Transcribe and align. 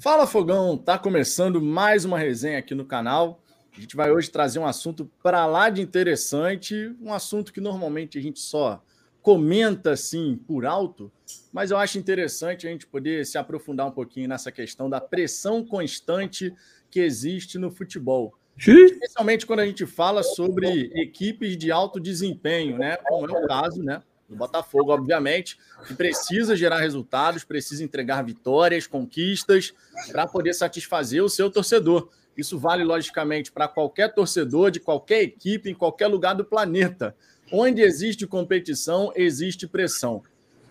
Fala 0.00 0.28
Fogão, 0.28 0.76
tá 0.76 0.96
começando 0.96 1.60
mais 1.60 2.04
uma 2.04 2.16
resenha 2.16 2.58
aqui 2.60 2.72
no 2.72 2.84
canal. 2.84 3.42
A 3.76 3.80
gente 3.80 3.96
vai 3.96 4.12
hoje 4.12 4.30
trazer 4.30 4.60
um 4.60 4.66
assunto 4.66 5.10
para 5.24 5.44
lá 5.44 5.70
de 5.70 5.82
interessante, 5.82 6.94
um 7.00 7.12
assunto 7.12 7.52
que 7.52 7.60
normalmente 7.60 8.16
a 8.16 8.22
gente 8.22 8.38
só 8.38 8.80
comenta 9.20 9.90
assim 9.90 10.36
por 10.46 10.64
alto, 10.64 11.10
mas 11.52 11.72
eu 11.72 11.76
acho 11.76 11.98
interessante 11.98 12.64
a 12.64 12.70
gente 12.70 12.86
poder 12.86 13.26
se 13.26 13.38
aprofundar 13.38 13.88
um 13.88 13.90
pouquinho 13.90 14.28
nessa 14.28 14.52
questão 14.52 14.88
da 14.88 15.00
pressão 15.00 15.64
constante 15.64 16.54
que 16.88 17.00
existe 17.00 17.58
no 17.58 17.68
futebol. 17.68 18.34
Especialmente 18.56 19.46
quando 19.46 19.60
a 19.60 19.66
gente 19.66 19.84
fala 19.84 20.22
sobre 20.22 20.92
equipes 20.94 21.56
de 21.56 21.72
alto 21.72 21.98
desempenho, 21.98 22.78
né? 22.78 22.96
Como 22.98 23.28
é 23.28 23.44
o 23.44 23.48
caso, 23.48 23.82
né? 23.82 24.00
Do 24.28 24.36
Botafogo, 24.36 24.92
obviamente, 24.92 25.58
que 25.86 25.94
precisa 25.94 26.54
gerar 26.54 26.80
resultados, 26.80 27.44
precisa 27.44 27.82
entregar 27.82 28.22
vitórias, 28.22 28.86
conquistas, 28.86 29.72
para 30.12 30.26
poder 30.26 30.52
satisfazer 30.52 31.24
o 31.24 31.30
seu 31.30 31.50
torcedor. 31.50 32.10
Isso 32.36 32.58
vale, 32.58 32.84
logicamente, 32.84 33.50
para 33.50 33.66
qualquer 33.66 34.12
torcedor 34.14 34.70
de 34.70 34.80
qualquer 34.80 35.22
equipe, 35.22 35.70
em 35.70 35.74
qualquer 35.74 36.08
lugar 36.08 36.34
do 36.34 36.44
planeta. 36.44 37.16
Onde 37.50 37.80
existe 37.80 38.26
competição, 38.26 39.10
existe 39.16 39.66
pressão. 39.66 40.22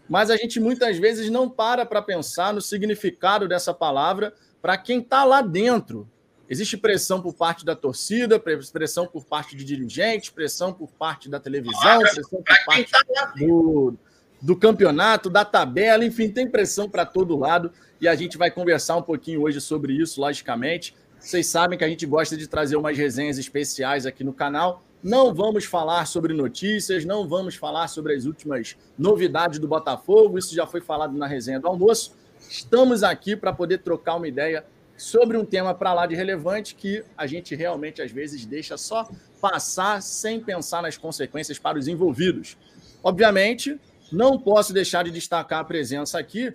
Mas 0.07 0.29
a 0.29 0.37
gente 0.37 0.59
muitas 0.59 0.97
vezes 0.97 1.29
não 1.29 1.49
para 1.49 1.85
para 1.85 2.01
pensar 2.01 2.53
no 2.53 2.61
significado 2.61 3.47
dessa 3.47 3.73
palavra 3.73 4.33
para 4.61 4.77
quem 4.77 4.99
está 4.99 5.23
lá 5.23 5.41
dentro, 5.41 6.09
Existe 6.49 6.77
pressão 6.77 7.21
por 7.21 7.33
parte 7.33 7.65
da 7.65 7.75
torcida, 7.75 8.39
pressão 8.39 9.05
por 9.05 9.25
parte 9.25 9.55
de 9.55 9.65
dirigentes, 9.65 10.29
pressão 10.29 10.71
por 10.71 10.89
parte 10.91 11.29
da 11.29 11.39
televisão, 11.39 11.99
pressão 11.99 12.41
por 12.41 12.65
parte 12.65 12.91
do, 13.37 13.93
do 14.41 14.55
campeonato, 14.55 15.29
da 15.29 15.43
tabela, 15.43 16.05
enfim, 16.05 16.29
tem 16.29 16.49
pressão 16.49 16.89
para 16.89 17.05
todo 17.05 17.37
lado 17.37 17.71
e 17.99 18.07
a 18.07 18.15
gente 18.15 18.37
vai 18.37 18.49
conversar 18.49 18.95
um 18.95 19.01
pouquinho 19.01 19.41
hoje 19.41 19.59
sobre 19.59 19.93
isso, 19.93 20.21
logicamente. 20.21 20.95
Vocês 21.19 21.47
sabem 21.47 21.77
que 21.77 21.83
a 21.83 21.89
gente 21.89 22.05
gosta 22.05 22.37
de 22.37 22.47
trazer 22.47 22.77
umas 22.77 22.97
resenhas 22.97 23.37
especiais 23.37 24.05
aqui 24.05 24.23
no 24.23 24.31
canal. 24.31 24.83
Não 25.03 25.33
vamos 25.33 25.65
falar 25.65 26.05
sobre 26.05 26.33
notícias, 26.33 27.03
não 27.03 27.27
vamos 27.27 27.55
falar 27.55 27.87
sobre 27.87 28.15
as 28.15 28.25
últimas 28.25 28.77
novidades 28.97 29.59
do 29.59 29.67
Botafogo, 29.67 30.37
isso 30.37 30.55
já 30.55 30.65
foi 30.65 30.79
falado 30.79 31.17
na 31.17 31.27
resenha 31.27 31.59
do 31.59 31.67
almoço. 31.67 32.15
Estamos 32.49 33.03
aqui 33.03 33.35
para 33.35 33.51
poder 33.51 33.79
trocar 33.79 34.15
uma 34.15 34.27
ideia 34.27 34.65
sobre 34.97 35.37
um 35.37 35.45
tema 35.45 35.73
para 35.75 35.93
lá 35.93 36.07
de 36.07 36.15
relevante 36.15 36.73
que 36.73 37.03
a 37.15 37.27
gente 37.27 37.55
realmente 37.55 38.01
às 38.01 38.11
vezes 38.11 38.45
deixa 38.45 38.75
só 38.77 39.07
passar 39.39 40.01
sem 40.01 40.39
pensar 40.39 40.81
nas 40.81 40.97
consequências 40.97 41.59
para 41.59 41.77
os 41.77 41.87
envolvidos. 41.87 42.57
Obviamente, 43.03 43.79
não 44.11 44.39
posso 44.39 44.73
deixar 44.73 45.03
de 45.03 45.11
destacar 45.11 45.59
a 45.59 45.63
presença 45.63 46.17
aqui 46.17 46.51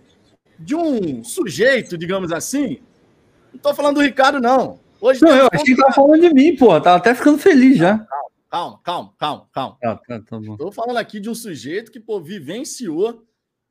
de 0.59 0.75
um 0.75 1.23
sujeito, 1.23 1.97
digamos 1.97 2.33
assim. 2.33 2.81
Não 3.53 3.57
estou 3.57 3.75
falando 3.75 3.97
do 3.97 4.03
Ricardo, 4.03 4.41
não. 4.41 4.81
Hoje 5.01 5.23
não, 5.23 5.35
eu 5.35 5.49
achei 5.53 5.65
que 5.65 5.73
estava 5.73 5.93
falando 5.93 6.21
de 6.21 6.35
mim, 6.35 6.57
pô. 6.57 6.81
Tava 6.81 6.97
até 6.97 7.15
ficando 7.15 7.39
feliz 7.39 7.79
já. 7.79 8.05
Calma, 8.51 8.81
calma, 8.83 9.15
calma, 9.19 9.49
calma. 9.53 9.79
Ah, 9.83 9.97
tá, 9.97 10.21
tá 10.21 10.39
Estou 10.39 10.73
falando 10.73 10.97
aqui 10.97 11.21
de 11.21 11.31
um 11.31 11.35
sujeito 11.35 11.91
que 11.91 12.01
pô, 12.01 12.21
vivenciou 12.21 13.25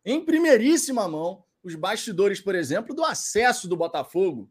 em 0.04 0.24
primeiríssima 0.24 1.08
mão 1.08 1.44
os 1.64 1.76
bastidores, 1.76 2.42
por 2.42 2.56
exemplo, 2.56 2.96
do 2.96 3.04
acesso 3.04 3.68
do 3.68 3.78
Botafogo 3.78 4.50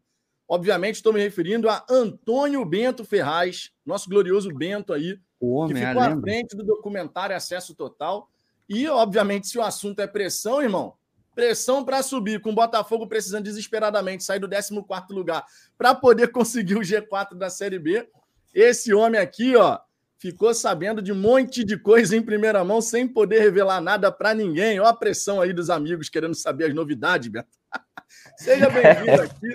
Obviamente, 0.51 0.97
estou 0.97 1.13
me 1.13 1.21
referindo 1.21 1.69
a 1.69 1.87
Antônio 1.89 2.65
Bento 2.65 3.05
Ferraz, 3.05 3.71
nosso 3.87 4.11
glorioso 4.11 4.53
Bento 4.53 4.93
aí, 4.93 5.17
o 5.39 5.55
homem, 5.55 5.77
que 5.77 5.87
ficou 5.87 6.03
à 6.03 6.21
frente 6.21 6.57
do 6.57 6.65
documentário 6.65 7.37
Acesso 7.37 7.73
Total. 7.73 8.29
E, 8.69 8.89
obviamente, 8.89 9.47
se 9.47 9.57
o 9.59 9.63
assunto 9.63 10.01
é 10.01 10.09
pressão, 10.09 10.61
irmão, 10.61 10.95
pressão 11.37 11.85
para 11.85 12.03
subir, 12.03 12.41
com 12.41 12.51
o 12.51 12.55
Botafogo 12.55 13.07
precisando 13.07 13.45
desesperadamente 13.45 14.25
sair 14.25 14.41
do 14.41 14.49
14 14.49 15.13
lugar 15.13 15.47
para 15.79 15.95
poder 15.95 16.27
conseguir 16.35 16.75
o 16.75 16.81
G4 16.81 17.37
da 17.37 17.49
Série 17.49 17.79
B. 17.79 18.09
Esse 18.53 18.93
homem 18.93 19.21
aqui, 19.21 19.55
ó, 19.55 19.79
ficou 20.19 20.53
sabendo 20.53 21.01
de 21.01 21.13
um 21.13 21.17
monte 21.17 21.63
de 21.63 21.79
coisa 21.79 22.17
em 22.17 22.23
primeira 22.23 22.65
mão 22.65 22.83
sem 22.83 23.07
poder 23.07 23.39
revelar 23.39 23.81
nada 23.81 24.11
para 24.11 24.35
ninguém. 24.35 24.81
Ó 24.81 24.85
a 24.85 24.97
pressão 24.97 25.41
aí 25.41 25.53
dos 25.53 25.71
amigos 25.71 26.09
querendo 26.09 26.35
saber 26.35 26.65
as 26.65 26.75
novidades, 26.75 27.29
Beto. 27.29 27.57
Seja 28.37 28.69
bem-vindo 28.69 29.23
aqui. 29.23 29.49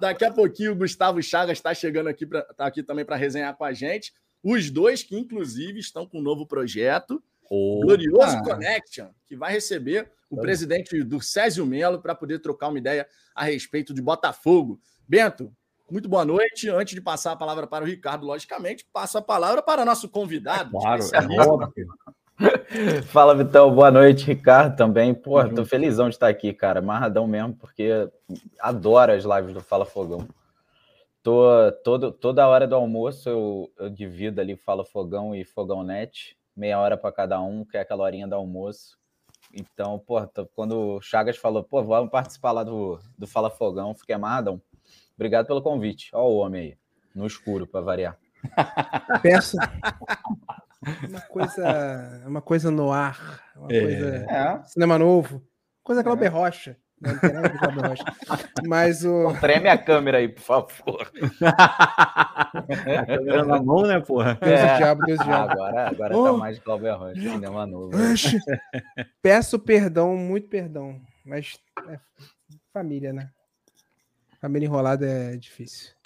Daqui 0.00 0.24
a 0.24 0.32
pouquinho 0.32 0.72
o 0.72 0.76
Gustavo 0.76 1.22
Chagas 1.22 1.58
está 1.58 1.74
chegando 1.74 2.08
aqui, 2.08 2.26
pra, 2.26 2.42
tá 2.42 2.66
aqui 2.66 2.82
também 2.82 3.04
para 3.04 3.16
resenhar 3.16 3.56
com 3.56 3.64
a 3.64 3.72
gente. 3.72 4.12
Os 4.42 4.70
dois 4.70 5.02
que, 5.02 5.16
inclusive, 5.18 5.78
estão 5.78 6.06
com 6.06 6.18
um 6.18 6.22
novo 6.22 6.46
projeto, 6.46 7.22
o 7.50 7.80
Glorioso 7.80 8.40
Connection, 8.42 9.08
que 9.26 9.36
vai 9.36 9.52
receber 9.52 10.10
o 10.30 10.40
presidente 10.40 11.02
do 11.02 11.20
Césio 11.20 11.66
Melo 11.66 12.00
para 12.00 12.14
poder 12.14 12.38
trocar 12.38 12.68
uma 12.68 12.78
ideia 12.78 13.06
a 13.34 13.44
respeito 13.44 13.92
de 13.92 14.00
Botafogo. 14.00 14.80
Bento, 15.06 15.52
muito 15.90 16.08
boa 16.08 16.24
noite. 16.24 16.70
Antes 16.70 16.94
de 16.94 17.00
passar 17.00 17.32
a 17.32 17.36
palavra 17.36 17.66
para 17.66 17.84
o 17.84 17.86
Ricardo, 17.86 18.24
logicamente, 18.24 18.86
passo 18.92 19.18
a 19.18 19.22
palavra 19.22 19.60
para 19.60 19.84
nosso 19.84 20.08
convidado. 20.08 20.76
É 20.76 20.80
claro, 20.80 21.02
é 21.12 21.48
óbvio. 21.48 21.88
Fala, 23.06 23.34
Vitão. 23.34 23.74
Boa 23.74 23.90
noite, 23.90 24.24
Ricardo 24.26 24.76
também. 24.76 25.14
Pô, 25.14 25.46
tô 25.48 25.64
felizão 25.64 26.08
de 26.08 26.14
estar 26.14 26.28
aqui, 26.28 26.52
cara. 26.52 26.80
Marradão 26.80 27.26
mesmo, 27.26 27.54
porque 27.54 28.08
adoro 28.58 29.12
as 29.12 29.24
lives 29.24 29.52
do 29.52 29.60
Fala 29.60 29.84
Fogão. 29.84 30.26
Tô, 31.22 31.44
todo, 31.84 32.12
toda 32.12 32.48
hora 32.48 32.66
do 32.66 32.74
almoço 32.74 33.28
eu, 33.28 33.70
eu 33.78 33.90
divido 33.90 34.40
ali 34.40 34.56
Fala 34.56 34.84
Fogão 34.84 35.34
e 35.34 35.44
Fogão 35.44 35.82
Net, 35.82 36.36
meia 36.56 36.80
hora 36.80 36.96
para 36.96 37.12
cada 37.12 37.40
um, 37.42 37.62
que 37.62 37.76
é 37.76 37.80
aquela 37.80 38.04
horinha 38.04 38.26
do 38.26 38.34
almoço. 38.34 38.98
Então, 39.52 39.98
pô, 39.98 40.26
tô, 40.26 40.46
quando 40.46 40.96
o 40.96 41.00
Chagas 41.02 41.36
falou, 41.36 41.62
pô, 41.62 41.82
vamos 41.82 42.10
participar 42.10 42.52
lá 42.52 42.64
do, 42.64 42.98
do 43.18 43.26
Fala 43.26 43.50
Fogão, 43.50 43.94
fiquei 43.94 44.14
amarradão. 44.14 44.62
Obrigado 45.14 45.46
pelo 45.46 45.60
convite. 45.60 46.08
Ó 46.14 46.26
o 46.26 46.38
homem 46.38 46.62
aí, 46.62 46.78
no 47.14 47.26
escuro, 47.26 47.66
para 47.66 47.82
variar. 47.82 48.18
Peço, 49.20 49.58
uma 51.08 51.20
coisa, 51.20 52.22
uma 52.26 52.42
coisa 52.42 52.70
no 52.70 52.90
ar, 52.92 53.42
uma 53.56 53.68
é. 53.70 53.80
coisa 53.80 54.26
é. 54.28 54.62
cinema 54.64 54.98
novo, 54.98 55.42
coisa 55.82 56.02
Glauber 56.02 56.26
é. 56.26 56.28
Rocha. 56.28 56.76
Não, 57.00 57.12
não 57.12 57.20
tem 57.20 57.32
nada 57.32 57.48
Glauber 57.48 57.88
Rocha. 57.88 58.04
Mas 58.66 59.04
o. 59.04 59.32
Treme 59.40 59.68
a 59.68 59.78
câmera 59.78 60.18
aí, 60.18 60.28
por 60.28 60.42
favor. 60.42 61.10
a 61.44 63.06
câmera 63.06 63.44
na 63.44 63.62
mão, 63.62 63.82
né, 63.82 64.00
porra? 64.00 64.38
Deus 64.40 64.60
é. 64.60 64.76
diabo, 64.76 65.02
Deus 65.04 65.18
diabo. 65.20 65.52
Agora, 65.52 65.88
agora 65.88 66.10
tá 66.10 66.18
oh. 66.18 66.24
tá 66.24 66.32
mais 66.34 66.58
Glauber 66.58 66.92
Rocha, 66.92 67.20
cinema 67.20 67.66
novo. 67.66 67.90
Peço 69.22 69.58
perdão, 69.58 70.16
muito 70.16 70.48
perdão. 70.48 71.00
Mas 71.24 71.58
é 71.88 71.98
família, 72.72 73.12
né? 73.12 73.30
Família 74.40 74.66
enrolada 74.66 75.06
é 75.06 75.36
difícil. 75.36 75.99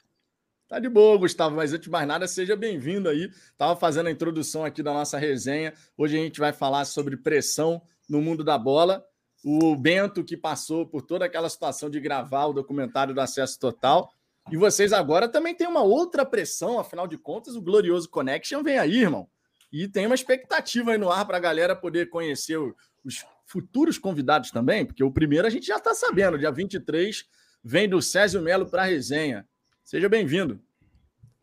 Tá 0.66 0.78
de 0.78 0.88
boa, 0.88 1.18
Gustavo, 1.18 1.54
mas 1.54 1.74
antes 1.74 1.84
de 1.84 1.90
mais 1.90 2.08
nada, 2.08 2.26
seja 2.26 2.56
bem-vindo 2.56 3.06
aí. 3.10 3.30
Tava 3.58 3.76
fazendo 3.76 4.06
a 4.06 4.10
introdução 4.10 4.64
aqui 4.64 4.82
da 4.82 4.94
nossa 4.94 5.18
resenha. 5.18 5.74
Hoje 5.96 6.18
a 6.18 6.22
gente 6.22 6.40
vai 6.40 6.54
falar 6.54 6.86
sobre 6.86 7.18
pressão 7.18 7.82
no 8.08 8.22
mundo 8.22 8.42
da 8.42 8.56
bola. 8.56 9.04
O 9.44 9.76
Bento 9.76 10.24
que 10.24 10.38
passou 10.38 10.86
por 10.86 11.02
toda 11.02 11.26
aquela 11.26 11.50
situação 11.50 11.90
de 11.90 12.00
gravar 12.00 12.46
o 12.46 12.54
documentário 12.54 13.14
do 13.14 13.20
Acesso 13.20 13.60
Total. 13.60 14.10
E 14.50 14.56
vocês 14.56 14.94
agora 14.94 15.28
também 15.28 15.54
têm 15.54 15.68
uma 15.68 15.82
outra 15.82 16.24
pressão, 16.24 16.78
afinal 16.78 17.06
de 17.06 17.18
contas, 17.18 17.56
o 17.56 17.62
Glorioso 17.62 18.08
Connection 18.08 18.62
vem 18.62 18.78
aí, 18.78 19.02
irmão. 19.02 19.28
E 19.70 19.86
tem 19.86 20.06
uma 20.06 20.14
expectativa 20.14 20.92
aí 20.92 20.98
no 20.98 21.10
ar 21.10 21.26
para 21.26 21.36
a 21.36 21.40
galera 21.40 21.76
poder 21.76 22.08
conhecer 22.08 22.58
os 23.04 23.22
futuros 23.44 23.98
convidados 23.98 24.50
também, 24.50 24.86
porque 24.86 25.04
o 25.04 25.12
primeiro 25.12 25.46
a 25.46 25.50
gente 25.50 25.66
já 25.66 25.76
está 25.76 25.94
sabendo, 25.94 26.38
dia 26.38 26.50
23 26.50 27.24
vem 27.62 27.86
do 27.86 28.00
Césio 28.00 28.40
Melo 28.40 28.66
para 28.66 28.82
a 28.82 28.86
resenha. 28.86 29.46
Seja 29.84 30.08
bem-vindo. 30.08 30.58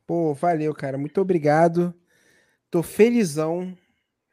Pô, 0.08 0.34
valeu, 0.34 0.74
cara. 0.74 0.98
Muito 0.98 1.22
obrigado. 1.22 1.94
Tô 2.72 2.82
felizão. 2.82 3.78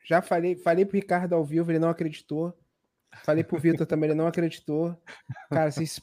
Já 0.02 0.22
falei, 0.22 0.56
falei 0.56 0.86
pro 0.86 0.96
Ricardo 0.96 1.34
ao 1.34 1.44
vivo, 1.44 1.70
ele 1.70 1.78
não 1.78 1.90
acreditou. 1.90 2.58
Falei 3.22 3.44
pro 3.44 3.60
Vitor 3.60 3.86
também, 3.86 4.08
ele 4.08 4.18
não 4.18 4.26
acreditou. 4.26 4.96
Cara, 5.50 5.70
vocês, 5.70 6.00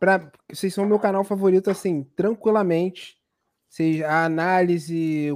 pra, 0.00 0.30
vocês 0.50 0.74
são 0.74 0.84
meu 0.86 0.98
canal 0.98 1.22
favorito, 1.22 1.70
assim, 1.70 2.02
tranquilamente. 2.16 3.16
Vocês, 3.68 4.02
a 4.02 4.24
análise, 4.24 5.28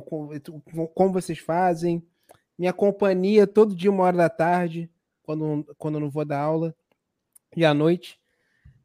como 0.95 1.13
vocês 1.13 1.39
fazem, 1.39 2.05
minha 2.59 2.73
companhia 2.73 3.47
todo 3.47 3.75
dia, 3.75 3.91
uma 3.91 4.03
hora 4.03 4.17
da 4.17 4.29
tarde, 4.29 4.91
quando, 5.23 5.65
quando 5.79 5.95
eu 5.95 6.01
não 6.01 6.11
vou 6.11 6.25
dar 6.25 6.41
aula, 6.41 6.75
e 7.57 7.65
à 7.65 7.73
noite 7.73 8.21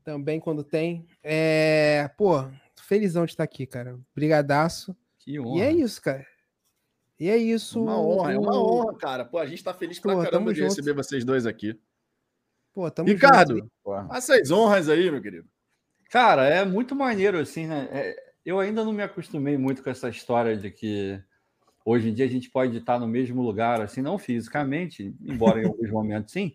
também, 0.04 0.40
quando 0.40 0.64
tem. 0.64 1.08
É, 1.24 2.08
pô, 2.16 2.46
felizão 2.86 3.26
de 3.26 3.32
estar 3.32 3.44
aqui, 3.44 3.66
cara. 3.66 4.00
Brigadaço. 4.14 4.96
Que 5.20 5.40
honra. 5.40 5.60
E 5.60 5.62
é 5.62 5.72
isso, 5.72 6.02
cara. 6.02 6.26
E 7.20 7.30
é 7.30 7.38
isso. 7.38 7.82
Uma 7.82 8.00
honra, 8.00 8.34
é 8.34 8.38
uma 8.38 8.62
honra, 8.62 8.96
cara. 8.96 9.26
Pô, 9.26 9.38
a 9.40 9.46
gente 9.46 9.64
tá 9.64 9.74
feliz 9.74 10.00
pra 10.00 10.14
Pô, 10.14 10.24
caramba 10.24 10.54
de 10.54 10.60
junto. 10.60 10.70
receber 10.70 10.94
vocês 10.94 11.24
dois 11.24 11.46
aqui. 11.46 11.80
Pô, 12.74 12.90
tamo 12.92 13.08
Ricardo, 13.08 13.58
junto. 13.58 14.08
faça 14.10 14.36
as 14.36 14.52
honras 14.52 14.90
aí, 14.90 15.10
meu 15.10 15.22
querido. 15.22 15.48
Cara, 16.10 16.46
é 16.46 16.64
muito 16.66 16.96
maneiro, 16.96 17.40
assim, 17.40 17.68
né? 17.68 17.88
É, 17.92 18.16
eu 18.46 18.60
ainda 18.60 18.84
não 18.84 18.92
me 18.92 19.02
acostumei 19.02 19.58
muito 19.58 19.82
com 19.82 19.90
essa 19.90 20.10
história 20.10 20.56
de 20.56 20.70
que 20.70 21.20
hoje 21.86 22.10
em 22.10 22.14
dia 22.14 22.26
a 22.26 22.30
gente 22.30 22.50
pode 22.50 22.78
estar 22.78 23.00
no 23.00 23.08
mesmo 23.08 23.42
lugar, 23.42 23.82
assim, 23.82 24.02
não 24.02 24.18
fisicamente, 24.18 25.16
embora 25.22 25.62
em 25.62 25.66
alguns 25.68 25.90
momentos 25.90 26.34
sim, 26.34 26.54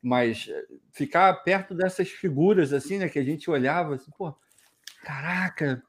mas 0.00 0.48
ficar 0.92 1.34
perto 1.42 1.74
dessas 1.74 2.08
figuras, 2.08 2.72
assim, 2.72 2.98
né? 2.98 3.08
Que 3.08 3.18
a 3.18 3.24
gente 3.24 3.50
olhava, 3.50 3.96
assim, 3.96 4.10
pô, 4.16 4.34
caraca, 5.02 5.82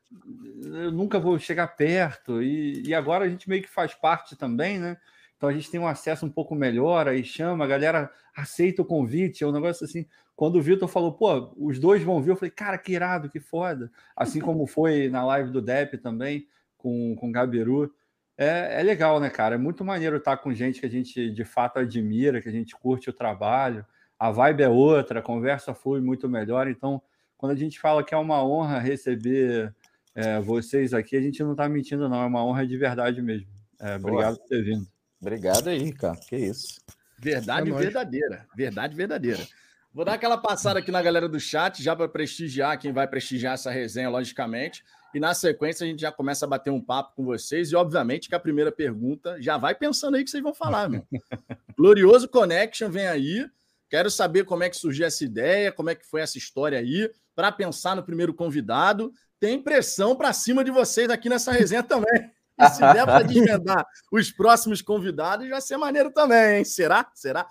eu 0.63 0.91
nunca 0.91 1.19
vou 1.19 1.37
chegar 1.39 1.67
perto. 1.67 2.41
E, 2.41 2.83
e 2.87 2.93
agora 2.93 3.25
a 3.25 3.29
gente 3.29 3.49
meio 3.49 3.61
que 3.61 3.69
faz 3.69 3.93
parte 3.93 4.35
também, 4.35 4.79
né? 4.79 4.97
Então 5.35 5.47
a 5.49 5.53
gente 5.53 5.69
tem 5.69 5.79
um 5.79 5.87
acesso 5.87 6.25
um 6.25 6.31
pouco 6.31 6.55
melhor, 6.55 7.07
aí 7.07 7.23
chama, 7.23 7.63
a 7.63 7.67
galera 7.67 8.11
aceita 8.35 8.81
o 8.81 8.85
convite, 8.85 9.43
é 9.43 9.47
um 9.47 9.51
negócio 9.51 9.85
assim. 9.85 10.05
Quando 10.35 10.57
o 10.57 10.61
Vitor 10.61 10.87
falou, 10.87 11.13
pô, 11.13 11.53
os 11.57 11.79
dois 11.79 12.03
vão 12.03 12.21
vir, 12.21 12.31
eu 12.31 12.35
falei, 12.35 12.51
cara, 12.51 12.77
que 12.77 12.91
irado, 12.91 13.29
que 13.29 13.39
foda. 13.39 13.91
Assim 14.15 14.39
como 14.39 14.67
foi 14.67 15.09
na 15.09 15.25
live 15.25 15.51
do 15.51 15.61
Depp 15.61 15.97
também, 15.97 16.47
com, 16.77 17.15
com 17.15 17.29
o 17.29 17.31
Gabiru. 17.31 17.91
É, 18.37 18.79
é 18.79 18.83
legal, 18.83 19.19
né, 19.19 19.31
cara? 19.31 19.55
É 19.55 19.57
muito 19.57 19.83
maneiro 19.83 20.17
estar 20.17 20.37
com 20.37 20.53
gente 20.53 20.79
que 20.79 20.85
a 20.85 20.89
gente 20.89 21.31
de 21.31 21.43
fato 21.43 21.79
admira, 21.79 22.39
que 22.41 22.49
a 22.49 22.51
gente 22.51 22.75
curte 22.75 23.09
o 23.09 23.13
trabalho. 23.13 23.85
A 24.19 24.31
vibe 24.31 24.63
é 24.63 24.69
outra, 24.69 25.19
a 25.19 25.23
conversa 25.23 25.73
flui 25.73 26.01
muito 26.01 26.29
melhor. 26.29 26.67
Então, 26.67 27.01
quando 27.37 27.51
a 27.51 27.55
gente 27.55 27.79
fala 27.79 28.03
que 28.03 28.13
é 28.13 28.17
uma 28.17 28.43
honra 28.43 28.79
receber 28.79 29.73
é, 30.15 30.39
vocês 30.39 30.93
aqui, 30.93 31.15
a 31.15 31.21
gente 31.21 31.43
não 31.43 31.51
está 31.51 31.69
mentindo, 31.69 32.09
não. 32.09 32.21
É 32.21 32.25
uma 32.25 32.43
honra 32.43 32.65
de 32.65 32.75
verdade 32.77 33.21
mesmo. 33.21 33.47
É, 33.79 33.95
obrigado 33.95 34.37
por 34.37 34.47
ter 34.47 34.63
vindo. 34.63 34.87
Obrigado 35.21 35.67
aí, 35.67 35.93
cara. 35.93 36.17
Que 36.27 36.35
isso. 36.35 36.79
Verdade 37.19 37.71
é 37.71 37.73
verdadeira. 37.73 38.47
Verdade 38.55 38.95
verdadeira. 38.95 39.47
Vou 39.93 40.05
dar 40.05 40.13
aquela 40.13 40.37
passada 40.37 40.79
aqui 40.79 40.91
na 40.91 41.01
galera 41.01 41.27
do 41.27 41.39
chat, 41.39 41.81
já 41.81 41.95
para 41.95 42.07
prestigiar 42.07 42.77
quem 42.79 42.91
vai 42.91 43.07
prestigiar 43.07 43.53
essa 43.53 43.71
resenha, 43.71 44.09
logicamente. 44.09 44.83
E 45.13 45.19
na 45.19 45.33
sequência 45.33 45.83
a 45.83 45.87
gente 45.87 46.01
já 46.01 46.11
começa 46.11 46.45
a 46.45 46.47
bater 46.47 46.69
um 46.69 46.81
papo 46.81 47.15
com 47.15 47.25
vocês. 47.25 47.71
E, 47.71 47.75
obviamente, 47.75 48.29
que 48.29 48.35
a 48.35 48.39
primeira 48.39 48.71
pergunta 48.71 49.41
já 49.41 49.57
vai 49.57 49.73
pensando 49.73 50.15
aí 50.15 50.23
que 50.23 50.29
vocês 50.29 50.43
vão 50.43 50.53
falar, 50.53 50.89
meu. 50.89 51.03
Glorioso 51.77 52.27
Connection 52.27 52.89
vem 52.89 53.07
aí. 53.07 53.49
Quero 53.89 54.11
saber 54.11 54.43
como 54.43 54.63
é 54.63 54.69
que 54.69 54.75
surgiu 54.75 55.05
essa 55.05 55.23
ideia, 55.23 55.71
como 55.71 55.89
é 55.89 55.95
que 55.95 56.05
foi 56.05 56.21
essa 56.21 56.37
história 56.37 56.77
aí, 56.77 57.09
para 57.37 57.51
pensar 57.51 57.95
no 57.95 58.01
primeiro 58.01 58.33
convidado. 58.33 59.13
Tem 59.39 59.61
pressão 59.61 60.15
para 60.15 60.33
cima 60.33 60.63
de 60.63 60.71
vocês 60.71 61.07
aqui 61.11 61.29
nessa 61.29 61.51
resenha 61.51 61.83
também. 61.83 62.31
E 62.59 62.69
se 62.69 62.79
der 62.79 63.05
para 63.05 63.23
desvendar 63.23 63.85
os 64.11 64.31
próximos 64.31 64.81
convidados, 64.81 65.47
vai 65.47 65.61
ser 65.61 65.77
maneiro 65.77 66.09
também, 66.09 66.57
hein? 66.57 66.65
Será? 66.65 67.07
Será? 67.13 67.45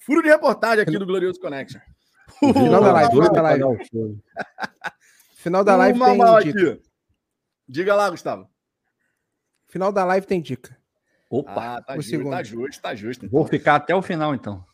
Furo 0.00 0.20
de 0.20 0.28
reportagem 0.28 0.82
aqui 0.82 0.98
do 0.98 1.06
Glorioso 1.06 1.38
Connection. 1.38 1.80
Final 2.40 2.82
da 2.82 2.92
live, 2.92 3.12
final 3.12 3.32
da 3.32 3.42
live. 3.42 3.64
Final 5.36 5.64
da 5.64 5.76
live 5.76 6.02
tem 6.02 6.52
dica. 6.52 6.80
Diga 7.68 7.94
lá, 7.94 8.10
Gustavo. 8.10 8.50
Final 9.68 9.92
da 9.92 10.04
live 10.04 10.26
tem 10.26 10.42
dica. 10.42 10.76
Opa, 11.30 11.76
ah, 11.76 11.80
tá, 11.80 11.94
justo, 11.94 12.28
tá 12.28 12.42
justo, 12.42 12.82
tá 12.82 12.94
justo. 12.96 13.26
Então. 13.26 13.38
Vou 13.38 13.48
ficar 13.48 13.76
até 13.76 13.94
o 13.94 14.02
final, 14.02 14.34
então. 14.34 14.64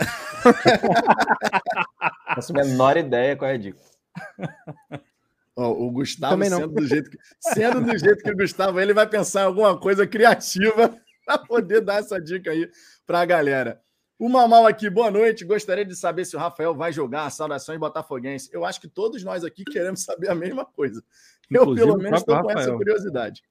Faço 2.34 2.58
a 2.58 2.64
menor 2.64 2.96
ideia 2.96 3.36
qual 3.36 3.50
é 3.50 3.54
a 3.56 3.58
dica. 3.58 3.93
Oh, 5.56 5.86
o 5.86 5.90
Gustavo, 5.92 6.42
sendo 6.42 6.66
do, 6.66 6.84
jeito 6.84 7.08
que, 7.08 7.18
sendo 7.38 7.80
do 7.80 7.96
jeito 7.96 8.24
que 8.24 8.30
o 8.32 8.36
Gustavo, 8.36 8.80
ele 8.80 8.92
vai 8.92 9.08
pensar 9.08 9.42
em 9.42 9.44
alguma 9.44 9.78
coisa 9.78 10.04
criativa 10.04 10.98
para 11.24 11.38
poder 11.38 11.80
dar 11.80 12.00
essa 12.00 12.20
dica 12.20 12.50
aí 12.50 12.68
para 13.06 13.20
a 13.20 13.24
galera. 13.24 13.80
O 14.18 14.28
Mamal 14.28 14.66
aqui, 14.66 14.90
boa 14.90 15.12
noite. 15.12 15.44
Gostaria 15.44 15.84
de 15.84 15.94
saber 15.94 16.24
se 16.24 16.34
o 16.34 16.40
Rafael 16.40 16.74
vai 16.74 16.92
jogar. 16.92 17.30
Saudações 17.30 17.78
botafoguense. 17.78 18.50
Eu 18.52 18.64
acho 18.64 18.80
que 18.80 18.88
todos 18.88 19.22
nós 19.22 19.44
aqui 19.44 19.64
queremos 19.64 20.02
saber 20.02 20.28
a 20.28 20.34
mesma 20.34 20.64
coisa. 20.64 21.04
Eu, 21.48 21.72
pelo 21.72 21.98
menos, 21.98 22.20
estou 22.20 22.42
com 22.42 22.50
essa 22.50 22.72
curiosidade. 22.72 23.42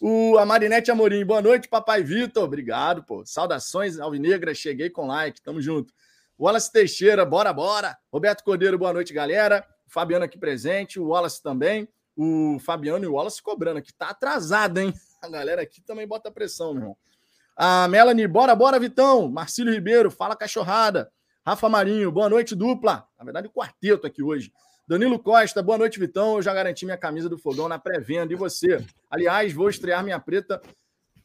O, 0.00 0.38
a 0.38 0.46
Marinete 0.46 0.90
Amorim, 0.90 1.24
boa 1.24 1.42
noite, 1.42 1.68
papai 1.68 2.02
Vitor. 2.02 2.44
Obrigado, 2.44 3.04
pô. 3.04 3.24
Saudações, 3.24 3.98
Alvinegra. 4.00 4.54
Cheguei 4.54 4.90
com 4.90 5.06
like, 5.06 5.40
tamo 5.40 5.60
junto. 5.60 5.92
Wallace 6.38 6.72
Teixeira, 6.72 7.24
bora, 7.24 7.52
bora. 7.52 7.96
Roberto 8.12 8.42
Cordeiro, 8.42 8.78
boa 8.78 8.92
noite, 8.92 9.12
galera. 9.12 9.64
Fabiano 9.88 10.24
aqui 10.24 10.38
presente, 10.38 11.00
o 11.00 11.08
Wallace 11.08 11.42
também. 11.42 11.88
O 12.16 12.58
Fabiano 12.60 13.04
e 13.04 13.08
o 13.08 13.14
Wallace 13.14 13.42
cobrando 13.42 13.78
aqui. 13.78 13.92
Tá 13.92 14.10
atrasado, 14.10 14.78
hein? 14.78 14.92
A 15.22 15.28
galera 15.28 15.62
aqui 15.62 15.80
também 15.80 16.06
bota 16.06 16.30
pressão, 16.30 16.72
meu 16.72 16.82
irmão. 16.82 16.96
A 17.56 17.88
Melanie, 17.88 18.28
bora, 18.28 18.54
bora, 18.54 18.78
Vitão. 18.78 19.28
Marcílio 19.28 19.72
Ribeiro, 19.72 20.10
fala 20.10 20.36
cachorrada. 20.36 21.10
Rafa 21.44 21.68
Marinho, 21.68 22.12
boa 22.12 22.28
noite, 22.28 22.54
dupla. 22.54 23.08
Na 23.18 23.24
verdade, 23.24 23.48
o 23.48 23.50
quarteto 23.50 24.06
aqui 24.06 24.22
hoje. 24.22 24.52
Danilo 24.86 25.18
Costa, 25.18 25.60
boa 25.60 25.76
noite, 25.76 25.98
Vitão. 25.98 26.36
Eu 26.36 26.42
já 26.42 26.54
garanti 26.54 26.84
minha 26.84 26.96
camisa 26.96 27.28
do 27.28 27.36
Fogão 27.36 27.68
na 27.68 27.78
pré-venda. 27.78 28.32
E 28.32 28.36
você? 28.36 28.84
Aliás, 29.10 29.52
vou 29.52 29.68
estrear 29.68 30.04
minha 30.04 30.20
preta 30.20 30.62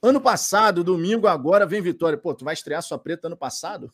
ano 0.04 0.20
passado, 0.20 0.84
domingo, 0.84 1.28
agora 1.28 1.66
vem 1.66 1.82
Vitória. 1.82 2.18
Pô, 2.18 2.34
tu 2.34 2.44
vai 2.44 2.54
estrear 2.54 2.82
sua 2.84 3.00
preta 3.00 3.28
ano 3.28 3.38
passado? 3.38 3.90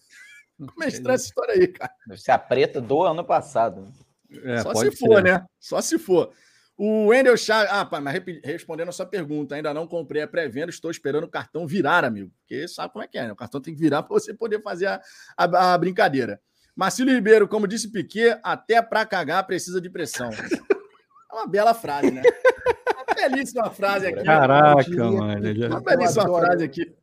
Como 0.58 0.84
é 0.84 0.88
estranha 0.88 1.16
essa 1.16 1.26
história 1.26 1.54
aí, 1.54 1.68
cara? 1.68 1.94
Ser 2.16 2.32
a 2.32 2.40
preta 2.40 2.82
do 2.82 3.04
ano 3.04 3.24
passado. 3.24 3.88
É, 4.44 4.62
Só 4.62 4.74
se 4.74 4.92
for, 4.92 5.24
né? 5.24 5.46
Só 5.60 5.82
se 5.82 5.98
for. 5.98 6.32
O 6.78 7.08
Wendel 7.08 7.36
Chaves. 7.36 7.70
Ah, 7.72 7.84
pá, 7.84 8.00
mas 8.00 8.22
respondendo 8.44 8.88
a 8.88 8.94
sua 8.94 9.06
pergunta, 9.06 9.54
ainda 9.54 9.74
não 9.74 9.86
comprei 9.86 10.22
a 10.22 10.28
pré-venda, 10.28 10.70
estou 10.70 10.90
esperando 10.90 11.26
o 11.26 11.30
cartão 11.30 11.68
virar, 11.68 12.06
amigo. 12.06 12.32
Porque 12.40 12.68
sabe 12.68 12.94
como 12.94 13.04
é 13.04 13.08
que 13.08 13.18
é, 13.18 13.26
né? 13.26 13.32
O 13.34 13.36
cartão 13.36 13.60
tem 13.60 13.74
que 13.74 13.80
virar 13.80 14.04
para 14.04 14.14
você 14.14 14.34
poder 14.34 14.62
fazer 14.62 14.86
a, 14.86 15.02
a, 15.36 15.74
a 15.74 15.78
brincadeira. 15.78 16.40
Marcílio 16.74 17.14
Ribeiro, 17.14 17.48
como 17.48 17.68
disse 17.68 17.92
Piquet, 17.92 18.40
até 18.42 18.82
para 18.82 19.06
cagar 19.06 19.46
precisa 19.46 19.82
de 19.82 19.90
pressão. 19.90 20.30
É 20.30 21.36
uma 21.36 21.46
bela 21.46 21.74
frase, 21.74 22.12
né? 22.12 22.22
Uma 22.96 23.30
belíssima 23.30 23.70
frase 23.70 24.08
aqui. 24.08 24.24
Caraca, 24.24 24.90
mano. 24.90 25.68
Uma 25.68 25.82
belíssima 25.82 26.40
frase 26.40 26.64
aqui. 26.64 26.96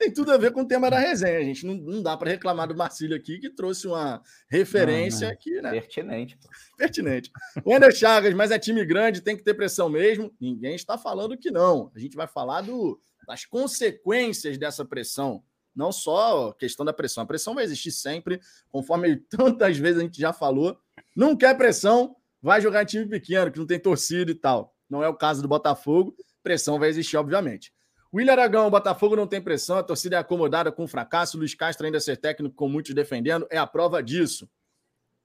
Tem 0.00 0.10
tudo 0.10 0.32
a 0.32 0.38
ver 0.38 0.50
com 0.50 0.62
o 0.62 0.66
tema 0.66 0.88
da 0.88 0.98
resenha, 0.98 1.44
gente. 1.44 1.66
Não, 1.66 1.74
não 1.74 2.02
dá 2.02 2.16
para 2.16 2.30
reclamar 2.30 2.66
do 2.66 2.74
Marcílio 2.74 3.14
aqui, 3.14 3.38
que 3.38 3.50
trouxe 3.50 3.86
uma 3.86 4.22
referência 4.48 5.26
não, 5.26 5.28
não. 5.28 5.34
aqui, 5.34 5.60
né? 5.60 5.70
Pertinente. 5.72 6.38
Pertinente. 6.74 7.30
O 7.62 7.76
Ender 7.76 7.94
Chagas, 7.94 8.32
mas 8.32 8.50
é 8.50 8.58
time 8.58 8.82
grande, 8.82 9.20
tem 9.20 9.36
que 9.36 9.44
ter 9.44 9.52
pressão 9.52 9.90
mesmo. 9.90 10.34
Ninguém 10.40 10.74
está 10.74 10.96
falando 10.96 11.36
que 11.36 11.50
não. 11.50 11.92
A 11.94 11.98
gente 11.98 12.16
vai 12.16 12.26
falar 12.26 12.62
do, 12.62 12.98
das 13.26 13.44
consequências 13.44 14.56
dessa 14.56 14.86
pressão 14.86 15.44
não 15.76 15.92
só 15.92 16.50
questão 16.52 16.84
da 16.84 16.94
pressão. 16.94 17.22
A 17.22 17.26
pressão 17.26 17.54
vai 17.54 17.64
existir 17.64 17.92
sempre, 17.92 18.40
conforme 18.70 19.16
tantas 19.28 19.76
vezes 19.76 19.98
a 19.98 20.02
gente 20.02 20.18
já 20.18 20.32
falou. 20.32 20.78
Não 21.14 21.36
quer 21.36 21.54
pressão, 21.58 22.16
vai 22.40 22.62
jogar 22.62 22.84
em 22.84 22.86
time 22.86 23.06
pequeno, 23.06 23.52
que 23.52 23.58
não 23.58 23.66
tem 23.66 23.78
torcida 23.78 24.30
e 24.30 24.34
tal. 24.34 24.74
Não 24.88 25.04
é 25.04 25.08
o 25.08 25.14
caso 25.14 25.42
do 25.42 25.48
Botafogo. 25.48 26.16
Pressão 26.42 26.78
vai 26.78 26.88
existir, 26.88 27.18
obviamente. 27.18 27.70
William 28.12 28.32
Aragão, 28.32 28.68
Botafogo 28.68 29.14
não 29.14 29.26
tem 29.26 29.40
pressão, 29.40 29.78
a 29.78 29.82
torcida 29.84 30.16
é 30.16 30.18
acomodada 30.18 30.72
com 30.72 30.84
o 30.84 30.88
fracasso. 30.88 31.38
Luiz 31.38 31.54
Castro 31.54 31.86
ainda 31.86 32.00
ser 32.00 32.16
técnico, 32.16 32.54
com 32.54 32.68
muitos 32.68 32.92
defendendo, 32.92 33.46
é 33.50 33.56
a 33.56 33.66
prova 33.66 34.02
disso. 34.02 34.48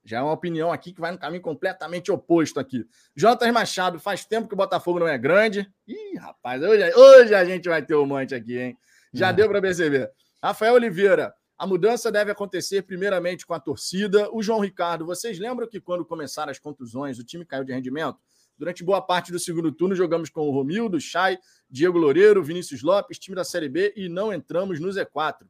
Já 0.03 0.19
é 0.19 0.21
uma 0.21 0.33
opinião 0.33 0.71
aqui 0.71 0.93
que 0.93 1.01
vai 1.01 1.11
no 1.11 1.17
caminho 1.17 1.41
completamente 1.41 2.11
oposto 2.11 2.59
aqui. 2.59 2.85
Jonas 3.15 3.51
Machado, 3.51 3.99
faz 3.99 4.23
tempo 4.23 4.47
que 4.47 4.53
o 4.53 4.57
Botafogo 4.57 4.99
não 4.99 5.07
é 5.07 5.17
grande. 5.17 5.67
Ih, 5.87 6.15
rapaz, 6.19 6.61
hoje, 6.61 6.93
hoje 6.95 7.33
a 7.33 7.43
gente 7.43 7.67
vai 7.67 7.81
ter 7.81 7.95
um 7.95 8.05
monte 8.05 8.35
aqui, 8.35 8.55
hein? 8.55 8.77
Já 9.11 9.29
é. 9.29 9.33
deu 9.33 9.49
para 9.49 9.59
perceber. 9.59 10.11
Rafael 10.43 10.75
Oliveira, 10.75 11.33
a 11.57 11.65
mudança 11.65 12.11
deve 12.11 12.29
acontecer 12.29 12.83
primeiramente 12.83 13.47
com 13.47 13.55
a 13.55 13.59
torcida. 13.59 14.29
O 14.31 14.43
João 14.43 14.59
Ricardo, 14.59 15.07
vocês 15.07 15.39
lembram 15.39 15.67
que 15.67 15.81
quando 15.81 16.05
começaram 16.05 16.51
as 16.51 16.59
contusões, 16.59 17.17
o 17.17 17.23
time 17.23 17.43
caiu 17.43 17.63
de 17.63 17.73
rendimento? 17.73 18.19
Durante 18.57 18.83
boa 18.83 19.01
parte 19.01 19.31
do 19.31 19.39
segundo 19.39 19.71
turno, 19.71 19.95
jogamos 19.95 20.29
com 20.29 20.41
o 20.41 20.51
Romildo, 20.51 20.99
Chay, 20.99 21.37
Diego 21.69 21.97
Loureiro, 21.97 22.43
Vinícius 22.43 22.81
Lopes, 22.81 23.19
time 23.19 23.35
da 23.35 23.43
Série 23.43 23.67
B 23.67 23.93
e 23.95 24.07
não 24.07 24.31
entramos 24.31 24.79
no 24.79 24.87
Z4. 24.89 25.45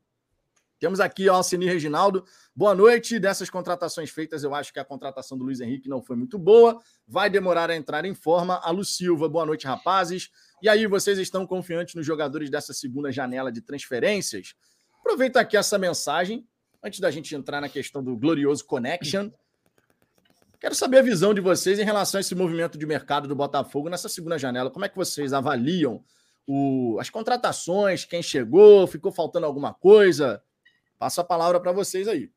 Temos 0.80 1.00
aqui 1.00 1.30
o 1.30 1.34
Alcini 1.34 1.66
Reginaldo. 1.66 2.26
Boa 2.56 2.76
noite. 2.76 3.18
Dessas 3.18 3.50
contratações 3.50 4.10
feitas, 4.10 4.44
eu 4.44 4.54
acho 4.54 4.74
que 4.74 4.80
a 4.80 4.84
contratação 4.84 5.38
do 5.38 5.44
Luiz 5.44 5.62
Henrique 5.62 5.88
não 5.88 6.02
foi 6.02 6.16
muito 6.18 6.38
boa. 6.38 6.82
Vai 7.08 7.30
demorar 7.30 7.70
a 7.70 7.76
entrar 7.76 8.04
em 8.04 8.14
forma. 8.14 8.60
A 8.62 8.72
Lu 8.72 8.84
Silva, 8.84 9.30
boa 9.30 9.46
noite, 9.46 9.66
rapazes. 9.66 10.30
E 10.62 10.68
aí, 10.68 10.86
vocês 10.86 11.18
estão 11.18 11.48
confiantes 11.48 11.96
nos 11.96 12.06
jogadores 12.06 12.50
dessa 12.50 12.74
segunda 12.74 13.12
janela 13.12 13.52
de 13.52 13.62
transferências? 13.62 14.54
Aproveita 15.00 15.40
aqui 15.40 15.56
essa 15.56 15.78
mensagem, 15.78 16.46
antes 16.84 17.00
da 17.00 17.10
gente 17.10 17.34
entrar 17.34 17.62
na 17.62 17.70
questão 17.70 18.04
do 18.04 18.18
glorioso 18.18 18.66
Connection. 18.66 19.32
Quero 20.60 20.76
saber 20.76 21.00
a 21.00 21.02
visão 21.02 21.34
de 21.34 21.42
vocês 21.42 21.80
em 21.80 21.84
relação 21.84 22.18
a 22.18 22.22
esse 22.22 22.36
movimento 22.36 22.78
de 22.78 22.86
mercado 22.86 23.28
do 23.28 23.36
Botafogo 23.36 23.90
nessa 23.90 24.10
segunda 24.10 24.38
janela. 24.38 24.72
Como 24.72 24.86
é 24.86 24.90
que 24.90 24.96
vocês 24.96 25.34
avaliam 25.34 26.04
o, 26.48 26.98
as 27.00 27.10
contratações, 27.10 28.06
quem 28.06 28.22
chegou, 28.22 28.88
ficou 28.88 29.12
faltando 29.12 29.46
alguma 29.46 29.74
coisa? 29.74 30.42
Passo 30.98 31.22
a 31.22 31.24
palavra 31.24 31.60
para 31.60 31.72
vocês 31.72 32.08
aí. 32.08 32.32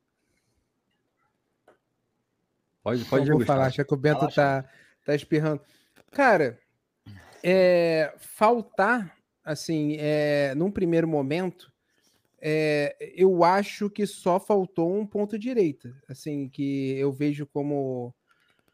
Pode, 2.83 3.05
pode 3.05 3.29
vou 3.29 3.45
falar, 3.45 3.67
acho 3.67 3.83
que 3.83 3.93
o 3.93 3.97
Bento 3.97 4.27
tá, 4.33 4.65
tá 5.05 5.15
espirrando. 5.15 5.61
Cara, 6.11 6.59
é, 7.43 8.13
faltar, 8.17 9.15
assim, 9.43 9.95
é, 9.99 10.53
num 10.55 10.71
primeiro 10.71 11.07
momento, 11.07 11.71
é, 12.41 12.95
eu 13.15 13.43
acho 13.43 13.89
que 13.89 14.05
só 14.05 14.39
faltou 14.39 14.93
um 14.95 15.05
ponto 15.05 15.37
direita, 15.37 15.93
assim, 16.07 16.47
que 16.47 16.91
eu 16.97 17.11
vejo 17.11 17.45
como 17.45 18.13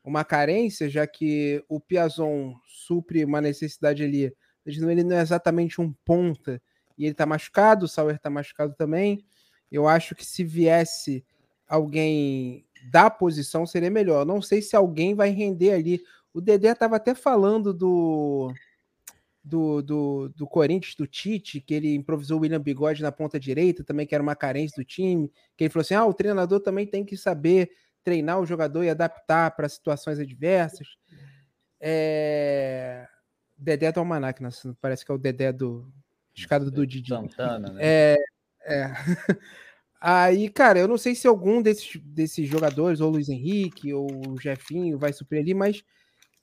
uma 0.03 0.23
carência, 0.23 0.87
já 0.87 1.07
que 1.07 1.63
o 1.67 1.79
Piazon 1.79 2.53
supre 2.67 3.25
uma 3.25 3.41
necessidade 3.41 4.03
ali. 4.03 4.31
Ele 4.65 5.03
não 5.03 5.15
é 5.15 5.21
exatamente 5.21 5.81
um 5.81 5.91
ponta 6.05 6.61
e 6.97 7.05
ele 7.05 7.13
tá 7.13 7.25
machucado, 7.25 7.85
o 7.85 7.87
Sauer 7.87 8.19
tá 8.19 8.29
machucado 8.29 8.73
também. 8.75 9.25
Eu 9.71 9.87
acho 9.87 10.15
que 10.15 10.25
se 10.25 10.43
viesse 10.43 11.25
alguém 11.67 12.65
da 12.91 13.09
posição 13.09 13.65
seria 13.65 13.89
melhor. 13.89 14.25
Não 14.25 14.41
sei 14.41 14.61
se 14.61 14.75
alguém 14.75 15.15
vai 15.15 15.29
render 15.29 15.71
ali 15.71 16.01
O 16.33 16.39
Dedé 16.39 16.71
estava 16.71 16.97
até 16.97 17.15
falando 17.15 17.73
do, 17.73 18.53
do, 19.45 19.81
do, 19.83 20.29
do 20.29 20.47
Corinthians, 20.47 20.95
do 20.95 21.05
Tite, 21.05 21.61
que 21.61 21.75
ele 21.75 21.93
improvisou 21.93 22.39
o 22.39 22.41
William 22.41 22.59
Bigode 22.59 23.03
na 23.03 23.11
ponta 23.11 23.39
direita, 23.39 23.83
também 23.83 24.07
que 24.07 24.15
era 24.15 24.23
uma 24.23 24.35
carência 24.35 24.81
do 24.81 24.85
time, 24.85 25.31
que 25.55 25.63
ele 25.63 25.69
falou 25.69 25.81
assim: 25.83 25.93
ah, 25.93 26.05
o 26.05 26.13
treinador 26.13 26.59
também 26.59 26.87
tem 26.87 27.05
que 27.05 27.15
saber 27.15 27.69
treinar 28.03 28.39
o 28.39 28.45
jogador 28.45 28.83
e 28.83 28.89
adaptar 28.89 29.55
para 29.55 29.69
situações 29.69 30.19
adversas. 30.19 30.87
É... 31.79 33.07
Dedé 33.55 33.91
do 33.91 33.99
Almanac, 33.99 34.41
né? 34.41 34.49
parece 34.81 35.05
que 35.05 35.11
é 35.11 35.15
o 35.15 35.19
Dedé 35.19 35.53
do 35.53 35.93
escada 36.35 36.69
do 36.69 36.85
Didi. 36.85 37.09
Santana, 37.09 37.71
né? 37.71 37.79
É, 37.81 38.17
é. 38.65 38.91
Aí, 40.01 40.49
cara, 40.49 40.77
eu 40.77 40.87
não 40.87 40.97
sei 40.97 41.15
se 41.15 41.27
algum 41.27 41.61
desses, 41.61 41.99
desses 42.03 42.47
jogadores, 42.47 42.99
ou 42.99 43.09
Luiz 43.09 43.29
Henrique, 43.29 43.93
ou 43.93 44.07
o 44.27 44.39
Jefinho, 44.39 44.99
vai 44.99 45.13
suprir 45.13 45.41
ali, 45.41 45.53
mas 45.53 45.83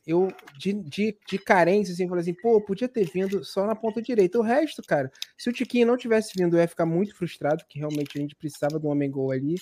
eu, 0.06 0.28
de, 0.58 0.72
de, 0.72 1.16
de 1.28 1.38
carência, 1.38 1.92
assim, 1.92 2.08
falei 2.08 2.22
assim, 2.22 2.34
pô, 2.34 2.60
podia 2.60 2.88
ter 2.88 3.08
vindo 3.10 3.44
só 3.44 3.66
na 3.66 3.74
ponta 3.74 4.02
direita. 4.02 4.38
O 4.38 4.42
resto, 4.42 4.82
cara, 4.82 5.10
se 5.38 5.48
o 5.48 5.52
Tiquinho 5.52 5.86
não 5.86 5.96
tivesse 5.96 6.32
vindo, 6.36 6.56
eu 6.56 6.60
ia 6.60 6.68
ficar 6.68 6.86
muito 6.86 7.14
frustrado, 7.14 7.58
porque 7.58 7.78
realmente 7.78 8.18
a 8.18 8.20
gente 8.20 8.34
precisava 8.34 8.78
do 8.78 8.88
homem 8.88 9.10
gol 9.10 9.30
ali. 9.30 9.56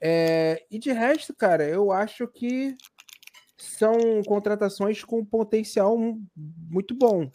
É, 0.00 0.64
e 0.70 0.78
de 0.78 0.92
resto, 0.92 1.34
cara, 1.34 1.68
eu 1.68 1.92
acho 1.92 2.26
que 2.26 2.74
são 3.58 4.22
contratações 4.26 5.04
com 5.04 5.24
potencial 5.24 5.96
muito 6.36 6.94
bom. 6.94 7.30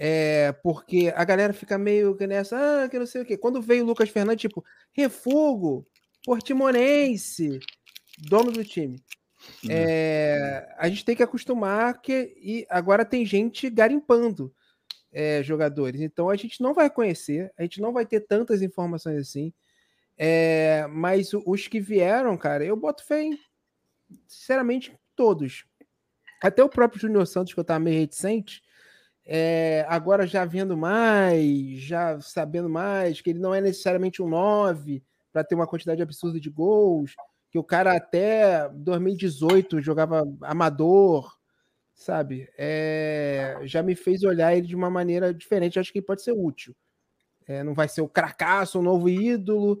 É, 0.00 0.52
porque 0.62 1.12
a 1.16 1.24
galera 1.24 1.52
fica 1.52 1.76
meio 1.76 2.16
que 2.16 2.24
nessa, 2.24 2.84
ah, 2.84 2.88
que 2.88 3.00
não 3.00 3.06
sei 3.06 3.22
o 3.22 3.24
quê. 3.24 3.36
Quando 3.36 3.60
veio 3.60 3.82
o 3.82 3.86
Lucas 3.86 4.08
Fernandes, 4.10 4.42
tipo, 4.42 4.64
refugo, 4.92 5.84
portimonense, 6.24 7.58
dono 8.28 8.52
do 8.52 8.64
time. 8.64 9.02
É, 9.68 10.74
a 10.78 10.88
gente 10.88 11.04
tem 11.04 11.16
que 11.16 11.22
acostumar 11.22 12.00
que 12.00 12.34
e 12.36 12.66
agora 12.68 13.04
tem 13.04 13.24
gente 13.24 13.70
garimpando 13.70 14.52
é, 15.12 15.42
jogadores. 15.42 16.00
Então 16.00 16.28
a 16.28 16.36
gente 16.36 16.60
não 16.60 16.74
vai 16.74 16.90
conhecer, 16.90 17.52
a 17.56 17.62
gente 17.62 17.80
não 17.80 17.92
vai 17.92 18.04
ter 18.04 18.20
tantas 18.20 18.62
informações 18.62 19.18
assim. 19.18 19.52
É, 20.16 20.86
mas 20.90 21.32
os 21.32 21.68
que 21.68 21.80
vieram, 21.80 22.36
cara, 22.36 22.64
eu 22.64 22.76
boto 22.76 23.04
fé 23.06 23.22
em, 23.22 23.38
sinceramente, 24.26 24.98
todos. 25.14 25.64
Até 26.42 26.62
o 26.62 26.68
próprio 26.68 27.00
Júnior 27.00 27.26
Santos, 27.26 27.54
que 27.54 27.60
eu 27.60 27.64
tava 27.64 27.80
meio 27.80 28.00
reticente, 28.00 28.62
é, 29.24 29.84
agora 29.88 30.26
já 30.26 30.44
vendo 30.44 30.76
mais, 30.76 31.80
já 31.80 32.20
sabendo 32.20 32.68
mais, 32.68 33.20
que 33.20 33.30
ele 33.30 33.38
não 33.38 33.54
é 33.54 33.60
necessariamente 33.60 34.22
um 34.22 34.28
9 34.28 35.02
para 35.32 35.44
ter 35.44 35.54
uma 35.54 35.66
quantidade 35.66 36.02
absurda 36.02 36.40
de 36.40 36.48
gols, 36.48 37.14
que 37.50 37.58
o 37.58 37.64
cara 37.64 37.96
até 37.96 38.68
2018 38.68 39.80
jogava 39.80 40.22
amador, 40.42 41.32
sabe? 41.94 42.48
É, 42.56 43.58
já 43.64 43.82
me 43.82 43.94
fez 43.94 44.22
olhar 44.22 44.54
ele 44.54 44.66
de 44.66 44.76
uma 44.76 44.90
maneira 44.90 45.32
diferente. 45.32 45.78
Acho 45.78 45.92
que 45.92 45.98
ele 45.98 46.06
pode 46.06 46.22
ser 46.22 46.32
útil. 46.32 46.74
É, 47.46 47.62
não 47.62 47.74
vai 47.74 47.88
ser 47.88 48.02
o 48.02 48.08
cracaço, 48.08 48.78
o 48.78 48.82
novo 48.82 49.08
ídolo, 49.08 49.80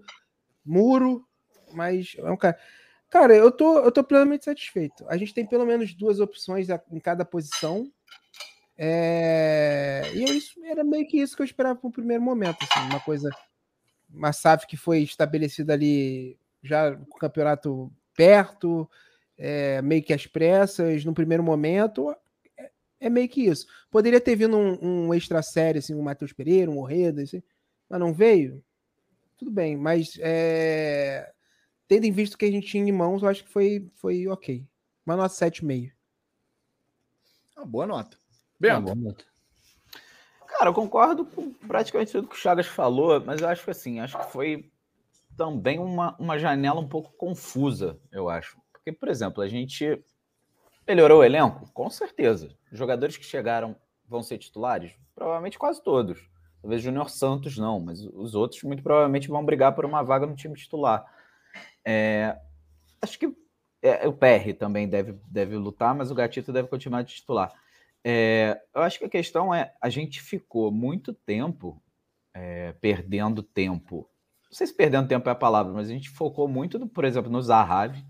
muro, 0.64 1.26
mas 1.72 2.16
é 2.18 2.30
um 2.30 2.36
cara. 2.36 2.58
Cara, 3.10 3.34
eu 3.34 3.50
tô, 3.50 3.78
eu 3.78 3.90
tô 3.90 4.04
plenamente 4.04 4.44
satisfeito. 4.44 5.04
A 5.08 5.16
gente 5.16 5.32
tem 5.32 5.46
pelo 5.46 5.64
menos 5.64 5.94
duas 5.94 6.20
opções 6.20 6.68
em 6.90 7.00
cada 7.00 7.24
posição. 7.24 7.90
É... 8.76 10.02
E 10.14 10.24
é 10.24 10.30
isso, 10.30 10.62
era 10.64 10.84
meio 10.84 11.06
que 11.06 11.18
isso 11.18 11.34
que 11.34 11.42
eu 11.42 11.46
esperava 11.46 11.78
para 11.78 11.88
o 11.88 11.92
primeiro 11.92 12.22
momento, 12.22 12.58
assim, 12.62 12.86
uma 12.86 13.00
coisa, 13.00 13.30
uma 14.08 14.32
SAF 14.32 14.66
que 14.66 14.76
foi 14.76 15.00
estabelecida 15.00 15.72
ali 15.72 16.38
já 16.62 16.94
com 16.94 17.16
o 17.16 17.20
campeonato 17.20 17.92
perto, 18.16 18.88
é, 19.36 19.80
meio 19.82 20.02
que 20.02 20.12
às 20.12 20.26
pressas, 20.26 21.04
no 21.04 21.14
primeiro 21.14 21.42
momento, 21.42 22.14
é, 22.56 22.70
é 23.00 23.10
meio 23.10 23.28
que 23.28 23.42
isso. 23.42 23.66
Poderia 23.90 24.20
ter 24.20 24.34
vindo 24.34 24.56
um, 24.56 25.06
um 25.06 25.14
extra 25.14 25.42
série, 25.42 25.78
assim, 25.78 25.94
um 25.94 26.02
Matheus 26.02 26.32
Pereira, 26.32 26.70
um 26.70 26.78
Orreda, 26.78 27.22
assim, 27.22 27.42
mas 27.88 28.00
não 28.00 28.12
veio. 28.12 28.62
Tudo 29.36 29.50
bem, 29.52 29.76
mas 29.76 30.18
é... 30.20 31.32
tendo 31.86 32.04
em 32.04 32.12
vista 32.12 32.36
que 32.36 32.44
a 32.44 32.50
gente 32.50 32.66
tinha 32.66 32.82
em 32.82 32.92
mãos, 32.92 33.22
eu 33.22 33.28
acho 33.28 33.44
que 33.44 33.50
foi, 33.50 33.88
foi 33.94 34.26
ok. 34.26 34.66
Uma 35.06 35.16
nota 35.16 35.32
7,5. 35.32 35.92
Uma 37.56 37.64
boa 37.64 37.86
nota. 37.86 38.16
Bento. 38.58 39.24
Cara, 40.46 40.70
eu 40.70 40.74
concordo 40.74 41.24
com 41.24 41.52
praticamente 41.52 42.10
tudo 42.10 42.26
que 42.26 42.34
o 42.34 42.38
Chagas 42.38 42.66
falou, 42.66 43.20
mas 43.20 43.40
eu 43.40 43.48
acho 43.48 43.62
que 43.62 43.70
assim, 43.70 44.00
acho 44.00 44.18
que 44.18 44.32
foi 44.32 44.68
também 45.38 45.78
uma, 45.78 46.16
uma 46.18 46.36
janela 46.36 46.80
um 46.80 46.88
pouco 46.88 47.12
confusa, 47.12 47.96
eu 48.10 48.28
acho. 48.28 48.60
Porque, 48.72 48.90
por 48.90 49.08
exemplo, 49.08 49.40
a 49.40 49.48
gente 49.48 50.02
melhorou 50.86 51.20
o 51.20 51.24
elenco? 51.24 51.70
Com 51.72 51.88
certeza. 51.88 52.50
Os 52.72 52.76
jogadores 52.76 53.16
que 53.16 53.24
chegaram 53.24 53.76
vão 54.06 54.20
ser 54.20 54.38
titulares? 54.38 54.92
Provavelmente 55.14 55.56
quase 55.56 55.80
todos. 55.80 56.28
Talvez 56.60 56.82
Júnior 56.82 57.08
Santos 57.08 57.56
não, 57.56 57.78
mas 57.78 58.02
os 58.02 58.34
outros 58.34 58.64
muito 58.64 58.82
provavelmente 58.82 59.28
vão 59.28 59.44
brigar 59.44 59.74
por 59.76 59.84
uma 59.84 60.02
vaga 60.02 60.26
no 60.26 60.34
time 60.34 60.56
titular. 60.56 61.06
É, 61.84 62.36
acho 63.00 63.16
que 63.16 63.32
é, 63.80 64.08
o 64.08 64.12
PR 64.12 64.52
também 64.58 64.88
deve, 64.88 65.12
deve 65.30 65.56
lutar, 65.56 65.94
mas 65.94 66.10
o 66.10 66.14
Gatito 66.16 66.52
deve 66.52 66.66
continuar 66.66 67.02
de 67.02 67.14
titular. 67.14 67.52
É, 68.02 68.60
eu 68.74 68.82
acho 68.82 68.98
que 68.98 69.04
a 69.04 69.08
questão 69.08 69.54
é, 69.54 69.72
a 69.80 69.88
gente 69.88 70.20
ficou 70.20 70.72
muito 70.72 71.14
tempo 71.14 71.80
é, 72.34 72.72
perdendo 72.80 73.40
tempo. 73.40 74.10
Não 74.50 74.56
sei 74.56 74.66
se 74.66 74.74
perdendo 74.74 75.08
tempo 75.08 75.28
é 75.28 75.32
a 75.32 75.34
palavra, 75.34 75.72
mas 75.72 75.88
a 75.88 75.92
gente 75.92 76.08
focou 76.08 76.48
muito, 76.48 76.78
no, 76.78 76.88
por 76.88 77.04
exemplo, 77.04 77.30
no 77.30 77.40
Zahavi. 77.42 78.04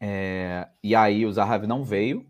É, 0.00 0.68
e 0.82 0.94
aí 0.94 1.24
o 1.24 1.32
Zahavi 1.32 1.66
não 1.66 1.84
veio. 1.84 2.26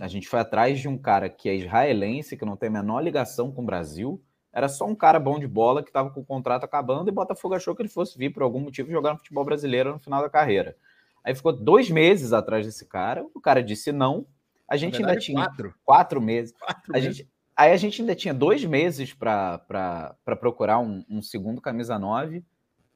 A 0.00 0.08
gente 0.08 0.28
foi 0.28 0.40
atrás 0.40 0.80
de 0.80 0.88
um 0.88 0.98
cara 0.98 1.28
que 1.28 1.48
é 1.48 1.54
israelense, 1.54 2.36
que 2.36 2.44
não 2.44 2.56
tem 2.56 2.68
a 2.68 2.72
menor 2.72 3.00
ligação 3.00 3.52
com 3.52 3.62
o 3.62 3.66
Brasil. 3.66 4.22
Era 4.52 4.68
só 4.68 4.86
um 4.86 4.94
cara 4.94 5.20
bom 5.20 5.38
de 5.38 5.46
bola 5.46 5.82
que 5.82 5.90
estava 5.90 6.10
com 6.10 6.20
o 6.20 6.24
contrato 6.24 6.64
acabando 6.64 7.08
e 7.08 7.12
Botafogo 7.12 7.54
achou 7.54 7.74
que 7.74 7.82
ele 7.82 7.88
fosse 7.88 8.16
vir 8.16 8.32
por 8.32 8.42
algum 8.42 8.60
motivo 8.60 8.90
jogar 8.90 9.12
no 9.12 9.18
futebol 9.18 9.44
brasileiro 9.44 9.92
no 9.92 9.98
final 9.98 10.22
da 10.22 10.30
carreira. 10.30 10.76
Aí 11.22 11.34
ficou 11.34 11.52
dois 11.52 11.90
meses 11.90 12.32
atrás 12.32 12.64
desse 12.64 12.86
cara. 12.86 13.24
O 13.34 13.40
cara 13.40 13.62
disse 13.62 13.92
não, 13.92 14.26
a 14.66 14.76
gente 14.76 14.96
verdade, 14.96 15.10
ainda 15.10 15.20
tinha 15.20 15.44
quatro, 15.44 15.74
quatro 15.84 16.20
meses. 16.20 16.54
Quatro 16.58 16.92
a 16.92 16.98
meses. 16.98 17.16
Gente, 17.18 17.30
aí 17.58 17.72
a 17.72 17.76
gente 17.76 18.00
ainda 18.00 18.14
tinha 18.14 18.32
dois 18.32 18.64
meses 18.64 19.12
para 19.12 20.16
procurar 20.40 20.78
um, 20.78 21.04
um, 21.10 21.20
segundo 21.20 21.60
camisa 21.60 21.98
9. 21.98 22.44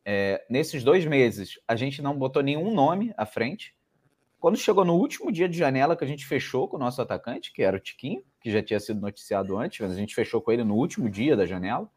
É, 0.05 0.45
nesses 0.49 0.85
dois 0.85 1.05
meses, 1.05 1.59
a 1.67 1.75
gente 1.75 2.01
não 2.01 2.17
botou 2.17 2.43
nenhum 2.45 2.73
nome 2.73 3.13
à 3.17 3.27
frente. 3.27 3.75
Quando 4.39 4.57
chegou 4.57 4.85
no 4.85 4.95
último 4.95 5.33
dia 5.33 5.49
de 5.49 5.59
janela 5.59 5.97
que 5.97 6.05
a 6.05 6.07
gente 6.07 6.25
fechou 6.25 6.69
com 6.69 6.77
o 6.77 6.79
nosso 6.81 7.03
atacante, 7.03 7.53
que 7.53 7.63
era 7.63 7.77
o 7.77 7.81
Tiquinho, 7.81 8.23
que 8.41 8.53
já 8.53 8.63
tinha 8.63 8.79
sido 8.79 9.01
noticiado 9.01 9.59
antes, 9.59 9.81
mas 9.81 9.93
a 9.93 9.97
gente 9.97 10.15
fechou 10.15 10.41
com 10.41 10.53
ele 10.53 10.63
no 10.63 10.75
último 10.75 11.11
dia 11.11 11.37
da 11.37 11.45
janela. 11.45 11.91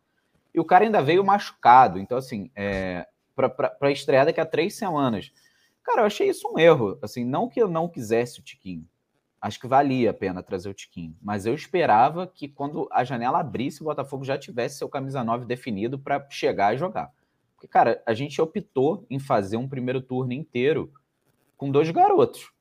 E 0.52 0.60
o 0.60 0.66
cara 0.66 0.86
ainda 0.86 1.04
veio 1.04 1.24
machucado. 1.24 2.00
Então, 2.00 2.18
assim, 2.18 2.50
é, 2.56 3.06
para 3.36 3.92
estrear 3.92 4.26
daqui 4.26 4.42
a 4.42 4.46
três 4.46 4.76
semanas. 4.76 5.32
Cara, 5.84 6.02
eu 6.02 6.06
achei 6.06 6.30
isso 6.30 6.52
um 6.52 6.58
erro. 6.58 6.98
Assim, 7.04 7.24
não 7.24 7.48
que 7.48 7.62
eu 7.62 7.68
não 7.68 7.88
quisesse 7.88 8.40
o 8.40 8.44
Tiquinho 8.44 8.88
acho 9.46 9.60
que 9.60 9.68
valia 9.68 10.10
a 10.10 10.14
pena 10.14 10.42
trazer 10.42 10.68
o 10.68 10.74
Tiquinho. 10.74 11.16
Mas 11.22 11.46
eu 11.46 11.54
esperava 11.54 12.26
que 12.26 12.48
quando 12.48 12.90
a 12.92 13.04
janela 13.04 13.40
abrisse, 13.40 13.80
o 13.80 13.86
Botafogo 13.86 14.26
já 14.26 14.40
tivesse 14.40 14.80
seu 14.80 14.90
camisa 14.90 15.24
9 15.24 15.46
definido 15.46 16.00
para 16.00 16.26
chegar 16.32 16.74
e 16.74 16.80
jogar. 16.80 17.14
Porque, 17.54 17.68
cara, 17.68 18.02
a 18.08 18.14
gente 18.16 18.42
optou 18.42 19.06
em 19.08 19.20
fazer 19.20 19.58
um 19.58 19.70
primeiro 19.70 20.02
turno 20.02 20.34
inteiro 20.34 20.92
com 21.56 21.70
dois 21.70 21.92
garotos. 21.92 22.52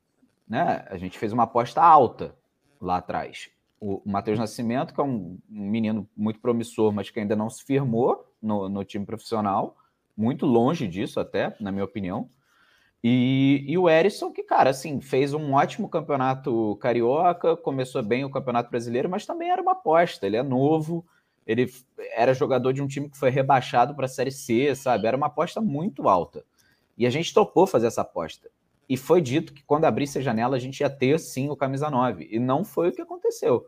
Né? 0.47 0.85
A 0.87 0.95
gente 0.95 1.17
fez 1.17 1.33
uma 1.33 1.43
aposta 1.43 1.81
alta 1.81 2.35
lá 2.79 2.97
atrás. 2.97 3.49
O, 3.81 3.99
Matheus 4.05 4.37
Nascimento, 4.37 4.93
que 4.93 5.01
é 5.01 5.03
um, 5.03 5.39
menino 5.49 6.07
muito 6.15 6.39
promissor, 6.39 6.93
mas 6.93 7.09
que 7.09 7.19
ainda 7.19 7.35
não 7.35 7.49
se 7.49 7.63
firmou 7.63 8.31
no, 8.39 8.69
no 8.69 8.85
time 8.85 9.07
profissional, 9.07 9.75
muito 10.15 10.45
longe 10.45 10.87
disso 10.87 11.19
até, 11.19 11.55
na 11.59 11.71
minha 11.71 11.83
opinião. 11.83 12.29
E, 13.07 13.63
e, 13.67 13.77
o 13.77 13.87
Erisson, 13.87 14.31
que, 14.31 14.41
cara, 14.41 14.71
assim, 14.71 14.99
fez 14.99 15.31
um 15.31 15.53
ótimo 15.53 15.87
campeonato 15.87 16.75
carioca, 16.77 17.55
começou 17.55 18.01
bem 18.01 18.25
o 18.25 18.31
campeonato 18.31 18.71
brasileiro, 18.71 19.07
mas 19.07 19.27
também 19.27 19.51
era 19.51 19.61
uma 19.61 19.73
aposta. 19.73 20.25
Ele 20.25 20.37
é 20.37 20.41
novo, 20.41 21.05
ele 21.45 21.71
era 22.15 22.33
jogador 22.33 22.73
de 22.73 22.81
um 22.81 22.87
time 22.87 23.07
que 23.07 23.15
foi 23.15 23.29
rebaixado 23.29 23.93
para 23.93 24.05
a 24.05 24.09
Série 24.09 24.31
C, 24.31 24.73
sabe? 24.73 25.05
Era 25.05 25.15
uma 25.15 25.27
aposta 25.27 25.61
muito 25.61 26.09
alta. 26.09 26.43
E 26.97 27.05
a 27.05 27.11
gente 27.11 27.31
topou 27.31 27.67
fazer 27.67 27.85
essa 27.85 28.01
aposta. 28.01 28.49
E 28.89 28.97
foi 28.97 29.21
dito 29.21 29.53
que 29.53 29.63
quando 29.63 29.85
abrisse 29.85 30.17
a 30.17 30.21
janela 30.21 30.55
a 30.55 30.59
gente 30.59 30.79
ia 30.79 30.89
ter 30.89 31.19
sim 31.19 31.47
o 31.51 31.55
camisa 31.55 31.91
9. 31.91 32.27
E 32.31 32.39
não 32.39 32.65
foi 32.65 32.89
o 32.89 32.91
que 32.91 33.03
aconteceu. 33.03 33.67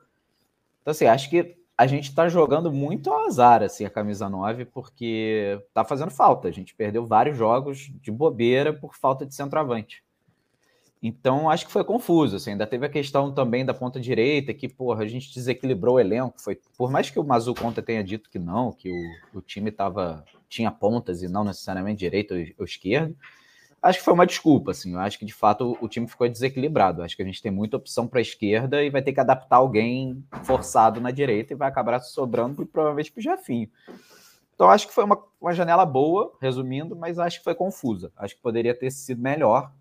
Então, 0.81 0.93
assim, 0.93 1.05
acho 1.05 1.29
que 1.29 1.55
a 1.77 1.85
gente 1.85 2.09
está 2.09 2.27
jogando 2.27 2.71
muito 2.71 3.11
ao 3.11 3.27
azar, 3.27 3.61
assim, 3.61 3.85
a 3.85 3.89
camisa 3.89 4.27
9, 4.27 4.65
porque 4.65 5.61
tá 5.73 5.85
fazendo 5.85 6.09
falta. 6.09 6.47
A 6.47 6.51
gente 6.51 6.73
perdeu 6.73 7.05
vários 7.05 7.37
jogos 7.37 7.91
de 8.01 8.11
bobeira 8.11 8.73
por 8.73 8.95
falta 8.95 9.25
de 9.25 9.35
centroavante. 9.35 10.03
Então, 11.03 11.47
acho 11.47 11.67
que 11.67 11.71
foi 11.71 11.83
confuso. 11.83 12.35
Assim, 12.35 12.51
ainda 12.51 12.65
teve 12.65 12.87
a 12.87 12.89
questão 12.89 13.31
também 13.31 13.63
da 13.63 13.75
ponta 13.75 13.99
direita, 13.99 14.55
que, 14.55 14.67
porra, 14.67 15.03
a 15.03 15.07
gente 15.07 15.31
desequilibrou 15.31 15.95
o 15.95 15.99
elenco. 15.99 16.41
Foi, 16.41 16.59
por 16.75 16.89
mais 16.89 17.11
que 17.11 17.19
o 17.19 17.23
Mazu 17.23 17.53
Conta 17.53 17.83
tenha 17.83 18.03
dito 18.03 18.27
que 18.31 18.39
não, 18.39 18.71
que 18.71 18.89
o, 18.89 19.37
o 19.37 19.41
time 19.41 19.71
tava, 19.71 20.25
tinha 20.49 20.71
pontas 20.71 21.21
e 21.21 21.27
não 21.27 21.43
necessariamente 21.43 21.99
direito 21.99 22.33
ou, 22.33 22.39
ou 22.57 22.65
esquerdo, 22.65 23.15
acho 23.87 23.99
que 23.99 24.05
foi 24.05 24.13
uma 24.13 24.27
desculpa, 24.27 24.71
assim. 24.71 24.93
Eu 24.93 24.99
acho 24.99 25.17
que 25.17 25.25
de 25.25 25.33
fato 25.33 25.77
o 25.81 25.87
time 25.87 26.07
ficou 26.07 26.27
desequilibrado. 26.27 27.01
Acho 27.01 27.15
que 27.15 27.21
a 27.21 27.25
gente 27.25 27.41
tem 27.41 27.51
muita 27.51 27.77
opção 27.77 28.07
para 28.07 28.19
a 28.19 28.21
esquerda 28.21 28.83
e 28.83 28.89
vai 28.89 29.01
ter 29.01 29.13
que 29.13 29.19
adaptar 29.19 29.57
alguém 29.57 30.23
forçado 30.43 30.99
na 30.99 31.11
direita 31.11 31.53
e 31.53 31.55
vai 31.55 31.67
acabar 31.67 31.99
sobrando 31.99 32.65
provavelmente 32.65 33.11
para 33.11 33.19
o 33.19 33.23
Jefinho. 33.23 33.69
Então 34.53 34.69
acho 34.69 34.87
que 34.87 34.93
foi 34.93 35.03
uma, 35.03 35.23
uma 35.39 35.53
janela 35.53 35.85
boa, 35.85 36.35
resumindo, 36.41 36.95
mas 36.95 37.19
acho 37.19 37.37
que 37.37 37.43
foi 37.43 37.55
confusa. 37.55 38.11
Acho 38.17 38.35
que 38.35 38.41
poderia 38.41 38.77
ter 38.77 38.91
sido 38.91 39.21
melhor, 39.21 39.71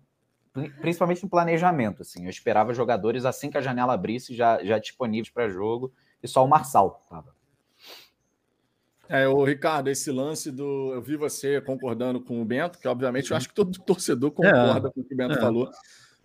principalmente 0.79 1.23
no 1.23 1.29
planejamento. 1.29 2.01
Assim, 2.01 2.23
eu 2.23 2.29
esperava 2.29 2.73
jogadores 2.73 3.25
assim 3.25 3.49
que 3.49 3.57
a 3.57 3.61
janela 3.61 3.93
abrisse 3.93 4.35
já, 4.35 4.63
já 4.63 4.77
disponíveis 4.77 5.29
para 5.29 5.49
jogo 5.49 5.91
e 6.21 6.27
só 6.27 6.45
o 6.45 6.47
Marçal 6.47 7.01
estava. 7.03 7.36
É, 9.09 9.27
o 9.27 9.43
Ricardo, 9.43 9.89
esse 9.89 10.11
lance 10.11 10.51
do. 10.51 10.93
Eu 10.93 11.01
vi 11.01 11.15
você 11.15 11.61
concordando 11.61 12.19
com 12.19 12.41
o 12.41 12.45
Bento, 12.45 12.77
que 12.77 12.87
obviamente 12.87 13.31
eu 13.31 13.37
acho 13.37 13.47
que 13.47 13.55
todo 13.55 13.71
torcedor 13.83 14.31
concorda 14.31 14.89
é, 14.89 14.91
com 14.91 15.01
o 15.01 15.03
que 15.03 15.13
o 15.13 15.17
Bento 15.17 15.37
é. 15.37 15.41
falou. 15.41 15.69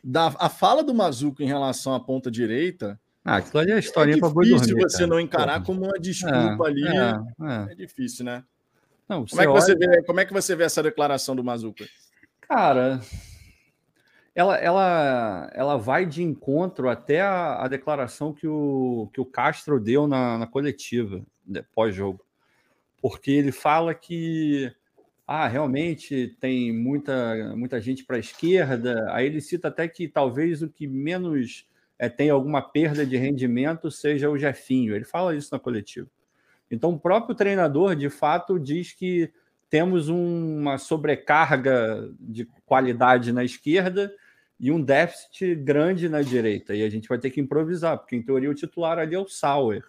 Da, 0.02 0.34
a 0.38 0.48
fala 0.48 0.82
do 0.82 0.92
Mazuco 0.92 1.42
em 1.42 1.46
relação 1.46 1.94
à 1.94 2.00
ponta 2.00 2.30
direita. 2.30 2.98
Ah, 3.24 3.36
aquilo 3.36 3.60
ali 3.60 3.70
é 3.70 3.78
história 3.78 4.18
para 4.18 4.28
boi 4.28 4.48
dormir. 4.48 4.64
É 4.64 4.66
difícil 4.66 4.90
você 4.90 5.06
não 5.06 5.20
encarar 5.20 5.62
como 5.62 5.84
uma 5.84 5.98
desculpa 5.98 6.66
é, 6.66 6.68
ali. 6.68 6.84
É, 6.88 7.72
é, 7.72 7.74
difícil, 7.76 8.24
né? 8.24 8.42
Não, 9.08 9.24
como, 9.24 9.40
é 9.40 9.44
que 9.44 9.50
olha... 9.50 9.60
você 9.60 9.76
vê, 9.76 10.02
como 10.02 10.20
é 10.20 10.24
que 10.24 10.32
você 10.32 10.56
vê 10.56 10.64
essa 10.64 10.82
declaração 10.82 11.36
do 11.36 11.44
Mazuco? 11.44 11.84
Cara, 12.40 13.00
ela, 14.34 14.56
ela, 14.56 15.50
ela 15.54 15.76
vai 15.76 16.04
de 16.04 16.20
encontro 16.20 16.88
até 16.88 17.20
a, 17.20 17.62
a 17.62 17.68
declaração 17.68 18.32
que 18.32 18.48
o, 18.48 19.08
que 19.12 19.20
o 19.20 19.24
Castro 19.24 19.78
deu 19.78 20.08
na, 20.08 20.38
na 20.38 20.46
coletiva 20.48 21.22
pós-jogo 21.72 22.24
porque 23.02 23.32
ele 23.32 23.50
fala 23.50 23.92
que 23.92 24.72
ah, 25.26 25.48
realmente 25.48 26.36
tem 26.38 26.72
muita, 26.72 27.52
muita 27.56 27.80
gente 27.80 28.04
para 28.04 28.16
a 28.16 28.20
esquerda. 28.20 29.04
Aí 29.10 29.26
ele 29.26 29.40
cita 29.40 29.68
até 29.68 29.88
que 29.88 30.06
talvez 30.06 30.62
o 30.62 30.68
que 30.68 30.86
menos 30.86 31.68
é, 31.98 32.08
tem 32.08 32.30
alguma 32.30 32.62
perda 32.62 33.04
de 33.04 33.16
rendimento 33.16 33.90
seja 33.90 34.30
o 34.30 34.38
Jefinho. 34.38 34.94
Ele 34.94 35.04
fala 35.04 35.34
isso 35.34 35.48
na 35.52 35.58
coletiva. 35.58 36.08
Então, 36.70 36.90
o 36.90 36.98
próprio 36.98 37.34
treinador, 37.34 37.96
de 37.96 38.08
fato, 38.08 38.58
diz 38.58 38.92
que 38.92 39.32
temos 39.68 40.08
uma 40.08 40.78
sobrecarga 40.78 42.08
de 42.20 42.46
qualidade 42.64 43.32
na 43.32 43.42
esquerda 43.42 44.14
e 44.60 44.70
um 44.70 44.80
déficit 44.80 45.56
grande 45.56 46.08
na 46.08 46.22
direita. 46.22 46.72
E 46.74 46.84
a 46.84 46.88
gente 46.88 47.08
vai 47.08 47.18
ter 47.18 47.30
que 47.30 47.40
improvisar, 47.40 47.98
porque 47.98 48.14
em 48.14 48.22
teoria 48.22 48.50
o 48.50 48.54
titular 48.54 48.98
ali 48.98 49.16
é 49.16 49.18
o 49.18 49.26
Sauer 49.26 49.82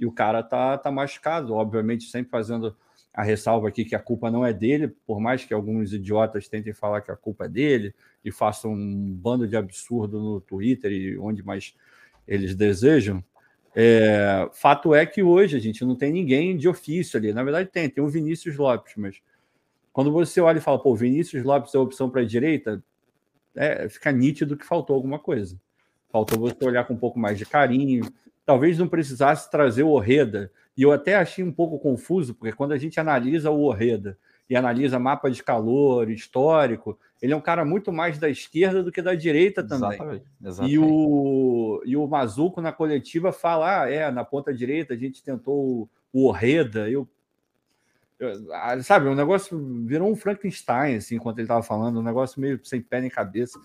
e 0.00 0.06
o 0.06 0.10
cara 0.10 0.42
tá, 0.42 0.78
tá 0.78 0.90
machucado, 0.90 1.52
obviamente, 1.52 2.04
sempre 2.04 2.30
fazendo 2.30 2.74
a 3.12 3.22
ressalva 3.22 3.68
aqui 3.68 3.84
que 3.84 3.94
a 3.94 4.00
culpa 4.00 4.30
não 4.30 4.46
é 4.46 4.52
dele, 4.52 4.88
por 5.06 5.20
mais 5.20 5.44
que 5.44 5.52
alguns 5.52 5.92
idiotas 5.92 6.48
tentem 6.48 6.72
falar 6.72 7.02
que 7.02 7.10
a 7.10 7.16
culpa 7.16 7.44
é 7.44 7.48
dele 7.48 7.94
e 8.24 8.32
façam 8.32 8.72
um 8.72 9.12
bando 9.12 9.46
de 9.46 9.56
absurdo 9.56 10.18
no 10.18 10.40
Twitter 10.40 10.90
e 10.90 11.18
onde 11.18 11.44
mais 11.44 11.74
eles 12.26 12.54
desejam. 12.54 13.22
É, 13.76 14.48
fato 14.52 14.94
é 14.94 15.04
que 15.04 15.22
hoje 15.22 15.56
a 15.56 15.60
gente 15.60 15.84
não 15.84 15.94
tem 15.94 16.10
ninguém 16.12 16.56
de 16.56 16.68
ofício 16.68 17.18
ali. 17.18 17.32
Na 17.32 17.42
verdade, 17.42 17.68
tem, 17.68 17.90
tem 17.90 18.02
o 18.02 18.08
Vinícius 18.08 18.56
Lopes, 18.56 18.94
mas 18.96 19.20
quando 19.92 20.10
você 20.10 20.40
olha 20.40 20.58
e 20.58 20.62
fala, 20.62 20.78
pô, 20.78 20.94
Vinícius 20.94 21.44
Lopes 21.44 21.74
é 21.74 21.78
a 21.78 21.80
opção 21.82 22.08
para 22.08 22.22
a 22.22 22.26
direita, 22.26 22.82
é, 23.54 23.88
fica 23.88 24.10
nítido 24.10 24.56
que 24.56 24.64
faltou 24.64 24.96
alguma 24.96 25.18
coisa. 25.18 25.60
Faltou 26.10 26.38
você 26.38 26.64
olhar 26.64 26.84
com 26.84 26.94
um 26.94 26.98
pouco 26.98 27.18
mais 27.18 27.36
de 27.38 27.44
carinho, 27.44 28.04
talvez 28.50 28.76
não 28.76 28.88
precisasse 28.88 29.48
trazer 29.48 29.84
o 29.84 29.90
Orreda. 29.90 30.50
E 30.76 30.82
eu 30.82 30.90
até 30.90 31.14
achei 31.14 31.44
um 31.44 31.52
pouco 31.52 31.78
confuso, 31.78 32.34
porque 32.34 32.52
quando 32.52 32.72
a 32.72 32.78
gente 32.78 32.98
analisa 32.98 33.48
o 33.48 33.62
Orreda 33.62 34.18
e 34.48 34.56
analisa 34.56 34.98
mapa 34.98 35.30
de 35.30 35.40
calor, 35.40 36.10
histórico, 36.10 36.98
ele 37.22 37.32
é 37.32 37.36
um 37.36 37.40
cara 37.40 37.64
muito 37.64 37.92
mais 37.92 38.18
da 38.18 38.28
esquerda 38.28 38.82
do 38.82 38.90
que 38.90 39.00
da 39.00 39.14
direita 39.14 39.62
também. 39.62 39.90
Exatamente, 39.90 40.24
exatamente. 40.44 40.74
E, 40.74 40.78
o, 40.80 41.80
e 41.86 41.96
o 41.96 42.08
Mazuco 42.08 42.60
na 42.60 42.72
coletiva 42.72 43.30
fala: 43.30 43.82
ah, 43.82 43.88
é, 43.88 44.10
na 44.10 44.24
ponta 44.24 44.52
direita 44.52 44.94
a 44.94 44.96
gente 44.96 45.22
tentou 45.22 45.88
o 46.12 46.26
Orreda. 46.26 46.90
Eu, 46.90 47.06
eu, 48.18 48.52
ah, 48.52 48.82
sabe, 48.82 49.06
o 49.06 49.14
negócio 49.14 49.56
virou 49.86 50.10
um 50.10 50.16
Frankenstein, 50.16 50.96
assim, 50.96 51.14
enquanto 51.14 51.38
ele 51.38 51.44
estava 51.44 51.62
falando, 51.62 52.00
um 52.00 52.02
negócio 52.02 52.40
meio 52.40 52.58
sem 52.64 52.82
pé 52.82 53.00
nem 53.00 53.10
cabeça. 53.10 53.60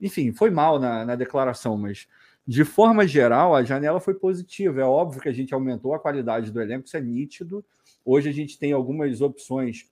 Enfim, 0.00 0.32
foi 0.32 0.48
mal 0.48 0.78
na, 0.78 1.04
na 1.04 1.16
declaração, 1.16 1.76
mas 1.76 2.08
de 2.46 2.64
forma 2.64 3.06
geral, 3.06 3.54
a 3.54 3.62
janela 3.62 4.00
foi 4.00 4.14
positiva. 4.14 4.80
É 4.80 4.84
óbvio 4.84 5.22
que 5.22 5.28
a 5.28 5.32
gente 5.32 5.54
aumentou 5.54 5.94
a 5.94 5.98
qualidade 5.98 6.50
do 6.50 6.60
elenco, 6.60 6.86
isso 6.86 6.96
é 6.96 7.00
nítido. 7.00 7.64
Hoje 8.04 8.28
a 8.28 8.32
gente 8.32 8.58
tem 8.58 8.72
algumas 8.72 9.20
opções 9.20 9.88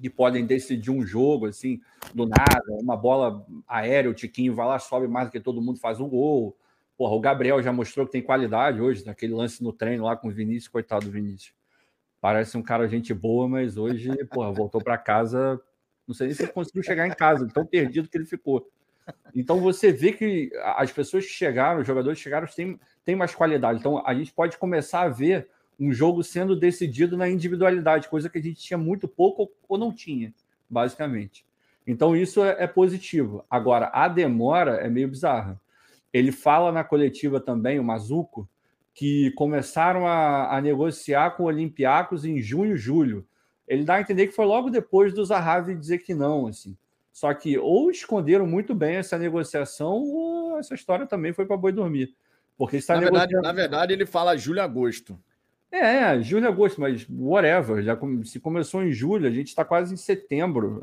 que 0.00 0.10
podem 0.10 0.44
decidir 0.44 0.90
um 0.90 1.06
jogo, 1.06 1.46
assim, 1.46 1.80
do 2.14 2.26
nada, 2.26 2.64
uma 2.68 2.96
bola 2.96 3.46
aérea, 3.66 4.10
o 4.10 4.14
Tiquinho 4.14 4.54
vai 4.54 4.66
lá, 4.66 4.78
sobe 4.78 5.08
mais 5.08 5.28
do 5.28 5.32
que 5.32 5.40
todo 5.40 5.62
mundo, 5.62 5.78
faz 5.78 6.00
um 6.00 6.08
gol. 6.08 6.56
Porra, 6.98 7.14
o 7.14 7.20
Gabriel 7.20 7.62
já 7.62 7.72
mostrou 7.72 8.04
que 8.04 8.12
tem 8.12 8.22
qualidade 8.22 8.80
hoje, 8.80 9.04
naquele 9.06 9.32
lance 9.34 9.62
no 9.62 9.72
treino 9.72 10.04
lá 10.04 10.16
com 10.16 10.28
o 10.28 10.30
Vinícius, 10.30 10.68
coitado 10.68 11.06
do 11.06 11.10
Vinícius. 11.10 11.54
Parece 12.20 12.56
um 12.56 12.62
cara 12.62 12.88
gente 12.88 13.14
boa, 13.14 13.48
mas 13.48 13.76
hoje, 13.76 14.12
porra, 14.26 14.50
voltou 14.50 14.82
para 14.82 14.98
casa, 14.98 15.60
não 16.06 16.14
sei 16.14 16.26
nem 16.26 16.36
se 16.36 16.42
ele 16.42 16.52
conseguiu 16.52 16.82
chegar 16.82 17.06
em 17.06 17.14
casa, 17.14 17.46
tão 17.46 17.64
perdido 17.64 18.08
que 18.08 18.18
ele 18.18 18.26
ficou. 18.26 18.68
Então 19.34 19.60
você 19.60 19.92
vê 19.92 20.12
que 20.12 20.50
as 20.76 20.90
pessoas 20.90 21.24
que 21.26 21.32
chegaram, 21.32 21.80
os 21.80 21.86
jogadores 21.86 22.18
que 22.18 22.24
chegaram, 22.24 22.46
têm, 22.46 22.80
têm 23.04 23.14
mais 23.14 23.34
qualidade. 23.34 23.78
Então 23.78 24.02
a 24.06 24.14
gente 24.14 24.32
pode 24.32 24.56
começar 24.56 25.02
a 25.02 25.08
ver 25.08 25.48
um 25.78 25.92
jogo 25.92 26.22
sendo 26.22 26.58
decidido 26.58 27.16
na 27.16 27.28
individualidade, 27.28 28.08
coisa 28.08 28.30
que 28.30 28.38
a 28.38 28.42
gente 28.42 28.60
tinha 28.60 28.78
muito 28.78 29.06
pouco 29.06 29.52
ou 29.68 29.76
não 29.76 29.92
tinha, 29.92 30.32
basicamente. 30.68 31.44
Então 31.86 32.16
isso 32.16 32.42
é, 32.42 32.56
é 32.60 32.66
positivo. 32.66 33.44
Agora, 33.48 33.90
a 33.92 34.08
demora 34.08 34.76
é 34.76 34.88
meio 34.88 35.08
bizarra. 35.08 35.60
Ele 36.12 36.32
fala 36.32 36.72
na 36.72 36.82
coletiva 36.82 37.38
também, 37.38 37.78
o 37.78 37.84
Mazuco, 37.84 38.48
que 38.94 39.30
começaram 39.32 40.06
a, 40.06 40.56
a 40.56 40.60
negociar 40.60 41.32
com 41.32 41.42
o 41.42 41.46
Olympiacos 41.46 42.24
em 42.24 42.40
junho, 42.40 42.76
julho. 42.76 43.26
Ele 43.68 43.84
dá 43.84 43.96
a 43.96 44.00
entender 44.00 44.26
que 44.26 44.34
foi 44.34 44.46
logo 44.46 44.70
depois 44.70 45.12
do 45.12 45.24
Zahavi 45.24 45.74
dizer 45.74 45.98
que 45.98 46.14
não, 46.14 46.46
assim. 46.46 46.74
Só 47.16 47.32
que 47.32 47.56
ou 47.56 47.90
esconderam 47.90 48.46
muito 48.46 48.74
bem 48.74 48.96
essa 48.96 49.16
negociação, 49.16 50.02
ou 50.02 50.58
essa 50.58 50.74
história 50.74 51.06
também 51.06 51.32
foi 51.32 51.46
para 51.46 51.56
boi 51.56 51.72
dormir. 51.72 52.14
Porque 52.58 52.76
está 52.76 52.92
na, 52.92 53.00
negociando... 53.00 53.30
verdade, 53.30 53.46
na 53.46 53.52
verdade, 53.54 53.92
ele 53.94 54.04
fala 54.04 54.36
julho 54.36 54.60
agosto. 54.60 55.18
É, 55.72 55.78
é, 55.78 56.20
julho 56.20 56.44
e 56.44 56.46
agosto, 56.46 56.78
mas 56.78 57.06
whatever. 57.08 57.82
Já 57.82 57.98
se 58.22 58.38
começou 58.38 58.82
em 58.82 58.92
julho, 58.92 59.26
a 59.26 59.30
gente 59.30 59.46
está 59.46 59.64
quase 59.64 59.94
em 59.94 59.96
setembro, 59.96 60.82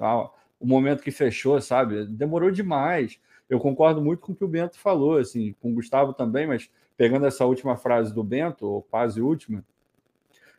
o 0.59 0.65
momento 0.65 1.03
que 1.03 1.11
fechou, 1.11 1.61
sabe? 1.61 2.07
Demorou 2.07 2.49
demais. 2.49 3.19
Eu 3.47 3.59
concordo 3.59 4.01
muito 4.01 4.21
com 4.21 4.31
o 4.31 4.35
que 4.35 4.43
o 4.43 4.47
Bento 4.47 4.79
falou, 4.79 5.19
assim, 5.19 5.53
com 5.61 5.69
o 5.69 5.75
Gustavo 5.75 6.13
também, 6.13 6.47
mas 6.47 6.67
pegando 6.97 7.27
essa 7.27 7.45
última 7.45 7.77
frase 7.77 8.11
do 8.11 8.23
Bento, 8.23 8.65
ou 8.65 8.81
quase 8.81 9.21
última, 9.21 9.63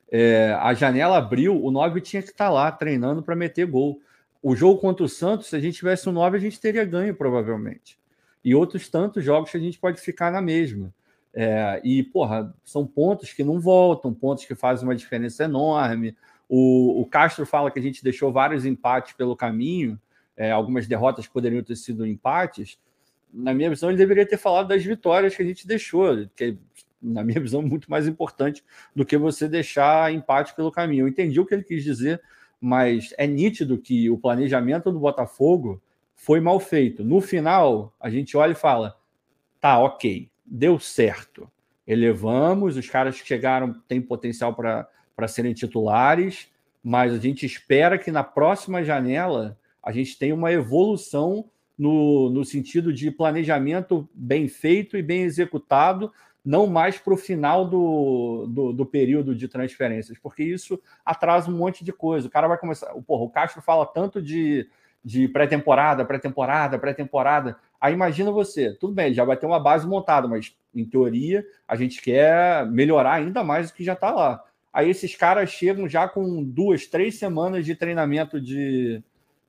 é, 0.09 0.53
a 0.53 0.73
janela 0.73 1.19
abriu, 1.19 1.61
o 1.61 1.73
Nobre 1.73 2.01
tinha 2.01 2.23
que 2.23 2.31
estar 2.31 2.45
tá 2.45 2.53
lá 2.53 2.71
treinando 2.71 3.25
para 3.25 3.35
meter 3.35 3.67
gol. 3.67 4.01
O 4.47 4.55
jogo 4.55 4.79
contra 4.79 5.03
o 5.03 5.09
Santos, 5.09 5.47
se 5.47 5.57
a 5.57 5.59
gente 5.59 5.79
tivesse 5.79 6.07
um 6.07 6.13
9, 6.13 6.37
a 6.37 6.41
gente 6.41 6.61
teria 6.61 6.85
ganho, 6.85 7.15
provavelmente. 7.15 7.99
E 8.45 8.55
outros 8.55 8.91
tantos 8.91 9.25
jogos 9.25 9.51
que 9.51 9.57
a 9.57 9.61
gente 9.61 9.79
pode 9.79 9.99
ficar 9.99 10.31
na 10.31 10.43
mesma. 10.43 10.93
É, 11.33 11.81
e, 11.83 12.03
porra, 12.03 12.55
são 12.63 12.87
pontos 12.87 13.33
que 13.33 13.43
não 13.43 13.59
voltam, 13.59 14.13
pontos 14.13 14.45
que 14.45 14.55
fazem 14.55 14.87
uma 14.87 14.95
diferença 14.95 15.45
enorme. 15.45 16.15
O, 16.47 17.01
o 17.01 17.07
Castro 17.07 17.47
fala 17.47 17.71
que 17.71 17.79
a 17.79 17.83
gente 17.83 18.05
deixou 18.05 18.31
vários 18.31 18.67
empates 18.67 19.15
pelo 19.15 19.35
caminho, 19.35 19.99
é, 20.37 20.51
algumas 20.51 20.87
derrotas 20.87 21.27
poderiam 21.27 21.63
ter 21.63 21.77
sido 21.77 22.07
empates. 22.07 22.79
Na 23.33 23.55
minha 23.55 23.71
visão, 23.71 23.89
ele 23.89 23.97
deveria 23.97 24.27
ter 24.27 24.37
falado 24.37 24.69
das 24.69 24.85
vitórias 24.85 25.35
que 25.35 25.43
a 25.43 25.47
gente 25.47 25.67
deixou, 25.67 26.29
que, 26.37 26.59
na 27.01 27.25
minha 27.25 27.41
visão, 27.41 27.63
muito 27.63 27.91
mais 27.91 28.07
importante 28.07 28.63
do 28.95 29.07
que 29.07 29.17
você 29.17 29.49
deixar 29.49 30.13
empate 30.13 30.55
pelo 30.55 30.71
caminho. 30.71 31.05
Eu 31.05 31.09
entendi 31.09 31.41
o 31.41 31.47
que 31.47 31.55
ele 31.55 31.65
quis 31.65 31.83
dizer, 31.83 32.21
mas 32.61 33.15
é 33.19 33.27
nítido 33.27 33.79
que 33.79 34.09
o 34.11 34.19
planejamento 34.19 34.91
do 34.91 34.99
Botafogo 34.99 35.83
foi 36.15 36.41
mal 36.41 36.59
feito. 36.59 37.05
No 37.05 37.21
final, 37.21 37.95
a 38.01 38.09
gente 38.09 38.37
olha 38.37 38.53
e 38.53 38.57
fala: 38.57 38.97
tá, 39.61 39.79
ok, 39.79 40.31
deu 40.45 40.79
certo. 40.79 41.51
Elevamos, 41.87 42.77
os 42.77 42.89
caras 42.89 43.21
que 43.21 43.27
chegaram 43.27 43.75
têm 43.87 44.01
potencial 44.01 44.55
para 44.55 45.29
serem 45.29 45.53
titulares, 45.53 46.49
mas 46.83 47.13
a 47.13 47.19
gente 47.19 47.45
espera 47.45 47.99
que 47.99 48.11
na 48.11 48.25
próxima 48.25 48.83
janela 48.83 49.59
a 49.83 49.93
gente 49.93 50.19
tenha 50.19 50.35
uma 50.35 50.51
evolução 50.51 51.51
no, 51.77 52.31
no 52.31 52.45
sentido 52.45 52.93
de 52.93 53.11
planejamento 53.11 54.09
bem 54.15 54.49
feito 54.49 54.97
e 54.97 55.03
bem 55.03 55.23
executado, 55.23 56.11
não 56.45 56.67
mais 56.67 56.99
para 56.99 57.15
o 57.15 57.17
final 57.17 57.67
do, 57.67 58.47
do, 58.49 58.73
do, 58.73 58.87
período 58.87 59.35
de 59.35 59.49
transferências, 59.49 60.19
porque 60.19 60.43
isso 60.43 60.81
atrasa 61.05 61.51
um 61.51 61.57
monte 61.57 61.83
de 61.83 61.93
coisa. 61.93 62.29
O 62.29 62.31
cara 62.31 62.47
vai 62.47 62.59
começar. 62.59 62.93
Porra, 63.07 63.25
o 63.25 63.31
Castro 63.31 63.63
fala 63.63 63.87
tanto 63.87 64.21
de, 64.21 64.69
de 65.03 65.27
pré-temporada, 65.27 66.05
pré-temporada, 66.05 66.79
pré-temporada. 66.79 67.57
Aí 67.81 67.95
imagina 67.95 68.31
você, 68.31 68.75
tudo 68.75 68.93
bem, 68.93 69.15
já 69.15 69.25
vai 69.25 69.37
ter 69.37 69.47
uma 69.47 69.59
base 69.59 69.87
montada, 69.87 70.29
mas 70.29 70.55
em 70.75 70.85
teoria 70.85 71.45
a 71.67 71.77
gente 71.77 72.03
quer 72.03 72.67
melhorar 72.67 73.15
ainda 73.15 73.43
mais 73.43 73.71
do 73.71 73.75
que 73.75 73.85
já 73.85 73.95
está 73.95 74.11
lá. 74.11 74.45
Aí 74.73 74.91
esses 74.91 75.15
caras 75.15 75.51
chegam 75.51 75.89
já 75.89 76.09
com 76.09 76.43
duas, 76.43 76.87
três 76.87 77.19
semanas 77.19 77.65
de 77.65 77.75
treinamento 77.75 78.41
de, 78.41 79.03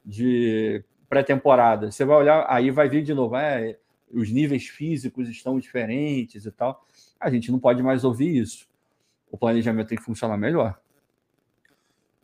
de 0.05 0.83
pré-temporada. 1.09 1.91
Você 1.91 2.05
vai 2.05 2.17
olhar, 2.17 2.45
aí 2.47 2.71
vai 2.71 2.87
vir 2.87 3.03
de 3.03 3.13
novo, 3.13 3.35
é, 3.35 3.77
os 4.15 4.31
níveis 4.31 4.67
físicos 4.67 5.29
estão 5.29 5.59
diferentes 5.59 6.45
e 6.45 6.51
tal. 6.51 6.85
A 7.19 7.29
gente 7.29 7.51
não 7.51 7.59
pode 7.59 7.83
mais 7.83 8.03
ouvir 8.03 8.37
isso. 8.37 8.67
O 9.31 9.37
planejamento 9.37 9.87
tem 9.87 9.97
que 9.97 10.03
funcionar 10.03 10.37
melhor. 10.37 10.79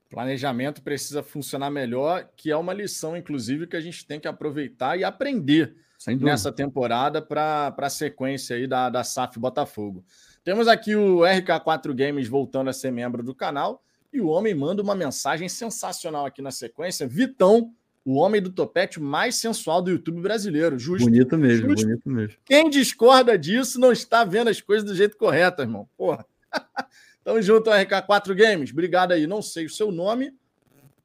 Planejamento 0.09 0.81
precisa 0.81 1.23
funcionar 1.23 1.69
melhor, 1.69 2.29
que 2.35 2.51
é 2.51 2.57
uma 2.57 2.73
lição, 2.73 3.15
inclusive, 3.15 3.65
que 3.65 3.77
a 3.77 3.81
gente 3.81 4.05
tem 4.05 4.19
que 4.19 4.27
aproveitar 4.27 4.97
e 4.97 5.03
aprender 5.03 5.75
nessa 6.19 6.51
temporada 6.51 7.21
para 7.21 7.73
a 7.77 7.89
sequência 7.89 8.55
aí 8.55 8.67
da, 8.67 8.89
da 8.89 9.03
SAF 9.03 9.39
Botafogo. 9.39 10.03
Temos 10.43 10.67
aqui 10.67 10.95
o 10.95 11.19
RK4 11.19 11.93
Games 11.93 12.27
voltando 12.27 12.69
a 12.69 12.73
ser 12.73 12.91
membro 12.91 13.23
do 13.23 13.35
canal 13.35 13.83
e 14.11 14.19
o 14.19 14.27
homem 14.27 14.53
manda 14.53 14.81
uma 14.81 14.95
mensagem 14.95 15.47
sensacional 15.47 16.25
aqui 16.25 16.41
na 16.41 16.51
sequência. 16.51 17.07
Vitão, 17.07 17.73
o 18.03 18.15
homem 18.15 18.41
do 18.41 18.51
topete 18.51 18.99
mais 18.99 19.35
sensual 19.35 19.81
do 19.81 19.91
YouTube 19.91 20.21
brasileiro. 20.21 20.77
Justo. 20.77 21.05
Bonito 21.05 21.37
mesmo, 21.37 21.69
justo. 21.69 21.85
bonito 21.85 22.09
mesmo. 22.09 22.37
Quem 22.45 22.69
discorda 22.69 23.37
disso 23.37 23.79
não 23.79 23.91
está 23.91 24.23
vendo 24.23 24.49
as 24.49 24.59
coisas 24.59 24.83
do 24.83 24.95
jeito 24.95 25.17
correto, 25.17 25.61
irmão. 25.61 25.87
Porra. 25.97 26.25
Tamo 27.23 27.41
junto, 27.41 27.69
RK4 27.69 28.35
Games. 28.35 28.71
Obrigado 28.71 29.11
aí. 29.11 29.27
Não 29.27 29.41
sei 29.41 29.65
o 29.65 29.69
seu 29.69 29.91
nome, 29.91 30.33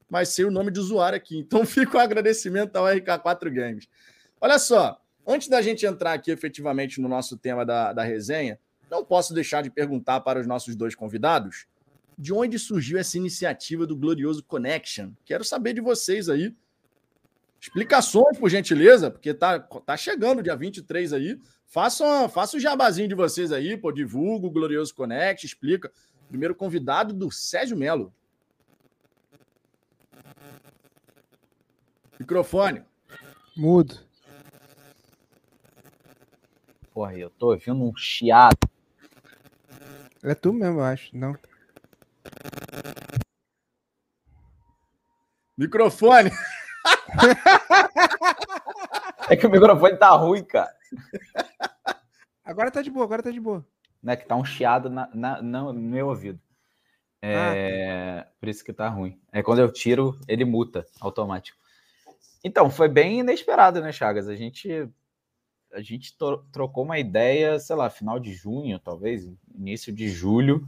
mas 0.09 0.31
sei 0.31 0.47
o 0.47 0.51
nome 0.51 0.71
de 0.71 0.81
usuário 0.81 1.17
aqui. 1.17 1.39
Então 1.39 1.65
fica 1.67 1.99
o 1.99 2.01
agradecimento 2.01 2.77
ao 2.77 2.87
RK4 2.87 3.53
Games. 3.53 3.89
Olha 4.41 4.59
só, 4.59 5.01
antes 5.27 5.49
da 5.49 5.61
gente 5.61 5.85
entrar 5.85 6.15
aqui 6.15 6.31
efetivamente 6.31 7.01
no 7.01 7.09
nosso 7.09 7.37
tema 7.37 7.65
da, 7.67 7.93
da 7.93 8.03
resenha, 8.03 8.59
não 8.91 9.05
posso 9.05 9.35
deixar 9.35 9.63
de 9.63 9.71
perguntar 9.71 10.21
para 10.21 10.41
os 10.41 10.47
nossos 10.47 10.75
dois 10.75 10.95
convidados 10.95 11.67
de 12.19 12.33
onde 12.33 12.59
surgiu 12.59 12.99
essa 12.99 13.19
iniciativa 13.19 13.87
do 13.87 13.97
Glorioso 13.97 14.43
Connection. 14.43 15.11
Quero 15.25 15.45
saber 15.45 15.75
de 15.75 15.81
vocês 15.81 16.29
aí. 16.29 16.55
Explicações, 17.67 18.39
por 18.39 18.49
gentileza, 18.49 19.11
porque 19.11 19.35
tá, 19.35 19.59
tá 19.59 19.97
chegando 19.97 20.41
dia 20.41 20.55
23 20.55 21.13
aí. 21.13 21.41
Faça, 21.67 22.29
faça 22.29 22.57
o 22.57 22.61
jabazinho 22.61 23.09
de 23.09 23.15
vocês 23.17 23.51
aí, 23.51 23.77
pô, 23.77 23.91
divulga 23.91 24.47
o 24.47 24.51
Glorioso 24.51 24.95
Connect, 24.95 25.45
explica. 25.45 25.93
Primeiro 26.29 26.55
convidado 26.55 27.13
do 27.13 27.29
Sérgio 27.29 27.77
Melo. 27.77 28.15
Microfone. 32.21 32.85
Mudo. 33.57 33.99
Porra, 36.95 37.19
eu 37.19 37.31
tô 37.31 37.51
ouvindo 37.51 37.83
um 37.83 37.97
chiado. 37.97 38.57
É 40.23 40.37
tu 40.37 40.53
mesmo, 40.53 40.79
eu 40.79 40.85
acho, 40.85 41.17
não. 41.17 41.37
Microfone. 45.59 46.31
É 49.29 49.37
que 49.37 49.47
o 49.47 49.51
microfone 49.51 49.97
tá 49.97 50.11
ruim, 50.11 50.45
cara. 50.45 50.75
Agora 52.45 52.71
tá 52.71 52.83
de 52.83 52.91
boa, 52.91 53.05
agora 53.05 53.23
tá 53.23 53.31
de 53.31 53.41
boa. 53.41 53.67
Né, 54.03 54.17
que 54.17 54.27
tá 54.27 54.37
um 54.37 54.45
chiado 54.45 54.89
na, 54.89 55.09
na, 55.13 55.43
no 55.43 55.73
meu 55.73 56.09
ouvido. 56.09 56.39
É, 57.21 58.21
ah, 58.21 58.25
tá. 58.25 58.31
Por 58.39 58.49
isso 58.49 58.65
que 58.65 58.73
tá 58.73 58.89
ruim. 58.89 59.19
É 59.33 59.43
quando 59.43 59.59
eu 59.59 59.73
tiro, 59.73 60.17
ele 60.29 60.45
muta 60.45 60.87
automático. 61.01 61.59
Então, 62.45 62.71
foi 62.71 62.89
bem 62.89 63.21
inesperado, 63.21 63.81
né, 63.81 63.91
Chagas? 63.91 64.29
A 64.29 64.37
gente 64.37 64.89
a 65.73 65.83
gente 65.83 66.17
trocou 66.53 66.85
uma 66.85 66.99
ideia, 66.99 67.59
sei 67.59 67.77
lá, 67.77 67.91
final 67.91 68.19
de 68.19 68.33
junho, 68.33 68.79
talvez, 68.79 69.31
início 69.55 69.93
de 69.93 70.09
julho. 70.09 70.67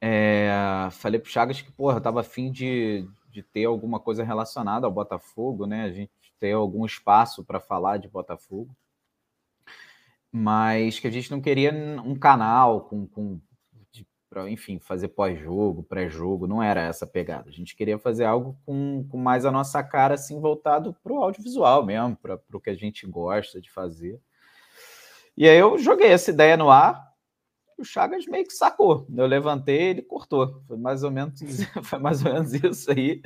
É, 0.00 0.50
falei 0.90 1.18
pro 1.18 1.30
Chagas 1.30 1.62
que, 1.62 1.72
porra, 1.72 1.96
eu 1.96 2.00
tava 2.02 2.20
afim 2.20 2.50
de, 2.50 3.08
de 3.34 3.42
ter 3.42 3.64
alguma 3.64 3.98
coisa 3.98 4.22
relacionada 4.22 4.86
ao 4.86 4.92
Botafogo, 4.92 5.66
né? 5.66 5.82
A 5.82 5.90
gente 5.90 6.12
ter 6.38 6.52
algum 6.52 6.86
espaço 6.86 7.44
para 7.44 7.58
falar 7.58 7.96
de 7.96 8.08
Botafogo. 8.08 8.74
Mas 10.30 11.00
que 11.00 11.08
a 11.08 11.10
gente 11.10 11.30
não 11.32 11.40
queria 11.40 11.72
um 12.04 12.14
canal 12.14 12.82
com, 12.82 13.06
com 13.08 13.40
para, 14.30 14.48
enfim, 14.50 14.78
fazer 14.78 15.08
pós-jogo, 15.08 15.82
pré-jogo, 15.82 16.46
não 16.46 16.62
era 16.62 16.82
essa 16.82 17.06
pegada. 17.06 17.48
A 17.48 17.52
gente 17.52 17.76
queria 17.76 17.98
fazer 17.98 18.24
algo 18.24 18.56
com, 18.64 19.06
com 19.08 19.16
mais 19.16 19.44
a 19.44 19.50
nossa 19.50 19.82
cara, 19.82 20.14
assim, 20.14 20.40
voltado 20.40 20.92
para 21.02 21.12
o 21.12 21.22
audiovisual 21.22 21.84
mesmo, 21.84 22.16
para 22.16 22.40
o 22.52 22.60
que 22.60 22.70
a 22.70 22.74
gente 22.74 23.06
gosta 23.06 23.60
de 23.60 23.70
fazer. 23.70 24.20
E 25.36 25.48
aí 25.48 25.56
eu 25.56 25.76
joguei 25.78 26.08
essa 26.08 26.30
ideia 26.30 26.56
no 26.56 26.70
ar, 26.70 27.13
o 27.78 27.84
Chagas 27.84 28.26
meio 28.26 28.46
que 28.46 28.52
sacou. 28.52 29.06
Eu 29.14 29.26
levantei, 29.26 29.82
ele 29.82 30.02
cortou. 30.02 30.62
Foi 30.66 30.76
mais 30.76 31.02
ou 31.02 31.10
menos, 31.10 31.38
foi 31.84 31.98
mais 31.98 32.24
ou 32.24 32.32
menos 32.32 32.52
isso 32.52 32.90
aí. 32.90 33.22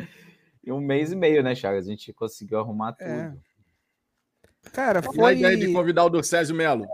Em 0.64 0.72
um 0.72 0.80
mês 0.80 1.12
e 1.12 1.16
meio, 1.16 1.42
né, 1.42 1.54
Chagas? 1.54 1.86
A 1.86 1.90
gente 1.90 2.12
conseguiu 2.12 2.58
arrumar 2.58 2.96
é. 3.00 3.28
tudo. 3.28 3.42
É. 3.44 4.70
Cara, 4.72 5.02
foi. 5.02 5.24
a 5.24 5.32
ideia 5.32 5.56
de 5.56 5.72
convidar 5.72 6.04
o 6.04 6.10
do 6.10 6.22
Césio 6.22 6.54
Melo? 6.54 6.86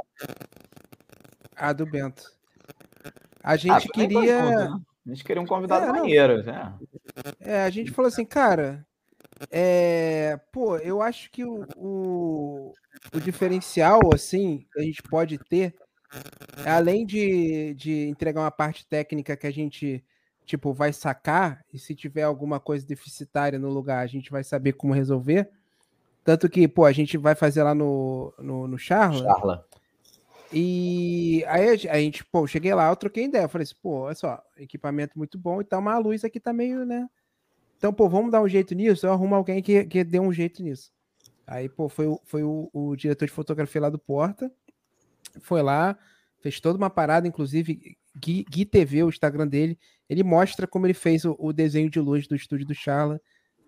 A 1.56 1.72
do 1.72 1.86
Bento. 1.86 2.30
A 3.42 3.56
gente 3.56 3.88
ah, 3.88 3.92
queria. 3.92 4.68
né? 4.68 4.80
A 5.06 5.10
gente 5.10 5.24
queria 5.24 5.42
um 5.42 5.46
convidado 5.46 5.84
é, 5.84 5.92
maneiro, 5.92 6.42
né? 6.42 6.72
É, 7.40 7.62
a 7.64 7.70
gente 7.70 7.90
falou 7.90 8.08
assim, 8.08 8.24
cara. 8.24 8.86
É, 9.50 10.38
pô, 10.52 10.76
eu 10.78 11.02
acho 11.02 11.30
que 11.30 11.44
o, 11.44 11.66
o, 11.76 12.72
o 13.12 13.20
diferencial, 13.20 14.00
assim, 14.14 14.64
que 14.72 14.80
a 14.80 14.82
gente 14.82 15.02
pode 15.02 15.36
ter 15.38 15.74
além 16.64 17.04
de, 17.04 17.74
de 17.74 18.08
entregar 18.08 18.40
uma 18.40 18.50
parte 18.50 18.86
técnica 18.86 19.36
que 19.36 19.46
a 19.46 19.50
gente 19.50 20.04
tipo 20.44 20.72
vai 20.72 20.92
sacar 20.92 21.64
e 21.72 21.78
se 21.78 21.94
tiver 21.94 22.22
alguma 22.22 22.60
coisa 22.60 22.86
deficitária 22.86 23.58
no 23.58 23.70
lugar 23.70 24.04
a 24.04 24.06
gente 24.06 24.30
vai 24.30 24.44
saber 24.44 24.74
como 24.74 24.92
resolver. 24.92 25.48
Tanto 26.22 26.48
que 26.48 26.66
pô 26.68 26.84
a 26.84 26.92
gente 26.92 27.16
vai 27.16 27.34
fazer 27.34 27.62
lá 27.62 27.74
no 27.74 28.32
no, 28.38 28.68
no 28.68 28.78
Charla, 28.78 29.24
Charla. 29.24 29.66
e 30.52 31.44
aí 31.46 31.88
a 31.88 31.96
gente 31.98 32.24
pô 32.24 32.46
cheguei 32.46 32.74
lá 32.74 32.90
eu 32.90 32.96
troquei 32.96 33.24
ideia. 33.24 33.44
Eu 33.44 33.48
falei 33.48 33.64
assim 33.64 33.76
pô 33.82 34.02
olha 34.02 34.14
só 34.14 34.42
equipamento 34.56 35.18
muito 35.18 35.38
bom 35.38 35.60
e 35.60 35.64
tal 35.64 35.80
mas 35.80 35.94
a 35.94 35.98
luz 35.98 36.24
aqui 36.24 36.38
tá 36.38 36.52
meio 36.52 36.84
né? 36.84 37.08
Então 37.78 37.92
pô 37.92 38.08
vamos 38.08 38.30
dar 38.30 38.42
um 38.42 38.48
jeito 38.48 38.74
nisso? 38.74 39.06
Eu 39.06 39.12
arrumo 39.12 39.34
alguém 39.34 39.62
que, 39.62 39.84
que 39.84 40.04
dê 40.04 40.20
um 40.20 40.32
jeito 40.32 40.62
nisso. 40.62 40.92
Aí 41.46 41.68
pô 41.68 41.88
foi, 41.88 42.06
foi 42.24 42.42
o, 42.42 42.70
o 42.72 42.96
diretor 42.96 43.26
de 43.26 43.32
fotografia 43.32 43.80
lá 43.80 43.90
do 43.90 43.98
Porta 43.98 44.50
foi 45.40 45.62
lá, 45.62 45.96
fez 46.40 46.60
toda 46.60 46.76
uma 46.76 46.90
parada, 46.90 47.26
inclusive 47.26 47.96
Gui, 48.16 48.44
Gui 48.48 48.64
TV, 48.64 49.02
o 49.02 49.08
Instagram 49.08 49.46
dele, 49.46 49.78
ele 50.08 50.22
mostra 50.22 50.66
como 50.66 50.86
ele 50.86 50.94
fez 50.94 51.24
o, 51.24 51.36
o 51.38 51.52
desenho 51.52 51.90
de 51.90 51.98
luz 51.98 52.26
do 52.26 52.36
estúdio 52.36 52.66
do 52.66 52.74
Charla. 52.74 53.20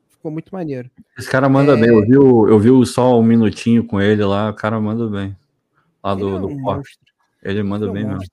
Ficou 0.09 0.31
muito 0.31 0.55
maneiro. 0.55 0.91
Esse 1.19 1.31
cara 1.31 1.49
manda 1.49 1.73
é... 1.73 1.77
bem. 1.77 1.89
Eu 1.89 2.03
vi, 2.03 2.15
eu 2.15 2.59
vi 2.59 2.87
só 2.87 3.19
um 3.19 3.23
minutinho 3.23 3.85
com 3.87 4.01
ele 4.01 4.25
lá, 4.25 4.51
o 4.51 4.55
cara 4.55 4.81
manda 4.81 5.09
bem. 5.09 5.37
Lá 6.03 6.15
do, 6.15 6.29
ele 6.29 6.37
é 6.37 6.39
um 6.39 6.65
do 6.65 6.83
Ele 7.43 7.63
manda 7.63 7.87
ele 7.87 7.93
bem 7.93 8.03
é 8.05 8.07
um 8.07 8.11
mesmo. 8.11 8.31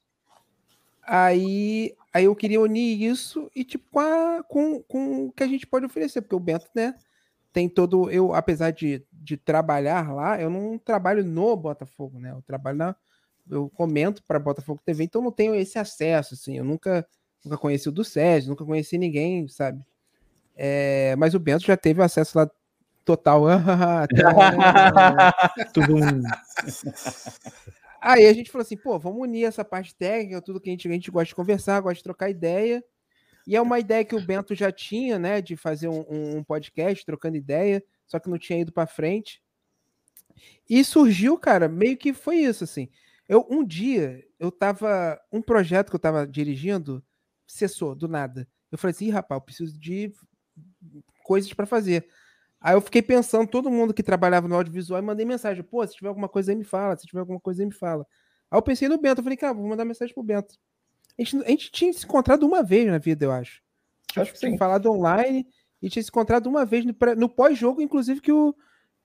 Aí, 1.05 1.93
aí 2.13 2.25
eu 2.25 2.35
queria 2.35 2.61
unir 2.61 3.01
isso 3.01 3.49
e 3.55 3.63
tipo 3.63 3.85
com, 3.91 3.99
a, 3.99 4.43
com, 4.47 4.81
com 4.83 5.27
o 5.27 5.31
que 5.31 5.43
a 5.43 5.47
gente 5.47 5.67
pode 5.67 5.85
oferecer, 5.85 6.21
porque 6.21 6.35
o 6.35 6.39
Bento, 6.39 6.67
né, 6.73 6.95
tem 7.51 7.67
todo 7.67 8.09
eu 8.09 8.33
apesar 8.33 8.71
de, 8.71 9.03
de 9.11 9.35
trabalhar 9.35 10.13
lá, 10.13 10.41
eu 10.41 10.49
não 10.49 10.77
trabalho 10.77 11.25
no 11.25 11.55
Botafogo, 11.57 12.19
né? 12.19 12.31
Eu 12.31 12.41
trabalho 12.41 12.77
na 12.77 12.95
eu 13.49 13.69
comento 13.69 14.23
para 14.27 14.39
Botafogo 14.39 14.81
TV, 14.85 15.03
então 15.03 15.21
não 15.21 15.31
tenho 15.31 15.55
esse 15.55 15.77
acesso, 15.77 16.33
assim, 16.33 16.57
eu 16.57 16.63
nunca, 16.63 17.07
nunca 17.43 17.57
conheci 17.57 17.89
o 17.89 17.91
do 17.91 18.03
Sérgio, 18.03 18.49
nunca 18.49 18.65
conheci 18.65 18.97
ninguém, 18.97 19.47
sabe? 19.47 19.83
É, 20.55 21.15
mas 21.17 21.33
o 21.33 21.39
Bento 21.39 21.65
já 21.65 21.75
teve 21.75 22.01
acesso 22.01 22.37
lá 22.37 22.49
total. 23.03 23.45
Aí 27.99 28.25
a 28.25 28.33
gente 28.33 28.51
falou 28.51 28.63
assim, 28.63 28.75
pô, 28.75 28.99
vamos 28.99 29.21
unir 29.21 29.45
essa 29.45 29.63
parte 29.63 29.95
técnica, 29.95 30.41
tudo 30.41 30.59
que 30.59 30.69
a 30.69 30.73
gente, 30.73 30.87
a 30.87 30.91
gente 30.91 31.09
gosta 31.09 31.27
de 31.27 31.35
conversar, 31.35 31.79
gosta 31.79 31.95
de 31.95 32.03
trocar 32.03 32.29
ideia. 32.29 32.83
E 33.47 33.55
é 33.55 33.61
uma 33.61 33.79
ideia 33.79 34.03
que 34.03 34.15
o 34.15 34.21
Bento 34.21 34.53
já 34.53 34.71
tinha, 34.71 35.17
né, 35.17 35.41
de 35.41 35.55
fazer 35.55 35.87
um, 35.87 36.05
um 36.09 36.43
podcast 36.43 37.05
trocando 37.05 37.37
ideia, 37.37 37.83
só 38.05 38.19
que 38.19 38.29
não 38.29 38.37
tinha 38.37 38.59
ido 38.59 38.71
para 38.71 38.87
frente. 38.87 39.41
E 40.69 40.83
surgiu, 40.83 41.37
cara, 41.37 41.67
meio 41.67 41.97
que 41.97 42.13
foi 42.13 42.37
isso, 42.37 42.63
assim. 42.63 42.89
Eu, 43.27 43.45
um 43.49 43.63
dia, 43.63 44.23
eu 44.39 44.51
tava. 44.51 45.19
Um 45.31 45.41
projeto 45.41 45.89
que 45.89 45.95
eu 45.95 45.99
tava 45.99 46.27
dirigindo 46.27 47.03
cessou 47.47 47.95
do 47.95 48.07
nada. 48.07 48.47
Eu 48.71 48.77
falei 48.77 48.91
assim, 48.91 49.09
rapaz, 49.09 49.39
eu 49.39 49.45
preciso 49.45 49.79
de 49.79 50.11
coisas 51.23 51.53
para 51.53 51.65
fazer. 51.65 52.07
Aí 52.59 52.75
eu 52.75 52.81
fiquei 52.81 53.01
pensando, 53.01 53.47
todo 53.47 53.69
mundo 53.69 53.93
que 53.93 54.01
trabalhava 54.01 54.47
no 54.47 54.55
audiovisual, 54.55 54.99
e 54.99 55.05
mandei 55.05 55.25
mensagem, 55.25 55.63
pô, 55.63 55.85
se 55.85 55.95
tiver 55.95 56.07
alguma 56.07 56.29
coisa 56.29 56.51
aí 56.51 56.55
me 56.55 56.63
fala, 56.63 56.97
se 56.97 57.05
tiver 57.05 57.19
alguma 57.19 57.39
coisa 57.39 57.61
aí 57.61 57.65
me 57.65 57.73
fala. 57.73 58.05
Aí 58.49 58.57
eu 58.57 58.61
pensei 58.61 58.87
no 58.87 58.97
Bento, 58.97 59.19
eu 59.19 59.23
falei, 59.23 59.37
cara, 59.37 59.53
vou 59.53 59.67
mandar 59.67 59.83
mensagem 59.83 60.13
pro 60.13 60.23
Bento. 60.23 60.55
A 61.17 61.23
gente, 61.23 61.43
a 61.43 61.49
gente 61.49 61.71
tinha 61.71 61.91
se 61.91 62.05
encontrado 62.05 62.43
uma 62.43 62.63
vez 62.63 62.87
na 62.87 62.97
vida, 62.97 63.25
eu 63.25 63.31
acho. 63.31 63.61
Acho 64.15 64.31
que 64.31 64.39
tinha 64.39 64.57
falado 64.57 64.91
online 64.91 65.45
e 65.81 65.89
tinha 65.89 66.01
se 66.01 66.09
encontrado 66.09 66.47
uma 66.47 66.65
vez 66.65 66.85
no, 66.85 66.95
no 67.17 67.27
pós-jogo, 67.27 67.81
inclusive, 67.81 68.21
que 68.21 68.31
o, 68.31 68.55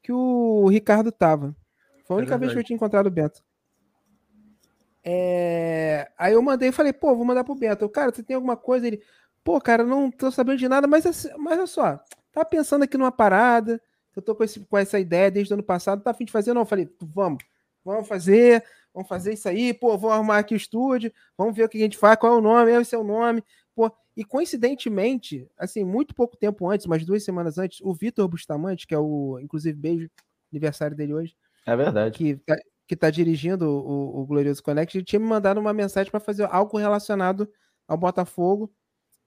que 0.02 0.12
o 0.12 0.68
Ricardo 0.68 1.10
tava. 1.10 1.56
Foi 2.06 2.16
a 2.16 2.18
é 2.18 2.20
única 2.20 2.34
é 2.34 2.38
vez 2.38 2.52
que 2.52 2.58
eu 2.58 2.64
tinha 2.64 2.76
encontrado 2.76 3.06
o 3.06 3.10
Bento. 3.10 3.42
É... 5.10 6.10
Aí 6.18 6.34
eu 6.34 6.42
mandei 6.42 6.68
e 6.68 6.72
falei, 6.72 6.92
pô, 6.92 7.16
vou 7.16 7.24
mandar 7.24 7.42
pro 7.42 7.54
Beto. 7.54 7.82
Eu, 7.82 7.88
cara, 7.88 8.14
você 8.14 8.22
tem 8.22 8.36
alguma 8.36 8.58
coisa? 8.58 8.86
Ele, 8.86 9.02
pô, 9.42 9.58
cara, 9.58 9.82
não 9.82 10.10
tô 10.10 10.30
sabendo 10.30 10.58
de 10.58 10.68
nada, 10.68 10.86
mas, 10.86 11.06
assim, 11.06 11.30
mas 11.38 11.56
olha 11.56 11.66
só, 11.66 12.04
tá 12.30 12.44
pensando 12.44 12.82
aqui 12.82 12.98
numa 12.98 13.10
parada, 13.10 13.80
Eu 14.14 14.20
tô 14.20 14.34
com, 14.34 14.44
esse, 14.44 14.60
com 14.60 14.76
essa 14.76 14.98
ideia 15.00 15.30
desde 15.30 15.52
o 15.52 15.56
ano 15.56 15.62
passado, 15.62 16.02
tá 16.02 16.10
afim 16.10 16.26
de 16.26 16.32
fazer? 16.32 16.52
Não, 16.52 16.60
eu 16.62 16.66
falei, 16.66 16.94
vamos, 17.00 17.42
vamos 17.82 18.06
fazer, 18.06 18.62
vamos 18.92 19.08
fazer 19.08 19.32
isso 19.32 19.48
aí, 19.48 19.72
pô, 19.72 19.96
vou 19.96 20.10
arrumar 20.10 20.38
aqui 20.38 20.52
o 20.52 20.56
estúdio, 20.56 21.10
vamos 21.38 21.56
ver 21.56 21.64
o 21.64 21.68
que 21.70 21.78
a 21.78 21.80
gente 21.80 21.96
faz, 21.96 22.18
qual 22.18 22.34
é 22.34 22.36
o 22.36 22.42
nome, 22.42 22.72
esse 22.72 22.94
é 22.94 22.98
o 22.98 23.04
nome, 23.04 23.42
pô. 23.74 23.90
E 24.14 24.24
coincidentemente, 24.24 25.48
assim, 25.56 25.84
muito 25.84 26.14
pouco 26.14 26.36
tempo 26.36 26.68
antes, 26.68 26.84
umas 26.84 27.06
duas 27.06 27.24
semanas 27.24 27.56
antes, 27.56 27.80
o 27.80 27.94
Vitor 27.94 28.28
Bustamante, 28.28 28.86
que 28.86 28.94
é 28.94 28.98
o, 28.98 29.38
inclusive, 29.40 29.78
beijo, 29.78 30.10
aniversário 30.52 30.94
dele 30.94 31.14
hoje. 31.14 31.36
É 31.64 31.74
verdade. 31.74 32.18
Que 32.18 32.36
tá, 32.36 32.56
que 32.88 32.96
tá 32.96 33.10
dirigindo 33.10 33.68
o, 33.68 34.22
o 34.22 34.26
Glorioso 34.26 34.62
Connect, 34.62 34.96
ele 34.96 35.04
tinha 35.04 35.20
me 35.20 35.26
mandado 35.26 35.60
uma 35.60 35.74
mensagem 35.74 36.10
para 36.10 36.18
fazer 36.18 36.48
algo 36.50 36.78
relacionado 36.78 37.46
ao 37.86 37.98
Botafogo, 37.98 38.72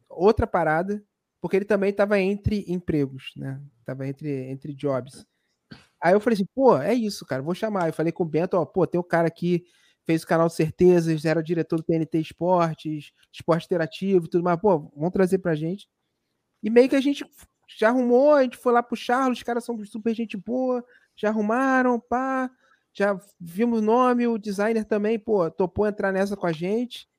outra 0.09 0.47
parada, 0.47 1.01
porque 1.39 1.57
ele 1.57 1.65
também 1.65 1.91
estava 1.91 2.19
entre 2.19 2.65
empregos, 2.67 3.31
né? 3.37 3.61
Tava 3.85 4.07
entre, 4.07 4.49
entre 4.49 4.73
jobs. 4.73 5.25
Aí 6.01 6.13
eu 6.13 6.19
falei 6.19 6.33
assim, 6.33 6.47
pô, 6.55 6.75
é 6.75 6.93
isso, 6.95 7.23
cara, 7.23 7.43
vou 7.43 7.53
chamar. 7.53 7.87
Eu 7.87 7.93
falei 7.93 8.11
com 8.11 8.23
o 8.23 8.27
Bento, 8.27 8.57
ó, 8.57 8.65
pô, 8.65 8.87
tem 8.87 8.99
um 8.99 9.03
cara 9.03 9.27
aqui, 9.27 9.63
fez 10.05 10.23
o 10.23 10.27
canal 10.27 10.49
Certezas, 10.49 11.23
era 11.23 11.39
o 11.39 11.43
diretor 11.43 11.77
do 11.77 11.83
TNT 11.83 12.19
Esportes, 12.19 13.11
Esporte 13.31 13.65
Interativo, 13.65 14.27
tudo 14.27 14.43
mais, 14.43 14.59
pô, 14.59 14.91
vamos 14.95 15.11
trazer 15.11 15.37
pra 15.37 15.53
gente. 15.53 15.87
E 16.63 16.69
meio 16.71 16.89
que 16.89 16.95
a 16.95 17.01
gente 17.01 17.23
já 17.77 17.89
arrumou, 17.89 18.33
a 18.33 18.41
gente 18.41 18.57
foi 18.57 18.73
lá 18.73 18.81
pro 18.81 18.95
Charles, 18.95 19.37
os 19.37 19.43
caras 19.43 19.63
são 19.63 19.77
super 19.85 20.15
gente 20.15 20.35
boa, 20.35 20.83
já 21.15 21.29
arrumaram, 21.29 21.99
pá, 21.99 22.49
já 22.93 23.19
vimos 23.39 23.79
o 23.79 23.81
nome, 23.81 24.27
o 24.27 24.37
designer 24.37 24.85
também, 24.85 25.17
pô, 25.17 25.49
topou 25.49 25.87
entrar 25.87 26.11
nessa 26.11 26.35
com 26.35 26.47
a 26.47 26.51
gente 26.51 27.09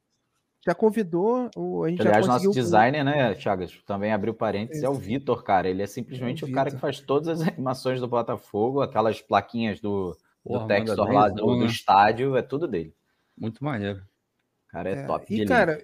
já 0.65 0.75
convidou. 0.75 1.51
O, 1.57 1.85
a 1.85 1.91
gente 1.91 2.01
Aliás, 2.01 2.25
já 2.25 2.33
nosso 2.33 2.51
designer, 2.51 3.05
né, 3.05 3.35
Chagas, 3.35 3.77
também 3.85 4.13
abriu 4.13 4.33
parênteses, 4.33 4.83
é 4.83 4.89
o 4.89 4.95
Vitor, 4.95 5.43
cara. 5.43 5.69
Ele 5.69 5.83
é 5.83 5.87
simplesmente 5.87 6.45
é 6.45 6.47
o, 6.47 6.51
o 6.51 6.53
cara 6.53 6.71
que 6.71 6.79
faz 6.79 7.01
todas 7.01 7.29
as 7.29 7.43
animações 7.49 8.01
do 8.01 8.07
Botafogo, 8.07 8.81
aquelas 8.81 9.21
plaquinhas 9.21 9.81
do, 9.81 10.17
do 10.45 10.67
Textor 10.67 11.11
lá 11.13 11.29
do, 11.29 11.45
do, 11.45 11.57
né? 11.59 11.67
estádio, 11.67 12.37
é 12.37 12.43
tudo 12.43 12.69
dele. 12.69 12.95
Muito 13.37 13.63
maneiro. 13.65 14.03
Cara, 14.69 14.91
é, 14.91 14.93
é 14.95 15.07
top. 15.07 15.27
E, 15.29 15.45
cara, 15.45 15.83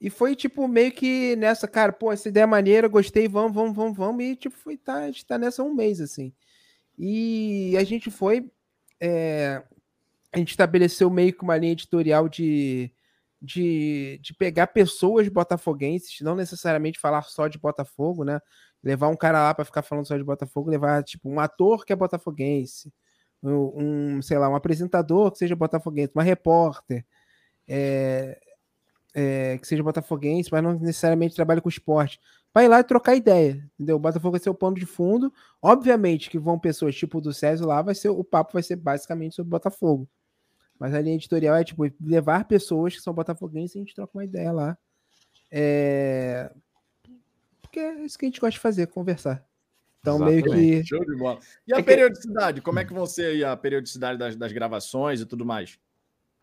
e 0.00 0.08
foi 0.08 0.36
tipo 0.36 0.68
meio 0.68 0.92
que 0.92 1.34
nessa, 1.36 1.66
cara, 1.66 1.92
pô, 1.92 2.12
essa 2.12 2.28
ideia 2.28 2.44
é 2.44 2.46
maneira, 2.46 2.88
gostei, 2.88 3.26
vamos, 3.26 3.52
vamos, 3.52 3.74
vamos, 3.74 3.96
vamos. 3.96 4.24
E 4.24 4.36
tipo, 4.36 4.56
foi, 4.56 4.76
tá, 4.76 4.94
a 4.94 5.06
gente 5.06 5.26
tá 5.26 5.36
nessa 5.36 5.62
um 5.62 5.74
mês, 5.74 6.00
assim. 6.00 6.32
E 6.98 7.76
a 7.76 7.82
gente 7.84 8.10
foi. 8.10 8.48
É, 9.00 9.62
a 10.32 10.38
gente 10.38 10.50
estabeleceu 10.50 11.10
meio 11.10 11.32
que 11.32 11.42
uma 11.42 11.56
linha 11.56 11.72
editorial 11.72 12.28
de 12.28 12.92
de, 13.40 14.18
de 14.22 14.34
pegar 14.34 14.68
pessoas 14.68 15.28
botafoguenses, 15.28 16.20
não 16.20 16.34
necessariamente 16.34 16.98
falar 16.98 17.22
só 17.22 17.48
de 17.48 17.58
Botafogo, 17.58 18.24
né? 18.24 18.40
Levar 18.82 19.08
um 19.08 19.16
cara 19.16 19.42
lá 19.42 19.54
para 19.54 19.64
ficar 19.64 19.82
falando 19.82 20.06
só 20.06 20.16
de 20.16 20.24
Botafogo, 20.24 20.70
levar 20.70 21.02
tipo 21.04 21.28
um 21.28 21.38
ator 21.38 21.84
que 21.84 21.92
é 21.92 21.96
botafoguense, 21.96 22.92
um, 23.42 24.22
sei 24.22 24.38
lá, 24.38 24.48
um 24.48 24.56
apresentador 24.56 25.30
que 25.30 25.38
seja 25.38 25.54
botafoguense, 25.54 26.12
uma 26.14 26.22
repórter 26.22 27.04
é, 27.68 28.38
é, 29.14 29.58
que 29.58 29.66
seja 29.66 29.82
botafoguense, 29.82 30.50
mas 30.50 30.62
não 30.62 30.78
necessariamente 30.78 31.34
trabalhe 31.34 31.60
com 31.60 31.68
esporte. 31.68 32.20
Vai 32.56 32.64
ir 32.64 32.68
lá 32.68 32.80
e 32.80 32.84
trocar 32.84 33.14
ideia, 33.14 33.62
entendeu? 33.74 33.96
O 33.96 33.98
Botafogo 33.98 34.30
vai 34.30 34.40
ser 34.40 34.48
o 34.48 34.54
pano 34.54 34.76
de 34.76 34.86
fundo. 34.86 35.30
Obviamente 35.60 36.30
que 36.30 36.38
vão 36.38 36.58
pessoas 36.58 36.96
tipo 36.96 37.20
do 37.20 37.30
César 37.30 37.66
lá, 37.66 37.82
vai 37.82 37.94
ser 37.94 38.08
o 38.08 38.24
papo 38.24 38.54
vai 38.54 38.62
ser 38.62 38.76
basicamente 38.76 39.34
sobre 39.34 39.50
Botafogo. 39.50 40.08
Mas 40.78 40.94
a 40.94 41.02
linha 41.02 41.16
editorial 41.16 41.54
é 41.54 41.62
tipo 41.62 41.82
levar 42.00 42.48
pessoas 42.48 42.94
que 42.94 43.02
são 43.02 43.12
botafoguenses 43.12 43.74
e 43.74 43.78
a 43.78 43.82
gente 43.82 43.94
troca 43.94 44.16
uma 44.16 44.24
ideia 44.24 44.52
lá. 44.52 44.78
É... 45.50 46.50
Porque 47.60 47.78
é 47.78 48.02
isso 48.06 48.18
que 48.18 48.24
a 48.24 48.28
gente 48.28 48.40
gosta 48.40 48.52
de 48.52 48.58
fazer, 48.58 48.86
conversar. 48.86 49.44
Então, 50.00 50.16
Exatamente. 50.16 50.48
meio 50.48 50.82
que. 50.82 50.88
Show 50.88 51.04
de 51.04 51.14
bola. 51.14 51.38
E 51.66 51.74
a 51.74 51.78
é 51.78 51.82
periodicidade? 51.82 52.60
Que... 52.62 52.64
Como 52.64 52.78
é 52.78 52.86
que 52.86 52.94
vão 52.94 53.04
ser 53.04 53.32
aí 53.32 53.44
a 53.44 53.54
periodicidade 53.54 54.18
das, 54.18 54.34
das 54.34 54.52
gravações 54.52 55.20
e 55.20 55.26
tudo 55.26 55.44
mais? 55.44 55.78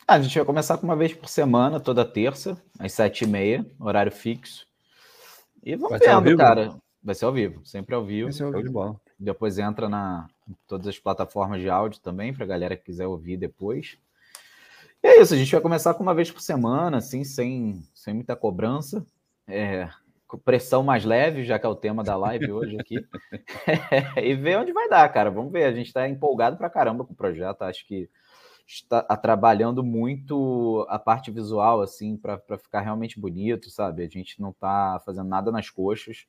Ah, 0.08 0.14
a 0.14 0.22
gente 0.22 0.38
vai 0.38 0.46
começar 0.46 0.78
com 0.78 0.86
uma 0.86 0.96
vez 0.96 1.12
por 1.12 1.28
semana, 1.28 1.80
toda 1.80 2.06
terça, 2.06 2.56
às 2.78 2.92
sete 2.92 3.24
e 3.24 3.28
meia, 3.28 3.66
horário 3.80 4.12
fixo. 4.12 4.72
E 5.64 5.76
vamos 5.76 5.98
vai 5.98 6.22
vendo, 6.22 6.38
cara. 6.38 6.76
Vai 7.02 7.16
ser 7.16 7.26
ao 7.26 7.34
vivo, 7.34 7.66
sempre 7.66 7.96
ao 7.96 8.06
vivo. 8.06 8.28
Vai 8.28 8.34
ser 8.34 8.44
ao 8.44 8.52
vivo. 8.52 8.64
De 8.64 8.70
bola. 8.70 9.02
Depois 9.20 9.58
entra 9.58 9.90
na 9.90 10.28
todas 10.68 10.88
as 10.88 11.00
plataformas 11.00 11.62
de 11.62 11.70
áudio 11.70 12.02
também, 12.02 12.34
para 12.34 12.44
a 12.44 12.48
galera 12.48 12.76
que 12.76 12.84
quiser 12.84 13.08
ouvir 13.08 13.38
depois. 13.38 13.98
E 15.02 15.08
é 15.08 15.22
isso, 15.22 15.34
a 15.34 15.38
gente 15.38 15.52
vai 15.52 15.62
começar 15.62 15.94
com 15.94 16.04
uma 16.04 16.16
vez 16.16 16.32
por 16.32 16.42
semana, 16.42 16.98
assim, 16.98 17.24
sem, 17.24 17.82
sem 17.94 18.14
muita 18.14 18.36
cobrança. 18.36 19.06
É, 19.48 19.90
pressão 20.38 20.84
mais 20.84 21.04
leve, 21.04 21.44
já 21.44 21.60
que 21.60 21.66
é 21.66 21.70
o 21.70 21.76
tema 21.76 22.04
da 22.04 22.16
live 22.16 22.52
hoje 22.52 22.78
aqui. 22.80 23.06
e 24.18 24.36
ver 24.36 24.58
onde 24.58 24.72
vai 24.72 24.90
dar, 24.90 25.08
cara. 25.10 25.30
Vamos 25.30 25.52
ver. 25.52 25.66
A 25.66 25.74
gente 25.74 25.88
está 25.88 26.08
empolgado 26.08 26.58
pra 26.58 26.70
caramba 26.70 27.06
com 27.06 27.14
o 27.14 27.16
projeto. 27.16 27.64
Acho 27.64 27.86
que 27.86 28.10
está 28.66 29.02
trabalhando 29.18 29.84
muito 29.84 30.86
a 30.90 30.98
parte 30.98 31.30
visual, 31.32 31.82
assim, 31.82 32.18
para 32.18 32.40
ficar 32.58 32.82
realmente 32.82 33.20
bonito, 33.20 33.70
sabe? 33.70 34.04
A 34.04 34.08
gente 34.08 34.42
não 34.42 34.50
está 34.52 35.02
fazendo 35.06 35.28
nada 35.28 35.52
nas 35.52 35.70
coxas. 35.70 36.26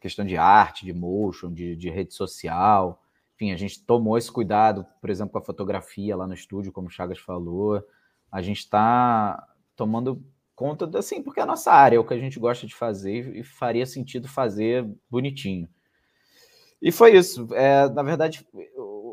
Questão 0.00 0.24
de 0.24 0.36
arte, 0.36 0.84
de 0.84 0.92
motion, 0.92 1.52
de, 1.52 1.76
de 1.76 1.88
rede 1.88 2.12
social 2.12 3.00
enfim, 3.34 3.52
a 3.52 3.56
gente 3.56 3.84
tomou 3.84 4.16
esse 4.16 4.30
cuidado, 4.30 4.86
por 5.00 5.10
exemplo, 5.10 5.32
com 5.32 5.38
a 5.38 5.44
fotografia 5.44 6.16
lá 6.16 6.26
no 6.26 6.34
estúdio, 6.34 6.72
como 6.72 6.86
o 6.86 6.90
Chagas 6.90 7.18
falou. 7.18 7.84
A 8.30 8.40
gente 8.40 8.58
está 8.58 9.48
tomando 9.74 10.24
conta, 10.54 10.88
assim, 10.98 11.20
porque 11.20 11.40
é 11.40 11.42
a 11.42 11.46
nossa 11.46 11.72
área, 11.72 11.96
é 11.96 11.98
o 11.98 12.06
que 12.06 12.14
a 12.14 12.18
gente 12.18 12.38
gosta 12.38 12.64
de 12.64 12.74
fazer 12.74 13.34
e 13.34 13.42
faria 13.42 13.86
sentido 13.86 14.28
fazer 14.28 14.88
bonitinho. 15.10 15.68
E 16.80 16.92
foi 16.92 17.16
isso. 17.16 17.52
É, 17.54 17.88
na 17.90 18.02
verdade, 18.04 18.46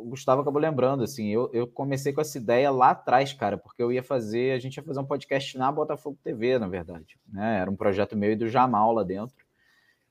o 0.02 0.10
Gustavo 0.10 0.42
acabou 0.42 0.62
lembrando, 0.62 1.04
assim, 1.04 1.28
eu, 1.28 1.50
eu 1.54 1.68
comecei 1.68 2.12
com 2.12 2.22
essa 2.22 2.38
ideia 2.38 2.72
lá 2.72 2.92
atrás, 2.92 3.34
cara, 3.34 3.58
porque 3.58 3.82
eu 3.82 3.92
ia 3.92 4.04
fazer, 4.04 4.54
a 4.54 4.60
gente 4.60 4.78
ia 4.78 4.84
fazer 4.84 5.00
um 5.00 5.06
podcast 5.06 5.58
na 5.58 5.72
Botafogo 5.72 6.18
TV, 6.24 6.58
na 6.58 6.68
verdade. 6.68 7.20
Né? 7.28 7.60
Era 7.60 7.70
um 7.70 7.76
projeto 7.76 8.18
meu 8.18 8.32
e 8.32 8.36
do 8.36 8.48
Jamal 8.48 8.92
lá 8.94 9.04
dentro. 9.04 9.46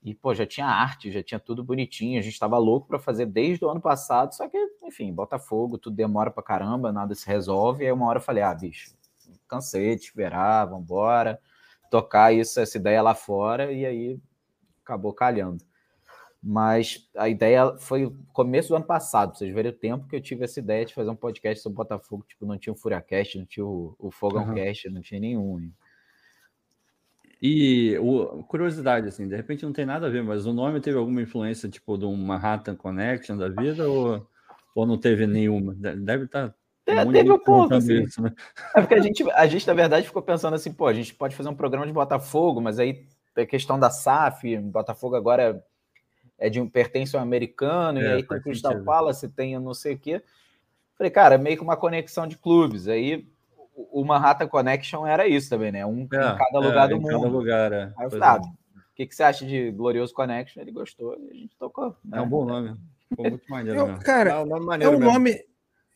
E, 0.03 0.14
pô, 0.14 0.33
já 0.35 0.46
tinha 0.46 0.66
arte, 0.66 1.11
já 1.11 1.22
tinha 1.22 1.38
tudo 1.38 1.62
bonitinho. 1.62 2.18
A 2.18 2.22
gente 2.22 2.33
estava 2.33 2.57
louco 2.57 2.88
para 2.88 2.98
fazer 2.98 3.26
desde 3.26 3.64
o 3.64 3.68
ano 3.68 3.81
passado. 3.81 4.35
Só 4.35 4.48
que, 4.48 4.57
enfim, 4.83 5.12
Botafogo, 5.12 5.76
tudo 5.76 5.94
demora 5.94 6.31
para 6.31 6.42
caramba, 6.42 6.90
nada 6.90 7.14
se 7.14 7.26
resolve. 7.26 7.85
E 7.85 7.87
aí, 7.87 7.92
uma 7.92 8.07
hora 8.07 8.18
eu 8.18 8.22
falei: 8.22 8.42
ah, 8.42 8.55
bicho, 8.55 8.94
cansei 9.46 9.96
de 9.96 10.03
esperar, 10.03 10.64
vambora. 10.64 11.38
Tocar 11.90 12.33
isso, 12.33 12.61
essa 12.61 12.79
ideia 12.79 13.03
lá 13.03 13.14
fora. 13.14 13.72
E 13.72 13.85
aí 13.85 14.18
acabou 14.83 15.12
calhando. 15.12 15.62
Mas 16.42 17.07
a 17.14 17.29
ideia 17.29 17.76
foi 17.76 18.11
começo 18.33 18.70
do 18.70 18.76
ano 18.76 18.87
passado, 18.87 19.37
vocês 19.37 19.53
verem 19.53 19.72
o 19.72 19.74
tempo 19.74 20.09
que 20.09 20.16
eu 20.16 20.22
tive 20.22 20.44
essa 20.44 20.59
ideia 20.59 20.87
de 20.87 20.94
fazer 20.94 21.11
um 21.11 21.16
podcast 21.16 21.62
sobre 21.62 21.76
Botafogo. 21.76 22.24
Tipo, 22.26 22.46
não 22.46 22.57
tinha 22.57 22.72
o 22.72 22.76
Furiacast, 22.76 23.38
não 23.38 23.44
tinha 23.44 23.66
o, 23.66 23.94
o 23.98 24.11
Fogão 24.11 24.44
uhum. 24.44 24.55
Não 24.90 25.03
tinha 25.03 25.20
nenhum. 25.20 25.70
E 27.42 27.98
o, 27.98 28.42
curiosidade, 28.44 29.09
assim, 29.09 29.29
de 29.29 29.37
repente 29.37 29.64
não 29.64 29.72
tem 29.72 29.85
nada 29.85 30.07
a 30.07 30.11
ver, 30.11 30.22
mas 30.22 30.46
o 30.46 30.53
nome 30.53 30.81
teve 30.81 30.96
alguma 30.96 31.20
influência, 31.20 31.68
tipo, 31.68 31.98
de 31.98 32.07
Manhattan 32.07 32.74
Connection 32.74 33.37
da 33.37 33.48
vida, 33.48 33.87
ou, 33.87 34.26
ou 34.74 34.87
não 34.87 34.96
teve 34.96 35.26
nenhuma? 35.26 35.74
Deve 35.74 36.24
estar. 36.24 36.50
Tá 36.50 36.55
é, 36.87 37.05
teve 37.05 37.31
um 37.31 37.38
pouco, 37.38 37.74
assim. 37.74 38.03
Isso, 38.03 38.22
né? 38.22 38.33
É 38.74 38.81
porque 38.81 38.94
a 38.94 39.00
gente, 39.00 39.31
a 39.33 39.46
gente, 39.46 39.66
na 39.66 39.74
verdade, 39.74 40.07
ficou 40.07 40.22
pensando 40.22 40.55
assim, 40.55 40.72
pô, 40.72 40.87
a 40.87 40.92
gente 40.94 41.14
pode 41.14 41.37
fazer 41.37 41.50
um 41.50 41.55
programa 41.55 41.87
de 41.87 41.92
Botafogo, 41.92 42.61
mas 42.62 42.79
aí 42.79 43.07
a 43.37 43.46
questão 43.46 43.79
da 43.79 43.90
SAF, 43.90 44.57
Botafogo 44.59 45.16
agora 45.16 45.62
é 46.40 46.48
de 46.48 46.61
um 46.61 46.68
pertence 46.68 47.14
ao 47.14 47.22
americano, 47.22 48.00
é, 48.00 48.03
e 48.03 48.07
aí 48.09 48.22
tem 48.22 48.40
Crystal 48.40 48.83
Palace, 48.83 49.29
tem 49.29 49.57
não 49.59 49.74
sei 49.74 49.94
o 49.94 49.98
quê. 49.98 50.22
Falei, 50.96 51.11
cara, 51.11 51.35
é 51.35 51.38
meio 51.38 51.57
que 51.57 51.62
uma 51.62 51.76
conexão 51.76 52.26
de 52.26 52.37
clubes. 52.37 52.88
Aí 52.88 53.29
o 53.74 54.05
Manhattan 54.05 54.48
Connection 54.48 55.07
era 55.07 55.29
isso 55.29 55.50
também, 55.50 55.70
né? 55.70 55.85
Um 55.85 56.00
é, 56.00 56.03
em 56.03 56.07
cada 56.09 56.59
lugar 56.59 56.87
é, 56.87 56.88
do 56.88 57.00
mundo. 57.00 57.11
Cada 57.11 57.29
lugar, 57.29 57.72
é. 57.72 57.92
Aí 57.96 58.07
eu 58.07 58.11
falei, 58.11 58.29
ah, 58.29 58.40
o 58.40 58.94
que, 58.94 59.07
que 59.07 59.14
você 59.14 59.22
acha 59.22 59.46
de 59.46 59.70
Glorioso 59.70 60.14
Connection? 60.14 60.62
Ele 60.62 60.72
gostou 60.72 61.16
e 61.18 61.31
a 61.31 61.35
gente 61.35 61.57
tocou. 61.59 61.94
Né? 62.05 62.18
É 62.18 62.20
um 62.22 62.29
bom 62.29 62.44
nome. 62.44 62.76
Ficou 63.09 63.29
muito 63.29 63.50
maneiro. 63.50 63.79
Eu, 63.79 63.98
cara, 63.98 64.31
é 64.31 64.38
um 64.38 64.46
nome 64.46 64.66
maneiro. 64.66 64.94
É 64.94 64.96
um 64.96 65.00
nome, 65.00 65.44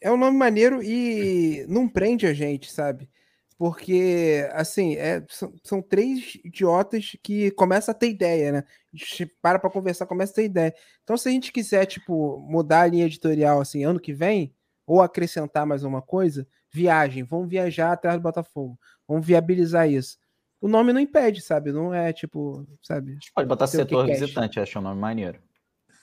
é 0.01 0.13
um 0.13 0.17
nome 0.17 0.37
maneiro 0.37 0.83
e 0.83 1.65
não 1.69 1.89
prende 1.89 2.27
a 2.27 2.35
gente, 2.35 2.71
sabe? 2.71 3.09
Porque, 3.57 4.49
assim, 4.53 4.97
é, 4.97 5.25
são, 5.29 5.55
são, 5.63 5.81
três 5.81 6.37
idiotas 6.45 7.17
que 7.23 7.53
começam 7.53 7.93
a 7.93 7.95
ter 7.95 8.09
ideia, 8.09 8.51
né? 8.51 8.65
A 8.93 8.97
gente 8.97 9.27
para 9.41 9.59
pra 9.59 9.71
conversar, 9.71 10.07
começa 10.07 10.33
a 10.33 10.35
ter 10.37 10.45
ideia. 10.45 10.75
Então, 11.03 11.17
se 11.17 11.29
a 11.29 11.33
gente 11.33 11.53
quiser, 11.53 11.87
tipo, 11.87 12.41
mudar 12.49 12.83
a 12.83 12.87
linha 12.87 13.07
editorial, 13.07 13.61
assim, 13.61 13.85
ano 13.85 14.01
que 14.01 14.13
vem, 14.13 14.53
ou 14.87 15.01
acrescentar 15.01 15.65
mais 15.65 15.85
uma 15.85 16.03
coisa, 16.03 16.47
viagem, 16.73 17.23
vão 17.23 17.47
viajar 17.47 17.93
atrás 17.93 18.17
do 18.17 18.23
Botafogo, 18.23 18.79
vamos 19.07 19.25
viabilizar 19.25 19.89
isso. 19.89 20.19
O 20.61 20.69
nome 20.69 20.93
não 20.93 21.01
impede, 21.01 21.41
sabe? 21.41 21.71
Não 21.71 21.93
é 21.93 22.13
tipo, 22.13 22.67
sabe? 22.83 23.19
Pode 23.35 23.47
botar 23.47 23.67
setor 23.67 24.07
visitante, 24.07 24.59
acho 24.59 24.79
o 24.79 24.83
nome 24.83 25.01
maneiro. 25.01 25.39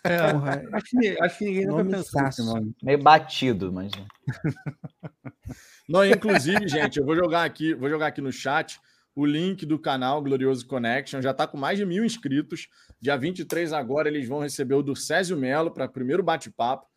É, 0.03 0.31
Porra, 0.31 0.63
acho, 0.73 0.85
que, 0.99 1.21
acho 1.21 1.37
que 1.37 1.45
ninguém 1.45 1.65
nunca 1.65 1.85
pensou 1.85 2.23
nesse 2.23 2.43
nome. 2.43 2.75
Meio 2.81 3.01
batido, 3.01 3.71
mas. 3.71 3.91
Não, 5.87 6.05
inclusive, 6.05 6.67
gente, 6.67 6.99
eu 6.99 7.05
vou 7.05 7.15
jogar 7.15 7.43
aqui, 7.43 7.73
vou 7.73 7.89
jogar 7.89 8.07
aqui 8.07 8.21
no 8.21 8.31
chat 8.31 8.79
o 9.15 9.25
link 9.25 9.65
do 9.65 9.77
canal 9.77 10.21
Glorioso 10.21 10.65
Connection. 10.65 11.21
Já 11.21 11.31
está 11.31 11.45
com 11.45 11.57
mais 11.57 11.77
de 11.77 11.85
mil 11.85 12.05
inscritos. 12.05 12.69
Dia 12.99 13.17
23 13.17 13.73
agora 13.73 14.07
eles 14.07 14.27
vão 14.27 14.39
receber 14.39 14.75
o 14.75 14.81
do 14.81 14.95
Césio 14.95 15.37
Melo 15.37 15.71
para 15.71 15.87
primeiro 15.87 16.23
bate-papo. 16.23 16.87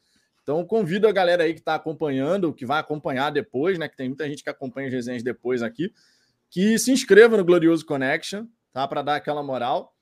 Então 0.43 0.65
convido 0.65 1.09
a 1.09 1.13
galera 1.13 1.45
aí 1.45 1.55
que 1.55 1.61
está 1.61 1.75
acompanhando, 1.75 2.53
que 2.53 2.67
vai 2.67 2.79
acompanhar 2.79 3.31
depois, 3.31 3.79
né? 3.79 3.89
Que 3.89 3.97
tem 3.97 4.09
muita 4.09 4.29
gente 4.29 4.45
que 4.45 4.51
acompanha 4.51 4.89
as 4.89 4.95
resenhas 4.95 5.23
depois 5.23 5.63
aqui, 5.63 5.93
que 6.51 6.79
se 6.79 6.93
inscreva 6.93 7.37
no 7.37 7.45
Glorioso 7.45 7.85
Connection, 7.85 8.47
tá? 8.73 8.87
Para 8.87 9.03
dar 9.03 9.17
aquela 9.17 9.43
moral. 9.43 9.94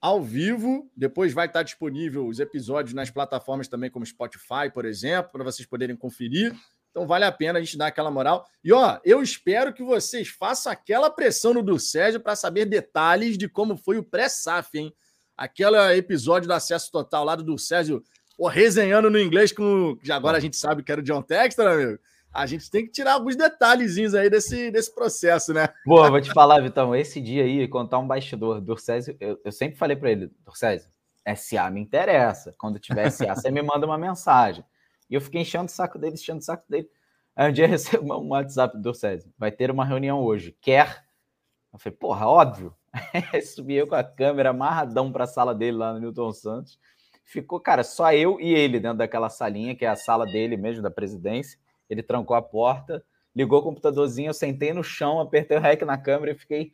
Ao 0.00 0.22
vivo, 0.22 0.90
depois 0.96 1.34
vai 1.34 1.46
estar 1.46 1.62
disponível 1.62 2.26
os 2.26 2.40
episódios 2.40 2.94
nas 2.94 3.10
plataformas 3.10 3.68
também, 3.68 3.90
como 3.90 4.06
Spotify, 4.06 4.70
por 4.72 4.86
exemplo, 4.86 5.32
para 5.32 5.44
vocês 5.44 5.68
poderem 5.68 5.94
conferir. 5.94 6.54
Então 6.90 7.06
vale 7.06 7.24
a 7.24 7.30
pena 7.30 7.58
a 7.58 7.62
gente 7.62 7.76
dar 7.76 7.88
aquela 7.88 8.10
moral. 8.10 8.46
E 8.64 8.72
ó, 8.72 8.98
eu 9.04 9.22
espero 9.22 9.72
que 9.74 9.82
vocês 9.82 10.28
façam 10.28 10.72
aquela 10.72 11.10
pressão 11.10 11.52
no 11.52 11.62
do 11.62 11.78
Sérgio 11.78 12.18
para 12.18 12.34
saber 12.34 12.64
detalhes 12.64 13.36
de 13.36 13.48
como 13.48 13.76
foi 13.76 13.98
o 13.98 14.02
pré-SAF, 14.02 14.78
hein? 14.78 14.94
Aquele 15.36 15.76
episódio 15.96 16.48
do 16.48 16.54
acesso 16.54 16.90
total 16.90 17.24
lá 17.24 17.36
do 17.36 17.58
Sérgio, 17.58 18.02
resenhando 18.50 19.10
no 19.10 19.18
inglês 19.18 19.52
com. 19.52 19.98
Já 20.02 20.16
agora 20.16 20.38
a 20.38 20.40
gente 20.40 20.56
sabe 20.56 20.82
que 20.82 20.90
era 20.90 21.00
o 21.00 21.04
John 21.04 21.22
Textor, 21.22 21.66
amigo. 21.66 21.98
A 22.32 22.46
gente 22.46 22.70
tem 22.70 22.84
que 22.84 22.92
tirar 22.92 23.14
alguns 23.14 23.36
detalhezinhos 23.36 24.14
aí 24.14 24.30
desse, 24.30 24.70
desse 24.70 24.94
processo, 24.94 25.52
né? 25.52 25.68
Boa, 25.84 26.10
vou 26.10 26.20
te 26.20 26.32
falar, 26.32 26.60
Vitão, 26.60 26.94
esse 26.94 27.20
dia 27.20 27.42
aí, 27.42 27.66
contar 27.66 27.98
um 27.98 28.06
bastidor. 28.06 28.60
Dorcésio, 28.60 29.16
eu, 29.18 29.40
eu 29.44 29.50
sempre 29.50 29.76
falei 29.76 29.96
para 29.96 30.10
ele, 30.10 30.30
Dorcésio, 30.44 30.88
SA 31.36 31.68
me 31.70 31.80
interessa. 31.80 32.54
Quando 32.56 32.78
tiver 32.78 33.10
SA, 33.10 33.34
você 33.34 33.50
me 33.50 33.62
manda 33.62 33.84
uma 33.84 33.98
mensagem. 33.98 34.64
E 35.08 35.14
eu 35.14 35.20
fiquei 35.20 35.40
enchendo 35.40 35.64
o 35.64 35.68
saco 35.68 35.98
dele, 35.98 36.14
enchendo 36.14 36.38
o 36.38 36.44
saco 36.44 36.64
dele. 36.68 36.88
Aí 37.34 37.50
um 37.50 37.52
dia 37.52 37.64
eu 37.64 37.68
recebo 37.68 38.14
um 38.14 38.28
WhatsApp 38.28 38.78
do 38.78 38.94
César. 38.94 39.28
Vai 39.36 39.50
ter 39.50 39.70
uma 39.70 39.84
reunião 39.84 40.22
hoje. 40.22 40.56
Quer? 40.60 41.04
Eu 41.72 41.78
falei, 41.78 41.96
porra, 41.96 42.26
óbvio. 42.26 42.74
Aí 43.32 43.42
subi 43.42 43.74
eu 43.74 43.86
com 43.86 43.94
a 43.94 44.04
câmera 44.04 44.50
amarradão 44.50 45.10
para 45.10 45.24
a 45.24 45.26
sala 45.26 45.54
dele 45.54 45.76
lá 45.76 45.92
no 45.92 46.00
Newton 46.00 46.32
Santos. 46.32 46.78
Ficou, 47.24 47.60
cara, 47.60 47.84
só 47.84 48.12
eu 48.12 48.40
e 48.40 48.52
ele 48.52 48.80
dentro 48.80 48.98
daquela 48.98 49.28
salinha, 49.28 49.74
que 49.74 49.84
é 49.84 49.88
a 49.88 49.96
sala 49.96 50.26
dele 50.26 50.56
mesmo, 50.56 50.82
da 50.82 50.90
presidência. 50.90 51.58
Ele 51.90 52.02
trancou 52.02 52.36
a 52.36 52.40
porta, 52.40 53.04
ligou 53.34 53.58
o 53.58 53.62
computadorzinho, 53.62 54.30
eu 54.30 54.34
sentei 54.34 54.72
no 54.72 54.82
chão, 54.82 55.20
apertei 55.20 55.58
o 55.58 55.60
REC 55.60 55.82
na 55.82 55.98
câmera 55.98 56.32
e 56.32 56.38
fiquei 56.38 56.72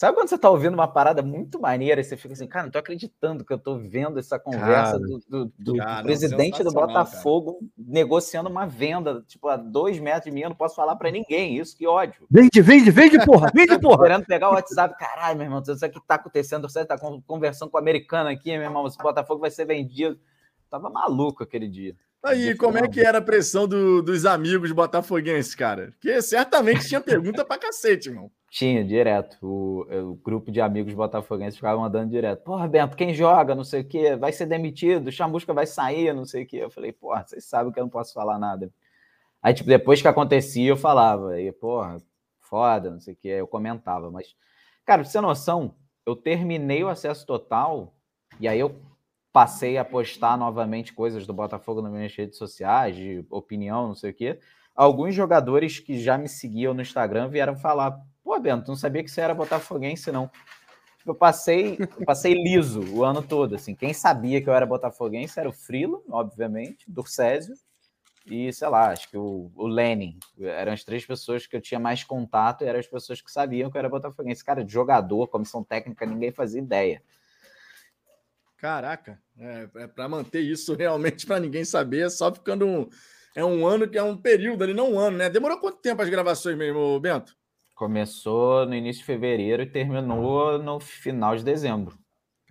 Sabe 0.00 0.16
quando 0.16 0.28
você 0.28 0.38
tá 0.38 0.48
ouvindo 0.48 0.72
uma 0.72 0.88
parada 0.88 1.20
muito 1.20 1.60
maneira 1.60 2.00
e 2.00 2.04
você 2.04 2.16
fica 2.16 2.32
assim, 2.32 2.46
cara, 2.46 2.64
não 2.64 2.70
tô 2.70 2.78
acreditando 2.78 3.44
que 3.44 3.52
eu 3.52 3.58
tô 3.58 3.76
vendo 3.76 4.18
essa 4.18 4.38
conversa 4.38 4.92
cara, 4.92 4.98
do, 4.98 5.18
do, 5.28 5.52
do 5.58 5.76
cara, 5.76 6.02
presidente 6.02 6.64
do 6.64 6.72
Botafogo 6.72 7.58
cara. 7.58 7.66
negociando 7.76 8.48
uma 8.48 8.66
venda, 8.66 9.22
tipo, 9.26 9.46
a 9.48 9.58
dois 9.58 9.98
metros 9.98 10.24
de 10.24 10.30
mim, 10.30 10.40
eu 10.40 10.48
não 10.48 10.56
posso 10.56 10.74
falar 10.74 10.96
para 10.96 11.10
ninguém 11.10 11.58
isso, 11.58 11.76
que 11.76 11.86
ódio. 11.86 12.26
Vende, 12.30 12.62
vende, 12.62 12.90
vende, 12.90 13.22
porra, 13.26 13.50
vende, 13.54 13.76
porra. 13.78 14.04
Querendo 14.04 14.24
pegar 14.24 14.48
o 14.48 14.54
WhatsApp, 14.54 14.96
caralho, 14.98 15.36
meu 15.36 15.44
irmão, 15.44 15.60
isso 15.60 15.84
aqui 15.84 16.00
tá 16.06 16.14
acontecendo, 16.14 16.66
você 16.66 16.82
tá 16.82 16.96
conversando 17.26 17.70
com 17.70 17.76
o 17.76 17.80
americano 17.80 18.30
aqui, 18.30 18.52
meu 18.52 18.62
irmão, 18.62 18.86
esse 18.86 18.96
Botafogo 18.96 19.42
vai 19.42 19.50
ser 19.50 19.66
vendido. 19.66 20.18
Tava 20.70 20.88
maluco 20.88 21.42
aquele 21.42 21.68
dia. 21.68 21.94
Aí, 22.22 22.54
como 22.54 22.76
é 22.76 22.86
que 22.86 23.00
era 23.00 23.18
a 23.18 23.22
pressão 23.22 23.66
do, 23.66 24.02
dos 24.02 24.26
amigos 24.26 24.70
botafoguenses, 24.72 25.54
cara? 25.54 25.92
Porque 25.92 26.20
certamente 26.20 26.86
tinha 26.86 27.00
pergunta 27.00 27.44
pra 27.44 27.56
cacete, 27.56 28.10
irmão. 28.10 28.30
Tinha, 28.50 28.84
direto. 28.84 29.38
O, 29.40 30.10
o, 30.10 30.14
grupo 30.16 30.50
de 30.50 30.60
amigos 30.60 30.92
botafoguenses 30.92 31.56
ficava 31.56 31.80
mandando 31.80 32.10
direto. 32.10 32.42
Porra, 32.42 32.68
Bento, 32.68 32.96
quem 32.96 33.14
joga, 33.14 33.54
não 33.54 33.64
sei 33.64 33.80
o 33.80 33.84
quê, 33.84 34.16
vai 34.16 34.32
ser 34.32 34.44
demitido, 34.44 35.10
Chamusca 35.10 35.54
vai 35.54 35.66
sair, 35.66 36.12
não 36.12 36.26
sei 36.26 36.42
o 36.42 36.46
quê. 36.46 36.58
Eu 36.58 36.70
falei, 36.70 36.92
porra, 36.92 37.24
vocês 37.26 37.44
sabem 37.44 37.72
que 37.72 37.80
eu 37.80 37.84
não 37.84 37.90
posso 37.90 38.12
falar 38.12 38.38
nada. 38.38 38.70
Aí, 39.42 39.54
tipo, 39.54 39.68
depois 39.68 40.02
que 40.02 40.08
acontecia, 40.08 40.68
eu 40.68 40.76
falava. 40.76 41.30
Aí, 41.30 41.50
porra, 41.52 41.96
foda, 42.40 42.90
não 42.90 43.00
sei 43.00 43.14
o 43.14 43.16
quê. 43.16 43.28
Eu 43.28 43.46
comentava. 43.46 44.10
Mas, 44.10 44.34
cara, 44.84 45.02
pra 45.02 45.10
você 45.10 45.16
ter 45.18 45.22
noção, 45.22 45.74
eu 46.04 46.14
terminei 46.14 46.84
o 46.84 46.88
acesso 46.88 47.24
total 47.24 47.94
e 48.38 48.46
aí 48.46 48.60
eu 48.60 48.74
passei 49.32 49.78
a 49.78 49.84
postar 49.84 50.36
novamente 50.36 50.92
coisas 50.92 51.26
do 51.26 51.32
Botafogo 51.32 51.82
nas 51.82 51.92
minhas 51.92 52.14
redes 52.14 52.38
sociais, 52.38 52.96
de 52.96 53.24
opinião, 53.30 53.88
não 53.88 53.94
sei 53.94 54.10
o 54.10 54.14
quê. 54.14 54.38
Alguns 54.74 55.14
jogadores 55.14 55.78
que 55.78 55.98
já 55.98 56.16
me 56.16 56.28
seguiam 56.28 56.74
no 56.74 56.82
Instagram 56.82 57.28
vieram 57.28 57.56
falar 57.56 58.00
Pô, 58.30 58.38
Bento, 58.38 58.68
não 58.68 58.76
sabia 58.76 59.02
que 59.02 59.10
você 59.10 59.20
era 59.20 59.34
botafoguense, 59.34 60.12
não. 60.12 60.30
Eu 61.04 61.16
passei, 61.16 61.78
passei 62.06 62.34
liso 62.34 62.80
o 62.94 63.04
ano 63.04 63.22
todo, 63.22 63.56
assim. 63.56 63.74
Quem 63.74 63.92
sabia 63.92 64.40
que 64.40 64.48
eu 64.48 64.54
era 64.54 64.64
botafoguense 64.64 65.40
era 65.40 65.48
o 65.48 65.52
Frilo, 65.52 66.04
obviamente, 66.08 66.88
do 66.88 67.04
Césio, 67.04 67.56
e, 68.24 68.52
sei 68.52 68.68
lá, 68.68 68.90
acho 68.90 69.08
que 69.10 69.16
o, 69.16 69.50
o 69.56 69.66
Lenin. 69.66 70.16
Eram 70.38 70.72
as 70.72 70.84
três 70.84 71.04
pessoas 71.04 71.44
que 71.44 71.56
eu 71.56 71.60
tinha 71.60 71.80
mais 71.80 72.04
contato 72.04 72.62
e 72.62 72.68
eram 72.68 72.78
as 72.78 72.86
pessoas 72.86 73.20
que 73.20 73.32
sabiam 73.32 73.68
que 73.68 73.76
eu 73.76 73.80
era 73.80 73.88
botafoguense. 73.88 74.44
Cara, 74.44 74.64
de 74.64 74.72
jogador, 74.72 75.26
comissão 75.26 75.64
técnica, 75.64 76.06
ninguém 76.06 76.30
fazia 76.30 76.60
ideia. 76.60 77.02
Caraca, 78.60 79.18
é, 79.38 79.68
é 79.76 79.86
para 79.86 80.06
manter 80.06 80.40
isso 80.40 80.74
realmente 80.76 81.26
para 81.26 81.40
ninguém 81.40 81.64
saber, 81.64 82.10
só 82.10 82.32
ficando 82.32 82.66
um, 82.66 82.88
é 83.34 83.44
um 83.44 83.66
ano 83.66 83.88
que 83.88 83.96
é 83.96 84.02
um 84.02 84.16
período 84.16 84.62
ali, 84.64 84.74
não 84.74 84.92
um 84.92 84.98
ano, 84.98 85.16
né? 85.16 85.30
Demorou 85.30 85.58
quanto 85.58 85.80
tempo 85.80 86.02
as 86.02 86.08
gravações 86.08 86.56
mesmo, 86.56 87.00
Bento? 87.00 87.34
Começou 87.74 88.66
no 88.66 88.74
início 88.74 89.00
de 89.00 89.06
fevereiro 89.06 89.62
e 89.62 89.66
terminou 89.66 90.58
no 90.58 90.78
final 90.78 91.34
de 91.34 91.42
dezembro. 91.42 91.98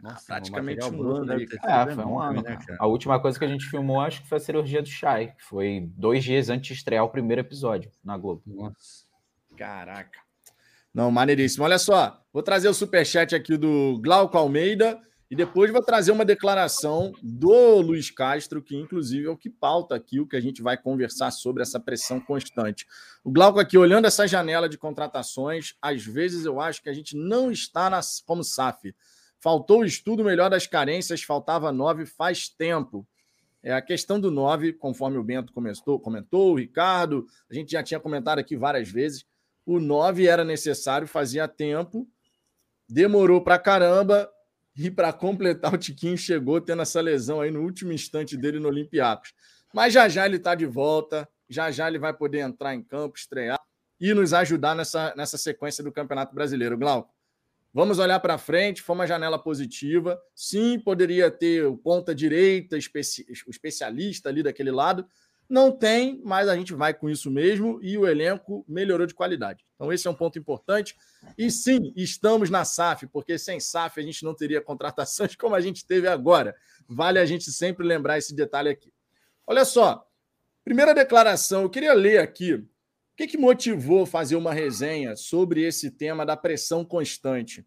Nossa, 0.01 0.25
praticamente 0.25 0.83
um 0.85 1.07
ano. 1.11 1.33
Aí, 1.33 1.45
é, 1.63 1.93
foi 1.93 2.05
um 2.05 2.19
ano. 2.19 2.41
Né, 2.41 2.57
a 2.79 2.87
última 2.87 3.19
coisa 3.19 3.37
que 3.37 3.45
a 3.45 3.47
gente 3.47 3.69
filmou, 3.69 3.99
acho 3.99 4.23
que 4.23 4.29
foi 4.29 4.37
a 4.37 4.41
cirurgia 4.41 4.81
do 4.81 4.89
Chay, 4.89 5.27
que 5.27 5.43
foi 5.43 5.91
dois 5.95 6.23
dias 6.23 6.49
antes 6.49 6.69
de 6.69 6.73
estrear 6.73 7.03
o 7.03 7.09
primeiro 7.09 7.41
episódio 7.41 7.91
na 8.03 8.17
Globo. 8.17 8.41
Nossa. 8.47 9.05
Caraca. 9.55 10.17
Não, 10.93 11.11
maneiríssimo. 11.11 11.65
Olha 11.65 11.77
só, 11.77 12.19
vou 12.33 12.41
trazer 12.41 12.69
o 12.69 12.73
superchat 12.73 13.35
aqui 13.35 13.57
do 13.57 13.99
Glauco 14.01 14.37
Almeida. 14.37 14.99
E 15.29 15.35
depois 15.35 15.71
vou 15.71 15.83
trazer 15.83 16.11
uma 16.11 16.25
declaração 16.25 17.13
do 17.21 17.81
Luiz 17.81 18.09
Castro, 18.09 18.63
que 18.63 18.75
inclusive 18.75 19.27
é 19.27 19.29
o 19.29 19.37
que 19.37 19.49
pauta 19.49 19.93
aqui 19.93 20.19
o 20.19 20.25
que 20.25 20.35
a 20.35 20.41
gente 20.41 20.59
vai 20.59 20.75
conversar 20.75 21.29
sobre 21.29 21.61
essa 21.61 21.79
pressão 21.79 22.19
constante. 22.19 22.87
O 23.23 23.31
Glauco 23.31 23.59
aqui, 23.59 23.77
olhando 23.77 24.05
essa 24.05 24.27
janela 24.27 24.67
de 24.67 24.75
contratações, 24.75 25.75
às 25.79 26.03
vezes 26.03 26.45
eu 26.45 26.59
acho 26.59 26.81
que 26.81 26.89
a 26.89 26.93
gente 26.93 27.15
não 27.15 27.51
está 27.51 27.91
na, 27.91 27.99
como 28.25 28.43
SAF. 28.43 28.95
Faltou 29.39 29.81
o 29.81 29.85
estudo 29.85 30.23
melhor 30.23 30.49
das 30.49 30.65
carências, 30.65 31.21
faltava 31.21 31.71
nove 31.71 32.07
faz 32.07 32.49
tempo. 32.49 33.07
É 33.61 33.71
a 33.71 33.81
questão 33.83 34.19
do 34.19 34.31
nove, 34.31 34.73
conforme 34.73 35.17
o 35.17 35.23
Bento 35.23 35.53
comentou, 35.53 35.99
comentou, 35.99 36.53
o 36.53 36.57
Ricardo, 36.57 37.27
a 37.51 37.53
gente 37.53 37.73
já 37.73 37.83
tinha 37.83 37.99
comentado 37.99 38.39
aqui 38.39 38.57
várias 38.57 38.89
vezes. 38.89 39.25
O 39.63 39.79
nove 39.79 40.27
era 40.27 40.43
necessário, 40.43 41.07
fazia 41.07 41.47
tempo, 41.47 42.07
demorou 42.87 43.41
para 43.43 43.59
caramba, 43.59 44.27
e 44.81 44.89
para 44.89 45.11
completar, 45.11 45.73
o 45.73 45.77
Tiquinho 45.77 46.17
chegou 46.17 46.61
tendo 46.61 46.81
essa 46.81 47.01
lesão 47.01 47.41
aí 47.41 47.51
no 47.51 47.61
último 47.61 47.91
instante 47.91 48.37
dele 48.37 48.59
no 48.59 48.69
Olympiacos. 48.69 49.33
Mas 49.73 49.93
já 49.93 50.07
já 50.07 50.25
ele 50.25 50.37
está 50.37 50.55
de 50.55 50.65
volta, 50.65 51.27
já 51.49 51.69
já 51.69 51.89
ele 51.89 51.99
vai 51.99 52.13
poder 52.13 52.39
entrar 52.39 52.73
em 52.73 52.81
campo, 52.81 53.17
estrear 53.17 53.59
e 53.99 54.13
nos 54.13 54.33
ajudar 54.33 54.75
nessa, 54.75 55.13
nessa 55.17 55.37
sequência 55.37 55.83
do 55.83 55.91
Campeonato 55.91 56.33
Brasileiro. 56.33 56.77
Glauco, 56.77 57.13
vamos 57.73 57.99
olhar 57.99 58.21
para 58.21 58.37
frente, 58.37 58.81
foi 58.81 58.95
uma 58.95 59.05
janela 59.05 59.37
positiva. 59.37 60.17
Sim, 60.33 60.79
poderia 60.79 61.29
ter 61.29 61.65
o 61.65 61.75
ponta 61.75 62.15
direita, 62.15 62.77
o 62.77 63.49
especialista 63.49 64.29
ali 64.29 64.41
daquele 64.41 64.71
lado, 64.71 65.05
não 65.49 65.71
tem, 65.71 66.21
mas 66.23 66.47
a 66.47 66.55
gente 66.55 66.73
vai 66.75 66.93
com 66.93 67.09
isso 67.09 67.31
mesmo 67.31 67.79
e 67.81 67.97
o 67.97 68.07
elenco 68.07 68.63
melhorou 68.67 69.07
de 69.07 69.15
qualidade. 69.15 69.65
Então, 69.73 69.91
esse 69.91 70.07
é 70.07 70.11
um 70.11 70.15
ponto 70.15 70.37
importante. 70.37 70.95
E 71.35 71.49
sim, 71.49 71.91
estamos 71.95 72.51
na 72.51 72.63
SAF, 72.63 73.07
porque 73.07 73.37
sem 73.39 73.59
SAF 73.59 73.99
a 73.99 74.03
gente 74.03 74.23
não 74.23 74.35
teria 74.35 74.61
contratações 74.61 75.35
como 75.35 75.55
a 75.55 75.61
gente 75.61 75.85
teve 75.87 76.07
agora. 76.07 76.55
Vale 76.87 77.17
a 77.17 77.25
gente 77.25 77.51
sempre 77.51 77.85
lembrar 77.85 78.19
esse 78.19 78.35
detalhe 78.35 78.69
aqui. 78.69 78.93
Olha 79.47 79.65
só, 79.65 80.05
primeira 80.63 80.93
declaração, 80.93 81.63
eu 81.63 81.69
queria 81.69 81.93
ler 81.93 82.19
aqui. 82.19 82.53
O 82.53 82.67
que, 83.17 83.25
que 83.25 83.37
motivou 83.37 84.05
fazer 84.05 84.35
uma 84.35 84.53
resenha 84.53 85.15
sobre 85.15 85.63
esse 85.63 85.89
tema 85.89 86.25
da 86.25 86.37
pressão 86.37 86.85
constante? 86.85 87.65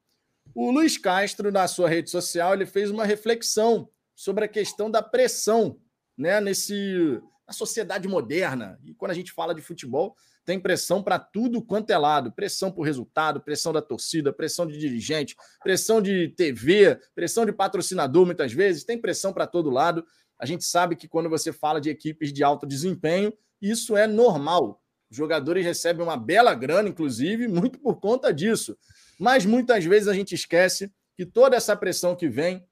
O 0.55 0.71
Luiz 0.71 0.97
Castro, 0.97 1.51
na 1.51 1.66
sua 1.66 1.88
rede 1.88 2.11
social, 2.11 2.55
ele 2.55 2.64
fez 2.64 2.90
uma 2.90 3.05
reflexão 3.05 3.88
sobre 4.14 4.45
a 4.45 4.49
questão 4.49 4.88
da 4.88 5.03
pressão 5.03 5.78
né, 6.16 6.41
nesse 6.41 7.20
a 7.53 7.55
sociedade 7.55 8.09
moderna. 8.09 8.80
E 8.82 8.92
quando 8.94 9.12
a 9.12 9.14
gente 9.14 9.30
fala 9.30 9.55
de 9.55 9.61
futebol, 9.61 10.16
tem 10.44 10.59
pressão 10.59 11.03
para 11.03 11.18
tudo 11.18 11.62
quanto 11.62 11.90
é 11.90 11.98
lado: 11.98 12.32
pressão 12.32 12.72
por 12.72 12.82
resultado, 12.82 13.40
pressão 13.40 13.72
da 13.72 13.80
torcida, 13.80 14.32
pressão 14.32 14.66
de 14.66 14.76
dirigente, 14.78 15.36
pressão 15.62 16.03
de 16.03 16.28
TV, 16.30 16.98
pressão 17.14 17.46
de 17.46 17.53
patrocinador, 17.53 18.26
muitas 18.26 18.53
vezes, 18.53 18.84
tem 18.84 18.98
pressão 18.98 19.32
para 19.32 19.46
todo 19.46 19.70
lado. 19.70 20.05
A 20.38 20.46
gente 20.46 20.64
sabe 20.64 20.96
que 20.96 21.07
quando 21.07 21.28
você 21.28 21.53
fala 21.53 21.80
de 21.80 21.90
equipes 21.90 22.32
de 22.32 22.42
alto 22.42 22.66
desempenho, 22.66 23.32
isso 23.61 23.96
é 23.96 24.07
normal. 24.07 24.82
Os 25.09 25.16
jogadores 25.16 25.64
recebem 25.64 26.03
uma 26.03 26.16
bela 26.16 26.55
grana, 26.55 26.88
inclusive, 26.88 27.46
muito 27.46 27.78
por 27.78 28.00
conta 28.00 28.32
disso. 28.32 28.76
Mas 29.20 29.44
muitas 29.44 29.84
vezes 29.84 30.09
a 30.09 30.14
gente 30.14 30.34
esquece 30.34 30.90
que 31.14 31.26
toda 31.26 31.55
essa 31.55 31.76
pressão 31.76 32.16
que 32.16 32.28
vem 32.28 32.66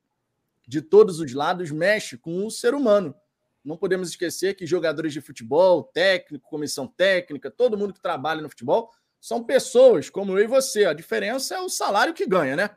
de 0.67 0.81
todos 0.81 1.21
os 1.21 1.33
lados 1.35 1.71
mexe 1.71 2.17
com 2.17 2.47
o 2.47 2.51
ser 2.51 2.75
humano 2.75 3.15
não 3.65 3.77
podemos 3.77 4.09
esquecer 4.09 4.55
que 4.55 4.67
jogadores 4.67 5.13
de 5.13 5.21
futebol, 5.21 5.85
técnico, 5.85 6.49
comissão 6.49 6.87
técnica, 6.87 7.51
todo 7.51 7.77
mundo 7.77 7.93
que 7.93 8.01
trabalha 8.01 8.41
no 8.41 8.49
futebol 8.49 8.91
são 9.21 9.45
pessoas 9.45 10.09
como 10.09 10.39
eu 10.39 10.45
e 10.45 10.47
você. 10.47 10.87
A 10.87 10.93
diferença 10.93 11.55
é 11.55 11.61
o 11.61 11.69
salário 11.69 12.15
que 12.15 12.27
ganha, 12.27 12.57
né? 12.57 12.71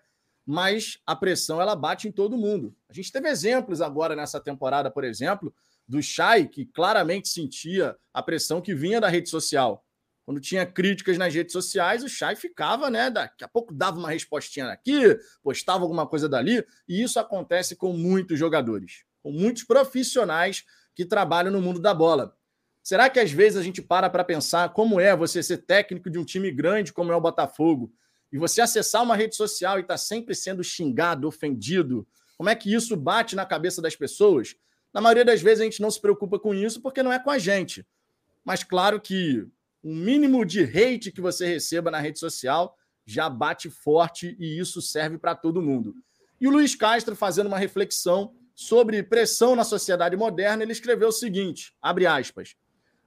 Mas 0.45 0.99
a 1.05 1.15
pressão 1.15 1.61
ela 1.61 1.75
bate 1.75 2.07
em 2.07 2.11
todo 2.11 2.37
mundo. 2.37 2.75
A 2.89 2.93
gente 2.93 3.11
teve 3.11 3.29
exemplos 3.29 3.81
agora 3.81 4.15
nessa 4.15 4.41
temporada, 4.41 4.91
por 4.91 5.05
exemplo, 5.05 5.53
do 5.87 6.01
Chay, 6.01 6.47
que 6.47 6.65
claramente 6.65 7.29
sentia 7.29 7.95
a 8.13 8.21
pressão 8.21 8.61
que 8.61 8.75
vinha 8.75 8.99
da 8.99 9.07
rede 9.07 9.29
social. 9.29 9.85
Quando 10.25 10.39
tinha 10.39 10.65
críticas 10.65 11.17
nas 11.17 11.33
redes 11.33 11.51
sociais, 11.51 12.03
o 12.03 12.09
Chay 12.09 12.35
ficava, 12.35 12.89
né? 12.89 13.09
Daqui 13.09 13.43
a 13.43 13.47
pouco 13.47 13.73
dava 13.73 13.99
uma 13.99 14.09
respostinha 14.09 14.67
aqui, 14.67 15.17
postava 15.41 15.83
alguma 15.83 16.07
coisa 16.07 16.29
dali, 16.29 16.65
e 16.87 17.01
isso 17.01 17.19
acontece 17.19 17.75
com 17.75 17.93
muitos 17.93 18.39
jogadores, 18.39 19.03
com 19.23 19.31
muitos 19.31 19.63
profissionais 19.63 20.63
que 20.93 21.05
trabalham 21.05 21.51
no 21.51 21.61
mundo 21.61 21.79
da 21.79 21.93
bola. 21.93 22.35
Será 22.83 23.09
que 23.09 23.19
às 23.19 23.31
vezes 23.31 23.57
a 23.57 23.63
gente 23.63 23.81
para 23.81 24.09
para 24.09 24.23
pensar 24.23 24.73
como 24.73 24.99
é 24.99 25.15
você 25.15 25.41
ser 25.41 25.59
técnico 25.59 26.09
de 26.09 26.19
um 26.19 26.25
time 26.25 26.51
grande 26.51 26.91
como 26.91 27.11
é 27.11 27.15
o 27.15 27.21
Botafogo 27.21 27.91
e 28.31 28.37
você 28.37 28.59
acessar 28.59 29.01
uma 29.01 29.15
rede 29.15 29.35
social 29.35 29.77
e 29.77 29.81
estar 29.81 29.93
tá 29.93 29.97
sempre 29.97 30.35
sendo 30.35 30.63
xingado, 30.63 31.27
ofendido? 31.27 32.05
Como 32.37 32.49
é 32.49 32.55
que 32.55 32.73
isso 32.73 32.97
bate 32.97 33.35
na 33.35 33.45
cabeça 33.45 33.81
das 33.81 33.95
pessoas? 33.95 34.55
Na 34.93 34.99
maioria 34.99 35.23
das 35.23 35.41
vezes 35.41 35.61
a 35.61 35.63
gente 35.63 35.81
não 35.81 35.89
se 35.89 36.01
preocupa 36.01 36.37
com 36.37 36.53
isso 36.53 36.81
porque 36.81 37.01
não 37.01 37.13
é 37.13 37.17
com 37.17 37.31
a 37.31 37.39
gente. 37.39 37.87
Mas 38.43 38.63
claro 38.63 38.99
que 38.99 39.47
o 39.81 39.93
mínimo 39.93 40.45
de 40.45 40.63
hate 40.63 41.11
que 41.11 41.21
você 41.21 41.45
receba 41.45 41.89
na 41.89 41.99
rede 41.99 42.19
social 42.19 42.75
já 43.05 43.29
bate 43.29 43.69
forte 43.69 44.35
e 44.37 44.59
isso 44.59 44.81
serve 44.81 45.17
para 45.17 45.35
todo 45.35 45.61
mundo. 45.61 45.95
E 46.39 46.47
o 46.47 46.51
Luiz 46.51 46.75
Castro 46.75 47.15
fazendo 47.15 47.47
uma 47.47 47.57
reflexão 47.57 48.35
sobre 48.55 49.01
pressão 49.03 49.55
na 49.55 49.63
sociedade 49.63 50.15
moderna, 50.15 50.63
ele 50.63 50.71
escreveu 50.71 51.09
o 51.09 51.13
seguinte, 51.13 51.73
abre 51.81 52.05
aspas: 52.05 52.55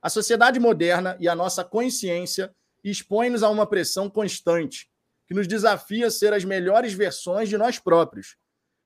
a 0.03 0.09
sociedade 0.09 0.61
moderna 0.61 1.17
e 1.21 1.29
a 1.29 1.35
nossa 1.35 1.65
consciência 1.65 2.55
expõem-nos 2.83 3.43
a 3.43 3.51
uma 3.51 3.67
pressão 3.67 4.09
constante, 4.09 4.89
que 5.27 5.35
nos 5.35 5.49
desafia 5.49 6.07
a 6.07 6.11
ser 6.11 6.33
as 6.33 6.45
melhores 6.45 6.93
versões 6.93 7.49
de 7.49 7.59
nós 7.59 7.79
próprios. 7.79 8.37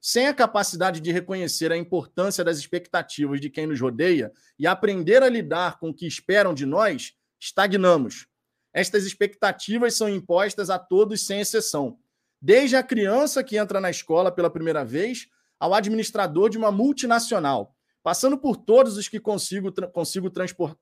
Sem 0.00 0.28
a 0.28 0.34
capacidade 0.34 0.98
de 0.98 1.12
reconhecer 1.12 1.70
a 1.70 1.76
importância 1.76 2.42
das 2.42 2.58
expectativas 2.58 3.38
de 3.38 3.50
quem 3.50 3.66
nos 3.66 3.78
rodeia 3.78 4.32
e 4.58 4.66
aprender 4.66 5.22
a 5.22 5.28
lidar 5.28 5.78
com 5.78 5.90
o 5.90 5.94
que 5.94 6.06
esperam 6.06 6.54
de 6.54 6.64
nós, 6.64 7.12
estagnamos. 7.38 8.26
Estas 8.72 9.04
expectativas 9.04 9.94
são 9.94 10.08
impostas 10.08 10.70
a 10.70 10.78
todos 10.78 11.26
sem 11.26 11.40
exceção, 11.40 11.98
desde 12.40 12.76
a 12.76 12.82
criança 12.82 13.44
que 13.44 13.58
entra 13.58 13.78
na 13.78 13.90
escola 13.90 14.32
pela 14.32 14.48
primeira 14.48 14.84
vez 14.84 15.28
ao 15.60 15.74
administrador 15.74 16.48
de 16.48 16.58
uma 16.58 16.72
multinacional, 16.72 17.76
passando 18.02 18.36
por 18.36 18.56
todos 18.56 18.96
os 18.96 19.06
que 19.06 19.20
consigo, 19.20 19.70
consigo 19.92 20.30
transportar 20.30 20.76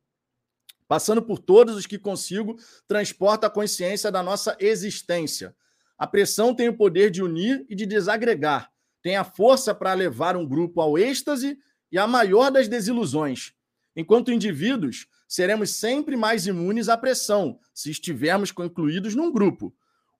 passando 0.89 1.20
por 1.20 1.39
todos 1.39 1.76
os 1.76 1.87
que 1.87 1.99
consigo, 1.99 2.57
transporta 2.89 3.47
a 3.47 3.51
consciência 3.51 4.11
da 4.11 4.22
nossa 4.22 4.57
existência. 4.59 5.55
A 5.99 6.07
pressão 6.07 6.55
tem 6.55 6.70
o 6.70 6.76
poder 6.76 7.11
de 7.11 7.22
unir 7.22 7.66
e 7.68 7.74
de 7.74 7.85
desagregar, 7.85 8.72
tem 9.03 9.16
a 9.16 9.24
força 9.24 9.74
para 9.74 9.93
levar 9.93 10.37
um 10.37 10.47
grupo 10.47 10.81
ao 10.81 10.99
êxtase 10.99 11.59
e 11.93 11.99
à 11.99 12.07
maior 12.07 12.51
das 12.51 12.68
desilusões. 12.68 13.53
Enquanto 13.95 14.33
indivíduos, 14.33 15.07
seremos 15.26 15.74
sempre 15.74 16.16
mais 16.16 16.47
imunes 16.47 16.89
à 16.89 16.97
pressão 16.97 17.59
se 17.74 17.91
estivermos 17.91 18.51
concluídos 18.51 19.14
num 19.14 19.31
grupo. 19.31 19.74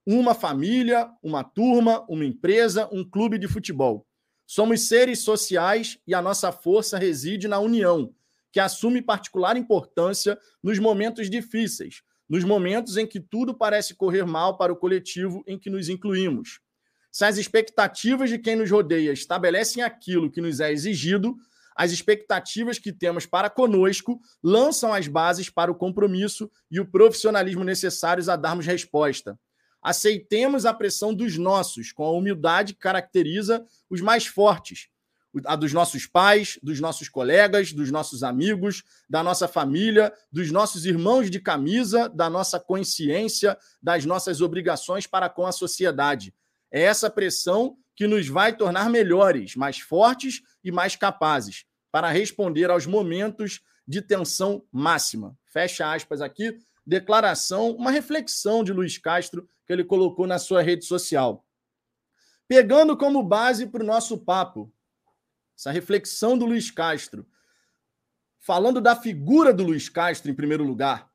Uma 0.05 0.35
família, 0.35 1.09
uma 1.23 1.45
turma, 1.45 2.05
uma 2.09 2.25
empresa, 2.25 2.89
um 2.93 3.09
clube 3.09 3.39
de 3.39 3.47
futebol. 3.47 4.08
Somos 4.51 4.89
seres 4.89 5.19
sociais 5.19 5.99
e 6.07 6.15
a 6.15 6.23
nossa 6.23 6.51
força 6.51 6.97
reside 6.97 7.47
na 7.47 7.59
união, 7.59 8.15
que 8.51 8.59
assume 8.59 9.03
particular 9.03 9.59
importância 9.59 10.39
nos 10.63 10.79
momentos 10.79 11.29
difíceis, 11.29 12.01
nos 12.27 12.45
momentos 12.45 12.97
em 12.97 13.07
que 13.07 13.21
tudo 13.21 13.53
parece 13.53 13.95
correr 13.95 14.25
mal 14.25 14.57
para 14.57 14.73
o 14.73 14.77
coletivo 14.77 15.45
em 15.47 15.59
que 15.59 15.69
nos 15.69 15.91
incluímos. 15.91 16.61
Se 17.13 17.27
as 17.27 17.37
expectativas 17.37 18.31
de 18.31 18.39
quem 18.39 18.57
nos 18.57 18.71
rodeia 18.71 19.13
estabelecem 19.13 19.83
aquilo 19.83 20.31
que 20.31 20.41
nos 20.41 20.61
é 20.61 20.73
exigido, 20.73 21.37
as 21.77 21.93
expectativas 21.93 22.79
que 22.79 22.91
temos 22.91 23.27
para 23.27 23.51
conosco 23.51 24.19
lançam 24.43 24.95
as 24.95 25.07
bases 25.07 25.51
para 25.51 25.71
o 25.71 25.75
compromisso 25.75 26.51
e 26.71 26.81
o 26.81 26.91
profissionalismo 26.91 27.65
necessários 27.65 28.31
a 28.31 28.37
darmos 28.37 28.65
resposta. 28.65 29.39
Aceitemos 29.83 30.67
a 30.67 30.75
pressão 30.75 31.15
dos 31.15 31.37
nossos, 31.37 31.93
com 31.93 32.05
a 32.05 32.13
humildade 32.13 32.75
que 32.75 32.81
caracteriza 32.81 33.65
os 33.89 34.01
mais 34.01 34.27
fortes, 34.27 34.89
a 35.45 35.55
dos 35.55 35.73
nossos 35.73 36.07
pais, 36.07 36.59
dos 36.63 36.81
nossos 36.81 37.09
colegas, 37.09 37.73
dos 37.73 37.91
nossos 37.91 38.23
amigos, 38.23 38.83
da 39.09 39.23
nossa 39.23 39.47
família, 39.47 40.13
dos 40.33 40.51
nossos 40.51 40.85
irmãos 40.85 41.31
de 41.31 41.41
camisa, 41.41 42.09
da 42.09 42.29
nossa 42.29 42.59
consciência, 42.59 43.57
das 43.83 44.05
nossas 44.05 44.41
obrigações 44.41 45.07
para 45.07 45.29
com 45.29 45.47
a 45.47 45.53
sociedade. 45.53 46.35
É 46.71 46.83
essa 46.83 47.11
pressão 47.11 47.77
que 47.95 48.07
nos 48.07 48.29
vai 48.29 48.57
tornar 48.57 48.89
melhores, 48.89 49.55
mais 49.57 49.79
fortes 49.79 50.41
e 50.63 50.71
mais 50.71 50.97
capazes 50.97 51.65
para 51.91 52.11
responder 52.11 52.71
aos 52.71 52.87
momentos 52.87 53.61
de 53.87 54.03
tensão 54.03 54.63
máxima. 54.71 55.37
Fecha 55.47 55.91
aspas 55.93 56.21
aqui, 56.21 56.59
declaração, 56.89 57.73
uma 57.73 57.91
reflexão 57.91 58.65
de 58.65 58.73
Luiz 58.73 58.97
Castro 58.97 59.47
que 59.67 59.73
ele 59.73 59.85
colocou 59.85 60.27
na 60.27 60.39
sua 60.39 60.63
rede 60.63 60.87
social. 60.87 61.45
Pegando 62.49 62.97
como 62.97 63.23
base 63.23 63.67
para 63.67 63.83
o 63.83 63.87
nosso 63.87 64.17
papo, 64.17 64.73
essa 65.55 65.71
reflexão 65.71 66.39
do 66.39 66.47
Luiz 66.47 66.71
Castro, 66.71 67.29
falando 68.39 68.81
da 68.81 68.97
figura 68.97 69.53
do 69.53 69.65
Luiz 69.65 69.91
Castro 69.91 70.31
em 70.31 70.35
primeiro 70.35 70.65
lugar, 70.65 71.11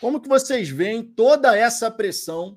como 0.00 0.20
que 0.20 0.28
vocês 0.28 0.68
veem 0.68 1.02
toda 1.02 1.56
essa 1.56 1.90
pressão 1.90 2.56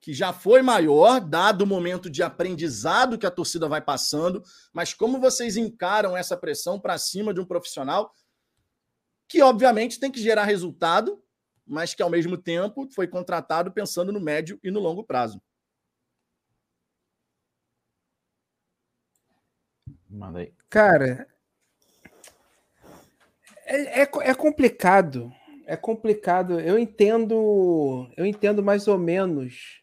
que 0.00 0.12
já 0.12 0.32
foi 0.32 0.62
maior, 0.62 1.20
dado 1.20 1.62
o 1.62 1.66
momento 1.66 2.10
de 2.10 2.24
aprendizado 2.24 3.18
que 3.18 3.26
a 3.26 3.30
torcida 3.30 3.68
vai 3.68 3.82
passando, 3.82 4.42
mas 4.72 4.94
como 4.94 5.20
vocês 5.20 5.56
encaram 5.56 6.16
essa 6.16 6.36
pressão 6.36 6.80
para 6.80 6.98
cima 6.98 7.32
de 7.32 7.38
um 7.38 7.44
profissional 7.44 8.12
que, 9.30 9.40
obviamente, 9.40 10.00
tem 10.00 10.10
que 10.10 10.20
gerar 10.20 10.42
resultado, 10.42 11.22
mas 11.64 11.94
que, 11.94 12.02
ao 12.02 12.10
mesmo 12.10 12.36
tempo, 12.36 12.88
foi 12.92 13.06
contratado 13.06 13.70
pensando 13.70 14.12
no 14.12 14.18
médio 14.20 14.58
e 14.60 14.72
no 14.72 14.80
longo 14.80 15.04
prazo? 15.04 15.40
Manda 20.08 20.40
aí. 20.40 20.52
Cara, 20.68 21.28
é, 23.64 24.00
é, 24.00 24.02
é, 24.02 24.34
complicado. 24.34 25.32
É 25.64 25.76
complicado. 25.76 26.58
Eu 26.58 26.76
entendo, 26.76 28.10
eu 28.16 28.26
entendo 28.26 28.64
mais 28.64 28.88
ou 28.88 28.98
menos 28.98 29.80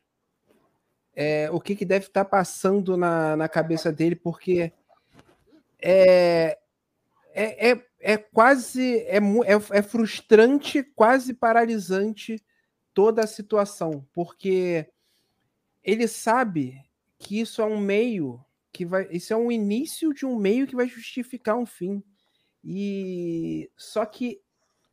é, 1.16 1.50
o 1.52 1.62
que, 1.62 1.74
que 1.74 1.86
deve 1.86 2.08
estar 2.08 2.26
passando 2.26 2.98
na, 2.98 3.38
na 3.38 3.48
cabeça 3.48 3.94
dele, 3.94 4.18
porque 4.18 4.74
é, 5.82 6.58
é, 7.34 7.70
é, 7.70 7.87
é 8.08 8.16
quase 8.16 9.00
é, 9.00 9.18
é, 9.18 9.78
é 9.80 9.82
frustrante, 9.82 10.82
quase 10.82 11.34
paralisante 11.34 12.42
toda 12.94 13.22
a 13.22 13.28
situação, 13.28 14.08
porque 14.14 14.88
ele 15.84 16.08
sabe 16.08 16.82
que 17.20 17.42
isso 17.42 17.62
é 17.62 17.66
um 17.66 17.78
meio 17.78 18.40
que 18.72 18.86
vai. 18.86 19.10
Isso 19.12 19.34
é 19.34 19.36
um 19.36 19.52
início 19.52 20.14
de 20.14 20.26
um 20.26 20.38
meio 20.38 20.66
que 20.66 20.76
vai 20.76 20.88
justificar 20.88 21.58
um 21.58 21.66
fim. 21.66 22.02
E 22.64 23.70
só 23.76 24.06
que 24.06 24.40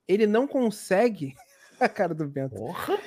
ele 0.08 0.26
não 0.26 0.48
consegue. 0.48 1.36
a 1.78 1.88
cara 1.88 2.16
do 2.16 2.26
Bento. 2.26 2.56
Porra. 2.56 2.98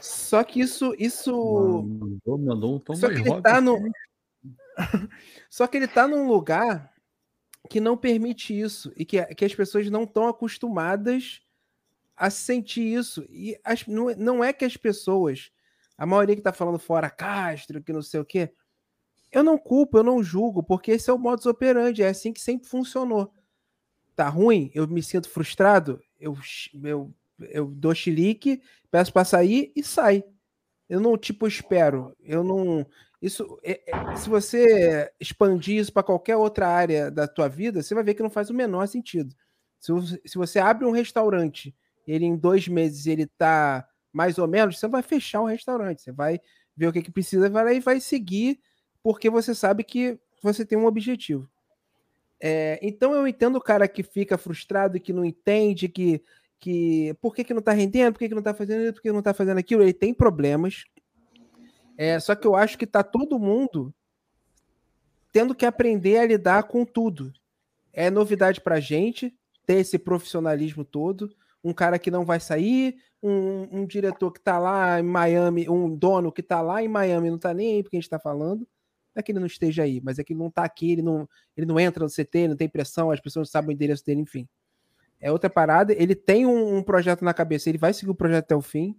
Só 0.00 0.42
que 0.42 0.58
isso. 0.58 0.96
isso... 0.98 1.84
Mano, 1.84 2.82
só 2.96 3.08
que 3.08 3.20
ele 3.20 3.40
tá 3.40 3.60
no. 3.60 3.78
só 5.48 5.66
que 5.68 5.76
ele 5.76 5.86
tá 5.86 6.08
num 6.08 6.26
lugar 6.26 6.92
que 7.68 7.80
não 7.80 7.96
permite 7.96 8.58
isso 8.58 8.92
e 8.96 9.04
que, 9.04 9.22
que 9.34 9.44
as 9.44 9.54
pessoas 9.54 9.88
não 9.90 10.04
estão 10.04 10.28
acostumadas 10.28 11.40
a 12.16 12.30
sentir 12.30 12.82
isso. 12.82 13.26
E 13.30 13.58
as, 13.64 13.86
não, 13.86 14.14
não 14.16 14.44
é 14.44 14.52
que 14.52 14.64
as 14.64 14.76
pessoas, 14.76 15.50
a 15.96 16.06
maioria 16.06 16.36
que 16.36 16.42
tá 16.42 16.52
falando 16.52 16.78
fora 16.78 17.10
Castro, 17.10 17.82
que 17.82 17.92
não 17.92 18.02
sei 18.02 18.20
o 18.20 18.24
quê, 18.24 18.52
eu 19.32 19.42
não 19.42 19.58
culpo, 19.58 19.98
eu 19.98 20.04
não 20.04 20.22
julgo, 20.22 20.62
porque 20.62 20.92
esse 20.92 21.10
é 21.10 21.12
o 21.12 21.18
modus 21.18 21.46
operandi, 21.46 22.02
é 22.02 22.08
assim 22.08 22.32
que 22.32 22.40
sempre 22.40 22.68
funcionou. 22.68 23.32
Tá 24.14 24.28
ruim, 24.28 24.70
eu 24.72 24.86
me 24.86 25.02
sinto 25.02 25.28
frustrado, 25.28 26.00
eu, 26.20 26.38
eu, 26.84 27.12
eu 27.50 27.66
dou 27.66 27.92
chilique, 27.94 28.62
peço 28.92 29.12
para 29.12 29.24
sair 29.24 29.72
e 29.74 29.82
sai. 29.82 30.22
Eu 30.88 31.00
não, 31.00 31.16
tipo, 31.16 31.48
espero. 31.48 32.14
Eu 32.20 32.44
não. 32.44 32.86
Isso, 33.24 33.58
é, 33.62 33.80
é, 33.86 34.16
se 34.16 34.28
você 34.28 35.10
expandir 35.18 35.78
isso 35.78 35.90
para 35.90 36.02
qualquer 36.02 36.36
outra 36.36 36.68
área 36.68 37.10
da 37.10 37.26
tua 37.26 37.48
vida, 37.48 37.82
você 37.82 37.94
vai 37.94 38.04
ver 38.04 38.12
que 38.12 38.22
não 38.22 38.28
faz 38.28 38.50
o 38.50 38.54
menor 38.54 38.86
sentido. 38.86 39.34
Se, 39.80 39.90
se 40.26 40.36
você 40.36 40.58
abre 40.58 40.84
um 40.84 40.90
restaurante, 40.90 41.74
ele 42.06 42.26
em 42.26 42.36
dois 42.36 42.68
meses 42.68 43.06
ele 43.06 43.26
tá 43.26 43.88
mais 44.12 44.36
ou 44.36 44.46
menos, 44.46 44.78
você 44.78 44.86
vai 44.86 45.00
fechar 45.00 45.40
o 45.40 45.46
restaurante, 45.46 46.02
você 46.02 46.12
vai 46.12 46.38
ver 46.76 46.88
o 46.88 46.92
que, 46.92 47.00
que 47.00 47.10
precisa, 47.10 47.48
vai 47.48 47.76
e 47.76 47.80
vai 47.80 47.98
seguir 47.98 48.60
porque 49.02 49.30
você 49.30 49.54
sabe 49.54 49.84
que 49.84 50.18
você 50.42 50.62
tem 50.62 50.76
um 50.76 50.84
objetivo. 50.84 51.48
É, 52.38 52.78
então 52.82 53.14
eu 53.14 53.26
entendo 53.26 53.56
o 53.56 53.62
cara 53.62 53.88
que 53.88 54.02
fica 54.02 54.36
frustrado, 54.36 55.00
que 55.00 55.14
não 55.14 55.24
entende, 55.24 55.88
que, 55.88 56.22
que 56.60 57.16
por 57.22 57.34
que, 57.34 57.42
que 57.42 57.54
não 57.54 57.62
tá 57.62 57.72
rendendo, 57.72 58.12
por 58.12 58.18
que, 58.18 58.28
que 58.28 58.34
não 58.34 58.42
tá 58.42 58.52
fazendo 58.52 58.82
isso, 58.82 58.92
por 58.92 59.00
que 59.00 59.12
não 59.12 59.22
tá 59.22 59.32
fazendo 59.32 59.56
aquilo. 59.56 59.82
Ele 59.82 59.94
tem 59.94 60.12
problemas. 60.12 60.84
É, 61.96 62.18
só 62.18 62.34
que 62.34 62.46
eu 62.46 62.56
acho 62.56 62.76
que 62.76 62.86
tá 62.86 63.02
todo 63.02 63.38
mundo 63.38 63.94
tendo 65.32 65.54
que 65.54 65.66
aprender 65.66 66.18
a 66.18 66.26
lidar 66.26 66.62
com 66.64 66.84
tudo. 66.84 67.32
É 67.92 68.10
novidade 68.10 68.60
pra 68.60 68.80
gente 68.80 69.34
ter 69.66 69.74
esse 69.74 69.98
profissionalismo 69.98 70.84
todo. 70.84 71.34
Um 71.62 71.72
cara 71.72 71.98
que 71.98 72.10
não 72.10 72.24
vai 72.24 72.38
sair, 72.38 72.96
um, 73.22 73.80
um 73.80 73.86
diretor 73.86 74.30
que 74.30 74.40
tá 74.40 74.58
lá 74.58 75.00
em 75.00 75.02
Miami, 75.02 75.68
um 75.68 75.94
dono 75.94 76.30
que 76.30 76.42
tá 76.42 76.60
lá 76.60 76.82
em 76.82 76.88
Miami, 76.88 77.30
não 77.30 77.38
tá 77.38 77.54
nem 77.54 77.74
aí 77.74 77.82
porque 77.82 77.96
a 77.96 78.00
gente 78.00 78.10
tá 78.10 78.18
falando. 78.18 78.60
Não 78.60 79.20
é 79.20 79.22
que 79.22 79.32
ele 79.32 79.38
não 79.38 79.46
esteja 79.46 79.84
aí, 79.84 80.00
mas 80.02 80.18
é 80.18 80.24
que 80.24 80.32
ele 80.32 80.40
não 80.40 80.50
tá 80.50 80.64
aqui, 80.64 80.92
ele 80.92 81.02
não, 81.02 81.28
ele 81.56 81.66
não 81.66 81.80
entra 81.80 82.04
no 82.04 82.10
CT, 82.10 82.48
não 82.48 82.56
tem 82.56 82.68
pressão, 82.68 83.10
as 83.10 83.20
pessoas 83.20 83.48
não 83.48 83.52
sabem 83.52 83.70
o 83.70 83.72
endereço 83.72 84.04
dele, 84.04 84.20
enfim. 84.20 84.46
É 85.20 85.32
outra 85.32 85.48
parada. 85.48 85.92
Ele 85.94 86.14
tem 86.14 86.44
um, 86.44 86.76
um 86.76 86.82
projeto 86.82 87.24
na 87.24 87.32
cabeça, 87.32 87.68
ele 87.68 87.78
vai 87.78 87.92
seguir 87.94 88.10
o 88.10 88.14
projeto 88.14 88.44
até 88.44 88.56
o 88.56 88.60
fim. 88.60 88.94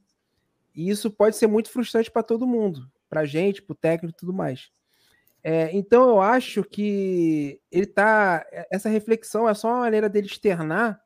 E 0.76 0.90
isso 0.90 1.10
pode 1.10 1.38
ser 1.38 1.48
muito 1.48 1.70
frustrante 1.70 2.12
para 2.12 2.24
todo 2.24 2.46
mundo, 2.48 2.90
para 3.10 3.26
gente, 3.26 3.62
para 3.62 3.74
o 3.74 3.78
técnico 3.78 4.16
e 4.16 4.20
tudo 4.20 4.34
mais. 4.34 4.70
É, 5.44 5.70
então 5.76 6.10
eu 6.10 6.22
acho 6.22 6.64
que 6.64 7.62
ele 7.72 7.86
tá. 7.86 8.46
Essa 8.72 8.90
reflexão 8.90 9.48
é 9.48 9.54
só 9.54 9.70
uma 9.70 9.82
maneira 9.82 10.10
dele 10.10 10.28
externar, 10.28 11.00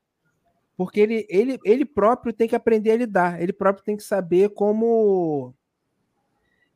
porque 0.78 1.00
ele, 1.00 1.28
ele, 1.30 1.60
ele 1.66 1.86
próprio 1.86 2.32
tem 2.32 2.48
que 2.48 2.56
aprender 2.56 2.92
a 2.92 2.98
lidar, 2.98 3.42
ele 3.42 3.52
próprio 3.52 3.84
tem 3.84 3.98
que 3.98 4.04
saber 4.04 4.50
como 4.52 5.54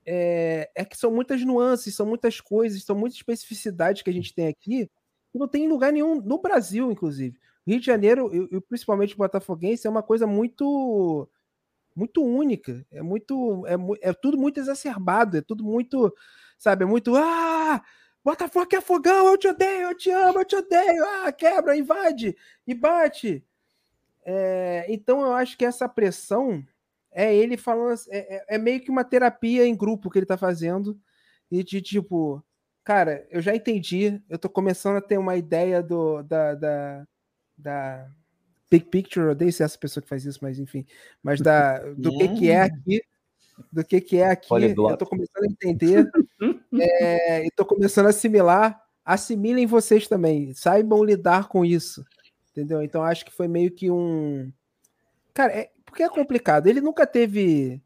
é, 0.06 0.70
é, 0.76 0.86
que 0.86 0.98
são 0.98 1.12
muitas 1.12 1.44
nuances, 1.44 1.96
são 1.96 2.06
muitas 2.06 2.42
coisas, 2.42 2.84
são 2.84 2.96
muitas 2.96 3.18
especificidades 3.18 4.02
que 4.02 4.10
a 4.10 4.14
gente 4.14 4.34
tem 4.34 4.48
aqui, 4.48 4.90
que 5.32 5.40
não 5.40 5.48
tem 5.48 5.66
em 5.66 5.70
lugar 5.70 5.92
nenhum, 5.92 6.20
no 6.22 6.42
Brasil, 6.42 6.92
inclusive. 6.92 7.40
Rio 7.66 7.80
de 7.80 7.86
Janeiro, 7.86 8.30
e 8.52 8.60
principalmente 8.60 9.14
o 9.14 9.18
Botafoguense, 9.18 9.88
é 9.88 9.90
uma 9.90 10.04
coisa 10.04 10.28
muito 10.28 11.30
muito 11.96 12.24
única, 12.24 12.86
é 12.92 13.02
muito 13.02 13.66
é, 13.68 14.10
é 14.10 14.14
tudo 14.14 14.38
muito 14.38 14.60
exacerbado, 14.60 15.38
é 15.38 15.42
tudo 15.42 15.64
muito, 15.64 16.14
sabe, 16.58 16.84
é 16.84 16.88
muito 16.88 17.16
ah, 17.16 17.82
Botafogo 18.24 18.74
é 18.74 18.82
fogão, 18.82 19.28
eu 19.28 19.38
te 19.38 19.48
odeio, 19.50 19.90
eu 19.90 19.98
te 19.98 20.10
amo, 20.10 20.40
eu 20.40 20.46
te 20.46 20.56
odeio, 20.56 21.04
ah, 21.04 21.32
quebra, 21.32 21.76
invade 21.76 22.36
e 22.66 22.74
bate. 22.74 23.46
É, 24.26 24.86
então 24.88 25.22
eu 25.22 25.34
acho 25.34 25.58
que 25.58 25.66
essa 25.66 25.90
pressão 25.90 26.66
é 27.12 27.36
ele 27.36 27.58
falando. 27.58 28.00
É, 28.10 28.36
é, 28.38 28.56
é, 28.56 28.58
meio 28.58 28.80
que 28.82 28.90
uma 28.90 29.04
terapia 29.04 29.66
em 29.66 29.76
grupo 29.76 30.10
que 30.10 30.20
ele 30.20 30.26
tá 30.26 30.38
fazendo. 30.38 30.98
E 31.52 31.64
de 31.64 31.82
tipo, 31.82 32.44
cara, 32.84 33.28
eu 33.30 33.42
já 33.42 33.56
entendi. 33.56 34.22
Eu 34.30 34.40
tô 34.40 34.50
começando 34.50 34.98
a 34.98 35.02
ter 35.02 35.18
uma 35.18 35.36
ideia 35.36 35.84
do, 35.84 36.24
da, 36.24 36.56
da, 36.56 37.08
da 37.58 38.12
Big 38.70 38.86
Picture. 38.86 39.28
Eu 39.28 39.32
odeio 39.32 39.52
ser 39.54 39.64
essa 39.64 39.78
pessoa 39.78 40.02
que 40.02 40.10
faz 40.10 40.26
isso, 40.26 40.40
mas 40.42 40.60
enfim. 40.60 40.86
Mas 41.22 41.42
da, 41.42 41.80
do 41.94 42.18
que, 42.18 42.28
que 42.30 42.50
é 42.50 42.62
aqui. 42.62 43.02
Do 43.72 43.84
que, 43.84 44.02
que 44.02 44.18
é 44.18 44.32
aqui. 44.32 44.50
Eu 44.52 44.98
tô 44.98 45.06
começando 45.06 45.44
a 45.44 45.48
entender. 45.48 46.10
é, 46.80 47.46
e 47.46 47.52
tô 47.52 47.66
começando 47.66 48.08
a 48.08 48.10
assimilar. 48.10 48.82
Assimilem 49.06 49.66
vocês 49.66 50.08
também. 50.08 50.54
Saibam 50.54 51.04
lidar 51.04 51.48
com 51.48 51.64
isso. 51.64 52.04
Entendeu? 52.52 52.82
Então 52.84 53.04
acho 53.04 53.26
que 53.26 53.32
foi 53.32 53.48
meio 53.48 53.72
que 53.72 53.90
um. 53.90 54.52
Cara, 55.34 55.52
é, 55.54 55.72
porque 55.86 56.04
é 56.04 56.10
complicado. 56.10 56.68
Ele 56.68 56.82
nunca 56.82 57.06
teve. 57.06 57.82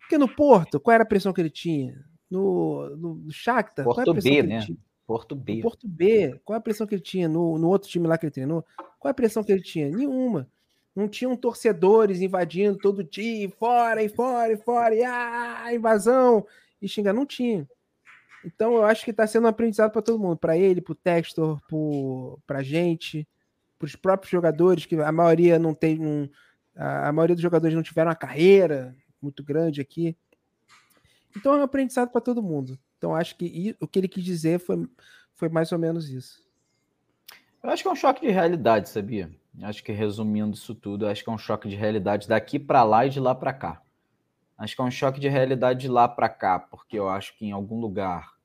Porque 0.00 0.18
no 0.18 0.28
Porto, 0.28 0.80
qual 0.80 0.94
era 0.94 1.04
a 1.04 1.06
pressão 1.06 1.32
que 1.32 1.40
ele 1.40 1.50
tinha? 1.50 2.04
No, 2.30 2.96
no 2.96 3.30
Shakhtar, 3.30 3.84
Porto 3.84 4.04
qual 4.04 4.16
é 4.16 4.18
a 4.18 4.22
B, 4.22 4.42
né? 4.42 4.66
Porto 5.08 5.34
B. 5.34 5.56
No 5.56 5.62
Porto 5.62 5.88
B, 5.88 6.38
qual 6.44 6.58
a 6.58 6.60
pressão 6.60 6.86
que 6.86 6.94
ele 6.94 7.00
tinha? 7.00 7.26
No, 7.26 7.56
no 7.56 7.68
outro 7.68 7.88
time 7.88 8.06
lá 8.06 8.18
que 8.18 8.26
ele 8.26 8.30
treinou, 8.30 8.62
qual 8.98 9.10
a 9.10 9.14
pressão 9.14 9.42
que 9.42 9.50
ele 9.50 9.62
tinha? 9.62 9.88
Nenhuma. 9.88 10.46
Não 10.94 11.08
tinham 11.08 11.34
torcedores 11.34 12.20
invadindo 12.20 12.76
todo 12.76 13.02
dia, 13.02 13.48
fora 13.58 14.02
e 14.02 14.08
fora 14.10 14.52
e 14.52 14.58
fora, 14.58 14.94
e 14.94 15.02
ah, 15.02 15.72
invasão, 15.72 16.46
e 16.82 16.86
xingar. 16.86 17.14
Não 17.14 17.24
tinha. 17.24 17.66
Então 18.44 18.74
eu 18.74 18.84
acho 18.84 19.02
que 19.02 19.10
está 19.10 19.26
sendo 19.26 19.46
um 19.46 19.48
aprendizado 19.48 19.90
para 19.92 20.02
todo 20.02 20.18
mundo, 20.18 20.36
para 20.36 20.58
ele, 20.58 20.82
para 20.82 20.92
o 20.92 20.94
Textor, 20.94 21.58
para 22.46 22.58
a 22.58 22.62
gente, 22.62 23.26
para 23.78 23.86
os 23.86 23.96
próprios 23.96 24.30
jogadores, 24.30 24.84
que 24.84 24.94
a 24.96 25.10
maioria 25.10 25.58
não 25.58 25.72
tem. 25.72 25.98
Um, 25.98 26.28
a 26.76 27.10
maioria 27.12 27.34
dos 27.34 27.42
jogadores 27.42 27.74
não 27.74 27.82
tiveram 27.82 28.10
uma 28.10 28.14
carreira 28.14 28.94
muito 29.22 29.42
grande 29.42 29.80
aqui. 29.80 30.14
Então 31.34 31.54
é 31.54 31.56
um 31.56 31.62
aprendizado 31.62 32.10
para 32.10 32.20
todo 32.20 32.42
mundo. 32.42 32.78
Então 32.98 33.14
acho 33.14 33.36
que 33.36 33.76
o 33.80 33.86
que 33.86 33.98
ele 33.98 34.08
quis 34.08 34.24
dizer 34.24 34.58
foi, 34.58 34.86
foi 35.34 35.48
mais 35.48 35.72
ou 35.72 35.78
menos 35.78 36.10
isso. 36.10 36.42
Eu 37.62 37.70
acho 37.70 37.82
que 37.82 37.88
é 37.88 37.92
um 37.92 37.96
choque 37.96 38.26
de 38.26 38.32
realidade, 38.32 38.88
sabia? 38.88 39.30
Acho 39.62 39.82
que 39.82 39.92
resumindo 39.92 40.54
isso 40.54 40.74
tudo, 40.74 41.06
acho 41.06 41.24
que 41.24 41.30
é 41.30 41.32
um 41.32 41.38
choque 41.38 41.68
de 41.68 41.76
realidade 41.76 42.28
daqui 42.28 42.58
para 42.58 42.82
lá 42.84 43.06
e 43.06 43.10
de 43.10 43.18
lá 43.18 43.34
para 43.34 43.52
cá. 43.52 43.82
Acho 44.56 44.74
que 44.74 44.82
é 44.82 44.84
um 44.84 44.90
choque 44.90 45.20
de 45.20 45.28
realidade 45.28 45.80
de 45.80 45.88
lá 45.88 46.08
para 46.08 46.28
cá, 46.28 46.58
porque 46.58 46.98
eu 46.98 47.08
acho 47.08 47.36
que 47.36 47.46
em 47.46 47.52
algum 47.52 47.80
lugar 47.80 48.36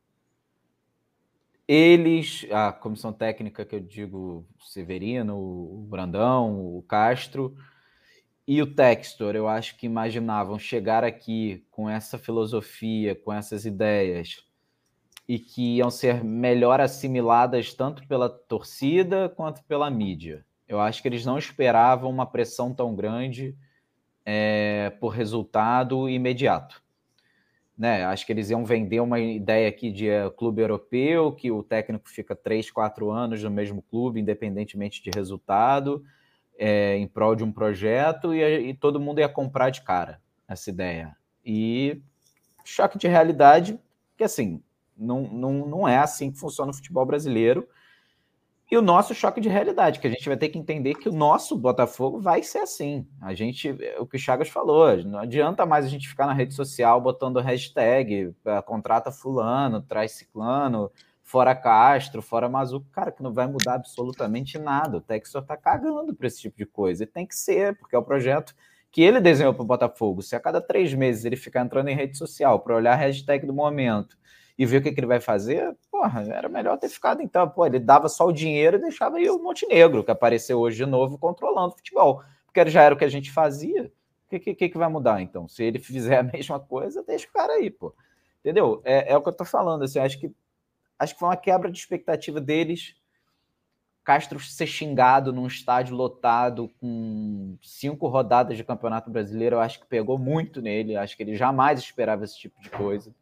eles, 1.67 2.45
a 2.51 2.71
comissão 2.71 3.13
técnica 3.13 3.65
que 3.65 3.75
eu 3.75 3.79
digo, 3.79 4.45
Severino, 4.59 5.37
o 5.37 5.85
Brandão, 5.89 6.77
o 6.77 6.83
Castro, 6.83 7.55
e 8.45 8.61
o 8.61 8.67
Textor, 8.67 9.35
eu 9.35 9.47
acho 9.47 9.77
que 9.77 9.85
imaginavam 9.85 10.59
chegar 10.59 11.03
aqui 11.03 11.65
com 11.71 11.89
essa 11.89 12.17
filosofia, 12.17 13.15
com 13.15 13.31
essas 13.31 13.65
ideias, 13.65 14.45
e 15.27 15.39
que 15.39 15.77
iam 15.77 15.89
ser 15.89 16.23
melhor 16.23 16.81
assimiladas 16.81 17.73
tanto 17.73 18.05
pela 18.05 18.29
torcida 18.29 19.29
quanto 19.29 19.63
pela 19.63 19.89
mídia. 19.89 20.45
Eu 20.67 20.81
acho 20.81 21.01
que 21.01 21.07
eles 21.07 21.25
não 21.25 21.37
esperavam 21.37 22.09
uma 22.09 22.25
pressão 22.25 22.73
tão 22.73 22.93
grande 22.93 23.55
é, 24.25 24.89
por 24.99 25.09
resultado 25.09 26.09
imediato. 26.09 26.83
Né? 27.77 28.03
Acho 28.03 28.25
que 28.25 28.33
eles 28.33 28.49
iam 28.49 28.65
vender 28.65 28.99
uma 28.99 29.19
ideia 29.19 29.69
aqui 29.69 29.89
de 29.89 30.09
uh, 30.09 30.29
clube 30.31 30.61
europeu, 30.61 31.31
que 31.31 31.49
o 31.49 31.63
técnico 31.63 32.09
fica 32.09 32.35
três, 32.35 32.69
quatro 32.69 33.09
anos 33.09 33.41
no 33.41 33.49
mesmo 33.49 33.81
clube, 33.81 34.19
independentemente 34.19 35.01
de 35.01 35.09
resultado 35.09 36.03
é, 36.65 36.95
em 36.95 37.05
prol 37.05 37.35
de 37.35 37.43
um 37.43 37.51
projeto 37.51 38.33
e, 38.33 38.69
e, 38.69 38.73
todo 38.73 38.97
mundo 38.97 39.19
ia 39.19 39.27
comprar 39.27 39.69
de 39.69 39.81
cara 39.81 40.21
essa 40.47 40.69
ideia. 40.69 41.13
E 41.45 42.01
choque 42.63 42.97
de 42.97 43.05
realidade, 43.05 43.77
que 44.15 44.23
assim, 44.23 44.63
não, 44.95 45.23
não, 45.23 45.67
não 45.67 45.85
é 45.85 45.97
assim 45.97 46.31
que 46.31 46.39
funciona 46.39 46.71
o 46.71 46.73
futebol 46.73 47.05
brasileiro. 47.05 47.67
E 48.71 48.77
o 48.77 48.81
nosso 48.81 49.13
choque 49.13 49.41
de 49.41 49.49
realidade, 49.49 49.99
que 49.99 50.07
a 50.07 50.09
gente 50.09 50.25
vai 50.25 50.37
ter 50.37 50.47
que 50.47 50.57
entender 50.57 50.95
que 50.95 51.09
o 51.09 51.11
nosso 51.11 51.57
Botafogo 51.57 52.21
vai 52.21 52.41
ser 52.41 52.59
assim. 52.59 53.05
A 53.21 53.33
gente, 53.33 53.69
o 53.99 54.07
que 54.07 54.15
o 54.15 54.19
Chagas 54.19 54.47
falou, 54.47 54.95
não 55.03 55.19
adianta 55.19 55.65
mais 55.65 55.85
a 55.85 55.89
gente 55.89 56.07
ficar 56.07 56.25
na 56.25 56.33
rede 56.33 56.53
social 56.53 57.01
botando 57.01 57.41
hashtag, 57.41 58.33
ah, 58.45 58.61
contrata 58.61 59.11
fulano, 59.11 59.81
traz 59.81 60.13
ciclano, 60.13 60.89
fora 61.33 61.55
Castro, 61.55 62.21
fora 62.21 62.47
Mazuco, 62.47 62.85
cara, 62.91 63.11
que 63.11 63.23
não 63.23 63.33
vai 63.33 63.47
mudar 63.47 63.73
absolutamente 63.73 64.59
nada. 64.59 64.97
O 64.97 65.01
Textor 65.01 65.41
tá 65.41 65.57
cagando 65.57 66.13
para 66.13 66.27
esse 66.27 66.39
tipo 66.39 66.55
de 66.55 66.65
coisa. 66.67 67.05
E 67.05 67.07
tem 67.07 67.25
que 67.25 67.35
ser, 67.35 67.75
porque 67.75 67.95
é 67.95 67.97
o 67.97 68.03
projeto 68.03 68.53
que 68.91 69.01
ele 69.01 69.19
desenhou 69.19 69.51
para 69.51 69.63
o 69.63 69.65
Botafogo. 69.65 70.21
Se 70.21 70.35
a 70.35 70.39
cada 70.39 70.61
três 70.61 70.93
meses 70.93 71.25
ele 71.25 71.35
ficar 71.35 71.61
entrando 71.61 71.87
em 71.87 71.95
rede 71.95 72.19
social 72.19 72.59
para 72.59 72.75
olhar 72.75 72.93
a 72.93 72.95
hashtag 72.95 73.47
do 73.47 73.53
momento 73.53 74.15
e 74.55 74.63
ver 74.63 74.77
o 74.77 74.83
que, 74.83 74.91
que, 74.91 74.99
ele 74.99 75.07
vai 75.07 75.19
fazer, 75.19 75.75
porra, 75.89 76.21
era 76.21 76.47
melhor 76.47 76.77
ter 76.77 76.87
ficado 76.87 77.19
então. 77.19 77.49
Pô, 77.49 77.65
ele 77.65 77.79
dava 77.79 78.07
só 78.09 78.27
o 78.27 78.31
dinheiro 78.31 78.77
e 78.77 78.81
deixava 78.81 79.17
aí 79.17 79.27
o 79.27 79.41
Montenegro, 79.41 80.03
que 80.03 80.11
apareceu 80.11 80.59
hoje 80.59 80.77
de 80.77 80.85
novo 80.85 81.17
controlando 81.17 81.73
o 81.73 81.77
futebol. 81.77 82.21
Porque 82.45 82.69
já 82.69 82.83
era 82.83 82.93
o 82.93 82.97
que 82.97 83.05
a 83.05 83.09
gente 83.09 83.31
fazia. 83.31 83.91
O 84.27 84.39
que, 84.39 84.53
que, 84.53 84.69
que 84.69 84.77
vai 84.77 84.87
mudar 84.87 85.19
então? 85.19 85.47
Se 85.47 85.63
ele 85.63 85.79
fizer 85.81 86.19
a 86.19 86.23
mesma 86.23 86.59
coisa, 86.59 87.03
deixa 87.03 87.27
o 87.27 87.33
cara 87.33 87.53
aí, 87.53 87.71
pô. 87.71 87.91
Entendeu? 88.41 88.83
É, 88.83 89.13
é 89.13 89.17
o 89.17 89.21
que 89.23 89.29
eu 89.29 89.33
tô 89.33 89.45
falando. 89.45 89.83
Assim, 89.83 89.97
acho 89.97 90.19
que 90.19 90.31
acho 91.03 91.13
que 91.13 91.19
foi 91.19 91.29
uma 91.29 91.37
quebra 91.37 91.71
de 91.71 91.77
expectativa 91.77 92.39
deles. 92.41 92.95
Castro 94.03 94.39
ser 94.39 94.67
xingado 94.67 95.31
num 95.31 95.47
estádio 95.47 95.95
lotado 95.95 96.69
com 96.79 97.55
cinco 97.61 98.07
rodadas 98.07 98.57
de 98.57 98.63
Campeonato 98.63 99.09
Brasileiro, 99.09 99.55
eu 99.55 99.59
acho 99.61 99.79
que 99.79 99.85
pegou 99.85 100.17
muito 100.17 100.61
nele. 100.61 100.97
Acho 100.97 101.15
que 101.15 101.23
ele 101.23 101.35
jamais 101.35 101.79
esperava 101.79 102.25
esse 102.25 102.37
tipo 102.37 102.61
de 102.61 102.69
coisa. 102.69 103.13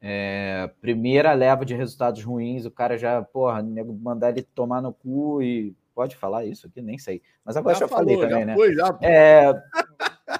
É, 0.00 0.70
primeira 0.80 1.32
leva 1.32 1.64
de 1.64 1.74
resultados 1.74 2.22
ruins, 2.22 2.64
o 2.64 2.70
cara 2.70 2.96
já, 2.96 3.22
porra, 3.22 3.62
mandar 3.62 4.30
ele 4.30 4.42
tomar 4.42 4.80
no 4.80 4.92
cu 4.92 5.42
e. 5.42 5.74
Pode 5.94 6.14
falar 6.14 6.44
isso 6.44 6.66
aqui? 6.66 6.82
Nem 6.82 6.98
sei. 6.98 7.22
Mas 7.42 7.56
agora 7.56 7.74
já, 7.74 7.80
já 7.80 7.88
falou, 7.88 8.04
falei 8.04 8.20
também, 8.20 8.40
já 8.40 8.46
né? 8.46 8.54
Foi, 8.54 8.74
já... 8.74 8.98
É, 9.00 9.54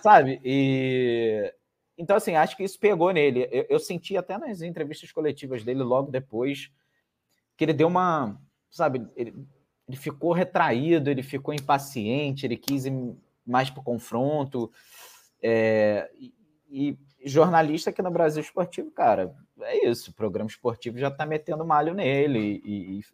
sabe? 0.03 0.39
E 0.45 1.51
então, 1.99 2.17
assim, 2.17 2.35
acho 2.35 2.57
que 2.57 2.63
isso 2.63 2.79
pegou 2.79 3.11
nele. 3.13 3.49
Eu, 3.51 3.67
eu, 3.71 3.79
senti 3.79 4.17
até 4.17 4.37
nas 4.37 4.61
entrevistas 4.61 5.11
coletivas 5.11 5.65
dele 5.65 5.83
logo 5.83 6.11
depois 6.11 6.71
que 7.57 7.65
ele 7.65 7.73
deu 7.73 7.89
uma. 7.89 8.39
Sabe, 8.71 9.07
ele, 9.17 9.35
ele 9.89 9.97
ficou 9.97 10.33
retraído, 10.33 11.11
ele 11.11 11.23
ficou 11.23 11.55
impaciente, 11.55 12.45
ele 12.45 12.57
quis 12.57 12.85
ir 12.85 12.93
mais 13.47 13.71
para 13.71 13.81
o 13.81 13.85
confronto. 13.85 14.71
É, 15.43 16.11
e, 16.19 16.35
e, 16.69 16.99
jornalista 17.25 17.91
aqui 17.91 18.03
no 18.03 18.11
Brasil 18.11 18.43
Esportivo, 18.43 18.91
cara, 18.91 19.35
é 19.63 19.89
isso. 19.89 20.11
O 20.11 20.15
programa 20.15 20.51
esportivo 20.51 20.99
já 20.99 21.09
está 21.09 21.25
metendo 21.25 21.65
malho 21.65 21.95
nele. 21.95 22.61
E, 22.63 22.99
e, 22.99 23.05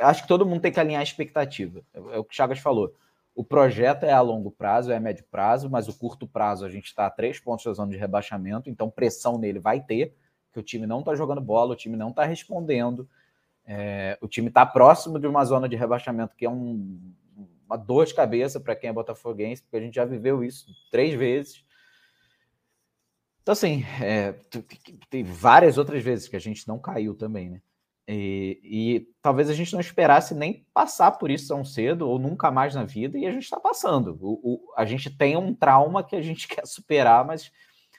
acho 0.00 0.22
que 0.22 0.28
todo 0.28 0.44
mundo 0.44 0.60
tem 0.60 0.72
que 0.72 0.80
alinhar 0.80 1.00
a 1.00 1.04
expectativa. 1.04 1.82
É, 1.94 1.98
é 1.98 2.18
o 2.18 2.24
que 2.24 2.34
o 2.34 2.36
Chagas 2.36 2.58
falou. 2.58 2.94
O 3.36 3.44
projeto 3.44 4.04
é 4.04 4.12
a 4.12 4.20
longo 4.22 4.50
prazo, 4.50 4.90
é 4.90 4.96
a 4.96 5.00
médio 5.00 5.22
prazo, 5.30 5.68
mas 5.68 5.88
o 5.88 5.94
curto 5.96 6.26
prazo 6.26 6.64
a 6.64 6.70
gente 6.70 6.86
está 6.86 7.06
a 7.06 7.10
três 7.10 7.38
pontos 7.38 7.66
da 7.66 7.72
zona 7.74 7.92
de 7.92 7.98
rebaixamento, 7.98 8.70
então 8.70 8.90
pressão 8.90 9.36
nele 9.36 9.58
vai 9.58 9.78
ter, 9.78 10.16
que 10.50 10.58
o 10.58 10.62
time 10.62 10.86
não 10.86 11.00
está 11.00 11.14
jogando 11.14 11.42
bola, 11.42 11.74
o 11.74 11.76
time 11.76 11.98
não 11.98 12.08
está 12.08 12.24
respondendo, 12.24 13.06
é, 13.66 14.16
o 14.22 14.26
time 14.26 14.48
está 14.48 14.64
próximo 14.64 15.18
de 15.18 15.26
uma 15.26 15.44
zona 15.44 15.68
de 15.68 15.76
rebaixamento 15.76 16.34
que 16.34 16.46
é 16.46 16.50
um, 16.50 16.98
uma 17.66 17.76
dor 17.76 18.06
de 18.06 18.14
cabeça 18.14 18.58
para 18.58 18.74
quem 18.74 18.88
é 18.88 18.92
botafoguense, 18.92 19.60
porque 19.60 19.76
a 19.76 19.80
gente 19.80 19.96
já 19.96 20.06
viveu 20.06 20.42
isso 20.42 20.66
três 20.90 21.12
vezes. 21.12 21.62
Então, 23.42 23.52
assim, 23.52 23.84
é, 24.02 24.34
tem 25.10 25.22
várias 25.22 25.76
outras 25.76 26.02
vezes 26.02 26.26
que 26.26 26.36
a 26.36 26.40
gente 26.40 26.66
não 26.66 26.78
caiu 26.78 27.14
também, 27.14 27.50
né? 27.50 27.60
E, 28.08 28.60
e, 28.62 29.08
talvez 29.20 29.50
a 29.50 29.54
gente 29.54 29.72
não 29.72 29.80
esperasse 29.80 30.34
nem 30.34 30.64
passar 30.72 31.12
por 31.12 31.28
isso 31.30 31.48
tão 31.48 31.64
cedo 31.64 32.08
ou 32.08 32.18
nunca 32.18 32.50
mais 32.52 32.74
na 32.74 32.84
vida, 32.84 33.18
e 33.18 33.26
a 33.26 33.32
gente 33.32 33.42
está 33.42 33.58
passando. 33.58 34.16
O, 34.20 34.40
o, 34.42 34.74
a 34.76 34.84
gente 34.84 35.10
tem 35.10 35.36
um 35.36 35.52
trauma 35.52 36.04
que 36.04 36.14
a 36.14 36.22
gente 36.22 36.46
quer 36.48 36.66
superar, 36.66 37.26
mas 37.26 37.50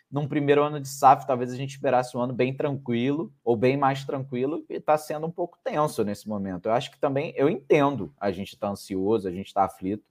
num 0.10 0.26
primeiro 0.26 0.64
ano 0.64 0.80
de 0.80 0.88
SAF, 0.88 1.28
talvez 1.28 1.52
a 1.52 1.58
gente 1.58 1.72
esperasse 1.72 2.16
um 2.16 2.22
ano 2.22 2.34
bem 2.34 2.56
tranquilo, 2.56 3.34
ou 3.44 3.58
bem 3.58 3.76
mais 3.76 4.06
tranquilo, 4.06 4.66
e 4.70 4.76
está 4.76 4.98
sendo 4.98 5.28
um 5.28 5.32
pouco 5.32 5.60
tenso 5.62 6.04
nesse 6.06 6.30
momento. 6.30 6.68
Eu 6.68 6.72
acho 6.72 6.90
que 6.90 7.00
também, 7.00 7.34
eu 7.36 7.50
entendo 7.50 8.14
a 8.18 8.32
gente 8.32 8.54
está 8.54 8.70
ansioso, 8.70 9.28
a 9.28 9.32
gente 9.32 9.48
está 9.48 9.66
aflito, 9.66 10.06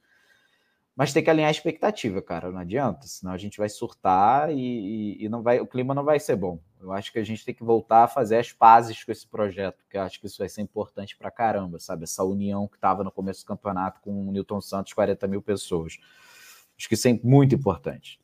mas 0.97 1.13
tem 1.13 1.23
que 1.23 1.29
alinhar 1.29 1.49
a 1.49 1.51
expectativa, 1.51 2.23
cara. 2.23 2.51
Não 2.51 2.59
adianta, 2.59 3.07
senão 3.07 3.33
a 3.33 3.37
gente 3.37 3.59
vai 3.59 3.69
surtar 3.69 4.51
e, 4.51 5.23
e, 5.23 5.29
não 5.29 5.43
vai, 5.43 5.61
o 5.61 5.67
clima 5.67 5.95
não 5.95 6.03
vai 6.03 6.19
ser 6.19 6.37
bom. 6.37 6.59
Eu 6.81 6.91
acho 6.91 7.13
que 7.13 7.19
a 7.19 7.25
gente 7.25 7.45
tem 7.45 7.55
que 7.55 7.63
voltar 7.63 8.05
a 8.05 8.09
fazer 8.09 8.39
as 8.39 8.51
pazes 8.51 9.05
com 9.05 9.13
esse 9.13 9.27
projeto, 9.27 9.77
porque 9.83 9.99
eu 9.99 10.01
acho 10.01 10.19
que 10.19 10.27
isso 10.27 10.39
vai 10.39 10.49
ser 10.49 10.63
importante 10.63 11.15
pra 11.15 11.31
caramba, 11.31 11.79
sabe? 11.79 12.05
Essa 12.05 12.25
união 12.25 12.67
que 12.67 12.77
estava 12.77 13.05
no 13.05 13.13
começo 13.13 13.43
do 13.45 13.49
campeonato 13.49 14.01
com 14.01 14.11
o 14.11 14.33
Newton 14.33 14.63
Santos, 14.63 14.95
40 14.95 15.27
mil 15.27 15.43
pessoas. 15.43 15.99
Acho 16.79 16.89
que 16.89 16.95
isso 16.95 17.09
é 17.09 17.21
muito 17.23 17.55
importante. 17.55 18.19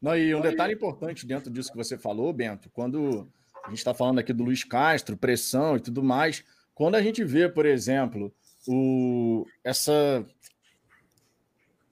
Não, 0.00 0.16
e 0.16 0.34
um 0.34 0.40
detalhe 0.40 0.72
importante 0.72 1.26
dentro 1.26 1.50
disso 1.50 1.70
que 1.70 1.76
você 1.76 1.98
falou, 1.98 2.32
Bento, 2.32 2.70
quando 2.70 3.30
a 3.62 3.68
gente 3.68 3.78
está 3.78 3.92
falando 3.92 4.20
aqui 4.20 4.32
do 4.32 4.44
Luiz 4.44 4.64
Castro, 4.64 5.18
pressão 5.18 5.76
e 5.76 5.80
tudo 5.80 6.02
mais, 6.02 6.42
quando 6.74 6.94
a 6.94 7.02
gente 7.02 7.22
vê, 7.24 7.46
por 7.46 7.66
exemplo, 7.66 8.32
o, 8.66 9.46
essa 9.62 10.26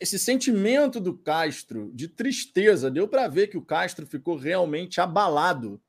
esse 0.02 0.18
sentimento 0.18 0.98
do 0.98 1.16
Castro 1.16 1.92
de 1.94 2.08
tristeza, 2.08 2.90
deu 2.90 3.06
para 3.06 3.28
ver 3.28 3.46
que 3.46 3.56
o 3.56 3.64
Castro 3.64 4.04
ficou 4.04 4.36
realmente 4.36 5.00
abalado 5.00 5.80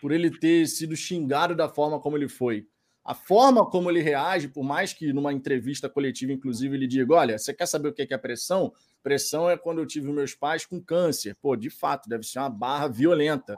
por 0.00 0.10
ele 0.10 0.36
ter 0.36 0.66
sido 0.66 0.96
xingado 0.96 1.54
da 1.54 1.68
forma 1.68 2.00
como 2.00 2.16
ele 2.16 2.28
foi. 2.28 2.66
A 3.04 3.14
forma 3.14 3.64
como 3.64 3.88
ele 3.88 4.02
reage, 4.02 4.48
por 4.48 4.64
mais 4.64 4.92
que 4.92 5.12
numa 5.12 5.32
entrevista 5.32 5.88
coletiva, 5.88 6.32
inclusive, 6.32 6.74
ele 6.76 6.88
diga: 6.88 7.14
Olha, 7.14 7.38
você 7.38 7.54
quer 7.54 7.66
saber 7.66 7.88
o 7.88 7.92
que 7.92 8.12
é 8.12 8.18
pressão? 8.18 8.72
Pressão 9.00 9.48
é 9.48 9.56
quando 9.56 9.78
eu 9.78 9.86
tive 9.86 10.10
meus 10.10 10.34
pais 10.34 10.66
com 10.66 10.80
câncer. 10.80 11.36
Pô, 11.40 11.54
de 11.54 11.70
fato, 11.70 12.08
deve 12.08 12.24
ser 12.24 12.40
uma 12.40 12.50
barra 12.50 12.88
violenta. 12.88 13.54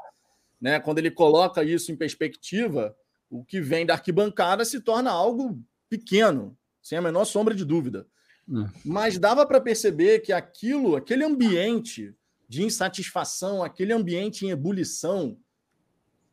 Né? 0.61 0.79
Quando 0.81 0.99
ele 0.99 1.11
coloca 1.11 1.65
isso 1.65 1.91
em 1.91 1.97
perspectiva, 1.97 2.95
o 3.31 3.43
que 3.43 3.59
vem 3.59 3.87
da 3.87 3.95
arquibancada 3.95 4.67
se 4.67 4.83
torna 4.83 5.11
algo 5.11 5.59
pequeno, 5.89 6.57
sem 6.83 6.99
a 6.99 7.03
menor 7.03 7.25
sombra 7.25 7.55
de 7.55 7.65
dúvida. 7.65 8.07
Hum. 8.49 8.67
Mas 8.85 9.19
dava 9.19 9.47
para 9.47 9.61
perceber 9.61 10.21
que 10.21 10.33
aquilo, 10.33 10.97
aquele 10.97 11.25
ambiente 11.25 12.15
de 12.49 12.63
insatisfação, 12.63 13.63
aquele 13.63 13.93
ambiente 13.93 14.45
em 14.47 14.51
ebulição, 14.51 15.37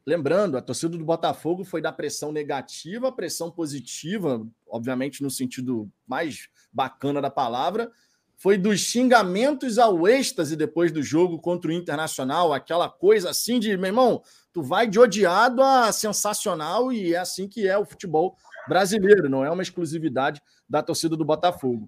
lembrando, 0.06 0.58
a 0.58 0.62
torcida 0.62 0.98
do 0.98 1.06
Botafogo 1.06 1.64
foi 1.64 1.82
da 1.82 1.92
pressão 1.92 2.32
negativa 2.32 3.08
à 3.08 3.12
pressão 3.12 3.50
positiva, 3.50 4.46
obviamente 4.68 5.24
no 5.24 5.30
sentido 5.30 5.90
mais 6.06 6.50
bacana 6.72 7.22
da 7.22 7.30
palavra, 7.30 7.92
foi 8.36 8.58
dos 8.58 8.80
xingamentos 8.80 9.78
ao 9.78 10.08
êxtase 10.08 10.56
depois 10.56 10.92
do 10.92 11.04
jogo 11.04 11.40
contra 11.40 11.70
o 11.70 11.74
Internacional, 11.74 12.52
aquela 12.52 12.90
coisa 12.90 13.30
assim 13.30 13.60
de, 13.60 13.78
meu 13.78 13.88
irmão, 13.88 14.24
tu 14.52 14.64
vai 14.64 14.88
de 14.88 15.00
odiado 15.00 15.62
a 15.62 15.92
sensacional 15.92 16.92
e 16.92 17.14
é 17.14 17.20
assim 17.20 17.48
que 17.48 17.68
é 17.68 17.78
o 17.78 17.86
futebol 17.86 18.36
brasileiro, 18.68 19.30
não 19.30 19.46
é 19.46 19.52
uma 19.52 19.62
exclusividade 19.62 20.42
da 20.68 20.82
torcida 20.82 21.16
do 21.16 21.24
Botafogo. 21.24 21.88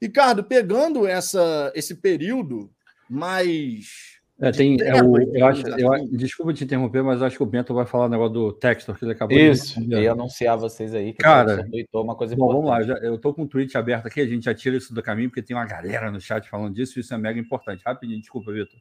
Ricardo, 0.00 0.44
pegando 0.44 1.06
essa, 1.06 1.72
esse 1.74 1.94
período 1.94 2.70
mais. 3.08 4.16
É, 4.38 4.50
tem, 4.50 4.78
é 4.82 5.02
o, 5.02 5.16
eu 5.34 5.46
acho, 5.46 5.66
eu, 5.66 5.92
assim. 5.94 6.08
desculpa 6.14 6.52
te 6.52 6.64
interromper, 6.64 7.02
mas 7.02 7.22
acho 7.22 7.38
que 7.38 7.42
o 7.42 7.46
Bento 7.46 7.72
vai 7.72 7.86
falar 7.86 8.04
o 8.04 8.08
negócio 8.10 8.34
do 8.34 8.52
Textor 8.52 8.98
que 8.98 9.06
ele 9.06 9.12
acabou 9.12 9.34
Isso, 9.34 9.80
de 9.80 9.96
ia 9.96 10.12
anunciar 10.12 10.58
vocês 10.58 10.94
aí 10.94 11.14
que 11.14 11.22
Cara, 11.22 11.66
uma 11.94 12.14
coisa 12.14 12.36
bom, 12.36 12.48
vamos 12.48 12.68
lá, 12.68 12.82
já, 12.82 12.94
eu 12.98 13.16
tô 13.16 13.32
com 13.32 13.44
um 13.44 13.46
tweet 13.46 13.78
aberto 13.78 14.06
aqui, 14.06 14.20
a 14.20 14.26
gente 14.26 14.44
já 14.44 14.54
tira 14.54 14.76
isso 14.76 14.92
do 14.92 15.02
caminho, 15.02 15.30
porque 15.30 15.40
tem 15.40 15.56
uma 15.56 15.64
galera 15.64 16.10
no 16.10 16.20
chat 16.20 16.50
falando 16.50 16.74
disso, 16.74 17.00
isso 17.00 17.14
é 17.14 17.16
mega 17.16 17.40
importante. 17.40 17.82
Rapidinho, 17.86 18.20
desculpa, 18.20 18.52
Vitor. 18.52 18.78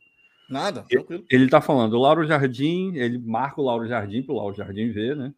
Nada, 0.49 0.84
tranquilo. 0.84 1.24
Ele, 1.30 1.43
ele 1.43 1.49
tá 1.49 1.61
falando, 1.61 1.93
o 1.93 2.01
Lauro 2.01 2.28
Jardim, 2.28 2.93
ele 2.95 3.18
marca 3.18 3.61
o 3.61 3.63
Lauro 3.63 3.88
Jardim 3.88 4.24
para 4.24 4.34
o 4.34 4.38
Lauro 4.38 4.55
Jardim 4.55 4.91
ver, 4.91 5.16
né? 5.16 5.34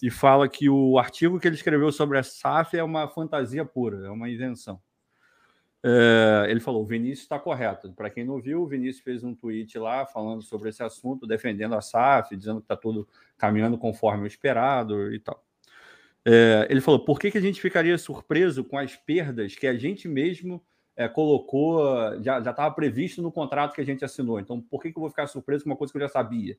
E 0.00 0.08
fala 0.08 0.48
que 0.48 0.68
o 0.70 1.00
artigo 1.00 1.40
que 1.40 1.48
ele 1.48 1.56
escreveu 1.56 1.90
sobre 1.90 2.16
a 2.16 2.22
SAF 2.22 2.76
é 2.76 2.84
uma 2.84 3.08
fantasia 3.08 3.64
pura, 3.64 4.06
é 4.06 4.10
uma 4.10 4.30
invenção. 4.30 4.80
É, 5.82 6.46
ele 6.48 6.60
falou: 6.60 6.82
o 6.82 6.86
Vinícius 6.86 7.20
está 7.20 7.38
correto. 7.38 7.92
Para 7.92 8.10
quem 8.10 8.24
não 8.24 8.40
viu, 8.40 8.62
o 8.62 8.66
Vinícius 8.66 9.02
fez 9.02 9.22
um 9.22 9.34
tweet 9.34 9.78
lá 9.78 10.06
falando 10.06 10.42
sobre 10.42 10.70
esse 10.70 10.82
assunto, 10.82 11.26
defendendo 11.26 11.74
a 11.74 11.80
SAF, 11.80 12.36
dizendo 12.36 12.60
que 12.60 12.64
está 12.64 12.76
tudo 12.76 13.08
caminhando 13.36 13.78
conforme 13.78 14.24
o 14.24 14.26
esperado 14.26 15.12
e 15.12 15.20
tal. 15.20 15.42
É, 16.24 16.66
ele 16.68 16.80
falou: 16.80 17.04
por 17.04 17.18
que, 17.18 17.30
que 17.30 17.38
a 17.38 17.40
gente 17.40 17.60
ficaria 17.60 17.96
surpreso 17.96 18.64
com 18.64 18.76
as 18.76 18.96
perdas 18.96 19.54
que 19.54 19.66
a 19.66 19.74
gente 19.76 20.08
mesmo 20.08 20.62
é, 20.96 21.08
colocou, 21.08 21.80
já 22.22 22.38
estava 22.38 22.70
previsto 22.72 23.22
no 23.22 23.30
contrato 23.30 23.74
que 23.74 23.80
a 23.80 23.84
gente 23.84 24.04
assinou? 24.04 24.40
Então, 24.40 24.60
por 24.60 24.82
que, 24.82 24.90
que 24.90 24.98
eu 24.98 25.02
vou 25.02 25.10
ficar 25.10 25.26
surpreso 25.28 25.64
com 25.64 25.70
uma 25.70 25.76
coisa 25.76 25.92
que 25.92 25.96
eu 25.96 26.02
já 26.02 26.08
sabia? 26.08 26.58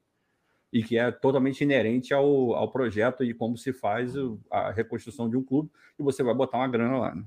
E 0.72 0.84
que 0.84 0.98
é 0.98 1.12
totalmente 1.12 1.62
inerente 1.62 2.14
ao, 2.14 2.54
ao 2.54 2.72
projeto 2.72 3.24
e 3.24 3.34
como 3.34 3.58
se 3.58 3.74
faz 3.74 4.14
a 4.52 4.72
reconstrução 4.72 5.30
de 5.30 5.36
um 5.36 5.44
clube, 5.44 5.70
e 6.00 6.04
você 6.04 6.24
vai 6.24 6.34
botar 6.34 6.58
uma 6.58 6.68
grana 6.68 6.98
lá. 6.98 7.16
Né? 7.16 7.24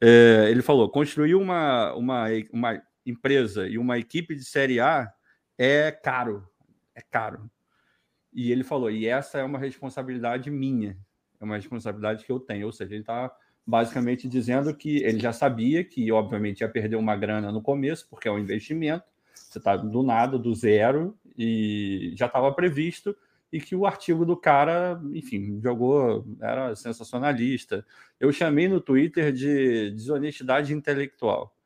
É, 0.00 0.48
ele 0.50 0.62
falou: 0.62 0.88
construir 0.88 1.34
uma, 1.34 1.94
uma, 1.94 2.26
uma 2.52 2.82
empresa 3.06 3.68
e 3.68 3.78
uma 3.78 3.98
equipe 3.98 4.34
de 4.34 4.44
Série 4.44 4.80
A 4.80 5.12
é 5.58 5.90
caro, 5.90 6.46
é 6.94 7.00
caro. 7.00 7.50
E 8.32 8.50
ele 8.50 8.64
falou: 8.64 8.90
e 8.90 9.06
essa 9.06 9.38
é 9.38 9.44
uma 9.44 9.58
responsabilidade 9.58 10.50
minha, 10.50 10.96
é 11.40 11.44
uma 11.44 11.56
responsabilidade 11.56 12.24
que 12.24 12.32
eu 12.32 12.40
tenho. 12.40 12.66
Ou 12.66 12.72
seja, 12.72 12.92
ele 12.92 13.02
está 13.02 13.34
basicamente 13.66 14.28
dizendo 14.28 14.74
que 14.74 15.02
ele 15.02 15.18
já 15.18 15.32
sabia 15.32 15.82
que, 15.84 16.10
obviamente, 16.12 16.60
ia 16.60 16.68
perder 16.68 16.96
uma 16.96 17.16
grana 17.16 17.50
no 17.50 17.62
começo, 17.62 18.06
porque 18.10 18.28
é 18.28 18.32
um 18.32 18.38
investimento. 18.38 19.04
Você 19.34 19.58
está 19.58 19.76
do 19.76 20.02
nada, 20.02 20.38
do 20.38 20.54
zero, 20.54 21.16
e 21.36 22.12
já 22.14 22.26
estava 22.26 22.52
previsto 22.52 23.16
e 23.54 23.60
que 23.60 23.76
o 23.76 23.86
artigo 23.86 24.26
do 24.26 24.36
cara, 24.36 25.00
enfim, 25.12 25.60
jogou, 25.62 26.26
era 26.40 26.74
sensacionalista. 26.74 27.86
Eu 28.18 28.32
chamei 28.32 28.66
no 28.66 28.80
Twitter 28.80 29.32
de 29.32 29.92
desonestidade 29.92 30.74
intelectual, 30.74 31.56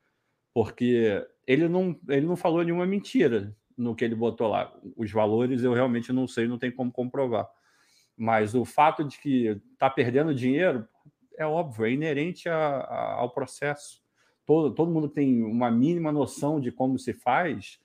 porque 0.53 1.25
ele 1.47 1.67
não, 1.67 1.99
ele 2.07 2.27
não 2.27 2.35
falou 2.35 2.63
nenhuma 2.63 2.85
mentira 2.85 3.57
no 3.75 3.95
que 3.95 4.05
ele 4.05 4.13
botou 4.13 4.49
lá. 4.49 4.71
Os 4.95 5.11
valores 5.11 5.63
eu 5.63 5.73
realmente 5.73 6.13
não 6.13 6.27
sei, 6.27 6.47
não 6.47 6.59
tem 6.59 6.69
como 6.69 6.91
comprovar. 6.91 7.49
Mas 8.15 8.53
o 8.53 8.63
fato 8.63 9.03
de 9.03 9.19
que 9.19 9.59
está 9.73 9.89
perdendo 9.89 10.35
dinheiro 10.35 10.87
é 11.39 11.45
óbvio, 11.47 11.87
é 11.87 11.91
inerente 11.91 12.47
a, 12.47 12.55
a, 12.55 13.13
ao 13.13 13.31
processo. 13.31 13.99
Todo, 14.45 14.75
todo 14.75 14.91
mundo 14.91 15.09
tem 15.09 15.41
uma 15.41 15.71
mínima 15.71 16.11
noção 16.11 16.59
de 16.59 16.71
como 16.71 16.99
se 16.99 17.13
faz, 17.13 17.79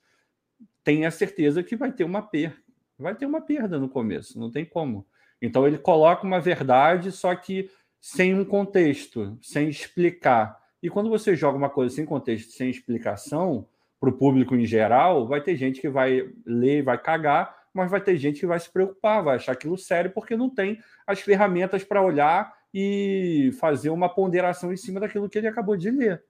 tem 0.83 1.07
a 1.07 1.11
certeza 1.11 1.63
que 1.63 1.75
vai 1.75 1.91
ter 1.91 2.05
uma 2.05 2.21
perda 2.21 2.64
vai 2.99 3.15
ter 3.15 3.27
uma 3.27 3.41
perda 3.41 3.79
no 3.79 3.89
começo, 3.89 4.39
não 4.39 4.51
tem 4.51 4.65
como. 4.65 5.07
Então 5.41 5.67
ele 5.67 5.79
coloca 5.79 6.27
uma 6.27 6.41
verdade, 6.41 7.13
só 7.13 7.35
que 7.35 7.71
sem 8.01 8.35
um 8.35 8.45
contexto, 8.45 9.39
sem 9.43 9.69
explicar. 9.69 10.59
E 10.83 10.91
quando 10.91 11.09
você 11.09 11.35
joga 11.35 11.57
uma 11.57 11.71
coisa 11.71 11.95
sem 11.95 12.05
contexto, 12.05 12.53
sem 12.53 12.69
explicação, 12.69 13.67
para 14.05 14.11
o 14.11 14.19
público 14.19 14.55
em 14.55 14.67
geral, 14.67 15.27
vai 15.27 15.41
ter 15.41 15.57
gente 15.57 15.81
que 15.81 15.89
vai 15.89 16.31
ler, 16.45 16.83
vai 16.83 16.99
cagar, 16.99 17.57
mas 17.73 17.91
vai 17.91 18.01
ter 18.01 18.17
gente 18.19 18.41
que 18.41 18.47
vai 18.47 18.61
se 18.61 18.71
preocupar, 18.71 19.23
vai 19.23 19.37
achar 19.37 19.53
aquilo 19.53 19.79
sério, 19.79 20.11
porque 20.11 20.37
não 20.37 20.51
tem 20.51 20.79
as 21.07 21.21
ferramentas 21.21 21.83
para 21.83 22.03
olhar 22.03 22.53
e 22.73 23.51
fazer 23.59 23.91
uma 23.91 24.09
ponderação 24.09 24.73
em 24.73 24.77
cima 24.77 25.01
daquilo 25.01 25.29
que 25.29 25.39
ele 25.39 25.49
acabou 25.49 25.77
de 25.77 25.91
ler. 25.91 26.23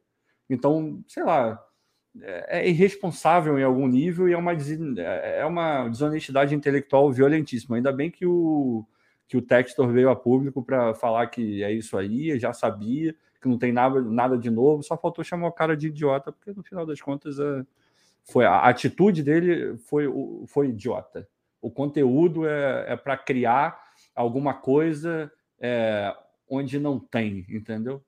Então, 0.49 1.03
sei 1.09 1.25
lá, 1.25 1.61
é, 2.21 2.61
é 2.61 2.69
irresponsável 2.69 3.59
em 3.59 3.63
algum 3.63 3.87
nível 3.87 4.29
e 4.29 4.33
é 4.33 4.37
uma, 4.37 4.53
é, 4.53 5.41
é 5.41 5.45
uma 5.45 5.89
desonestidade 5.89 6.55
intelectual 6.55 7.11
violentíssima. 7.13 7.77
Ainda 7.77 7.93
bem 7.93 8.11
que 8.11 8.27
o, 8.27 8.85
que 9.27 9.37
o 9.37 9.43
Textor 9.43 9.89
veio 9.89 10.11
a 10.11 10.17
público 10.17 10.63
para 10.63 10.95
falar 10.95 11.27
que 11.29 11.63
é 11.63 11.73
isso 11.73 11.97
aí, 11.97 12.39
já 12.39 12.53
sabia, 12.53 13.15
que 13.41 13.49
não 13.49 13.59
tem 13.59 13.73
nada, 13.73 14.01
nada 14.01 14.39
de 14.39 14.51
novo, 14.51 14.83
só 14.83 14.97
faltou 14.97 15.25
chamar 15.25 15.49
o 15.49 15.53
cara 15.53 15.77
de 15.77 15.89
idiota, 15.89 16.33
porque 16.33 16.53
no 16.53 16.63
final 16.63 16.87
das 16.87 17.01
contas 17.01 17.39
é, 17.39 17.65
foi 18.23 18.45
a 18.45 18.61
atitude 18.61 19.23
dele 19.23 19.77
foi, 19.79 20.07
foi 20.47 20.69
idiota. 20.69 21.29
O 21.61 21.71
conteúdo 21.71 22.47
é, 22.47 22.93
é 22.93 22.97
para 22.97 23.17
criar 23.17 23.79
alguma 24.15 24.55
coisa 24.55 25.31
é, 25.61 26.15
onde 26.49 26.79
não 26.79 26.99
tem, 26.99 27.45
entendeu? 27.49 28.03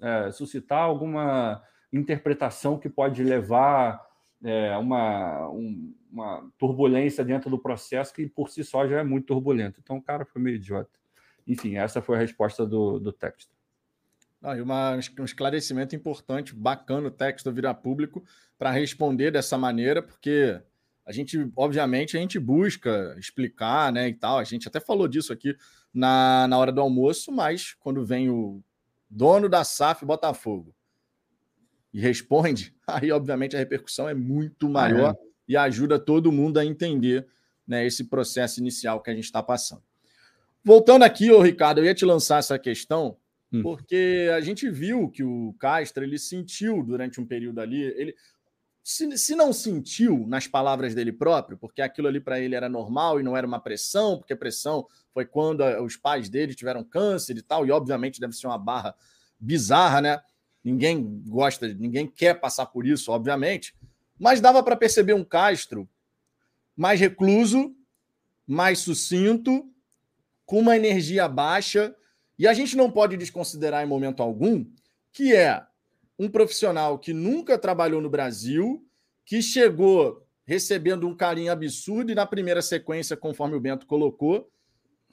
é, 0.00 0.32
suscitar 0.32 0.80
alguma 0.80 1.62
interpretação 1.92 2.78
que 2.78 2.88
pode 2.88 3.22
levar 3.22 4.00
é, 4.42 4.76
uma, 4.76 5.48
um, 5.50 5.94
uma 6.10 6.50
turbulência 6.58 7.24
dentro 7.24 7.50
do 7.50 7.58
processo 7.58 8.12
que 8.14 8.26
por 8.26 8.48
si 8.48 8.64
só 8.64 8.86
já 8.86 9.00
é 9.00 9.04
muito 9.04 9.26
turbulento. 9.26 9.80
Então 9.82 9.96
o 9.96 10.02
cara 10.02 10.24
foi 10.24 10.40
meio 10.40 10.56
idiota. 10.56 10.98
Enfim, 11.46 11.76
essa 11.76 12.00
foi 12.00 12.16
a 12.16 12.20
resposta 12.20 12.66
do, 12.66 12.98
do 12.98 13.12
texto. 13.12 13.54
Ah, 14.42 14.56
e 14.56 14.62
uma, 14.62 14.94
um 15.18 15.24
esclarecimento 15.24 15.94
importante, 15.94 16.54
bacana 16.54 17.08
o 17.08 17.10
texto 17.10 17.52
virar 17.52 17.74
público 17.74 18.24
para 18.58 18.70
responder 18.70 19.30
dessa 19.30 19.58
maneira, 19.58 20.02
porque 20.02 20.58
a 21.04 21.12
gente, 21.12 21.50
obviamente, 21.54 22.16
a 22.16 22.20
gente 22.20 22.38
busca 22.38 23.14
explicar, 23.18 23.92
né, 23.92 24.08
e 24.08 24.14
tal. 24.14 24.38
A 24.38 24.44
gente 24.44 24.66
até 24.66 24.80
falou 24.80 25.08
disso 25.08 25.32
aqui 25.32 25.54
na, 25.92 26.46
na 26.48 26.56
hora 26.56 26.72
do 26.72 26.80
almoço, 26.80 27.30
mas 27.30 27.74
quando 27.74 28.04
vem 28.04 28.30
o 28.30 28.62
dono 29.10 29.48
da 29.48 29.62
SAF 29.62 30.06
Botafogo 30.06 30.74
e 31.92 32.00
responde, 32.00 32.74
aí, 32.86 33.10
obviamente, 33.12 33.56
a 33.56 33.58
repercussão 33.58 34.08
é 34.08 34.14
muito 34.14 34.68
maior 34.68 35.12
é. 35.12 35.16
e 35.48 35.56
ajuda 35.56 35.98
todo 35.98 36.32
mundo 36.32 36.58
a 36.58 36.64
entender 36.64 37.26
né, 37.66 37.86
esse 37.86 38.04
processo 38.04 38.60
inicial 38.60 39.00
que 39.00 39.10
a 39.10 39.14
gente 39.14 39.24
está 39.24 39.42
passando. 39.42 39.82
Voltando 40.64 41.04
aqui, 41.04 41.30
ô 41.30 41.40
Ricardo, 41.40 41.78
eu 41.78 41.84
ia 41.84 41.94
te 41.94 42.04
lançar 42.04 42.38
essa 42.38 42.58
questão, 42.58 43.16
hum. 43.52 43.62
porque 43.62 44.28
a 44.36 44.40
gente 44.40 44.68
viu 44.68 45.08
que 45.08 45.24
o 45.24 45.54
Castro 45.58 46.04
ele 46.04 46.18
sentiu 46.18 46.82
durante 46.82 47.20
um 47.20 47.26
período 47.26 47.60
ali, 47.60 47.80
ele 47.80 48.14
se, 48.82 49.16
se 49.16 49.34
não 49.34 49.52
sentiu 49.52 50.26
nas 50.26 50.46
palavras 50.46 50.94
dele 50.94 51.12
próprio, 51.12 51.56
porque 51.56 51.80
aquilo 51.80 52.08
ali 52.08 52.20
para 52.20 52.40
ele 52.40 52.54
era 52.54 52.68
normal 52.68 53.20
e 53.20 53.22
não 53.22 53.36
era 53.36 53.46
uma 53.46 53.60
pressão, 53.60 54.18
porque 54.18 54.32
a 54.32 54.36
pressão 54.36 54.86
foi 55.12 55.24
quando 55.24 55.62
os 55.82 55.96
pais 55.96 56.28
dele 56.28 56.54
tiveram 56.54 56.82
câncer 56.82 57.36
e 57.36 57.42
tal, 57.42 57.66
e 57.66 57.70
obviamente 57.70 58.20
deve 58.20 58.32
ser 58.32 58.46
uma 58.46 58.58
barra 58.58 58.94
bizarra, 59.38 60.00
né? 60.00 60.20
Ninguém 60.62 61.22
gosta, 61.26 61.68
ninguém 61.68 62.06
quer 62.06 62.40
passar 62.40 62.66
por 62.66 62.86
isso, 62.86 63.10
obviamente, 63.10 63.74
mas 64.18 64.40
dava 64.40 64.62
para 64.62 64.76
perceber 64.76 65.14
um 65.14 65.24
Castro 65.24 65.88
mais 66.76 67.00
recluso, 67.00 67.74
mais 68.46 68.80
sucinto, 68.80 69.66
com 70.44 70.58
uma 70.58 70.76
energia 70.76 71.28
baixa, 71.28 71.94
e 72.38 72.46
a 72.46 72.52
gente 72.52 72.76
não 72.76 72.90
pode 72.90 73.16
desconsiderar 73.16 73.84
em 73.84 73.88
momento 73.88 74.22
algum 74.22 74.64
que 75.12 75.34
é 75.34 75.64
um 76.18 76.28
profissional 76.28 76.98
que 76.98 77.12
nunca 77.12 77.58
trabalhou 77.58 78.00
no 78.00 78.10
Brasil, 78.10 78.86
que 79.24 79.40
chegou 79.40 80.26
recebendo 80.44 81.06
um 81.06 81.16
carinho 81.16 81.52
absurdo 81.52 82.10
e 82.10 82.14
na 82.14 82.26
primeira 82.26 82.60
sequência, 82.60 83.16
conforme 83.16 83.56
o 83.56 83.60
Bento 83.60 83.86
colocou, 83.86 84.50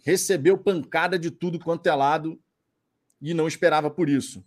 recebeu 0.03 0.57
pancada 0.57 1.19
de 1.19 1.29
tudo 1.29 1.59
quanto 1.59 1.87
é 1.87 1.93
lado 1.93 2.39
e 3.21 3.33
não 3.33 3.47
esperava 3.47 3.89
por 3.89 4.09
isso. 4.09 4.43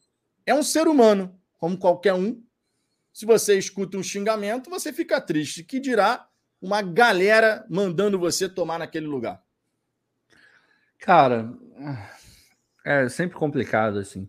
É 0.47 0.55
um 0.55 0.63
ser 0.63 0.89
humano, 0.89 1.39
como 1.59 1.79
qualquer 1.79 2.15
um. 2.15 2.43
Se 3.13 3.27
você 3.27 3.59
escuta 3.59 3.97
um 3.97 4.03
xingamento, 4.03 4.71
você 4.71 4.93
fica 4.93 5.21
triste. 5.21 5.65
Que 5.65 5.81
dirá 5.81 6.27
uma 6.61 6.83
galera 6.83 7.67
mandando 7.69 8.19
você 8.19 8.49
tomar 8.49 8.79
naquele 8.79 9.07
lugar? 9.07 9.43
Cara, 10.99 11.53
é 12.85 13.09
sempre 13.09 13.37
complicado 13.37 13.99
assim 13.99 14.29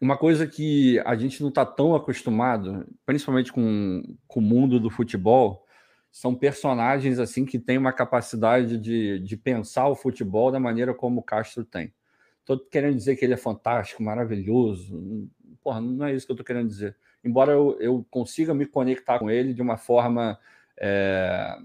uma 0.00 0.16
coisa 0.16 0.46
que 0.46 0.98
a 1.00 1.14
gente 1.14 1.42
não 1.42 1.50
está 1.50 1.66
tão 1.66 1.94
acostumado, 1.94 2.86
principalmente 3.04 3.52
com, 3.52 4.02
com 4.26 4.40
o 4.40 4.42
mundo 4.42 4.80
do 4.80 4.88
futebol, 4.88 5.66
são 6.10 6.34
personagens 6.34 7.18
assim 7.18 7.44
que 7.44 7.58
têm 7.58 7.76
uma 7.76 7.92
capacidade 7.92 8.78
de, 8.78 9.20
de 9.20 9.36
pensar 9.36 9.88
o 9.88 9.94
futebol 9.94 10.50
da 10.50 10.58
maneira 10.58 10.94
como 10.94 11.20
o 11.20 11.22
Castro 11.22 11.64
tem. 11.64 11.92
Estou 12.40 12.58
querendo 12.58 12.96
dizer 12.96 13.16
que 13.16 13.24
ele 13.24 13.34
é 13.34 13.36
fantástico, 13.36 14.02
maravilhoso. 14.02 15.28
Porra, 15.62 15.80
não 15.80 16.06
é 16.06 16.14
isso 16.14 16.26
que 16.26 16.32
eu 16.32 16.34
estou 16.34 16.46
querendo 16.46 16.68
dizer. 16.68 16.96
Embora 17.22 17.52
eu, 17.52 17.76
eu 17.80 18.06
consiga 18.10 18.54
me 18.54 18.66
conectar 18.66 19.18
com 19.18 19.30
ele 19.30 19.52
de 19.52 19.62
uma 19.62 19.76
forma 19.76 20.38
é, 20.78 21.56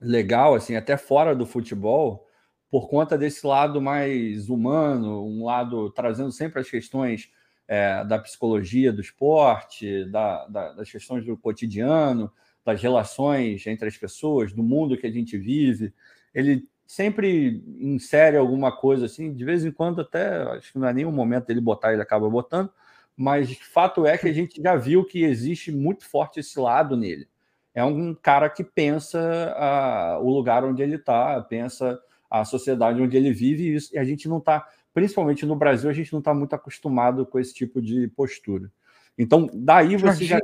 legal, 0.00 0.54
assim, 0.54 0.76
até 0.76 0.96
fora 0.96 1.34
do 1.34 1.46
futebol, 1.46 2.26
por 2.70 2.88
conta 2.88 3.16
desse 3.16 3.46
lado 3.46 3.80
mais 3.80 4.48
humano, 4.50 5.24
um 5.26 5.44
lado 5.44 5.90
trazendo 5.90 6.30
sempre 6.30 6.60
as 6.60 6.68
questões 6.68 7.30
é, 7.66 8.04
da 8.04 8.18
psicologia 8.18 8.92
do 8.92 9.00
esporte, 9.00 10.04
da, 10.06 10.46
da, 10.46 10.72
das 10.72 10.90
questões 10.90 11.24
do 11.24 11.36
cotidiano, 11.36 12.30
das 12.64 12.82
relações 12.82 13.66
entre 13.66 13.88
as 13.88 13.96
pessoas, 13.96 14.52
do 14.52 14.62
mundo 14.62 14.96
que 14.96 15.06
a 15.06 15.10
gente 15.10 15.38
vive. 15.38 15.94
Ele 16.34 16.68
sempre 16.88 17.62
insere 17.78 18.38
alguma 18.38 18.74
coisa 18.74 19.04
assim, 19.04 19.30
de 19.34 19.44
vez 19.44 19.62
em 19.62 19.70
quando 19.70 20.00
até, 20.00 20.42
acho 20.52 20.72
que 20.72 20.78
não 20.78 20.88
é 20.88 21.04
o 21.04 21.12
momento 21.12 21.44
dele 21.44 21.60
botar, 21.60 21.92
ele 21.92 22.00
acaba 22.00 22.30
botando, 22.30 22.72
mas 23.14 23.52
fato 23.58 24.06
é 24.06 24.16
que 24.16 24.26
a 24.26 24.32
gente 24.32 24.62
já 24.62 24.74
viu 24.74 25.04
que 25.04 25.22
existe 25.22 25.70
muito 25.70 26.08
forte 26.08 26.40
esse 26.40 26.58
lado 26.58 26.96
nele. 26.96 27.28
É 27.74 27.84
um 27.84 28.14
cara 28.14 28.48
que 28.48 28.64
pensa 28.64 29.20
a, 29.54 30.18
o 30.18 30.30
lugar 30.30 30.64
onde 30.64 30.82
ele 30.82 30.94
está, 30.96 31.38
pensa 31.42 32.00
a 32.30 32.42
sociedade 32.46 33.02
onde 33.02 33.18
ele 33.18 33.34
vive, 33.34 33.64
e, 33.64 33.74
isso, 33.74 33.94
e 33.94 33.98
a 33.98 34.04
gente 34.04 34.26
não 34.26 34.38
está, 34.38 34.66
principalmente 34.94 35.44
no 35.44 35.54
Brasil, 35.54 35.90
a 35.90 35.92
gente 35.94 36.10
não 36.10 36.20
está 36.20 36.32
muito 36.32 36.54
acostumado 36.54 37.26
com 37.26 37.38
esse 37.38 37.52
tipo 37.52 37.82
de 37.82 38.08
postura. 38.08 38.72
Então, 39.18 39.46
daí 39.52 39.94
você 39.94 40.24
já 40.24 40.40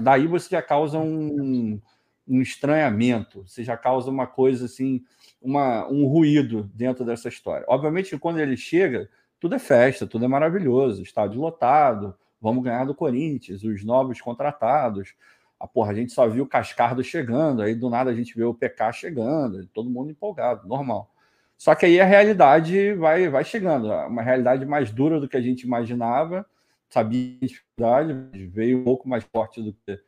daí 0.00 0.28
você 0.28 0.50
já 0.50 0.62
causa 0.62 0.98
um, 0.98 1.80
um 2.26 2.40
estranhamento, 2.40 3.46
você 3.46 3.62
já 3.62 3.76
causa 3.76 4.10
uma 4.10 4.26
coisa 4.26 4.64
assim, 4.64 5.04
uma, 5.40 5.86
um 5.88 6.06
ruído 6.06 6.70
dentro 6.74 7.04
dessa 7.04 7.28
história. 7.28 7.66
Obviamente 7.68 8.18
quando 8.18 8.40
ele 8.40 8.56
chega, 8.56 9.08
tudo 9.38 9.54
é 9.54 9.58
festa, 9.58 10.06
tudo 10.06 10.24
é 10.24 10.28
maravilhoso, 10.28 11.02
estádio 11.02 11.40
lotado, 11.40 12.14
vamos 12.40 12.64
ganhar 12.64 12.84
do 12.84 12.94
Corinthians, 12.94 13.62
os 13.62 13.84
novos 13.84 14.20
contratados, 14.20 15.14
a 15.58 15.66
porra, 15.66 15.92
a 15.92 15.94
gente 15.94 16.12
só 16.12 16.28
viu 16.28 16.44
o 16.44 16.48
Cascardo 16.48 17.02
chegando, 17.02 17.62
aí 17.62 17.74
do 17.74 17.88
nada 17.88 18.10
a 18.10 18.14
gente 18.14 18.36
vê 18.36 18.44
o 18.44 18.54
PK 18.54 18.92
chegando, 18.92 19.66
todo 19.68 19.90
mundo 19.90 20.10
empolgado, 20.10 20.66
normal. 20.66 21.10
Só 21.56 21.74
que 21.74 21.86
aí 21.86 22.00
a 22.00 22.04
realidade 22.04 22.94
vai, 22.94 23.28
vai 23.28 23.44
chegando, 23.44 23.90
uma 23.90 24.22
realidade 24.22 24.66
mais 24.66 24.90
dura 24.90 25.20
do 25.20 25.28
que 25.28 25.36
a 25.36 25.40
gente 25.40 25.62
imaginava, 25.62 26.44
sabia 26.90 27.36
a 27.40 27.46
dificuldade, 27.46 28.12
veio 28.48 28.80
um 28.80 28.84
pouco 28.84 29.08
mais 29.08 29.24
forte 29.24 29.62
do 29.62 29.72
que, 29.72 29.98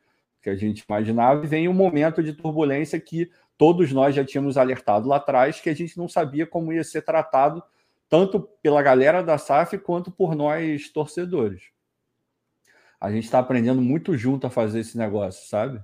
que 0.41 0.49
a 0.49 0.55
gente 0.55 0.79
imaginava, 0.79 1.43
e 1.43 1.47
vem 1.47 1.67
um 1.67 1.73
momento 1.73 2.23
de 2.23 2.33
turbulência 2.33 2.99
que 2.99 3.29
todos 3.57 3.91
nós 3.91 4.15
já 4.15 4.23
tínhamos 4.23 4.57
alertado 4.57 5.07
lá 5.07 5.17
atrás, 5.17 5.59
que 5.59 5.69
a 5.69 5.75
gente 5.75 5.97
não 5.97 6.07
sabia 6.07 6.45
como 6.45 6.71
ia 6.71 6.83
ser 6.83 7.01
tratado, 7.01 7.63
tanto 8.09 8.39
pela 8.61 8.81
galera 8.81 9.21
da 9.21 9.37
SAF 9.37 9.77
quanto 9.77 10.11
por 10.11 10.35
nós 10.35 10.89
torcedores 10.89 11.77
a 12.99 13.11
gente 13.11 13.25
está 13.25 13.39
aprendendo 13.39 13.81
muito 13.81 14.17
junto 14.17 14.47
a 14.47 14.49
fazer 14.49 14.79
esse 14.79 14.97
negócio, 14.97 15.47
sabe? 15.47 15.79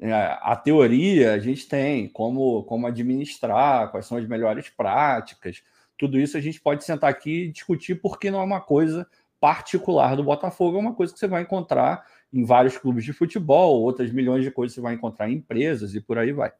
É, 0.00 0.12
a 0.12 0.54
teoria 0.56 1.32
a 1.32 1.38
gente 1.38 1.68
tem, 1.68 2.08
como, 2.08 2.62
como 2.64 2.86
administrar, 2.86 3.90
quais 3.90 4.06
são 4.06 4.18
as 4.18 4.26
melhores 4.26 4.68
práticas, 4.68 5.62
tudo 5.96 6.18
isso 6.18 6.36
a 6.36 6.40
gente 6.40 6.60
pode 6.60 6.84
sentar 6.84 7.10
aqui 7.10 7.44
e 7.44 7.52
discutir 7.52 7.96
porque 7.96 8.30
não 8.30 8.40
é 8.40 8.44
uma 8.44 8.60
coisa 8.60 9.06
particular 9.40 10.16
do 10.16 10.24
Botafogo, 10.24 10.76
é 10.76 10.80
uma 10.80 10.94
coisa 10.94 11.12
que 11.12 11.18
você 11.18 11.26
vai 11.26 11.42
encontrar 11.42 12.04
em 12.32 12.44
vários 12.44 12.76
clubes 12.76 13.04
de 13.04 13.12
futebol, 13.12 13.80
outras 13.80 14.12
milhões 14.12 14.44
de 14.44 14.50
coisas 14.50 14.74
você 14.74 14.80
vai 14.80 14.94
encontrar 14.94 15.28
em 15.30 15.34
empresas 15.34 15.94
e 15.94 16.00
por 16.00 16.18
aí 16.18 16.32
vai. 16.32 16.52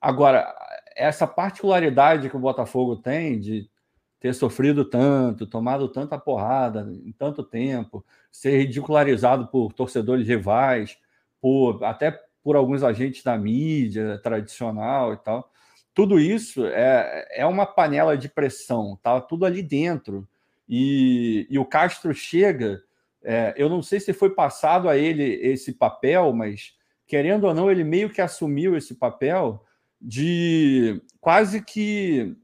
Agora, 0.00 0.54
essa 0.96 1.26
particularidade 1.26 2.28
que 2.30 2.36
o 2.36 2.40
Botafogo 2.40 2.96
tem 2.96 3.38
de 3.38 3.68
ter 4.20 4.34
sofrido 4.34 4.84
tanto, 4.84 5.46
tomado 5.46 5.88
tanta 5.88 6.18
porrada 6.18 6.90
em 7.04 7.12
tanto 7.12 7.42
tempo, 7.42 8.04
ser 8.32 8.58
ridicularizado 8.58 9.46
por 9.48 9.72
torcedores 9.72 10.26
rivais, 10.26 10.98
por 11.40 11.84
até 11.84 12.10
por 12.42 12.56
alguns 12.56 12.82
agentes 12.82 13.22
da 13.22 13.36
mídia 13.36 14.18
tradicional 14.18 15.12
e 15.12 15.16
tal. 15.18 15.52
Tudo 15.94 16.18
isso 16.18 16.64
é, 16.66 17.28
é 17.32 17.46
uma 17.46 17.66
panela 17.66 18.16
de 18.16 18.28
pressão, 18.28 18.98
tá 19.02 19.20
tudo 19.20 19.44
ali 19.44 19.62
dentro. 19.62 20.28
E, 20.68 21.46
e 21.48 21.58
o 21.58 21.64
Castro 21.64 22.12
chega, 22.12 22.82
é, 23.22 23.54
eu 23.56 23.68
não 23.68 23.82
sei 23.82 24.00
se 24.00 24.12
foi 24.12 24.30
passado 24.30 24.88
a 24.88 24.96
ele 24.96 25.24
esse 25.24 25.72
papel, 25.72 26.32
mas 26.32 26.74
querendo 27.06 27.44
ou 27.44 27.54
não, 27.54 27.70
ele 27.70 27.84
meio 27.84 28.10
que 28.10 28.20
assumiu 28.20 28.76
esse 28.76 28.94
papel 28.94 29.64
de 30.00 31.02
quase 31.20 31.64
que 31.64 32.36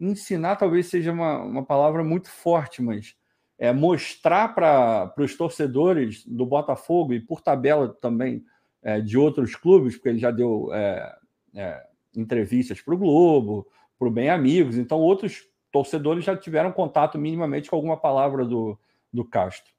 ensinar 0.00 0.56
talvez 0.56 0.86
seja 0.86 1.12
uma, 1.12 1.38
uma 1.38 1.64
palavra 1.64 2.02
muito 2.02 2.30
forte, 2.30 2.82
mas 2.82 3.14
é, 3.58 3.72
mostrar 3.72 4.54
para 4.54 5.14
os 5.18 5.36
torcedores 5.36 6.24
do 6.26 6.44
Botafogo 6.44 7.14
e 7.14 7.20
por 7.20 7.40
tabela 7.40 7.88
também 7.88 8.44
é, 8.82 9.00
de 9.00 9.16
outros 9.16 9.54
clubes, 9.54 9.94
porque 9.94 10.08
ele 10.08 10.18
já 10.18 10.30
deu 10.30 10.72
é, 10.72 11.16
é 11.54 11.86
entrevistas 12.16 12.80
para 12.80 12.94
o 12.94 12.98
Globo, 12.98 13.66
para 13.98 14.08
o 14.08 14.10
Bem 14.10 14.30
Amigos, 14.30 14.76
então 14.76 14.98
outros 14.98 15.42
torcedores 15.72 16.24
já 16.24 16.36
tiveram 16.36 16.70
contato 16.70 17.18
minimamente 17.18 17.68
com 17.68 17.76
alguma 17.76 17.96
palavra 17.96 18.44
do, 18.44 18.78
do 19.12 19.24
Castro. 19.24 19.73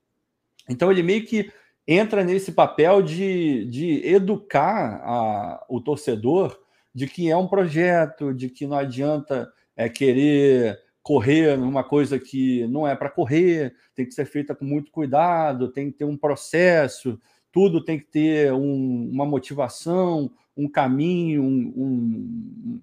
Então 0.70 0.92
ele 0.92 1.04
meio 1.04 1.26
que 1.26 1.52
entra 1.88 2.24
nesse 2.24 2.52
papel 2.52 3.02
de, 3.02 3.66
de 3.66 4.08
educar 4.08 5.02
a, 5.04 5.66
o 5.70 5.80
torcedor 5.80 6.60
de 6.94 7.08
que 7.08 7.30
é 7.30 7.36
um 7.36 7.48
projeto, 7.48 8.34
de 8.34 8.50
que 8.50 8.66
não 8.66 8.78
adianta 8.78 9.52
é, 9.76 9.90
querer 9.90 10.80
correr 11.04 11.58
numa 11.58 11.84
coisa 11.84 12.18
que 12.18 12.66
não 12.68 12.88
é 12.88 12.96
para 12.96 13.10
correr, 13.10 13.76
tem 13.94 14.06
que 14.06 14.14
ser 14.14 14.26
feita 14.26 14.56
com 14.56 14.66
muito 14.66 14.92
cuidado, 14.92 15.72
tem 15.72 15.92
que 15.92 15.98
ter 15.98 16.06
um 16.06 16.18
processo, 16.18 17.20
tudo 17.52 17.84
tem 17.84 18.00
que 18.00 18.06
ter 18.06 18.54
um, 18.54 19.10
uma 19.12 19.26
motivação, 19.26 20.32
um 20.58 20.70
caminho, 20.70 21.44
um, 21.44 21.74
um, 21.76 22.82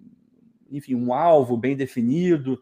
enfim, 0.70 0.95
um 0.95 1.12
alvo 1.12 1.57
bem 1.57 1.75
definido. 1.75 2.61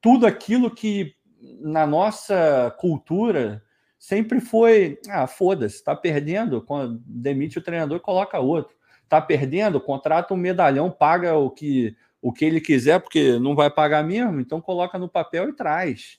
Tudo 0.00 0.26
aquilo 0.26 0.74
que 0.74 1.14
na 1.60 1.86
nossa 1.86 2.74
cultura 2.78 3.62
sempre 4.00 4.40
foi, 4.40 4.98
ah, 5.10 5.26
foda-se, 5.26 5.76
está 5.76 5.94
perdendo, 5.94 6.66
demite 7.04 7.58
o 7.58 7.62
treinador 7.62 7.98
e 7.98 8.00
coloca 8.00 8.40
outro. 8.40 8.74
Está 9.04 9.20
perdendo, 9.20 9.78
contrata 9.78 10.32
um 10.32 10.38
medalhão, 10.38 10.90
paga 10.90 11.36
o 11.36 11.50
que 11.50 11.94
o 12.22 12.32
que 12.32 12.44
ele 12.44 12.60
quiser, 12.60 13.00
porque 13.00 13.38
não 13.38 13.54
vai 13.54 13.70
pagar 13.70 14.04
mesmo, 14.04 14.40
então 14.40 14.60
coloca 14.60 14.98
no 14.98 15.08
papel 15.08 15.48
e 15.48 15.54
traz. 15.54 16.18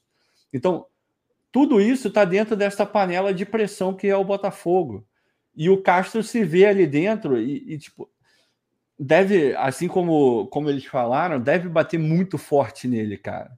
Então, 0.51 0.87
tudo 1.51 1.79
isso 1.79 2.07
está 2.07 2.25
dentro 2.25 2.55
dessa 2.55 2.85
panela 2.85 3.33
de 3.33 3.45
pressão 3.45 3.93
que 3.93 4.07
é 4.07 4.15
o 4.15 4.23
Botafogo. 4.23 5.05
E 5.55 5.69
o 5.69 5.81
Castro 5.81 6.23
se 6.23 6.43
vê 6.43 6.65
ali 6.65 6.87
dentro 6.87 7.39
e, 7.39 7.73
e 7.73 7.77
tipo, 7.77 8.09
deve, 8.97 9.55
assim 9.55 9.87
como, 9.87 10.47
como 10.47 10.69
eles 10.69 10.85
falaram, 10.85 11.39
deve 11.39 11.69
bater 11.69 11.99
muito 11.99 12.37
forte 12.37 12.87
nele, 12.87 13.17
cara. 13.17 13.51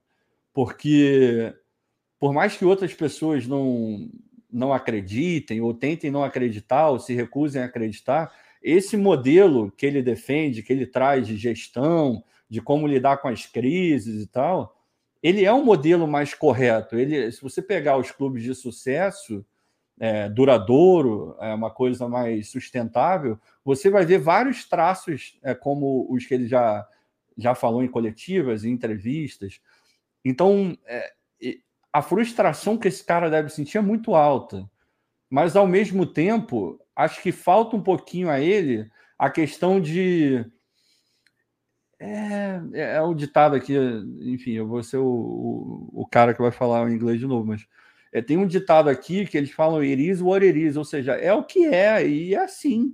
Porque 0.53 1.53
por 2.23 2.31
mais 2.31 2.55
que 2.55 2.63
outras 2.63 2.93
pessoas 2.93 3.45
não, 3.45 4.09
não 4.49 4.71
acreditem, 4.71 5.59
ou 5.59 5.73
tentem 5.73 6.09
não 6.09 6.23
acreditar, 6.23 6.87
ou 6.87 6.97
se 6.97 7.13
recusem 7.13 7.61
a 7.61 7.65
acreditar, 7.65 8.33
esse 8.63 8.95
modelo 8.95 9.69
que 9.69 9.85
ele 9.85 10.01
defende, 10.01 10.63
que 10.63 10.71
ele 10.71 10.87
traz 10.87 11.27
de 11.27 11.35
gestão, 11.35 12.23
de 12.49 12.61
como 12.61 12.87
lidar 12.87 13.17
com 13.17 13.27
as 13.27 13.45
crises 13.45 14.23
e 14.23 14.27
tal, 14.27 14.73
ele 15.21 15.43
é 15.43 15.51
um 15.51 15.65
modelo 15.65 16.07
mais 16.07 16.33
correto. 16.33 16.97
Ele, 16.97 17.29
se 17.29 17.41
você 17.41 17.61
pegar 17.61 17.97
os 17.97 18.09
clubes 18.09 18.41
de 18.41 18.55
sucesso, 18.55 19.45
é, 19.99 20.29
duradouro, 20.29 21.35
é 21.41 21.53
uma 21.53 21.71
coisa 21.71 22.07
mais 22.07 22.49
sustentável, 22.49 23.37
você 23.65 23.89
vai 23.89 24.05
ver 24.05 24.19
vários 24.19 24.63
traços 24.63 25.37
é, 25.43 25.53
como 25.53 26.07
os 26.09 26.25
que 26.25 26.33
ele 26.33 26.47
já, 26.47 26.87
já 27.37 27.53
falou 27.53 27.83
em 27.83 27.89
coletivas, 27.89 28.63
em 28.63 28.71
entrevistas. 28.71 29.59
Então, 30.23 30.77
é, 30.85 31.11
a 31.93 32.01
frustração 32.01 32.77
que 32.77 32.87
esse 32.87 33.05
cara 33.05 33.29
deve 33.29 33.49
sentir 33.49 33.77
é 33.77 33.81
muito 33.81 34.15
alta. 34.15 34.67
Mas, 35.29 35.55
ao 35.55 35.67
mesmo 35.67 36.05
tempo, 36.05 36.79
acho 36.95 37.21
que 37.21 37.31
falta 37.31 37.75
um 37.75 37.81
pouquinho 37.81 38.29
a 38.29 38.39
ele 38.39 38.89
a 39.17 39.29
questão 39.29 39.79
de 39.79 40.43
é, 41.99 42.61
é, 42.73 42.95
é 42.95 43.01
o 43.01 43.13
ditado 43.13 43.55
aqui, 43.55 43.75
enfim, 44.21 44.51
eu 44.51 44.67
vou 44.67 44.83
ser 44.83 44.97
o, 44.97 45.05
o, 45.05 46.01
o, 46.01 46.07
cara 46.07 46.33
que 46.33 46.41
vai 46.41 46.51
falar 46.51 46.89
em 46.89 46.95
inglês 46.95 47.19
de 47.19 47.25
novo, 47.25 47.45
mas 47.45 47.65
é, 48.11 48.21
tem 48.21 48.37
um 48.37 48.45
ditado 48.45 48.89
aqui 48.89 49.25
que 49.25 49.37
eles 49.37 49.51
falam 49.51 49.83
iris 49.83 50.21
what 50.21 50.45
it 50.45 50.59
is, 50.59 50.75
ou 50.75 50.83
seja, 50.83 51.13
é 51.13 51.33
o 51.33 51.43
que 51.43 51.65
é, 51.65 52.05
e 52.05 52.35
é 52.35 52.39
assim. 52.43 52.93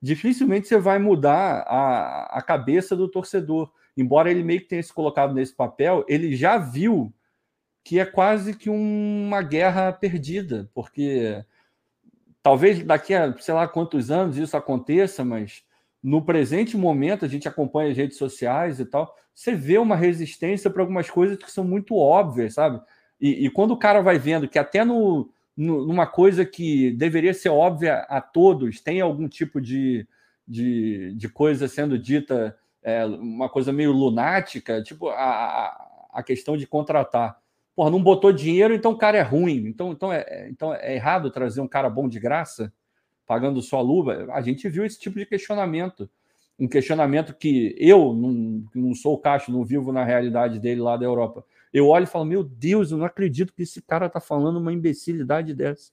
Dificilmente 0.00 0.68
você 0.68 0.78
vai 0.78 0.98
mudar 0.98 1.64
a, 1.66 2.38
a 2.38 2.42
cabeça 2.42 2.96
do 2.96 3.08
torcedor. 3.08 3.70
Embora 3.96 4.30
ele 4.30 4.42
meio 4.42 4.60
que 4.60 4.68
tenha 4.68 4.82
se 4.82 4.92
colocado 4.92 5.34
nesse 5.34 5.54
papel, 5.54 6.04
ele 6.08 6.34
já 6.36 6.58
viu 6.58 7.12
que 7.86 8.00
é 8.00 8.04
quase 8.04 8.52
que 8.52 8.68
uma 8.68 9.40
guerra 9.42 9.92
perdida, 9.92 10.68
porque 10.74 11.44
talvez 12.42 12.82
daqui 12.82 13.14
a 13.14 13.32
sei 13.38 13.54
lá 13.54 13.68
quantos 13.68 14.10
anos 14.10 14.36
isso 14.36 14.56
aconteça, 14.56 15.24
mas 15.24 15.62
no 16.02 16.20
presente 16.20 16.76
momento, 16.76 17.24
a 17.24 17.28
gente 17.28 17.46
acompanha 17.46 17.92
as 17.92 17.96
redes 17.96 18.18
sociais 18.18 18.80
e 18.80 18.86
tal, 18.86 19.14
você 19.32 19.54
vê 19.54 19.78
uma 19.78 19.94
resistência 19.94 20.68
para 20.68 20.82
algumas 20.82 21.08
coisas 21.08 21.38
que 21.38 21.48
são 21.48 21.62
muito 21.62 21.94
óbvias, 21.94 22.54
sabe? 22.54 22.82
E, 23.20 23.46
e 23.46 23.50
quando 23.50 23.70
o 23.70 23.78
cara 23.78 24.00
vai 24.00 24.18
vendo 24.18 24.48
que 24.48 24.58
até 24.58 24.84
no, 24.84 25.30
no, 25.56 25.86
numa 25.86 26.08
coisa 26.08 26.44
que 26.44 26.90
deveria 26.90 27.32
ser 27.32 27.50
óbvia 27.50 27.98
a 28.08 28.20
todos, 28.20 28.80
tem 28.80 29.00
algum 29.00 29.28
tipo 29.28 29.60
de, 29.60 30.04
de, 30.44 31.14
de 31.14 31.28
coisa 31.28 31.68
sendo 31.68 31.96
dita, 31.96 32.58
é, 32.82 33.06
uma 33.06 33.48
coisa 33.48 33.72
meio 33.72 33.92
lunática, 33.92 34.82
tipo 34.82 35.08
a, 35.08 36.08
a 36.12 36.22
questão 36.24 36.56
de 36.56 36.66
contratar. 36.66 37.45
Porra, 37.76 37.90
não 37.90 38.02
botou 38.02 38.32
dinheiro, 38.32 38.74
então 38.74 38.92
o 38.92 38.98
cara 38.98 39.18
é 39.18 39.22
ruim. 39.22 39.66
Então, 39.66 39.92
então, 39.92 40.12
é, 40.12 40.48
então 40.50 40.74
é 40.74 40.94
errado 40.96 41.30
trazer 41.30 41.60
um 41.60 41.68
cara 41.68 41.88
bom 41.88 42.08
de 42.08 42.18
graça? 42.18 42.72
pagando 43.26 43.60
sua 43.60 43.80
luva, 43.80 44.28
a 44.32 44.40
gente 44.40 44.68
viu 44.68 44.86
esse 44.86 44.98
tipo 44.98 45.18
de 45.18 45.26
questionamento. 45.26 46.08
Um 46.58 46.68
questionamento 46.68 47.34
que 47.34 47.74
eu 47.76 48.14
não, 48.14 48.64
não 48.74 48.94
sou 48.94 49.14
o 49.14 49.18
Caixa, 49.18 49.52
não 49.52 49.64
vivo 49.64 49.92
na 49.92 50.04
realidade 50.04 50.58
dele 50.58 50.80
lá 50.80 50.96
da 50.96 51.04
Europa. 51.04 51.44
Eu 51.72 51.88
olho 51.88 52.04
e 52.04 52.06
falo: 52.06 52.24
Meu 52.24 52.42
Deus, 52.42 52.90
eu 52.90 52.96
não 52.96 53.04
acredito 53.04 53.52
que 53.52 53.62
esse 53.62 53.82
cara 53.82 54.06
está 54.06 54.20
falando 54.20 54.58
uma 54.58 54.72
imbecilidade 54.72 55.52
dessa. 55.52 55.90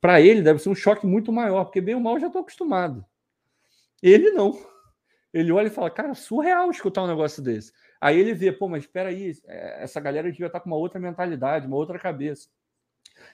Para 0.00 0.20
ele 0.20 0.40
deve 0.40 0.60
ser 0.60 0.70
um 0.70 0.74
choque 0.74 1.06
muito 1.06 1.30
maior, 1.30 1.64
porque 1.64 1.80
bem 1.80 1.94
ou 1.94 2.00
mal 2.00 2.14
eu 2.14 2.20
já 2.20 2.26
estou 2.28 2.40
acostumado. 2.40 3.04
Ele 4.02 4.30
não. 4.30 4.58
Ele 5.32 5.50
olha 5.52 5.68
e 5.68 5.70
fala: 5.70 5.90
Cara, 5.90 6.14
surreal 6.14 6.70
escutar 6.70 7.02
um 7.02 7.06
negócio 7.06 7.42
desse. 7.42 7.72
Aí 8.00 8.18
ele 8.18 8.34
vê: 8.34 8.52
Pô, 8.52 8.68
mas 8.68 8.84
espera 8.84 9.08
aí, 9.08 9.32
é, 9.46 9.82
essa 9.82 10.00
galera 10.00 10.30
devia 10.30 10.46
estar 10.46 10.58
tá 10.58 10.62
com 10.62 10.70
uma 10.70 10.76
outra 10.76 11.00
mentalidade, 11.00 11.66
uma 11.66 11.76
outra 11.76 11.98
cabeça. 11.98 12.48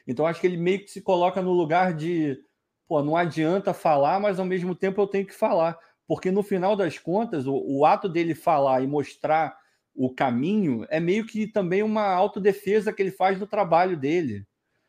Então 0.06 0.26
acho 0.26 0.40
que 0.40 0.46
ele 0.46 0.56
meio 0.56 0.80
que 0.80 0.90
se 0.90 1.00
coloca 1.00 1.42
no 1.42 1.52
lugar 1.52 1.94
de 1.94 2.38
pô, 2.86 3.02
não 3.02 3.16
adianta 3.16 3.74
falar, 3.74 4.18
mas 4.18 4.38
ao 4.38 4.46
mesmo 4.46 4.74
tempo 4.74 5.00
eu 5.00 5.06
tenho 5.06 5.26
que 5.26 5.34
falar. 5.34 5.78
Porque 6.06 6.30
no 6.30 6.42
final 6.42 6.74
das 6.74 6.98
contas, 6.98 7.46
o, 7.46 7.54
o 7.54 7.84
ato 7.84 8.08
dele 8.08 8.34
falar 8.34 8.82
e 8.82 8.86
mostrar 8.86 9.56
o 9.94 10.14
caminho 10.14 10.86
é 10.88 10.98
meio 11.00 11.26
que 11.26 11.46
também 11.46 11.82
uma 11.82 12.06
autodefesa 12.06 12.92
que 12.92 13.02
ele 13.02 13.10
faz 13.10 13.38
do 13.38 13.46
trabalho 13.46 13.96
dele. 13.96 14.46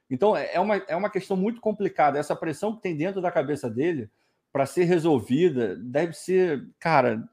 Então 0.09 0.35
é, 0.35 0.53
é 0.53 0.59
uma, 0.59 0.77
é 0.77 0.95
uma 0.95 1.09
questão 1.09 1.35
muito 1.35 1.59
complicada. 1.59 2.17
Essa 2.17 2.35
pressão 2.35 2.75
que 2.75 2.81
tem 2.81 2.95
dentro 2.95 3.21
da 3.21 3.31
cabeça 3.31 3.69
dele 3.69 4.09
para 4.51 4.65
ser 4.65 4.85
resolvida 4.85 5.75
deve 5.75 6.13
ser, 6.13 6.67
cara, 6.79 7.23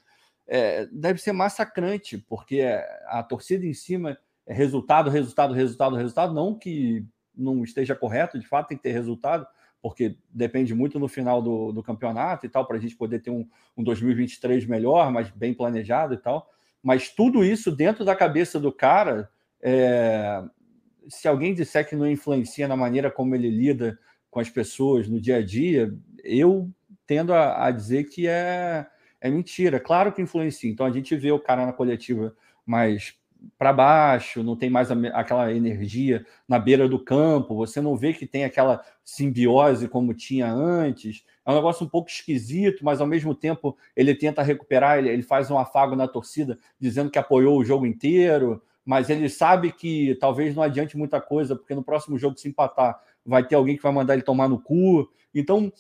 é, 0.47 0.87
deve 0.87 1.21
ser 1.21 1.33
massacrante, 1.33 2.19
porque 2.19 2.63
a 3.07 3.23
torcida 3.23 3.67
em 3.67 3.75
cima 3.75 4.19
é 4.47 4.55
resultado, 4.55 5.11
resultado, 5.11 5.55
resultado, 5.55 5.97
resultado. 5.97 6.35
Não 6.35 6.55
que 6.55 7.05
não 7.35 7.65
esteja 7.65 7.95
correto, 7.95 8.39
de 8.39 8.47
fato 8.47 8.69
tem 8.69 8.77
que 8.77 8.83
ter 8.83 8.93
resultado, 8.93 9.47
porque 9.83 10.17
depende 10.31 10.75
muito 10.75 10.99
no 10.99 11.09
final 11.09 11.43
do, 11.43 11.73
do 11.73 11.83
campeonato 11.83 12.47
e 12.47 12.49
tal, 12.49 12.67
para 12.67 12.77
a 12.77 12.81
gente 12.81 12.97
poder 12.97 13.21
ter 13.21 13.31
um, 13.31 13.47
um 13.77 13.83
2023 13.83 14.67
melhor, 14.67 15.11
mas 15.11 15.31
bem 15.31 15.53
planejado 15.53 16.15
e 16.15 16.19
tal. 16.19 16.49
Mas 16.83 17.09
tudo 17.11 17.45
isso 17.45 17.75
dentro 17.75 18.05
da 18.05 18.15
cabeça 18.15 18.61
do 18.61 18.73
cara, 18.73 19.29
é... 19.61 20.43
se 21.09 21.27
alguém 21.27 21.55
disser 21.55 21.89
que 21.89 21.97
não 21.97 22.09
influencia 22.09 22.69
na 22.69 22.77
maneira 22.77 23.11
como 23.11 23.35
ele 23.35 23.51
lida 23.51 23.99
com 24.31 24.39
as 24.39 24.49
pessoas 24.49 25.09
no 25.09 25.21
dia 25.21 25.37
a 25.37 25.45
dia, 25.45 25.93
eu 26.23 26.71
tendo 27.07 27.33
a, 27.33 27.67
a 27.67 27.71
dizer 27.71 28.05
que 28.05 28.27
é, 28.27 28.87
é 29.21 29.31
mentira. 29.31 29.79
Claro 29.81 30.13
que 30.13 30.23
influencia. 30.23 30.71
Então 30.71 30.87
a 30.87 30.91
gente 30.91 31.15
vê 31.17 31.31
o 31.31 31.39
cara 31.39 31.67
na 31.67 31.73
coletiva 31.73 32.35
mais 32.65 33.15
para 33.59 33.73
baixo, 33.73 34.43
não 34.43 34.57
tem 34.57 34.69
mais 34.69 34.91
a, 34.91 34.95
aquela 35.13 35.53
energia 35.53 36.25
na 36.49 36.59
beira 36.59 36.89
do 36.89 36.99
campo, 36.99 37.55
você 37.55 37.81
não 37.81 37.95
vê 37.95 38.13
que 38.13 38.27
tem 38.27 38.45
aquela 38.45 38.83
simbiose 39.05 39.89
como 39.89 40.15
tinha 40.15 40.51
antes. 40.51 41.25
É 41.45 41.51
um 41.51 41.55
negócio 41.55 41.87
um 41.87 41.89
pouco 41.89 42.11
esquisito, 42.11 42.85
mas 42.85 43.01
ao 43.01 43.07
mesmo 43.07 43.35
tempo 43.35 43.77
ele 43.95 44.15
tenta 44.15 44.43
recuperar, 44.43 44.99
ele, 44.99 45.09
ele 45.09 45.23
faz 45.23 45.51
um 45.51 45.59
afago 45.59 45.95
na 45.95 46.09
torcida, 46.09 46.59
dizendo 46.81 47.11
que 47.11 47.19
apoiou 47.19 47.59
o 47.59 47.65
jogo 47.65 47.87
inteiro, 47.87 48.63
mas 48.85 49.11
ele 49.11 49.29
sabe 49.29 49.73
que 49.73 50.17
talvez 50.21 50.55
não 50.55 50.63
adiante 50.63 50.97
muita 50.97 51.21
coisa, 51.21 51.57
porque 51.57 51.75
no 51.75 51.83
próximo 51.83 52.19
jogo, 52.19 52.39
se 52.39 52.49
empatar, 52.49 53.01
vai 53.25 53.45
ter 53.45 53.57
alguém 53.57 53.77
que 53.77 53.83
vai 53.83 53.93
mandar 53.93 54.15
ele 54.15 54.23
tomar 54.23 54.49
no 54.49 54.61
cu. 54.61 55.11
Então, 55.35 55.73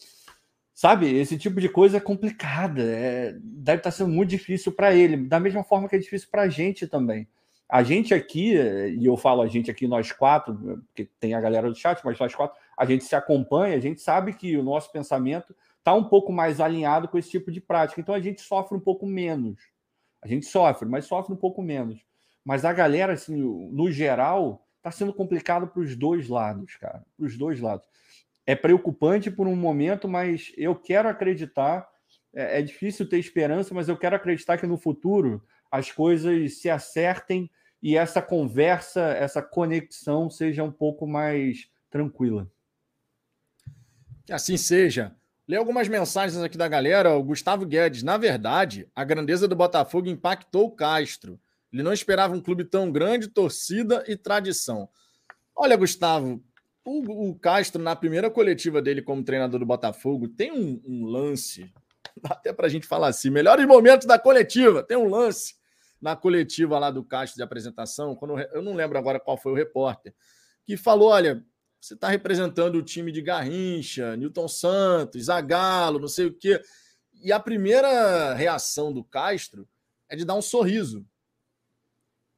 sabe, 0.77 1.11
esse 1.18 1.39
tipo 1.39 1.59
de 1.59 1.70
coisa 1.70 1.97
é 1.97 2.01
complicada, 2.01 2.83
é, 2.83 3.35
deve 3.41 3.79
estar 3.79 3.91
sendo 3.91 4.11
muito 4.11 4.29
difícil 4.29 4.70
para 4.70 4.95
ele, 4.95 5.16
da 5.16 5.41
mesma 5.41 5.64
forma 5.64 5.89
que 5.89 5.97
é 5.97 5.99
difícil 5.99 6.29
para 6.31 6.43
a 6.43 6.49
gente 6.51 6.87
também. 6.87 7.27
A 7.66 7.83
gente 7.83 8.12
aqui, 8.12 8.53
e 8.53 9.07
eu 9.07 9.16
falo 9.16 9.41
a 9.41 9.47
gente 9.47 9.70
aqui, 9.70 9.89
nós 9.89 10.12
quatro, 10.12 10.55
porque 10.89 11.09
tem 11.18 11.33
a 11.33 11.41
galera 11.41 11.70
do 11.70 11.74
chat, 11.74 12.05
mas 12.05 12.18
nós 12.18 12.35
quatro, 12.35 12.55
a 12.77 12.85
gente 12.85 13.05
se 13.05 13.16
acompanha, 13.16 13.74
a 13.74 13.81
gente 13.81 14.03
sabe 14.03 14.35
que 14.35 14.55
o 14.55 14.62
nosso 14.62 14.93
pensamento 14.93 15.57
está 15.79 15.95
um 15.95 16.05
pouco 16.05 16.31
mais 16.31 16.61
alinhado 16.61 17.09
com 17.09 17.16
esse 17.16 17.31
tipo 17.31 17.51
de 17.51 17.61
prática. 17.61 17.99
Então 18.01 18.14
a 18.14 18.20
gente 18.20 18.43
sofre 18.43 18.77
um 18.77 18.81
pouco 18.81 19.07
menos. 19.07 19.59
A 20.20 20.29
gente 20.29 20.45
sofre, 20.45 20.87
mas 20.87 21.07
sofre 21.07 21.33
um 21.33 21.37
pouco 21.37 21.62
menos. 21.62 21.99
Mas 22.45 22.66
a 22.66 22.72
galera, 22.72 23.14
assim, 23.14 23.35
no 23.35 23.91
geral, 23.91 24.64
está 24.77 24.91
sendo 24.91 25.12
complicado 25.12 25.66
para 25.66 25.81
os 25.81 25.97
dois 25.97 26.29
lados, 26.29 26.77
cara. 26.77 27.03
Para 27.16 27.27
os 27.27 27.37
dois 27.37 27.61
lados. 27.61 27.87
É 28.47 28.55
preocupante 28.55 29.30
por 29.30 29.47
um 29.47 29.57
momento, 29.57 30.09
mas 30.09 30.53
eu 30.57 30.74
quero 30.74 31.09
acreditar. 31.09 31.88
É, 32.34 32.61
é 32.61 32.62
difícil 32.62 33.09
ter 33.09 33.18
esperança, 33.18 33.74
mas 33.74 33.88
eu 33.88 33.97
quero 33.97 34.16
acreditar 34.16 34.57
que 34.57 34.66
no 34.66 34.78
futuro 34.78 35.42
as 35.70 35.90
coisas 35.90 36.59
se 36.59 36.70
acertem 36.70 37.51
e 37.82 37.97
essa 37.97 38.22
conversa, 38.22 39.01
essa 39.01 39.42
conexão 39.42 40.30
seja 40.30 40.62
um 40.62 40.72
pouco 40.72 41.07
mais 41.07 41.68
tranquila. 41.90 42.51
Que 44.24 44.32
assim 44.32 44.57
seja. 44.57 45.14
Lê 45.47 45.57
algumas 45.57 45.86
mensagens 45.86 46.42
aqui 46.42 46.59
da 46.59 46.66
galera. 46.66 47.14
O 47.14 47.22
Gustavo 47.22 47.64
Guedes, 47.64 48.03
na 48.03 48.16
verdade, 48.16 48.88
a 48.94 49.05
grandeza 49.05 49.47
do 49.47 49.55
Botafogo 49.55 50.09
impactou 50.09 50.66
o 50.66 50.70
Castro. 50.72 51.38
Ele 51.72 51.82
não 51.82 51.92
esperava 51.92 52.34
um 52.34 52.40
clube 52.40 52.64
tão 52.64 52.90
grande, 52.90 53.28
torcida 53.28 54.03
e 54.09 54.16
tradição. 54.16 54.88
Olha, 55.55 55.76
Gustavo, 55.76 56.42
o, 56.87 57.30
o 57.30 57.34
Castro, 57.39 57.82
na 57.82 57.97
primeira 57.97 58.30
coletiva 58.30 58.80
dele 58.80 59.03
como 59.03 59.24
treinador 59.24 59.59
do 59.59 59.66
Botafogo, 59.66 60.28
tem 60.28 60.53
um, 60.53 60.80
um 60.87 61.05
lance, 61.05 61.72
até 62.22 62.53
para 62.53 62.66
a 62.66 62.70
gente 62.70 62.87
falar 62.87 63.09
assim, 63.09 63.28
melhores 63.28 63.66
momentos 63.66 64.07
da 64.07 64.18
coletiva, 64.18 64.82
tem 64.82 64.97
um 64.97 65.09
lance 65.09 65.57
na 66.01 66.14
coletiva 66.14 66.78
lá 66.78 66.91
do 66.91 67.03
Castro 67.03 67.37
de 67.37 67.43
apresentação, 67.43 68.14
quando 68.14 68.39
eu 68.39 68.62
não 68.62 68.74
lembro 68.74 68.97
agora 68.97 69.18
qual 69.18 69.37
foi 69.37 69.53
o 69.53 69.57
repórter, 69.57 70.14
que 70.64 70.76
falou: 70.76 71.09
olha, 71.09 71.45
você 71.80 71.95
está 71.95 72.09
representando 72.09 72.76
o 72.76 72.82
time 72.82 73.11
de 73.11 73.20
Garrincha, 73.20 74.16
Newton 74.16 74.47
Santos, 74.47 75.24
Zagallo, 75.24 75.99
não 75.99 76.09
sei 76.09 76.26
o 76.26 76.32
quê. 76.32 76.61
E 77.14 77.32
a 77.32 77.41
primeira 77.41 78.34
reação 78.34 78.93
do 78.93 79.03
Castro 79.03 79.68
é 80.09 80.14
de 80.14 80.24
dar 80.24 80.34
um 80.34 80.43
sorriso. 80.43 81.05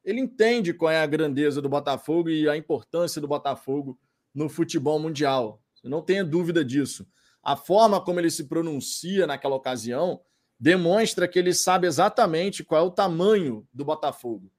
Ele 0.04 0.20
entende 0.20 0.72
qual 0.72 0.90
é 0.90 1.00
a 1.00 1.06
grandeza 1.06 1.60
do 1.60 1.68
Botafogo 1.68 2.30
e 2.30 2.48
a 2.48 2.56
importância 2.56 3.20
do 3.20 3.28
Botafogo 3.28 3.98
no 4.34 4.48
futebol 4.48 4.98
mundial. 4.98 5.62
Não 5.82 6.02
tenha 6.02 6.24
dúvida 6.24 6.64
disso. 6.64 7.06
A 7.42 7.56
forma 7.56 8.00
como 8.00 8.20
ele 8.20 8.30
se 8.30 8.44
pronuncia 8.44 9.26
naquela 9.26 9.56
ocasião 9.56 10.20
demonstra 10.58 11.28
que 11.28 11.38
ele 11.38 11.54
sabe 11.54 11.86
exatamente 11.86 12.64
qual 12.64 12.84
é 12.84 12.86
o 12.86 12.90
tamanho 12.90 13.66
do 13.72 13.84
Botafogo. 13.84 14.52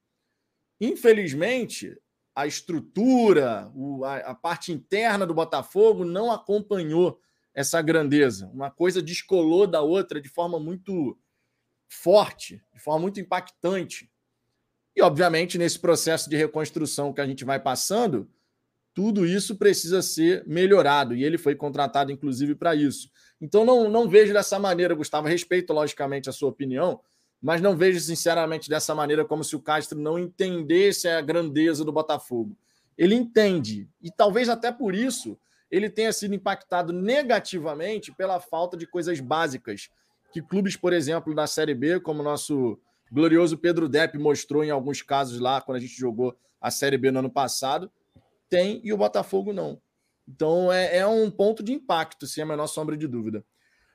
Infelizmente, 0.80 1.96
a 2.34 2.48
estrutura, 2.48 3.70
a, 4.26 4.34
parte 4.34 4.72
interna 4.72 5.28
do 5.28 5.34
Botafogo 5.34 6.06
não 6.06 6.32
acompanhou 6.32 7.20
essa 7.54 7.82
grandeza. 7.82 8.50
Uma 8.54 8.72
coisa 8.72 9.02
descolou 9.02 9.68
da 9.68 9.82
outra 9.82 10.22
de 10.22 10.30
forma 10.30 10.58
muito 10.58 11.20
forte, 11.90 12.64
de 12.74 12.80
forma 12.80 13.02
muito 13.02 13.20
impactante. 13.20 14.10
E, 14.96 15.02
obviamente, 15.02 15.58
nesse 15.58 15.78
processo 15.78 16.30
de 16.30 16.38
reconstrução 16.38 17.12
que 17.12 17.20
a 17.20 17.28
gente 17.28 17.44
vai 17.44 17.60
passando, 17.60 18.30
tudo 19.00 19.26
isso 19.26 19.56
precisa 19.56 20.02
ser 20.02 20.44
melhorado. 20.46 21.16
E 21.16 21.24
ele 21.24 21.38
foi 21.38 21.56
contratado, 21.56 22.12
inclusive, 22.12 22.54
para 22.54 22.76
isso. 22.76 23.10
Então, 23.40 23.64
não, 23.64 23.90
não 23.90 24.10
vejo 24.10 24.34
dessa 24.34 24.60
maneira, 24.60 24.94
Gustavo. 24.94 25.26
Respeito, 25.26 25.72
logicamente, 25.72 26.28
a 26.28 26.34
sua 26.34 26.50
opinião, 26.50 27.00
mas 27.42 27.62
não 27.62 27.78
vejo, 27.78 27.98
sinceramente, 28.02 28.70
dessa 28.70 28.94
maneira 28.94 29.24
como 29.24 29.42
se 29.42 29.56
o 29.56 29.62
Castro 29.62 29.98
não 29.98 30.20
entendesse 30.20 31.08
a 31.08 31.22
grandeza 31.22 31.86
do 31.86 31.94
Botafogo. 31.94 32.58
Ele 32.98 33.16
entende. 33.16 33.88
E 34.02 34.12
talvez 34.12 34.50
até 34.50 34.70
por 34.70 34.94
isso 34.94 35.40
ele 35.72 35.90
tenha 35.90 36.12
sido 36.12 36.36
impactado 36.36 36.92
negativamente 36.92 38.12
pela 38.12 38.42
falta 38.42 38.76
de 38.76 38.86
coisas 38.86 39.22
básicas 39.22 39.90
que 40.34 40.42
clubes, 40.42 40.76
por 40.76 40.92
exemplo, 40.92 41.34
da 41.34 41.48
Série 41.48 41.74
B, 41.74 42.02
como 42.02 42.20
o 42.20 42.26
nosso 42.26 42.78
glorioso 43.10 43.58
Pedro 43.58 43.88
Depp 43.88 44.18
mostrou 44.18 44.62
em 44.62 44.72
alguns 44.72 45.02
casos 45.02 45.40
lá, 45.40 45.62
quando 45.62 45.78
a 45.78 45.80
gente 45.80 45.98
jogou 45.98 46.38
a 46.60 46.70
Série 46.70 46.98
B 46.98 47.12
no 47.12 47.20
ano 47.20 47.30
passado, 47.30 47.90
tem 48.50 48.82
e 48.84 48.92
o 48.92 48.98
Botafogo 48.98 49.54
não. 49.54 49.82
Então 50.28 50.72
é, 50.72 50.98
é 50.98 51.08
um 51.08 51.30
ponto 51.30 51.64
de 51.64 51.74
impacto, 51.74 52.28
sem 52.28 52.44
a 52.44 52.46
menor 52.46 52.68
sombra 52.68 52.96
de 52.96 53.08
dúvida. 53.08 53.44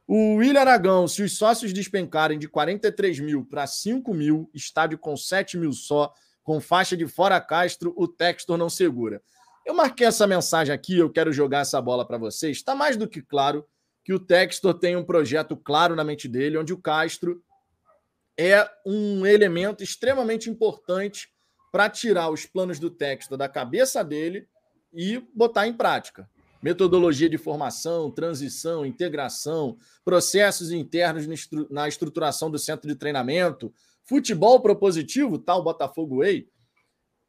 O 0.06 0.36
William 0.36 0.60
Aragão, 0.60 1.08
se 1.08 1.22
os 1.22 1.36
sócios 1.36 1.72
despencarem 1.72 2.38
de 2.38 2.48
43 2.48 3.20
mil 3.20 3.44
para 3.44 3.66
5 3.66 4.12
mil, 4.12 4.50
estádio 4.52 4.98
com 4.98 5.16
7 5.16 5.56
mil 5.56 5.72
só, 5.72 6.12
com 6.42 6.60
faixa 6.60 6.96
de 6.96 7.06
fora 7.06 7.40
Castro, 7.40 7.94
o 7.96 8.06
Textor 8.06 8.58
não 8.58 8.68
segura. 8.68 9.22
Eu 9.64 9.72
marquei 9.72 10.06
essa 10.06 10.26
mensagem 10.26 10.74
aqui, 10.74 10.98
eu 10.98 11.10
quero 11.10 11.32
jogar 11.32 11.60
essa 11.60 11.80
bola 11.80 12.06
para 12.06 12.18
vocês. 12.18 12.58
Está 12.58 12.74
mais 12.74 12.98
do 12.98 13.08
que 13.08 13.22
claro 13.22 13.66
que 14.04 14.12
o 14.12 14.18
Textor 14.20 14.74
tem 14.74 14.94
um 14.94 15.04
projeto 15.04 15.56
claro 15.56 15.96
na 15.96 16.04
mente 16.04 16.28
dele, 16.28 16.58
onde 16.58 16.74
o 16.74 16.80
Castro 16.80 17.42
é 18.38 18.68
um 18.84 19.24
elemento 19.24 19.82
extremamente 19.82 20.50
importante 20.50 21.33
para 21.74 21.90
tirar 21.90 22.30
os 22.30 22.46
planos 22.46 22.78
do 22.78 22.88
Textor 22.88 23.36
da 23.36 23.48
cabeça 23.48 24.04
dele 24.04 24.46
e 24.92 25.18
botar 25.34 25.66
em 25.66 25.72
prática. 25.72 26.30
Metodologia 26.62 27.28
de 27.28 27.36
formação, 27.36 28.12
transição, 28.12 28.86
integração, 28.86 29.76
processos 30.04 30.70
internos 30.70 31.26
na 31.68 31.88
estruturação 31.88 32.48
do 32.48 32.60
centro 32.60 32.86
de 32.86 32.94
treinamento, 32.94 33.74
futebol 34.04 34.60
propositivo, 34.60 35.36
tal 35.36 35.64
Botafogo 35.64 36.18
Way. 36.18 36.48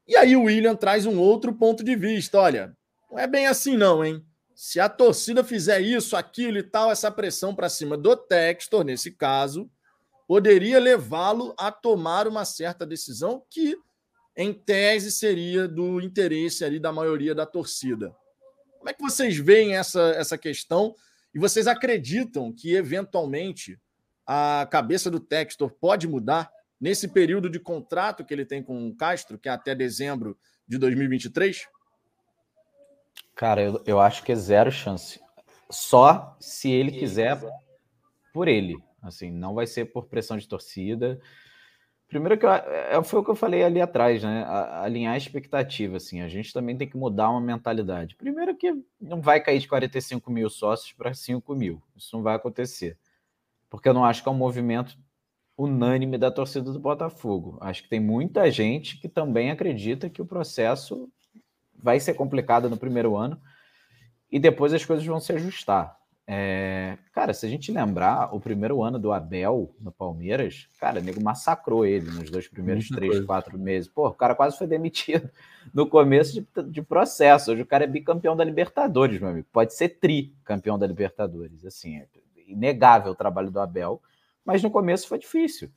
E 0.07 0.15
aí 0.15 0.35
o 0.35 0.43
William 0.43 0.75
traz 0.75 1.07
um 1.07 1.17
outro 1.17 1.51
ponto 1.51 1.83
de 1.83 1.95
vista. 1.95 2.37
Olha, 2.37 2.77
não 3.09 3.17
é 3.17 3.25
bem 3.25 3.47
assim 3.47 3.75
não, 3.75 4.05
hein? 4.05 4.23
Se 4.53 4.79
a 4.79 4.87
torcida 4.87 5.43
fizer 5.43 5.81
isso, 5.81 6.15
aquilo 6.15 6.59
e 6.59 6.63
tal, 6.63 6.91
essa 6.91 7.09
pressão 7.09 7.55
para 7.55 7.67
cima 7.67 7.97
do 7.97 8.15
Textor, 8.15 8.83
nesse 8.83 9.09
caso, 9.09 9.67
poderia 10.27 10.79
levá-lo 10.79 11.55
a 11.57 11.71
tomar 11.71 12.27
uma 12.27 12.45
certa 12.45 12.85
decisão 12.85 13.43
que 13.49 13.75
em 14.35 14.53
tese, 14.53 15.11
seria 15.11 15.67
do 15.67 16.01
interesse 16.01 16.65
ali 16.65 16.79
da 16.79 16.91
maioria 16.91 17.33
da 17.33 17.45
torcida. 17.45 18.15
Como 18.77 18.89
é 18.89 18.93
que 18.93 19.01
vocês 19.01 19.37
veem 19.37 19.75
essa, 19.75 20.09
essa 20.11 20.37
questão? 20.37 20.93
E 21.33 21.39
vocês 21.39 21.67
acreditam 21.67 22.53
que, 22.53 22.75
eventualmente, 22.75 23.79
a 24.25 24.67
cabeça 24.69 25.09
do 25.09 25.19
Textor 25.19 25.71
pode 25.71 26.07
mudar 26.07 26.51
nesse 26.79 27.07
período 27.07 27.49
de 27.49 27.59
contrato 27.59 28.23
que 28.23 28.33
ele 28.33 28.45
tem 28.45 28.61
com 28.61 28.87
o 28.87 28.95
Castro, 28.95 29.39
que 29.39 29.49
é 29.49 29.51
até 29.51 29.73
dezembro 29.73 30.37
de 30.67 30.77
2023? 30.77 31.67
Cara, 33.35 33.61
eu, 33.61 33.81
eu 33.85 33.99
acho 33.99 34.23
que 34.23 34.31
é 34.31 34.35
zero 34.35 34.71
chance. 34.71 35.19
Só 35.69 36.35
se 36.39 36.71
ele 36.71 36.91
quiser 36.91 37.39
por 38.33 38.47
ele. 38.47 38.77
Assim, 39.01 39.31
não 39.31 39.53
vai 39.53 39.67
ser 39.67 39.85
por 39.85 40.07
pressão 40.07 40.37
de 40.37 40.47
torcida. 40.47 41.19
Primeiro 42.15 42.37
que 42.37 42.45
eu, 42.45 42.49
é, 42.49 43.03
foi 43.03 43.19
o 43.19 43.25
que 43.25 43.29
eu 43.29 43.35
falei 43.35 43.61
ali 43.61 43.81
atrás, 43.81 44.23
né? 44.23 44.45
alinhar 44.81 45.15
a 45.15 45.17
expectativa, 45.17 45.97
assim. 45.97 46.21
A 46.21 46.29
gente 46.29 46.53
também 46.53 46.77
tem 46.77 46.87
que 46.87 46.95
mudar 46.95 47.29
uma 47.29 47.41
mentalidade. 47.41 48.15
Primeiro 48.15 48.55
que 48.55 48.73
não 49.01 49.19
vai 49.19 49.41
cair 49.41 49.59
de 49.59 49.67
45 49.67 50.31
mil 50.31 50.49
sócios 50.49 50.93
para 50.93 51.13
5 51.13 51.53
mil. 51.53 51.83
Isso 51.93 52.15
não 52.15 52.23
vai 52.23 52.33
acontecer. 52.33 52.97
Porque 53.69 53.89
eu 53.89 53.93
não 53.93 54.05
acho 54.05 54.23
que 54.23 54.29
é 54.29 54.31
um 54.31 54.37
movimento 54.37 54.97
unânime 55.57 56.17
da 56.17 56.31
torcida 56.31 56.71
do 56.71 56.79
Botafogo. 56.79 57.57
Acho 57.59 57.83
que 57.83 57.89
tem 57.89 57.99
muita 57.99 58.49
gente 58.49 58.97
que 58.97 59.09
também 59.09 59.51
acredita 59.51 60.09
que 60.09 60.21
o 60.21 60.25
processo 60.25 61.11
vai 61.77 61.99
ser 61.99 62.13
complicado 62.13 62.69
no 62.69 62.77
primeiro 62.77 63.17
ano 63.17 63.37
e 64.31 64.39
depois 64.39 64.73
as 64.73 64.85
coisas 64.85 65.05
vão 65.05 65.19
se 65.19 65.33
ajustar. 65.33 65.99
É, 66.27 66.97
cara, 67.13 67.33
se 67.35 67.45
a 67.45 67.49
gente 67.49 67.71
lembrar, 67.71 68.33
o 68.33 68.39
primeiro 68.39 68.81
ano 68.81 68.97
do 68.97 69.11
Abel 69.11 69.75
no 69.79 69.91
Palmeiras, 69.91 70.67
cara, 70.79 70.99
o 70.99 71.03
nego 71.03 71.21
massacrou 71.21 71.85
ele 71.85 72.09
nos 72.09 72.31
dois 72.31 72.47
primeiros 72.47 72.89
Muita 72.89 72.95
três, 72.95 73.11
coisa. 73.11 73.27
quatro 73.27 73.59
meses. 73.59 73.87
Pô, 73.87 74.07
o 74.07 74.13
cara 74.13 74.33
quase 74.33 74.57
foi 74.57 74.65
demitido 74.65 75.29
no 75.73 75.87
começo 75.87 76.33
de, 76.33 76.63
de, 76.63 76.81
processo. 76.81 77.51
Hoje 77.51 77.61
o 77.61 77.65
cara 77.65 77.83
é 77.83 77.87
bicampeão 77.87 78.35
da 78.35 78.43
Libertadores, 78.43 79.19
meu 79.19 79.29
amigo. 79.29 79.47
Pode 79.51 79.75
ser 79.75 79.89
tri 79.89 80.33
campeão 80.43 80.79
da 80.79 80.87
Libertadores. 80.87 81.63
Assim, 81.63 81.97
é 81.97 82.07
inegável 82.47 83.11
o 83.11 83.15
trabalho 83.15 83.51
do 83.51 83.59
Abel, 83.59 84.01
mas 84.43 84.63
no 84.63 84.71
começo 84.71 85.07
foi 85.07 85.19
difícil. 85.19 85.69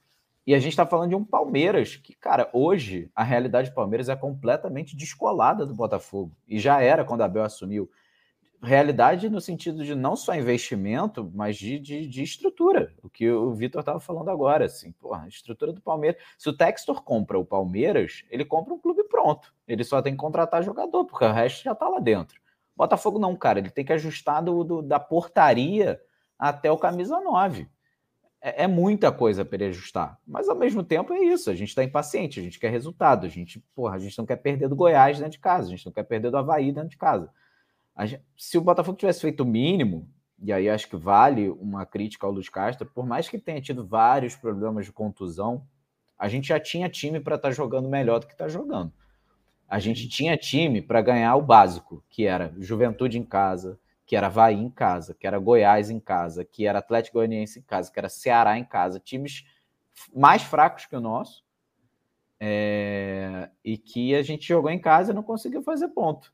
E 0.47 0.55
a 0.55 0.59
gente 0.59 0.73
está 0.73 0.87
falando 0.87 1.11
de 1.11 1.15
um 1.15 1.23
Palmeiras 1.23 1.97
que, 1.97 2.15
cara, 2.15 2.49
hoje 2.55 3.11
a 3.15 3.23
realidade 3.23 3.69
do 3.69 3.75
Palmeiras 3.75 4.09
é 4.09 4.17
completamente 4.17 4.97
descolada 4.97 5.67
do 5.67 5.75
Botafogo. 5.75 6.35
E 6.49 6.59
já 6.59 6.81
era 6.81 7.05
quando 7.05 7.21
o 7.21 7.25
Abel 7.25 7.45
assumiu 7.45 7.91
realidade 8.63 9.29
no 9.29 9.41
sentido 9.41 9.85
de 9.85 9.95
não 9.95 10.17
só 10.17 10.35
investimento, 10.35 11.31
mas 11.35 11.57
de, 11.57 11.79
de, 11.79 12.07
de 12.07 12.23
estrutura. 12.23 12.93
O 13.03 13.09
que 13.09 13.31
o 13.31 13.53
Vitor 13.53 13.81
estava 13.81 14.01
falando 14.01 14.31
agora, 14.31 14.65
assim, 14.65 14.93
porra, 14.93 15.25
a 15.25 15.29
estrutura 15.29 15.73
do 15.73 15.81
Palmeiras. 15.81 16.21
Se 16.37 16.49
o 16.49 16.57
Textor 16.57 17.03
compra 17.03 17.39
o 17.39 17.45
Palmeiras, 17.45 18.25
ele 18.31 18.45
compra 18.45 18.75
um 18.75 18.79
clube 18.79 19.05
pronto. 19.05 19.55
Ele 19.67 19.85
só 19.85 20.03
tem 20.03 20.13
que 20.13 20.19
contratar 20.19 20.63
jogador, 20.63 21.05
porque 21.05 21.25
o 21.25 21.33
resto 21.33 21.63
já 21.63 21.73
está 21.73 21.89
lá 21.89 22.01
dentro. 22.01 22.41
Botafogo 22.77 23.19
não, 23.19 23.35
cara, 23.37 23.59
ele 23.59 23.71
tem 23.71 23.85
que 23.85 23.93
ajustar 23.93 24.43
do, 24.43 24.63
do 24.63 24.83
da 24.83 25.01
portaria 25.01 26.01
até 26.39 26.71
o 26.71 26.79
camisa 26.79 27.21
9. 27.21 27.69
É, 28.41 28.65
é 28.65 28.67
muita 28.67 29.11
coisa 29.11 29.45
para 29.45 29.57
ele 29.57 29.67
ajustar. 29.67 30.19
Mas 30.27 30.49
ao 30.49 30.57
mesmo 30.57 30.83
tempo 30.83 31.13
é 31.13 31.19
isso. 31.19 31.51
A 31.51 31.55
gente 31.55 31.71
está 31.71 31.83
impaciente, 31.83 32.39
a 32.39 32.43
gente 32.43 32.59
quer 32.59 32.71
resultado. 32.71 33.27
A 33.27 33.29
gente, 33.29 33.61
porra, 33.75 33.97
a 33.97 33.99
gente 33.99 34.17
não 34.17 34.27
quer 34.27 34.37
perder 34.37 34.69
do 34.69 34.77
Goiás 34.77 35.19
dentro 35.19 35.33
de 35.33 35.39
casa, 35.41 35.67
a 35.67 35.71
gente 35.71 35.87
não 35.87 35.93
quer 35.93 36.05
perder 36.05 36.31
do 36.31 36.37
Havaí 36.37 36.71
dentro 36.73 36.91
de 36.91 36.97
casa. 36.97 37.33
Gente, 38.07 38.23
se 38.37 38.57
o 38.57 38.61
Botafogo 38.61 38.97
tivesse 38.97 39.21
feito 39.21 39.43
o 39.43 39.47
mínimo, 39.47 40.09
e 40.41 40.53
aí 40.53 40.69
acho 40.69 40.89
que 40.89 40.97
vale 40.97 41.51
uma 41.51 41.85
crítica 41.85 42.27
ao 42.27 42.33
Luiz 42.33 42.49
Castro, 42.49 42.89
por 42.95 43.05
mais 43.05 43.29
que 43.29 43.39
tenha 43.39 43.61
tido 43.61 43.85
vários 43.85 44.37
problemas 44.37 44.87
de 44.87 44.93
contusão, 44.93 45.67
a 46.17 46.29
gente 46.29 46.49
já 46.49 46.61
tinha 46.61 46.89
time 46.89 47.19
para 47.19 47.37
estar 47.37 47.49
tá 47.49 47.55
jogando 47.55 47.89
melhor 47.89 48.21
do 48.21 48.27
que 48.27 48.33
está 48.33 48.49
jogando. 48.49 48.93
A 49.69 49.79
gente 49.79 50.09
tinha 50.09 50.37
time 50.37 50.81
para 50.81 51.03
ganhar 51.03 51.35
o 51.37 51.43
básico, 51.43 52.03
que 52.09 52.25
era 52.25 52.55
Juventude 52.59 53.19
em 53.19 53.25
casa, 53.25 53.79
que 54.07 54.17
era 54.17 54.29
Havaí 54.29 54.55
em 54.55 54.71
casa, 54.71 55.15
que 55.15 55.27
era 55.27 55.39
Goiás 55.39 55.91
em 55.91 56.01
casa, 56.01 56.45
que 56.45 56.67
era 56.67 56.79
Atlético 56.79 57.19
Goianiense 57.19 57.59
em 57.59 57.63
casa, 57.63 57.93
que 57.93 57.99
era 57.99 58.09
Ceará 58.09 58.57
em 58.57 58.65
casa, 58.65 58.99
times 58.99 59.45
mais 60.15 60.43
fracos 60.43 60.87
que 60.87 60.97
o 60.97 61.01
nosso, 61.01 61.45
é... 62.41 63.51
e 63.65 63.77
que 63.77 64.15
a 64.15 64.23
gente 64.23 64.47
jogou 64.47 64.71
em 64.71 64.81
casa 64.81 65.11
e 65.11 65.15
não 65.15 65.23
conseguiu 65.23 65.63
fazer 65.63 65.89
ponto 65.89 66.33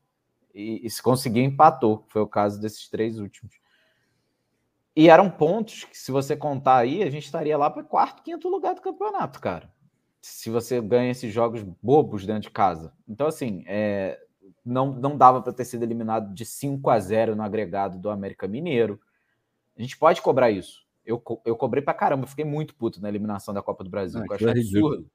e, 0.55 0.87
e 0.87 0.89
se 0.89 1.03
conseguiu, 1.03 1.43
empatou. 1.43 2.05
Foi 2.07 2.21
o 2.21 2.27
caso 2.27 2.59
desses 2.59 2.89
três 2.89 3.19
últimos. 3.19 3.59
E 4.95 5.09
eram 5.09 5.29
pontos 5.29 5.83
que, 5.83 5.97
se 5.97 6.09
você 6.09 6.37
contar 6.37 6.77
aí, 6.77 7.03
a 7.03 7.09
gente 7.09 7.25
estaria 7.25 7.57
lá 7.57 7.69
para 7.69 7.83
quarto, 7.83 8.23
quinto 8.23 8.47
lugar 8.47 8.73
do 8.73 8.81
campeonato, 8.81 9.41
cara. 9.41 9.69
se 10.21 10.49
você 10.49 10.81
ganha 10.81 11.11
esses 11.11 11.31
jogos 11.31 11.61
bobos 11.83 12.25
dentro 12.25 12.43
de 12.43 12.49
casa. 12.49 12.93
Então, 13.07 13.27
assim, 13.27 13.63
é, 13.67 14.17
não, 14.63 14.93
não 14.93 15.17
dava 15.17 15.41
para 15.41 15.51
ter 15.53 15.65
sido 15.65 15.83
eliminado 15.83 16.33
de 16.33 16.45
5 16.45 16.89
a 16.89 16.99
0 16.99 17.35
no 17.35 17.43
agregado 17.43 17.99
do 17.99 18.09
América 18.09 18.47
Mineiro. 18.47 18.99
A 19.77 19.81
gente 19.81 19.97
pode 19.97 20.21
cobrar 20.21 20.49
isso. 20.49 20.85
Eu, 21.05 21.21
eu 21.45 21.55
cobrei 21.55 21.83
para 21.83 21.93
caramba, 21.93 22.25
fiquei 22.25 22.45
muito 22.45 22.73
puto 22.73 23.01
na 23.01 23.09
eliminação 23.09 23.53
da 23.53 23.61
Copa 23.61 23.83
do 23.83 23.89
Brasil. 23.89 24.21
Ah, 24.21 24.25
eu 24.27 24.35
achei 24.35 24.49
absurdo. 24.49 25.11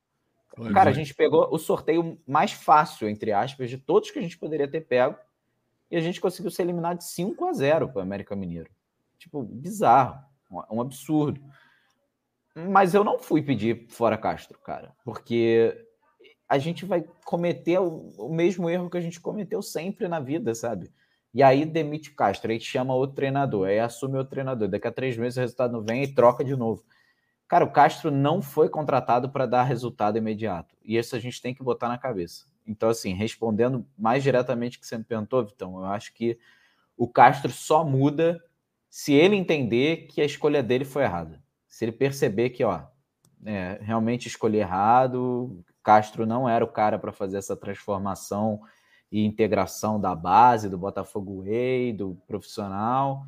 Cara, 0.72 0.91
a 0.91 0.93
gente 0.93 1.14
pegou 1.14 1.49
o 1.51 1.59
sorteio 1.59 2.20
mais 2.26 2.53
fácil, 2.53 3.09
entre 3.09 3.32
aspas, 3.32 3.70
de 3.70 3.78
todos 3.78 4.11
que 4.11 4.18
a 4.18 4.22
gente 4.22 4.36
poderia 4.36 4.68
ter 4.68 4.82
pego. 4.82 5.16
E 5.91 5.97
a 5.97 6.01
gente 6.01 6.20
conseguiu 6.20 6.51
ser 6.51 6.62
eliminado 6.62 6.99
de 6.99 7.05
5 7.05 7.45
a 7.47 7.53
0 7.53 7.88
para 7.88 7.99
o 7.99 8.03
América 8.03 8.36
Mineiro. 8.36 8.70
Tipo, 9.18 9.43
bizarro. 9.43 10.18
Um 10.70 10.80
absurdo. 10.80 11.41
Mas 12.55 12.95
eu 12.95 13.05
não 13.05 13.18
fui 13.18 13.43
pedir 13.43 13.86
fora 13.88 14.18
Castro, 14.18 14.59
cara, 14.59 14.93
porque 15.05 15.86
a 16.49 16.59
gente 16.59 16.84
vai 16.84 17.05
cometer 17.24 17.78
o, 17.78 18.28
mesmo 18.28 18.68
erro 18.68 18.91
que 18.91 18.99
a 18.99 19.01
gente 19.01 19.20
cometeu 19.20 19.62
sempre 19.62 20.09
na 20.09 20.18
vida, 20.18 20.53
sabe? 20.55 20.91
E 21.32 21.45
aí 21.45 21.64
demite 21.64 22.11
Castro, 22.11 22.51
aí 22.51 22.61
chama 22.61 22.93
outro 22.93 23.14
treinador, 23.14 23.68
aí 23.68 23.78
assume 23.78 24.18
outro 24.18 24.32
treinador. 24.32 24.66
Daqui 24.66 24.88
a 24.88 24.93
três 24.93 25.16
meses 25.16 25.36
o 25.36 25.41
resultado 25.41 25.72
não 25.72 25.82
vem 25.82 26.03
e 26.03 26.12
troca 26.12 26.43
de 26.43 26.57
novo. 26.57 26.82
Cara, 27.47 27.64
o 27.64 27.70
Castro 27.70 28.11
não 28.11 28.43
foi 28.43 28.68
contratado 28.68 29.30
para 29.30 29.47
dar 29.47 29.62
resultado 29.62 30.18
imediato. 30.18 30.76
E 30.84 30.97
isso 30.97 31.14
a 31.14 31.20
gente 31.20 31.41
tem 31.41 31.55
que 31.55 31.62
botar 31.62 31.88
na 31.88 31.99
cabeça. 31.99 32.47
Então, 32.71 32.89
assim, 32.89 33.12
respondendo 33.14 33.87
mais 33.99 34.23
diretamente 34.23 34.79
que 34.79 34.87
você 34.87 34.97
me 34.97 35.05
perguntou, 35.05 35.45
Vitão, 35.45 35.79
eu 35.79 35.87
acho 35.87 36.14
que 36.14 36.39
o 36.97 37.09
Castro 37.09 37.51
só 37.51 37.85
muda 37.85 38.43
se 38.89 39.12
ele 39.12 39.37
entender 39.37 40.07
que 40.09 40.21
a 40.21 40.25
escolha 40.25 40.62
dele 40.62 40.85
foi 40.85 41.03
errada 41.03 41.41
se 41.71 41.85
ele 41.85 41.93
perceber 41.93 42.51
que, 42.51 42.64
ó, 42.64 42.83
é, 43.47 43.79
realmente 43.81 44.27
escolhi 44.27 44.59
errado, 44.59 45.64
Castro 45.83 46.27
não 46.27 46.47
era 46.47 46.64
o 46.64 46.68
cara 46.68 46.99
para 46.99 47.12
fazer 47.12 47.39
essa 47.39 47.57
transformação 47.57 48.61
e 49.11 49.25
integração 49.25 49.99
da 49.99 50.14
base, 50.14 50.68
do 50.68 50.77
Botafogo 50.77 51.45
Way, 51.45 51.95
do 51.95 52.18
profissional, 52.27 53.25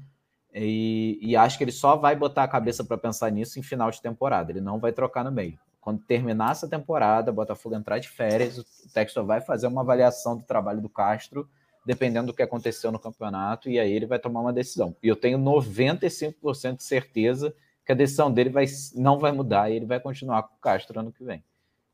e, 0.53 1.18
e 1.22 1.34
acho 1.34 1.57
que 1.57 1.64
ele 1.64 1.72
só 1.72 1.97
vai 1.97 2.14
botar 2.14 2.43
a 2.43 2.49
cabeça 2.49 2.84
para 2.84 2.99
pensar 2.99 3.30
nisso 3.30 3.59
em 3.59 3.62
final 3.62 3.90
de 3.90 4.03
temporada, 4.03 4.51
ele 4.51 4.61
não 4.61 4.78
vai 4.78 4.93
trocar 4.93 5.24
no 5.24 5.32
meio. 5.32 5.59
Quando 5.82 6.00
terminar 6.00 6.52
essa 6.52 6.68
temporada, 6.68 7.32
Botafogo 7.32 7.74
entrar 7.74 7.98
de 7.98 8.08
férias, 8.08 8.56
o 8.56 8.64
Textor 8.94 9.26
vai 9.26 9.40
fazer 9.40 9.66
uma 9.66 9.80
avaliação 9.80 10.36
do 10.36 10.44
trabalho 10.44 10.80
do 10.80 10.88
Castro, 10.88 11.50
dependendo 11.84 12.28
do 12.28 12.32
que 12.32 12.40
aconteceu 12.40 12.92
no 12.92 13.00
campeonato, 13.00 13.68
e 13.68 13.80
aí 13.80 13.92
ele 13.92 14.06
vai 14.06 14.20
tomar 14.20 14.42
uma 14.42 14.52
decisão. 14.52 14.96
E 15.02 15.08
eu 15.08 15.16
tenho 15.16 15.36
95% 15.40 16.76
de 16.76 16.84
certeza 16.84 17.52
que 17.84 17.90
a 17.90 17.96
decisão 17.96 18.32
dele 18.32 18.48
vai, 18.48 18.64
não 18.94 19.18
vai 19.18 19.32
mudar 19.32 19.70
e 19.70 19.74
ele 19.74 19.84
vai 19.84 19.98
continuar 19.98 20.44
com 20.44 20.54
o 20.54 20.60
Castro 20.60 21.00
ano 21.00 21.10
que 21.10 21.24
vem. 21.24 21.42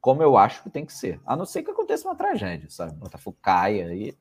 Como 0.03 0.23
eu 0.23 0.37
acho 0.37 0.63
que 0.63 0.69
tem 0.69 0.85
que 0.85 0.93
ser. 0.93 1.19
A 1.25 1.35
não 1.35 1.47
ser 1.47 1.63
que 1.63 1.71
aconteça 1.71 2.07
uma 2.07 2.15
tragédia, 2.15 2.69
sabe? 2.69 2.93
O 2.93 2.97
Botafogo 2.97 3.39
caia 3.41 3.95
e 3.95 4.15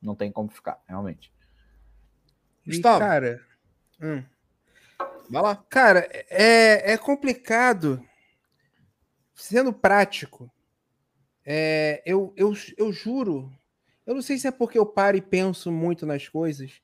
não 0.00 0.14
tem 0.14 0.30
como 0.30 0.50
ficar, 0.50 0.78
realmente. 0.86 1.32
Gustavo. 2.66 2.98
cara. 2.98 3.40
Hum. 3.98 4.22
Vai 5.30 5.42
lá. 5.42 5.56
Cara, 5.70 6.06
é, 6.28 6.92
é 6.92 6.98
complicado. 6.98 8.06
Sendo 9.36 9.70
prático, 9.70 10.50
é, 11.44 12.02
eu, 12.06 12.32
eu, 12.36 12.54
eu 12.78 12.90
juro. 12.90 13.52
Eu 14.06 14.14
não 14.14 14.22
sei 14.22 14.38
se 14.38 14.48
é 14.48 14.50
porque 14.50 14.78
eu 14.78 14.86
paro 14.86 15.16
e 15.16 15.20
penso 15.20 15.70
muito 15.70 16.06
nas 16.06 16.26
coisas, 16.26 16.80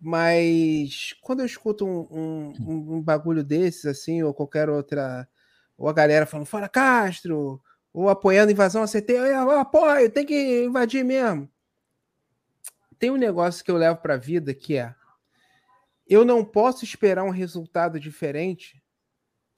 mas 0.00 1.14
quando 1.22 1.40
eu 1.40 1.46
escuto 1.46 1.86
um, 1.86 2.08
um, 2.10 2.96
um, 2.96 3.02
bagulho 3.02 3.44
desses, 3.44 3.86
assim, 3.86 4.22
ou 4.22 4.34
qualquer 4.34 4.68
outra, 4.68 5.28
ou 5.78 5.88
a 5.88 5.92
galera 5.92 6.26
falando, 6.26 6.46
fora 6.46 6.68
Castro, 6.68 7.62
ou 7.92 8.08
apoiando 8.08 8.52
invasão 8.52 8.82
a 8.82 8.86
CT, 8.88 9.12
eu 9.12 9.50
apoio, 9.52 10.10
tem 10.10 10.26
que 10.26 10.64
invadir 10.64 11.04
mesmo. 11.04 11.48
Tem 12.98 13.10
um 13.10 13.16
negócio 13.16 13.64
que 13.64 13.70
eu 13.70 13.76
levo 13.76 14.00
para 14.00 14.14
a 14.14 14.18
vida 14.18 14.52
que 14.54 14.76
é: 14.76 14.94
eu 16.06 16.24
não 16.24 16.44
posso 16.44 16.84
esperar 16.84 17.22
um 17.22 17.30
resultado 17.30 18.00
diferente 18.00 18.83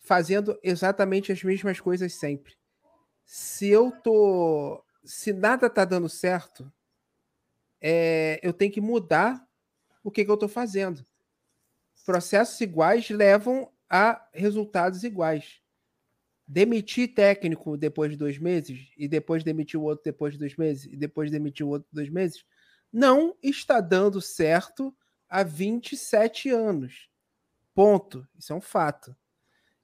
fazendo 0.07 0.57
exatamente 0.63 1.33
as 1.33 1.43
mesmas 1.43 1.81
coisas 1.81 2.15
sempre. 2.15 2.55
Se 3.25 3.69
eu 3.69 3.91
tô. 3.91 4.83
Se 5.05 5.33
nada 5.33 5.69
tá 5.69 5.85
dando 5.85 6.09
certo, 6.09 6.73
é, 7.81 8.41
eu 8.43 8.53
tenho 8.53 8.73
que 8.73 8.81
mudar 8.81 9.45
o 10.03 10.11
que, 10.11 10.25
que 10.25 10.31
eu 10.31 10.35
estou 10.35 10.49
fazendo. 10.49 11.05
Processos 12.05 12.61
iguais 12.61 13.11
levam 13.11 13.71
a 13.91 14.25
resultados 14.33 15.03
iguais. 15.03 15.61
Demitir 16.47 17.13
técnico 17.13 17.77
depois 17.77 18.13
de 18.13 18.17
dois 18.17 18.39
meses 18.39 18.93
e 18.97 19.09
depois 19.09 19.43
demitir 19.43 19.79
o 19.79 19.83
outro 19.83 20.05
depois 20.05 20.35
de 20.35 20.39
dois 20.39 20.57
meses 20.57 20.85
e 20.85 20.97
depois 20.97 21.31
demitir 21.31 21.67
o 21.67 21.71
outro 21.71 21.89
dois 21.93 22.09
meses 22.09 22.45
não 22.93 23.37
está 23.43 23.81
dando 23.81 24.21
certo 24.21 24.97
há 25.29 25.43
27 25.43 26.51
anos. 26.51 27.09
Ponto. 27.75 28.27
Isso 28.39 28.53
é 28.53 28.57
um 28.57 28.61
fato. 28.61 29.17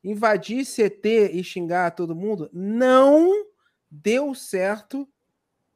Invadir 0.02 0.64
CT 0.64 1.30
e 1.32 1.44
xingar 1.44 1.92
todo 1.92 2.14
mundo 2.14 2.50
não 2.52 3.46
deu 3.90 4.34
certo 4.34 5.08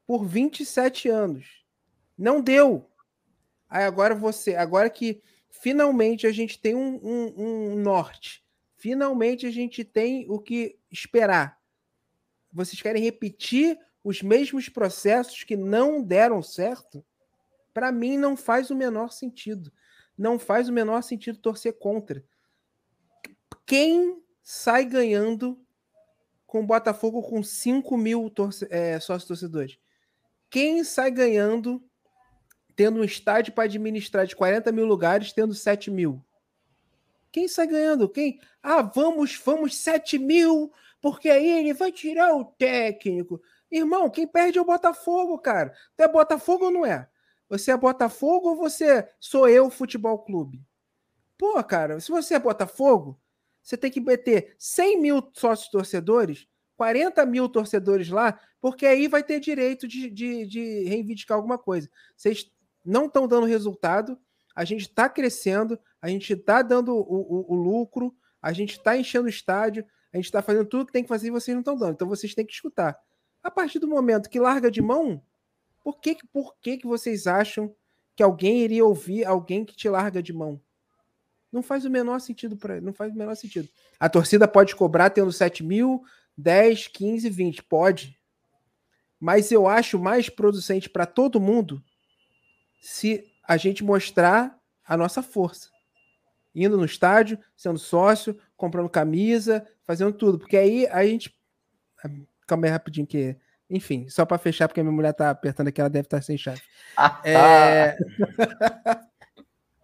por 0.06 0.24
27 0.24 1.08
anos. 1.08 1.64
Não 2.16 2.40
deu. 2.40 2.90
Aí 3.68 3.84
agora 3.84 4.14
você, 4.14 4.54
agora 4.54 4.88
que 4.88 5.22
finalmente 5.50 6.26
a 6.26 6.32
gente 6.32 6.58
tem 6.58 6.74
um, 6.74 7.00
um, 7.02 7.72
um 7.72 7.76
norte, 7.76 8.44
finalmente 8.76 9.46
a 9.46 9.50
gente 9.50 9.84
tem 9.84 10.26
o 10.30 10.38
que 10.38 10.78
esperar. 10.90 11.60
Vocês 12.52 12.80
querem 12.80 13.02
repetir 13.02 13.78
os 14.02 14.22
mesmos 14.22 14.68
processos 14.68 15.44
que 15.44 15.56
não 15.56 16.02
deram 16.02 16.42
certo? 16.42 17.04
Para 17.74 17.92
mim 17.92 18.16
não 18.16 18.36
faz 18.36 18.70
o 18.70 18.74
menor 18.74 19.10
sentido. 19.12 19.70
Não 20.16 20.38
faz 20.38 20.68
o 20.68 20.72
menor 20.72 21.02
sentido 21.02 21.38
torcer 21.38 21.74
contra. 21.74 22.24
Quem 23.66 24.22
sai 24.42 24.84
ganhando 24.84 25.60
com 26.46 26.60
o 26.60 26.66
Botafogo 26.66 27.20
com 27.22 27.42
5 27.42 27.96
mil 27.98 28.30
torce 28.30 28.66
é, 28.70 28.98
sócios 29.00 29.26
torcedores? 29.28 29.78
Quem 30.48 30.84
sai 30.84 31.10
ganhando 31.10 31.82
tendo 32.76 33.00
um 33.00 33.04
estádio 33.04 33.54
para 33.54 33.64
administrar 33.64 34.26
de 34.26 34.36
40 34.36 34.70
mil 34.70 34.84
lugares, 34.84 35.32
tendo 35.32 35.54
7 35.54 35.90
mil. 35.90 36.22
Quem 37.32 37.48
sai 37.48 37.66
ganhando? 37.66 38.08
Quem? 38.08 38.38
Ah, 38.62 38.82
vamos, 38.82 39.40
vamos 39.42 39.76
7 39.76 40.18
mil, 40.18 40.70
porque 41.00 41.30
aí 41.30 41.58
ele 41.58 41.72
vai 41.72 41.90
tirar 41.90 42.34
o 42.36 42.44
técnico. 42.44 43.40
Irmão, 43.70 44.10
quem 44.10 44.26
perde 44.26 44.58
é 44.58 44.60
o 44.60 44.64
Botafogo, 44.64 45.38
cara. 45.38 45.72
Tu 45.96 46.02
é 46.02 46.08
Botafogo 46.08 46.66
ou 46.66 46.70
não 46.70 46.86
é? 46.86 47.08
Você 47.48 47.70
é 47.70 47.76
Botafogo 47.76 48.50
ou 48.50 48.56
você 48.56 49.08
sou 49.18 49.48
eu, 49.48 49.70
futebol 49.70 50.18
clube? 50.18 50.62
Pô, 51.38 51.62
cara, 51.64 51.98
se 51.98 52.10
você 52.10 52.34
é 52.34 52.38
Botafogo, 52.38 53.18
você 53.66 53.76
tem 53.76 53.90
que 53.90 54.00
meter 54.00 54.54
100 54.60 55.00
mil 55.00 55.28
sócios 55.32 55.68
torcedores, 55.68 56.46
40 56.76 57.26
mil 57.26 57.48
torcedores 57.48 58.08
lá, 58.08 58.38
porque 58.60 58.86
aí 58.86 59.08
vai 59.08 59.24
ter 59.24 59.40
direito 59.40 59.88
de, 59.88 60.08
de, 60.08 60.46
de 60.46 60.84
reivindicar 60.84 61.36
alguma 61.36 61.58
coisa. 61.58 61.90
Vocês 62.16 62.48
não 62.84 63.06
estão 63.06 63.26
dando 63.26 63.44
resultado, 63.44 64.16
a 64.54 64.64
gente 64.64 64.82
está 64.82 65.08
crescendo, 65.08 65.76
a 66.00 66.08
gente 66.08 66.32
está 66.32 66.62
dando 66.62 66.94
o, 66.94 67.00
o, 67.00 67.54
o, 67.54 67.56
lucro, 67.56 68.14
a 68.40 68.52
gente 68.52 68.76
está 68.76 68.96
enchendo 68.96 69.26
o 69.26 69.28
estádio, 69.28 69.84
a 70.12 70.16
gente 70.16 70.26
está 70.26 70.40
fazendo 70.40 70.68
tudo 70.68 70.86
que 70.86 70.92
tem 70.92 71.02
que 71.02 71.08
fazer 71.08 71.26
e 71.26 71.32
vocês 71.32 71.52
não 71.52 71.60
estão 71.60 71.76
dando. 71.76 71.94
Então 71.94 72.06
vocês 72.06 72.36
têm 72.36 72.46
que 72.46 72.52
escutar. 72.52 72.96
A 73.42 73.50
partir 73.50 73.80
do 73.80 73.88
momento 73.88 74.30
que 74.30 74.38
larga 74.38 74.70
de 74.70 74.80
mão, 74.80 75.20
por 75.82 75.98
que, 75.98 76.16
por 76.32 76.54
que, 76.60 76.76
que 76.76 76.86
vocês 76.86 77.26
acham 77.26 77.74
que 78.14 78.22
alguém 78.22 78.58
iria 78.58 78.84
ouvir 78.84 79.24
alguém 79.24 79.64
que 79.64 79.74
te 79.74 79.88
larga 79.88 80.22
de 80.22 80.32
mão? 80.32 80.60
Não 81.56 81.62
faz 81.62 81.86
o 81.86 81.90
menor 81.90 82.18
sentido 82.20 82.54
para 82.54 82.82
não 82.82 82.92
faz 82.92 83.14
o 83.14 83.16
menor 83.16 83.34
sentido. 83.34 83.66
A 83.98 84.10
torcida 84.10 84.46
pode 84.46 84.76
cobrar 84.76 85.08
tendo 85.08 85.32
7 85.32 85.64
mil, 85.64 86.04
10, 86.36 86.88
15, 86.88 87.30
20. 87.30 87.62
Pode. 87.62 88.18
Mas 89.18 89.50
eu 89.50 89.66
acho 89.66 89.98
mais 89.98 90.28
producente 90.28 90.90
para 90.90 91.06
todo 91.06 91.40
mundo 91.40 91.82
se 92.82 93.24
a 93.48 93.56
gente 93.56 93.82
mostrar 93.82 94.60
a 94.84 94.98
nossa 94.98 95.22
força. 95.22 95.70
Indo 96.54 96.76
no 96.76 96.84
estádio, 96.84 97.38
sendo 97.56 97.78
sócio, 97.78 98.38
comprando 98.54 98.90
camisa, 98.90 99.66
fazendo 99.82 100.12
tudo. 100.12 100.38
Porque 100.38 100.58
aí 100.58 100.86
a 100.88 101.06
gente. 101.06 101.34
Calma 102.46 102.66
aí 102.66 102.70
rapidinho, 102.70 103.06
que. 103.06 103.34
Enfim, 103.70 104.10
só 104.10 104.26
para 104.26 104.36
fechar, 104.36 104.68
porque 104.68 104.82
minha 104.82 104.92
mulher 104.92 105.14
tá 105.14 105.30
apertando 105.30 105.68
aqui, 105.68 105.80
ela 105.80 105.88
deve 105.88 106.06
estar 106.06 106.18
tá 106.18 106.22
sem 106.22 106.36
chave. 106.36 106.60
é... 107.24 107.96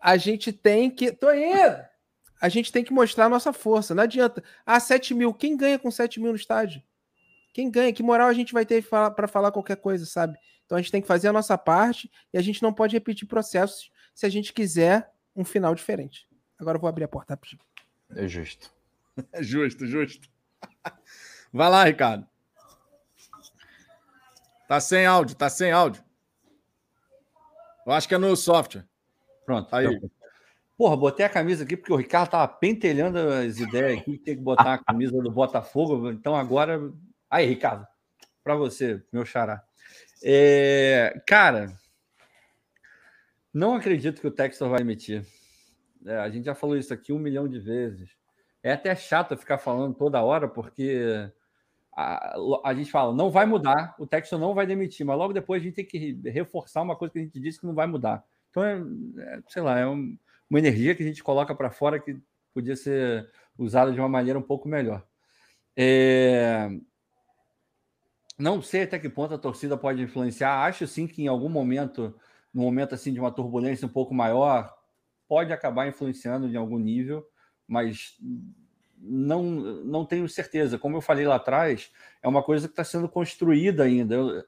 a 0.03 0.17
gente 0.17 0.53
tem 0.53 0.91
que. 0.91 1.13
Tô 1.13 1.33
indo! 1.33 1.81
A 2.41 2.49
gente 2.49 2.73
tem 2.73 2.83
que 2.83 2.93
mostrar 2.93 3.27
a 3.27 3.29
nossa 3.29 3.53
força. 3.53 3.95
Não 3.95 4.03
adianta. 4.03 4.43
Ah, 4.67 4.81
7 4.81 5.15
mil. 5.15 5.33
Quem 5.33 5.57
ganha 5.57 5.79
com 5.79 5.93
7 5.93 6.19
mil 6.19 6.31
no 6.31 6.37
estádio? 6.37 6.83
Quem 7.55 7.71
ganha? 7.71 7.93
Que 7.93 8.03
moral 8.03 8.27
a 8.27 8.33
gente 8.33 8.53
vai 8.53 8.67
ter 8.67 8.85
para 8.85 9.29
falar 9.29 9.53
qualquer 9.53 9.77
coisa, 9.77 10.05
sabe? 10.05 10.37
Então 10.67 10.77
a 10.77 10.83
gente 10.83 10.91
tem 10.91 11.01
que 11.01 11.07
fazer 11.07 11.29
a 11.29 11.33
nossa 11.33 11.57
parte 11.57 12.11
e 12.33 12.39
a 12.39 12.43
gente 12.43 12.61
não 12.61 12.73
pode 12.73 12.97
repetir 12.97 13.29
processos 13.29 13.93
se 14.13 14.27
a 14.27 14.29
gente 14.29 14.53
quiser 14.53 15.09
um 15.37 15.45
final 15.45 15.73
diferente. 15.73 16.27
Agora 16.59 16.77
eu 16.77 16.81
vou 16.81 16.89
abrir 16.89 17.05
a 17.05 17.09
porta 17.09 17.35
rapidinho. 17.35 17.63
É 18.11 18.27
justo. 18.27 18.73
É 19.31 19.43
justo, 19.43 19.87
justo. 19.87 20.27
Vai 21.53 21.69
lá, 21.69 21.85
Ricardo. 21.85 22.27
Tá 24.67 24.81
sem 24.81 25.05
áudio, 25.05 25.37
tá 25.37 25.51
sem 25.51 25.71
áudio. 25.71 26.03
Eu 27.85 27.93
acho 27.93 28.09
que 28.09 28.15
é 28.15 28.19
no 28.19 28.35
software. 28.35 28.89
Pronto. 29.45 29.75
Aí. 29.75 30.01
Porra, 30.77 30.97
botei 30.97 31.25
a 31.25 31.29
camisa 31.29 31.65
aqui 31.65 31.77
porque 31.77 31.93
o 31.93 31.97
Ricardo 31.97 32.31
tava 32.31 32.49
pentelhando 32.49 33.19
as 33.19 33.59
ideias 33.59 34.01
aqui, 34.01 34.19
tem 34.19 34.37
que 34.37 34.43
botar 34.43 34.75
a 34.75 34.79
camisa 34.79 35.13
do 35.13 35.31
Botafogo. 35.31 36.11
Então 36.11 36.35
agora. 36.35 36.93
Aí, 37.31 37.47
Ricardo, 37.47 37.87
para 38.43 38.55
você, 38.55 39.03
meu 39.13 39.25
xará. 39.25 39.63
É... 40.23 41.21
Cara, 41.27 41.73
não 43.53 43.75
acredito 43.75 44.21
que 44.21 44.27
o 44.27 44.31
Texas 44.31 44.69
vai 44.69 44.81
emitir. 44.81 45.25
É, 46.05 46.17
a 46.17 46.29
gente 46.31 46.45
já 46.45 46.55
falou 46.55 46.77
isso 46.77 46.93
aqui 46.93 47.13
um 47.13 47.19
milhão 47.19 47.47
de 47.47 47.59
vezes. 47.59 48.11
É 48.63 48.73
até 48.73 48.95
chato 48.95 49.37
ficar 49.37 49.59
falando 49.59 49.95
toda 49.95 50.23
hora, 50.23 50.49
porque 50.49 51.31
a, 51.93 52.37
a 52.65 52.75
gente 52.75 52.91
fala, 52.91 53.15
não 53.15 53.31
vai 53.31 53.45
mudar, 53.45 53.95
o 53.99 54.07
Texas 54.07 54.39
não 54.41 54.55
vai 54.55 54.67
demitir, 54.67 55.05
mas 55.05 55.19
logo 55.19 55.33
depois 55.33 55.61
a 55.61 55.65
gente 55.65 55.75
tem 55.75 55.85
que 55.85 56.13
reforçar 56.31 56.83
uma 56.83 56.97
coisa 56.97 57.13
que 57.13 57.19
a 57.19 57.23
gente 57.23 57.41
disse 57.41 57.61
que 57.61 57.67
não 57.67 57.75
vai 57.75 57.87
mudar. 57.87 58.25
Então, 58.53 58.63
é, 58.63 58.77
é 59.19 59.43
sei 59.49 59.63
lá, 59.63 59.79
é 59.79 59.87
um, 59.87 60.17
uma 60.49 60.59
energia 60.59 60.95
que 60.95 61.03
a 61.03 61.07
gente 61.07 61.25
coloca 61.25 61.55
para 61.55 61.71
fora 61.71 61.99
que 61.99 62.21
podia 62.53 62.77
ser 62.77 63.29
usada 63.59 63.91
de 63.91 63.99
uma 63.99 64.09
maneira 64.09 64.39
um 64.39 64.43
pouco 64.43 64.69
melhor. 64.69 65.05
É... 65.75 66.69
Não 68.39 68.61
sei 68.61 68.83
até 68.83 68.99
que 68.99 69.09
ponto 69.09 69.33
a 69.33 69.39
torcida 69.39 69.77
pode 69.77 70.03
influenciar. 70.03 70.65
Acho 70.65 70.87
sim 70.87 71.07
que 71.07 71.23
em 71.23 71.29
algum 71.29 71.49
momento, 71.49 72.15
no 72.53 72.63
momento 72.63 72.95
assim 72.95 73.13
de 73.13 73.21
uma 73.21 73.33
turbulência 73.33 73.87
um 73.87 73.91
pouco 73.91 74.15
maior, 74.15 74.75
pode 75.27 75.53
acabar 75.53 75.89
influenciando 75.89 76.47
em 76.47 76.57
algum 76.57 76.79
nível, 76.79 77.27
mas 77.67 78.19
não, 78.99 79.43
não 79.43 80.05
tenho 80.05 80.29
certeza. 80.29 80.79
Como 80.79 80.97
eu 80.99 81.01
falei 81.01 81.27
lá 81.27 81.37
atrás, 81.37 81.91
é 82.23 82.29
uma 82.29 82.43
coisa 82.43 82.69
que 82.69 82.73
está 82.73 82.85
sendo 82.85 83.09
construída 83.09 83.85
ainda. 83.85 84.15
Eu, 84.15 84.45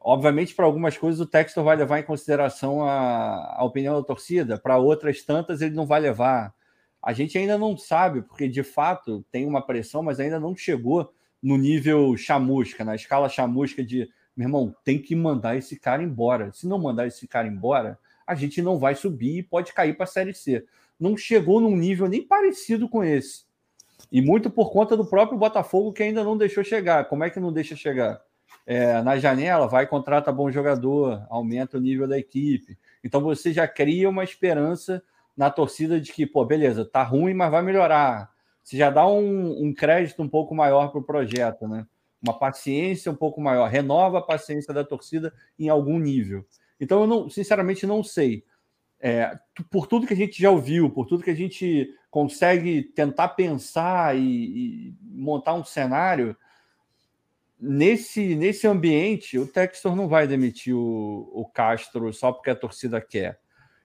obviamente, 0.00 0.54
para 0.54 0.64
algumas 0.64 0.96
coisas 0.96 1.20
o 1.20 1.26
texto 1.26 1.62
vai 1.62 1.76
levar 1.76 1.98
em 1.98 2.04
consideração 2.04 2.84
a, 2.84 3.56
a 3.58 3.64
opinião 3.64 3.94
da 3.94 4.06
torcida, 4.06 4.58
para 4.58 4.78
outras 4.78 5.22
tantas 5.22 5.60
ele 5.60 5.74
não 5.74 5.86
vai 5.86 6.00
levar. 6.00 6.54
A 7.02 7.12
gente 7.12 7.38
ainda 7.38 7.56
não 7.56 7.76
sabe, 7.76 8.22
porque 8.22 8.48
de 8.48 8.62
fato 8.62 9.24
tem 9.30 9.46
uma 9.46 9.64
pressão, 9.64 10.02
mas 10.02 10.20
ainda 10.20 10.38
não 10.38 10.54
chegou 10.54 11.12
no 11.42 11.56
nível 11.56 12.16
chamusca, 12.16 12.84
na 12.84 12.94
escala 12.94 13.28
chamusca 13.28 13.82
de, 13.82 14.08
meu 14.36 14.46
irmão, 14.46 14.74
tem 14.84 14.98
que 14.98 15.16
mandar 15.16 15.56
esse 15.56 15.78
cara 15.78 16.02
embora. 16.02 16.52
Se 16.52 16.66
não 16.66 16.78
mandar 16.78 17.06
esse 17.06 17.26
cara 17.26 17.48
embora, 17.48 17.98
a 18.26 18.34
gente 18.34 18.60
não 18.60 18.78
vai 18.78 18.94
subir 18.94 19.38
e 19.38 19.42
pode 19.42 19.72
cair 19.72 19.96
para 19.96 20.04
a 20.04 20.06
Série 20.06 20.34
C. 20.34 20.64
Não 20.98 21.16
chegou 21.16 21.60
num 21.60 21.76
nível 21.76 22.06
nem 22.06 22.22
parecido 22.22 22.88
com 22.88 23.02
esse. 23.02 23.44
E 24.12 24.20
muito 24.20 24.50
por 24.50 24.70
conta 24.70 24.96
do 24.96 25.06
próprio 25.06 25.38
Botafogo 25.38 25.92
que 25.92 26.02
ainda 26.02 26.22
não 26.22 26.36
deixou 26.36 26.62
chegar. 26.62 27.06
Como 27.06 27.24
é 27.24 27.30
que 27.30 27.40
não 27.40 27.52
deixa 27.52 27.74
chegar? 27.74 28.20
É, 28.72 29.02
na 29.02 29.18
janela, 29.18 29.66
vai 29.66 29.84
contrata 29.84 30.30
bom 30.30 30.48
jogador, 30.48 31.26
aumenta 31.28 31.76
o 31.76 31.80
nível 31.80 32.06
da 32.06 32.16
equipe. 32.16 32.78
Então 33.02 33.20
você 33.20 33.52
já 33.52 33.66
cria 33.66 34.08
uma 34.08 34.22
esperança 34.22 35.02
na 35.36 35.50
torcida 35.50 36.00
de 36.00 36.12
que, 36.12 36.24
pô, 36.24 36.44
beleza, 36.44 36.84
tá 36.84 37.02
ruim, 37.02 37.34
mas 37.34 37.50
vai 37.50 37.62
melhorar. 37.62 38.30
Você 38.62 38.76
já 38.76 38.88
dá 38.88 39.04
um, 39.08 39.66
um 39.66 39.74
crédito 39.74 40.22
um 40.22 40.28
pouco 40.28 40.54
maior 40.54 40.92
para 40.92 41.00
o 41.00 41.04
projeto, 41.04 41.66
né? 41.66 41.84
Uma 42.22 42.38
paciência 42.38 43.10
um 43.10 43.16
pouco 43.16 43.40
maior, 43.40 43.68
renova 43.68 44.18
a 44.18 44.22
paciência 44.22 44.72
da 44.72 44.84
torcida 44.84 45.34
em 45.58 45.68
algum 45.68 45.98
nível. 45.98 46.46
Então 46.78 47.00
eu 47.00 47.06
não, 47.08 47.28
sinceramente 47.28 47.84
não 47.88 48.04
sei 48.04 48.44
é, 49.00 49.36
por 49.68 49.88
tudo 49.88 50.06
que 50.06 50.12
a 50.12 50.16
gente 50.16 50.40
já 50.40 50.50
ouviu, 50.50 50.90
por 50.90 51.06
tudo 51.06 51.24
que 51.24 51.30
a 51.30 51.34
gente 51.34 51.92
consegue 52.08 52.82
tentar 52.82 53.30
pensar 53.30 54.16
e, 54.16 54.20
e 54.20 54.94
montar 55.02 55.54
um 55.54 55.64
cenário, 55.64 56.36
nesse, 57.60 58.34
nesse 58.34 58.66
ambiente, 58.66 59.38
o 59.38 59.46
Textor 59.46 59.94
não 59.94 60.08
vai 60.08 60.26
demitir 60.26 60.74
o, 60.74 61.30
o 61.32 61.44
Castro 61.46 62.12
só 62.12 62.32
porque 62.32 62.50
a 62.50 62.56
torcida 62.56 63.00
quer. 63.00 63.38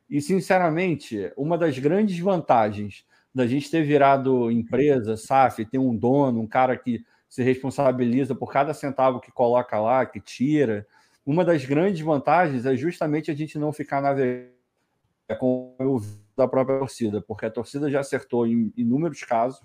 E, 0.09 0.21
sinceramente, 0.21 1.31
uma 1.35 1.57
das 1.57 1.77
grandes 1.77 2.17
vantagens 2.19 3.05
da 3.33 3.45
gente 3.45 3.69
ter 3.69 3.83
virado 3.83 4.49
empresa, 4.51 5.17
SAF, 5.17 5.65
ter 5.65 5.77
um 5.77 5.95
dono, 5.95 6.41
um 6.41 6.47
cara 6.47 6.77
que 6.77 7.03
se 7.27 7.43
responsabiliza 7.43 8.33
por 8.33 8.51
cada 8.51 8.73
centavo 8.73 9.19
que 9.19 9.31
coloca 9.31 9.79
lá, 9.79 10.05
que 10.05 10.21
tira, 10.21 10.87
uma 11.25 11.43
das 11.43 11.65
grandes 11.65 11.99
vantagens 12.01 12.65
é 12.65 12.77
justamente 12.77 13.29
a 13.29 13.35
gente 13.35 13.57
não 13.57 13.73
ficar 13.73 14.01
navegando 14.01 14.55
é 15.27 15.35
com 15.35 15.75
o 15.79 16.01
da 16.37 16.47
própria 16.47 16.77
torcida, 16.77 17.21
porque 17.21 17.45
a 17.45 17.51
torcida 17.51 17.89
já 17.89 18.01
acertou 18.01 18.45
em 18.45 18.71
inúmeros 18.75 19.23
casos 19.23 19.61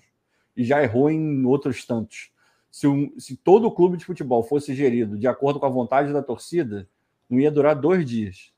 e 0.56 0.64
já 0.64 0.82
errou 0.82 1.10
em 1.10 1.44
outros 1.44 1.84
tantos. 1.84 2.30
Se, 2.70 2.86
um, 2.86 3.12
se 3.18 3.36
todo 3.36 3.66
o 3.66 3.70
clube 3.70 3.96
de 3.96 4.04
futebol 4.04 4.42
fosse 4.42 4.74
gerido 4.74 5.18
de 5.18 5.26
acordo 5.26 5.58
com 5.58 5.66
a 5.66 5.70
vontade 5.70 6.12
da 6.12 6.22
torcida, 6.22 6.88
não 7.28 7.40
ia 7.40 7.50
durar 7.50 7.74
dois 7.74 8.04
dias. 8.04 8.52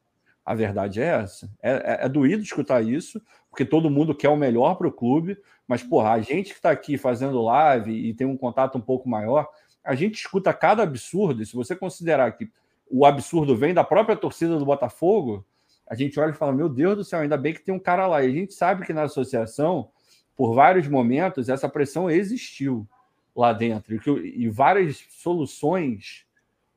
A 0.45 0.55
verdade 0.55 1.01
é 1.01 1.07
essa. 1.07 1.51
É, 1.63 1.73
é, 1.73 2.05
é 2.07 2.09
doído 2.09 2.43
escutar 2.43 2.83
isso, 2.83 3.23
porque 3.49 3.65
todo 3.65 3.91
mundo 3.91 4.15
quer 4.15 4.29
o 4.29 4.37
melhor 4.37 4.75
para 4.75 4.89
o 4.89 4.93
clube, 4.93 5.39
mas, 5.67 5.83
porra, 5.83 6.13
a 6.13 6.21
gente 6.21 6.51
que 6.51 6.57
está 6.57 6.71
aqui 6.71 6.99
fazendo 6.99 7.43
live 7.43 7.93
e 7.93 8.13
tem 8.13 8.27
um 8.27 8.37
contato 8.37 8.77
um 8.77 8.81
pouco 8.81 9.09
maior, 9.09 9.49
a 9.85 9.95
gente 9.95 10.17
escuta 10.17 10.53
cada 10.53 10.83
absurdo, 10.83 11.43
e 11.43 11.47
se 11.47 11.55
você 11.55 11.75
considerar 11.75 12.33
que 12.33 12.51
o 12.91 13.07
absurdo 13.07 13.57
vem 13.57 13.73
da 13.73 13.83
própria 13.83 14.17
torcida 14.17 14.59
do 14.59 14.65
Botafogo, 14.65 15.45
a 15.89 15.95
gente 15.95 16.19
olha 16.21 16.31
e 16.31 16.35
fala: 16.35 16.53
Meu 16.53 16.69
Deus 16.69 16.97
do 16.97 17.05
céu, 17.05 17.21
ainda 17.21 17.37
bem 17.37 17.55
que 17.55 17.63
tem 17.63 17.75
um 17.75 17.79
cara 17.79 18.07
lá. 18.07 18.23
E 18.23 18.27
a 18.27 18.31
gente 18.31 18.53
sabe 18.53 18.85
que 18.85 18.93
na 18.93 19.05
associação, 19.05 19.91
por 20.37 20.55
vários 20.55 20.89
momentos, 20.89 21.49
essa 21.49 21.69
pressão 21.69 22.11
existiu 22.11 22.87
lá 23.35 23.53
dentro 23.53 23.95
e, 23.95 23.99
que, 23.99 24.11
e 24.11 24.49
várias 24.49 25.05
soluções 25.11 26.25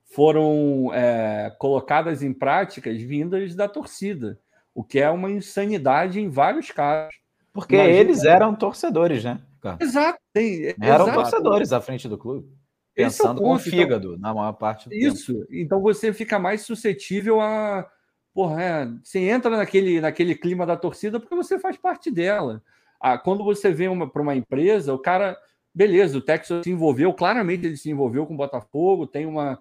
foram 0.06 0.91
é, 0.94 1.53
colocadas 1.60 2.23
em 2.23 2.34
práticas 2.34 3.02
vindas 3.02 3.53
da 3.53 3.68
torcida, 3.68 4.40
o 4.73 4.84
que 4.84 4.99
é 4.99 5.10
uma 5.10 5.30
insanidade 5.30 6.19
em 6.19 6.30
vários 6.30 6.72
casos. 6.72 7.15
Porque 7.52 7.76
Imagina... 7.76 7.99
eles 7.99 8.23
eram 8.23 8.56
torcedores, 8.56 9.23
né? 9.23 9.41
Exato. 9.80 10.19
Tem, 10.32 10.76
eram 10.82 11.06
exato. 11.06 11.14
torcedores 11.14 11.73
à 11.73 11.82
frente 11.82 12.07
do 12.07 12.18
clube. 12.18 12.48
É 12.95 13.03
pensando 13.03 13.40
é 13.40 13.44
com 13.44 13.52
o 13.52 13.56
então 13.56 13.60
fígado 13.60 14.07
então, 14.10 14.19
na 14.19 14.34
maior 14.34 14.53
parte 14.53 14.88
do 14.88 14.95
Isso. 14.95 15.34
Tempo. 15.34 15.48
Então 15.52 15.82
você 15.82 16.14
fica 16.14 16.40
mais 16.40 16.61
suscetível 16.61 17.41
a, 17.41 17.90
porra, 18.34 18.61
é, 18.61 18.86
você 19.03 19.19
entra 19.19 19.56
naquele, 19.56 19.99
naquele 19.99 20.36
clima 20.36 20.65
da 20.65 20.77
torcida 20.77 21.19
porque 21.19 21.36
você 21.36 21.60
faz 21.60 21.77
parte 21.77 22.11
dela. 22.11 22.61
Ah, 22.99 23.18
quando 23.18 23.44
você 23.44 23.72
vem 23.72 24.07
para 24.10 24.22
uma 24.22 24.36
empresa, 24.36 24.94
o 24.94 24.99
cara, 24.99 25.38
beleza, 25.76 26.18
o 26.18 26.22
Texas 26.22 26.64
se 26.64 26.72
envolveu, 26.72 27.14
claramente 27.14 27.65
ele 27.65 27.77
se 27.77 27.89
envolveu 27.89 28.26
com 28.26 28.34
o 28.34 28.38
Botafogo, 28.38 29.06
tem 29.06 29.26
uma. 29.26 29.60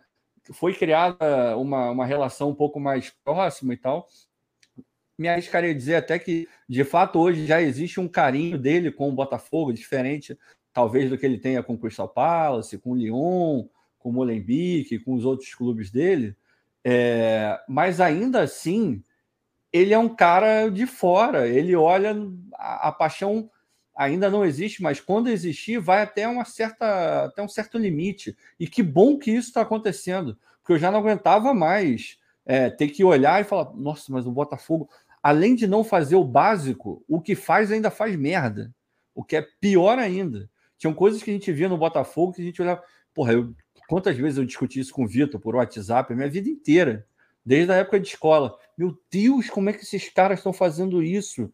Foi 0.52 0.74
criada 0.74 1.56
uma, 1.56 1.90
uma 1.90 2.06
relação 2.06 2.50
um 2.50 2.54
pouco 2.54 2.78
mais 2.78 3.10
próxima 3.24 3.74
e 3.74 3.76
tal. 3.76 4.06
Me 5.18 5.28
arriscaria 5.28 5.74
dizer 5.74 5.96
até 5.96 6.18
que, 6.18 6.48
de 6.68 6.84
fato, 6.84 7.18
hoje 7.18 7.46
já 7.46 7.62
existe 7.62 8.00
um 8.00 8.08
carinho 8.08 8.58
dele 8.58 8.90
com 8.90 9.08
o 9.08 9.14
Botafogo, 9.14 9.72
diferente, 9.72 10.38
talvez, 10.72 11.08
do 11.08 11.16
que 11.16 11.24
ele 11.24 11.38
tenha 11.38 11.62
com 11.62 11.74
o 11.74 11.78
Crystal 11.78 12.08
Palace, 12.08 12.78
com 12.78 12.92
o 12.92 12.96
Lyon, 12.96 13.66
com 13.98 14.10
o 14.10 14.12
Molenbeek, 14.12 14.98
com 15.00 15.14
os 15.14 15.24
outros 15.24 15.54
clubes 15.54 15.90
dele 15.90 16.36
é, 16.84 17.58
mas 17.66 17.98
ainda 18.00 18.42
assim, 18.42 19.02
ele 19.72 19.94
é 19.94 19.98
um 19.98 20.14
cara 20.14 20.68
de 20.68 20.86
fora. 20.86 21.48
Ele 21.48 21.74
olha 21.74 22.14
a, 22.54 22.88
a, 22.88 22.92
paixão 22.92 23.50
ainda 23.96 24.30
não 24.30 24.44
existe, 24.44 24.82
mas 24.82 25.00
quando 25.00 25.28
existir, 25.28 25.78
vai 25.78 26.02
até 26.02 26.26
uma 26.26 26.44
certa 26.44 27.24
até 27.24 27.42
um 27.42 27.48
certo 27.48 27.78
limite. 27.78 28.36
E 28.58 28.66
que 28.66 28.82
bom 28.82 29.18
que 29.18 29.30
isso 29.30 29.48
está 29.48 29.60
acontecendo, 29.60 30.38
porque 30.60 30.72
eu 30.72 30.78
já 30.78 30.90
não 30.90 31.00
aguentava 31.00 31.54
mais 31.54 32.18
é, 32.44 32.70
ter 32.70 32.88
que 32.88 33.04
olhar 33.04 33.40
e 33.40 33.44
falar: 33.44 33.72
nossa, 33.74 34.12
mas 34.12 34.26
o 34.26 34.32
Botafogo, 34.32 34.88
além 35.22 35.54
de 35.54 35.66
não 35.66 35.84
fazer 35.84 36.16
o 36.16 36.24
básico, 36.24 37.04
o 37.08 37.20
que 37.20 37.34
faz 37.34 37.70
ainda 37.70 37.90
faz 37.90 38.16
merda. 38.16 38.74
O 39.14 39.22
que 39.22 39.36
é 39.36 39.46
pior 39.60 39.98
ainda. 39.98 40.50
Tinham 40.76 40.92
coisas 40.92 41.22
que 41.22 41.30
a 41.30 41.32
gente 41.34 41.52
via 41.52 41.68
no 41.68 41.78
Botafogo 41.78 42.32
que 42.32 42.42
a 42.42 42.44
gente 42.44 42.60
olhava, 42.60 42.82
porra, 43.14 43.32
eu 43.32 43.54
Quantas 43.86 44.16
vezes 44.16 44.38
eu 44.38 44.44
discuti 44.44 44.80
isso 44.80 44.92
com 44.92 45.04
o 45.04 45.08
Vitor 45.08 45.40
por 45.40 45.56
WhatsApp 45.56 46.12
a 46.12 46.16
minha 46.16 46.30
vida 46.30 46.48
inteira, 46.48 47.06
desde 47.44 47.70
a 47.72 47.76
época 47.76 48.00
de 48.00 48.08
escola. 48.08 48.56
Meu 48.76 48.98
Deus, 49.10 49.50
como 49.50 49.68
é 49.68 49.72
que 49.72 49.82
esses 49.82 50.08
caras 50.08 50.38
estão 50.38 50.52
fazendo 50.52 51.02
isso? 51.02 51.52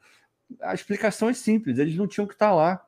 A 0.60 0.74
explicação 0.74 1.28
é 1.28 1.34
simples, 1.34 1.78
eles 1.78 1.96
não 1.96 2.06
tinham 2.06 2.26
que 2.26 2.34
estar 2.34 2.52
lá. 2.52 2.84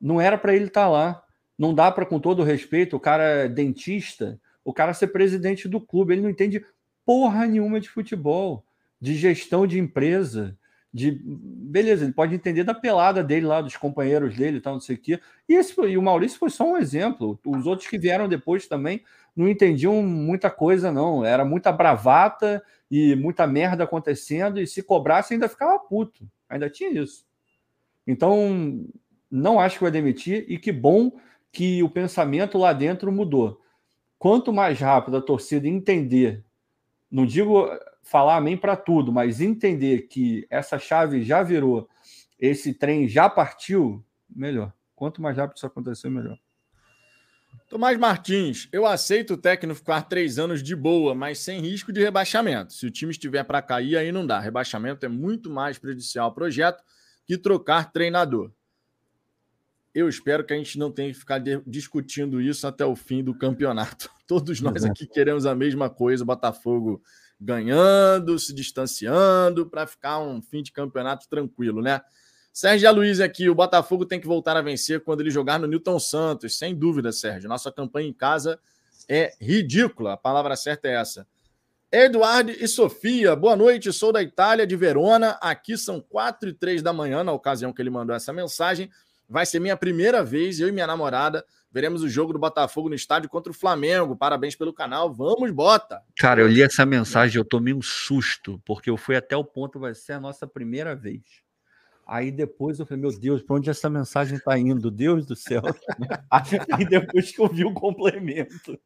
Não 0.00 0.20
era 0.20 0.36
para 0.38 0.54
ele 0.54 0.66
estar 0.66 0.88
lá. 0.88 1.22
Não 1.58 1.74
dá 1.74 1.90
para, 1.90 2.04
com 2.04 2.20
todo 2.20 2.42
respeito, 2.42 2.96
o 2.96 3.00
cara 3.00 3.22
é 3.22 3.48
dentista, 3.48 4.38
o 4.64 4.72
cara 4.72 4.92
ser 4.92 5.08
presidente 5.08 5.68
do 5.68 5.80
clube. 5.80 6.12
Ele 6.12 6.22
não 6.22 6.30
entende 6.30 6.64
porra 7.04 7.46
nenhuma 7.46 7.80
de 7.80 7.88
futebol, 7.88 8.64
de 9.00 9.14
gestão 9.14 9.66
de 9.66 9.78
empresa, 9.78 10.56
de 10.92 11.20
beleza, 11.22 12.04
ele 12.04 12.12
pode 12.12 12.34
entender 12.34 12.64
da 12.64 12.72
pelada 12.72 13.22
dele 13.22 13.46
lá, 13.46 13.60
dos 13.60 13.76
companheiros 13.76 14.34
dele, 14.34 14.60
tal, 14.62 14.74
não 14.74 14.80
sei 14.80 14.96
o 14.96 14.98
quê. 14.98 15.20
E, 15.46 15.54
esse, 15.54 15.78
e 15.82 15.98
o 15.98 16.02
Maurício 16.02 16.38
foi 16.38 16.48
só 16.48 16.64
um 16.64 16.76
exemplo. 16.76 17.38
Os 17.44 17.66
outros 17.66 17.88
que 17.88 17.98
vieram 17.98 18.26
depois 18.26 18.66
também 18.66 19.02
não 19.36 19.46
entendiam 19.46 20.02
muita 20.02 20.50
coisa, 20.50 20.90
não. 20.90 21.22
Era 21.22 21.44
muita 21.44 21.70
bravata 21.70 22.62
e 22.90 23.14
muita 23.14 23.46
merda 23.46 23.84
acontecendo, 23.84 24.58
e 24.58 24.66
se 24.66 24.82
cobrasse 24.82 25.34
ainda 25.34 25.48
ficava 25.48 25.78
puto. 25.78 26.26
Ainda 26.48 26.70
tinha 26.70 26.90
isso. 26.90 27.26
Então, 28.06 28.86
não 29.30 29.58
acho 29.58 29.78
que 29.78 29.84
vai 29.84 29.90
demitir, 29.90 30.44
e 30.48 30.58
que 30.58 30.70
bom 30.72 31.12
que 31.52 31.82
o 31.82 31.88
pensamento 31.88 32.58
lá 32.58 32.72
dentro 32.72 33.10
mudou. 33.10 33.60
Quanto 34.18 34.52
mais 34.52 34.78
rápido 34.78 35.16
a 35.16 35.22
torcida 35.22 35.66
entender, 35.68 36.44
não 37.10 37.26
digo 37.26 37.68
falar 38.02 38.36
amém 38.36 38.56
para 38.56 38.76
tudo, 38.76 39.12
mas 39.12 39.40
entender 39.40 40.02
que 40.02 40.46
essa 40.48 40.78
chave 40.78 41.22
já 41.22 41.42
virou, 41.42 41.88
esse 42.38 42.72
trem 42.72 43.08
já 43.08 43.28
partiu, 43.28 44.04
melhor. 44.28 44.72
Quanto 44.94 45.20
mais 45.20 45.36
rápido 45.36 45.56
isso 45.56 45.66
acontecer, 45.66 46.08
melhor. 46.08 46.38
Tomás 47.68 47.98
Martins, 47.98 48.68
eu 48.72 48.86
aceito 48.86 49.34
o 49.34 49.36
técnico 49.36 49.78
ficar 49.78 50.02
três 50.02 50.38
anos 50.38 50.62
de 50.62 50.74
boa, 50.76 51.14
mas 51.14 51.38
sem 51.38 51.60
risco 51.60 51.92
de 51.92 52.00
rebaixamento. 52.00 52.72
Se 52.72 52.86
o 52.86 52.90
time 52.90 53.10
estiver 53.10 53.44
para 53.44 53.60
cair, 53.60 53.96
aí 53.96 54.12
não 54.12 54.26
dá. 54.26 54.38
Rebaixamento 54.38 55.04
é 55.04 55.08
muito 55.08 55.50
mais 55.50 55.78
prejudicial 55.78 56.26
ao 56.26 56.34
projeto 56.34 56.82
que 57.26 57.36
trocar 57.36 57.90
treinador. 57.92 58.52
Eu 59.92 60.08
espero 60.08 60.44
que 60.44 60.52
a 60.52 60.56
gente 60.56 60.78
não 60.78 60.92
tenha 60.92 61.12
que 61.12 61.18
ficar 61.18 61.40
discutindo 61.66 62.40
isso 62.40 62.66
até 62.66 62.84
o 62.84 62.94
fim 62.94 63.24
do 63.24 63.34
campeonato. 63.34 64.10
Todos 64.28 64.60
nós 64.60 64.84
aqui 64.84 65.06
queremos 65.06 65.46
a 65.46 65.54
mesma 65.54 65.88
coisa: 65.88 66.24
Botafogo 66.24 67.02
ganhando, 67.40 68.38
se 68.38 68.54
distanciando, 68.54 69.66
para 69.66 69.86
ficar 69.86 70.18
um 70.20 70.40
fim 70.40 70.62
de 70.62 70.70
campeonato 70.72 71.28
tranquilo, 71.28 71.82
né? 71.82 72.00
Sérgio 72.56 72.90
Luiz 72.90 73.20
aqui, 73.20 73.50
o 73.50 73.54
Botafogo 73.54 74.06
tem 74.06 74.18
que 74.18 74.26
voltar 74.26 74.56
a 74.56 74.62
vencer 74.62 75.02
quando 75.04 75.20
ele 75.20 75.28
jogar 75.28 75.58
no 75.58 75.66
Newton 75.66 75.98
Santos, 75.98 76.56
sem 76.56 76.74
dúvida, 76.74 77.12
Sérgio. 77.12 77.50
Nossa 77.50 77.70
campanha 77.70 78.08
em 78.08 78.14
casa 78.14 78.58
é 79.06 79.34
ridícula, 79.38 80.14
a 80.14 80.16
palavra 80.16 80.56
certa 80.56 80.88
é 80.88 80.92
essa. 80.92 81.26
Eduardo 81.92 82.50
e 82.50 82.66
Sofia, 82.66 83.36
boa 83.36 83.54
noite, 83.54 83.92
sou 83.92 84.10
da 84.10 84.22
Itália, 84.22 84.66
de 84.66 84.74
Verona. 84.74 85.32
Aqui 85.42 85.76
são 85.76 86.00
quatro 86.00 86.48
e 86.48 86.54
três 86.54 86.80
da 86.80 86.94
manhã, 86.94 87.22
na 87.22 87.30
ocasião 87.30 87.74
que 87.74 87.82
ele 87.82 87.90
mandou 87.90 88.16
essa 88.16 88.32
mensagem. 88.32 88.90
Vai 89.28 89.44
ser 89.44 89.60
minha 89.60 89.76
primeira 89.76 90.24
vez, 90.24 90.58
eu 90.58 90.66
e 90.66 90.72
minha 90.72 90.86
namorada, 90.86 91.44
veremos 91.70 92.02
o 92.02 92.08
jogo 92.08 92.32
do 92.32 92.38
Botafogo 92.38 92.88
no 92.88 92.94
estádio 92.94 93.28
contra 93.28 93.52
o 93.52 93.54
Flamengo. 93.54 94.16
Parabéns 94.16 94.56
pelo 94.56 94.72
canal, 94.72 95.12
vamos, 95.12 95.50
bota! 95.50 96.00
Cara, 96.16 96.40
eu 96.40 96.48
li 96.48 96.62
essa 96.62 96.86
mensagem, 96.86 97.36
eu 97.36 97.44
tomei 97.44 97.74
um 97.74 97.82
susto, 97.82 98.58
porque 98.64 98.88
eu 98.88 98.96
fui 98.96 99.14
até 99.14 99.36
o 99.36 99.44
ponto, 99.44 99.78
vai 99.78 99.94
ser 99.94 100.14
a 100.14 100.20
nossa 100.20 100.46
primeira 100.46 100.96
vez. 100.96 101.44
Aí 102.06 102.30
depois 102.30 102.78
eu 102.78 102.86
falei, 102.86 103.02
meu 103.02 103.18
Deus, 103.18 103.42
para 103.42 103.56
onde 103.56 103.68
essa 103.68 103.90
mensagem 103.90 104.36
está 104.36 104.56
indo? 104.56 104.92
Deus 104.92 105.26
do 105.26 105.34
céu. 105.34 105.62
Aí 106.30 106.84
depois 106.88 107.32
que 107.32 107.40
eu 107.40 107.48
vi 107.48 107.64
o 107.64 107.74
complemento. 107.74 108.78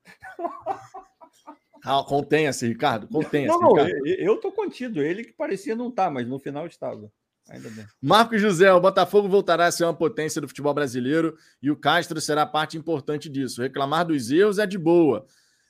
Ah, 1.84 2.02
contenha-se, 2.02 2.66
Ricardo. 2.66 3.06
Contenha-se. 3.08 3.58
Não, 3.58 3.60
não, 3.60 3.78
eu, 3.78 4.04
eu 4.04 4.36
tô 4.38 4.50
contido. 4.50 5.02
Ele 5.02 5.24
que 5.24 5.32
parecia 5.32 5.76
não 5.76 5.88
estar, 5.88 6.06
tá, 6.06 6.10
mas 6.10 6.26
no 6.26 6.38
final 6.38 6.66
estava. 6.66 7.12
Ainda 7.50 7.68
bem. 7.68 7.86
Marcos 8.00 8.40
José, 8.40 8.72
o 8.72 8.80
Botafogo 8.80 9.28
voltará 9.28 9.66
a 9.66 9.72
ser 9.72 9.84
uma 9.84 9.94
potência 9.94 10.40
do 10.40 10.48
futebol 10.48 10.72
brasileiro 10.72 11.36
e 11.60 11.70
o 11.70 11.76
Castro 11.76 12.20
será 12.20 12.46
parte 12.46 12.78
importante 12.78 13.28
disso. 13.28 13.60
Reclamar 13.60 14.06
dos 14.06 14.30
erros 14.30 14.58
é 14.58 14.66
de 14.66 14.78
boa, 14.78 15.26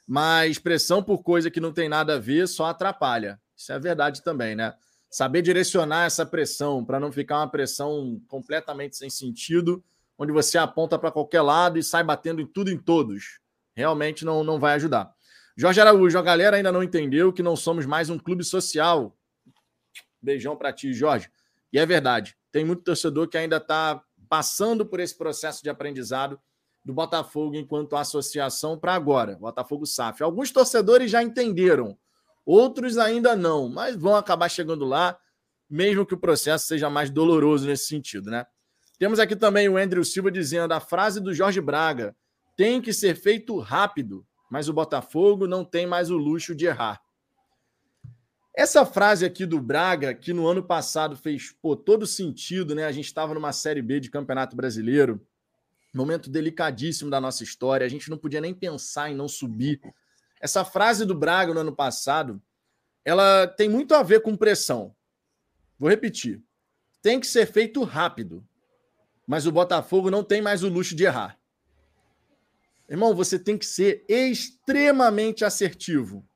mas 0.07 0.59
pressão 0.59 1.03
por 1.03 1.23
coisa 1.23 1.51
que 1.51 1.61
não 1.61 1.73
tem 1.73 1.89
nada 1.89 2.15
a 2.15 2.19
ver 2.19 2.47
só 2.47 2.67
atrapalha. 2.67 3.41
Isso 3.57 3.73
é 3.73 3.79
verdade 3.79 4.23
também, 4.23 4.55
né? 4.55 4.75
Saber 5.11 5.43
direcionar 5.43 6.07
essa 6.07 6.25
pressão 6.25 6.85
para 6.85 7.01
não 7.01 7.11
ficar 7.11 7.39
uma 7.39 7.51
pressão 7.51 8.23
completamente 8.29 8.97
sem 8.97 9.11
sentido, 9.11 9.83
onde 10.17 10.31
você 10.31 10.57
aponta 10.57 10.97
para 10.97 11.11
qualquer 11.11 11.43
lado 11.43 11.79
e 11.79 11.83
sai 11.83 12.05
batendo 12.05 12.41
em 12.41 12.47
tudo 12.47 12.71
em 12.71 12.79
todos. 12.79 13.41
Realmente 13.75 14.25
não, 14.25 14.45
não 14.45 14.61
vai 14.61 14.75
ajudar. 14.75 15.13
Jorge 15.57 15.81
Araújo, 15.81 16.17
a 16.17 16.23
galera 16.23 16.57
ainda 16.57 16.71
não 16.71 16.83
entendeu 16.83 17.33
que 17.33 17.43
não 17.43 17.57
somos 17.57 17.85
mais 17.85 18.09
um 18.09 18.19
clube 18.19 18.45
social. 18.45 19.17
Beijão 20.23 20.57
para 20.57 20.73
ti, 20.73 20.93
Jorge. 20.93 21.29
E 21.73 21.79
é 21.79 21.85
verdade, 21.85 22.37
tem 22.53 22.65
muito 22.65 22.83
torcedor 22.83 23.29
que 23.29 23.37
ainda 23.37 23.57
está 23.57 24.03
passando 24.29 24.87
por 24.87 25.01
esse 25.01 25.17
processo 25.17 25.63
de 25.63 25.69
aprendizado 25.69 26.41
do 26.85 26.93
Botafogo 26.93 27.57
enquanto 27.57 27.97
associação 27.97 28.79
para 28.79 28.95
agora, 28.95 29.37
Botafogo 29.37 29.87
SAF. 29.87 30.23
Alguns 30.23 30.51
torcedores 30.51 31.11
já 31.11 31.23
entenderam 31.23 31.99
Outros 32.53 32.99
ainda 32.99 33.37
não, 33.37 33.69
mas 33.69 33.95
vão 33.95 34.17
acabar 34.17 34.49
chegando 34.49 34.85
lá, 34.85 35.17
mesmo 35.71 36.05
que 36.05 36.15
o 36.15 36.19
processo 36.19 36.67
seja 36.67 36.91
mais 36.91 37.09
doloroso 37.09 37.65
nesse 37.65 37.87
sentido, 37.87 38.29
né? 38.29 38.45
Temos 38.99 39.21
aqui 39.21 39.37
também 39.37 39.69
o 39.69 39.77
Andrew 39.77 40.05
Silva 40.05 40.33
dizendo 40.33 40.73
a 40.73 40.81
frase 40.81 41.21
do 41.21 41.33
Jorge 41.33 41.61
Braga: 41.61 42.13
tem 42.57 42.83
que 42.83 42.93
ser 42.93 43.15
feito 43.15 43.57
rápido, 43.61 44.27
mas 44.51 44.69
o 44.69 44.73
Botafogo 44.73 45.47
não 45.47 45.65
tem 45.65 45.87
mais 45.87 46.11
o 46.11 46.17
luxo 46.17 46.53
de 46.53 46.67
errar. 46.67 47.01
Essa 48.53 48.85
frase 48.85 49.25
aqui 49.25 49.47
do 49.47 49.61
Braga, 49.61 50.13
que 50.13 50.33
no 50.33 50.49
ano 50.49 50.65
passado 50.65 51.17
fez 51.17 51.53
pô, 51.63 51.77
todo 51.77 52.05
sentido, 52.05 52.75
né? 52.75 52.85
A 52.85 52.91
gente 52.91 53.07
estava 53.07 53.33
numa 53.33 53.53
Série 53.53 53.81
B 53.81 54.01
de 54.01 54.11
Campeonato 54.11 54.57
Brasileiro, 54.57 55.25
momento 55.95 56.29
delicadíssimo 56.29 57.13
da 57.13 57.21
nossa 57.21 57.45
história, 57.45 57.87
a 57.87 57.89
gente 57.89 58.11
não 58.11 58.19
podia 58.19 58.41
nem 58.41 58.53
pensar 58.53 59.09
em 59.09 59.15
não 59.15 59.29
subir 59.29 59.81
essa 60.41 60.65
frase 60.65 61.05
do 61.05 61.15
Braga 61.15 61.53
no 61.53 61.61
ano 61.61 61.77
passado, 61.77 62.43
ela 63.05 63.47
tem 63.47 63.69
muito 63.69 63.95
a 63.95 64.03
ver 64.03 64.23
com 64.23 64.37
pressão. 64.37 64.95
Vou 65.79 65.89
repetir. 65.89 66.43
Tem 67.03 67.21
que 67.21 67.27
ser 67.27 67.47
feito 67.47 67.83
rápido. 67.85 68.47
Mas 69.27 69.47
o 69.47 69.53
Botafogo 69.53 70.11
não 70.11 70.25
tem 70.25 70.43
mais 70.43 70.63
o 70.63 70.69
luxo 70.69 70.95
de 70.95 71.05
errar. 71.05 71.39
Irmão, 72.89 73.15
você 73.15 73.39
tem 73.39 73.57
que 73.57 73.67
ser 73.67 74.05
extremamente 74.09 75.45
assertivo. 75.45 76.27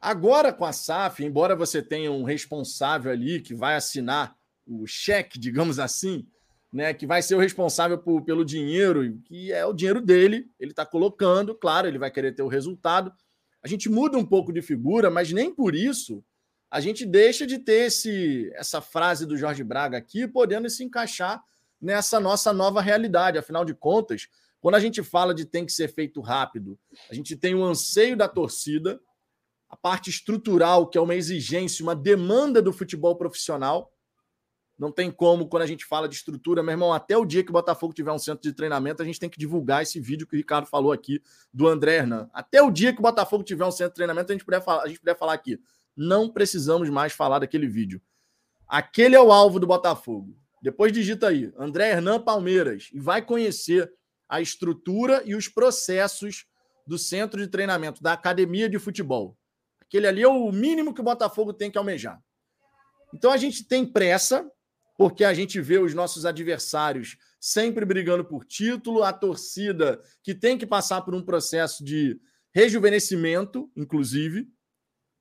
Agora 0.00 0.52
com 0.52 0.64
a 0.64 0.72
SAF, 0.72 1.24
embora 1.24 1.54
você 1.54 1.82
tenha 1.82 2.10
um 2.10 2.22
responsável 2.22 3.12
ali 3.12 3.40
que 3.40 3.52
vai 3.52 3.74
assinar 3.74 4.36
o 4.66 4.86
cheque, 4.86 5.38
digamos 5.38 5.78
assim, 5.78 6.26
né, 6.72 6.92
que 6.92 7.06
vai 7.06 7.22
ser 7.22 7.34
o 7.34 7.38
responsável 7.38 7.98
por, 7.98 8.22
pelo 8.22 8.44
dinheiro, 8.44 9.18
que 9.24 9.52
é 9.52 9.64
o 9.64 9.72
dinheiro 9.72 10.00
dele, 10.00 10.50
ele 10.60 10.72
está 10.72 10.84
colocando, 10.84 11.54
claro, 11.54 11.88
ele 11.88 11.98
vai 11.98 12.10
querer 12.10 12.34
ter 12.34 12.42
o 12.42 12.48
resultado. 12.48 13.12
A 13.62 13.68
gente 13.68 13.88
muda 13.88 14.18
um 14.18 14.24
pouco 14.24 14.52
de 14.52 14.62
figura, 14.62 15.10
mas 15.10 15.32
nem 15.32 15.54
por 15.54 15.74
isso 15.74 16.22
a 16.70 16.80
gente 16.80 17.06
deixa 17.06 17.46
de 17.46 17.58
ter 17.58 17.86
esse, 17.86 18.50
essa 18.54 18.80
frase 18.80 19.24
do 19.24 19.36
Jorge 19.36 19.64
Braga 19.64 19.96
aqui, 19.96 20.28
podendo 20.28 20.68
se 20.68 20.84
encaixar 20.84 21.42
nessa 21.80 22.20
nossa 22.20 22.52
nova 22.52 22.82
realidade. 22.82 23.38
Afinal 23.38 23.64
de 23.64 23.74
contas, 23.74 24.28
quando 24.60 24.74
a 24.74 24.80
gente 24.80 25.02
fala 25.02 25.34
de 25.34 25.46
tem 25.46 25.64
que 25.64 25.72
ser 25.72 25.88
feito 25.88 26.20
rápido, 26.20 26.78
a 27.10 27.14
gente 27.14 27.34
tem 27.36 27.54
o 27.54 27.64
anseio 27.64 28.16
da 28.16 28.28
torcida, 28.28 29.00
a 29.70 29.76
parte 29.76 30.10
estrutural, 30.10 30.88
que 30.88 30.98
é 30.98 31.00
uma 31.00 31.14
exigência, 31.14 31.82
uma 31.82 31.96
demanda 31.96 32.60
do 32.60 32.72
futebol 32.72 33.16
profissional, 33.16 33.90
não 34.78 34.92
tem 34.92 35.10
como, 35.10 35.48
quando 35.48 35.64
a 35.64 35.66
gente 35.66 35.84
fala 35.84 36.08
de 36.08 36.14
estrutura, 36.14 36.62
meu 36.62 36.72
irmão, 36.72 36.92
até 36.92 37.16
o 37.16 37.24
dia 37.24 37.42
que 37.42 37.50
o 37.50 37.52
Botafogo 37.52 37.92
tiver 37.92 38.12
um 38.12 38.18
centro 38.18 38.42
de 38.42 38.52
treinamento, 38.52 39.02
a 39.02 39.04
gente 39.04 39.18
tem 39.18 39.28
que 39.28 39.38
divulgar 39.38 39.82
esse 39.82 39.98
vídeo 39.98 40.26
que 40.26 40.36
o 40.36 40.36
Ricardo 40.36 40.66
falou 40.66 40.92
aqui 40.92 41.20
do 41.52 41.66
André 41.66 41.96
Hernan. 41.96 42.30
Até 42.32 42.62
o 42.62 42.70
dia 42.70 42.92
que 42.92 43.00
o 43.00 43.02
Botafogo 43.02 43.42
tiver 43.42 43.64
um 43.64 43.72
centro 43.72 43.90
de 43.90 43.96
treinamento, 43.96 44.30
a 44.30 44.34
gente 44.34 44.44
puder 44.44 44.62
falar, 44.62 44.84
a 44.84 44.88
gente 44.88 45.00
puder 45.00 45.18
falar 45.18 45.32
aqui. 45.32 45.58
Não 45.96 46.28
precisamos 46.28 46.88
mais 46.90 47.12
falar 47.12 47.40
daquele 47.40 47.66
vídeo. 47.66 48.00
Aquele 48.68 49.16
é 49.16 49.20
o 49.20 49.32
alvo 49.32 49.58
do 49.58 49.66
Botafogo. 49.66 50.36
Depois 50.62 50.92
digita 50.92 51.28
aí, 51.28 51.52
André 51.58 51.90
Hernan 51.90 52.20
Palmeiras, 52.20 52.88
e 52.92 53.00
vai 53.00 53.20
conhecer 53.20 53.92
a 54.28 54.40
estrutura 54.40 55.22
e 55.24 55.34
os 55.34 55.48
processos 55.48 56.46
do 56.86 56.98
centro 56.98 57.40
de 57.40 57.48
treinamento, 57.48 58.02
da 58.02 58.12
academia 58.12 58.68
de 58.68 58.78
futebol. 58.78 59.36
Aquele 59.80 60.06
ali 60.06 60.22
é 60.22 60.28
o 60.28 60.52
mínimo 60.52 60.94
que 60.94 61.00
o 61.00 61.04
Botafogo 61.04 61.52
tem 61.52 61.70
que 61.70 61.78
almejar. 61.78 62.22
Então 63.12 63.32
a 63.32 63.36
gente 63.36 63.64
tem 63.64 63.86
pressa, 63.86 64.50
porque 64.98 65.22
a 65.22 65.32
gente 65.32 65.60
vê 65.60 65.78
os 65.78 65.94
nossos 65.94 66.26
adversários 66.26 67.16
sempre 67.40 67.84
brigando 67.84 68.24
por 68.24 68.44
título, 68.44 69.04
a 69.04 69.12
torcida 69.12 70.02
que 70.24 70.34
tem 70.34 70.58
que 70.58 70.66
passar 70.66 71.02
por 71.02 71.14
um 71.14 71.22
processo 71.22 71.84
de 71.84 72.20
rejuvenescimento, 72.52 73.70
inclusive, 73.76 74.48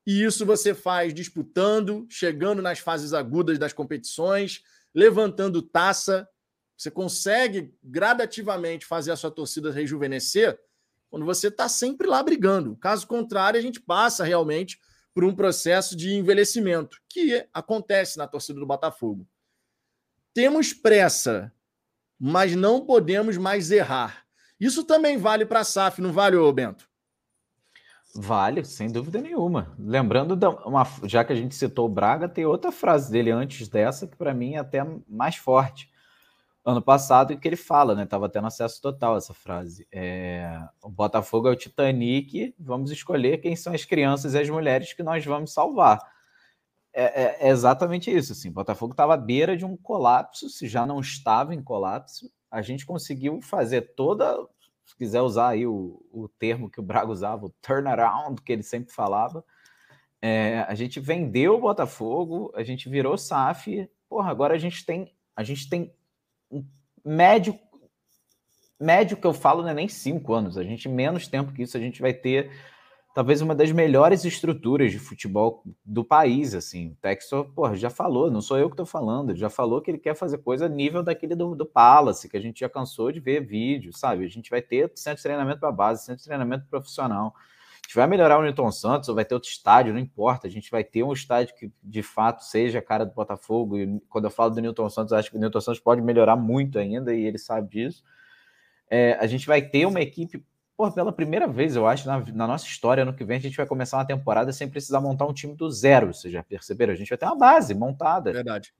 e 0.04 0.24
isso 0.24 0.48
você 0.48 0.74
faz 0.74 1.14
disputando, 1.14 2.08
chegando 2.10 2.60
nas 2.60 2.80
fases 2.80 3.14
agudas 3.14 3.60
das 3.60 3.72
competições, 3.72 4.64
levantando 4.95 5.62
taça. 5.62 6.28
Você 6.76 6.90
consegue 6.90 7.72
gradativamente 7.84 8.84
fazer 8.84 9.12
a 9.12 9.16
sua 9.16 9.30
torcida 9.30 9.72
rejuvenescer 9.72 10.58
quando 11.08 11.26
você 11.26 11.49
está 11.49 11.70
sempre 11.70 12.08
lá 12.08 12.24
brigando. 12.24 12.76
Caso 12.78 13.06
contrário, 13.06 13.60
a 13.60 13.62
gente 13.62 13.80
passa 13.80 14.24
realmente 14.24 14.80
por 15.14 15.24
um 15.24 15.36
processo 15.36 15.95
de 15.95 16.16
envelhecimento, 16.16 16.99
que 17.08 17.45
acontece 17.54 18.18
na 18.18 18.28
torcida 18.28 18.60
do 18.60 18.66
Botafogo. 18.66 19.28
Temos 20.38 20.72
pressa, 20.72 21.51
mas 22.19 22.55
não 22.55 22.85
podemos 22.85 23.38
mais 23.38 23.72
errar. 23.72 24.23
Isso 24.59 24.84
também 24.84 25.18
vale 25.18 25.47
para 25.47 25.61
a 25.61 25.64
SAF, 25.64 25.99
não 25.99 26.14
vale, 26.14 26.35
ô 26.35 26.53
Bento? 26.53 26.88
Vale, 28.14 28.64
sem 28.64 28.91
dúvida 28.91 29.19
nenhuma. 29.19 29.76
Lembrando, 29.80 30.35
da, 30.35 30.51
uma, 30.51 30.85
já 31.05 31.23
que 31.23 31.34
a 31.34 31.35
gente 31.35 31.55
citou 31.55 31.88
o 31.88 31.89
Braga, 31.89 32.30
tem 32.30 32.45
outra 32.45 32.72
frase 32.72 33.11
dele 33.11 33.31
antes 33.31 33.68
dessa 33.68 34.05
que 34.05 34.15
para 34.15 34.31
mim 34.31 34.53
é 34.53 34.59
até 34.59 34.85
mais 35.09 35.38
forte. 35.38 35.89
Ano 36.64 36.84
passado, 36.84 37.35
que 37.39 37.47
ele 37.47 37.55
fala, 37.55 37.95
né? 37.95 38.05
Tava 38.05 38.30
tendo 38.30 38.45
acesso 38.45 38.80
total 38.80 39.18
essa 39.18 39.34
frase. 39.34 39.88
É, 39.91 40.55
o 40.84 40.89
Botafogo 40.89 41.47
é 41.47 41.51
o 41.51 41.55
Titanic, 41.55 42.53
vamos 42.59 42.91
escolher 42.91 43.39
quem 43.39 43.55
são 43.55 43.73
as 43.73 43.85
crianças 43.85 44.35
e 44.35 44.39
as 44.39 44.47
mulheres 44.47 44.93
que 44.93 45.01
nós 45.01 45.26
vamos 45.26 45.51
salvar 45.51 45.99
é, 46.98 47.03
é, 47.03 47.38
é 47.41 47.49
exatamente 47.49 48.10
isso. 48.10 48.34
Assim, 48.34 48.52
Botafogo 48.52 48.94
estava 48.94 49.14
à 49.14 49.18
beira 49.18 49.56
de 49.56 49.64
um 49.64 49.78
colapso, 49.78 50.49
se 50.49 50.68
já 50.68 50.84
não 50.84 50.99
estava 50.99 51.53
em 51.53 51.61
colapso, 51.61 52.32
a 52.49 52.64
gente 52.64 52.88
conseguiu 52.88 53.40
fazer 53.40 53.94
toda, 53.95 54.36
se 54.84 54.95
quiser 54.98 55.22
usar 55.22 55.49
aí 55.49 55.68
o, 55.68 56.03
o 56.11 56.28
termo 56.28 56.72
que 56.72 56.80
o 56.80 56.84
Braga 56.84 57.11
usava, 57.11 57.45
o 57.45 57.53
turnaround 57.61 58.41
que 58.41 58.52
ele 58.52 58.64
sempre 58.64 58.91
falava, 58.91 59.45
é, 60.19 60.65
a 60.68 60.74
gente 60.74 60.99
vendeu 60.99 61.56
o 61.56 61.61
Botafogo, 61.61 62.52
a 62.56 62.64
gente 62.64 62.90
virou 62.90 63.15
SAF, 63.15 63.88
porra, 64.10 64.32
agora 64.32 64.56
a 64.56 64.57
gente 64.57 64.84
tem, 64.84 65.14
a 65.36 65.44
gente 65.44 65.69
tem 65.69 65.94
um 66.49 66.65
médio, 67.06 67.60
médio 68.80 69.18
que 69.18 69.28
eu 69.28 69.34
falo 69.34 69.61
não 69.61 69.69
é 69.69 69.74
nem 69.76 69.88
cinco 69.88 70.34
anos, 70.34 70.57
a 70.57 70.64
gente 70.64 70.90
menos 70.90 71.28
tempo 71.28 71.53
que 71.53 71.61
isso, 71.61 71.78
a 71.78 71.80
gente 71.80 72.02
vai 72.02 72.14
ter 72.14 72.52
talvez 73.18 73.41
uma 73.41 73.56
das 73.56 73.72
melhores 73.72 74.23
estruturas 74.26 74.91
de 74.91 74.99
futebol 74.99 75.64
do 75.84 76.06
país, 76.06 76.53
assim. 76.53 76.89
O 76.89 76.95
Textor, 77.02 77.52
porra, 77.52 77.76
já 77.76 77.89
falou, 77.89 78.30
não 78.30 78.41
sou 78.41 78.60
eu 78.60 78.68
que 78.69 78.73
estou 78.73 78.85
falando, 78.85 79.35
já 79.35 79.49
falou 79.49 79.81
que 79.81 79.89
ele 79.89 79.98
quer 79.98 80.14
fazer 80.14 80.38
coisa 80.38 80.69
nível 80.69 81.02
daquele 81.02 81.34
do, 81.34 81.56
do 81.56 81.65
Palace, 81.65 82.30
que 82.30 82.38
a 82.38 82.39
gente 82.39 82.60
já 82.60 82.69
cansou 82.69 83.11
de 83.11 83.19
ver 83.19 83.44
vídeo, 83.44 83.91
sabe? 83.91 84.23
A 84.23 84.27
gente 84.27 84.52
vai 84.52 84.61
ter 84.61 84.91
centro 84.94 85.18
de 85.18 85.23
treinamento 85.23 85.60
para 85.60 85.72
base, 85.72 86.06
centro 86.06 86.19
de 86.19 86.26
treinamento 86.26 86.68
profissional. 86.68 87.34
A 87.35 87.88
gente 87.88 87.95
vai 87.95 88.06
melhorar 88.06 88.38
o 88.38 88.44
Newton 88.44 88.72
Santos, 88.72 89.10
ou 89.10 89.15
vai 89.15 89.26
ter 89.26 89.34
outro 89.34 89.49
estádio, 89.49 89.94
não 89.94 89.99
importa. 89.99 90.45
A 90.45 90.52
gente 90.52 90.69
vai 90.69 90.84
ter 90.84 91.02
um 91.02 91.11
estádio 91.11 91.56
que 91.56 91.72
de 91.81 92.03
fato 92.03 92.44
seja 92.44 92.77
a 92.77 92.84
cara 92.84 93.03
do 93.03 93.15
Botafogo. 93.15 93.80
E 93.80 93.99
quando 94.10 94.26
eu 94.26 94.31
falo 94.31 94.52
do 94.52 94.61
Newton 94.61 94.91
Santos, 94.91 95.11
acho 95.11 95.31
que 95.31 95.38
o 95.38 95.39
Newton 95.39 95.61
Santos 95.61 95.80
pode 95.80 96.03
melhorar 96.03 96.35
muito 96.35 96.77
ainda, 96.77 97.15
e 97.15 97.26
ele 97.26 97.39
sabe 97.39 97.68
disso. 97.68 98.03
É, 98.88 99.14
a 99.14 99.26
gente 99.26 99.48
vai 99.48 99.64
ter 99.64 99.88
uma 99.88 100.02
equipe 100.02 100.45
Pô, 100.78 100.91
pela 100.91 101.12
primeira 101.12 101.48
vez, 101.48 101.76
eu 101.76 101.88
acho, 101.88 102.06
na, 102.06 102.20
na, 102.20 102.45
nossa 102.45 102.68
história, 102.68 103.02
ano 103.02 103.12
que 103.12 103.26
vem, 103.26 103.38
a 103.38 103.41
gente 103.41 103.58
vai 103.58 103.66
começar 103.66 103.98
uma 103.98 104.06
temporada 104.06 104.54
sem 104.54 104.70
precisar 104.70 105.02
montar 105.02 105.26
um 105.26 105.34
time 105.34 105.56
do 105.56 105.72
zero. 105.72 106.14
Vocês 106.14 106.32
já 106.32 106.44
perceberam? 106.44 106.94
A 106.94 106.95
gente 106.95 107.10
vai 107.10 107.18
ter 107.18 107.26
uma 107.26 107.36
base 107.36 107.74
montada. 107.74 108.32
Verdade. 108.32 108.72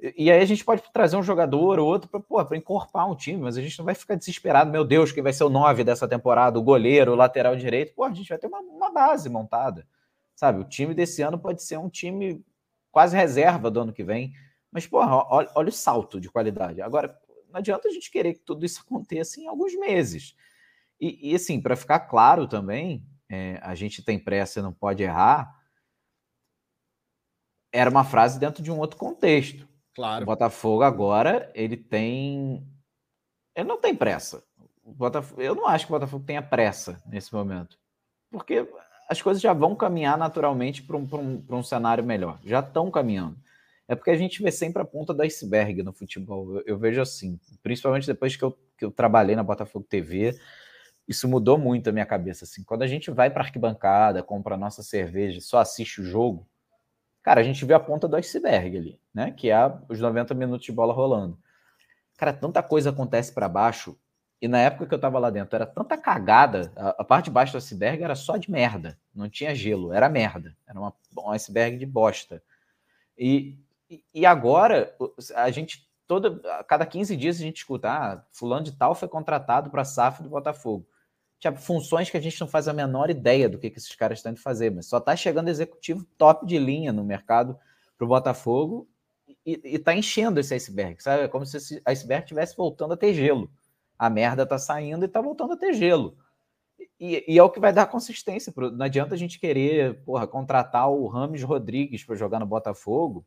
E, 0.00 0.24
e 0.24 0.30
aí 0.30 0.42
a 0.42 0.44
gente 0.44 0.64
pode 0.64 0.82
trazer 0.92 1.16
um 1.16 1.22
jogador 1.22 1.78
ou 1.78 1.86
outro 1.86 2.10
para 2.10 2.56
encorpar 2.56 3.08
um 3.08 3.14
time, 3.14 3.40
mas 3.40 3.56
a 3.56 3.62
gente 3.62 3.78
não 3.78 3.84
vai 3.84 3.94
ficar 3.94 4.16
desesperado. 4.16 4.72
Meu 4.72 4.84
Deus, 4.84 5.12
quem 5.12 5.22
vai 5.22 5.32
ser 5.32 5.44
o 5.44 5.48
nove 5.48 5.84
dessa 5.84 6.08
temporada? 6.08 6.58
O 6.58 6.62
goleiro, 6.62 7.12
o 7.12 7.14
lateral 7.14 7.54
direito? 7.54 7.94
Pô, 7.94 8.02
a 8.02 8.12
gente 8.12 8.28
vai 8.28 8.38
ter 8.38 8.48
uma, 8.48 8.58
uma 8.58 8.90
base 8.90 9.28
montada. 9.28 9.86
Sabe? 10.34 10.60
O 10.60 10.64
time 10.64 10.94
desse 10.94 11.22
ano 11.22 11.38
pode 11.38 11.62
ser 11.62 11.78
um 11.78 11.88
time 11.88 12.44
quase 12.90 13.16
reserva 13.16 13.70
do 13.70 13.80
ano 13.80 13.92
que 13.92 14.02
vem. 14.02 14.32
Mas, 14.72 14.84
porra, 14.84 15.24
olha, 15.30 15.48
olha 15.54 15.68
o 15.68 15.72
salto 15.72 16.20
de 16.20 16.28
qualidade. 16.28 16.82
Agora, 16.82 17.16
não 17.50 17.58
adianta 17.58 17.86
a 17.86 17.92
gente 17.92 18.10
querer 18.10 18.34
que 18.34 18.40
tudo 18.40 18.66
isso 18.66 18.82
aconteça 18.84 19.40
em 19.40 19.46
alguns 19.46 19.78
meses. 19.78 20.34
E, 21.00 21.30
e 21.30 21.34
assim, 21.34 21.60
para 21.60 21.76
ficar 21.76 22.00
claro 22.00 22.46
também, 22.46 23.06
é, 23.28 23.58
a 23.62 23.74
gente 23.74 24.02
tem 24.02 24.18
pressa 24.18 24.60
e 24.60 24.62
não 24.62 24.72
pode 24.72 25.02
errar. 25.02 25.54
Era 27.72 27.90
uma 27.90 28.04
frase 28.04 28.38
dentro 28.38 28.62
de 28.62 28.70
um 28.70 28.78
outro 28.78 28.96
contexto. 28.96 29.68
Claro. 29.94 30.22
O 30.22 30.26
Botafogo 30.26 30.82
agora, 30.82 31.50
ele 31.54 31.76
tem. 31.76 32.66
Ele 33.54 33.68
não 33.68 33.80
tem 33.80 33.94
pressa. 33.94 34.44
Botafogo... 34.84 35.40
Eu 35.40 35.54
não 35.54 35.66
acho 35.66 35.86
que 35.86 35.92
o 35.92 35.96
Botafogo 35.96 36.24
tenha 36.24 36.42
pressa 36.42 37.02
nesse 37.06 37.34
momento. 37.34 37.78
Porque 38.30 38.68
as 39.08 39.20
coisas 39.20 39.42
já 39.42 39.52
vão 39.52 39.74
caminhar 39.74 40.16
naturalmente 40.18 40.82
para 40.82 40.96
um, 40.96 41.08
um, 41.12 41.44
um 41.48 41.62
cenário 41.62 42.04
melhor. 42.04 42.38
Já 42.44 42.60
estão 42.60 42.90
caminhando. 42.90 43.36
É 43.88 43.94
porque 43.94 44.10
a 44.10 44.16
gente 44.16 44.42
vê 44.42 44.50
sempre 44.50 44.82
a 44.82 44.84
ponta 44.84 45.14
do 45.14 45.22
iceberg 45.22 45.82
no 45.82 45.92
futebol. 45.92 46.56
Eu, 46.56 46.62
eu 46.66 46.78
vejo 46.78 47.00
assim, 47.00 47.38
principalmente 47.62 48.06
depois 48.06 48.36
que 48.36 48.42
eu, 48.42 48.52
que 48.76 48.84
eu 48.84 48.90
trabalhei 48.90 49.36
na 49.36 49.42
Botafogo 49.42 49.86
TV, 49.88 50.38
isso 51.08 51.28
mudou 51.28 51.56
muito 51.56 51.88
a 51.88 51.92
minha 51.92 52.06
cabeça. 52.06 52.44
Assim, 52.44 52.64
quando 52.64 52.82
a 52.82 52.86
gente 52.86 53.10
vai 53.10 53.30
para 53.30 53.44
arquibancada, 53.44 54.22
compra 54.22 54.54
a 54.54 54.58
nossa 54.58 54.82
cerveja, 54.82 55.40
só 55.40 55.58
assiste 55.58 56.00
o 56.00 56.04
jogo, 56.04 56.46
cara, 57.22 57.40
a 57.40 57.44
gente 57.44 57.64
vê 57.64 57.74
a 57.74 57.80
ponta 57.80 58.08
do 58.08 58.16
iceberg 58.16 58.76
ali, 58.76 59.00
né? 59.14 59.30
Que 59.30 59.50
é 59.50 59.72
os 59.88 60.00
90 60.00 60.34
minutos 60.34 60.66
de 60.66 60.72
bola 60.72 60.92
rolando. 60.92 61.38
Cara, 62.16 62.32
tanta 62.32 62.62
coisa 62.62 62.90
acontece 62.90 63.32
para 63.32 63.48
baixo. 63.48 63.96
E 64.40 64.48
na 64.48 64.58
época 64.58 64.86
que 64.86 64.94
eu 64.94 64.98
tava 64.98 65.18
lá 65.18 65.30
dentro, 65.30 65.54
era 65.54 65.66
tanta 65.66 65.96
cagada. 65.96 66.72
A, 66.76 66.88
a, 66.98 67.04
parte 67.04 67.26
de 67.26 67.30
baixo 67.30 67.52
do 67.52 67.58
iceberg 67.58 68.02
era 68.02 68.14
só 68.14 68.36
de 68.36 68.50
merda. 68.50 68.98
Não 69.14 69.28
tinha 69.30 69.54
gelo, 69.54 69.92
era 69.92 70.08
merda. 70.08 70.56
Era 70.66 70.78
uma, 70.78 70.94
um 71.18 71.30
iceberg 71.30 71.78
de 71.78 71.86
bosta. 71.86 72.42
E, 73.16 73.58
e, 73.88 74.02
e 74.12 74.26
agora, 74.26 74.94
a 75.34 75.50
gente, 75.50 75.88
toda, 76.06 76.40
a 76.58 76.64
cada 76.64 76.84
15 76.84 77.16
dias 77.16 77.36
a 77.36 77.42
gente 77.42 77.58
escuta, 77.58 77.88
ah, 77.88 78.24
fulano 78.32 78.64
de 78.64 78.72
tal 78.72 78.94
foi 78.94 79.08
contratado 79.08 79.70
para 79.70 79.82
a 79.82 79.86
SAF 79.86 80.22
do 80.22 80.28
Botafogo 80.28 80.86
tipo, 81.38 81.58
funções 81.58 82.10
que 82.10 82.16
a 82.16 82.20
gente 82.20 82.40
não 82.40 82.48
faz 82.48 82.68
a 82.68 82.72
menor 82.72 83.10
ideia 83.10 83.48
do 83.48 83.58
que, 83.58 83.70
que 83.70 83.78
esses 83.78 83.94
caras 83.94 84.18
estão 84.18 84.32
indo 84.32 84.40
fazer, 84.40 84.70
mas 84.70 84.86
só 84.86 84.98
está 84.98 85.14
chegando 85.14 85.48
executivo 85.48 86.04
top 86.16 86.46
de 86.46 86.58
linha 86.58 86.92
no 86.92 87.04
mercado 87.04 87.58
para 87.96 88.04
o 88.04 88.08
Botafogo 88.08 88.88
e 89.44 89.60
está 89.64 89.94
enchendo 89.94 90.40
esse 90.40 90.54
iceberg, 90.54 91.02
sabe? 91.02 91.24
É 91.24 91.28
como 91.28 91.46
se 91.46 91.56
esse 91.56 91.82
iceberg 91.84 92.24
estivesse 92.24 92.56
voltando 92.56 92.94
a 92.94 92.96
ter 92.96 93.14
gelo. 93.14 93.50
A 93.98 94.10
merda 94.10 94.42
está 94.42 94.58
saindo 94.58 95.04
e 95.04 95.06
está 95.06 95.20
voltando 95.20 95.52
a 95.52 95.56
ter 95.56 95.72
gelo. 95.72 96.16
E, 96.98 97.24
e, 97.26 97.38
é 97.38 97.42
o 97.42 97.50
que 97.50 97.60
vai 97.60 97.72
dar 97.72 97.86
consistência. 97.86 98.52
Pro, 98.52 98.70
não 98.70 98.84
adianta 98.84 99.14
a 99.14 99.18
gente 99.18 99.38
querer 99.38 100.02
porra, 100.04 100.26
contratar 100.26 100.90
o 100.90 101.06
Rames 101.06 101.42
Rodrigues 101.42 102.04
para 102.04 102.16
jogar 102.16 102.40
no 102.40 102.46
Botafogo 102.46 103.26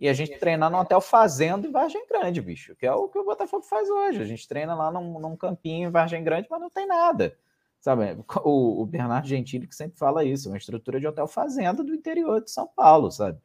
e 0.00 0.08
a 0.08 0.12
gente 0.12 0.38
treinar 0.38 0.70
no 0.70 0.78
hotel 0.78 1.00
fazendo 1.00 1.66
em 1.66 1.72
Vargem 1.72 2.06
Grande, 2.06 2.40
bicho, 2.40 2.76
que 2.76 2.86
é 2.86 2.92
o 2.92 3.08
que 3.08 3.18
o 3.18 3.24
Botafogo 3.24 3.64
faz 3.64 3.90
hoje. 3.90 4.22
A 4.22 4.24
gente 4.24 4.46
treina 4.46 4.74
lá 4.74 4.92
num, 4.92 5.18
num 5.18 5.36
campinho 5.36 5.88
em 5.88 5.90
Vargem 5.90 6.22
Grande, 6.22 6.46
mas 6.48 6.60
não 6.60 6.70
tem 6.70 6.86
nada. 6.86 7.36
Sabe? 7.80 8.16
O, 8.44 8.82
o, 8.82 8.86
Bernardo 8.86 9.26
Gentili 9.26 9.66
que 9.66 9.74
sempre 9.74 9.98
fala 9.98 10.24
isso, 10.24 10.48
uma 10.48 10.56
estrutura 10.56 11.00
de 11.00 11.06
hotel 11.06 11.26
fazenda 11.26 11.82
do 11.82 11.92
interior 11.92 12.42
de 12.42 12.50
São 12.50 12.68
Paulo, 12.68 13.10
sabe? 13.10 13.38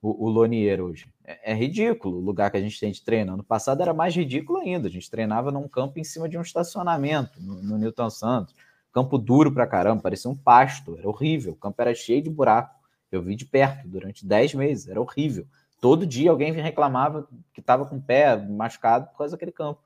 O, 0.00 0.26
o 0.26 0.28
Lonier 0.28 0.80
hoje. 0.80 1.12
É, 1.24 1.52
é, 1.52 1.54
ridículo 1.54 2.18
o 2.18 2.20
lugar 2.20 2.50
que 2.50 2.56
a 2.56 2.60
gente 2.60 2.78
tem 2.78 2.92
de 2.92 3.02
treino. 3.02 3.34
Ano 3.34 3.42
passado 3.42 3.82
era 3.82 3.92
mais 3.92 4.14
ridículo 4.14 4.60
ainda. 4.60 4.86
A 4.86 4.90
gente 4.90 5.10
treinava 5.10 5.50
num 5.50 5.66
campo 5.66 5.98
em 5.98 6.04
cima 6.04 6.28
de 6.28 6.38
um 6.38 6.42
estacionamento, 6.42 7.42
no, 7.42 7.62
no 7.62 7.78
Newton 7.78 8.10
Santos. 8.10 8.54
Campo 8.92 9.18
duro 9.18 9.52
pra 9.52 9.66
caramba, 9.66 10.02
parecia 10.02 10.30
um 10.30 10.36
pasto, 10.36 10.96
era 10.96 11.08
horrível. 11.08 11.52
O 11.52 11.56
campo 11.56 11.82
era 11.82 11.92
cheio 11.94 12.22
de 12.22 12.30
buraco. 12.30 12.76
Eu 13.10 13.22
vi 13.22 13.34
de 13.34 13.44
perto 13.44 13.88
durante 13.88 14.24
10 14.24 14.54
meses, 14.54 14.88
era 14.88 15.00
horrível. 15.00 15.46
Todo 15.80 16.06
dia 16.06 16.30
alguém 16.30 16.52
reclamava 16.52 17.28
que 17.52 17.60
estava 17.60 17.84
com 17.86 17.96
o 17.96 18.02
pé 18.02 18.36
machucado 18.36 19.06
por 19.08 19.18
causa 19.18 19.32
daquele 19.32 19.52
campo. 19.52 19.82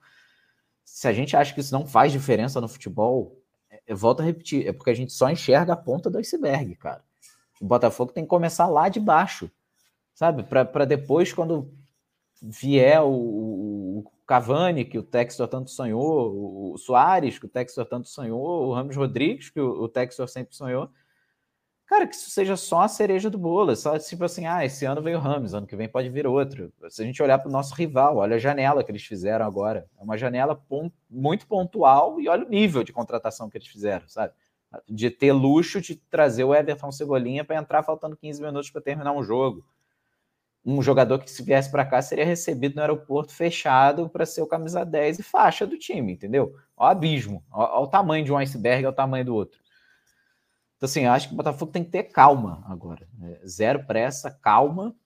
Se 0.85 1.09
a 1.09 1.13
gente 1.13 1.37
acha 1.37 1.53
que 1.53 1.61
isso 1.61 1.73
não 1.73 1.87
faz 1.87 2.13
diferença 2.13 2.61
no 2.61 2.69
futebol, 2.69 3.37
eu 3.87 3.97
volto 3.97 4.21
a 4.21 4.25
repetir, 4.25 4.67
é 4.67 4.73
porque 4.73 4.91
a 4.91 4.95
gente 4.95 5.13
só 5.13 5.31
enxerga 5.31 5.73
a 5.73 5.77
ponta 5.77 6.11
do 6.11 6.19
iceberg, 6.19 6.75
cara. 6.77 7.03
O 7.61 7.67
Botafogo 7.67 8.13
tem 8.13 8.25
que 8.25 8.31
começar 8.31 8.67
lá 8.67 8.89
de 8.89 8.99
baixo, 8.99 9.51
sabe? 10.15 10.43
Para 10.45 10.85
depois, 10.85 11.33
quando 11.33 11.73
vier 12.41 13.03
o, 13.03 13.11
o 13.99 14.05
Cavani, 14.27 14.85
que 14.85 14.99
o 14.99 15.03
Textor 15.03 15.47
tanto 15.47 15.71
sonhou, 15.71 16.73
o 16.73 16.79
Soares, 16.79 17.39
que 17.39 17.47
o 17.47 17.49
Textor 17.49 17.85
tanto 17.85 18.09
sonhou, 18.09 18.69
o 18.69 18.73
Ramos 18.73 18.97
Rodrigues, 18.97 19.51
que 19.51 19.61
o, 19.61 19.83
o 19.83 19.89
Textor 19.89 20.29
sempre 20.29 20.57
sonhou, 20.57 20.89
Cara, 21.91 22.07
que 22.07 22.15
isso 22.15 22.31
seja 22.31 22.57
só 22.57 22.83
a 22.83 22.89
cereja 22.89 23.29
do 23.29 23.37
bolo, 23.37 23.75
só 23.75 23.99
tipo 23.99 24.23
assim, 24.23 24.47
ah, 24.47 24.65
esse 24.65 24.85
ano 24.85 25.03
veio 25.03 25.19
o 25.19 25.21
Rams, 25.21 25.53
ano 25.55 25.67
que 25.67 25.75
vem 25.75 25.89
pode 25.89 26.09
vir 26.09 26.25
outro. 26.25 26.73
Se 26.89 27.03
a 27.03 27.05
gente 27.05 27.21
olhar 27.21 27.37
para 27.37 27.49
o 27.49 27.51
nosso 27.51 27.75
rival, 27.75 28.19
olha 28.19 28.37
a 28.37 28.39
janela 28.39 28.85
que 28.85 28.93
eles 28.93 29.03
fizeram 29.03 29.45
agora. 29.45 29.89
É 29.99 30.05
uma 30.05 30.17
janela 30.17 30.57
muito 31.11 31.49
pontual 31.49 32.21
e 32.21 32.29
olha 32.29 32.47
o 32.47 32.49
nível 32.49 32.85
de 32.85 32.93
contratação 32.93 33.51
que 33.51 33.59
eles 33.59 33.67
fizeram, 33.67 34.07
sabe? 34.07 34.33
De 34.89 35.11
ter 35.11 35.33
luxo 35.33 35.81
de 35.81 35.97
trazer 35.97 36.45
o 36.45 36.55
Everton 36.55 36.93
Cebolinha 36.93 37.45
para 37.45 37.57
entrar 37.57 37.83
faltando 37.83 38.17
15 38.17 38.41
minutos 38.41 38.71
para 38.71 38.81
terminar 38.81 39.11
um 39.11 39.25
jogo. 39.25 39.67
Um 40.65 40.81
jogador 40.81 41.19
que, 41.19 41.29
se 41.29 41.43
viesse 41.43 41.73
para 41.73 41.85
cá, 41.85 42.01
seria 42.01 42.25
recebido 42.25 42.77
no 42.77 42.83
aeroporto 42.83 43.33
fechado 43.35 44.09
para 44.09 44.25
ser 44.25 44.43
o 44.43 44.47
camisa 44.47 44.85
10 44.85 45.19
e 45.19 45.23
faixa 45.25 45.67
do 45.67 45.77
time, 45.77 46.13
entendeu? 46.13 46.55
Olha 46.77 46.91
o 46.91 46.93
abismo, 46.93 47.45
olha 47.51 47.81
o 47.81 47.89
tamanho 47.89 48.25
de 48.25 48.33
um 48.33 48.37
iceberg, 48.37 48.85
olha 48.85 48.93
o 48.93 48.95
tamanho 48.95 49.25
do 49.25 49.35
outro. 49.35 49.59
Então, 50.81 50.87
assim, 50.89 51.05
eu 51.05 51.13
acho 51.13 51.29
que 51.29 51.35
o 51.35 51.37
Botafogo 51.37 51.71
tem 51.71 51.85
que 51.85 51.91
ter 51.91 52.05
calma 52.05 52.65
agora. 52.67 53.07
Né? 53.19 53.39
Zero 53.47 53.85
pressa, 53.85 54.31
calma. 54.31 54.97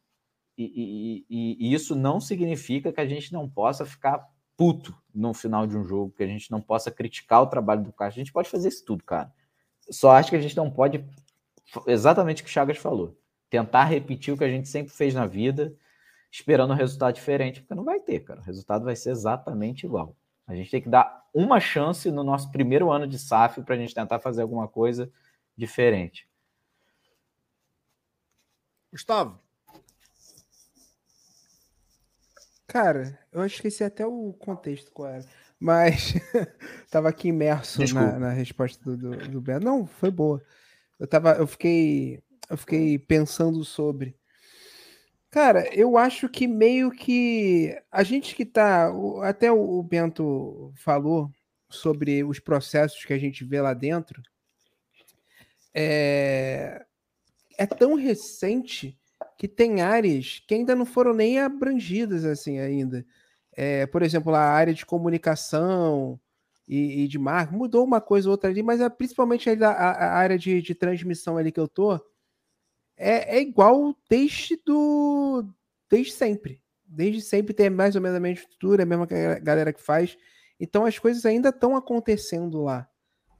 E, 0.56 1.24
e, 1.28 1.66
e, 1.68 1.74
isso 1.74 1.96
não 1.96 2.20
significa 2.20 2.92
que 2.92 3.00
a 3.00 3.06
gente 3.06 3.32
não 3.32 3.50
possa 3.50 3.84
ficar 3.84 4.24
puto 4.56 4.96
no 5.12 5.34
final 5.34 5.66
de 5.66 5.76
um 5.76 5.82
jogo, 5.82 6.14
que 6.16 6.22
a 6.22 6.28
gente 6.28 6.48
não 6.48 6.60
possa 6.60 6.92
criticar 6.92 7.42
o 7.42 7.48
trabalho 7.48 7.82
do 7.82 7.92
Caixa. 7.92 8.20
A 8.20 8.22
gente 8.22 8.32
pode 8.32 8.48
fazer 8.48 8.68
isso 8.68 8.84
tudo, 8.84 9.02
cara. 9.02 9.32
Só 9.90 10.12
acho 10.12 10.30
que 10.30 10.36
a 10.36 10.40
gente 10.40 10.56
não 10.56 10.70
pode, 10.70 11.04
exatamente 11.88 12.42
o 12.42 12.44
que 12.44 12.50
o 12.50 12.52
Chagas 12.52 12.78
falou, 12.78 13.18
tentar 13.50 13.82
repetir 13.82 14.32
o 14.32 14.38
que 14.38 14.44
a 14.44 14.48
gente 14.48 14.68
sempre 14.68 14.92
fez 14.92 15.12
na 15.12 15.26
vida, 15.26 15.74
esperando 16.30 16.72
um 16.72 16.76
resultado 16.76 17.16
diferente, 17.16 17.62
porque 17.62 17.74
não 17.74 17.82
vai 17.82 17.98
ter, 17.98 18.20
cara. 18.20 18.38
O 18.38 18.44
resultado 18.44 18.84
vai 18.84 18.94
ser 18.94 19.10
exatamente 19.10 19.86
igual. 19.86 20.14
A 20.46 20.54
gente 20.54 20.70
tem 20.70 20.80
que 20.80 20.88
dar 20.88 21.24
uma 21.34 21.58
chance 21.58 22.12
no 22.12 22.22
nosso 22.22 22.52
primeiro 22.52 22.92
ano 22.92 23.08
de 23.08 23.18
SAF 23.18 23.60
para 23.62 23.74
a 23.74 23.78
gente 23.78 23.92
tentar 23.92 24.20
fazer 24.20 24.42
alguma 24.42 24.68
coisa 24.68 25.10
diferente. 25.56 26.28
Gustavo. 28.92 29.40
Cara, 32.66 33.18
eu 33.32 33.44
esqueci 33.44 33.84
até 33.84 34.06
o 34.06 34.32
contexto 34.32 34.90
qual 34.90 35.08
era. 35.08 35.24
Mas 35.60 36.14
tava 36.90 37.08
aqui 37.08 37.28
imerso 37.28 37.82
na, 37.94 38.18
na, 38.18 38.30
resposta 38.30 38.82
do, 38.84 38.96
do, 38.96 39.28
do 39.28 39.40
Beto. 39.40 39.64
Não, 39.64 39.86
foi 39.86 40.10
boa. 40.10 40.42
Eu 40.98 41.06
tava, 41.06 41.32
eu 41.32 41.46
fiquei, 41.46 42.22
eu 42.50 42.56
fiquei 42.56 42.98
pensando 42.98 43.64
sobre. 43.64 44.16
Cara, 45.30 45.68
eu 45.74 45.96
acho 45.96 46.28
que 46.28 46.46
meio 46.46 46.90
que 46.90 47.76
a 47.90 48.02
gente 48.02 48.34
que 48.34 48.44
tá. 48.44 48.90
Até 49.22 49.50
o 49.50 49.82
Bento 49.82 50.72
falou 50.76 51.30
sobre 51.68 52.22
os 52.22 52.38
processos 52.38 53.04
que 53.04 53.12
a 53.12 53.18
gente 53.18 53.44
vê 53.44 53.60
lá 53.60 53.74
dentro. 53.74 54.22
É, 55.74 56.84
é 57.58 57.66
tão 57.66 57.94
recente 57.94 58.98
que 59.36 59.48
tem 59.48 59.80
áreas 59.82 60.42
que 60.46 60.54
ainda 60.54 60.74
não 60.74 60.86
foram 60.86 61.12
nem 61.12 61.40
abrangidas 61.40 62.24
assim 62.24 62.58
ainda. 62.58 63.04
É, 63.56 63.86
por 63.86 64.02
exemplo, 64.02 64.34
a 64.34 64.40
área 64.40 64.74
de 64.74 64.86
comunicação 64.86 66.18
e, 66.68 67.04
e 67.04 67.08
de 67.08 67.18
marca 67.18 67.52
mudou 67.52 67.84
uma 67.84 68.00
coisa 68.00 68.28
ou 68.28 68.32
outra 68.32 68.50
ali, 68.50 68.62
mas 68.62 68.80
é 68.80 68.88
principalmente 68.88 69.48
a, 69.50 69.70
a, 69.70 69.90
a 69.90 70.14
área 70.14 70.38
de, 70.38 70.62
de 70.62 70.74
transmissão 70.74 71.36
ali 71.36 71.52
que 71.52 71.60
eu 71.60 71.68
tô 71.68 72.00
é, 72.96 73.36
é 73.36 73.40
igual 73.40 73.94
desde 74.08 74.56
do 74.64 75.44
desde 75.90 76.12
sempre. 76.12 76.60
Desde 76.86 77.20
sempre 77.22 77.54
tem 77.54 77.70
mais 77.70 77.96
ou 77.96 78.02
menos 78.02 78.16
a 78.16 78.20
mesma 78.20 78.40
estrutura, 78.40 78.82
a 78.84 78.86
mesma 78.86 79.06
galera 79.42 79.72
que 79.72 79.80
faz. 79.82 80.16
Então 80.60 80.84
as 80.86 80.98
coisas 80.98 81.24
ainda 81.26 81.48
estão 81.48 81.76
acontecendo 81.76 82.62
lá. 82.62 82.88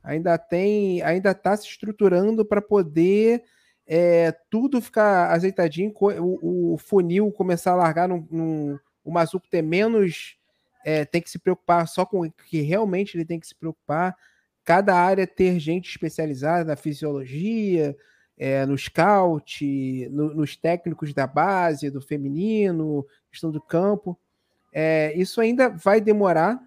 Ainda 0.04 0.36
tem, 0.36 1.02
ainda 1.02 1.30
está 1.30 1.56
se 1.56 1.66
estruturando 1.66 2.44
para 2.44 2.60
poder 2.60 3.42
é, 3.86 4.32
tudo 4.50 4.80
ficar 4.80 5.32
azeitadinho, 5.32 5.92
o, 5.98 6.74
o, 6.74 6.78
funil 6.78 7.32
começar 7.32 7.72
a 7.72 7.76
largar 7.76 8.08
num, 8.08 8.26
num 8.30 8.78
o 9.04 9.10
Mazuco 9.10 9.48
ter 9.48 9.62
menos 9.62 10.38
é, 10.84 11.04
tem 11.04 11.20
que 11.20 11.30
se 11.30 11.38
preocupar 11.38 11.88
só 11.88 12.04
com 12.04 12.20
o 12.20 12.30
que 12.30 12.60
realmente 12.60 13.16
ele 13.16 13.24
tem 13.24 13.40
que 13.40 13.46
se 13.46 13.54
preocupar. 13.54 14.16
Cada 14.64 14.94
área 14.94 15.26
ter 15.26 15.58
gente 15.58 15.90
especializada 15.90 16.64
na 16.64 16.76
fisiologia, 16.76 17.96
é, 18.36 18.64
no 18.66 18.76
scout, 18.76 20.08
no, 20.10 20.34
nos 20.34 20.56
técnicos 20.56 21.12
da 21.12 21.26
base, 21.26 21.90
do 21.90 22.00
feminino, 22.00 23.06
questão 23.30 23.50
do 23.50 23.60
campo. 23.60 24.18
É, 24.72 25.12
isso 25.16 25.40
ainda 25.40 25.68
vai 25.68 26.00
demorar, 26.00 26.60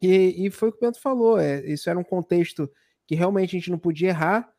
e, 0.00 0.46
e, 0.46 0.50
foi 0.50 0.68
o 0.68 0.72
que 0.72 0.78
o 0.78 0.86
Bento 0.86 1.00
falou. 1.00 1.38
É, 1.38 1.60
isso 1.66 1.90
era 1.90 1.98
um 1.98 2.04
contexto 2.04 2.70
que 3.06 3.14
realmente 3.14 3.56
a 3.56 3.58
gente 3.58 3.70
não 3.70 3.78
podia 3.78 4.10
errar, 4.10 4.52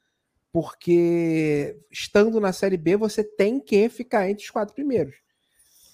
porque 0.51 1.77
estando 1.91 2.39
na 2.39 2.51
Série 2.51 2.77
B, 2.77 2.97
você 2.97 3.23
tem 3.23 3.59
que 3.59 3.87
ficar 3.89 4.29
entre 4.29 4.43
os 4.43 4.49
quatro 4.49 4.73
primeiros. 4.73 5.15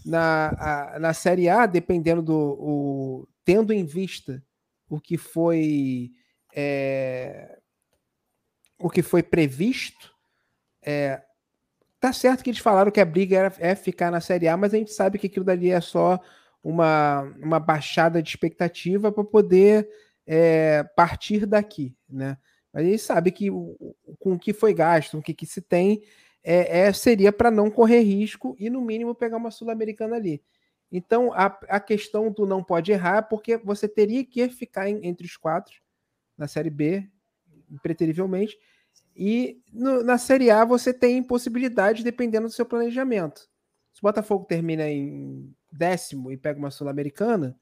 Na, 0.05 0.49
a, 0.95 0.99
na 0.99 1.13
Série 1.13 1.49
A, 1.49 1.65
dependendo 1.65 2.21
do. 2.21 2.37
O, 2.37 3.27
tendo 3.43 3.73
em 3.73 3.85
vista 3.85 4.43
o 4.89 4.99
que 4.99 5.17
foi. 5.17 6.11
É, 6.55 7.59
o 8.79 8.89
que 8.89 9.01
foi 9.01 9.23
previsto, 9.23 10.13
é, 10.81 11.21
tá 11.99 12.13
certo 12.13 12.43
que 12.43 12.49
eles 12.49 12.59
falaram 12.59 12.91
que 12.91 12.99
a 12.99 13.05
briga 13.05 13.37
era, 13.37 13.53
é 13.57 13.75
ficar 13.75 14.11
na 14.11 14.21
Série 14.21 14.47
A, 14.47 14.55
mas 14.55 14.73
a 14.73 14.77
gente 14.77 14.91
sabe 14.91 15.17
que 15.17 15.27
aquilo 15.27 15.45
dali 15.45 15.71
é 15.71 15.81
só 15.81 16.19
uma, 16.65 17.21
uma 17.39 17.59
baixada 17.59 18.23
de 18.23 18.29
expectativa 18.29 19.11
para 19.11 19.23
poder 19.23 19.87
é, 20.25 20.83
partir 20.95 21.45
daqui, 21.45 21.95
né? 22.09 22.39
A 22.73 22.81
gente 22.81 22.97
sabe 22.97 23.31
que 23.31 23.49
com 24.19 24.33
o 24.33 24.39
que 24.39 24.51
foi 24.51 24.73
gasto, 24.73 25.17
o 25.17 25.21
que, 25.21 25.33
que 25.33 25.45
se 25.45 25.61
tem, 25.61 26.01
é, 26.43 26.79
é 26.79 26.93
seria 26.93 27.31
para 27.31 27.51
não 27.51 27.69
correr 27.69 28.01
risco 28.01 28.55
e, 28.59 28.69
no 28.69 28.81
mínimo, 28.81 29.13
pegar 29.13 29.37
uma 29.37 29.51
Sul-Americana 29.51 30.15
ali. 30.15 30.41
Então, 30.91 31.31
a, 31.33 31.45
a 31.69 31.79
questão 31.79 32.31
do 32.31 32.47
não 32.47 32.63
pode 32.63 32.91
errar, 32.91 33.23
porque 33.29 33.57
você 33.57 33.87
teria 33.87 34.25
que 34.25 34.49
ficar 34.49 34.89
em, 34.89 35.05
entre 35.05 35.25
os 35.25 35.37
quatro 35.37 35.75
na 36.35 36.47
Série 36.47 36.71
B, 36.71 37.07
impreterivelmente, 37.69 38.57
e 39.15 39.61
no, 39.71 40.03
na 40.03 40.17
Série 40.17 40.49
A 40.49 40.65
você 40.65 40.93
tem 40.93 41.21
possibilidade 41.23 42.03
dependendo 42.03 42.47
do 42.47 42.53
seu 42.53 42.65
planejamento. 42.65 43.47
Se 43.93 44.01
o 44.01 44.03
Botafogo 44.03 44.43
termina 44.45 44.89
em 44.89 45.55
décimo 45.75 46.31
e 46.31 46.37
pega 46.37 46.59
uma 46.59 46.71
Sul-Americana, 46.71 47.57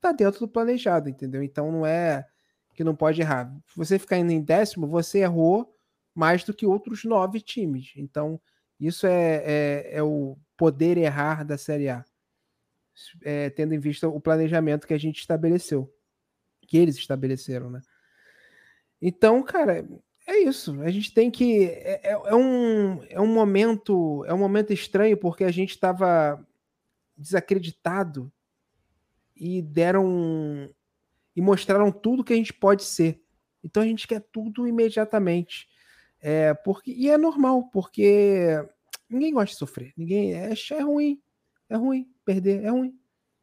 tá 0.00 0.12
dentro 0.12 0.40
do 0.40 0.48
planejado, 0.48 1.08
entendeu? 1.08 1.42
Então 1.42 1.70
não 1.70 1.86
é 1.86 2.26
que 2.74 2.84
não 2.84 2.94
pode 2.94 3.20
errar. 3.20 3.52
Você 3.74 3.98
ficar 3.98 4.18
indo 4.18 4.30
em 4.30 4.40
décimo, 4.40 4.86
você 4.86 5.18
errou 5.18 5.74
mais 6.14 6.44
do 6.44 6.54
que 6.54 6.66
outros 6.66 7.04
nove 7.04 7.40
times. 7.40 7.92
Então, 7.96 8.40
isso 8.78 9.06
é, 9.06 9.42
é, 9.44 9.90
é 9.94 10.02
o 10.02 10.38
poder 10.56 10.96
errar 10.96 11.44
da 11.44 11.58
Série 11.58 11.88
A. 11.88 12.04
É, 13.22 13.50
tendo 13.50 13.74
em 13.74 13.78
vista 13.78 14.08
o 14.08 14.20
planejamento 14.20 14.86
que 14.86 14.94
a 14.94 14.98
gente 14.98 15.20
estabeleceu. 15.20 15.92
Que 16.68 16.78
eles 16.78 16.96
estabeleceram, 16.96 17.70
né? 17.70 17.80
Então, 19.00 19.42
cara, 19.42 19.86
é 20.26 20.38
isso. 20.38 20.80
A 20.82 20.90
gente 20.90 21.12
tem 21.12 21.30
que. 21.30 21.64
É, 21.64 22.00
é, 22.02 22.12
é, 22.12 22.34
um, 22.34 23.02
é 23.04 23.20
um 23.20 23.32
momento. 23.32 24.24
É 24.26 24.34
um 24.34 24.38
momento 24.38 24.72
estranho, 24.72 25.16
porque 25.16 25.42
a 25.42 25.50
gente 25.50 25.70
estava 25.70 26.44
desacreditado 27.18 28.32
e 29.36 29.60
deram. 29.60 30.70
E 31.34 31.40
mostraram 31.40 31.92
tudo 31.92 32.24
que 32.24 32.32
a 32.32 32.36
gente 32.36 32.52
pode 32.52 32.84
ser. 32.84 33.22
Então 33.62 33.82
a 33.82 33.86
gente 33.86 34.06
quer 34.08 34.20
tudo 34.32 34.66
imediatamente. 34.66 35.68
É, 36.20 36.52
porque, 36.54 36.90
e 36.90 37.08
é 37.08 37.16
normal, 37.16 37.68
porque 37.70 38.56
ninguém 39.08 39.32
gosta 39.32 39.52
de 39.52 39.58
sofrer. 39.58 39.92
Ninguém. 39.96 40.34
É, 40.34 40.52
é 40.52 40.80
ruim. 40.80 41.20
É 41.68 41.76
ruim 41.76 42.10
perder. 42.24 42.64
É 42.64 42.70
ruim. 42.70 42.98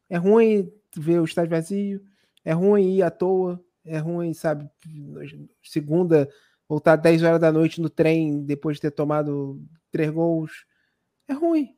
É 0.08 0.16
ruim 0.16 0.72
ver 0.96 1.20
o 1.20 1.24
estádio 1.24 1.50
vazio. 1.50 2.04
É 2.44 2.52
ruim 2.52 2.96
ir 2.96 3.02
à 3.02 3.10
toa. 3.10 3.62
É 3.84 3.98
ruim, 3.98 4.34
sabe? 4.34 4.68
Segunda 5.62 6.28
voltar 6.68 6.96
10 6.96 7.22
horas 7.22 7.40
da 7.40 7.52
noite 7.52 7.80
no 7.80 7.88
trem 7.88 8.44
depois 8.44 8.76
de 8.76 8.82
ter 8.82 8.90
tomado 8.90 9.62
três 9.90 10.10
gols. 10.10 10.66
É 11.28 11.32
ruim. 11.32 11.76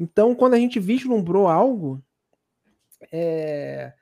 Então, 0.00 0.34
quando 0.34 0.54
a 0.54 0.58
gente 0.58 0.80
vislumbrou 0.80 1.46
algo, 1.46 2.02
é, 3.12 3.92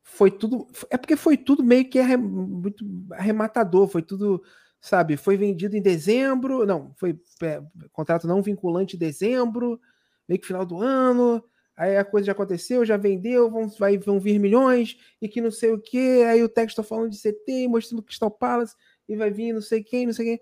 foi 0.00 0.30
tudo. 0.30 0.68
É 0.88 0.96
porque 0.96 1.16
foi 1.16 1.36
tudo 1.36 1.64
meio 1.64 1.90
que 1.90 1.98
arre, 1.98 2.16
muito 2.16 2.84
arrematador, 3.10 3.88
foi 3.88 4.02
tudo, 4.02 4.40
sabe? 4.80 5.16
Foi 5.16 5.36
vendido 5.36 5.76
em 5.76 5.82
dezembro, 5.82 6.64
não, 6.64 6.94
foi 6.96 7.20
é, 7.42 7.60
contrato 7.90 8.28
não 8.28 8.40
vinculante 8.40 8.94
em 8.94 8.98
dezembro, 9.00 9.80
meio 10.28 10.40
que 10.40 10.46
final 10.46 10.64
do 10.64 10.80
ano. 10.80 11.42
Aí 11.76 11.96
a 11.96 12.04
coisa 12.04 12.26
já 12.26 12.32
aconteceu, 12.32 12.84
já 12.84 12.96
vendeu, 12.96 13.50
vão, 13.50 13.68
vai, 13.70 13.98
vão 13.98 14.20
vir 14.20 14.38
milhões, 14.38 14.96
e 15.20 15.28
que 15.28 15.40
não 15.40 15.50
sei 15.50 15.72
o 15.72 15.80
que. 15.80 16.22
Aí 16.22 16.40
o 16.44 16.48
texto 16.48 16.76
tá 16.76 16.84
falando 16.84 17.10
de 17.10 17.18
CT, 17.18 17.66
mostrando 17.66 18.02
Crystal 18.04 18.30
Palace 18.30 18.76
e 19.08 19.16
vai 19.16 19.32
vir 19.32 19.52
não 19.52 19.60
sei 19.60 19.82
quem, 19.82 20.06
não 20.06 20.12
sei 20.12 20.24
quem. 20.36 20.40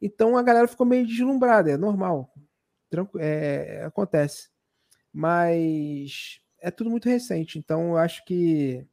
Então 0.00 0.36
a 0.36 0.42
galera 0.42 0.66
ficou 0.66 0.84
meio 0.84 1.06
deslumbrada, 1.06 1.70
é 1.70 1.76
normal. 1.76 2.32
É, 3.18 3.84
acontece. 3.84 4.50
Mas 5.12 6.40
é 6.58 6.70
tudo 6.70 6.90
muito 6.90 7.08
recente, 7.08 7.58
então 7.58 7.90
eu 7.90 7.96
acho 7.98 8.24
que 8.24 8.86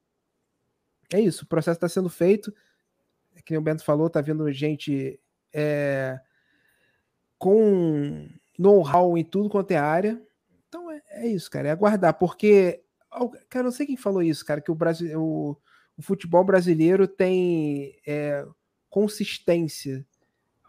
é 1.14 1.20
isso. 1.20 1.44
O 1.44 1.48
processo 1.48 1.78
está 1.78 1.88
sendo 1.88 2.10
feito. 2.10 2.54
É 3.36 3.42
que 3.42 3.58
o 3.58 3.62
Bento 3.62 3.84
falou, 3.84 4.10
tá 4.10 4.22
vendo 4.22 4.52
gente 4.52 5.20
é, 5.54 6.20
com 7.38 8.28
know-how 8.58 9.18
em 9.18 9.24
tudo 9.24 9.50
quanto 9.50 9.72
é 9.72 9.78
área. 9.78 10.22
Então 10.68 10.92
é, 10.92 11.02
é, 11.10 11.28
isso, 11.28 11.50
cara. 11.50 11.70
É 11.70 11.72
aguardar, 11.72 12.14
porque. 12.14 12.84
Cara, 13.50 13.64
não 13.64 13.72
sei 13.72 13.88
quem 13.88 13.98
falou 13.98 14.22
isso, 14.22 14.46
cara, 14.46 14.62
que 14.62 14.70
o, 14.70 14.76
Brasil, 14.76 15.20
o, 15.20 15.58
o 15.98 16.02
futebol 16.02 16.44
brasileiro 16.44 17.08
tem 17.08 18.00
é, 18.06 18.46
consistência 18.88 20.06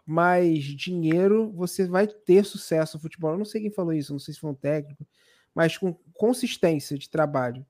mais 0.05 0.63
dinheiro, 0.63 1.51
você 1.51 1.85
vai 1.85 2.07
ter 2.07 2.43
sucesso 2.45 2.97
no 2.97 3.01
futebol. 3.01 3.31
Eu 3.31 3.37
não 3.37 3.45
sei 3.45 3.61
quem 3.61 3.71
falou 3.71 3.93
isso, 3.93 4.11
não 4.11 4.19
sei 4.19 4.33
se 4.33 4.39
foi 4.39 4.51
um 4.51 4.55
técnico, 4.55 5.05
mas 5.53 5.77
com 5.77 5.93
consistência 6.13 6.97
de 6.97 7.09
trabalho, 7.09 7.65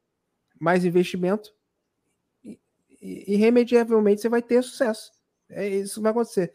mais 0.59 0.85
investimento, 0.85 1.53
irremediavelmente 3.01 4.21
você 4.21 4.29
vai 4.29 4.41
ter 4.41 4.63
sucesso. 4.63 5.11
É 5.49 5.67
isso 5.67 6.01
vai 6.01 6.11
acontecer. 6.11 6.53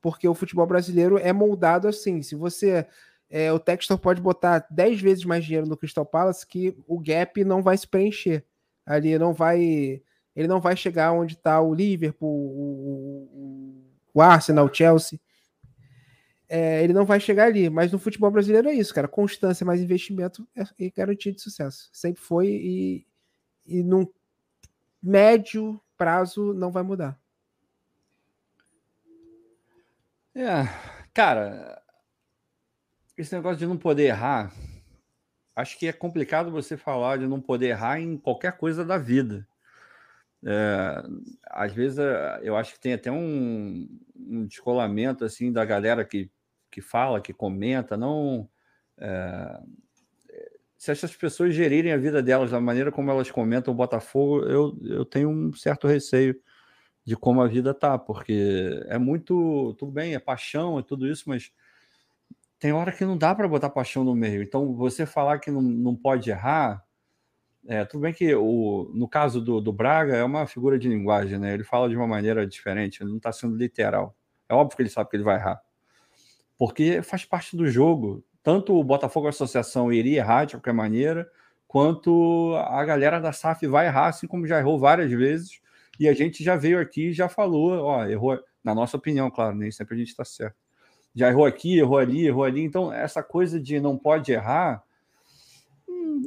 Porque 0.00 0.26
o 0.26 0.34
futebol 0.34 0.66
brasileiro 0.66 1.18
é 1.18 1.32
moldado 1.32 1.86
assim. 1.86 2.22
Se 2.22 2.34
você. 2.34 2.86
É, 3.30 3.50
o 3.50 3.58
Textor 3.58 3.98
pode 3.98 4.20
botar 4.20 4.66
10 4.70 5.00
vezes 5.00 5.24
mais 5.24 5.44
dinheiro 5.44 5.66
no 5.66 5.76
Crystal 5.76 6.04
Palace 6.04 6.46
que 6.46 6.76
o 6.86 7.00
gap 7.00 7.42
não 7.44 7.62
vai 7.62 7.78
se 7.78 7.86
preencher. 7.86 8.44
Ali 8.84 9.18
não 9.18 9.32
vai 9.32 10.02
ele 10.34 10.48
não 10.48 10.60
vai 10.60 10.76
chegar 10.76 11.12
onde 11.12 11.34
está 11.34 11.60
o 11.60 11.74
Liverpool, 11.74 12.28
o, 12.28 13.28
o, 13.32 13.91
o 14.14 14.20
Arsenal, 14.20 14.66
o 14.66 14.74
Chelsea. 14.74 15.18
É, 16.48 16.84
ele 16.84 16.92
não 16.92 17.06
vai 17.06 17.18
chegar 17.18 17.46
ali, 17.46 17.70
mas 17.70 17.90
no 17.90 17.98
futebol 17.98 18.30
brasileiro 18.30 18.68
é 18.68 18.74
isso, 18.74 18.94
cara. 18.94 19.08
Constância 19.08 19.64
mais 19.64 19.80
investimento 19.80 20.46
é, 20.54 20.62
é 20.84 20.90
garantia 20.90 21.32
de 21.32 21.40
sucesso. 21.40 21.88
Sempre 21.92 22.22
foi 22.22 22.46
e, 22.46 23.06
e 23.64 23.82
num 23.82 24.06
médio 25.02 25.80
prazo 25.96 26.52
não 26.52 26.70
vai 26.70 26.82
mudar. 26.82 27.18
É, 30.34 30.64
cara, 31.12 31.82
esse 33.16 33.34
negócio 33.34 33.58
de 33.58 33.66
não 33.66 33.76
poder 33.76 34.04
errar, 34.04 34.52
acho 35.54 35.78
que 35.78 35.86
é 35.86 35.92
complicado 35.92 36.50
você 36.50 36.76
falar 36.76 37.18
de 37.18 37.26
não 37.26 37.40
poder 37.40 37.68
errar 37.68 38.00
em 38.00 38.16
qualquer 38.16 38.56
coisa 38.56 38.84
da 38.84 38.96
vida. 38.96 39.46
É, 40.44 41.02
às 41.50 41.72
vezes 41.72 41.98
eh, 41.98 42.40
eu 42.42 42.56
acho 42.56 42.74
que 42.74 42.80
tem 42.80 42.94
até 42.94 43.10
um, 43.12 43.88
um 44.16 44.46
descolamento 44.46 45.24
assim 45.24 45.52
da 45.52 45.64
galera 45.64 46.04
que, 46.04 46.30
que 46.70 46.80
fala, 46.80 47.20
que 47.20 47.32
comenta, 47.32 47.96
não 47.96 48.48
É, 48.98 49.62
se 50.78 50.90
essas 50.90 51.14
pessoas 51.14 51.54
gerirem 51.54 51.92
a 51.92 51.96
vida 51.96 52.22
delas 52.22 52.50
da 52.50 52.60
maneira 52.60 52.90
como 52.90 53.10
elas 53.10 53.30
comentam 53.30 53.72
o 53.72 53.76
Botafogo, 53.76 54.44
eu, 54.46 54.76
eu 54.82 55.04
tenho 55.04 55.30
um 55.30 55.52
certo 55.52 55.86
receio 55.86 56.40
de 57.04 57.16
como 57.16 57.42
a 57.42 57.48
vida 57.48 57.74
tá, 57.74 57.98
porque 57.98 58.82
é 58.88 58.98
muito, 58.98 59.74
tudo 59.78 59.92
bem, 59.92 60.14
é 60.14 60.20
paixão, 60.20 60.78
é 60.78 60.82
tudo 60.82 61.06
isso, 61.08 61.24
mas 61.28 61.52
tem 62.58 62.72
hora 62.72 62.92
que 62.92 63.04
não 63.04 63.18
dá 63.18 63.34
para 63.34 63.48
botar 63.48 63.70
paixão 63.70 64.04
no 64.04 64.14
meio. 64.14 64.42
Então, 64.42 64.74
você 64.74 65.04
falar 65.06 65.38
que 65.38 65.50
não, 65.50 65.60
não 65.62 65.96
pode 65.96 66.30
errar, 66.30 66.84
é, 67.66 67.84
tudo 67.84 68.00
bem 68.00 68.12
que 68.12 68.34
o, 68.34 68.90
no 68.94 69.08
caso 69.08 69.40
do, 69.40 69.60
do 69.60 69.72
Braga 69.72 70.16
é 70.16 70.24
uma 70.24 70.46
figura 70.46 70.78
de 70.78 70.88
linguagem, 70.88 71.38
né? 71.38 71.54
Ele 71.54 71.62
fala 71.62 71.88
de 71.88 71.96
uma 71.96 72.06
maneira 72.06 72.46
diferente, 72.46 73.02
ele 73.02 73.10
não 73.10 73.18
está 73.18 73.32
sendo 73.32 73.56
literal. 73.56 74.14
É 74.48 74.54
óbvio 74.54 74.76
que 74.76 74.82
ele 74.82 74.90
sabe 74.90 75.08
que 75.08 75.16
ele 75.16 75.22
vai 75.22 75.36
errar. 75.36 75.62
Porque 76.58 77.02
faz 77.02 77.24
parte 77.24 77.56
do 77.56 77.66
jogo. 77.66 78.24
Tanto 78.42 78.74
o 78.74 78.82
Botafogo 78.82 79.28
Associação 79.28 79.92
iria 79.92 80.18
errar 80.18 80.44
de 80.44 80.56
qualquer 80.56 80.74
maneira, 80.74 81.30
quanto 81.68 82.54
a 82.56 82.84
galera 82.84 83.20
da 83.20 83.32
SAF 83.32 83.66
vai 83.66 83.86
errar, 83.86 84.08
assim 84.08 84.26
como 84.26 84.46
já 84.46 84.58
errou 84.58 84.78
várias 84.78 85.10
vezes. 85.10 85.60
E 85.98 86.08
a 86.08 86.14
gente 86.14 86.42
já 86.42 86.56
veio 86.56 86.80
aqui 86.80 87.08
e 87.08 87.12
já 87.12 87.28
falou, 87.28 87.84
ó, 87.84 88.04
errou, 88.06 88.38
na 88.64 88.74
nossa 88.74 88.96
opinião, 88.96 89.30
claro, 89.30 89.54
nem 89.54 89.70
sempre 89.70 89.94
a 89.94 89.98
gente 89.98 90.08
está 90.08 90.24
certo. 90.24 90.56
Já 91.14 91.28
errou 91.28 91.44
aqui, 91.44 91.78
errou 91.78 91.98
ali, 91.98 92.26
errou 92.26 92.44
ali. 92.44 92.62
Então, 92.62 92.92
essa 92.92 93.22
coisa 93.22 93.60
de 93.60 93.78
não 93.78 93.96
pode 93.96 94.32
errar 94.32 94.82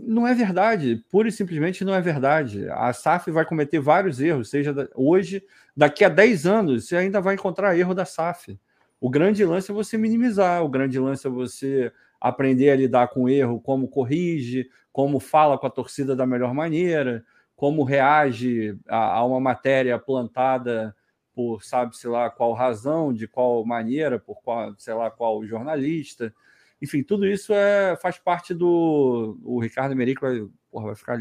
não 0.03 0.28
é 0.28 0.34
verdade, 0.34 1.03
pura 1.10 1.28
e 1.28 1.32
simplesmente 1.32 1.84
não 1.84 1.94
é 1.94 2.02
verdade. 2.02 2.68
A 2.70 2.91
SAF 2.94 3.32
vai 3.32 3.45
cometer 3.45 3.80
vários 3.80 4.20
erros, 4.20 4.49
seja 4.49 4.74
hoje, 4.95 5.44
daqui 5.76 6.03
a 6.03 6.10
10 6.10 6.45
anos, 6.45 6.88
você 6.88 6.95
ainda 6.98 7.22
vai 7.22 7.36
encontrar 7.36 7.78
erro 7.78 7.94
da 7.94 8.06
SAF. 8.06 8.60
O 8.99 9.10
grande 9.10 9.44
lance 9.45 9.72
é 9.72 9.74
você 9.74 9.98
minimizar, 9.98 10.64
o 10.64 10.70
grande 10.70 10.99
lance 10.99 11.28
é 11.28 11.30
você 11.30 11.91
aprender 12.20 12.70
a 12.72 12.76
lidar 12.76 13.07
com 13.10 13.24
o 13.24 13.30
erro, 13.30 13.60
como 13.62 13.88
corrige, 13.88 14.70
como 14.91 15.20
fala 15.20 15.57
com 15.57 15.68
a 15.68 15.70
torcida 15.70 16.16
da 16.16 16.26
melhor 16.26 16.53
maneira 16.53 17.24
como 17.56 17.84
reage 17.84 18.78
a, 18.88 19.18
a 19.18 19.26
uma 19.26 19.40
matéria 19.40 19.98
plantada 19.98 20.95
por 21.34 21.64
sabe-se 21.64 22.07
lá 22.07 22.30
qual 22.30 22.53
razão, 22.53 23.14
de 23.14 23.28
qual 23.28 23.66
maneira, 23.66 24.18
por 24.20 24.41
qual, 24.41 24.74
sei 24.78 24.94
lá, 24.94 25.10
qual 25.12 25.45
jornalista. 25.45 26.34
Enfim, 26.81 27.03
tudo 27.03 27.26
isso 27.26 27.53
é, 27.53 27.95
faz 27.97 28.18
parte 28.18 28.53
do. 28.53 29.39
O 29.43 29.60
Ricardo 29.60 29.95
Merico 29.95 30.22
vai, 30.22 30.45
porra, 30.69 30.88
vai 30.88 30.95
ficar 30.95 31.19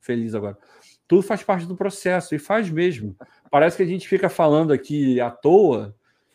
feliz 0.00 0.34
agora. 0.34 0.58
Tudo 1.06 1.22
faz 1.22 1.42
parte 1.42 1.66
do 1.66 1.76
processo, 1.76 2.34
e 2.34 2.38
faz 2.38 2.70
mesmo. 2.70 3.16
Parece 3.50 3.76
que 3.76 3.82
a 3.82 3.86
gente 3.86 4.08
fica 4.08 4.28
falando 4.28 4.72
aqui 4.72 5.20
à 5.20 5.30
toa, 5.30 5.94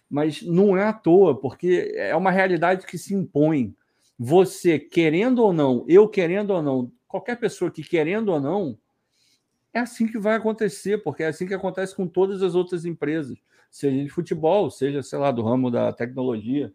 mas 0.09 0.41
não 0.41 0.75
é 0.77 0.83
à 0.83 0.93
toa, 0.93 1.39
porque 1.39 1.91
é 1.95 2.15
uma 2.15 2.31
realidade 2.31 2.85
que 2.85 2.97
se 2.97 3.13
impõe. 3.13 3.75
Você, 4.17 4.77
querendo 4.79 5.39
ou 5.39 5.53
não, 5.53 5.85
eu 5.87 6.07
querendo 6.07 6.51
ou 6.51 6.61
não, 6.61 6.91
qualquer 7.07 7.37
pessoa 7.39 7.71
que 7.71 7.83
querendo 7.83 8.29
ou 8.29 8.39
não, 8.39 8.77
é 9.73 9.79
assim 9.79 10.07
que 10.07 10.17
vai 10.17 10.35
acontecer, 10.35 11.03
porque 11.03 11.23
é 11.23 11.27
assim 11.27 11.47
que 11.47 11.53
acontece 11.53 11.95
com 11.95 12.07
todas 12.07 12.41
as 12.41 12.55
outras 12.55 12.85
empresas, 12.85 13.37
seja 13.69 14.03
de 14.03 14.09
futebol, 14.09 14.69
seja, 14.69 15.01
sei 15.01 15.19
lá, 15.19 15.31
do 15.31 15.43
ramo 15.43 15.71
da 15.71 15.93
tecnologia, 15.93 16.73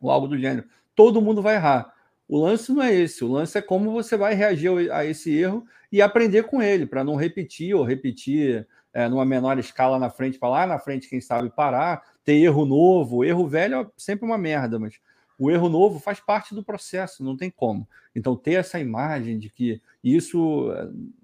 ou 0.00 0.10
algo 0.10 0.28
do 0.28 0.38
gênero. 0.38 0.66
Todo 0.98 1.22
mundo 1.22 1.40
vai 1.40 1.54
errar. 1.54 1.94
O 2.26 2.40
lance 2.40 2.72
não 2.72 2.82
é 2.82 2.92
esse, 2.92 3.22
o 3.22 3.30
lance 3.30 3.56
é 3.56 3.62
como 3.62 3.92
você 3.92 4.16
vai 4.16 4.34
reagir 4.34 4.90
a 4.90 5.04
esse 5.04 5.32
erro 5.32 5.64
e 5.92 6.02
aprender 6.02 6.42
com 6.42 6.60
ele, 6.60 6.86
para 6.86 7.04
não 7.04 7.14
repetir 7.14 7.72
ou 7.72 7.84
repetir 7.84 8.66
é, 8.92 9.08
numa 9.08 9.24
menor 9.24 9.60
escala 9.60 9.96
na 9.96 10.10
frente, 10.10 10.40
para 10.40 10.48
lá 10.48 10.66
na 10.66 10.76
frente, 10.76 11.08
quem 11.08 11.20
sabe, 11.20 11.50
parar, 11.50 12.02
ter 12.24 12.34
erro 12.34 12.66
novo. 12.66 13.24
Erro 13.24 13.46
velho 13.46 13.76
é 13.76 13.86
sempre 13.96 14.26
uma 14.26 14.36
merda, 14.36 14.76
mas 14.76 14.98
o 15.38 15.52
erro 15.52 15.68
novo 15.68 16.00
faz 16.00 16.18
parte 16.18 16.52
do 16.52 16.64
processo, 16.64 17.22
não 17.22 17.36
tem 17.36 17.48
como. 17.48 17.88
Então, 18.12 18.34
ter 18.34 18.54
essa 18.54 18.80
imagem 18.80 19.38
de 19.38 19.50
que 19.50 19.80
isso 20.02 20.68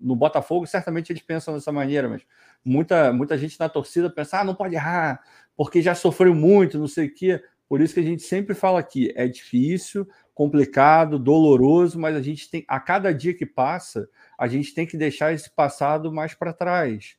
no 0.00 0.14
Botafogo, 0.14 0.68
certamente 0.68 1.10
eles 1.10 1.22
pensam 1.22 1.52
dessa 1.52 1.72
maneira, 1.72 2.08
mas 2.08 2.22
muita, 2.64 3.12
muita 3.12 3.36
gente 3.36 3.58
na 3.58 3.68
torcida 3.68 4.08
pensa: 4.08 4.38
ah, 4.38 4.44
não 4.44 4.54
pode 4.54 4.76
errar, 4.76 5.20
porque 5.56 5.82
já 5.82 5.96
sofreu 5.96 6.32
muito, 6.32 6.78
não 6.78 6.86
sei 6.86 7.08
o 7.08 7.12
quê. 7.12 7.42
Por 7.74 7.80
isso 7.80 7.94
que 7.94 7.98
a 7.98 8.04
gente 8.04 8.22
sempre 8.22 8.54
fala 8.54 8.78
aqui: 8.78 9.12
é 9.16 9.26
difícil, 9.26 10.08
complicado, 10.32 11.18
doloroso, 11.18 11.98
mas 11.98 12.14
a 12.14 12.22
gente 12.22 12.48
tem, 12.48 12.64
a 12.68 12.78
cada 12.78 13.12
dia 13.12 13.34
que 13.34 13.44
passa, 13.44 14.08
a 14.38 14.46
gente 14.46 14.72
tem 14.72 14.86
que 14.86 14.96
deixar 14.96 15.32
esse 15.32 15.50
passado 15.50 16.12
mais 16.12 16.34
para 16.34 16.52
trás, 16.52 17.16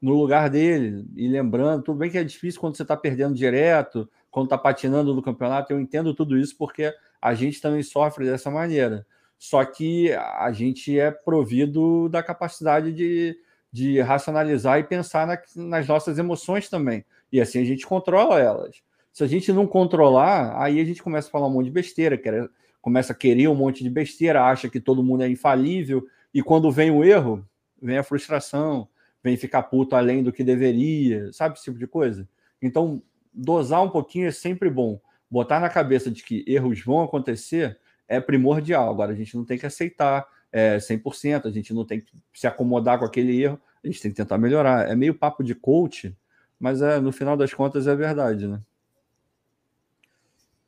no 0.00 0.14
lugar 0.14 0.48
dele, 0.48 1.06
e 1.14 1.28
lembrando, 1.28 1.82
tudo 1.82 1.98
bem 1.98 2.10
que 2.10 2.16
é 2.16 2.24
difícil 2.24 2.58
quando 2.58 2.74
você 2.74 2.84
está 2.84 2.96
perdendo 2.96 3.34
direto, 3.34 4.08
quando 4.30 4.46
está 4.46 4.56
patinando 4.56 5.14
no 5.14 5.20
campeonato, 5.20 5.74
eu 5.74 5.78
entendo 5.78 6.14
tudo 6.14 6.38
isso 6.38 6.56
porque 6.56 6.90
a 7.20 7.34
gente 7.34 7.60
também 7.60 7.82
sofre 7.82 8.24
dessa 8.24 8.50
maneira. 8.50 9.06
Só 9.38 9.62
que 9.62 10.10
a 10.14 10.50
gente 10.52 10.98
é 10.98 11.10
provido 11.10 12.08
da 12.08 12.22
capacidade 12.22 12.94
de, 12.94 13.38
de 13.70 14.00
racionalizar 14.00 14.78
e 14.78 14.84
pensar 14.84 15.26
na, 15.26 15.38
nas 15.54 15.86
nossas 15.86 16.18
emoções 16.18 16.70
também. 16.70 17.04
E 17.30 17.42
assim 17.42 17.60
a 17.60 17.64
gente 17.66 17.86
controla 17.86 18.40
elas. 18.40 18.87
Se 19.12 19.24
a 19.24 19.26
gente 19.26 19.52
não 19.52 19.66
controlar, 19.66 20.60
aí 20.62 20.80
a 20.80 20.84
gente 20.84 21.02
começa 21.02 21.28
a 21.28 21.30
falar 21.30 21.46
um 21.46 21.50
monte 21.50 21.66
de 21.66 21.72
besteira, 21.72 22.16
quer, 22.16 22.48
começa 22.80 23.12
a 23.12 23.16
querer 23.16 23.48
um 23.48 23.54
monte 23.54 23.82
de 23.82 23.90
besteira, 23.90 24.44
acha 24.44 24.68
que 24.68 24.80
todo 24.80 25.02
mundo 25.02 25.22
é 25.22 25.28
infalível, 25.28 26.06
e 26.32 26.42
quando 26.42 26.70
vem 26.70 26.90
o 26.90 27.02
erro, 27.02 27.44
vem 27.80 27.98
a 27.98 28.02
frustração, 28.02 28.88
vem 29.22 29.36
ficar 29.36 29.64
puto 29.64 29.96
além 29.96 30.22
do 30.22 30.32
que 30.32 30.44
deveria, 30.44 31.32
sabe 31.32 31.54
esse 31.54 31.64
tipo 31.64 31.78
de 31.78 31.86
coisa? 31.86 32.28
Então, 32.60 33.02
dosar 33.32 33.82
um 33.82 33.90
pouquinho 33.90 34.28
é 34.28 34.30
sempre 34.30 34.70
bom. 34.70 35.00
Botar 35.30 35.60
na 35.60 35.68
cabeça 35.68 36.10
de 36.10 36.22
que 36.22 36.44
erros 36.46 36.82
vão 36.82 37.02
acontecer 37.02 37.78
é 38.06 38.20
primordial. 38.20 38.90
Agora, 38.90 39.12
a 39.12 39.14
gente 39.14 39.36
não 39.36 39.44
tem 39.44 39.58
que 39.58 39.66
aceitar 39.66 40.26
é, 40.50 40.78
100%, 40.78 41.46
a 41.46 41.50
gente 41.50 41.74
não 41.74 41.84
tem 41.84 42.00
que 42.00 42.12
se 42.32 42.46
acomodar 42.46 42.98
com 42.98 43.04
aquele 43.04 43.42
erro, 43.42 43.60
a 43.82 43.86
gente 43.86 44.00
tem 44.00 44.10
que 44.10 44.16
tentar 44.16 44.38
melhorar. 44.38 44.88
É 44.88 44.96
meio 44.96 45.14
papo 45.14 45.44
de 45.44 45.54
coach, 45.54 46.16
mas 46.58 46.82
é, 46.82 46.98
no 47.00 47.12
final 47.12 47.36
das 47.36 47.52
contas 47.52 47.86
é 47.86 47.94
verdade, 47.94 48.46
né? 48.46 48.60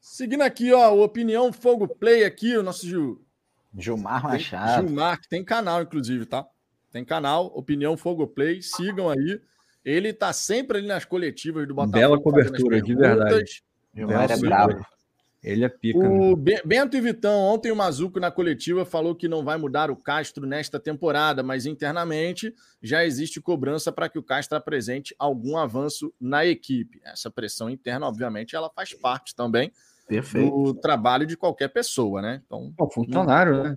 Seguindo 0.01 0.43
aqui, 0.43 0.73
ó, 0.73 0.95
o 0.95 1.03
Opinião 1.03 1.53
Fogo 1.53 1.87
Play 1.87 2.25
aqui, 2.25 2.57
o 2.57 2.63
nosso 2.63 2.87
Gil... 2.87 3.25
Gilmar 3.77 4.23
Machado. 4.23 4.87
Gilmar, 4.87 5.21
que 5.21 5.29
tem 5.29 5.45
canal, 5.45 5.83
inclusive, 5.83 6.27
tá? 6.27 6.47
Tem 6.91 7.05
canal, 7.05 7.47
Opinião 7.55 7.97
Fogo 7.97 8.27
Play, 8.27 8.63
sigam 8.63 9.09
aí. 9.09 9.41
Ele 9.85 10.13
tá 10.13 10.33
sempre 10.33 10.79
ali 10.79 10.87
nas 10.87 11.05
coletivas 11.05 11.69
do 11.69 11.75
Botafogo. 11.75 11.99
Bela 11.99 12.21
cobertura, 12.21 12.83
de 12.83 12.95
verdade. 12.95 13.63
Gilmar 13.95 14.31
é 14.31 14.37
bravo. 14.37 14.85
Ele 15.43 15.65
é 15.65 15.69
pica. 15.69 15.99
O 15.99 16.37
né? 16.37 16.61
Bento 16.65 16.97
e 16.97 17.01
Vitão, 17.01 17.41
ontem 17.41 17.73
o 17.73 17.77
Mazuco 17.77 18.21
na 18.21 18.31
coletiva 18.31 18.85
falou 18.85 19.15
que 19.15 19.27
não 19.27 19.43
vai 19.43 19.57
mudar 19.57 19.91
o 19.91 19.97
Castro 19.97 20.47
nesta 20.47 20.79
temporada, 20.79 21.43
mas 21.43 21.65
internamente 21.65 22.55
já 22.83 23.05
existe 23.05 23.41
cobrança 23.41 23.91
para 23.91 24.09
que 24.09 24.19
o 24.19 24.23
Castro 24.23 24.59
apresente 24.59 25.15
algum 25.19 25.57
avanço 25.57 26.13
na 26.21 26.45
equipe. 26.45 27.01
Essa 27.03 27.31
pressão 27.31 27.71
interna, 27.71 28.07
obviamente, 28.07 28.55
ela 28.55 28.69
faz 28.69 28.93
parte 28.93 29.35
também 29.35 29.73
Perfeito. 30.11 30.51
do 30.51 30.75
trabalho 30.75 31.27
de 31.27 31.37
qualquer 31.37 31.69
pessoa, 31.69 32.21
né? 32.21 32.43
Então, 32.45 32.73
o 32.79 32.91
funcionário, 32.91 33.63
né? 33.63 33.75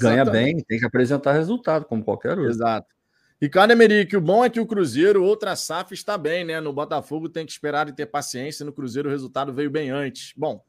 Ganha 0.00 0.24
bem, 0.24 0.56
tem 0.62 0.78
que 0.78 0.84
apresentar 0.84 1.32
resultado, 1.32 1.84
como 1.84 2.04
qualquer 2.04 2.30
outro. 2.38 2.48
Exato. 2.48 2.96
Ricardo 3.40 3.70
Emerick, 3.70 4.16
o 4.16 4.20
bom 4.20 4.44
é 4.44 4.48
que 4.48 4.60
o 4.60 4.66
Cruzeiro, 4.66 5.22
outra 5.22 5.54
SAF, 5.54 5.92
está 5.92 6.16
bem, 6.16 6.44
né? 6.44 6.60
No 6.60 6.72
Botafogo 6.72 7.28
tem 7.28 7.44
que 7.44 7.52
esperar 7.52 7.88
e 7.88 7.92
ter 7.92 8.06
paciência. 8.06 8.64
No 8.64 8.72
Cruzeiro 8.72 9.08
o 9.08 9.12
resultado 9.12 9.52
veio 9.52 9.70
bem 9.70 9.90
antes. 9.90 10.32
Bom, 10.36 10.62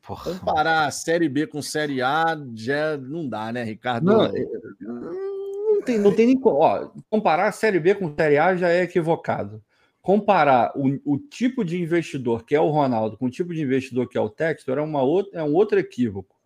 Porra. 0.00 0.32
comparar 0.32 0.90
Série 0.90 1.28
B 1.28 1.46
com 1.46 1.60
Série 1.60 2.00
A 2.00 2.36
já 2.54 2.96
não 2.96 3.28
dá, 3.28 3.52
né, 3.52 3.62
Ricardo? 3.62 4.04
Não, 4.04 4.24
é, 4.24 4.32
não 4.80 5.82
tem, 5.82 5.98
não 5.98 6.14
tem 6.14 6.26
nem. 6.28 6.40
Ó, 6.42 6.88
comparar 7.10 7.52
Série 7.52 7.78
B 7.78 7.94
com 7.94 8.14
Série 8.14 8.38
A 8.38 8.56
já 8.56 8.70
é 8.70 8.82
equivocado. 8.82 9.62
Comparar 10.02 10.72
o, 10.76 11.14
o 11.14 11.18
tipo 11.18 11.64
de 11.64 11.80
investidor 11.80 12.44
que 12.44 12.54
é 12.54 12.60
o 12.60 12.68
Ronaldo 12.68 13.16
com 13.16 13.26
o 13.26 13.30
tipo 13.30 13.54
de 13.54 13.62
investidor 13.62 14.08
que 14.08 14.18
é 14.18 14.20
o 14.20 14.28
Textor 14.28 14.76
é, 14.76 14.82
uma 14.82 15.00
outra, 15.00 15.40
é 15.40 15.42
um 15.42 15.54
outro 15.54 15.78
equívoco. 15.78 16.36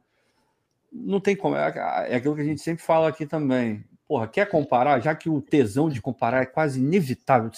Não 0.93 1.19
tem 1.19 1.35
como. 1.35 1.57
É, 1.57 1.73
é 2.09 2.17
aquilo 2.17 2.37
que 2.37 2.43
a 2.43 2.45
gente 2.45 2.61
sempre 2.61 2.85
fala 2.85 3.09
aqui 3.09 3.27
também 3.27 3.85
porra, 4.07 4.29
quer 4.29 4.49
comparar, 4.49 5.01
já 5.01 5.15
que 5.15 5.29
o 5.29 5.41
tesão 5.41 5.89
de 5.89 6.01
comparar 6.01 6.43
é 6.43 6.47
quase 6.47 6.81
inevitável. 6.81 7.51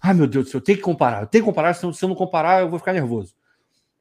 Ai, 0.00 0.14
meu 0.14 0.26
Deus 0.26 0.46
do 0.46 0.50
céu, 0.50 0.60
tem 0.60 0.76
que 0.76 0.82
comparar, 0.82 1.26
tem 1.26 1.40
que 1.40 1.44
comparar, 1.44 1.74
se 1.74 1.84
eu 1.84 2.08
não 2.08 2.14
comparar, 2.14 2.62
eu 2.62 2.70
vou 2.70 2.78
ficar 2.78 2.92
nervoso. 2.92 3.34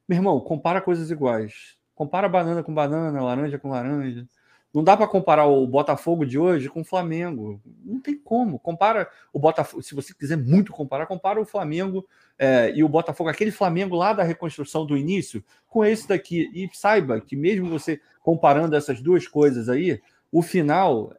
Meu 0.07 0.18
irmão, 0.18 0.39
compara 0.39 0.81
coisas 0.81 1.11
iguais. 1.11 1.77
Compara 1.95 2.27
banana 2.27 2.64
com 2.64 2.73
banana, 2.73 3.22
laranja 3.22 3.60
com 3.60 3.69
laranja. 3.69 4.27
Não 4.74 4.84
dá 4.84 4.98
para 4.98 5.08
comparar 5.08 5.45
o 5.45 5.68
Botafogo 5.68 6.26
de 6.26 6.40
hoje 6.40 6.68
com 6.68 6.82
o 6.82 6.86
Flamengo. 6.86 7.62
Não 7.86 8.02
tem 8.02 8.18
como. 8.18 8.58
Compara 8.58 9.08
o 9.32 9.38
Botafogo, 9.38 9.84
se 9.84 9.94
você 9.94 10.14
quiser 10.16 10.38
muito 10.38 10.72
comparar, 10.72 11.06
compara 11.06 11.40
o 11.40 11.45
Flamengo 11.45 12.08
é, 12.40 12.74
e 12.76 12.84
o 12.84 12.90
Botafogo, 12.90 13.30
aquele 13.30 13.52
Flamengo 13.52 13.95
lá 13.95 14.14
da 14.14 14.24
reconstrução 14.24 14.84
do 14.84 14.98
início, 14.98 15.44
com 15.68 15.86
esse 15.86 16.08
daqui. 16.08 16.50
E 16.56 16.68
saiba 16.74 17.22
que 17.22 17.36
mesmo 17.36 17.70
você 17.70 18.02
comparando 18.22 18.76
essas 18.76 19.00
duas 19.00 19.28
coisas 19.28 19.70
aí, 19.70 20.02
o 20.32 20.41
final 20.41 21.14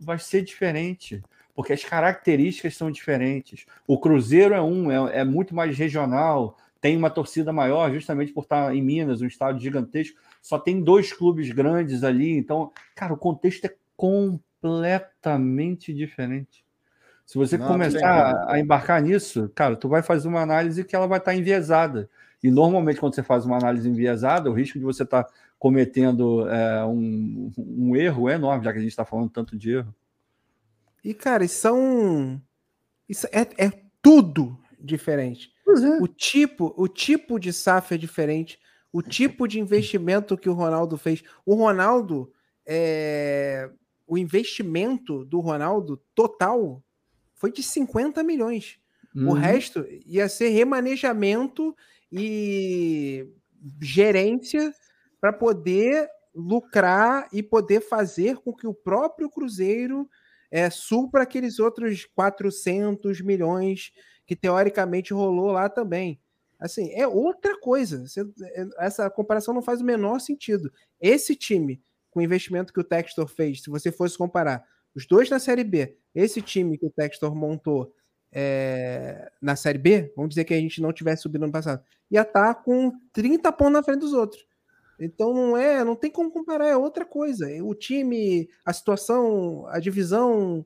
vai 0.00 0.18
ser 0.18 0.42
diferente, 0.42 1.22
porque 1.54 1.72
as 1.72 1.84
características 1.84 2.76
são 2.76 2.90
diferentes. 2.90 3.66
O 3.86 4.00
Cruzeiro 4.00 4.52
é 4.52 4.60
um, 4.60 4.90
é, 4.90 5.20
é 5.20 5.24
muito 5.24 5.54
mais 5.54 5.78
regional, 5.78 6.56
tem 6.80 6.96
uma 6.96 7.08
torcida 7.08 7.52
maior, 7.52 7.92
justamente 7.92 8.32
por 8.32 8.42
estar 8.42 8.74
em 8.74 8.82
Minas, 8.82 9.22
um 9.22 9.26
estado 9.26 9.60
gigantesco, 9.60 10.18
só 10.44 10.58
tem 10.58 10.82
dois 10.82 11.10
clubes 11.10 11.50
grandes 11.50 12.04
ali, 12.04 12.36
então, 12.36 12.70
cara, 12.94 13.14
o 13.14 13.16
contexto 13.16 13.64
é 13.64 13.74
completamente 13.96 15.94
diferente. 15.94 16.62
Se 17.24 17.38
você 17.38 17.56
Não, 17.56 17.66
começar 17.66 18.44
a 18.46 18.60
embarcar 18.60 19.00
nisso, 19.00 19.50
cara, 19.54 19.74
tu 19.74 19.88
vai 19.88 20.02
fazer 20.02 20.28
uma 20.28 20.42
análise 20.42 20.84
que 20.84 20.94
ela 20.94 21.06
vai 21.06 21.18
estar 21.18 21.34
enviesada. 21.34 22.10
E 22.42 22.50
normalmente, 22.50 23.00
quando 23.00 23.14
você 23.14 23.22
faz 23.22 23.46
uma 23.46 23.56
análise 23.56 23.88
enviesada, 23.88 24.50
o 24.50 24.52
risco 24.52 24.78
de 24.78 24.84
você 24.84 25.04
estar 25.04 25.26
cometendo 25.58 26.46
é, 26.46 26.84
um, 26.84 27.50
um 27.56 27.96
erro 27.96 28.28
é 28.28 28.34
enorme, 28.34 28.66
já 28.66 28.70
que 28.70 28.78
a 28.78 28.82
gente 28.82 28.90
está 28.90 29.06
falando 29.06 29.30
tanto 29.30 29.56
de 29.56 29.70
erro. 29.76 29.94
E, 31.02 31.14
cara, 31.14 31.48
são. 31.48 32.38
Isso 33.08 33.26
é, 33.32 33.48
é 33.66 33.72
tudo 34.02 34.58
diferente. 34.78 35.50
É. 35.66 36.02
O 36.02 36.06
tipo, 36.06 36.74
o 36.76 36.86
tipo 36.86 37.40
de 37.40 37.50
SAF 37.50 37.94
é 37.94 37.96
diferente. 37.96 38.58
O 38.94 39.02
tipo 39.02 39.48
de 39.48 39.58
investimento 39.58 40.38
que 40.38 40.48
o 40.48 40.52
Ronaldo 40.52 40.96
fez. 40.96 41.24
O 41.44 41.56
Ronaldo, 41.56 42.32
é, 42.64 43.68
o 44.06 44.16
investimento 44.16 45.24
do 45.24 45.40
Ronaldo 45.40 46.00
total 46.14 46.80
foi 47.34 47.50
de 47.50 47.60
50 47.60 48.22
milhões. 48.22 48.78
Uhum. 49.12 49.30
O 49.30 49.32
resto 49.32 49.84
ia 50.06 50.28
ser 50.28 50.50
remanejamento 50.50 51.74
e 52.12 53.26
gerência 53.82 54.72
para 55.20 55.32
poder 55.32 56.08
lucrar 56.32 57.28
e 57.32 57.42
poder 57.42 57.80
fazer 57.80 58.36
com 58.36 58.54
que 58.54 58.68
o 58.68 58.72
próprio 58.72 59.28
Cruzeiro 59.28 60.08
é, 60.52 60.70
supra 60.70 61.24
aqueles 61.24 61.58
outros 61.58 62.04
400 62.14 63.20
milhões 63.22 63.90
que 64.24 64.36
teoricamente 64.36 65.12
rolou 65.12 65.50
lá 65.50 65.68
também. 65.68 66.20
Assim, 66.64 66.90
é 66.94 67.06
outra 67.06 67.60
coisa. 67.60 68.02
É, 68.42 68.66
essa 68.78 69.10
comparação 69.10 69.52
não 69.52 69.60
faz 69.60 69.82
o 69.82 69.84
menor 69.84 70.18
sentido. 70.18 70.72
Esse 70.98 71.36
time, 71.36 71.78
com 72.10 72.20
o 72.20 72.22
investimento 72.22 72.72
que 72.72 72.80
o 72.80 72.84
Textor 72.84 73.28
fez, 73.28 73.62
se 73.62 73.68
você 73.68 73.92
fosse 73.92 74.16
comparar 74.16 74.64
os 74.94 75.06
dois 75.06 75.28
na 75.28 75.38
Série 75.38 75.62
B, 75.62 75.94
esse 76.14 76.40
time 76.40 76.78
que 76.78 76.86
o 76.86 76.90
Textor 76.90 77.34
montou 77.34 77.94
é, 78.32 79.30
na 79.42 79.56
Série 79.56 79.76
B, 79.76 80.10
vamos 80.16 80.30
dizer 80.30 80.46
que 80.46 80.54
a 80.54 80.58
gente 80.58 80.80
não 80.80 80.90
tivesse 80.90 81.24
subido 81.24 81.44
no 81.44 81.52
passado, 81.52 81.84
ia 82.10 82.22
estar 82.22 82.54
tá 82.54 82.54
com 82.54 82.92
30 83.12 83.52
pontos 83.52 83.74
na 83.74 83.82
frente 83.82 84.00
dos 84.00 84.14
outros. 84.14 84.46
Então 84.98 85.34
não 85.34 85.58
é, 85.58 85.84
não 85.84 85.94
tem 85.94 86.10
como 86.10 86.30
comparar, 86.30 86.68
é 86.68 86.76
outra 86.78 87.04
coisa. 87.04 87.46
O 87.62 87.74
time, 87.74 88.48
a 88.64 88.72
situação, 88.72 89.66
a 89.66 89.78
divisão, 89.78 90.64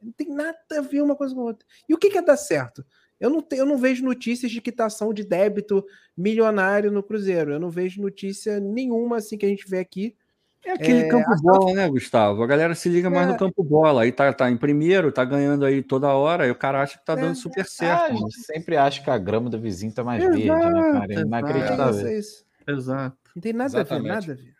não 0.00 0.12
tem 0.12 0.28
nada 0.28 0.56
a 0.78 0.80
ver 0.80 1.02
uma 1.02 1.16
coisa 1.16 1.34
com 1.34 1.40
a 1.40 1.44
outra. 1.44 1.66
E 1.88 1.94
o 1.94 1.98
que, 1.98 2.08
que 2.08 2.18
é 2.18 2.22
dar 2.22 2.36
certo? 2.36 2.86
Eu 3.20 3.28
não, 3.28 3.44
eu 3.52 3.66
não 3.66 3.76
vejo 3.76 4.02
notícias 4.02 4.50
de 4.50 4.60
quitação 4.60 5.12
de 5.12 5.22
débito 5.22 5.84
milionário 6.16 6.90
no 6.90 7.02
Cruzeiro. 7.02 7.52
Eu 7.52 7.60
não 7.60 7.68
vejo 7.68 8.00
notícia 8.00 8.58
nenhuma 8.58 9.18
assim 9.18 9.36
que 9.36 9.44
a 9.44 9.48
gente 9.48 9.68
vê 9.68 9.78
aqui. 9.78 10.16
É 10.64 10.72
aquele 10.72 11.00
é, 11.00 11.08
campo 11.08 11.30
bola, 11.42 11.72
né, 11.74 11.88
Gustavo? 11.88 12.42
A 12.42 12.46
galera 12.46 12.74
se 12.74 12.88
liga 12.88 13.08
mais 13.08 13.28
é, 13.28 13.32
no 13.32 13.38
campo 13.38 13.62
bola. 13.62 14.02
Aí 14.02 14.12
tá, 14.12 14.32
tá 14.32 14.50
em 14.50 14.56
primeiro, 14.56 15.12
tá 15.12 15.24
ganhando 15.24 15.64
aí 15.64 15.82
toda 15.82 16.08
hora, 16.08 16.46
e 16.46 16.50
o 16.50 16.54
cara 16.54 16.82
acha 16.82 16.98
que 16.98 17.04
tá 17.04 17.14
dando 17.14 17.32
é, 17.32 17.34
super 17.34 17.64
certo. 17.64 18.00
Ah, 18.00 18.06
a 18.06 18.14
gente 18.14 18.40
sempre 18.42 18.76
acha 18.76 19.02
que 19.02 19.10
a 19.10 19.16
grama 19.16 19.48
do 19.48 19.58
vizinho 19.58 19.92
tá 19.92 20.04
mais 20.04 20.22
exato, 20.22 20.36
verde, 20.36 20.72
né, 20.72 20.92
cara? 20.92 21.14
É 21.14 21.20
inacreditável. 21.20 22.06
É 22.06 22.18
isso, 22.18 22.44
Exato. 22.68 23.16
Não 23.34 23.40
tem 23.40 23.52
nada 23.52 23.70
Exatamente. 23.70 24.10
a 24.10 24.20
ver, 24.20 24.20
nada 24.20 24.32
a 24.32 24.44
ver. 24.44 24.54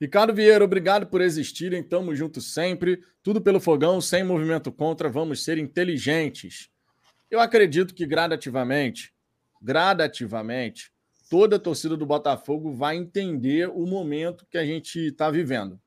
Ricardo 0.00 0.32
Vieira, 0.32 0.64
obrigado 0.64 1.06
por 1.06 1.20
existirem. 1.20 1.82
Tamo 1.82 2.14
junto 2.14 2.40
sempre. 2.40 3.00
Tudo 3.22 3.40
pelo 3.40 3.60
fogão, 3.60 4.00
sem 4.00 4.22
movimento 4.22 4.70
contra. 4.70 5.08
Vamos 5.08 5.42
ser 5.42 5.58
inteligentes. 5.58 6.70
Eu 7.30 7.40
acredito 7.40 7.94
que 7.94 8.06
gradativamente, 8.06 9.12
gradativamente, 9.60 10.90
toda 11.28 11.56
a 11.56 11.58
torcida 11.58 11.96
do 11.96 12.06
Botafogo 12.06 12.72
vai 12.72 12.96
entender 12.96 13.68
o 13.68 13.86
momento 13.86 14.46
que 14.50 14.56
a 14.56 14.64
gente 14.64 14.98
está 14.98 15.30
vivendo. 15.30 15.78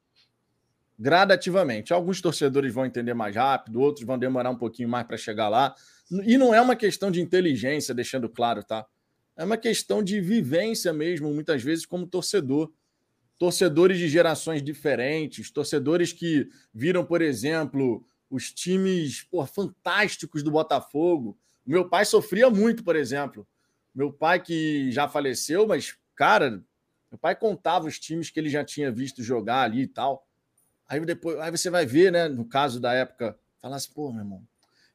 Gradativamente. 1.00 1.94
Alguns 1.94 2.22
torcedores 2.22 2.72
vão 2.72 2.86
entender 2.86 3.16
mais 3.16 3.36
rápido, 3.36 3.82
outros 3.82 4.06
vão 4.06 4.20
demorar 4.20 4.52
um 4.52 4.58
pouquinho 4.58 4.88
mais 4.88 5.08
para 5.08 5.18
chegar 5.18 5.50
lá. 5.50 5.74
E 6.26 6.38
não 6.38 6.54
é 6.54 6.62
uma 6.62 6.76
questão 6.76 7.10
de 7.10 7.20
inteligência, 7.20 7.96
deixando 7.96 8.30
claro, 8.30 8.64
tá? 8.64 8.86
É 9.36 9.44
uma 9.44 9.58
questão 9.58 10.04
de 10.04 10.22
vivência 10.22 10.94
mesmo, 10.94 11.34
muitas 11.34 11.64
vezes, 11.64 11.88
como 11.88 12.06
torcedor. 12.06 12.72
Torcedores 13.40 13.98
de 13.98 14.08
gerações 14.08 14.62
diferentes, 14.62 15.50
torcedores 15.50 16.14
que 16.14 16.48
viram, 16.72 17.04
por 17.04 17.24
exemplo, 17.24 18.06
os 18.32 18.52
times 18.52 19.24
pô, 19.30 19.46
fantásticos 19.46 20.42
do 20.42 20.50
Botafogo. 20.50 21.38
Meu 21.66 21.88
pai 21.88 22.06
sofria 22.06 22.50
muito, 22.50 22.84
por 22.84 22.96
exemplo. 22.96 23.46
Meu 23.94 24.12
pai 24.12 24.42
que 24.42 24.90
já 24.90 25.08
faleceu, 25.08 25.68
mas, 25.68 25.96
cara, 26.16 26.64
meu 27.12 27.20
pai 27.20 27.36
contava 27.36 27.88
os 27.88 28.00
times 28.00 28.30
que 28.30 28.40
ele 28.40 28.50
já 28.50 28.64
tinha 28.64 28.90
visto 28.90 29.22
jogar 29.22 29.64
ali 29.64 29.82
e 29.82 29.88
tal. 29.88 30.26
Aí 30.88 31.00
depois, 31.02 31.38
aí 31.40 31.52
você 31.52 31.70
vai 31.70 31.86
ver, 31.86 32.12
né, 32.12 32.30
no 32.30 32.46
caso 32.46 32.80
da 32.80 32.94
época, 32.94 33.38
falar 33.62 33.76
assim, 33.76 33.92
pô, 33.94 34.12
meu 34.12 34.22
irmão, 34.22 34.42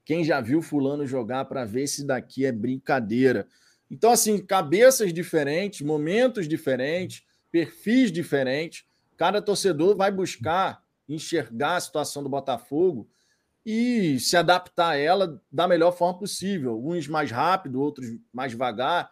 quem 0.02 0.24
já 0.24 0.40
viu 0.40 0.62
fulano 0.62 1.06
jogar 1.06 1.44
para 1.44 1.64
ver 1.66 1.86
se 1.86 2.04
daqui 2.04 2.46
é 2.46 2.52
brincadeira. 2.52 3.46
Então, 3.90 4.10
assim, 4.10 4.38
cabeças 4.38 5.12
diferentes, 5.12 5.82
momentos 5.82 6.48
diferentes, 6.48 7.22
perfis 7.52 8.10
diferentes. 8.10 8.84
Cada 9.16 9.42
torcedor 9.42 9.94
vai 9.94 10.10
buscar 10.10 10.82
enxergar 11.08 11.76
a 11.76 11.80
situação 11.80 12.22
do 12.22 12.28
Botafogo 12.28 13.08
e 13.68 14.20
se 14.20 14.36
adaptar 14.36 14.90
a 14.90 14.96
ela 14.96 15.42
da 15.50 15.66
melhor 15.66 15.90
forma 15.90 16.16
possível. 16.16 16.80
Uns 16.86 17.08
mais 17.08 17.32
rápido, 17.32 17.80
outros 17.80 18.06
mais 18.32 18.52
devagar. 18.52 19.10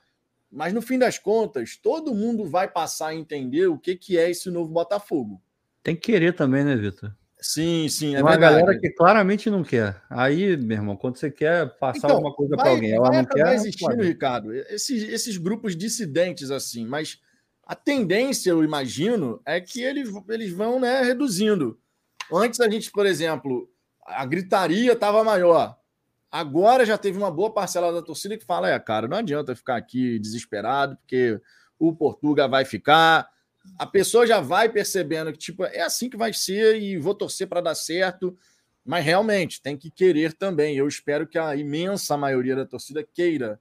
Mas 0.48 0.72
no 0.72 0.80
fim 0.80 0.96
das 0.96 1.18
contas, 1.18 1.76
todo 1.76 2.14
mundo 2.14 2.46
vai 2.46 2.68
passar 2.68 3.08
a 3.08 3.14
entender 3.16 3.66
o 3.66 3.76
que, 3.76 3.96
que 3.96 4.16
é 4.16 4.30
esse 4.30 4.48
novo 4.52 4.72
Botafogo. 4.72 5.42
Tem 5.82 5.96
que 5.96 6.12
querer 6.12 6.36
também, 6.36 6.62
né, 6.62 6.76
Vitor? 6.76 7.12
Sim, 7.40 7.88
sim, 7.88 8.14
é 8.14 8.22
uma 8.22 8.30
verdade. 8.30 8.54
galera 8.54 8.78
que 8.78 8.90
claramente 8.90 9.50
não 9.50 9.64
quer. 9.64 10.00
Aí, 10.08 10.56
meu 10.56 10.76
irmão, 10.76 10.96
quando 10.96 11.16
você 11.16 11.32
quer 11.32 11.76
passar 11.76 11.98
então, 12.06 12.10
alguma 12.12 12.32
coisa 12.32 12.56
para 12.56 12.70
alguém, 12.70 12.92
ela 12.92 13.10
não 13.10 13.24
quer. 13.24 13.54
existindo, 13.54 14.02
Ricardo, 14.04 14.54
esses, 14.54 15.02
esses 15.02 15.36
grupos 15.36 15.76
dissidentes 15.76 16.52
assim, 16.52 16.86
mas 16.86 17.20
a 17.64 17.74
tendência, 17.74 18.50
eu 18.50 18.62
imagino, 18.62 19.42
é 19.44 19.60
que 19.60 19.82
eles, 19.82 20.08
eles 20.28 20.52
vão 20.52 20.78
né, 20.78 21.02
reduzindo. 21.02 21.78
Antes 22.32 22.60
a 22.60 22.70
gente, 22.70 22.90
por 22.90 23.04
exemplo, 23.04 23.68
a 24.04 24.24
gritaria 24.24 24.92
estava 24.92 25.24
maior. 25.24 25.78
Agora 26.30 26.84
já 26.84 26.98
teve 26.98 27.16
uma 27.16 27.30
boa 27.30 27.52
parcela 27.52 27.92
da 27.92 28.02
torcida 28.02 28.36
que 28.36 28.44
fala: 28.44 28.70
é, 28.70 28.78
cara, 28.78 29.08
não 29.08 29.16
adianta 29.16 29.54
ficar 29.54 29.76
aqui 29.76 30.18
desesperado, 30.18 30.96
porque 30.96 31.40
o 31.78 31.94
Portuga 31.94 32.48
vai 32.48 32.64
ficar, 32.64 33.28
a 33.78 33.86
pessoa 33.86 34.26
já 34.26 34.40
vai 34.40 34.68
percebendo 34.68 35.32
que 35.32 35.38
tipo 35.38 35.64
é 35.64 35.80
assim 35.80 36.10
que 36.10 36.16
vai 36.16 36.32
ser 36.32 36.80
e 36.80 36.98
vou 36.98 37.14
torcer 37.14 37.48
para 37.48 37.60
dar 37.60 37.74
certo, 37.74 38.36
mas 38.84 39.04
realmente 39.04 39.62
tem 39.62 39.76
que 39.76 39.90
querer 39.90 40.32
também. 40.32 40.76
Eu 40.76 40.88
espero 40.88 41.26
que 41.26 41.38
a 41.38 41.54
imensa 41.56 42.16
maioria 42.16 42.56
da 42.56 42.66
torcida 42.66 43.02
queira 43.02 43.60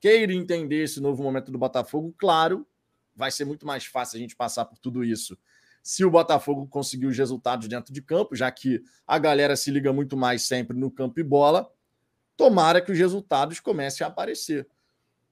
queira 0.00 0.34
entender 0.34 0.84
esse 0.84 1.00
novo 1.00 1.22
momento 1.22 1.50
do 1.50 1.56
Botafogo. 1.56 2.14
Claro, 2.18 2.66
vai 3.16 3.30
ser 3.30 3.46
muito 3.46 3.66
mais 3.66 3.86
fácil 3.86 4.18
a 4.18 4.20
gente 4.20 4.36
passar 4.36 4.66
por 4.66 4.78
tudo 4.78 5.02
isso 5.02 5.36
se 5.84 6.04
o 6.04 6.10
Botafogo 6.10 6.66
conseguir 6.66 7.06
os 7.06 7.16
resultados 7.16 7.68
dentro 7.68 7.92
de 7.92 8.02
campo, 8.02 8.34
já 8.34 8.50
que 8.50 8.82
a 9.06 9.18
galera 9.20 9.54
se 9.54 9.70
liga 9.70 9.92
muito 9.92 10.16
mais 10.16 10.42
sempre 10.42 10.76
no 10.76 10.90
campo 10.90 11.20
e 11.20 11.22
bola. 11.22 11.70
Tomara 12.36 12.80
que 12.80 12.90
os 12.90 12.98
resultados 12.98 13.60
comecem 13.60 14.04
a 14.04 14.08
aparecer 14.08 14.66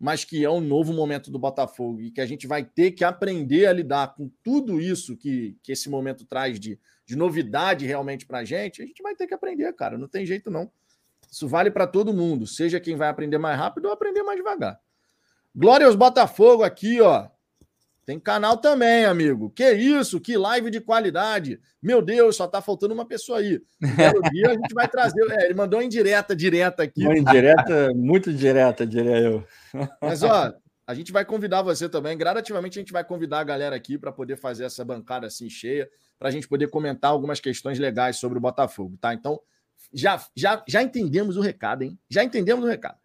mas 0.02 0.24
que 0.24 0.44
é 0.44 0.50
um 0.50 0.60
novo 0.60 0.92
momento 0.92 1.30
do 1.30 1.38
Botafogo 1.38 2.00
e 2.00 2.10
que 2.10 2.20
a 2.20 2.26
gente 2.26 2.44
vai 2.44 2.64
ter 2.64 2.90
que 2.90 3.04
aprender 3.04 3.66
a 3.66 3.72
lidar 3.72 4.16
com 4.16 4.28
tudo 4.42 4.80
isso 4.80 5.16
que, 5.16 5.56
que 5.62 5.70
esse 5.70 5.88
momento 5.88 6.24
traz 6.24 6.58
de, 6.58 6.76
de 7.06 7.14
novidade 7.14 7.86
realmente 7.86 8.26
para 8.26 8.40
a 8.40 8.44
gente, 8.44 8.82
a 8.82 8.84
gente 8.84 9.00
vai 9.00 9.14
ter 9.14 9.28
que 9.28 9.34
aprender, 9.34 9.72
cara. 9.74 9.96
Não 9.96 10.08
tem 10.08 10.26
jeito, 10.26 10.50
não. 10.50 10.68
Isso 11.30 11.46
vale 11.46 11.70
para 11.70 11.86
todo 11.86 12.12
mundo, 12.12 12.48
seja 12.48 12.80
quem 12.80 12.96
vai 12.96 13.08
aprender 13.08 13.38
mais 13.38 13.56
rápido 13.56 13.84
ou 13.84 13.92
aprender 13.92 14.24
mais 14.24 14.36
devagar. 14.36 14.80
Glória 15.54 15.86
aos 15.86 15.94
Botafogo 15.94 16.64
aqui, 16.64 17.00
ó. 17.00 17.28
Tem 18.04 18.18
canal 18.18 18.56
também, 18.56 19.04
amigo. 19.04 19.50
Que 19.50 19.72
isso, 19.72 20.20
que 20.20 20.36
live 20.36 20.70
de 20.70 20.80
qualidade. 20.80 21.60
Meu 21.80 22.02
Deus, 22.02 22.36
só 22.36 22.48
tá 22.48 22.60
faltando 22.60 22.94
uma 22.94 23.06
pessoa 23.06 23.38
aí. 23.38 23.60
Um 23.80 23.80
dia 24.32 24.48
a 24.48 24.54
gente 24.54 24.74
vai 24.74 24.88
trazer. 24.88 25.22
É, 25.30 25.44
ele 25.46 25.54
mandou 25.54 25.78
uma 25.78 25.84
indireta, 25.84 26.34
direta 26.34 26.82
aqui. 26.82 27.04
Uma 27.04 27.16
indireta, 27.16 27.92
muito 27.94 28.32
direta, 28.32 28.84
diria 28.84 29.18
eu. 29.18 29.46
Mas, 30.02 30.24
ó, 30.24 30.52
a 30.84 30.94
gente 30.94 31.12
vai 31.12 31.24
convidar 31.24 31.62
você 31.62 31.88
também. 31.88 32.18
Gradativamente, 32.18 32.78
a 32.78 32.82
gente 32.82 32.92
vai 32.92 33.04
convidar 33.04 33.38
a 33.38 33.44
galera 33.44 33.76
aqui 33.76 33.96
para 33.96 34.10
poder 34.10 34.36
fazer 34.36 34.64
essa 34.64 34.84
bancada 34.84 35.28
assim 35.28 35.48
cheia, 35.48 35.88
para 36.18 36.28
a 36.28 36.32
gente 36.32 36.48
poder 36.48 36.68
comentar 36.68 37.12
algumas 37.12 37.38
questões 37.38 37.78
legais 37.78 38.16
sobre 38.16 38.36
o 38.36 38.40
Botafogo, 38.40 38.96
tá? 39.00 39.14
Então, 39.14 39.40
já, 39.94 40.20
já, 40.34 40.62
já 40.66 40.82
entendemos 40.82 41.36
o 41.36 41.40
recado, 41.40 41.82
hein? 41.82 41.96
Já 42.10 42.24
entendemos 42.24 42.64
o 42.64 42.68
recado. 42.68 42.98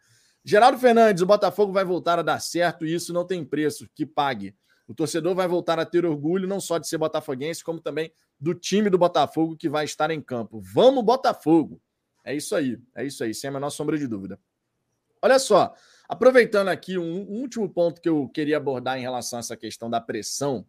Geraldo 0.43 0.79
Fernandes, 0.79 1.21
o 1.21 1.25
Botafogo 1.25 1.71
vai 1.71 1.83
voltar 1.83 2.17
a 2.17 2.21
dar 2.23 2.39
certo 2.39 2.85
e 2.85 2.93
isso 2.93 3.13
não 3.13 3.25
tem 3.25 3.43
preço 3.43 3.87
que 3.93 4.05
pague. 4.05 4.55
O 4.87 4.93
torcedor 4.93 5.35
vai 5.35 5.47
voltar 5.47 5.79
a 5.79 5.85
ter 5.85 6.05
orgulho 6.05 6.47
não 6.47 6.59
só 6.59 6.77
de 6.77 6.87
ser 6.87 6.97
botafoguense, 6.97 7.63
como 7.63 7.79
também 7.79 8.11
do 8.39 8.53
time 8.53 8.89
do 8.89 8.97
Botafogo 8.97 9.57
que 9.57 9.67
vai 9.67 9.83
estar 9.83 10.09
em 10.11 10.21
campo. 10.21 10.61
Vamos, 10.61 11.03
Botafogo! 11.03 11.81
É 12.23 12.33
isso 12.35 12.55
aí, 12.55 12.79
é 12.95 13.05
isso 13.05 13.23
aí, 13.23 13.33
sem 13.33 13.49
a 13.49 13.53
menor 13.53 13.69
sombra 13.69 13.97
de 13.97 14.07
dúvida. 14.07 14.39
Olha 15.21 15.39
só, 15.39 15.73
Aproveitando 16.07 16.69
aqui 16.69 16.97
um, 16.97 17.29
um 17.29 17.41
último 17.41 17.67
ponto 17.69 17.99
que 17.99 18.07
eu 18.07 18.29
queria 18.29 18.57
abordar 18.57 18.97
em 18.97 19.01
relação 19.01 19.37
a 19.37 19.41
essa 19.41 19.57
questão 19.57 19.89
da 19.89 19.99
pressão, 19.99 20.65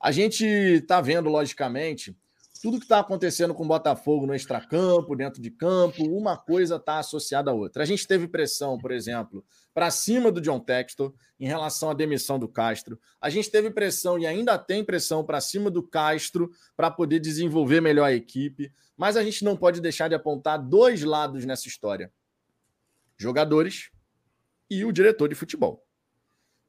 a 0.00 0.10
gente 0.10 0.44
está 0.44 1.00
vendo, 1.00 1.28
logicamente, 1.28 2.16
tudo 2.64 2.78
que 2.78 2.86
está 2.86 2.98
acontecendo 2.98 3.52
com 3.52 3.62
o 3.62 3.68
Botafogo 3.68 4.24
no 4.24 4.34
extracampo, 4.34 5.14
dentro 5.14 5.42
de 5.42 5.50
campo, 5.50 6.02
uma 6.04 6.34
coisa 6.34 6.76
está 6.76 6.98
associada 6.98 7.50
à 7.50 7.54
outra. 7.54 7.82
A 7.82 7.84
gente 7.84 8.06
teve 8.08 8.26
pressão, 8.26 8.78
por 8.78 8.90
exemplo, 8.90 9.44
para 9.74 9.90
cima 9.90 10.32
do 10.32 10.40
John 10.40 10.58
Textor 10.58 11.12
em 11.38 11.46
relação 11.46 11.90
à 11.90 11.92
demissão 11.92 12.38
do 12.38 12.48
Castro. 12.48 12.98
A 13.20 13.28
gente 13.28 13.50
teve 13.50 13.70
pressão 13.70 14.18
e 14.18 14.26
ainda 14.26 14.56
tem 14.56 14.82
pressão 14.82 15.22
para 15.22 15.42
cima 15.42 15.70
do 15.70 15.82
Castro 15.82 16.50
para 16.74 16.90
poder 16.90 17.20
desenvolver 17.20 17.82
melhor 17.82 18.06
a 18.06 18.14
equipe. 18.14 18.72
Mas 18.96 19.18
a 19.18 19.22
gente 19.22 19.44
não 19.44 19.58
pode 19.58 19.82
deixar 19.82 20.08
de 20.08 20.14
apontar 20.14 20.58
dois 20.58 21.02
lados 21.02 21.44
nessa 21.44 21.68
história: 21.68 22.10
jogadores 23.18 23.90
e 24.70 24.86
o 24.86 24.90
diretor 24.90 25.28
de 25.28 25.34
futebol. 25.34 25.83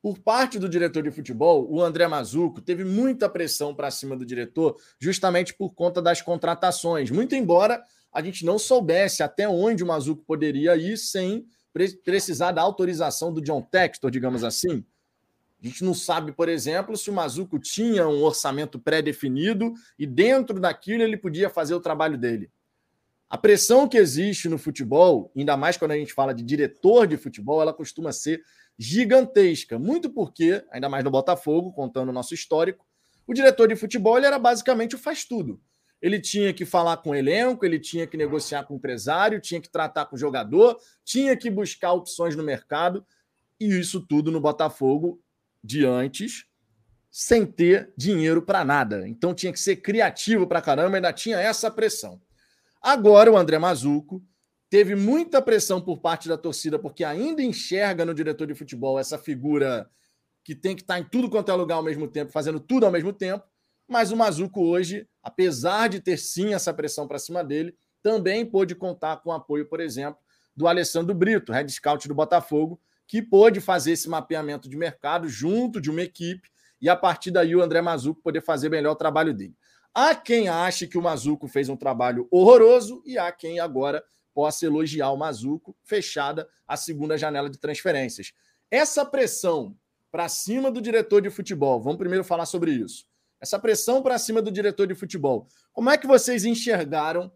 Por 0.05 0.19
parte 0.19 0.59
do 0.59 0.69
diretor 0.69 1.01
de 1.01 1.09
futebol, 1.09 1.67
o 1.67 1.81
André 1.81 2.07
Mazuco 2.07 2.61
teve 2.61 2.83
muita 2.83 3.27
pressão 3.27 3.73
para 3.73 3.89
cima 3.89 4.15
do 4.15 4.23
diretor, 4.23 4.77
justamente 4.99 5.51
por 5.51 5.73
conta 5.73 5.99
das 5.99 6.21
contratações. 6.21 7.09
Muito 7.09 7.33
embora 7.33 7.83
a 8.13 8.21
gente 8.21 8.45
não 8.45 8.59
soubesse 8.59 9.23
até 9.23 9.49
onde 9.49 9.83
o 9.83 9.87
Mazuco 9.87 10.23
poderia 10.23 10.75
ir 10.77 10.95
sem 10.95 11.47
precisar 12.03 12.51
da 12.51 12.61
autorização 12.61 13.33
do 13.33 13.41
John 13.41 13.63
Textor, 13.63 14.11
digamos 14.11 14.43
assim. 14.43 14.85
A 15.59 15.65
gente 15.65 15.83
não 15.83 15.95
sabe, 15.95 16.31
por 16.31 16.49
exemplo, 16.49 16.95
se 16.95 17.09
o 17.09 17.13
Mazuco 17.13 17.57
tinha 17.57 18.07
um 18.07 18.21
orçamento 18.21 18.77
pré-definido 18.77 19.73
e 19.97 20.05
dentro 20.05 20.59
daquilo 20.59 21.01
ele 21.01 21.17
podia 21.17 21.49
fazer 21.49 21.73
o 21.73 21.81
trabalho 21.81 22.15
dele. 22.15 22.51
A 23.27 23.39
pressão 23.39 23.87
que 23.89 23.97
existe 23.97 24.47
no 24.47 24.59
futebol, 24.59 25.31
ainda 25.35 25.57
mais 25.57 25.77
quando 25.77 25.91
a 25.91 25.97
gente 25.97 26.13
fala 26.13 26.31
de 26.31 26.43
diretor 26.43 27.07
de 27.07 27.17
futebol, 27.17 27.59
ela 27.59 27.73
costuma 27.73 28.11
ser 28.11 28.43
gigantesca. 28.77 29.79
Muito 29.79 30.09
porque, 30.09 30.63
ainda 30.71 30.89
mais 30.89 31.03
no 31.03 31.11
Botafogo, 31.11 31.71
contando 31.71 32.09
o 32.09 32.13
nosso 32.13 32.33
histórico, 32.33 32.85
o 33.27 33.33
diretor 33.33 33.67
de 33.67 33.75
futebol 33.75 34.17
era 34.17 34.37
basicamente 34.37 34.95
o 34.95 34.99
faz 34.99 35.25
tudo. 35.25 35.59
Ele 36.01 36.19
tinha 36.19 36.53
que 36.53 36.65
falar 36.65 36.97
com 36.97 37.11
o 37.11 37.15
elenco, 37.15 37.65
ele 37.65 37.79
tinha 37.79 38.05
que 38.05 38.17
negociar 38.17 38.63
com 38.63 38.73
o 38.73 38.77
empresário, 38.77 39.39
tinha 39.39 39.59
que 39.59 39.69
tratar 39.69 40.05
com 40.05 40.15
o 40.15 40.19
jogador, 40.19 40.77
tinha 41.03 41.35
que 41.35 41.49
buscar 41.49 41.93
opções 41.93 42.35
no 42.35 42.43
mercado, 42.43 43.05
e 43.59 43.65
isso 43.65 44.05
tudo 44.05 44.31
no 44.31 44.39
Botafogo 44.39 45.21
de 45.63 45.85
antes, 45.85 46.45
sem 47.09 47.45
ter 47.45 47.91
dinheiro 47.97 48.41
para 48.41 48.63
nada. 48.63 49.07
Então 49.07 49.33
tinha 49.33 49.51
que 49.51 49.59
ser 49.59 49.77
criativo 49.77 50.45
para 50.45 50.61
caramba, 50.61 50.97
ainda 50.97 51.13
tinha 51.13 51.39
essa 51.39 51.71
pressão. 51.71 52.21
Agora 52.81 53.31
o 53.31 53.37
André 53.37 53.57
Mazuco 53.57 54.21
teve 54.69 54.95
muita 54.95 55.41
pressão 55.41 55.79
por 55.79 55.99
parte 55.99 56.27
da 56.27 56.37
torcida, 56.37 56.79
porque 56.79 57.03
ainda 57.03 57.41
enxerga 57.41 58.05
no 58.05 58.13
diretor 58.13 58.47
de 58.47 58.55
futebol 58.55 58.99
essa 58.99 59.17
figura 59.17 59.89
que 60.43 60.55
tem 60.55 60.75
que 60.75 60.81
estar 60.81 60.99
em 60.99 61.03
tudo 61.03 61.29
quanto 61.29 61.51
é 61.51 61.55
lugar 61.55 61.75
ao 61.75 61.83
mesmo 61.83 62.07
tempo, 62.07 62.31
fazendo 62.31 62.59
tudo 62.59 62.85
ao 62.85 62.91
mesmo 62.91 63.11
tempo. 63.11 63.43
Mas 63.87 64.11
o 64.11 64.17
Mazuco 64.17 64.63
hoje, 64.63 65.07
apesar 65.21 65.89
de 65.89 65.99
ter 65.99 66.17
sim 66.17 66.53
essa 66.53 66.73
pressão 66.73 67.07
para 67.07 67.19
cima 67.19 67.43
dele, 67.43 67.75
também 68.01 68.45
pôde 68.45 68.75
contar 68.75 69.17
com 69.17 69.29
o 69.29 69.33
apoio, 69.33 69.67
por 69.67 69.79
exemplo, 69.79 70.19
do 70.55 70.67
Alessandro 70.67 71.13
Brito, 71.13 71.51
head 71.51 71.71
scout 71.71 72.07
do 72.07 72.13
Botafogo, 72.13 72.79
que 73.07 73.21
pôde 73.21 73.59
fazer 73.59 73.91
esse 73.91 74.09
mapeamento 74.09 74.69
de 74.69 74.77
mercado 74.77 75.27
junto 75.27 75.81
de 75.81 75.89
uma 75.89 76.01
equipe 76.01 76.49
e 76.81 76.89
a 76.89 76.95
partir 76.95 77.31
daí 77.31 77.55
o 77.55 77.61
André 77.61 77.81
Mazuco 77.81 78.21
poder 78.21 78.41
fazer 78.41 78.69
melhor 78.69 78.91
o 78.91 78.95
trabalho 78.95 79.33
dele. 79.33 79.55
Há 79.93 80.13
quem 80.13 80.49
ache 80.49 80.87
que 80.87 80.97
o 80.97 81.01
Mazuco 81.01 81.47
fez 81.47 81.69
um 81.69 81.77
trabalho 81.77 82.27
horroroso 82.29 83.01
e 83.05 83.17
há 83.17 83.31
quem 83.31 83.59
agora 83.59 84.03
possa 84.35 84.65
elogiar 84.65 85.11
o 85.11 85.17
Mazuco, 85.17 85.73
fechada 85.81 86.47
a 86.67 86.75
segunda 86.75 87.17
janela 87.17 87.49
de 87.49 87.57
transferências. 87.57 88.33
Essa 88.69 89.05
pressão 89.05 89.75
para 90.11 90.27
cima 90.27 90.69
do 90.69 90.81
diretor 90.81 91.21
de 91.21 91.29
futebol, 91.29 91.81
vamos 91.81 91.97
primeiro 91.97 92.23
falar 92.23 92.45
sobre 92.45 92.71
isso. 92.71 93.05
Essa 93.39 93.57
pressão 93.57 94.01
para 94.01 94.17
cima 94.17 94.41
do 94.41 94.51
diretor 94.51 94.87
de 94.87 94.93
futebol, 94.93 95.47
como 95.71 95.89
é 95.89 95.97
que 95.97 96.05
vocês 96.05 96.43
enxergaram 96.43 97.31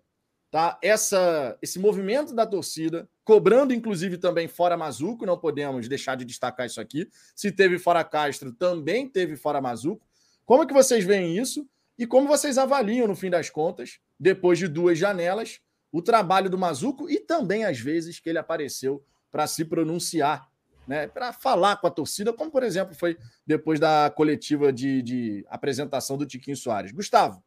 tá, 0.52 0.78
essa, 0.82 1.58
esse 1.62 1.80
movimento 1.80 2.34
da 2.34 2.46
torcida, 2.46 3.08
cobrando 3.24 3.74
inclusive 3.74 4.18
também 4.18 4.48
fora 4.48 4.76
Mazuco, 4.76 5.26
não 5.26 5.38
podemos 5.38 5.88
deixar 5.88 6.16
de 6.16 6.26
destacar 6.26 6.66
isso 6.66 6.82
aqui. 6.82 7.08
Se 7.34 7.52
teve 7.52 7.80
fora 7.80 8.04
Castro, 8.04 8.52
também 8.52 9.08
teve 9.08 9.38
fora 9.38 9.62
Mazuco. 9.62 10.06
Como 10.46 10.64
é 10.64 10.66
que 10.66 10.74
vocês 10.74 11.06
veem 11.06 11.38
isso? 11.38 11.66
E 11.98 12.08
como 12.08 12.28
vocês 12.28 12.58
avaliam, 12.58 13.08
no 13.08 13.16
fim 13.16 13.30
das 13.30 13.50
contas, 13.50 14.00
depois 14.20 14.58
de 14.58 14.68
duas 14.68 14.98
janelas, 14.98 15.60
o 15.92 16.02
trabalho 16.02 16.50
do 16.50 16.58
Mazuco 16.58 17.10
e 17.10 17.20
também 17.20 17.66
às 17.66 17.80
vezes 17.80 18.20
que 18.20 18.30
ele 18.30 18.38
apareceu 18.38 19.04
para 19.32 19.48
se 19.48 19.66
pronunciar, 19.66 20.50
né, 20.88 21.08
para 21.08 21.32
falar 21.32 21.78
com 21.78 21.88
a 21.88 21.92
torcida, 21.92 22.34
como 22.34 22.52
por 22.52 22.64
exemplo 22.64 22.96
foi 22.96 23.18
depois 23.46 23.80
da 23.80 24.12
coletiva 24.16 24.74
de, 24.74 25.02
de 25.02 25.46
apresentação 25.50 26.18
do 26.18 26.26
Tiquinho 26.26 26.58
Soares. 26.58 26.92
Gustavo. 26.92 27.44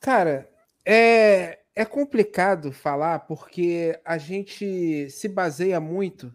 Cara, 0.00 0.48
é, 0.84 1.60
é 1.74 1.84
complicado 1.84 2.72
falar 2.72 3.20
porque 3.20 4.00
a 4.04 4.18
gente 4.18 5.10
se 5.10 5.28
baseia 5.28 5.80
muito. 5.80 6.32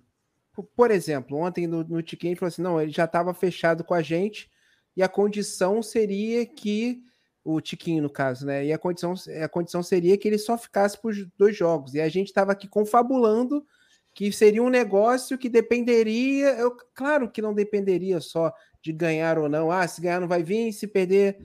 Por 0.75 0.91
exemplo, 0.91 1.37
ontem 1.37 1.65
no, 1.67 1.83
no 1.83 2.01
Tiquinho 2.01 2.35
falou 2.35 2.49
assim: 2.49 2.61
não, 2.61 2.81
ele 2.81 2.91
já 2.91 3.05
estava 3.05 3.33
fechado 3.33 3.83
com 3.83 3.93
a 3.93 4.01
gente 4.01 4.51
e 4.95 5.01
a 5.01 5.07
condição 5.07 5.81
seria 5.81 6.45
que 6.45 7.01
o 7.43 7.59
Tiquinho, 7.59 8.03
no 8.03 8.09
caso, 8.09 8.45
né? 8.45 8.65
E 8.65 8.73
a 8.73 8.77
condição, 8.77 9.13
a 9.43 9.49
condição 9.49 9.81
seria 9.81 10.17
que 10.17 10.27
ele 10.27 10.37
só 10.37 10.57
ficasse 10.57 10.99
por 10.99 11.13
dois 11.37 11.55
jogos. 11.55 11.93
E 11.93 12.01
a 12.01 12.09
gente 12.09 12.27
estava 12.27 12.51
aqui 12.51 12.67
confabulando 12.67 13.65
que 14.13 14.31
seria 14.31 14.61
um 14.61 14.69
negócio 14.69 15.37
que 15.37 15.49
dependeria. 15.49 16.49
Eu, 16.51 16.75
claro 16.93 17.29
que 17.31 17.41
não 17.41 17.53
dependeria 17.53 18.19
só 18.19 18.53
de 18.81 18.91
ganhar 18.91 19.37
ou 19.37 19.49
não. 19.49 19.71
Ah, 19.71 19.87
se 19.87 20.01
ganhar 20.01 20.19
não 20.19 20.27
vai 20.27 20.43
vir, 20.43 20.71
se 20.73 20.87
perder. 20.87 21.37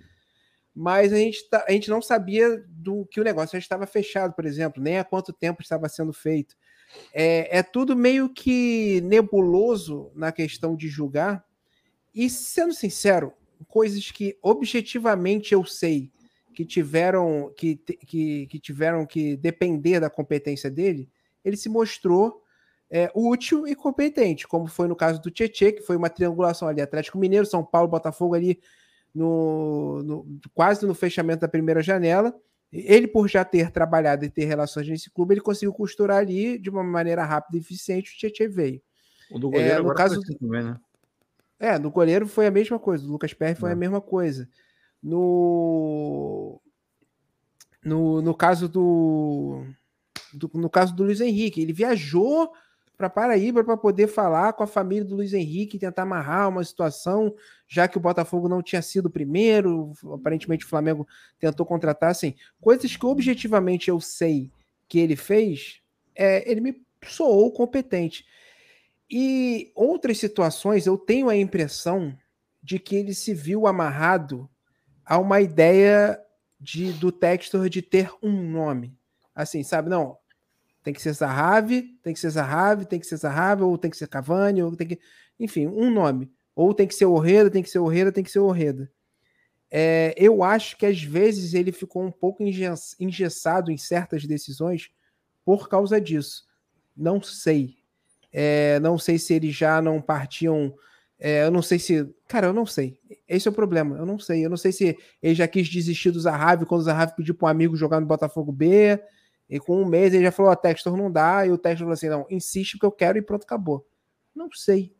Mas 0.74 1.12
a 1.12 1.16
gente, 1.16 1.48
tá, 1.48 1.64
a 1.66 1.72
gente 1.72 1.88
não 1.88 2.02
sabia 2.02 2.62
do 2.68 3.06
que 3.06 3.20
o 3.20 3.24
negócio 3.24 3.52
já 3.52 3.58
estava 3.58 3.86
fechado, 3.86 4.34
por 4.34 4.44
exemplo, 4.44 4.82
nem 4.82 4.98
há 4.98 5.04
quanto 5.04 5.32
tempo 5.32 5.62
estava 5.62 5.88
sendo 5.88 6.12
feito. 6.12 6.54
É, 7.14 7.58
é 7.58 7.62
tudo 7.62 7.96
meio 7.96 8.28
que 8.28 9.00
nebuloso 9.02 10.10
na 10.14 10.30
questão 10.30 10.76
de 10.76 10.88
julgar. 10.88 11.44
E 12.14 12.28
sendo 12.28 12.74
sincero, 12.74 13.32
coisas 13.68 14.10
que 14.10 14.36
objetivamente 14.42 15.52
eu 15.54 15.64
sei 15.64 16.10
que 16.54 16.64
tiveram 16.64 17.52
que, 17.56 17.76
que, 17.76 18.46
que 18.46 18.58
tiveram 18.58 19.04
que 19.04 19.36
depender 19.36 20.00
da 20.00 20.08
competência 20.08 20.70
dele, 20.70 21.08
ele 21.44 21.56
se 21.56 21.68
mostrou 21.68 22.42
é, 22.90 23.10
útil 23.14 23.66
e 23.66 23.74
competente, 23.74 24.46
como 24.46 24.66
foi 24.66 24.88
no 24.88 24.96
caso 24.96 25.20
do 25.20 25.30
Tietê, 25.30 25.72
que 25.72 25.82
foi 25.82 25.96
uma 25.96 26.08
triangulação 26.08 26.68
ali, 26.68 26.80
Atlético 26.80 27.18
Mineiro, 27.18 27.44
São 27.44 27.64
Paulo, 27.64 27.88
Botafogo 27.88 28.34
ali 28.34 28.60
no, 29.14 30.02
no, 30.02 30.40
quase 30.54 30.86
no 30.86 30.94
fechamento 30.94 31.40
da 31.40 31.48
primeira 31.48 31.82
janela. 31.82 32.34
Ele, 32.72 33.06
por 33.06 33.28
já 33.28 33.44
ter 33.44 33.70
trabalhado 33.70 34.24
e 34.24 34.30
ter 34.30 34.44
relações 34.44 34.88
nesse 34.88 35.10
clube, 35.10 35.34
ele 35.34 35.40
conseguiu 35.40 35.72
costurar 35.72 36.18
ali 36.18 36.58
de 36.58 36.68
uma 36.68 36.82
maneira 36.82 37.24
rápida 37.24 37.56
e 37.56 37.60
eficiente, 37.60 38.12
o 38.12 38.18
Tietê 38.18 38.48
veio. 38.48 38.82
O 39.30 39.38
do 39.38 39.50
goleiro 39.50 39.74
é, 39.74 39.82
no 39.82 39.94
caso 39.94 40.20
também, 40.38 40.64
né? 40.64 40.78
É, 41.58 41.78
no 41.78 41.90
goleiro 41.90 42.26
foi 42.26 42.46
a 42.46 42.50
mesma 42.50 42.78
coisa, 42.78 43.06
o 43.06 43.10
Lucas 43.10 43.32
Perry 43.32 43.58
foi 43.58 43.72
a 43.72 43.76
mesma 43.76 44.00
coisa. 44.00 44.48
No, 45.02 46.60
no, 47.84 48.20
no 48.20 48.34
caso 48.34 48.68
do, 48.68 49.64
do, 50.34 50.50
no 50.54 50.68
caso 50.68 50.94
do 50.94 51.04
Luiz 51.04 51.20
Henrique, 51.20 51.60
ele 51.60 51.72
viajou 51.72 52.52
para 52.96 53.10
Paraíba 53.10 53.62
para 53.62 53.76
poder 53.76 54.08
falar 54.08 54.54
com 54.54 54.62
a 54.62 54.66
família 54.66 55.04
do 55.04 55.16
Luiz 55.16 55.32
Henrique, 55.34 55.78
tentar 55.78 56.02
amarrar 56.02 56.48
uma 56.48 56.64
situação, 56.64 57.34
já 57.68 57.86
que 57.86 57.98
o 57.98 58.00
Botafogo 58.00 58.48
não 58.48 58.62
tinha 58.62 58.80
sido 58.80 59.06
o 59.06 59.10
primeiro, 59.10 59.92
aparentemente 60.14 60.64
o 60.64 60.68
Flamengo 60.68 61.06
tentou 61.38 61.66
contratar, 61.66 62.10
assim, 62.10 62.34
coisas 62.60 62.96
que 62.96 63.06
objetivamente 63.06 63.90
eu 63.90 64.00
sei 64.00 64.50
que 64.88 64.98
ele 64.98 65.14
fez, 65.14 65.80
é, 66.14 66.50
ele 66.50 66.60
me 66.60 66.82
soou 67.06 67.52
competente. 67.52 68.24
E 69.10 69.72
outras 69.74 70.18
situações, 70.18 70.86
eu 70.86 70.98
tenho 70.98 71.28
a 71.28 71.36
impressão 71.36 72.16
de 72.62 72.78
que 72.78 72.96
ele 72.96 73.14
se 73.14 73.32
viu 73.32 73.66
amarrado 73.66 74.50
a 75.04 75.18
uma 75.18 75.40
ideia 75.40 76.20
de, 76.58 76.92
do 76.94 77.12
Textor 77.12 77.68
de 77.68 77.80
ter 77.80 78.10
um 78.22 78.50
nome. 78.50 78.98
Assim, 79.34 79.62
sabe? 79.62 79.88
Não, 79.88 80.18
tem 80.82 80.94
que 80.94 81.02
ser 81.02 81.12
Zahavi, 81.12 81.98
tem 82.02 82.14
que 82.14 82.20
ser 82.20 82.30
Zahavi, 82.30 82.86
tem 82.86 82.98
que 82.98 83.06
ser 83.06 83.16
Zahavi, 83.16 83.62
ou 83.62 83.76
tem 83.76 83.90
que 83.90 83.96
ser 83.96 84.08
Cavani, 84.08 84.62
ou 84.62 84.74
tem 84.74 84.86
que. 84.86 85.00
Enfim, 85.38 85.66
um 85.66 85.90
nome. 85.90 86.30
Ou 86.54 86.72
tem 86.72 86.86
que 86.86 86.94
ser 86.94 87.06
Orreda, 87.06 87.50
tem 87.50 87.62
que 87.62 87.68
ser 87.68 87.78
Orreda, 87.78 88.10
tem 88.10 88.24
que 88.24 88.30
ser 88.30 88.38
Orreda. 88.38 88.90
É, 89.70 90.14
eu 90.16 90.42
acho 90.42 90.76
que 90.76 90.86
às 90.86 91.02
vezes 91.02 91.54
ele 91.54 91.72
ficou 91.72 92.02
um 92.02 92.10
pouco 92.10 92.42
engessado 92.42 93.70
em 93.70 93.76
certas 93.76 94.24
decisões 94.24 94.88
por 95.44 95.68
causa 95.68 96.00
disso. 96.00 96.44
Não 96.96 97.20
sei. 97.20 97.75
É, 98.38 98.78
não 98.80 98.98
sei 98.98 99.18
se 99.18 99.32
eles 99.32 99.56
já 99.56 99.80
não 99.80 99.98
partiam. 99.98 100.74
É, 101.18 101.44
eu 101.44 101.50
não 101.50 101.62
sei 101.62 101.78
se. 101.78 102.06
Cara, 102.28 102.48
eu 102.48 102.52
não 102.52 102.66
sei. 102.66 102.98
Esse 103.26 103.48
é 103.48 103.50
o 103.50 103.54
problema. 103.54 103.96
Eu 103.96 104.04
não 104.04 104.18
sei. 104.18 104.44
Eu 104.44 104.50
não 104.50 104.58
sei 104.58 104.72
se 104.72 104.94
ele 105.22 105.34
já 105.34 105.48
quis 105.48 105.66
desistir 105.66 106.10
do 106.10 106.20
Zahavi 106.20 106.66
quando 106.66 106.82
o 106.82 106.84
Zahavi 106.84 107.16
pediu 107.16 107.34
para 107.34 107.46
um 107.46 107.50
amigo 107.50 107.74
jogar 107.74 107.98
no 107.98 108.06
Botafogo 108.06 108.52
B. 108.52 109.02
E 109.48 109.58
com 109.58 109.80
um 109.80 109.86
mês 109.86 110.12
ele 110.12 110.24
já 110.24 110.30
falou: 110.30 110.52
Ó, 110.52 110.54
Textor 110.54 110.94
não 110.98 111.10
dá. 111.10 111.46
E 111.46 111.50
o 111.50 111.56
Textor 111.56 111.86
falou 111.86 111.94
assim: 111.94 112.10
não, 112.10 112.26
insiste 112.28 112.72
porque 112.72 112.84
eu 112.84 112.92
quero 112.92 113.16
e 113.16 113.22
pronto, 113.22 113.44
acabou. 113.44 113.88
Não 114.34 114.52
sei. 114.52 114.94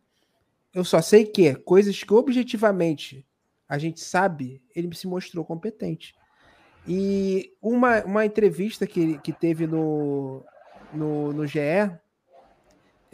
Eu 0.73 0.83
só 0.83 1.03
sei 1.03 1.27
que 1.27 1.55
coisas 1.57 2.03
que 2.03 2.15
objetivamente 2.15 3.27
a 3.69 3.77
gente 3.77 4.01
sabe, 4.01 4.63
ele 4.75 4.95
se 4.95 5.07
mostrou 5.07 5.45
competente. 5.45 6.15
E 6.89 7.53
uma, 7.61 8.03
uma 8.05 8.25
entrevista 8.25 8.87
que, 8.87 9.19
que 9.19 9.33
teve 9.33 9.67
no, 9.67 10.43
no, 10.95 11.35
no 11.35 11.47
GE, 11.47 11.59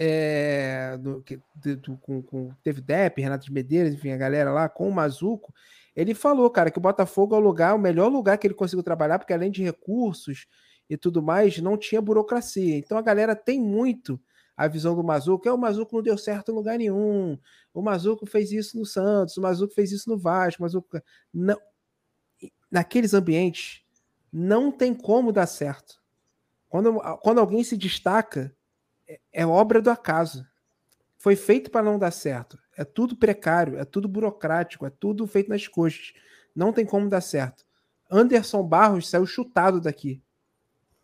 é, 0.05 0.99
do, 0.99 1.23
que, 1.23 1.41
do, 1.55 1.97
com, 1.99 2.21
com, 2.21 2.51
teve 2.65 2.81
Depp, 2.81 3.23
Renato 3.23 3.47
de 3.47 3.53
Medeiros, 3.53 3.95
enfim, 3.95 4.11
a 4.11 4.17
galera 4.17 4.51
lá, 4.51 4.69
com 4.69 4.89
o 4.89 4.93
Mazuco, 4.93 5.55
ele 5.95 6.13
falou, 6.13 6.51
cara, 6.51 6.73
que 6.73 6.79
o 6.79 6.83
Botafogo 6.83 7.37
é 7.37 7.39
o 7.39 7.41
lugar, 7.41 7.73
o 7.73 7.79
melhor 7.79 8.09
lugar 8.09 8.37
que 8.37 8.45
ele 8.45 8.55
conseguiu 8.55 8.83
trabalhar, 8.83 9.21
porque 9.21 9.33
além 9.33 9.49
de 9.49 9.63
recursos 9.63 10.49
e 10.91 10.97
tudo 10.97 11.23
mais, 11.23 11.59
não 11.59 11.77
tinha 11.77 12.03
burocracia. 12.03 12.77
Então 12.77 12.99
a 12.99 13.03
galera 13.03 13.37
tem 13.37 13.61
muito 13.61 14.21
a 14.57 14.67
visão 14.67 14.97
do 14.97 15.05
Mazuco, 15.05 15.49
é 15.49 15.53
o 15.53 15.59
Mazuco 15.59 15.95
não 15.95 16.03
deu 16.03 16.19
certo 16.19 16.51
em 16.51 16.55
lugar 16.55 16.79
nenhum, 16.79 17.39
o 17.73 17.81
Mazuco 17.81 18.27
fez 18.27 18.51
isso 18.51 18.77
no 18.77 18.85
Santos, 18.85 19.37
o 19.37 19.41
Mazuco 19.41 19.73
fez 19.73 19.93
isso 19.93 20.11
no 20.11 20.19
Vasco, 20.19 20.61
o 20.61 20.65
Mazuco... 20.65 21.01
Não, 21.33 21.57
naqueles 22.69 23.15
ambientes, 23.15 23.83
não 24.33 24.73
tem 24.73 24.93
como 24.93 25.31
dar 25.31 25.47
certo. 25.47 26.03
Quando, 26.69 26.99
quando 27.21 27.39
alguém 27.39 27.63
se 27.63 27.77
destaca, 27.77 28.53
é, 29.13 29.43
é 29.43 29.47
obra 29.47 29.81
do 29.81 29.91
acaso. 29.91 30.47
Foi 31.19 31.37
feito 31.37 31.71
para 31.71 31.83
não 31.83 31.99
dar 31.99 32.11
certo. 32.11 32.59
É 32.77 32.85
tudo 32.85 33.17
precário, 33.17 33.79
é 33.79 33.85
tudo 33.85 34.09
burocrático, 34.09 34.87
é 34.87 34.91
tudo 34.91 35.27
feito 35.27 35.51
nas 35.51 35.69
coxas. 35.69 36.13
Não 36.55 36.73
tem 36.73 36.85
como 36.85 37.09
dar 37.09 37.21
certo. 37.21 37.65
Anderson 38.11 38.63
Barros 38.63 39.09
saiu 39.09 39.27
chutado 39.27 39.81
daqui. 39.81 40.23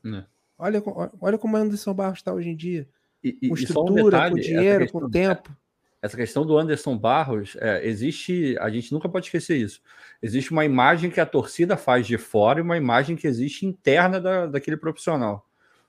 Né. 0.02 0.26
Olha, 0.58 0.82
olha 1.20 1.38
como 1.38 1.56
Anderson 1.56 1.94
Barros 1.94 2.18
está 2.18 2.32
hoje 2.32 2.50
em 2.50 2.56
dia. 2.56 2.88
E, 3.22 3.38
e, 3.42 3.48
com 3.48 3.54
estrutura, 3.54 4.02
um 4.02 4.04
detalhe, 4.04 4.34
com 4.34 4.40
dinheiro, 4.40 4.92
com 4.92 5.10
tempo 5.10 5.56
essa 6.00 6.16
questão 6.16 6.46
do 6.46 6.56
Anderson 6.56 6.96
Barros, 6.96 7.56
é, 7.60 7.86
existe, 7.86 8.56
a 8.60 8.70
gente 8.70 8.92
nunca 8.92 9.08
pode 9.08 9.26
esquecer 9.26 9.56
isso. 9.56 9.82
Existe 10.22 10.52
uma 10.52 10.64
imagem 10.64 11.10
que 11.10 11.20
a 11.20 11.26
torcida 11.26 11.76
faz 11.76 12.06
de 12.06 12.16
fora 12.16 12.60
e 12.60 12.62
uma 12.62 12.76
imagem 12.76 13.16
que 13.16 13.26
existe 13.26 13.66
interna 13.66 14.20
da, 14.20 14.46
daquele 14.46 14.76
profissional. 14.76 15.47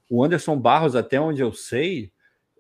O 0.10 0.24
Anderson 0.24 0.58
Barros, 0.58 0.96
até 0.96 1.22
onde 1.22 1.42
eu 1.42 1.54
sei, 1.54 2.12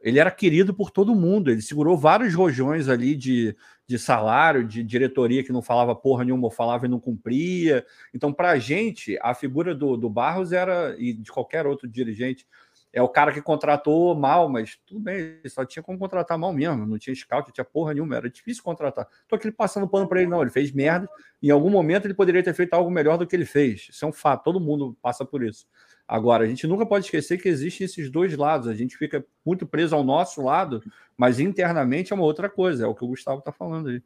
ele 0.02 0.20
era 0.20 0.32
querido 0.32 0.74
por 0.74 0.92
todo 0.92 1.16
mundo. 1.16 1.52
Ele 1.52 1.62
segurou 1.62 1.98
vários 1.98 2.34
rojões 2.34 2.88
ali 2.88 3.16
de, 3.16 3.56
de 3.88 3.98
salário, 3.98 4.66
de 4.66 4.84
diretoria 4.84 5.44
que 5.44 5.52
não 5.52 5.62
falava 5.62 5.96
porra 5.96 6.24
nenhuma, 6.24 6.52
falava 6.52 6.86
e 6.86 6.90
não 6.90 7.00
cumpria. 7.00 7.86
Então, 8.14 8.32
para 8.32 8.52
a 8.52 8.60
gente, 8.60 9.18
a 9.22 9.34
figura 9.34 9.74
do, 9.76 9.98
do 9.98 10.10
Barros 10.10 10.52
era, 10.52 10.96
e 10.98 11.14
de 11.14 11.32
qualquer 11.32 11.66
outro 11.66 11.88
dirigente, 11.88 12.46
é 12.92 13.02
o 13.02 13.08
cara 13.08 13.32
que 13.32 13.42
contratou 13.42 14.16
mal, 14.16 14.50
mas 14.50 14.80
tudo 14.86 15.00
bem, 15.00 15.40
só 15.48 15.64
tinha 15.64 15.84
como 15.84 16.00
contratar 16.00 16.38
mal 16.38 16.52
mesmo, 16.52 16.88
não 16.88 16.98
tinha 16.98 17.16
scout, 17.16 17.48
não 17.48 17.54
tinha 17.54 17.64
porra 17.66 17.94
nenhuma, 17.94 18.16
era 18.16 18.30
difícil 18.30 18.64
contratar. 18.64 19.08
Tô 19.28 19.36
aqui 19.36 19.52
passando 19.52 19.88
pano 19.88 20.08
para 20.08 20.22
ele, 20.22 20.30
não, 20.30 20.42
ele 20.42 20.50
fez 20.50 20.72
merda, 20.72 21.08
em 21.42 21.52
algum 21.52 21.70
momento 21.70 22.06
ele 22.06 22.16
poderia 22.16 22.42
ter 22.42 22.54
feito 22.54 22.74
algo 22.74 22.90
melhor 22.90 23.18
do 23.18 23.28
que 23.28 23.36
ele 23.36 23.46
fez, 23.46 23.90
isso 23.92 24.04
é 24.06 24.08
um 24.08 24.12
fato, 24.12 24.44
todo 24.44 24.60
mundo 24.60 24.98
passa 25.02 25.24
por 25.24 25.44
isso. 25.44 25.68
Agora, 26.10 26.44
a 26.44 26.48
gente 26.48 26.66
nunca 26.66 26.88
pode 26.88 27.06
esquecer 27.06 27.38
que 27.38 27.48
existem 27.48 27.86
esses 27.86 28.10
dois 28.10 28.36
lados, 28.36 28.68
a 28.68 28.74
gente 28.74 28.98
fica 28.98 29.24
muito 29.46 29.64
preso 29.68 29.96
ao 29.96 30.04
nosso 30.04 30.42
lado, 30.42 30.82
mas 31.16 31.40
internamente 31.40 32.12
é 32.12 32.16
uma 32.16 32.26
outra 32.26 32.50
coisa, 32.50 32.84
é 32.84 32.88
o 32.88 32.96
que 32.96 33.04
o 33.04 33.10
Gustavo 33.10 33.44
tá 33.44 33.52
falando 33.52 33.90
aí. 33.90 34.02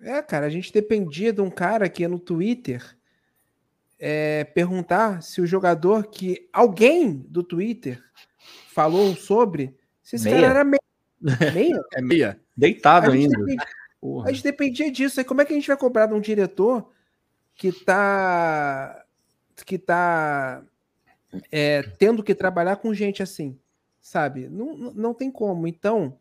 É, 0.00 0.20
cara, 0.20 0.46
a 0.46 0.50
gente 0.50 0.72
dependia 0.72 1.32
de 1.32 1.40
um 1.40 1.48
cara 1.48 1.88
que 1.88 2.08
no 2.08 2.18
Twitter 2.18 2.84
é, 4.00 4.42
perguntar 4.42 5.22
se 5.22 5.40
o 5.40 5.46
jogador 5.46 6.08
que 6.08 6.48
alguém 6.52 7.24
do 7.28 7.44
Twitter 7.44 8.02
falou 8.72 9.14
sobre, 9.14 9.76
se 10.02 10.16
esse 10.16 10.24
meia. 10.24 10.40
cara 10.40 10.54
era 10.54 10.64
meia. 10.64 10.80
Meia? 11.54 11.80
É 11.94 12.02
meia. 12.02 12.40
Deitado 12.56 13.12
a 13.12 13.14
ainda. 13.14 13.38
Dependia, 13.38 13.64
a 14.24 14.32
gente 14.32 14.42
dependia 14.42 14.90
disso. 14.90 15.20
Aí 15.20 15.24
como 15.24 15.40
é 15.40 15.44
que 15.44 15.52
a 15.52 15.56
gente 15.56 15.68
vai 15.68 15.76
cobrar 15.76 16.06
de 16.06 16.14
um 16.14 16.20
diretor 16.20 16.90
que 17.54 17.70
tá 17.70 19.03
que 19.62 19.78
tá 19.78 20.64
é, 21.50 21.82
tendo 21.82 22.22
que 22.22 22.34
trabalhar 22.34 22.76
com 22.76 22.94
gente 22.94 23.22
assim, 23.22 23.58
sabe? 24.00 24.48
Não, 24.48 24.74
não 24.92 25.14
tem 25.14 25.30
como. 25.30 25.66
Então, 25.66 26.18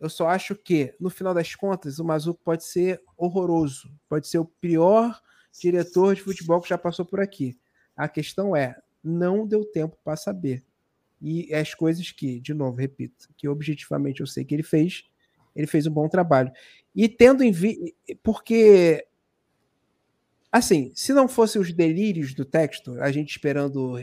eu 0.00 0.10
só 0.10 0.28
acho 0.28 0.54
que, 0.54 0.94
no 1.00 1.10
final 1.10 1.32
das 1.32 1.54
contas, 1.54 1.98
o 1.98 2.04
Mazuco 2.04 2.40
pode 2.44 2.64
ser 2.64 3.00
horroroso. 3.16 3.90
Pode 4.08 4.28
ser 4.28 4.38
o 4.38 4.44
pior 4.44 5.20
diretor 5.58 6.14
de 6.14 6.22
futebol 6.22 6.60
que 6.60 6.68
já 6.68 6.76
passou 6.76 7.04
por 7.04 7.20
aqui. 7.20 7.56
A 7.96 8.08
questão 8.08 8.56
é, 8.56 8.76
não 9.02 9.46
deu 9.46 9.64
tempo 9.64 9.96
para 10.02 10.16
saber. 10.16 10.64
E 11.20 11.54
as 11.54 11.74
coisas 11.74 12.10
que, 12.10 12.40
de 12.40 12.52
novo, 12.52 12.76
repito, 12.76 13.28
que 13.36 13.48
objetivamente 13.48 14.20
eu 14.20 14.26
sei 14.26 14.44
que 14.44 14.54
ele 14.54 14.62
fez, 14.62 15.04
ele 15.54 15.66
fez 15.66 15.86
um 15.86 15.92
bom 15.92 16.08
trabalho. 16.08 16.52
E 16.94 17.08
tendo 17.08 17.42
em 17.42 17.52
vista. 17.52 17.82
Porque, 18.22 19.06
assim, 20.58 20.92
se 20.94 21.12
não 21.12 21.28
fossem 21.28 21.60
os 21.60 21.72
delírios 21.72 22.34
do 22.34 22.44
texto, 22.44 23.00
a 23.00 23.10
gente 23.10 23.30
esperando 23.30 23.98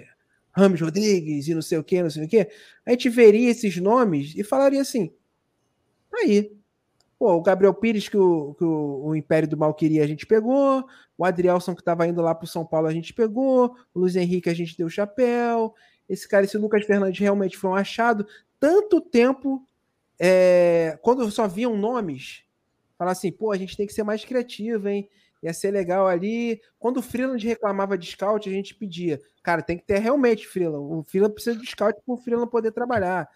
Ramos 0.51 0.81
Rodrigues 0.81 1.47
e 1.47 1.53
não 1.53 1.61
sei 1.61 1.77
o 1.77 1.83
que, 1.83 2.03
não 2.03 2.09
sei 2.09 2.25
o 2.25 2.27
que, 2.27 2.47
a 2.85 2.91
gente 2.91 3.09
veria 3.09 3.49
esses 3.49 3.77
nomes 3.77 4.33
e 4.35 4.43
falaria 4.43 4.81
assim: 4.81 5.13
aí, 6.13 6.51
Pô, 7.21 7.35
o 7.35 7.41
Gabriel 7.43 7.71
Pires, 7.71 8.09
que 8.09 8.17
o, 8.17 8.55
que 8.55 8.63
o, 8.63 9.03
o, 9.05 9.15
Império 9.15 9.47
do 9.47 9.55
Mal 9.55 9.75
queria, 9.75 10.03
a 10.03 10.07
gente 10.07 10.25
pegou. 10.25 10.83
O 11.15 11.23
Adrielson, 11.23 11.75
que 11.75 11.81
estava 11.81 12.07
indo 12.07 12.19
lá 12.19 12.33
para 12.33 12.47
São 12.47 12.65
Paulo, 12.65 12.87
a 12.87 12.91
gente 12.91 13.13
pegou. 13.13 13.75
O 13.93 13.99
Luiz 13.99 14.15
Henrique, 14.15 14.49
a 14.49 14.55
gente 14.55 14.75
deu 14.75 14.89
chapéu. 14.89 15.75
Esse 16.09 16.27
cara, 16.27 16.45
esse 16.45 16.57
Lucas 16.57 16.83
Fernandes, 16.83 17.19
realmente 17.19 17.59
foi 17.59 17.69
um 17.69 17.75
achado. 17.75 18.25
Tanto 18.59 18.99
tempo, 18.99 19.63
é, 20.19 20.97
quando 21.03 21.29
só 21.29 21.47
viam 21.47 21.77
nomes, 21.77 22.41
falar 22.97 23.11
assim, 23.11 23.31
pô, 23.31 23.51
a 23.51 23.57
gente 23.57 23.77
tem 23.77 23.85
que 23.85 23.93
ser 23.93 24.01
mais 24.01 24.25
criativo, 24.25 24.89
hein? 24.89 25.07
Ia 25.41 25.53
ser 25.53 25.71
legal 25.71 26.07
ali. 26.07 26.61
Quando 26.77 26.97
o 26.97 27.01
Freeland 27.01 27.45
reclamava 27.45 27.97
de 27.97 28.07
scout, 28.07 28.47
a 28.47 28.51
gente 28.51 28.75
pedia, 28.75 29.19
cara, 29.41 29.61
tem 29.61 29.77
que 29.77 29.85
ter 29.85 29.99
realmente 29.99 30.47
Freeland. 30.47 30.85
O 30.93 31.03
Freeland 31.03 31.33
precisa 31.33 31.57
de 31.57 31.65
scout 31.65 31.99
para 32.05 32.13
o 32.13 32.17
Freeland 32.17 32.49
poder 32.49 32.71
trabalhar. 32.71 33.27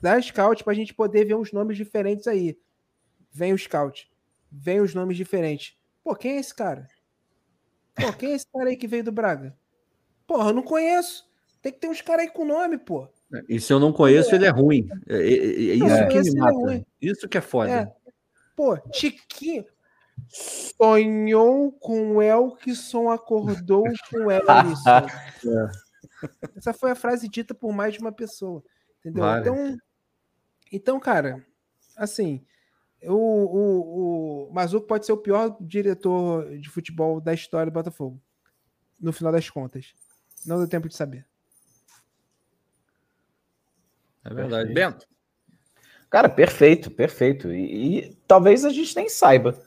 Dá 0.00 0.20
scout 0.20 0.64
para 0.64 0.72
a 0.72 0.76
gente 0.76 0.94
poder 0.94 1.26
ver 1.26 1.34
uns 1.34 1.52
nomes 1.52 1.76
diferentes 1.76 2.26
aí 2.26 2.56
vem 3.32 3.52
o 3.52 3.58
scout, 3.58 4.10
vem 4.50 4.80
os 4.80 4.94
nomes 4.94 5.16
diferentes. 5.16 5.76
Pô, 6.02 6.14
quem 6.14 6.32
é 6.32 6.40
esse 6.40 6.54
cara? 6.54 6.86
Pô, 7.94 8.12
quem 8.12 8.32
é 8.32 8.34
esse 8.34 8.46
cara 8.52 8.68
aí 8.68 8.76
que 8.76 8.86
veio 8.86 9.04
do 9.04 9.12
Braga? 9.12 9.56
Porra, 10.26 10.50
eu 10.50 10.54
não 10.54 10.62
conheço. 10.62 11.28
Tem 11.62 11.72
que 11.72 11.78
ter 11.78 11.88
uns 11.88 12.00
caras 12.00 12.24
aí 12.24 12.30
com 12.30 12.44
nome, 12.44 12.78
pô. 12.78 13.06
E 13.48 13.60
se 13.60 13.72
eu 13.72 13.78
não 13.78 13.92
conheço, 13.92 14.32
é. 14.32 14.34
ele 14.36 14.46
é 14.46 14.50
ruim. 14.50 14.88
É, 15.06 15.16
é, 15.16 15.18
é 15.18 15.74
isso 15.74 15.86
não, 15.86 16.08
que 16.08 16.20
me 16.20 16.28
é 16.28 16.32
mata. 16.32 16.74
É 16.74 16.84
isso 17.00 17.28
que 17.28 17.38
é 17.38 17.40
foda. 17.40 17.70
É. 17.70 17.92
Pô, 18.56 18.76
Tiquinho 18.90 19.64
sonhou 20.30 21.72
com 21.72 22.22
Elkson, 22.22 23.10
acordou 23.10 23.84
com 24.10 24.30
Ellison. 24.30 25.06
Essa 26.56 26.72
foi 26.72 26.90
a 26.90 26.96
frase 26.96 27.28
dita 27.28 27.54
por 27.54 27.72
mais 27.72 27.94
de 27.94 28.00
uma 28.00 28.12
pessoa. 28.12 28.62
Entendeu? 29.00 29.22
Vale. 29.22 29.40
Então, 29.40 29.78
então, 30.72 31.00
cara, 31.00 31.44
assim, 31.96 32.44
o, 33.02 33.14
o, 33.14 34.48
o 34.48 34.52
Mazuco 34.52 34.86
pode 34.86 35.06
ser 35.06 35.12
o 35.12 35.18
pior 35.18 35.56
diretor 35.60 36.58
de 36.58 36.68
futebol 36.68 37.20
da 37.20 37.34
história 37.34 37.70
do 37.70 37.74
Botafogo. 37.74 38.20
No 39.00 39.12
final 39.12 39.32
das 39.32 39.48
contas. 39.48 39.94
Não 40.46 40.58
deu 40.58 40.68
tempo 40.68 40.88
de 40.88 40.94
saber. 40.94 41.26
É 44.24 44.32
verdade. 44.32 44.72
Bento. 44.72 45.06
Cara, 46.10 46.28
perfeito, 46.28 46.90
perfeito. 46.90 47.52
E, 47.52 47.98
e, 47.98 48.14
talvez 48.26 48.64
a 48.64 48.70
gente 48.70 48.94
nem 48.96 49.08
saiba, 49.08 49.60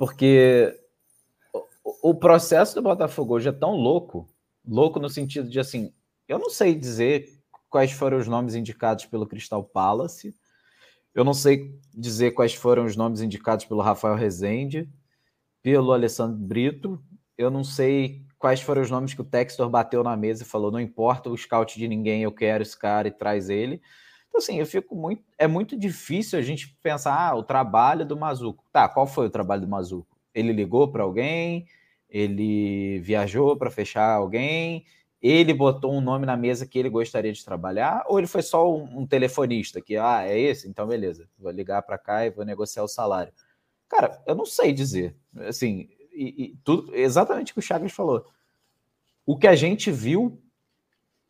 porque 0.00 0.80
o, 1.84 2.10
o, 2.10 2.14
processo 2.14 2.74
do 2.74 2.80
Botafogo 2.80 3.34
hoje 3.34 3.50
é 3.50 3.52
tão 3.52 3.72
louco, 3.72 4.26
louco 4.66 4.98
no 4.98 5.10
sentido 5.10 5.46
de 5.46 5.60
assim, 5.60 5.92
eu 6.26 6.38
não 6.38 6.48
sei 6.48 6.74
dizer 6.74 7.38
quais 7.68 7.92
foram 7.92 8.16
os 8.16 8.26
nomes 8.26 8.54
indicados 8.54 9.04
pelo 9.04 9.26
Crystal 9.26 9.62
Palace, 9.62 10.34
eu 11.14 11.22
não 11.22 11.34
sei 11.34 11.78
dizer 11.92 12.30
quais 12.30 12.54
foram 12.54 12.86
os 12.86 12.96
nomes 12.96 13.20
indicados 13.20 13.66
pelo 13.66 13.82
Rafael 13.82 14.14
Rezende, 14.14 14.88
pelo 15.62 15.92
Alessandro 15.92 16.38
Brito. 16.38 16.98
Eu 17.36 17.50
não 17.50 17.62
sei 17.62 18.24
quais 18.38 18.62
foram 18.62 18.80
os 18.80 18.90
nomes 18.90 19.12
que 19.12 19.20
o 19.20 19.24
Textor 19.24 19.68
bateu 19.68 20.02
na 20.02 20.16
mesa 20.16 20.44
e 20.44 20.46
falou: 20.46 20.70
não 20.70 20.80
importa 20.80 21.28
o 21.28 21.36
scout 21.36 21.78
de 21.78 21.86
ninguém, 21.86 22.22
eu 22.22 22.32
quero 22.32 22.62
esse 22.62 22.78
cara 22.78 23.08
e 23.08 23.10
traz 23.10 23.50
ele. 23.50 23.82
Então, 24.30 24.38
assim, 24.38 24.58
eu 24.58 24.66
fico 24.66 24.94
muito. 24.94 25.22
É 25.36 25.46
muito 25.46 25.76
difícil 25.76 26.38
a 26.38 26.42
gente 26.42 26.74
pensar, 26.82 27.14
ah, 27.14 27.36
o 27.36 27.42
trabalho 27.42 28.06
do 28.06 28.16
Mazuco. 28.16 28.64
Tá, 28.72 28.88
qual 28.88 29.06
foi 29.06 29.26
o 29.26 29.30
trabalho 29.30 29.62
do 29.62 29.68
Mazuco? 29.68 30.16
Ele 30.32 30.52
ligou 30.52 30.90
para 30.90 31.02
alguém, 31.02 31.66
ele 32.08 33.00
viajou 33.00 33.56
para 33.56 33.70
fechar 33.70 34.14
alguém, 34.14 34.84
ele 35.20 35.52
botou 35.52 35.92
um 35.92 36.00
nome 36.00 36.24
na 36.26 36.36
mesa 36.36 36.64
que 36.64 36.78
ele 36.78 36.88
gostaria 36.88 37.32
de 37.32 37.44
trabalhar, 37.44 38.04
ou 38.06 38.18
ele 38.18 38.28
foi 38.28 38.42
só 38.42 38.72
um, 38.72 39.00
um 39.00 39.06
telefonista 39.06 39.80
que, 39.80 39.96
ah, 39.96 40.24
é 40.24 40.38
esse? 40.38 40.68
Então, 40.68 40.86
beleza, 40.86 41.28
vou 41.36 41.50
ligar 41.50 41.82
para 41.82 41.98
cá 41.98 42.24
e 42.24 42.30
vou 42.30 42.44
negociar 42.44 42.84
o 42.84 42.88
salário. 42.88 43.32
Cara, 43.88 44.22
eu 44.26 44.36
não 44.36 44.46
sei 44.46 44.72
dizer. 44.72 45.16
Assim, 45.38 45.88
e, 46.12 46.44
e 46.44 46.56
tudo 46.62 46.94
exatamente 46.94 47.50
o 47.50 47.54
que 47.54 47.58
o 47.58 47.62
Chagas 47.62 47.90
falou. 47.90 48.24
O 49.26 49.36
que 49.36 49.48
a 49.48 49.56
gente 49.56 49.90
viu 49.90 50.40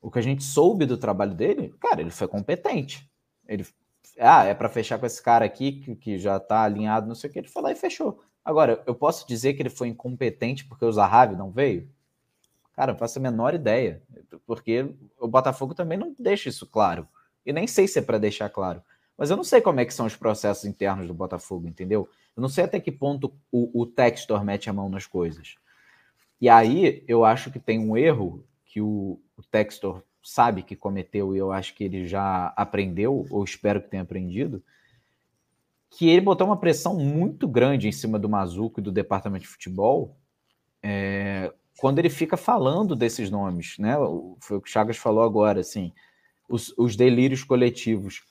o 0.00 0.10
que 0.10 0.18
a 0.18 0.22
gente 0.22 0.42
soube 0.42 0.86
do 0.86 0.96
trabalho 0.96 1.34
dele, 1.34 1.74
cara, 1.80 2.00
ele 2.00 2.10
foi 2.10 2.26
competente. 2.26 3.08
Ele, 3.46 3.66
ah, 4.18 4.44
é 4.44 4.54
para 4.54 4.68
fechar 4.68 4.98
com 4.98 5.06
esse 5.06 5.22
cara 5.22 5.44
aqui 5.44 5.72
que, 5.72 5.96
que 5.96 6.18
já 6.18 6.36
está 6.36 6.62
alinhado, 6.62 7.06
não 7.06 7.14
sei 7.14 7.28
o 7.28 7.32
que, 7.32 7.38
ele 7.38 7.48
foi 7.48 7.62
lá 7.62 7.72
e 7.72 7.76
fechou. 7.76 8.22
Agora, 8.44 8.82
eu 8.86 8.94
posso 8.94 9.28
dizer 9.28 9.54
que 9.54 9.62
ele 9.62 9.70
foi 9.70 9.88
incompetente 9.88 10.64
porque 10.64 10.84
o 10.84 10.92
Zahavi 10.92 11.36
não 11.36 11.50
veio? 11.50 11.88
Cara, 12.72 12.92
não 12.92 12.98
faço 12.98 13.18
a 13.18 13.22
menor 13.22 13.54
ideia, 13.54 14.02
porque 14.46 14.94
o 15.18 15.28
Botafogo 15.28 15.74
também 15.74 15.98
não 15.98 16.14
deixa 16.18 16.48
isso 16.48 16.66
claro. 16.66 17.06
E 17.44 17.52
nem 17.52 17.66
sei 17.66 17.86
se 17.86 17.98
é 17.98 18.02
para 18.02 18.18
deixar 18.18 18.48
claro. 18.48 18.82
Mas 19.18 19.28
eu 19.28 19.36
não 19.36 19.44
sei 19.44 19.60
como 19.60 19.80
é 19.80 19.84
que 19.84 19.92
são 19.92 20.06
os 20.06 20.16
processos 20.16 20.64
internos 20.64 21.06
do 21.06 21.12
Botafogo, 21.12 21.68
entendeu? 21.68 22.08
Eu 22.34 22.40
não 22.40 22.48
sei 22.48 22.64
até 22.64 22.80
que 22.80 22.90
ponto 22.90 23.34
o, 23.52 23.82
o 23.82 23.86
Textor 23.86 24.42
mete 24.42 24.70
a 24.70 24.72
mão 24.72 24.88
nas 24.88 25.06
coisas. 25.06 25.56
E 26.40 26.48
aí 26.48 27.04
eu 27.06 27.22
acho 27.22 27.50
que 27.50 27.58
tem 27.58 27.78
um 27.78 27.94
erro 27.96 28.42
que 28.64 28.80
o, 28.80 29.20
o 29.40 29.42
Textor 29.50 30.02
sabe 30.22 30.62
que 30.62 30.76
cometeu 30.76 31.34
e 31.34 31.38
eu 31.38 31.50
acho 31.50 31.74
que 31.74 31.84
ele 31.84 32.06
já 32.06 32.52
aprendeu, 32.56 33.26
ou 33.30 33.42
espero 33.42 33.80
que 33.80 33.88
tenha 33.88 34.02
aprendido, 34.02 34.62
que 35.90 36.08
ele 36.08 36.20
botou 36.20 36.46
uma 36.46 36.58
pressão 36.58 36.94
muito 36.94 37.48
grande 37.48 37.88
em 37.88 37.92
cima 37.92 38.18
do 38.18 38.28
Mazuco 38.28 38.80
e 38.80 38.82
do 38.82 38.92
departamento 38.92 39.42
de 39.42 39.48
futebol 39.48 40.16
é, 40.82 41.52
quando 41.78 41.98
ele 41.98 42.10
fica 42.10 42.36
falando 42.36 42.94
desses 42.94 43.30
nomes, 43.30 43.76
né? 43.78 43.96
Foi 44.40 44.58
o 44.58 44.60
que 44.60 44.68
o 44.68 44.72
Chagas 44.72 44.96
falou 44.96 45.24
agora, 45.24 45.60
assim, 45.60 45.92
os, 46.48 46.74
os 46.76 46.96
delírios 46.96 47.42
coletivos. 47.42 48.22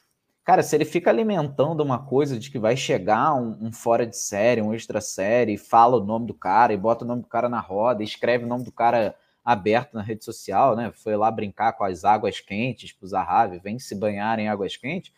Cara, 0.44 0.64
se 0.64 0.76
ele 0.76 0.86
fica 0.86 1.10
alimentando 1.10 1.84
uma 1.84 1.99
coisa 1.99 2.40
de 2.40 2.49
que 2.49 2.57
vai 2.57 2.76
chegar 2.76 3.36
um, 3.36 3.68
um, 3.68 3.72
fora 3.72 4.06
de 4.06 4.18
série, 4.18 4.61
um 4.61 4.73
extra 4.73 5.02
série, 5.02 5.57
fala 5.57 5.98
o 5.98 6.06
nome 6.06 6.27
do 6.27 6.34
cara 6.34 6.73
e 6.73 6.77
bota 6.77 7.06
o 7.06 7.07
nome 7.07 7.22
do 7.22 7.27
cara 7.27 7.49
na 7.49 7.60
roda, 7.60 8.03
escreve 8.03 8.45
o 8.45 8.48
nome 8.48 8.64
do 8.64 8.72
cara 8.72 9.15
aberto 9.50 9.96
na 9.96 10.04
rede 10.04 10.24
social, 10.24 10.76
né? 10.76 10.92
Foi 10.92 11.16
lá 11.16 11.32
brincar 11.32 11.74
com 11.74 11.84
as 11.84 12.06
águas 12.06 12.40
quentes 12.40 12.92
pro 12.92 13.08
Zahavi, 13.08 13.58
vem 13.58 13.80
se 13.80 13.96
banhar 13.96 14.38
em 14.38 14.48
águas 14.48 14.78
quentes. 14.78 15.12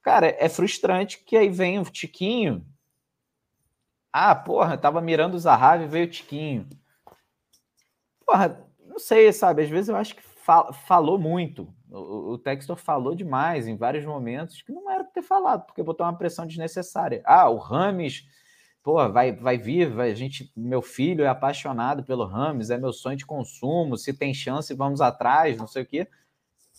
Cara, 0.00 0.28
é 0.38 0.48
frustrante 0.48 1.18
que 1.18 1.36
aí 1.36 1.48
vem 1.48 1.80
o 1.80 1.84
Tiquinho. 1.84 2.64
Ah, 4.12 4.32
porra, 4.32 4.78
tava 4.78 5.00
mirando 5.00 5.34
o 5.34 5.38
Zahavi, 5.40 5.86
veio 5.86 6.06
o 6.06 6.10
Tiquinho. 6.10 6.68
Porra, 8.24 8.64
não 8.86 9.00
sei, 9.00 9.32
sabe? 9.32 9.62
Às 9.62 9.68
vezes 9.68 9.88
eu 9.88 9.96
acho 9.96 10.14
que 10.14 10.22
fal 10.22 10.72
falou 10.72 11.18
muito. 11.18 11.74
O, 11.90 12.34
o 12.34 12.38
Textor 12.38 12.76
falou 12.76 13.12
demais 13.12 13.66
em 13.66 13.76
vários 13.76 14.04
momentos 14.04 14.62
que 14.62 14.70
não 14.70 14.88
era 14.88 15.02
para 15.02 15.14
ter 15.14 15.22
falado, 15.22 15.66
porque 15.66 15.82
botou 15.82 16.06
uma 16.06 16.16
pressão 16.16 16.46
desnecessária. 16.46 17.22
Ah, 17.24 17.48
o 17.48 17.56
Rames, 17.56 18.24
pô, 18.82 19.08
vai, 19.10 19.32
vai 19.32 19.56
vir, 19.58 19.90
vai, 19.90 20.10
a 20.10 20.14
gente, 20.14 20.52
meu 20.56 20.82
filho 20.82 21.24
é 21.24 21.28
apaixonado 21.28 22.02
pelo 22.04 22.26
Rames, 22.26 22.70
é 22.70 22.76
meu 22.76 22.92
sonho 22.92 23.16
de 23.16 23.24
consumo, 23.24 23.96
se 23.96 24.12
tem 24.12 24.34
chance, 24.34 24.74
vamos 24.74 25.00
atrás, 25.00 25.56
não 25.56 25.66
sei 25.66 25.82
o 25.82 25.86
quê. 25.86 26.08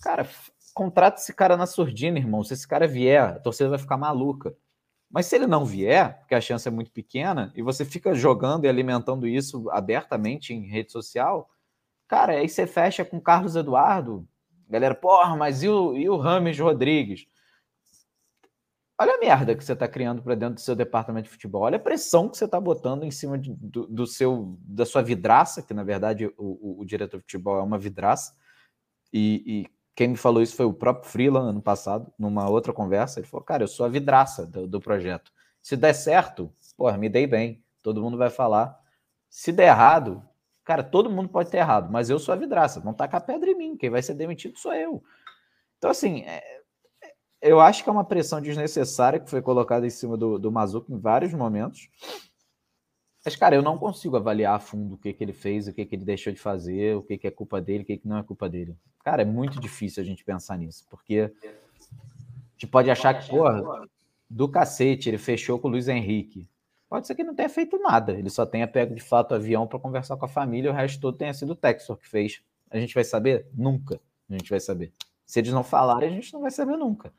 Cara, 0.01 0.27
contrata 0.73 1.19
esse 1.19 1.33
cara 1.33 1.55
na 1.55 1.65
surdina, 1.65 2.17
irmão. 2.17 2.43
Se 2.43 2.53
esse 2.53 2.67
cara 2.67 2.87
vier, 2.87 3.21
a 3.21 3.39
torcida 3.39 3.69
vai 3.69 3.79
ficar 3.79 3.97
maluca. 3.97 4.55
Mas 5.09 5.27
se 5.27 5.35
ele 5.35 5.45
não 5.47 5.63
vier, 5.63 6.19
porque 6.19 6.35
a 6.35 6.41
chance 6.41 6.67
é 6.67 6.71
muito 6.71 6.91
pequena, 6.91 7.53
e 7.55 7.61
você 7.61 7.85
fica 7.85 8.15
jogando 8.15 8.65
e 8.65 8.67
alimentando 8.67 9.27
isso 9.27 9.69
abertamente 9.69 10.53
em 10.53 10.67
rede 10.67 10.91
social, 10.91 11.49
cara, 12.07 12.33
aí 12.33 12.49
você 12.49 12.65
fecha 12.65 13.05
com 13.05 13.21
Carlos 13.21 13.55
Eduardo. 13.55 14.27
Galera, 14.67 14.95
porra, 14.95 15.35
mas 15.37 15.61
e 15.61 15.69
o, 15.69 15.95
e 15.95 16.09
o 16.09 16.17
Rames 16.17 16.59
Rodrigues? 16.59 17.27
Olha 19.03 19.15
a 19.15 19.17
merda 19.17 19.53
que 19.53 19.61
você 19.61 19.73
está 19.73 19.85
criando 19.85 20.23
para 20.23 20.33
dentro 20.33 20.55
do 20.55 20.61
seu 20.61 20.77
departamento 20.77 21.25
de 21.25 21.31
futebol. 21.31 21.63
Olha 21.63 21.75
a 21.75 21.79
pressão 21.79 22.29
que 22.29 22.37
você 22.37 22.45
está 22.45 22.57
botando 22.57 23.03
em 23.03 23.11
cima 23.11 23.37
de, 23.37 23.53
do, 23.53 23.85
do, 23.85 24.07
seu, 24.07 24.57
da 24.61 24.85
sua 24.85 25.01
vidraça, 25.01 25.61
que 25.61 25.73
na 25.73 25.83
verdade 25.83 26.27
o, 26.27 26.33
o, 26.37 26.79
o 26.79 26.85
diretor 26.85 27.17
de 27.17 27.23
futebol 27.23 27.59
é 27.59 27.61
uma 27.61 27.77
vidraça. 27.77 28.33
E, 29.11 29.43
e 29.45 29.69
quem 29.93 30.07
me 30.07 30.15
falou 30.15 30.41
isso 30.41 30.55
foi 30.55 30.65
o 30.65 30.73
próprio 30.73 31.11
Freeland 31.11 31.49
ano 31.49 31.61
passado, 31.61 32.13
numa 32.17 32.49
outra 32.49 32.71
conversa. 32.71 33.19
Ele 33.19 33.27
falou: 33.27 33.43
Cara, 33.43 33.63
eu 33.63 33.67
sou 33.67 33.85
a 33.85 33.89
vidraça 33.89 34.45
do, 34.45 34.65
do 34.65 34.79
projeto. 34.79 35.33
Se 35.61 35.75
der 35.75 35.91
certo, 35.91 36.49
porra, 36.77 36.97
me 36.97 37.09
dei 37.09 37.27
bem. 37.27 37.61
Todo 37.81 38.01
mundo 38.01 38.17
vai 38.17 38.29
falar. 38.29 38.79
Se 39.29 39.51
der 39.51 39.67
errado, 39.67 40.23
cara, 40.63 40.81
todo 40.81 41.09
mundo 41.09 41.27
pode 41.27 41.51
ter 41.51 41.57
errado, 41.57 41.91
mas 41.91 42.09
eu 42.09 42.19
sou 42.19 42.31
a 42.31 42.37
vidraça. 42.37 42.79
Não 42.79 42.93
tacar 42.93 43.25
pedra 43.25 43.49
em 43.51 43.55
mim. 43.55 43.75
Quem 43.75 43.89
vai 43.89 44.01
ser 44.01 44.13
demitido 44.13 44.57
sou 44.57 44.73
eu. 44.73 45.03
Então, 45.77 45.91
assim, 45.91 46.21
é, 46.21 46.62
eu 47.43 47.59
acho 47.59 47.83
que 47.83 47.89
é 47.89 47.91
uma 47.91 48.03
pressão 48.03 48.41
desnecessária 48.41 49.19
que 49.19 49.29
foi 49.29 49.41
colocada 49.41 49.85
em 49.85 49.89
cima 49.89 50.17
do, 50.17 50.39
do 50.39 50.51
Mazuco 50.51 50.91
em 50.91 50.97
vários 50.97 51.33
momentos. 51.33 51.89
Mas, 53.23 53.35
cara, 53.35 53.55
eu 53.55 53.61
não 53.61 53.77
consigo 53.77 54.17
avaliar 54.17 54.55
a 54.55 54.59
fundo 54.59 54.95
o 54.95 54.97
que, 54.97 55.13
que 55.13 55.23
ele 55.23 55.33
fez, 55.33 55.67
o 55.67 55.73
que, 55.73 55.85
que 55.85 55.95
ele 55.95 56.03
deixou 56.03 56.33
de 56.33 56.39
fazer, 56.39 56.95
o 56.95 57.03
que, 57.03 57.17
que 57.17 57.27
é 57.27 57.31
culpa 57.31 57.61
dele, 57.61 57.83
o 57.83 57.85
que, 57.85 57.97
que 57.97 58.07
não 58.07 58.17
é 58.17 58.23
culpa 58.23 58.49
dele. 58.49 58.75
Cara, 59.03 59.21
é 59.21 59.25
muito 59.25 59.59
difícil 59.59 60.01
a 60.01 60.05
gente 60.05 60.23
pensar 60.23 60.57
nisso, 60.57 60.85
porque 60.89 61.31
a 61.43 61.47
gente 62.53 62.67
pode 62.67 62.89
achar 62.89 63.13
que, 63.13 63.29
porra, 63.29 63.87
do 64.29 64.49
cacete, 64.49 65.09
ele 65.09 65.17
fechou 65.17 65.59
com 65.59 65.67
o 65.67 65.71
Luiz 65.71 65.87
Henrique. 65.87 66.49
Pode 66.89 67.07
ser 67.07 67.15
que 67.15 67.23
não 67.23 67.33
tenha 67.33 67.49
feito 67.49 67.77
nada, 67.79 68.13
ele 68.13 68.29
só 68.29 68.45
tenha 68.45 68.67
pego 68.67 68.93
de 68.93 69.01
fato 69.01 69.31
o 69.31 69.35
avião 69.35 69.65
para 69.65 69.79
conversar 69.79 70.17
com 70.17 70.25
a 70.25 70.29
família, 70.29 70.71
o 70.71 70.73
resto 70.73 70.99
todo 70.99 71.17
tenha 71.17 71.33
sido 71.33 71.51
o 71.51 71.55
Texor 71.55 71.97
que 71.97 72.07
fez. 72.07 72.41
A 72.69 72.77
gente 72.77 72.93
vai 72.93 73.03
saber? 73.03 73.47
Nunca 73.53 73.99
a 74.29 74.37
gente 74.37 74.49
vai 74.49 74.59
saber. 74.59 74.91
Se 75.25 75.39
eles 75.39 75.51
não 75.51 75.63
falarem, 75.63 76.09
a 76.09 76.11
gente 76.11 76.33
não 76.33 76.41
vai 76.41 76.51
saber 76.51 76.77
nunca. 76.77 77.13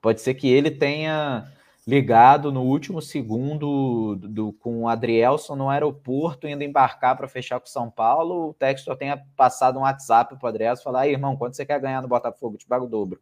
Pode 0.00 0.20
ser 0.20 0.34
que 0.34 0.48
ele 0.48 0.70
tenha 0.70 1.50
ligado 1.88 2.52
no 2.52 2.64
último 2.64 3.00
segundo 3.00 4.14
do, 4.16 4.28
do, 4.28 4.52
com 4.52 4.82
o 4.82 4.88
Adrielson 4.88 5.56
no 5.56 5.70
aeroporto, 5.70 6.46
indo 6.46 6.62
embarcar 6.62 7.16
para 7.16 7.26
fechar 7.26 7.58
com 7.58 7.66
São 7.66 7.90
Paulo, 7.90 8.50
o 8.50 8.54
Textor 8.54 8.94
tenha 8.94 9.16
passado 9.34 9.78
um 9.78 9.82
WhatsApp 9.82 10.36
para 10.36 10.46
o 10.46 10.48
Adrielson 10.48 10.82
e 10.82 10.84
falar, 10.84 11.08
irmão, 11.08 11.34
quanto 11.34 11.56
você 11.56 11.64
quer 11.64 11.80
ganhar 11.80 12.02
no 12.02 12.08
Botafogo? 12.08 12.58
Te 12.58 12.66
pago 12.66 12.84
o 12.84 12.88
dobro. 12.88 13.18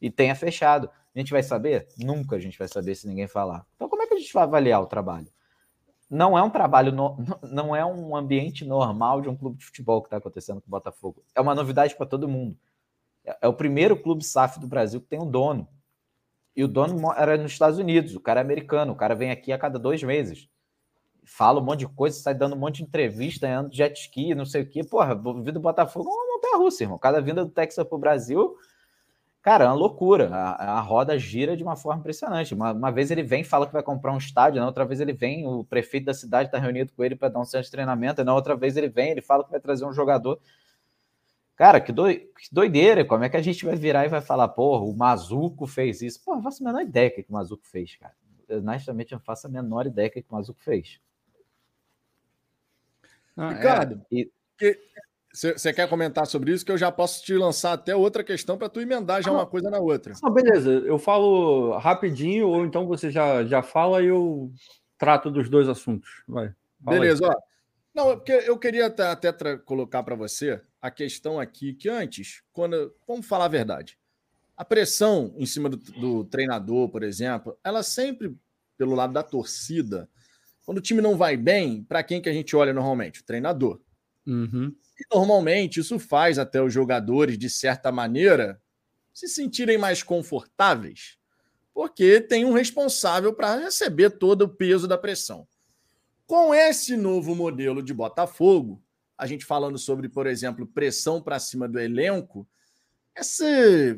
E 0.00 0.10
tenha 0.10 0.34
fechado. 0.34 0.90
A 1.14 1.18
gente 1.18 1.30
vai 1.30 1.42
saber? 1.42 1.86
Nunca 1.98 2.34
a 2.34 2.40
gente 2.40 2.58
vai 2.58 2.66
saber 2.66 2.96
se 2.96 3.06
ninguém 3.06 3.28
falar. 3.28 3.64
Então, 3.76 3.88
como 3.88 4.02
é 4.02 4.06
que 4.08 4.14
a 4.14 4.18
gente 4.18 4.32
vai 4.32 4.42
avaliar 4.42 4.82
o 4.82 4.86
trabalho? 4.86 5.28
Não 6.10 6.36
é 6.36 6.42
um 6.42 6.50
trabalho, 6.50 6.90
no, 6.90 7.16
não 7.48 7.76
é 7.76 7.84
um 7.84 8.16
ambiente 8.16 8.64
normal 8.64 9.20
de 9.20 9.28
um 9.28 9.36
clube 9.36 9.58
de 9.58 9.64
futebol 9.64 10.02
que 10.02 10.08
está 10.08 10.16
acontecendo 10.16 10.60
com 10.60 10.66
o 10.66 10.70
Botafogo. 10.70 11.22
É 11.32 11.40
uma 11.40 11.54
novidade 11.54 11.94
para 11.94 12.06
todo 12.06 12.28
mundo. 12.28 12.58
É, 13.24 13.38
é 13.42 13.48
o 13.48 13.54
primeiro 13.54 13.96
clube 13.96 14.24
SAF 14.24 14.58
do 14.58 14.66
Brasil 14.66 15.00
que 15.00 15.06
tem 15.06 15.20
um 15.20 15.30
dono. 15.30 15.68
E 16.56 16.64
o 16.64 16.68
dono 16.68 17.12
era 17.16 17.36
nos 17.36 17.52
Estados 17.52 17.78
Unidos, 17.78 18.14
o 18.14 18.20
cara 18.20 18.40
é 18.40 18.42
americano, 18.42 18.92
o 18.92 18.96
cara 18.96 19.14
vem 19.14 19.30
aqui 19.30 19.52
a 19.52 19.58
cada 19.58 19.78
dois 19.78 20.02
meses. 20.02 20.48
Fala 21.24 21.60
um 21.60 21.64
monte 21.64 21.80
de 21.80 21.88
coisa, 21.88 22.18
sai 22.18 22.34
dando 22.34 22.56
um 22.56 22.58
monte 22.58 22.78
de 22.78 22.82
entrevista, 22.82 23.48
anda 23.48 23.70
jet 23.72 23.98
ski, 24.00 24.34
não 24.34 24.44
sei 24.44 24.62
o 24.62 24.68
quê. 24.68 24.82
Porra, 24.82 25.14
vida 25.14 25.52
do 25.52 25.60
Botafogo 25.60 26.08
é 26.08 26.12
uma 26.12 26.34
montanha 26.34 26.56
russa, 26.56 26.82
irmão. 26.82 26.98
Cada 26.98 27.20
vinda 27.20 27.44
do 27.44 27.50
Texas 27.50 27.86
para 27.86 27.96
o 27.96 28.00
Brasil, 28.00 28.56
cara, 29.40 29.64
é 29.64 29.68
uma 29.68 29.74
loucura. 29.74 30.28
A, 30.32 30.78
a 30.78 30.80
roda 30.80 31.16
gira 31.18 31.56
de 31.56 31.62
uma 31.62 31.76
forma 31.76 32.00
impressionante. 32.00 32.52
Uma, 32.52 32.72
uma, 32.72 32.90
vez 32.90 33.10
ele 33.10 33.22
vem 33.22 33.44
fala 33.44 33.66
que 33.66 33.72
vai 33.72 33.82
comprar 33.82 34.12
um 34.12 34.18
estádio, 34.18 34.60
na 34.60 34.66
outra 34.66 34.84
vez 34.84 35.00
ele 35.00 35.12
vem, 35.12 35.46
o 35.46 35.62
prefeito 35.62 36.06
da 36.06 36.14
cidade 36.14 36.48
está 36.48 36.58
reunido 36.58 36.92
com 36.92 37.04
ele 37.04 37.14
para 37.14 37.28
dar 37.28 37.38
um 37.38 37.44
centro 37.44 37.66
de 37.66 37.70
treinamento, 37.70 38.24
na 38.24 38.34
outra 38.34 38.56
vez 38.56 38.76
ele 38.76 38.88
vem, 38.88 39.10
ele 39.10 39.22
fala 39.22 39.44
que 39.44 39.50
vai 39.50 39.60
trazer 39.60 39.84
um 39.84 39.92
jogador. 39.92 40.40
Cara, 41.60 41.78
que, 41.78 41.92
doi, 41.92 42.20
que 42.38 42.48
doideira. 42.50 43.04
Como 43.04 43.22
é 43.22 43.28
que 43.28 43.36
a 43.36 43.42
gente 43.42 43.66
vai 43.66 43.76
virar 43.76 44.06
e 44.06 44.08
vai 44.08 44.22
falar, 44.22 44.48
porra, 44.48 44.82
o 44.82 44.96
Mazuco 44.96 45.66
fez 45.66 46.00
isso? 46.00 46.18
Pô, 46.24 46.36
eu 46.36 46.40
faço 46.40 46.62
a 46.62 46.66
menor 46.66 46.80
ideia 46.80 47.10
do 47.10 47.16
que, 47.16 47.26
o 47.28 47.34
Mazuco 47.34 47.66
fez, 47.66 47.96
cara. 47.96 48.14
Eu, 48.48 48.60
honestamente, 48.60 49.12
eu 49.12 49.18
não 49.18 49.22
faço 49.22 49.46
a 49.46 49.50
menor 49.50 49.86
ideia 49.86 50.08
do 50.08 50.12
que, 50.12 50.20
o 50.20 50.34
Mazuco 50.34 50.58
fez. 50.62 50.98
Ah, 53.36 53.50
Ricardo, 53.50 54.00
é. 54.10 54.78
você 55.30 55.70
quer 55.74 55.86
comentar 55.86 56.26
sobre 56.26 56.50
isso? 56.50 56.64
Que 56.64 56.72
eu 56.72 56.78
já 56.78 56.90
posso 56.90 57.22
te 57.22 57.34
lançar 57.34 57.74
até 57.74 57.94
outra 57.94 58.24
questão 58.24 58.56
para 58.56 58.70
tu 58.70 58.80
emendar 58.80 59.22
já 59.22 59.30
ah, 59.30 59.34
uma 59.34 59.46
coisa 59.46 59.68
na 59.68 59.80
outra. 59.80 60.14
Ah, 60.22 60.30
beleza, 60.30 60.70
eu 60.70 60.98
falo 60.98 61.76
rapidinho, 61.76 62.48
ou 62.48 62.64
então 62.64 62.86
você 62.86 63.10
já, 63.10 63.44
já 63.44 63.62
fala 63.62 64.02
e 64.02 64.06
eu 64.06 64.50
trato 64.96 65.30
dos 65.30 65.50
dois 65.50 65.68
assuntos. 65.68 66.22
Vai. 66.26 66.54
Beleza, 66.78 67.26
aí. 67.26 67.30
ó. 67.30 67.40
Não, 67.94 68.12
é 68.12 68.16
porque 68.16 68.32
eu 68.32 68.58
queria 68.58 68.86
até, 68.86 69.08
até 69.08 69.58
colocar 69.58 70.02
para 70.02 70.14
você 70.14 70.62
a 70.80 70.90
questão 70.90 71.38
aqui 71.38 71.74
que 71.74 71.88
antes, 71.88 72.42
quando. 72.52 72.94
Vamos 73.06 73.26
falar 73.26 73.46
a 73.46 73.48
verdade. 73.48 73.98
A 74.56 74.64
pressão 74.64 75.34
em 75.36 75.46
cima 75.46 75.68
do, 75.68 75.76
do 75.76 76.24
treinador, 76.24 76.88
por 76.88 77.02
exemplo, 77.02 77.58
ela 77.64 77.82
sempre, 77.82 78.36
pelo 78.76 78.94
lado 78.94 79.12
da 79.12 79.22
torcida, 79.22 80.08
quando 80.64 80.78
o 80.78 80.82
time 80.82 81.00
não 81.00 81.16
vai 81.16 81.36
bem, 81.36 81.82
para 81.82 82.02
quem 82.02 82.20
que 82.20 82.28
a 82.28 82.32
gente 82.32 82.54
olha 82.54 82.72
normalmente? 82.72 83.20
O 83.20 83.24
treinador. 83.24 83.80
Uhum. 84.26 84.74
E 84.98 85.14
normalmente 85.14 85.80
isso 85.80 85.98
faz 85.98 86.38
até 86.38 86.62
os 86.62 86.72
jogadores, 86.72 87.38
de 87.38 87.48
certa 87.48 87.90
maneira, 87.90 88.60
se 89.12 89.28
sentirem 89.28 89.78
mais 89.78 90.02
confortáveis, 90.02 91.18
porque 91.72 92.20
tem 92.20 92.44
um 92.44 92.52
responsável 92.52 93.34
para 93.34 93.56
receber 93.56 94.10
todo 94.10 94.42
o 94.42 94.48
peso 94.48 94.86
da 94.86 94.98
pressão. 94.98 95.46
Com 96.26 96.54
esse 96.54 96.96
novo 96.96 97.34
modelo 97.34 97.82
de 97.82 97.92
Botafogo, 97.92 98.82
a 99.20 99.26
gente 99.26 99.44
falando 99.44 99.76
sobre, 99.76 100.08
por 100.08 100.26
exemplo, 100.26 100.66
pressão 100.66 101.20
para 101.20 101.38
cima 101.38 101.68
do 101.68 101.78
elenco, 101.78 102.48
essa, 103.14 103.44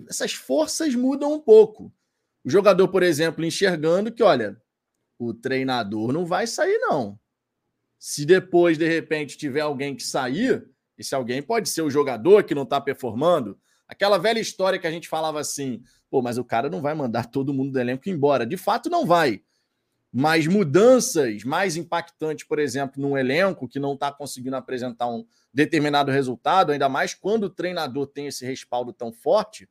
essas 0.09 0.33
forças 0.33 0.97
mudam 0.97 1.33
um 1.33 1.39
pouco. 1.39 1.93
O 2.45 2.51
jogador, 2.51 2.89
por 2.89 3.05
exemplo, 3.05 3.45
enxergando 3.45 4.11
que, 4.11 4.21
olha, 4.21 4.61
o 5.17 5.33
treinador 5.33 6.13
não 6.13 6.27
vai 6.27 6.49
sair, 6.49 6.77
não. 6.79 7.17
Se 8.01 8.27
depois, 8.27 8.77
de 8.77 8.89
repente, 8.89 9.39
tiver 9.39 9.61
alguém 9.61 9.95
que 9.95 10.03
sair, 10.03 10.69
Esse 10.99 11.15
alguém 11.15 11.41
pode 11.41 11.69
ser 11.69 11.83
o 11.83 11.91
jogador 11.91 12.43
que 12.43 12.55
não 12.55 12.65
está 12.65 12.81
performando. 12.81 13.57
Aquela 13.87 14.19
velha 14.19 14.41
história 14.41 14.79
que 14.79 14.89
a 14.89 14.91
gente 14.91 15.09
falava 15.09 15.39
assim, 15.39 15.85
pô, 16.11 16.21
mas 16.21 16.37
o 16.37 16.45
cara 16.45 16.69
não 16.69 16.83
vai 16.83 16.95
mandar 16.95 17.27
todo 17.27 17.55
mundo 17.55 17.71
do 17.71 17.79
elenco 17.79 18.09
embora. 18.09 18.45
De 18.45 18.57
fato, 18.57 18.91
não 18.91 19.07
vai. 19.07 19.41
Mas 20.13 20.47
mudanças 20.47 21.43
mais 21.43 21.77
impactantes, 21.77 22.47
por 22.47 22.59
exemplo, 22.59 23.01
num 23.01 23.17
elenco 23.17 23.67
que 23.67 23.79
não 23.79 23.95
está 23.95 24.13
conseguindo 24.13 24.57
apresentar 24.57 25.09
um 25.09 25.25
determinado 25.53 26.11
resultado, 26.11 26.71
ainda 26.71 26.89
mais 26.89 27.15
quando 27.15 27.45
o 27.45 27.51
treinador 27.51 28.07
tem 28.07 28.27
esse 28.27 28.45
respaldo 28.45 28.93
tão 28.93 29.11
forte, 29.11 29.69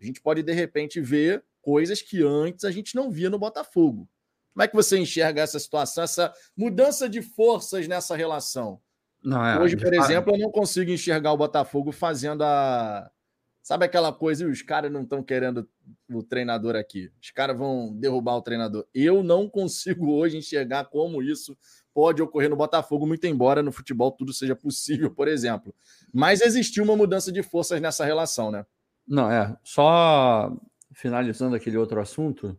a 0.00 0.04
gente 0.04 0.20
pode 0.20 0.42
de 0.42 0.52
repente 0.52 1.00
ver 1.00 1.44
coisas 1.60 2.00
que 2.00 2.22
antes 2.22 2.64
a 2.64 2.70
gente 2.70 2.94
não 2.94 3.10
via 3.10 3.28
no 3.28 3.38
Botafogo. 3.38 4.08
Como 4.52 4.64
é 4.64 4.68
que 4.68 4.74
você 4.74 4.98
enxerga 4.98 5.42
essa 5.42 5.58
situação, 5.58 6.04
essa 6.04 6.32
mudança 6.56 7.08
de 7.08 7.20
forças 7.20 7.88
nessa 7.88 8.16
relação? 8.16 8.80
Não, 9.22 9.44
é, 9.44 9.60
Hoje, 9.60 9.76
por 9.76 9.92
exemplo, 9.92 10.34
eu 10.34 10.38
não 10.38 10.50
consigo 10.50 10.90
enxergar 10.90 11.32
o 11.32 11.36
Botafogo 11.36 11.92
fazendo 11.92 12.42
a. 12.42 13.10
Sabe 13.62 13.84
aquela 13.84 14.12
coisa, 14.12 14.46
os 14.46 14.62
caras 14.62 14.90
não 14.90 15.02
estão 15.02 15.22
querendo 15.22 15.68
o 16.10 16.22
treinador 16.22 16.74
aqui. 16.76 17.12
Os 17.22 17.30
caras 17.30 17.56
vão 17.56 17.94
derrubar 17.94 18.36
o 18.36 18.42
treinador. 18.42 18.86
Eu 18.94 19.22
não 19.22 19.48
consigo 19.48 20.10
hoje 20.16 20.38
enxergar 20.38 20.86
como 20.86 21.22
isso 21.22 21.56
pode 21.92 22.22
ocorrer 22.22 22.48
no 22.48 22.56
Botafogo, 22.56 23.06
muito 23.06 23.26
embora 23.26 23.62
no 23.62 23.72
futebol 23.72 24.12
tudo 24.12 24.32
seja 24.32 24.56
possível, 24.56 25.10
por 25.10 25.28
exemplo. 25.28 25.74
Mas 26.12 26.40
existiu 26.40 26.84
uma 26.84 26.96
mudança 26.96 27.30
de 27.30 27.42
forças 27.42 27.80
nessa 27.80 28.04
relação, 28.04 28.50
né? 28.50 28.64
Não, 29.06 29.30
é. 29.30 29.56
Só 29.62 30.56
finalizando 30.92 31.54
aquele 31.54 31.76
outro 31.76 32.00
assunto, 32.00 32.58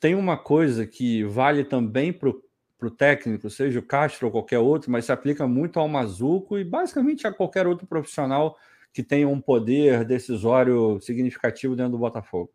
tem 0.00 0.14
uma 0.14 0.36
coisa 0.36 0.86
que 0.86 1.24
vale 1.24 1.64
também 1.64 2.12
para 2.12 2.28
o 2.28 2.90
técnico, 2.90 3.48
seja 3.50 3.78
o 3.78 3.86
Castro 3.86 4.26
ou 4.26 4.32
qualquer 4.32 4.58
outro, 4.58 4.90
mas 4.90 5.06
se 5.06 5.12
aplica 5.12 5.46
muito 5.46 5.80
ao 5.80 5.88
Mazuco 5.88 6.58
e 6.58 6.64
basicamente 6.64 7.26
a 7.26 7.32
qualquer 7.32 7.66
outro 7.66 7.86
profissional 7.86 8.56
que 8.98 9.02
tenha 9.04 9.28
um 9.28 9.40
poder 9.40 10.04
decisório 10.04 10.98
significativo 11.00 11.76
dentro 11.76 11.92
do 11.92 11.98
Botafogo. 11.98 12.50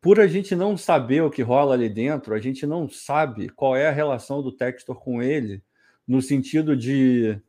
Por 0.00 0.18
a 0.18 0.26
gente 0.26 0.56
não 0.56 0.76
saber 0.76 1.22
o 1.22 1.30
que 1.30 1.40
rola 1.40 1.74
ali 1.74 1.88
dentro, 1.88 2.34
a 2.34 2.40
gente 2.40 2.66
não 2.66 2.88
sabe 2.88 3.48
qual 3.48 3.76
é 3.76 3.86
a 3.86 3.92
relação 3.92 4.42
do 4.42 4.50
Textor 4.50 4.96
com 4.96 5.22
ele, 5.22 5.62
no 6.04 6.20
sentido 6.20 6.76
de 6.76 7.40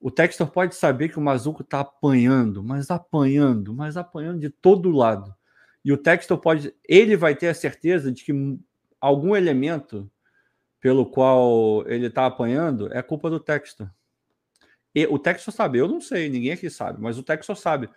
o 0.00 0.10
Textor 0.10 0.46
pode 0.46 0.76
saber 0.76 1.10
que 1.10 1.18
o 1.18 1.22
Mazuco 1.22 1.60
está 1.60 1.80
apanhando, 1.80 2.64
mas 2.64 2.90
apanhando, 2.90 3.74
mas 3.74 3.98
apanhando 3.98 4.40
de 4.40 4.48
todo 4.48 4.90
lado. 4.90 5.34
E 5.84 5.92
o 5.92 5.98
Textor 5.98 6.38
pode, 6.38 6.74
ele 6.88 7.18
vai 7.18 7.36
ter 7.36 7.48
a 7.48 7.54
certeza 7.54 8.10
de 8.10 8.24
que 8.24 8.32
algum 8.98 9.36
elemento 9.36 10.10
pelo 10.80 11.04
qual 11.04 11.86
ele 11.86 12.06
está 12.06 12.24
apanhando 12.24 12.90
é 12.94 13.02
culpa 13.02 13.28
do 13.28 13.38
Textor. 13.38 13.90
E 14.94 15.06
o 15.06 15.18
Textor 15.18 15.52
sabe, 15.52 15.78
eu 15.78 15.88
não 15.88 16.00
sei, 16.00 16.28
ninguém 16.28 16.52
aqui 16.52 16.70
sabe, 16.70 17.00
mas 17.00 17.18
o 17.18 17.22
Textor 17.22 17.56
sabe. 17.56 17.88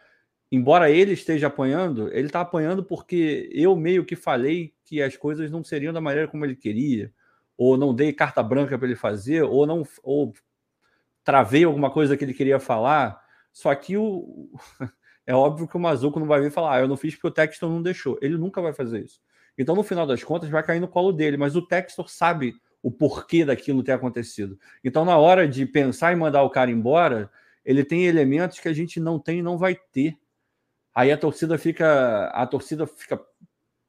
Embora 0.52 0.90
ele 0.90 1.12
esteja 1.12 1.48
apanhando, 1.48 2.08
ele 2.14 2.28
está 2.28 2.42
apanhando 2.42 2.84
porque 2.84 3.50
eu 3.52 3.76
meio 3.76 4.06
que 4.06 4.16
falei 4.16 4.74
que 4.86 5.02
as 5.02 5.16
coisas 5.18 5.52
não 5.52 5.64
seriam 5.64 5.94
da 5.94 6.02
maneira 6.02 6.28
como 6.28 6.46
ele 6.46 6.56
queria, 6.56 7.14
ou 7.58 7.78
não 7.78 7.94
dei 7.94 8.14
carta 8.14 8.42
branca 8.42 8.78
para 8.78 8.88
ele 8.88 8.96
fazer, 8.96 9.44
ou 9.44 9.68
não 9.68 9.84
ou 10.02 10.34
travei 11.24 11.66
alguma 11.66 11.92
coisa 11.92 12.16
que 12.16 12.24
ele 12.24 12.34
queria 12.34 12.60
falar. 12.60 13.22
Só 13.52 13.74
que 13.76 13.98
o 13.98 14.50
é 15.26 15.36
óbvio 15.36 15.68
que 15.68 15.76
o 15.76 15.80
Mazuco 15.80 16.20
não 16.20 16.28
vai 16.28 16.42
vir 16.42 16.52
falar, 16.52 16.76
ah, 16.76 16.80
eu 16.80 16.88
não 16.88 16.98
fiz 16.98 17.14
porque 17.14 17.28
o 17.28 17.32
Textor 17.32 17.70
não 17.70 17.82
deixou. 17.82 18.18
Ele 18.22 18.38
nunca 18.38 18.62
vai 18.62 18.74
fazer 18.74 19.04
isso. 19.04 19.20
Então, 19.58 19.76
no 19.76 19.84
final 19.84 20.08
das 20.08 20.24
contas, 20.24 20.50
vai 20.50 20.64
cair 20.64 20.80
no 20.80 20.88
colo 20.88 21.12
dele, 21.12 21.36
mas 21.36 21.56
o 21.56 21.62
Textor 21.62 22.10
sabe 22.10 22.56
o 22.82 22.92
porquê 22.92 23.44
daquilo 23.44 23.84
ter 23.84 23.92
acontecido. 23.92 24.60
Então, 24.84 25.04
na 25.04 25.18
hora 25.18 25.48
de 25.48 25.66
pensar 25.66 26.14
em 26.14 26.16
mandar 26.16 26.44
o 26.44 26.50
cara 26.50 26.72
embora, 26.72 27.30
ele 27.66 27.84
tem 27.84 28.06
elementos 28.06 28.60
que 28.60 28.68
a 28.68 28.74
gente 28.74 29.00
não 29.00 29.20
tem 29.20 29.40
e 29.40 29.44
não 29.44 29.58
vai 29.58 29.76
ter. 29.92 30.18
Aí 30.94 31.12
a 31.12 31.18
torcida 31.18 31.58
fica, 31.58 32.28
a 32.28 32.48
torcida 32.48 32.88
fica 32.88 33.20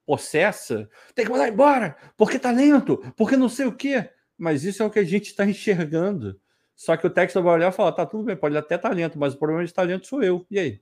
possessa, 0.05 0.89
tem 1.15 1.25
que 1.25 1.31
mandar 1.31 1.49
embora, 1.49 1.97
porque 2.17 2.39
tá 2.39 2.51
lento, 2.51 2.97
porque 3.15 3.37
não 3.37 3.49
sei 3.49 3.67
o 3.67 3.73
quê. 3.73 4.11
Mas 4.37 4.65
isso 4.65 4.83
é 4.83 4.87
o 4.87 4.91
que 4.91 4.99
a 4.99 5.05
gente 5.05 5.27
está 5.27 5.45
enxergando. 5.45 6.41
Só 6.75 6.97
que 6.97 7.07
o 7.07 7.11
Textor 7.11 7.43
vai 7.43 7.55
olhar 7.55 7.73
e 7.73 7.75
falar: 7.75 7.93
tá 7.93 8.07
tudo 8.07 8.25
bem, 8.25 8.37
pode 8.37 8.57
até 8.57 8.77
estar 8.77 8.95
tá 8.95 9.11
mas 9.17 9.35
o 9.35 9.39
problema 9.39 9.65
de 9.65 9.75
talento 9.75 10.07
sou 10.07 10.23
eu. 10.23 10.47
E 10.51 10.59
aí? 10.59 10.81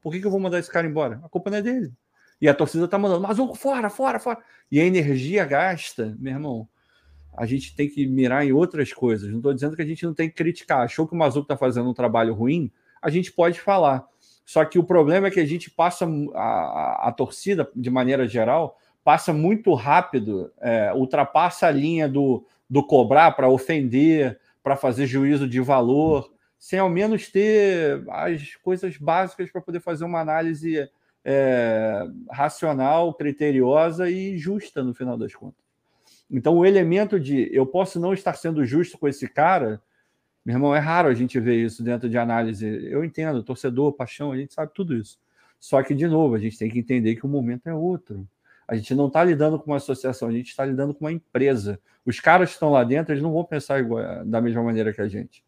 Por 0.00 0.12
que, 0.12 0.20
que 0.20 0.26
eu 0.26 0.30
vou 0.30 0.40
mandar 0.40 0.58
esse 0.58 0.70
cara 0.70 0.86
embora? 0.86 1.20
A 1.24 1.28
culpa 1.28 1.50
não 1.50 1.58
é 1.58 1.62
dele. 1.62 1.92
E 2.40 2.48
a 2.48 2.54
torcida 2.54 2.86
tá 2.86 2.98
mandando, 2.98 3.22
mas 3.22 3.38
fora, 3.58 3.88
fora, 3.88 4.18
fora. 4.18 4.38
E 4.70 4.80
a 4.80 4.84
energia 4.84 5.44
gasta, 5.44 6.14
meu 6.18 6.32
irmão. 6.32 6.68
A 7.36 7.46
gente 7.46 7.74
tem 7.74 7.88
que 7.88 8.06
mirar 8.06 8.46
em 8.46 8.52
outras 8.52 8.92
coisas. 8.92 9.28
Não 9.30 9.38
estou 9.38 9.52
dizendo 9.52 9.76
que 9.76 9.82
a 9.82 9.86
gente 9.86 10.04
não 10.04 10.14
tem 10.14 10.28
que 10.28 10.34
criticar. 10.34 10.80
Achou 10.80 11.06
que 11.06 11.14
o 11.14 11.16
Mazuco 11.16 11.42
está 11.42 11.56
fazendo 11.56 11.88
um 11.90 11.94
trabalho 11.94 12.34
ruim? 12.34 12.70
A 13.02 13.10
gente 13.10 13.32
pode 13.32 13.60
falar. 13.60 14.06
Só 14.44 14.64
que 14.64 14.78
o 14.78 14.84
problema 14.84 15.26
é 15.26 15.30
que 15.30 15.40
a 15.40 15.46
gente 15.46 15.70
passa 15.70 16.06
a, 16.34 16.40
a, 16.40 17.08
a 17.08 17.12
torcida, 17.12 17.68
de 17.74 17.90
maneira 17.90 18.26
geral, 18.26 18.78
passa 19.04 19.32
muito 19.32 19.74
rápido, 19.74 20.52
é, 20.60 20.92
ultrapassa 20.94 21.66
a 21.66 21.70
linha 21.70 22.08
do, 22.08 22.44
do 22.68 22.82
cobrar 22.84 23.32
para 23.32 23.48
ofender, 23.48 24.38
para 24.62 24.76
fazer 24.76 25.06
juízo 25.06 25.48
de 25.48 25.60
valor 25.60 26.30
sem 26.58 26.78
ao 26.78 26.88
menos 26.88 27.28
ter 27.28 28.02
as 28.08 28.54
coisas 28.56 28.96
básicas 28.96 29.50
para 29.50 29.60
poder 29.60 29.80
fazer 29.80 30.04
uma 30.04 30.20
análise 30.20 30.88
é, 31.24 32.02
racional, 32.30 33.14
criteriosa 33.14 34.10
e 34.10 34.38
justa 34.38 34.82
no 34.82 34.94
final 34.94 35.16
das 35.16 35.34
contas. 35.34 35.65
Então, 36.30 36.56
o 36.56 36.64
elemento 36.64 37.20
de 37.20 37.48
eu 37.52 37.66
posso 37.66 38.00
não 38.00 38.12
estar 38.12 38.34
sendo 38.34 38.64
justo 38.64 38.98
com 38.98 39.06
esse 39.06 39.28
cara, 39.28 39.80
meu 40.44 40.56
irmão, 40.56 40.74
é 40.74 40.78
raro 40.78 41.08
a 41.08 41.14
gente 41.14 41.38
ver 41.38 41.56
isso 41.56 41.82
dentro 41.82 42.08
de 42.08 42.18
análise. 42.18 42.66
Eu 42.66 43.04
entendo, 43.04 43.42
torcedor, 43.42 43.92
paixão, 43.92 44.32
a 44.32 44.36
gente 44.36 44.54
sabe 44.54 44.72
tudo 44.74 44.96
isso. 44.96 45.18
Só 45.58 45.82
que, 45.82 45.94
de 45.94 46.06
novo, 46.06 46.34
a 46.34 46.38
gente 46.38 46.58
tem 46.58 46.70
que 46.70 46.78
entender 46.78 47.16
que 47.16 47.24
o 47.24 47.28
momento 47.28 47.66
é 47.68 47.74
outro. 47.74 48.28
A 48.68 48.74
gente 48.74 48.94
não 48.94 49.06
está 49.06 49.22
lidando 49.24 49.58
com 49.58 49.70
uma 49.70 49.76
associação, 49.76 50.28
a 50.28 50.32
gente 50.32 50.48
está 50.48 50.64
lidando 50.64 50.92
com 50.92 51.04
uma 51.04 51.12
empresa. 51.12 51.80
Os 52.04 52.20
caras 52.20 52.48
que 52.48 52.54
estão 52.54 52.70
lá 52.70 52.82
dentro, 52.84 53.12
eles 53.12 53.22
não 53.22 53.32
vão 53.32 53.44
pensar 53.44 53.80
igual, 53.80 54.24
da 54.24 54.40
mesma 54.40 54.62
maneira 54.62 54.92
que 54.92 55.00
a 55.00 55.08
gente 55.08 55.44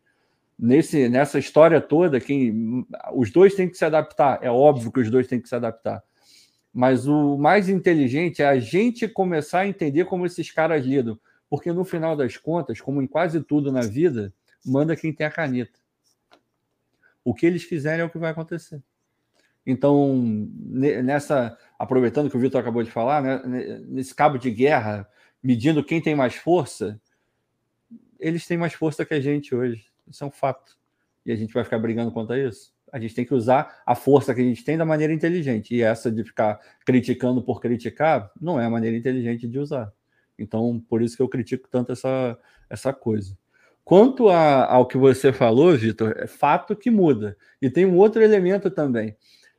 nesse, 0.58 1.08
nessa 1.08 1.38
história 1.38 1.80
toda, 1.80 2.18
quem, 2.18 2.84
os 3.14 3.30
dois 3.30 3.54
têm 3.54 3.68
que 3.68 3.76
se 3.76 3.84
adaptar. 3.84 4.40
É 4.42 4.50
óbvio 4.50 4.90
que 4.90 5.00
os 5.00 5.10
dois 5.10 5.28
têm 5.28 5.40
que 5.40 5.48
se 5.48 5.54
adaptar. 5.54 6.02
Mas 6.72 7.06
o 7.06 7.36
mais 7.36 7.68
inteligente 7.68 8.42
é 8.42 8.46
a 8.46 8.58
gente 8.58 9.08
começar 9.08 9.60
a 9.60 9.68
entender 9.68 10.04
como 10.04 10.26
esses 10.26 10.50
caras 10.50 10.84
lidam. 10.84 11.18
Porque 11.48 11.72
no 11.72 11.84
final 11.84 12.14
das 12.14 12.36
contas, 12.36 12.80
como 12.80 13.00
em 13.00 13.06
quase 13.06 13.40
tudo 13.42 13.72
na 13.72 13.80
vida, 13.80 14.32
manda 14.64 14.94
quem 14.94 15.12
tem 15.12 15.26
a 15.26 15.30
caneta. 15.30 15.78
O 17.24 17.34
que 17.34 17.46
eles 17.46 17.62
fizerem 17.62 18.00
é 18.00 18.04
o 18.04 18.10
que 18.10 18.18
vai 18.18 18.30
acontecer. 18.30 18.82
Então, 19.66 20.48
nessa, 20.58 21.58
aproveitando 21.78 22.30
que 22.30 22.36
o 22.36 22.40
Vitor 22.40 22.60
acabou 22.60 22.82
de 22.82 22.90
falar, 22.90 23.22
né, 23.22 23.42
nesse 23.86 24.14
cabo 24.14 24.38
de 24.38 24.50
guerra, 24.50 25.06
medindo 25.42 25.84
quem 25.84 26.00
tem 26.00 26.14
mais 26.14 26.34
força, 26.34 26.98
eles 28.18 28.46
têm 28.46 28.56
mais 28.56 28.72
força 28.72 29.04
que 29.04 29.14
a 29.14 29.20
gente 29.20 29.54
hoje. 29.54 29.86
Isso 30.06 30.24
é 30.24 30.26
um 30.26 30.30
fato. 30.30 30.78
E 31.24 31.32
a 31.32 31.36
gente 31.36 31.52
vai 31.52 31.64
ficar 31.64 31.78
brigando 31.78 32.10
contra 32.10 32.38
isso? 32.38 32.72
A 32.92 32.98
gente 32.98 33.14
tem 33.14 33.24
que 33.24 33.34
usar 33.34 33.82
a 33.84 33.94
força 33.94 34.34
que 34.34 34.40
a 34.40 34.44
gente 34.44 34.64
tem 34.64 34.76
da 34.76 34.84
maneira 34.84 35.12
inteligente. 35.12 35.74
E 35.74 35.82
essa 35.82 36.10
de 36.10 36.24
ficar 36.24 36.58
criticando 36.84 37.42
por 37.42 37.60
criticar 37.60 38.30
não 38.40 38.60
é 38.60 38.64
a 38.64 38.70
maneira 38.70 38.96
inteligente 38.96 39.48
de 39.48 39.58
usar. 39.58 39.92
Então, 40.38 40.82
por 40.88 41.02
isso 41.02 41.16
que 41.16 41.22
eu 41.22 41.28
critico 41.28 41.68
tanto 41.68 41.92
essa, 41.92 42.38
essa 42.70 42.92
coisa. 42.92 43.36
Quanto 43.84 44.28
a, 44.28 44.66
ao 44.70 44.86
que 44.86 44.98
você 44.98 45.32
falou, 45.32 45.76
Vitor, 45.76 46.14
é 46.18 46.26
fato 46.26 46.76
que 46.76 46.90
muda. 46.90 47.36
E 47.60 47.70
tem 47.70 47.86
um 47.86 47.96
outro 47.96 48.22
elemento 48.22 48.70
também. 48.70 49.16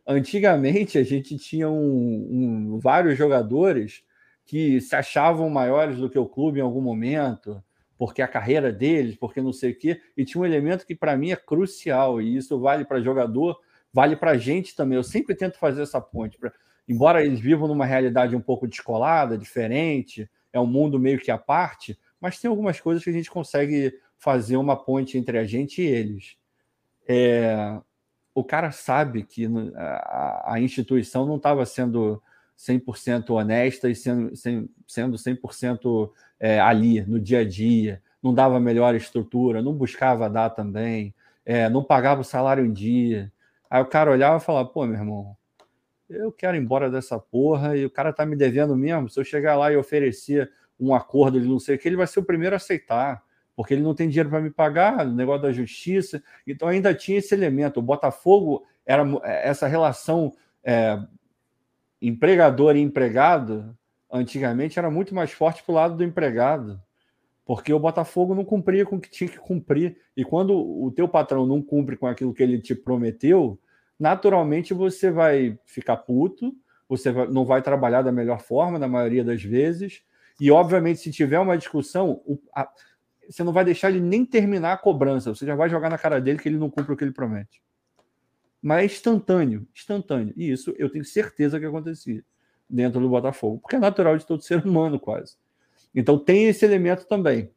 Antigamente, 0.07 0.97
a 0.97 1.03
gente 1.03 1.38
tinha 1.38 1.69
um, 1.69 2.76
um, 2.76 2.80
vários 2.80 3.18
jogadores 3.18 4.03
que 4.45 4.80
se 4.81 4.95
achavam 4.95 5.49
maiores 5.49 5.97
do 5.97 6.10
que 6.10 6.18
o 6.18 6.27
clube 6.27 6.60
em 6.60 6.64
algum 6.64 6.81
momento, 6.81 7.64
porque 8.00 8.22
a 8.22 8.28
carreira 8.30 8.72
deles, 8.72 9.18
porque 9.18 9.42
não 9.42 9.52
sei 9.52 9.72
o 9.72 9.78
quê. 9.78 10.02
E 10.16 10.24
tinha 10.24 10.42
um 10.42 10.46
elemento 10.46 10.86
que 10.86 10.96
para 10.96 11.18
mim 11.18 11.32
é 11.32 11.36
crucial, 11.36 12.22
e 12.22 12.38
isso 12.38 12.58
vale 12.58 12.86
para 12.86 13.02
jogador, 13.02 13.60
vale 13.92 14.16
para 14.16 14.38
gente 14.38 14.74
também. 14.74 14.96
Eu 14.96 15.04
sempre 15.04 15.36
tento 15.36 15.60
fazer 15.60 15.82
essa 15.82 16.00
ponte. 16.00 16.38
Pra... 16.38 16.50
Embora 16.88 17.26
eles 17.26 17.42
vivam 17.42 17.68
numa 17.68 17.86
realidade 17.86 18.38
um 18.38 18.42
pouco 18.42 18.66
descolada, 18.66 19.38
diferente, 19.38 20.32
é 20.54 20.58
um 20.58 20.66
mundo 20.66 20.98
meio 20.98 21.20
que 21.20 21.30
à 21.30 21.38
parte, 21.38 22.00
mas 22.22 22.40
tem 22.40 22.50
algumas 22.50 22.80
coisas 22.80 23.04
que 23.04 23.10
a 23.10 23.14
gente 23.14 23.30
consegue 23.30 23.94
fazer 24.18 24.56
uma 24.56 24.78
ponte 24.78 25.18
entre 25.18 25.38
a 25.38 25.44
gente 25.44 25.82
e 25.82 25.86
eles. 25.86 26.38
É... 27.06 27.78
O 28.34 28.46
cara 28.46 28.72
sabe 28.72 29.24
que 29.24 29.46
a, 29.76 30.54
a 30.54 30.62
instituição 30.62 31.26
não 31.26 31.36
estava 31.36 31.66
sendo 31.66 32.24
100% 32.60 33.30
honesta 33.30 33.90
e 33.90 33.95
sendo, 33.95 34.36
sendo 34.86 35.18
100% 35.18 36.11
é, 36.38 36.60
ali 36.60 37.02
no 37.02 37.18
dia 37.18 37.40
a 37.40 37.45
dia, 37.48 38.02
não 38.22 38.34
dava 38.34 38.60
melhor 38.60 38.94
estrutura, 38.95 39.61
não 39.61 39.73
buscava 39.73 40.30
dar 40.30 40.49
também, 40.49 41.15
é, 41.45 41.69
não 41.69 41.81
pagava 41.81 42.19
o 42.19 42.26
salário 42.26 42.65
em 42.65 42.73
dia. 42.73 43.31
Aí 43.69 43.81
o 43.81 43.86
cara 43.86 44.11
olhava 44.11 44.38
e 44.38 44.45
falava: 44.45 44.68
pô, 44.68 44.86
meu 44.86 44.99
irmão, 44.99 45.38
eu 46.10 46.31
quero 46.34 46.57
ir 46.57 46.60
embora 46.60 46.91
dessa 46.91 47.18
porra 47.18 47.77
e 47.77 47.86
o 47.86 47.90
cara 47.90 48.11
tá 48.11 48.26
me 48.26 48.36
devendo 48.36 48.76
mesmo. 48.76 49.10
Se 49.10 49.18
eu 49.18 49.23
chegar 49.23 49.56
lá 49.56 49.72
e 49.72 49.77
oferecer 49.77 50.52
um 50.77 50.94
acordo 50.94 51.40
de 51.40 51.48
não 51.48 51.60
sei 51.60 51.76
o 51.76 51.80
que, 51.80 51.88
ele 51.88 51.95
vai 51.95 52.07
ser 52.07 52.19
o 52.19 52.26
primeiro 52.26 52.56
a 52.56 52.57
aceitar, 52.57 53.23
porque 53.56 53.73
ele 53.73 53.84
não 53.84 53.95
tem 53.95 54.10
dinheiro 54.10 54.30
para 54.30 54.41
me 54.41 54.49
pagar, 54.49 55.07
o 55.07 55.14
negócio 55.14 55.44
da 55.44 55.53
justiça. 55.53 56.22
Então 56.45 56.68
ainda 56.68 56.94
tinha 56.94 57.19
esse 57.19 57.34
elemento. 57.34 57.80
O 57.80 57.84
Botafogo 57.84 58.65
era 58.86 59.03
essa 59.23 59.65
relação 59.65 60.34
é, 60.64 60.99
empregador 62.02 62.76
e 62.76 62.82
empregado, 62.82 63.78
antigamente 64.12 64.80
era 64.80 64.90
muito 64.90 65.14
mais 65.14 65.32
forte 65.32 65.64
para 65.64 65.72
o 65.72 65.76
lado 65.76 65.98
do 65.98 66.04
empregado 66.04 66.82
porque 67.50 67.74
o 67.74 67.80
Botafogo 67.80 68.36
não 68.36 68.46
cumpria 68.46 68.86
com 68.86 68.98
o 68.98 69.00
que 69.02 69.10
tinha 69.10 69.28
que 69.28 69.40
cumprir. 69.40 69.98
E 70.16 70.24
quando 70.24 70.56
o 70.56 70.92
teu 70.92 71.08
patrão 71.08 71.48
não 71.48 71.64
cumpre 71.64 71.98
com 71.98 72.06
aquilo 72.06 72.32
que 72.32 72.44
ele 72.44 72.62
te 72.62 72.76
prometeu, 72.76 73.60
naturalmente 74.00 74.72
você 74.72 75.10
vai 75.10 75.58
ficar 75.66 75.98
puto, 75.98 76.56
você 76.88 77.12
não 77.12 77.46
vai 77.46 77.64
trabalhar 77.64 78.04
da 78.04 78.12
melhor 78.12 78.40
forma, 78.40 78.78
na 78.78 78.88
maioria 78.88 79.24
das 79.24 79.42
vezes. 79.42 80.04
E, 80.40 80.52
obviamente, 80.52 81.00
se 81.00 81.12
tiver 81.12 81.40
uma 81.40 81.58
discussão, 81.58 82.22
você 83.28 83.44
não 83.44 83.52
vai 83.52 83.66
deixar 83.66 83.90
ele 83.90 84.00
nem 84.00 84.24
terminar 84.24 84.74
a 84.74 84.78
cobrança, 84.78 85.34
você 85.34 85.44
já 85.44 85.56
vai 85.56 85.72
jogar 85.72 85.90
na 85.90 85.98
cara 85.98 86.22
dele 86.22 86.38
que 86.38 86.48
ele 86.48 86.60
não 86.60 86.70
cumpre 86.70 86.94
o 86.94 86.96
que 86.96 87.04
ele 87.04 87.12
promete. 87.12 87.64
Mas 88.61 88.81
é 88.81 88.86
instantâneo, 88.86 89.68
instantâneo. 89.73 90.34
E 90.36 90.52
isso 90.52 90.73
eu 90.77 90.90
tenho 90.90 91.06
certeza 91.06 91.60
que 91.60 91.65
acontecia 91.65 92.23
dentro 92.69 92.99
do 92.99 93.10
Botafogo, 93.10 93.60
porque 93.60 93.76
é 93.76 93.80
natural 93.80 94.18
de 94.18 94.26
todo 94.26 94.41
ser 94.44 94.65
humano, 94.65 94.99
quase. 94.99 95.38
Então 95.94 96.19
tem 96.19 96.48
esse 96.48 96.65
elemento 96.65 97.06
também. 97.07 97.52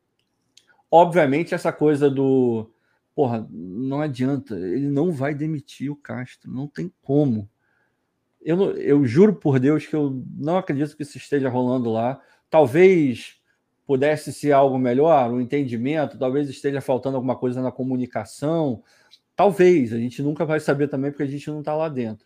Obviamente, 0.90 1.54
essa 1.54 1.72
coisa 1.72 2.10
do. 2.10 2.70
Porra, 3.14 3.46
não 3.50 4.00
adianta, 4.00 4.54
ele 4.54 4.88
não 4.88 5.10
vai 5.10 5.34
demitir 5.34 5.90
o 5.90 5.96
Castro, 5.96 6.50
não 6.50 6.66
tem 6.66 6.90
como. 7.02 7.48
Eu, 8.40 8.72
eu 8.76 9.04
juro 9.04 9.34
por 9.34 9.60
Deus 9.60 9.86
que 9.86 9.94
eu 9.94 10.22
não 10.34 10.56
acredito 10.56 10.96
que 10.96 11.02
isso 11.02 11.18
esteja 11.18 11.48
rolando 11.48 11.90
lá. 11.90 12.20
Talvez 12.48 13.40
pudesse 13.86 14.32
ser 14.32 14.52
algo 14.52 14.78
melhor, 14.78 15.30
um 15.30 15.40
entendimento, 15.40 16.18
talvez 16.18 16.48
esteja 16.48 16.80
faltando 16.80 17.16
alguma 17.16 17.36
coisa 17.36 17.60
na 17.60 17.70
comunicação. 17.70 18.82
Talvez, 19.42 19.92
a 19.92 19.98
gente 19.98 20.22
nunca 20.22 20.44
vai 20.44 20.60
saber 20.60 20.86
também, 20.86 21.10
porque 21.10 21.24
a 21.24 21.26
gente 21.26 21.50
não 21.50 21.58
está 21.58 21.74
lá 21.74 21.88
dentro. 21.88 22.24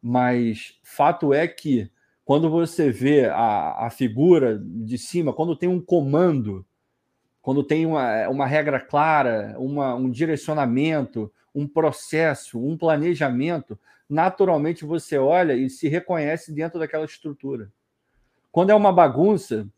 Mas 0.00 0.78
fato 0.82 1.34
é 1.34 1.46
que 1.46 1.90
quando 2.24 2.48
você 2.48 2.90
vê 2.90 3.26
a, 3.26 3.84
a 3.84 3.90
figura 3.90 4.58
de 4.58 4.96
cima, 4.96 5.34
quando 5.34 5.54
tem 5.54 5.68
um 5.68 5.78
comando, 5.78 6.64
quando 7.42 7.62
tem 7.62 7.84
uma, 7.84 8.30
uma 8.30 8.46
regra 8.46 8.80
clara, 8.80 9.54
uma, 9.58 9.94
um 9.94 10.10
direcionamento, 10.10 11.30
um 11.54 11.68
processo, 11.68 12.58
um 12.58 12.78
planejamento, 12.78 13.78
naturalmente 14.08 14.86
você 14.86 15.18
olha 15.18 15.52
e 15.52 15.68
se 15.68 15.86
reconhece 15.86 16.50
dentro 16.50 16.78
daquela 16.78 17.04
estrutura. 17.04 17.70
Quando 18.50 18.70
é 18.70 18.74
uma 18.74 18.90
bagunça, 18.90 19.68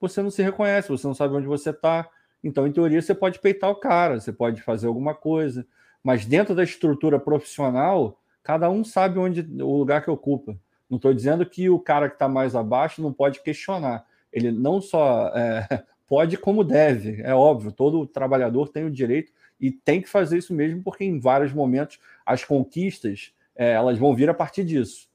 você 0.00 0.22
não 0.22 0.30
se 0.30 0.40
reconhece, 0.40 0.88
você 0.88 1.04
não 1.04 1.14
sabe 1.14 1.34
onde 1.34 1.48
você 1.48 1.70
está. 1.70 2.08
Então, 2.44 2.64
em 2.64 2.70
teoria, 2.70 3.02
você 3.02 3.12
pode 3.12 3.40
peitar 3.40 3.70
o 3.70 3.80
cara, 3.80 4.20
você 4.20 4.32
pode 4.32 4.62
fazer 4.62 4.86
alguma 4.86 5.16
coisa, 5.16 5.66
mas 6.08 6.24
dentro 6.24 6.54
da 6.54 6.64
estrutura 6.64 7.20
profissional, 7.20 8.18
cada 8.42 8.70
um 8.70 8.82
sabe 8.82 9.18
onde 9.18 9.42
o 9.62 9.76
lugar 9.76 10.02
que 10.02 10.10
ocupa. 10.10 10.58
Não 10.88 10.96
estou 10.96 11.12
dizendo 11.12 11.44
que 11.44 11.68
o 11.68 11.78
cara 11.78 12.08
que 12.08 12.14
está 12.14 12.26
mais 12.26 12.56
abaixo 12.56 13.02
não 13.02 13.12
pode 13.12 13.42
questionar. 13.42 14.06
Ele 14.32 14.50
não 14.50 14.80
só 14.80 15.30
é, 15.36 15.84
pode, 16.08 16.38
como 16.38 16.64
deve. 16.64 17.20
É 17.20 17.34
óbvio, 17.34 17.70
todo 17.70 18.06
trabalhador 18.06 18.70
tem 18.70 18.86
o 18.86 18.90
direito 18.90 19.30
e 19.60 19.70
tem 19.70 20.00
que 20.00 20.08
fazer 20.08 20.38
isso 20.38 20.54
mesmo, 20.54 20.82
porque 20.82 21.04
em 21.04 21.20
vários 21.20 21.52
momentos 21.52 22.00
as 22.24 22.42
conquistas 22.42 23.34
é, 23.54 23.72
elas 23.72 23.98
vão 23.98 24.14
vir 24.14 24.30
a 24.30 24.34
partir 24.34 24.64
disso. 24.64 25.10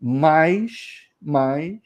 Mas, 0.00 1.10
mas 1.20 1.78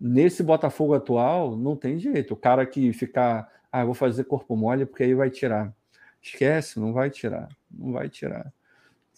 nesse 0.00 0.42
Botafogo 0.42 0.94
atual 0.94 1.54
não 1.54 1.76
tem 1.76 1.98
jeito. 1.98 2.32
O 2.32 2.38
cara 2.38 2.64
que 2.64 2.94
ficar, 2.94 3.46
ah, 3.70 3.84
vou 3.84 3.92
fazer 3.92 4.24
corpo 4.24 4.56
mole 4.56 4.86
porque 4.86 5.02
aí 5.02 5.12
vai 5.14 5.28
tirar. 5.28 5.76
Esquece, 6.22 6.80
não 6.80 6.92
vai 6.92 7.10
tirar, 7.10 7.48
não 7.70 7.92
vai 7.92 8.08
tirar 8.08 8.52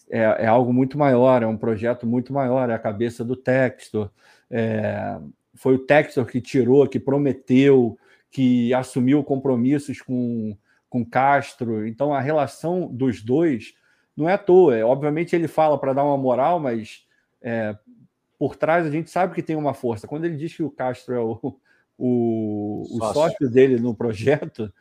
é, 0.09 0.21
é, 0.43 0.47
algo 0.47 0.73
muito 0.73 0.97
maior, 0.97 1.43
é 1.43 1.47
um 1.47 1.57
projeto 1.57 2.07
muito 2.07 2.33
maior, 2.33 2.69
é 2.69 2.73
a 2.73 2.79
cabeça 2.79 3.23
do 3.23 3.35
Textor. 3.35 4.09
É, 4.49 5.19
foi 5.53 5.75
o 5.75 5.79
Textor 5.79 6.25
que 6.25 6.41
tirou, 6.41 6.87
que 6.87 6.99
prometeu, 6.99 7.97
que 8.31 8.73
assumiu 8.73 9.23
compromissos 9.23 10.01
com, 10.01 10.57
com 10.89 11.05
Castro. 11.05 11.87
Então 11.87 12.13
a 12.13 12.19
relação 12.19 12.87
dos 12.87 13.21
dois 13.21 13.75
não 14.17 14.27
é 14.27 14.33
à 14.33 14.37
toa. 14.37 14.75
É, 14.75 14.83
obviamente 14.83 15.35
ele 15.35 15.47
fala 15.47 15.79
para 15.79 15.93
dar 15.93 16.03
uma 16.03 16.17
moral, 16.17 16.59
mas 16.59 17.05
é, 17.41 17.77
por 18.37 18.55
trás 18.55 18.85
a 18.85 18.91
gente 18.91 19.11
sabe 19.11 19.35
que 19.35 19.43
tem 19.43 19.55
uma 19.55 19.75
força. 19.75 20.07
Quando 20.07 20.25
ele 20.25 20.37
diz 20.37 20.55
que 20.55 20.63
o 20.63 20.71
Castro 20.71 21.13
é 21.13 21.19
o, 21.19 21.39
o, 21.97 22.81
o 22.81 22.97
sócio. 22.97 23.13
sócio 23.13 23.49
dele 23.49 23.77
no 23.79 23.93
projeto, 23.93 24.73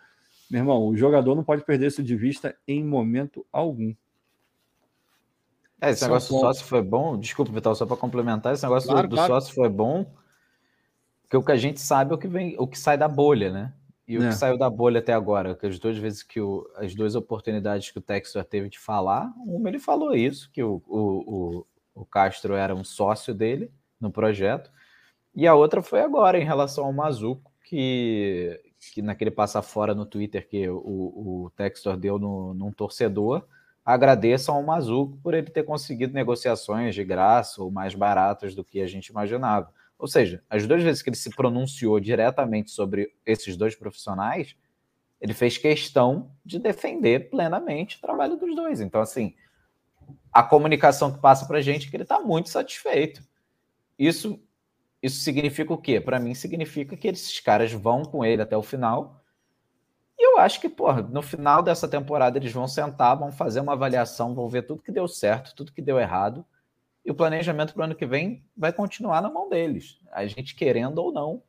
meu 0.50 0.60
irmão, 0.60 0.86
o 0.86 0.96
jogador 0.96 1.34
não 1.34 1.44
pode 1.44 1.64
perder 1.64 1.88
isso 1.88 2.02
de 2.02 2.16
vista 2.16 2.56
em 2.66 2.84
momento 2.84 3.44
algum. 3.52 3.94
É, 5.80 5.90
esse 5.90 6.02
negócio 6.02 6.34
do 6.34 6.40
sócio 6.40 6.64
foi 6.64 6.82
bom. 6.82 7.18
Desculpa, 7.18 7.52
Vital, 7.52 7.74
só 7.74 7.86
para 7.86 7.96
complementar, 7.96 8.54
esse 8.54 8.62
negócio 8.62 8.88
claro, 8.88 9.06
do, 9.06 9.10
do 9.10 9.16
claro. 9.16 9.34
sócio 9.34 9.54
foi 9.54 9.68
bom, 9.68 10.10
porque 11.22 11.36
o 11.36 11.42
que 11.42 11.52
a 11.52 11.56
gente 11.56 11.80
sabe 11.80 12.12
é 12.12 12.14
o 12.14 12.18
que 12.18 12.26
vem, 12.26 12.56
o 12.58 12.66
que 12.66 12.78
sai 12.78 12.96
da 12.96 13.06
bolha, 13.06 13.52
né? 13.52 13.72
E 14.08 14.16
é. 14.16 14.18
o 14.18 14.22
que 14.22 14.28
é. 14.28 14.32
saiu 14.32 14.56
da 14.56 14.70
bolha 14.70 15.00
até 15.00 15.12
agora, 15.12 15.54
que 15.54 15.66
as 15.66 15.78
duas 15.78 15.98
vezes 15.98 16.22
que 16.22 16.40
o, 16.40 16.66
as 16.76 16.94
duas 16.94 17.14
oportunidades 17.14 17.90
que 17.90 17.98
o 17.98 18.02
Textor 18.02 18.42
teve 18.42 18.70
de 18.70 18.78
falar, 18.78 19.30
uma 19.36 19.68
ele 19.68 19.78
falou 19.78 20.14
isso, 20.14 20.50
que 20.50 20.62
o, 20.62 20.82
o, 20.86 21.66
o, 21.94 22.02
o 22.02 22.04
Castro 22.06 22.54
era 22.54 22.74
um 22.74 22.82
sócio 22.82 23.34
dele 23.34 23.70
no 24.00 24.10
projeto, 24.10 24.72
e 25.34 25.46
a 25.46 25.54
outra 25.54 25.82
foi 25.82 26.00
agora 26.00 26.38
em 26.40 26.44
relação 26.44 26.86
ao 26.86 26.92
Mazuco, 26.92 27.52
que, 27.62 28.58
que 28.78 29.02
naquele 29.02 29.30
passa 29.30 29.60
fora 29.60 29.94
no 29.94 30.06
Twitter 30.06 30.46
que 30.48 30.68
o, 30.68 30.76
o 30.76 31.52
Textor 31.56 31.96
deu 31.96 32.18
no, 32.18 32.54
num 32.54 32.72
torcedor, 32.72 33.44
agradeçam 33.84 34.54
ao 34.54 34.62
Mazuco 34.62 35.18
por 35.22 35.34
ele 35.34 35.50
ter 35.50 35.64
conseguido 35.64 36.12
negociações 36.12 36.94
de 36.94 37.02
graça 37.04 37.62
ou 37.62 37.70
mais 37.70 37.94
baratas 37.94 38.54
do 38.54 38.64
que 38.64 38.80
a 38.80 38.86
gente 38.86 39.08
imaginava. 39.08 39.72
Ou 39.98 40.06
seja, 40.06 40.42
as 40.48 40.66
duas 40.66 40.82
vezes 40.82 41.02
que 41.02 41.08
ele 41.08 41.16
se 41.16 41.30
pronunciou 41.30 41.98
diretamente 41.98 42.70
sobre 42.70 43.12
esses 43.26 43.56
dois 43.56 43.74
profissionais, 43.74 44.54
ele 45.20 45.34
fez 45.34 45.58
questão 45.58 46.30
de 46.44 46.58
defender 46.58 47.30
plenamente 47.30 47.96
o 47.96 48.00
trabalho 48.00 48.36
dos 48.36 48.54
dois. 48.54 48.80
Então, 48.80 49.00
assim, 49.00 49.34
a 50.32 50.42
comunicação 50.42 51.12
que 51.12 51.18
passa 51.18 51.46
para 51.46 51.58
a 51.58 51.62
gente 51.62 51.88
é 51.88 51.90
que 51.90 51.96
ele 51.96 52.04
está 52.04 52.20
muito 52.20 52.48
satisfeito. 52.48 53.22
Isso, 53.98 54.40
isso 55.02 55.20
significa 55.20 55.72
o 55.72 55.78
quê? 55.78 56.00
Para 56.00 56.18
mim, 56.18 56.34
significa 56.34 56.96
que 56.96 57.08
esses 57.08 57.40
caras 57.40 57.72
vão 57.72 58.02
com 58.02 58.24
ele 58.24 58.42
até 58.42 58.56
o 58.56 58.62
final 58.62 59.18
e 60.18 60.26
eu 60.26 60.38
acho 60.38 60.60
que, 60.60 60.68
porra, 60.68 61.00
no 61.00 61.22
final 61.22 61.62
dessa 61.62 61.86
temporada 61.86 62.36
eles 62.36 62.52
vão 62.52 62.66
sentar, 62.66 63.16
vão 63.16 63.30
fazer 63.30 63.60
uma 63.60 63.74
avaliação, 63.74 64.34
vão 64.34 64.48
ver 64.48 64.62
tudo 64.62 64.82
que 64.82 64.90
deu 64.90 65.06
certo, 65.06 65.54
tudo 65.54 65.72
que 65.72 65.80
deu 65.80 65.98
errado. 65.98 66.44
E 67.06 67.10
o 67.10 67.14
planejamento 67.14 67.72
para 67.72 67.82
o 67.82 67.84
ano 67.84 67.94
que 67.94 68.04
vem 68.04 68.42
vai 68.56 68.72
continuar 68.72 69.22
na 69.22 69.30
mão 69.30 69.48
deles, 69.48 69.98
a 70.10 70.26
gente 70.26 70.56
querendo 70.56 70.98
ou 70.98 71.12
não. 71.12 71.42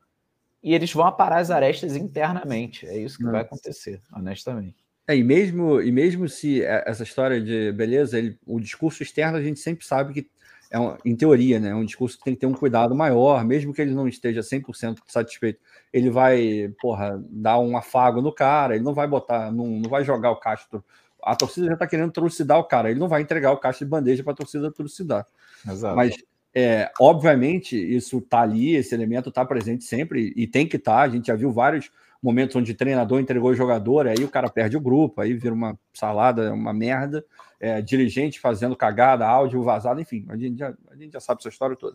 E 0.62 0.72
eles 0.72 0.92
vão 0.92 1.04
aparar 1.04 1.38
as 1.38 1.50
arestas 1.50 1.96
internamente. 1.96 2.86
É 2.86 2.96
isso 2.96 3.18
que 3.18 3.24
vai 3.24 3.40
acontecer, 3.40 4.00
honestamente. 4.12 4.76
É, 5.08 5.16
e 5.16 5.24
mesmo, 5.24 5.80
e 5.80 5.90
mesmo 5.90 6.28
se 6.28 6.62
é, 6.62 6.84
essa 6.86 7.02
história 7.02 7.40
de 7.40 7.72
beleza, 7.72 8.16
ele, 8.18 8.38
o 8.46 8.60
discurso 8.60 9.02
externo 9.02 9.36
a 9.36 9.42
gente 9.42 9.58
sempre 9.58 9.84
sabe 9.84 10.14
que 10.14 10.30
é 10.70 10.78
um, 10.78 10.96
em 11.04 11.16
teoria, 11.16 11.58
né, 11.58 11.70
é 11.70 11.74
um 11.74 11.84
discurso 11.84 12.16
que 12.16 12.24
tem 12.24 12.34
que 12.34 12.40
ter 12.40 12.46
um 12.46 12.54
cuidado 12.54 12.94
maior, 12.94 13.44
mesmo 13.44 13.74
que 13.74 13.82
ele 13.82 13.92
não 13.92 14.06
esteja 14.06 14.40
100% 14.40 14.98
satisfeito, 15.08 15.58
ele 15.92 16.08
vai, 16.10 16.72
porra, 16.80 17.20
dar 17.28 17.58
um 17.58 17.76
afago 17.76 18.22
no 18.22 18.32
cara, 18.32 18.76
ele 18.76 18.84
não 18.84 18.94
vai 18.94 19.08
botar, 19.08 19.50
não, 19.50 19.66
não 19.66 19.90
vai 19.90 20.04
jogar 20.04 20.30
o 20.30 20.36
Castro. 20.36 20.84
A 21.22 21.34
torcida 21.34 21.66
já 21.66 21.74
está 21.74 21.86
querendo 21.86 22.12
trucidar 22.12 22.58
o 22.58 22.64
cara, 22.64 22.90
ele 22.90 23.00
não 23.00 23.08
vai 23.08 23.20
entregar 23.20 23.50
o 23.50 23.58
Castro 23.58 23.84
de 23.84 23.90
bandeja 23.90 24.22
para 24.22 24.32
a 24.32 24.36
torcida 24.36 24.70
trucidar. 24.70 25.26
Exato. 25.68 25.96
Mas, 25.96 26.14
é, 26.54 26.90
obviamente, 27.00 27.76
isso 27.76 28.18
está 28.18 28.42
ali, 28.42 28.76
esse 28.76 28.94
elemento 28.94 29.28
está 29.28 29.44
presente 29.44 29.84
sempre 29.84 30.32
e 30.36 30.46
tem 30.46 30.66
que 30.66 30.76
estar. 30.76 30.96
Tá, 30.96 31.02
a 31.02 31.08
gente 31.08 31.26
já 31.26 31.34
viu 31.34 31.52
vários 31.52 31.90
momentos 32.22 32.56
onde 32.56 32.72
o 32.72 32.76
treinador 32.76 33.20
entregou 33.20 33.50
o 33.50 33.54
jogador, 33.54 34.06
aí 34.06 34.22
o 34.22 34.28
cara 34.28 34.48
perde 34.48 34.76
o 34.76 34.80
grupo, 34.80 35.20
aí 35.20 35.34
vira 35.34 35.54
uma 35.54 35.78
salada, 35.92 36.52
uma 36.52 36.72
merda. 36.72 37.24
É, 37.62 37.82
dirigente 37.82 38.40
fazendo 38.40 38.74
cagada, 38.74 39.26
áudio 39.26 39.62
vazado, 39.62 40.00
enfim, 40.00 40.24
a 40.30 40.36
gente 40.36 40.58
já, 40.58 40.72
a 40.90 40.96
gente 40.96 41.12
já 41.12 41.20
sabe 41.20 41.40
essa 41.40 41.50
história 41.50 41.76
toda. 41.76 41.94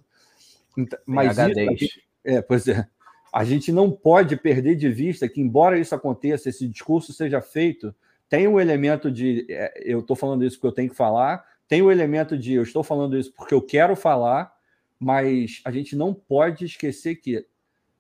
Então, 0.78 1.00
mas 1.08 1.40
isso, 1.40 1.54
gente, 1.56 2.04
é, 2.24 2.40
pois 2.40 2.68
é, 2.68 2.88
a 3.34 3.44
gente 3.44 3.72
não 3.72 3.90
pode 3.90 4.38
perder 4.38 4.76
de 4.76 4.90
vista 4.90 5.28
que, 5.28 5.42
embora 5.42 5.80
isso 5.80 5.96
aconteça, 5.96 6.50
esse 6.50 6.68
discurso 6.68 7.12
seja 7.14 7.42
feito, 7.42 7.96
tem 8.30 8.48
o 8.48 8.52
um 8.52 8.60
elemento 8.60 9.12
de 9.12 9.46
é, 9.50 9.74
eu 9.84 10.02
estou 10.02 10.16
falando 10.16 10.46
isso 10.46 10.58
porque 10.58 10.68
eu 10.68 10.72
tenho 10.72 10.90
que 10.90 10.96
falar, 10.96 11.44
tem 11.68 11.82
o 11.82 11.88
um 11.88 11.92
elemento 11.92 12.38
de 12.38 12.54
eu 12.54 12.64
estou 12.64 12.84
falando 12.84 13.18
isso 13.18 13.34
porque 13.34 13.54
eu 13.54 13.62
quero 13.62 13.96
falar, 13.96 14.54
mas 15.00 15.62
a 15.66 15.72
gente 15.72 15.96
não 15.96 16.14
pode 16.14 16.66
esquecer 16.66 17.16
que 17.16 17.46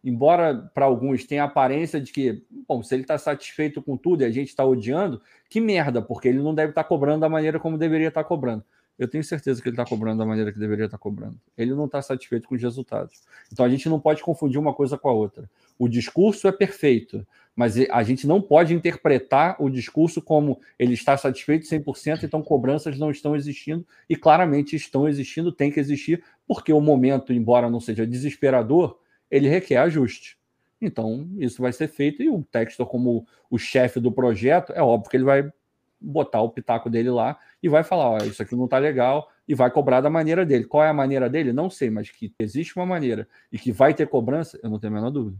embora 0.06 0.70
para 0.72 0.86
alguns 0.86 1.26
tenha 1.26 1.42
a 1.42 1.48
aparência 1.48 2.00
de 2.00 2.14
que, 2.14 2.44
bom, 2.68 2.84
se 2.84 2.94
ele 2.94 3.02
está 3.02 3.18
satisfeito 3.18 3.82
com 3.82 3.98
tudo 3.98 4.22
e 4.22 4.26
a 4.26 4.30
gente 4.30 4.50
está 4.50 4.64
odiando, 4.64 5.20
que 5.50 5.60
merda, 5.60 6.00
porque 6.00 6.28
ele 6.28 6.38
não 6.38 6.54
deve 6.54 6.70
estar 6.70 6.84
tá 6.84 6.88
cobrando 6.88 7.22
da 7.22 7.30
maneira 7.30 7.60
como 7.60 7.76
deveria 7.76 8.10
estar 8.10 8.24
tá 8.24 8.28
cobrando. 8.28 8.64
Eu 9.00 9.08
tenho 9.10 9.24
certeza 9.24 9.62
que 9.62 9.68
ele 9.68 9.74
está 9.74 9.84
cobrando 9.84 10.20
da 10.20 10.26
maneira 10.26 10.54
que 10.54 10.60
deveria 10.60 10.86
estar 10.86 10.98
tá 10.98 11.02
cobrando. 11.02 11.38
Ele 11.58 11.74
não 11.74 11.86
está 11.86 12.02
satisfeito 12.04 12.48
com 12.48 12.56
os 12.56 12.62
resultados. 12.62 13.24
Então 13.52 13.66
a 13.66 13.70
gente 13.70 13.90
não 13.90 14.00
pode 14.00 14.22
confundir 14.22 14.60
uma 14.60 14.74
coisa 14.74 14.96
com 14.98 15.10
a 15.10 15.12
outra. 15.12 15.50
o 15.78 15.90
discurso 15.90 16.48
é 16.48 16.52
perfeito, 16.52 17.26
mas 17.56 17.76
a 17.90 18.04
gente 18.04 18.28
não 18.28 18.40
pode 18.40 18.76
interpretar 18.76 19.56
o 19.60 19.70
discurso 19.70 20.22
como 20.22 20.60
ele 20.78 20.94
está 20.94 21.18
satisfeito 21.18 21.66
100%, 21.66 22.24
então 22.24 22.44
cobranças 22.44 23.00
não 23.00 23.10
estão 23.10 23.36
existindo, 23.36 23.86
e 24.10 24.16
claramente 24.16 24.76
estão 24.76 25.08
existindo, 25.08 25.52
tem 25.52 25.72
que 25.72 25.80
existir, 25.80 26.24
porque 26.48 26.72
o 26.72 26.80
momento, 26.80 27.34
embora 27.34 27.70
não 27.70 27.80
seja 27.80 28.06
desesperador, 28.06 28.98
ele 29.36 29.50
requer 29.50 29.78
ajuste. 29.78 30.38
Então, 30.82 31.28
isso 31.38 31.62
vai 31.62 31.74
ser 31.74 31.88
feito, 31.88 32.22
e 32.22 32.30
o 32.30 32.44
Textor, 32.44 32.86
como 32.86 33.26
o 33.50 33.58
chefe 33.58 34.00
do 34.00 34.12
projeto, 34.12 34.72
é 34.74 34.82
óbvio 34.82 35.10
que 35.10 35.18
ele 35.18 35.24
vai 35.24 35.52
botar 36.00 36.42
o 36.42 36.50
pitaco 36.50 36.90
dele 36.90 37.10
lá 37.10 37.38
e 37.62 37.68
vai 37.68 37.84
falar: 37.84 38.12
ó, 38.12 38.18
isso 38.18 38.42
aqui 38.42 38.56
não 38.56 38.68
tá 38.68 38.78
legal, 38.78 39.30
e 39.48 39.56
vai 39.56 39.70
cobrar 39.72 40.02
da 40.02 40.10
maneira 40.10 40.46
dele. 40.46 40.66
Qual 40.66 40.84
é 40.84 40.90
a 40.90 40.94
maneira 40.94 41.30
dele? 41.30 41.52
Não 41.54 41.70
sei, 41.70 41.90
mas 41.90 42.10
que 42.10 42.34
existe 42.40 42.76
uma 42.76 42.86
maneira 42.86 43.28
e 43.52 43.58
que 43.58 43.72
vai 43.72 43.94
ter 43.94 44.08
cobrança, 44.08 44.60
eu 44.62 44.70
não 44.70 44.80
tenho 44.80 44.94
a 44.94 44.96
menor 44.96 45.10
dúvida. 45.10 45.38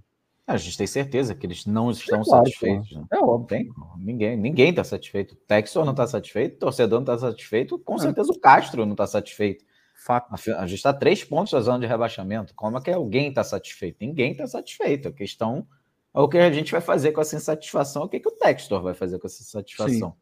A 0.48 0.58
gente 0.58 0.78
tem 0.78 0.86
certeza 0.86 1.34
que 1.34 1.46
eles 1.46 1.66
não 1.66 1.90
estão 1.90 2.22
é 2.22 2.24
claro, 2.24 2.46
satisfeitos. 2.46 2.92
Né? 2.92 3.04
É 3.12 3.18
óbvio. 3.18 3.48
Tem, 3.48 3.70
ninguém 3.98 4.38
ninguém 4.38 4.70
está 4.70 4.84
satisfeito. 4.84 5.32
O 5.34 5.38
Textor 5.38 5.84
não 5.84 5.92
está 5.92 6.06
satisfeito, 6.06 6.56
o 6.56 6.60
torcedor 6.60 7.00
não 7.00 7.14
está 7.14 7.18
satisfeito, 7.18 7.80
com 7.80 7.98
certeza 7.98 8.32
o 8.32 8.40
Castro 8.40 8.86
não 8.86 8.94
está 8.94 9.08
satisfeito. 9.08 9.66
Fato. 10.06 10.32
A 10.32 10.68
gente 10.68 10.78
está 10.78 10.94
três 10.94 11.24
pontos 11.24 11.52
da 11.52 11.62
zona 11.62 11.80
de 11.80 11.88
rebaixamento. 11.88 12.54
Como 12.54 12.78
é 12.78 12.82
que 12.82 12.92
alguém 12.92 13.30
está 13.30 13.44
satisfeito? 13.44 13.98
Ninguém 14.02 14.34
está 14.34 14.46
satisfeito. 14.46 15.08
A 15.08 15.12
questão 15.12 15.68
é 16.14 16.20
o 16.20 16.30
que 16.30 16.38
a 16.38 16.52
gente 16.52 16.72
vai 16.72 16.80
fazer 16.80 17.12
com 17.12 17.22
essa 17.22 17.36
insatisfação, 17.36 18.04
o 18.04 18.08
que, 18.08 18.20
que 18.20 18.30
o 18.30 18.32
Textor 18.32 18.84
vai 18.84 18.94
fazer 18.94 19.18
com 19.18 19.26
essa 19.26 19.44
satisfação. 19.44 20.12
Sim. 20.12 20.18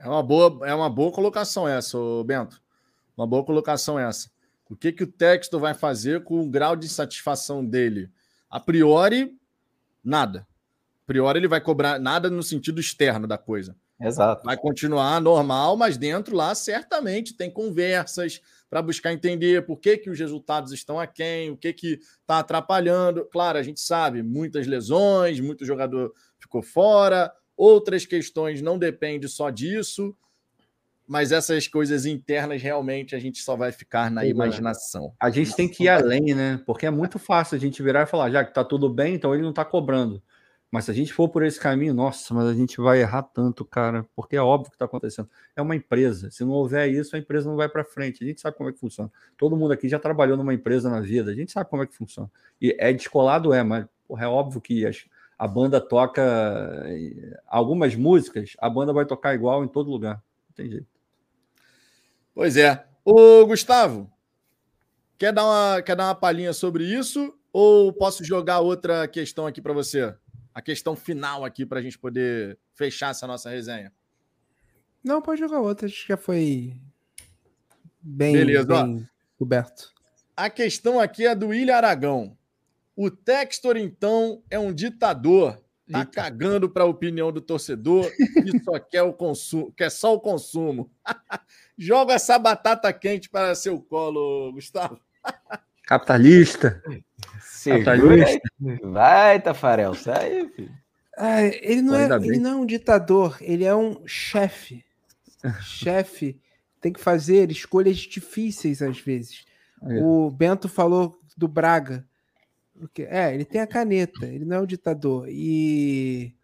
É 0.00 0.08
uma 0.08 0.20
boa, 0.20 0.68
é 0.68 0.74
uma 0.74 0.90
boa 0.90 1.12
colocação 1.12 1.68
essa, 1.68 1.96
Bento. 2.26 2.60
Uma 3.16 3.24
boa 3.24 3.44
colocação 3.44 4.00
essa. 4.00 4.28
O 4.68 4.74
que, 4.74 4.90
que 4.90 5.04
o 5.04 5.06
Textor 5.06 5.60
vai 5.60 5.74
fazer 5.74 6.24
com 6.24 6.40
o 6.40 6.50
grau 6.50 6.74
de 6.74 6.86
insatisfação 6.86 7.64
dele? 7.64 8.10
A 8.50 8.58
priori, 8.58 9.38
nada. 10.02 10.40
A 11.04 11.06
priori, 11.06 11.38
ele 11.38 11.46
vai 11.46 11.60
cobrar 11.60 12.00
nada 12.00 12.28
no 12.28 12.42
sentido 12.42 12.80
externo 12.80 13.28
da 13.28 13.38
coisa. 13.38 13.76
Exato. 14.02 14.44
Vai 14.44 14.56
continuar 14.56 15.20
normal, 15.20 15.76
mas 15.76 15.96
dentro 15.96 16.34
lá 16.34 16.54
certamente 16.54 17.34
tem 17.34 17.50
conversas 17.50 18.40
para 18.68 18.82
buscar 18.82 19.12
entender 19.12 19.64
por 19.66 19.78
que, 19.78 19.98
que 19.98 20.10
os 20.10 20.18
resultados 20.18 20.72
estão 20.72 20.98
aquém, 20.98 21.50
o 21.50 21.56
que 21.56 21.72
que 21.72 22.00
está 22.20 22.38
atrapalhando. 22.38 23.24
Claro, 23.26 23.58
a 23.58 23.62
gente 23.62 23.80
sabe, 23.80 24.22
muitas 24.22 24.66
lesões, 24.66 25.40
muito 25.40 25.64
jogador 25.64 26.12
ficou 26.38 26.62
fora, 26.62 27.32
Outras 27.56 28.06
questões 28.06 28.62
não 28.62 28.78
dependem 28.78 29.28
só 29.28 29.50
disso, 29.50 30.16
mas 31.06 31.32
essas 31.32 31.68
coisas 31.68 32.06
internas 32.06 32.62
realmente 32.62 33.14
a 33.14 33.18
gente 33.18 33.40
só 33.40 33.54
vai 33.54 33.70
ficar 33.70 34.10
na 34.10 34.24
imaginação. 34.24 35.12
A 35.20 35.30
gente 35.30 35.54
tem 35.54 35.68
que 35.68 35.84
ir 35.84 35.88
além, 35.88 36.34
né? 36.34 36.60
Porque 36.64 36.86
é 36.86 36.90
muito 36.90 37.18
fácil 37.18 37.56
a 37.56 37.60
gente 37.60 37.82
virar 37.82 38.02
e 38.02 38.06
falar, 38.06 38.30
já 38.30 38.44
que 38.44 38.54
tá 38.54 38.64
tudo 38.64 38.88
bem, 38.88 39.14
então 39.14 39.34
ele 39.34 39.42
não 39.42 39.52
tá 39.52 39.64
cobrando. 39.64 40.22
Mas 40.72 40.86
se 40.86 40.90
a 40.90 40.94
gente 40.94 41.12
for 41.12 41.28
por 41.28 41.42
esse 41.42 41.60
caminho, 41.60 41.92
nossa, 41.92 42.32
mas 42.32 42.46
a 42.46 42.54
gente 42.54 42.80
vai 42.80 43.02
errar 43.02 43.24
tanto, 43.24 43.62
cara, 43.62 44.06
porque 44.16 44.36
é 44.36 44.40
óbvio 44.40 44.70
que 44.70 44.74
está 44.76 44.86
acontecendo. 44.86 45.28
É 45.54 45.60
uma 45.60 45.76
empresa. 45.76 46.30
Se 46.30 46.42
não 46.46 46.52
houver 46.52 46.88
isso, 46.90 47.14
a 47.14 47.18
empresa 47.18 47.46
não 47.46 47.56
vai 47.56 47.68
para 47.68 47.84
frente. 47.84 48.24
A 48.24 48.26
gente 48.26 48.40
sabe 48.40 48.56
como 48.56 48.70
é 48.70 48.72
que 48.72 48.78
funciona. 48.78 49.12
Todo 49.36 49.54
mundo 49.54 49.72
aqui 49.72 49.86
já 49.86 49.98
trabalhou 49.98 50.34
numa 50.34 50.54
empresa 50.54 50.88
na 50.88 51.02
vida. 51.02 51.30
A 51.30 51.34
gente 51.34 51.52
sabe 51.52 51.68
como 51.68 51.82
é 51.82 51.86
que 51.86 51.94
funciona. 51.94 52.30
E 52.58 52.74
é 52.78 52.90
descolado, 52.90 53.52
é, 53.52 53.62
mas 53.62 53.84
porra, 54.08 54.24
é 54.24 54.26
óbvio 54.26 54.62
que 54.62 54.82
a 55.38 55.46
banda 55.46 55.78
toca 55.78 56.22
algumas 57.46 57.94
músicas, 57.94 58.54
a 58.58 58.70
banda 58.70 58.94
vai 58.94 59.04
tocar 59.04 59.34
igual 59.34 59.62
em 59.62 59.68
todo 59.68 59.90
lugar. 59.90 60.22
Não 60.48 60.54
tem 60.54 60.70
jeito. 60.70 60.86
Pois 62.34 62.56
é. 62.56 62.86
Ô, 63.04 63.44
Gustavo, 63.44 64.10
quer 65.18 65.34
dar 65.34 65.44
uma, 65.44 65.82
quer 65.82 65.96
dar 65.96 66.06
uma 66.06 66.14
palhinha 66.14 66.54
sobre 66.54 66.84
isso? 66.84 67.34
Ou 67.52 67.92
posso 67.92 68.24
jogar 68.24 68.60
outra 68.60 69.06
questão 69.06 69.46
aqui 69.46 69.60
para 69.60 69.74
você? 69.74 70.14
A 70.54 70.60
questão 70.60 70.94
final 70.94 71.44
aqui 71.44 71.64
para 71.64 71.78
a 71.78 71.82
gente 71.82 71.98
poder 71.98 72.58
fechar 72.74 73.10
essa 73.10 73.26
nossa 73.26 73.50
resenha. 73.50 73.92
Não, 75.02 75.20
pode 75.20 75.40
jogar 75.40 75.60
outra. 75.60 75.86
Acho 75.86 76.02
que 76.02 76.08
já 76.08 76.16
foi 76.16 76.76
bem, 78.00 78.32
Beleza, 78.32 78.84
bem 78.84 79.08
coberto. 79.38 79.92
A 80.36 80.48
questão 80.48 81.00
aqui 81.00 81.26
é 81.26 81.34
do 81.34 81.48
William 81.48 81.76
Aragão. 81.76 82.36
O 82.94 83.10
Textor, 83.10 83.76
então, 83.76 84.42
é 84.50 84.58
um 84.58 84.72
ditador. 84.72 85.62
Tá 85.90 86.00
Eita. 86.00 86.10
cagando 86.10 86.70
para 86.70 86.84
a 86.84 86.86
opinião 86.86 87.32
do 87.32 87.40
torcedor 87.40 88.10
e 88.18 88.62
só 88.62 88.78
quer 88.80 89.02
o 89.02 89.12
consumo, 89.12 89.72
quer 89.72 89.90
só 89.90 90.14
o 90.14 90.20
consumo. 90.20 90.90
Joga 91.76 92.14
essa 92.14 92.38
batata 92.38 92.92
quente 92.92 93.28
para 93.28 93.54
seu 93.54 93.80
colo, 93.80 94.52
Gustavo. 94.52 94.98
Capitalista. 95.84 96.82
Capitalista. 97.64 98.40
Vai, 98.82 99.40
Tafarel, 99.40 99.94
sai, 99.94 100.48
filho. 100.48 100.82
Ah, 101.16 101.42
ele, 101.42 101.82
não 101.82 101.94
é, 101.94 102.06
ele 102.16 102.38
não 102.38 102.50
é 102.50 102.56
um 102.56 102.66
ditador, 102.66 103.36
ele 103.40 103.64
é 103.64 103.74
um 103.74 104.06
chefe. 104.06 104.84
chefe 105.62 106.40
tem 106.80 106.92
que 106.92 107.00
fazer 107.00 107.50
escolhas 107.50 107.96
difíceis 107.98 108.82
às 108.82 108.98
vezes. 108.98 109.44
É. 109.82 110.02
O 110.02 110.30
Bento 110.30 110.68
falou 110.68 111.20
do 111.36 111.46
Braga. 111.46 112.06
Porque, 112.78 113.02
é, 113.02 113.32
ele 113.34 113.44
tem 113.44 113.60
a 113.60 113.66
caneta, 113.66 114.26
ele 114.26 114.44
não 114.44 114.56
é 114.56 114.60
um 114.60 114.66
ditador. 114.66 115.26
E, 115.28 116.34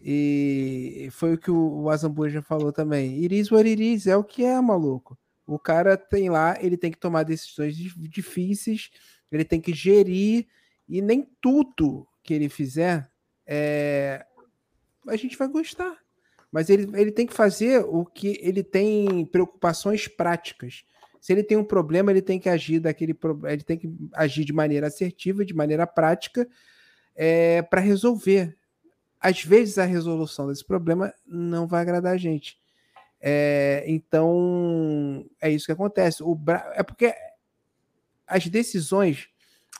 e 0.00 1.08
foi 1.10 1.34
o 1.34 1.38
que 1.38 1.50
o, 1.50 1.84
o 1.84 2.28
já 2.28 2.40
falou 2.40 2.72
também. 2.72 3.18
Iris 3.18 3.50
what 3.50 3.68
it 3.68 3.82
is, 3.82 4.06
é 4.06 4.16
o 4.16 4.24
que 4.24 4.44
é, 4.44 4.58
maluco. 4.60 5.18
O 5.46 5.58
cara 5.58 5.96
tem 5.96 6.30
lá, 6.30 6.56
ele 6.60 6.76
tem 6.76 6.90
que 6.90 6.98
tomar 6.98 7.24
decisões 7.24 7.74
difíceis, 7.76 8.90
ele 9.30 9.44
tem 9.44 9.60
que 9.60 9.74
gerir, 9.74 10.46
e 10.88 11.02
nem 11.02 11.28
tudo 11.40 12.06
que 12.22 12.32
ele 12.32 12.48
fizer 12.48 13.10
é, 13.46 14.24
a 15.06 15.16
gente 15.16 15.36
vai 15.36 15.48
gostar. 15.48 15.96
Mas 16.52 16.70
ele, 16.70 16.88
ele 16.98 17.10
tem 17.10 17.26
que 17.26 17.34
fazer 17.34 17.80
o 17.80 18.04
que 18.04 18.38
ele 18.42 18.62
tem 18.62 19.24
preocupações 19.26 20.06
práticas. 20.08 20.84
Se 21.20 21.32
ele 21.32 21.42
tem 21.42 21.56
um 21.56 21.64
problema, 21.64 22.10
ele 22.10 22.22
tem 22.22 22.38
que 22.38 22.48
agir 22.48 22.80
daquele 22.80 23.16
ele 23.44 23.62
tem 23.62 23.76
que 23.76 23.90
agir 24.14 24.44
de 24.44 24.52
maneira 24.52 24.86
assertiva, 24.86 25.44
de 25.44 25.54
maneira 25.54 25.86
prática, 25.86 26.48
é, 27.14 27.62
para 27.62 27.80
resolver. 27.80 28.56
Às 29.20 29.42
vezes 29.42 29.78
a 29.78 29.84
resolução 29.84 30.46
desse 30.46 30.64
problema 30.64 31.12
não 31.26 31.66
vai 31.66 31.82
agradar 31.82 32.14
a 32.14 32.18
gente. 32.18 32.58
É, 33.20 33.84
então 33.86 35.28
é 35.40 35.50
isso 35.50 35.66
que 35.66 35.72
acontece. 35.72 36.22
O 36.22 36.34
Bra... 36.34 36.72
É 36.74 36.82
porque 36.82 37.12
as 38.28 38.46
decisões 38.46 39.28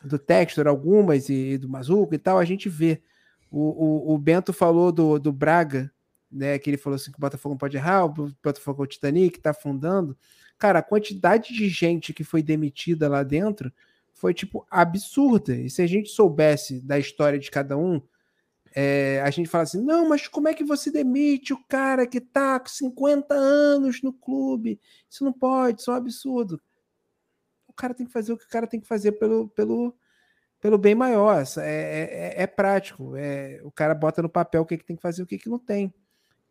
do 0.02 0.18
Textor, 0.18 0.66
algumas 0.66 1.28
e, 1.28 1.58
do 1.58 1.68
Mazuco 1.68 2.14
e 2.14 2.18
tal, 2.18 2.38
a 2.38 2.44
gente 2.44 2.68
vê. 2.68 3.02
O, 3.50 4.12
o, 4.12 4.14
o 4.14 4.18
Bento 4.18 4.52
falou 4.52 4.92
do, 4.92 5.18
do 5.18 5.32
Braga, 5.32 5.90
né? 6.30 6.58
Que 6.58 6.70
ele 6.70 6.76
falou 6.76 6.96
assim 6.96 7.10
que 7.10 7.18
o 7.18 7.20
Botafogo 7.20 7.54
não 7.54 7.58
pode 7.58 7.76
errar, 7.76 8.04
o 8.04 8.32
Botafogo 8.42 8.82
é 8.82 8.84
o 8.84 8.88
Titanic, 8.88 9.38
está 9.38 9.50
afundando. 9.50 10.16
Cara, 10.58 10.80
a 10.80 10.82
quantidade 10.82 11.54
de 11.54 11.68
gente 11.68 12.12
que 12.12 12.24
foi 12.24 12.42
demitida 12.42 13.08
lá 13.08 13.22
dentro 13.22 13.72
foi, 14.12 14.34
tipo, 14.34 14.66
absurda. 14.70 15.54
E 15.54 15.70
se 15.70 15.80
a 15.80 15.86
gente 15.86 16.10
soubesse 16.10 16.80
da 16.80 16.98
história 16.98 17.38
de 17.38 17.50
cada 17.50 17.76
um, 17.76 18.02
é, 18.74 19.22
a 19.24 19.30
gente 19.30 19.48
fala 19.48 19.64
assim: 19.64 19.82
não, 19.82 20.08
mas 20.08 20.28
como 20.28 20.48
é 20.48 20.54
que 20.54 20.64
você 20.64 20.90
demite 20.90 21.52
o 21.52 21.64
cara 21.68 22.06
que 22.06 22.20
tá 22.20 22.60
com 22.60 22.68
50 22.68 23.34
anos 23.34 24.02
no 24.02 24.12
clube? 24.12 24.80
Isso 25.08 25.24
não 25.24 25.32
pode, 25.32 25.80
isso 25.80 25.90
é 25.90 25.94
um 25.94 25.96
absurdo. 25.96 26.60
O 27.78 27.80
cara 27.80 27.94
tem 27.94 28.06
que 28.06 28.12
fazer 28.12 28.32
o 28.32 28.36
que 28.36 28.44
o 28.44 28.48
cara 28.48 28.66
tem 28.66 28.80
que 28.80 28.88
fazer 28.88 29.12
pelo, 29.12 29.48
pelo, 29.50 29.96
pelo 30.60 30.76
bem 30.76 30.96
maior. 30.96 31.44
É, 31.58 31.60
é, 31.60 32.34
é, 32.40 32.42
é 32.42 32.46
prático. 32.48 33.14
É, 33.16 33.60
o 33.62 33.70
cara 33.70 33.94
bota 33.94 34.20
no 34.20 34.28
papel 34.28 34.62
o 34.62 34.66
que, 34.66 34.76
que 34.76 34.84
tem 34.84 34.96
que 34.96 35.02
fazer 35.02 35.22
e 35.22 35.24
o 35.24 35.26
que, 35.26 35.38
que 35.38 35.48
não 35.48 35.60
tem. 35.60 35.94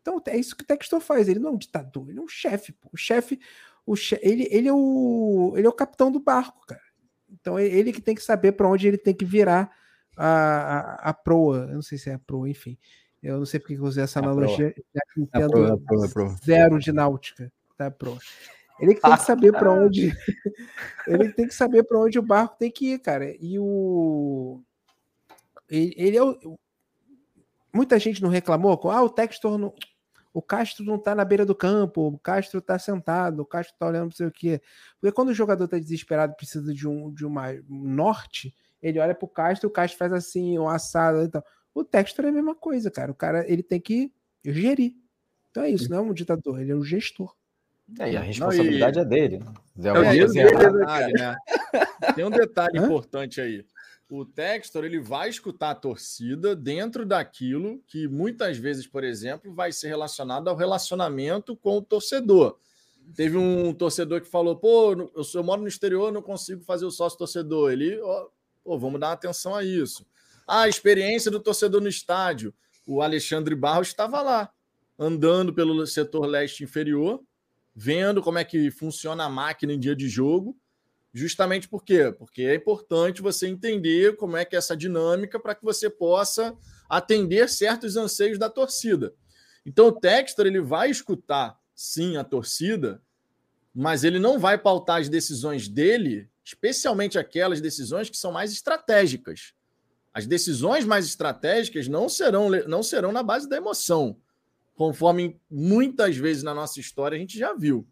Então 0.00 0.22
é 0.26 0.38
isso 0.38 0.56
que 0.56 0.62
o 0.62 0.66
Textor 0.66 1.00
faz. 1.00 1.28
Ele 1.28 1.38
não 1.38 1.50
é 1.50 1.52
um 1.52 1.58
ditador, 1.58 2.08
ele 2.08 2.18
é 2.18 2.22
um 2.22 2.28
chefe. 2.28 2.74
O 2.90 2.96
chefe, 2.96 3.38
o 3.84 3.94
che... 3.94 4.18
ele, 4.22 4.48
ele, 4.50 4.68
é 4.68 4.72
o, 4.72 5.52
ele 5.54 5.66
é 5.66 5.70
o 5.70 5.74
capitão 5.74 6.10
do 6.10 6.18
barco, 6.18 6.66
cara. 6.66 6.80
Então 7.30 7.58
é 7.58 7.66
ele 7.66 7.92
que 7.92 8.00
tem 8.00 8.14
que 8.14 8.22
saber 8.22 8.52
para 8.52 8.66
onde 8.66 8.88
ele 8.88 8.96
tem 8.96 9.14
que 9.14 9.26
virar 9.26 9.70
a, 10.16 10.28
a, 10.28 11.10
a, 11.10 11.12
proa. 11.12 11.66
Eu 11.68 11.74
não 11.74 11.82
sei 11.82 11.98
se 11.98 12.08
é 12.08 12.14
a 12.14 12.18
proa, 12.18 12.48
enfim. 12.48 12.78
Eu 13.22 13.36
não 13.36 13.44
sei 13.44 13.60
porque 13.60 13.74
eu 13.74 13.82
usei 13.82 14.02
essa 14.02 14.20
analogia, 14.20 14.74
já 14.94 15.00
que 15.12 15.20
entendo 15.20 15.50
proa, 15.50 15.78
proa, 15.78 16.08
proa. 16.08 16.36
zero 16.42 16.78
de 16.78 16.90
náutica. 16.90 17.52
Tá, 17.76 17.90
proa. 17.90 18.18
Ele 18.80 18.94
que 18.94 19.00
tem 19.00 19.16
que 19.16 19.22
saber 19.22 19.52
para 19.52 19.72
onde. 19.72 20.16
ele 21.06 21.32
tem 21.32 21.46
que 21.46 21.54
saber 21.54 21.84
para 21.84 21.98
onde 21.98 22.18
o 22.18 22.22
barco 22.22 22.56
tem 22.58 22.70
que 22.70 22.94
ir, 22.94 22.98
cara. 22.98 23.34
E 23.40 23.58
o. 23.58 24.60
Ele, 25.68 25.94
ele 25.96 26.16
é 26.16 26.22
o. 26.22 26.58
Muita 27.72 27.98
gente 27.98 28.22
não 28.22 28.30
reclamou. 28.30 28.80
Ah, 28.90 29.02
o 29.02 29.10
Textor 29.10 29.58
não 29.58 29.74
o 30.32 30.42
Castro 30.42 30.84
não 30.84 30.94
está 30.94 31.14
na 31.14 31.24
beira 31.24 31.44
do 31.44 31.54
campo, 31.54 32.06
o 32.06 32.18
Castro 32.18 32.58
está 32.58 32.78
sentado, 32.78 33.40
o 33.40 33.44
Castro 33.44 33.74
está 33.74 33.86
olhando 33.86 34.04
não 34.04 34.12
sei 34.12 34.26
o 34.26 34.30
quê. 34.30 34.60
Porque 35.00 35.12
quando 35.12 35.30
o 35.30 35.34
jogador 35.34 35.64
está 35.64 35.78
desesperado 35.78 36.36
precisa 36.36 36.72
de 36.72 36.86
um, 36.86 37.12
de 37.12 37.26
uma 37.26 37.50
um 37.68 37.88
norte, 37.88 38.54
ele 38.80 39.00
olha 39.00 39.16
para 39.16 39.24
o 39.24 39.28
Castro, 39.28 39.68
o 39.68 39.72
Castro 39.72 39.98
faz 39.98 40.12
assim, 40.12 40.58
um 40.58 40.68
assado 40.68 41.22
e 41.24 41.28
tal. 41.28 41.44
O 41.74 41.82
Textor 41.82 42.24
é 42.24 42.28
a 42.28 42.32
mesma 42.32 42.54
coisa, 42.54 42.90
cara. 42.90 43.10
O 43.10 43.14
cara 43.14 43.50
ele 43.50 43.62
tem 43.62 43.80
que 43.80 44.12
gerir. 44.44 44.94
Então 45.50 45.64
é 45.64 45.70
isso, 45.70 45.90
não 45.90 45.98
é 45.98 46.00
um 46.00 46.12
ditador, 46.12 46.60
ele 46.60 46.72
é 46.72 46.76
um 46.76 46.84
gestor. 46.84 47.34
É, 47.98 48.12
e 48.12 48.16
a 48.16 48.20
responsabilidade 48.20 48.96
não, 48.96 49.02
e... 49.02 49.06
é 49.06 49.08
dele. 49.08 49.38
Né? 49.38 49.52
É, 49.78 50.16
é, 50.16 50.18
é, 50.18 50.72
detalhe, 50.72 51.12
né? 51.12 51.36
Tem 52.14 52.24
um 52.24 52.30
detalhe 52.30 52.78
importante 52.78 53.40
aí. 53.40 53.64
o 54.10 54.24
Textor 54.24 54.84
ele 54.84 55.00
vai 55.00 55.28
escutar 55.28 55.70
a 55.70 55.74
torcida 55.74 56.54
dentro 56.56 57.06
daquilo 57.06 57.80
que 57.86 58.08
muitas 58.08 58.58
vezes, 58.58 58.86
por 58.86 59.04
exemplo, 59.04 59.54
vai 59.54 59.72
ser 59.72 59.88
relacionado 59.88 60.48
ao 60.48 60.56
relacionamento 60.56 61.56
com 61.56 61.78
o 61.78 61.82
torcedor. 61.82 62.58
Teve 63.14 63.36
um 63.36 63.72
torcedor 63.72 64.20
que 64.20 64.28
falou: 64.28 64.56
pô, 64.56 64.92
eu, 64.92 65.22
eu 65.34 65.44
moro 65.44 65.62
no 65.62 65.68
exterior, 65.68 66.12
não 66.12 66.22
consigo 66.22 66.62
fazer 66.62 66.84
o 66.84 66.90
sócio 66.90 67.18
torcedor. 67.18 67.72
Ele, 67.72 67.98
ó, 68.00 68.26
pô, 68.62 68.78
vamos 68.78 69.00
dar 69.00 69.12
atenção 69.12 69.54
a 69.54 69.64
isso. 69.64 70.04
Ah, 70.46 70.62
a 70.62 70.68
experiência 70.68 71.30
do 71.30 71.40
torcedor 71.40 71.80
no 71.80 71.88
estádio. 71.88 72.52
O 72.86 73.02
Alexandre 73.02 73.54
Barros 73.54 73.88
estava 73.88 74.22
lá, 74.22 74.50
andando 74.98 75.52
pelo 75.52 75.86
setor 75.86 76.24
leste 76.24 76.64
inferior, 76.64 77.20
vendo 77.80 78.20
como 78.20 78.38
é 78.38 78.44
que 78.44 78.70
funciona 78.70 79.24
a 79.24 79.28
máquina 79.28 79.72
em 79.72 79.78
dia 79.78 79.94
de 79.94 80.08
jogo 80.08 80.58
Justamente 81.12 81.68
por 81.68 81.82
quê? 81.82 82.14
Porque 82.16 82.42
é 82.42 82.54
importante 82.54 83.22
você 83.22 83.48
entender 83.48 84.16
como 84.16 84.36
é 84.36 84.44
que 84.44 84.54
é 84.54 84.58
essa 84.58 84.76
dinâmica 84.76 85.40
para 85.40 85.54
que 85.54 85.64
você 85.64 85.88
possa 85.88 86.56
atender 86.88 87.48
certos 87.48 87.96
anseios 87.96 88.38
da 88.38 88.50
torcida. 88.50 89.14
Então 89.64 89.88
o 89.88 89.92
Textor 89.92 90.46
ele 90.46 90.60
vai 90.60 90.90
escutar 90.90 91.58
sim 91.74 92.16
a 92.16 92.24
torcida, 92.24 93.02
mas 93.74 94.04
ele 94.04 94.18
não 94.18 94.38
vai 94.38 94.58
pautar 94.58 95.00
as 95.00 95.08
decisões 95.08 95.68
dele, 95.68 96.28
especialmente 96.44 97.18
aquelas 97.18 97.60
decisões 97.60 98.10
que 98.10 98.16
são 98.16 98.32
mais 98.32 98.52
estratégicas. 98.52 99.54
As 100.12 100.26
decisões 100.26 100.84
mais 100.84 101.06
estratégicas 101.06 101.88
não 101.88 102.08
serão, 102.08 102.50
não 102.66 102.82
serão 102.82 103.12
na 103.12 103.22
base 103.22 103.48
da 103.48 103.56
emoção, 103.56 104.16
conforme 104.78 105.36
muitas 105.50 106.16
vezes 106.16 106.44
na 106.44 106.54
nossa 106.54 106.78
história 106.78 107.16
a 107.16 107.18
gente 107.18 107.36
já 107.36 107.52
viu. 107.52 107.84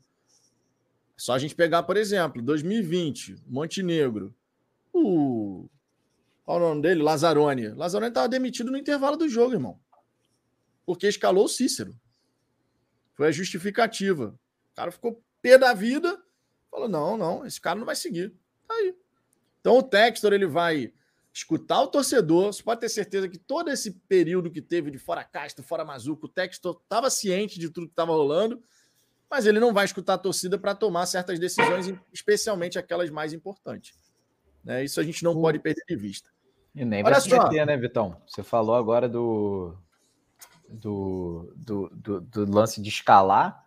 Só 1.16 1.32
a 1.32 1.38
gente 1.38 1.52
pegar, 1.52 1.82
por 1.82 1.96
exemplo, 1.96 2.40
2020, 2.40 3.42
Montenegro. 3.44 4.32
O. 4.92 5.68
Qual 6.44 6.58
é 6.58 6.62
o 6.62 6.68
nome 6.68 6.82
dele? 6.82 7.02
Lazzaroni. 7.02 7.70
Lazzaroni 7.70 8.10
estava 8.10 8.28
demitido 8.28 8.70
no 8.70 8.78
intervalo 8.78 9.16
do 9.16 9.28
jogo, 9.28 9.54
irmão. 9.54 9.80
Porque 10.84 11.08
escalou 11.08 11.46
o 11.46 11.48
Cícero. 11.48 11.92
Foi 13.14 13.26
a 13.26 13.32
justificativa. 13.32 14.38
O 14.72 14.76
cara 14.76 14.92
ficou 14.92 15.20
pé 15.42 15.58
da 15.58 15.74
vida. 15.74 16.22
Falou: 16.70 16.88
não, 16.88 17.16
não, 17.16 17.44
esse 17.44 17.60
cara 17.60 17.76
não 17.76 17.86
vai 17.86 17.96
seguir. 17.96 18.32
Tá 18.68 18.74
aí. 18.74 18.94
Então 19.60 19.78
o 19.78 19.82
Textor 19.82 20.32
ele 20.32 20.46
vai 20.46 20.92
escutar 21.36 21.82
o 21.82 21.88
torcedor. 21.88 22.52
Você 22.52 22.62
pode 22.62 22.80
ter 22.80 22.88
certeza 22.88 23.28
que 23.28 23.38
todo 23.38 23.70
esse 23.70 23.92
período 24.08 24.50
que 24.50 24.62
teve 24.62 24.90
de 24.90 24.98
fora 24.98 25.22
Castro, 25.22 25.64
fora 25.64 25.84
Mazuco, 25.84 26.26
o 26.26 26.28
Textor 26.28 26.80
estava 26.82 27.10
ciente 27.10 27.58
de 27.58 27.70
tudo 27.70 27.86
que 27.86 27.92
estava 27.92 28.12
rolando 28.12 28.60
mas 29.30 29.46
ele 29.46 29.60
não 29.60 29.72
vai 29.72 29.84
escutar 29.84 30.14
a 30.14 30.18
torcida 30.18 30.58
para 30.58 30.74
tomar 30.74 31.06
certas 31.06 31.38
decisões, 31.38 31.92
especialmente 32.12 32.78
aquelas 32.78 33.10
mais 33.10 33.32
importantes. 33.32 33.98
Né? 34.64 34.84
Isso 34.84 35.00
a 35.00 35.02
gente 35.02 35.22
não 35.22 35.40
pode 35.40 35.58
perder 35.58 35.84
de 35.86 35.96
vista. 35.96 36.30
E 36.74 36.84
nem 36.84 37.02
Olha 37.02 37.12
vai 37.12 37.20
se 37.20 37.30
meter, 37.30 37.66
né, 37.66 37.76
Vitão? 37.76 38.20
Você 38.26 38.42
falou 38.42 38.74
agora 38.74 39.08
do, 39.08 39.74
do, 40.68 41.52
do, 41.56 41.90
do, 41.94 42.20
do 42.20 42.50
lance 42.50 42.80
de 42.80 42.88
escalar. 42.88 43.64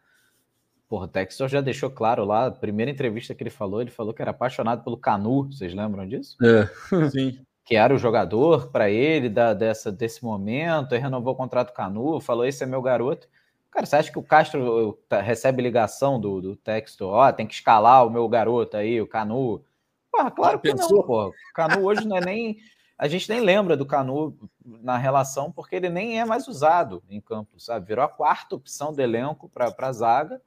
Porra, 0.87 1.05
o 1.05 1.07
Textor 1.07 1.47
já 1.47 1.61
deixou 1.61 1.89
claro 1.89 2.25
lá, 2.25 2.47
a 2.47 2.51
primeira 2.51 2.91
entrevista 2.91 3.35
que 3.35 3.43
ele 3.43 3.49
falou, 3.49 3.81
ele 3.81 3.91
falou 3.91 4.13
que 4.13 4.21
era 4.21 4.31
apaixonado 4.31 4.83
pelo 4.83 4.97
Canu, 4.97 5.51
vocês 5.51 5.73
lembram 5.73 6.07
disso? 6.07 6.35
É, 6.43 6.67
sim. 7.11 7.45
Que 7.69 7.75
era 7.75 7.93
o 7.93 7.99
jogador 7.99 8.71
para 8.71 8.89
ele 8.89 9.29
da, 9.29 9.53
dessa, 9.53 9.91
desse 9.91 10.23
momento, 10.23 10.95
ele 10.95 11.03
renovou 11.03 11.33
o 11.33 11.37
contrato 11.37 11.67
com 11.67 11.73
o 11.73 11.75
Canu, 11.75 12.19
falou: 12.19 12.43
esse 12.43 12.63
é 12.63 12.65
meu 12.65 12.81
garoto. 12.81 13.29
Cara, 13.69 13.85
você 13.85 13.95
acha 13.95 14.11
que 14.11 14.17
o 14.17 14.23
Castro 14.23 14.97
tá, 15.07 15.21
recebe 15.21 15.61
ligação 15.61 16.19
do, 16.19 16.41
do 16.41 16.55
texto? 16.55 17.01
Ó, 17.01 17.29
oh, 17.29 17.31
tem 17.31 17.45
que 17.45 17.53
escalar 17.53 18.07
o 18.07 18.09
meu 18.09 18.27
garoto 18.27 18.75
aí, 18.75 18.99
o 18.99 19.05
Canu. 19.05 19.63
Porra, 20.11 20.31
claro 20.31 20.59
que 20.59 20.73
não, 20.73 20.87
porra. 21.03 21.27
O 21.27 21.53
Canu 21.53 21.85
hoje 21.85 22.07
não 22.07 22.17
é 22.17 22.21
nem. 22.21 22.57
A 22.97 23.07
gente 23.07 23.29
nem 23.29 23.39
lembra 23.39 23.77
do 23.77 23.85
Canu 23.85 24.35
na 24.65 24.97
relação, 24.97 25.51
porque 25.51 25.75
ele 25.75 25.89
nem 25.89 26.19
é 26.19 26.25
mais 26.25 26.47
usado 26.47 27.03
em 27.07 27.21
campo, 27.21 27.59
sabe? 27.59 27.85
Virou 27.85 28.03
a 28.03 28.09
quarta 28.09 28.55
opção 28.55 28.91
do 28.91 28.99
elenco 28.99 29.47
para 29.47 29.71
a 29.77 29.91
zaga. 29.91 30.41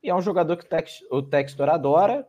E 0.00 0.08
é 0.08 0.14
um 0.14 0.22
jogador 0.22 0.56
que 0.56 0.66
o 1.10 1.20
Textor 1.20 1.68
adora, 1.68 2.28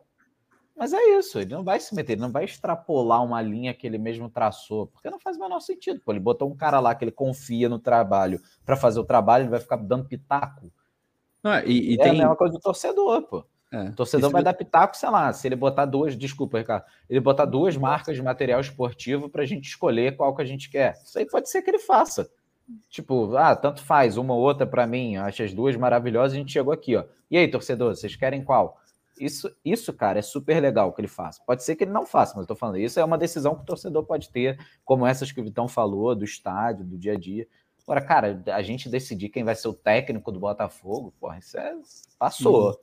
mas 0.76 0.92
é 0.92 1.18
isso, 1.18 1.38
ele 1.38 1.54
não 1.54 1.62
vai 1.62 1.78
se 1.78 1.94
meter, 1.94 2.12
ele 2.12 2.22
não 2.22 2.32
vai 2.32 2.44
extrapolar 2.44 3.22
uma 3.22 3.40
linha 3.42 3.74
que 3.74 3.86
ele 3.86 3.98
mesmo 3.98 4.28
traçou, 4.28 4.86
porque 4.86 5.10
não 5.10 5.20
faz 5.20 5.36
o 5.36 5.40
menor 5.40 5.60
sentido. 5.60 6.00
Pô, 6.00 6.12
ele 6.12 6.20
botou 6.20 6.50
um 6.50 6.56
cara 6.56 6.80
lá 6.80 6.94
que 6.94 7.04
ele 7.04 7.12
confia 7.12 7.68
no 7.68 7.78
trabalho 7.78 8.40
para 8.64 8.76
fazer 8.76 8.98
o 8.98 9.04
trabalho, 9.04 9.42
ele 9.42 9.50
vai 9.50 9.60
ficar 9.60 9.76
dando 9.76 10.06
pitaco. 10.06 10.72
Ah, 11.44 11.62
e, 11.64 11.92
e 11.92 11.94
é 11.94 12.02
tem... 12.02 12.10
a 12.10 12.14
mesma 12.14 12.36
coisa 12.36 12.54
do 12.54 12.60
torcedor, 12.60 13.22
pô. 13.22 13.44
É, 13.72 13.88
o 13.88 13.94
torcedor 13.94 14.30
vai 14.30 14.42
dar 14.42 14.52
pitaco, 14.52 14.94
sei 14.94 15.08
lá, 15.08 15.32
se 15.32 15.48
ele 15.48 15.56
botar 15.56 15.86
duas, 15.86 16.14
desculpa, 16.14 16.58
Ricardo, 16.58 16.84
ele 17.08 17.20
botar 17.20 17.46
duas 17.46 17.74
marcas 17.74 18.14
de 18.14 18.22
material 18.22 18.60
esportivo 18.60 19.30
para 19.30 19.42
a 19.42 19.46
gente 19.46 19.66
escolher 19.66 20.14
qual 20.14 20.34
que 20.34 20.42
a 20.42 20.44
gente 20.44 20.68
quer. 20.68 20.94
Isso 21.02 21.18
aí 21.18 21.26
pode 21.26 21.48
ser 21.48 21.62
que 21.62 21.70
ele 21.70 21.78
faça. 21.78 22.30
Tipo, 22.90 23.34
ah, 23.34 23.56
tanto 23.56 23.82
faz, 23.82 24.18
uma 24.18 24.34
ou 24.34 24.40
outra 24.40 24.66
para 24.66 24.86
mim, 24.86 25.16
acho 25.16 25.42
as 25.42 25.54
duas 25.54 25.74
maravilhosas, 25.74 26.34
a 26.34 26.36
gente 26.36 26.52
chegou 26.52 26.72
aqui, 26.72 26.96
ó. 26.96 27.04
E 27.30 27.36
aí, 27.36 27.48
torcedor, 27.48 27.96
vocês 27.96 28.14
querem 28.14 28.44
qual? 28.44 28.78
Isso, 29.22 29.54
isso, 29.64 29.92
cara, 29.92 30.18
é 30.18 30.22
super 30.22 30.60
legal 30.60 30.92
que 30.92 31.00
ele 31.00 31.06
faça. 31.06 31.40
Pode 31.46 31.62
ser 31.62 31.76
que 31.76 31.84
ele 31.84 31.92
não 31.92 32.04
faça, 32.04 32.32
mas 32.34 32.42
eu 32.42 32.48
tô 32.48 32.56
falando, 32.56 32.78
isso 32.78 32.98
é 32.98 33.04
uma 33.04 33.16
decisão 33.16 33.54
que 33.54 33.62
o 33.62 33.64
torcedor 33.64 34.04
pode 34.04 34.28
ter, 34.30 34.58
como 34.84 35.06
essas 35.06 35.30
que 35.30 35.40
o 35.40 35.44
Vitão 35.44 35.68
falou, 35.68 36.12
do 36.16 36.24
estádio, 36.24 36.84
do 36.84 36.98
dia 36.98 37.12
a 37.12 37.16
dia. 37.16 37.46
Agora, 37.84 38.00
cara, 38.00 38.42
a 38.48 38.62
gente 38.62 38.88
decidir 38.88 39.28
quem 39.28 39.44
vai 39.44 39.54
ser 39.54 39.68
o 39.68 39.72
técnico 39.72 40.32
do 40.32 40.40
Botafogo, 40.40 41.14
porra, 41.20 41.38
isso 41.38 41.56
é. 41.56 41.72
Passou. 42.18 42.76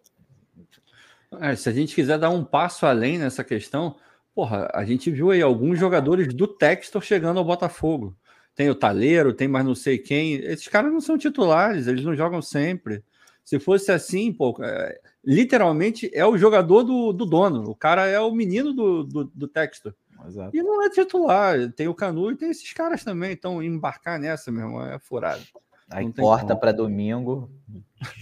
É, 1.42 1.54
se 1.58 1.68
a 1.68 1.74
gente 1.74 1.94
quiser 1.94 2.18
dar 2.18 2.30
um 2.30 2.46
passo 2.46 2.86
além 2.86 3.18
nessa 3.18 3.44
questão, 3.44 3.98
porra, 4.34 4.70
a 4.74 4.86
gente 4.86 5.12
viu 5.12 5.32
aí 5.32 5.42
alguns 5.42 5.78
jogadores 5.78 6.34
do 6.34 6.48
Textor 6.48 7.02
chegando 7.02 7.38
ao 7.38 7.46
Botafogo. 7.46 8.16
Tem 8.56 8.70
o 8.70 8.76
Taleiro, 8.76 9.34
tem 9.34 9.48
mais 9.48 9.66
não 9.66 9.76
sei 9.76 9.98
quem. 9.98 10.36
Esses 10.36 10.70
caras 10.70 10.92
não 10.92 11.02
são 11.02 11.18
titulares, 11.18 11.88
eles 11.88 12.06
não 12.06 12.16
jogam 12.16 12.42
sempre. 12.42 13.04
Se 13.50 13.60
fosse 13.60 13.92
assim, 13.92 14.32
pô, 14.32 14.56
é, 14.62 15.00
literalmente 15.26 16.08
é 16.14 16.24
o 16.24 16.38
jogador 16.38 16.84
do, 16.84 17.12
do 17.12 17.26
dono. 17.26 17.68
O 17.68 17.74
cara 17.74 18.06
é 18.06 18.20
o 18.20 18.32
menino 18.32 18.72
do, 18.72 19.04
do, 19.04 19.24
do 19.24 19.48
texto. 19.48 19.92
Exato. 20.24 20.56
E 20.56 20.62
não 20.62 20.84
é 20.84 20.90
titular. 20.92 21.58
Tem 21.72 21.88
o 21.88 21.96
Canu 21.96 22.30
e 22.30 22.36
tem 22.36 22.52
esses 22.52 22.72
caras 22.74 23.04
também. 23.04 23.32
Então, 23.32 23.64
embarcar 23.64 24.20
nessa, 24.20 24.52
meu 24.52 24.66
irmão, 24.66 24.86
é 24.86 25.00
furado. 25.00 25.42
Aí 25.90 26.14
corta 26.14 26.56
para 26.56 26.72
domingo. 26.72 27.50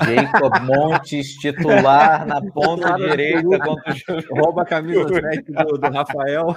Jacob 0.01 0.61
Montes, 0.61 1.33
titular 1.33 2.25
na 2.25 2.39
ponta 2.49 2.95
direita. 2.95 3.59
Contra. 3.59 3.95
Rouba 4.31 4.61
a 4.61 4.65
camisa 4.65 5.09
7 5.09 5.51
do, 5.51 5.77
do 5.77 5.89
Rafael. 5.89 6.55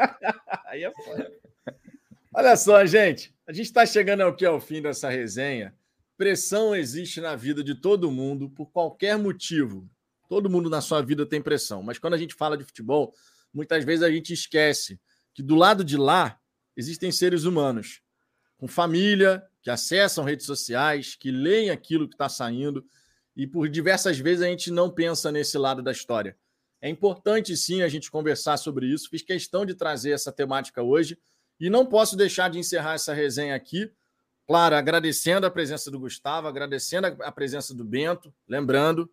Aí 0.64 0.82
é 0.82 0.90
foda. 1.04 1.30
Olha 2.34 2.56
só, 2.56 2.86
gente. 2.86 3.34
A 3.46 3.52
gente 3.52 3.66
está 3.66 3.84
chegando 3.84 4.22
aqui 4.22 4.46
ao 4.46 4.58
fim 4.58 4.80
dessa 4.80 5.10
resenha. 5.10 5.74
Pressão 6.18 6.74
existe 6.74 7.20
na 7.20 7.36
vida 7.36 7.62
de 7.62 7.76
todo 7.76 8.10
mundo 8.10 8.50
por 8.50 8.72
qualquer 8.72 9.16
motivo. 9.16 9.88
Todo 10.28 10.50
mundo 10.50 10.68
na 10.68 10.80
sua 10.80 11.00
vida 11.00 11.24
tem 11.24 11.40
pressão, 11.40 11.80
mas 11.80 11.96
quando 11.96 12.14
a 12.14 12.18
gente 12.18 12.34
fala 12.34 12.58
de 12.58 12.64
futebol, 12.64 13.14
muitas 13.54 13.84
vezes 13.84 14.02
a 14.02 14.10
gente 14.10 14.32
esquece 14.32 15.00
que 15.32 15.44
do 15.44 15.54
lado 15.54 15.84
de 15.84 15.96
lá 15.96 16.36
existem 16.76 17.12
seres 17.12 17.44
humanos 17.44 18.02
com 18.56 18.66
família, 18.66 19.46
que 19.62 19.70
acessam 19.70 20.24
redes 20.24 20.44
sociais, 20.44 21.14
que 21.14 21.30
leem 21.30 21.70
aquilo 21.70 22.08
que 22.08 22.16
está 22.16 22.28
saindo, 22.28 22.84
e 23.36 23.46
por 23.46 23.68
diversas 23.68 24.18
vezes 24.18 24.42
a 24.42 24.48
gente 24.48 24.72
não 24.72 24.90
pensa 24.90 25.30
nesse 25.30 25.56
lado 25.56 25.80
da 25.80 25.92
história. 25.92 26.36
É 26.80 26.88
importante 26.88 27.56
sim 27.56 27.82
a 27.82 27.88
gente 27.88 28.10
conversar 28.10 28.56
sobre 28.56 28.86
isso. 28.86 29.08
Fiz 29.08 29.22
questão 29.22 29.64
de 29.64 29.72
trazer 29.72 30.10
essa 30.10 30.32
temática 30.32 30.82
hoje 30.82 31.16
e 31.60 31.70
não 31.70 31.86
posso 31.86 32.16
deixar 32.16 32.50
de 32.50 32.58
encerrar 32.58 32.94
essa 32.94 33.14
resenha 33.14 33.54
aqui 33.54 33.88
Claro, 34.48 34.76
agradecendo 34.76 35.46
a 35.46 35.50
presença 35.50 35.90
do 35.90 36.00
Gustavo, 36.00 36.48
agradecendo 36.48 37.06
a 37.06 37.30
presença 37.30 37.74
do 37.74 37.84
Bento. 37.84 38.32
Lembrando, 38.48 39.12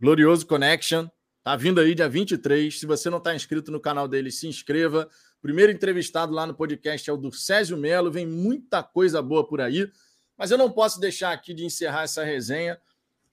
Glorioso 0.00 0.44
Connection, 0.44 1.06
tá 1.44 1.54
vindo 1.54 1.80
aí 1.80 1.94
dia 1.94 2.08
23. 2.08 2.76
Se 2.76 2.84
você 2.84 3.08
não 3.08 3.18
está 3.18 3.32
inscrito 3.32 3.70
no 3.70 3.78
canal 3.78 4.08
dele, 4.08 4.28
se 4.32 4.48
inscreva. 4.48 5.08
Primeiro 5.40 5.70
entrevistado 5.70 6.32
lá 6.32 6.44
no 6.44 6.52
podcast 6.52 7.08
é 7.08 7.12
o 7.12 7.16
do 7.16 7.30
Césio 7.30 7.76
Melo. 7.76 8.10
Vem 8.10 8.26
muita 8.26 8.82
coisa 8.82 9.22
boa 9.22 9.46
por 9.46 9.60
aí. 9.60 9.88
Mas 10.36 10.50
eu 10.50 10.58
não 10.58 10.72
posso 10.72 10.98
deixar 10.98 11.30
aqui 11.30 11.54
de 11.54 11.64
encerrar 11.64 12.02
essa 12.02 12.24
resenha 12.24 12.76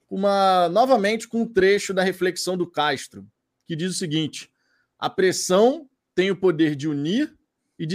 uma 0.08 0.68
novamente 0.68 1.26
com 1.26 1.42
um 1.42 1.52
trecho 1.52 1.92
da 1.92 2.04
reflexão 2.04 2.56
do 2.56 2.70
Castro, 2.70 3.26
que 3.66 3.74
diz 3.74 3.90
o 3.90 3.98
seguinte: 3.98 4.52
a 4.96 5.10
pressão 5.10 5.90
tem 6.14 6.30
o 6.30 6.36
poder 6.36 6.76
de 6.76 6.86
unir 6.86 7.36
e 7.76 7.86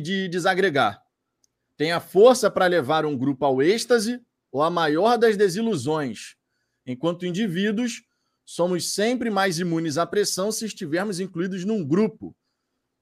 de 0.00 0.26
desagregar 0.26 1.07
tem 1.78 1.92
a 1.92 2.00
força 2.00 2.50
para 2.50 2.66
levar 2.66 3.06
um 3.06 3.16
grupo 3.16 3.44
ao 3.46 3.62
êxtase 3.62 4.20
ou 4.50 4.62
à 4.62 4.68
maior 4.68 5.16
das 5.16 5.36
desilusões, 5.36 6.34
enquanto 6.84 7.24
indivíduos 7.24 8.02
somos 8.44 8.92
sempre 8.92 9.30
mais 9.30 9.60
imunes 9.60 9.96
à 9.96 10.04
pressão 10.04 10.50
se 10.50 10.66
estivermos 10.66 11.20
incluídos 11.20 11.64
num 11.64 11.86
grupo. 11.86 12.36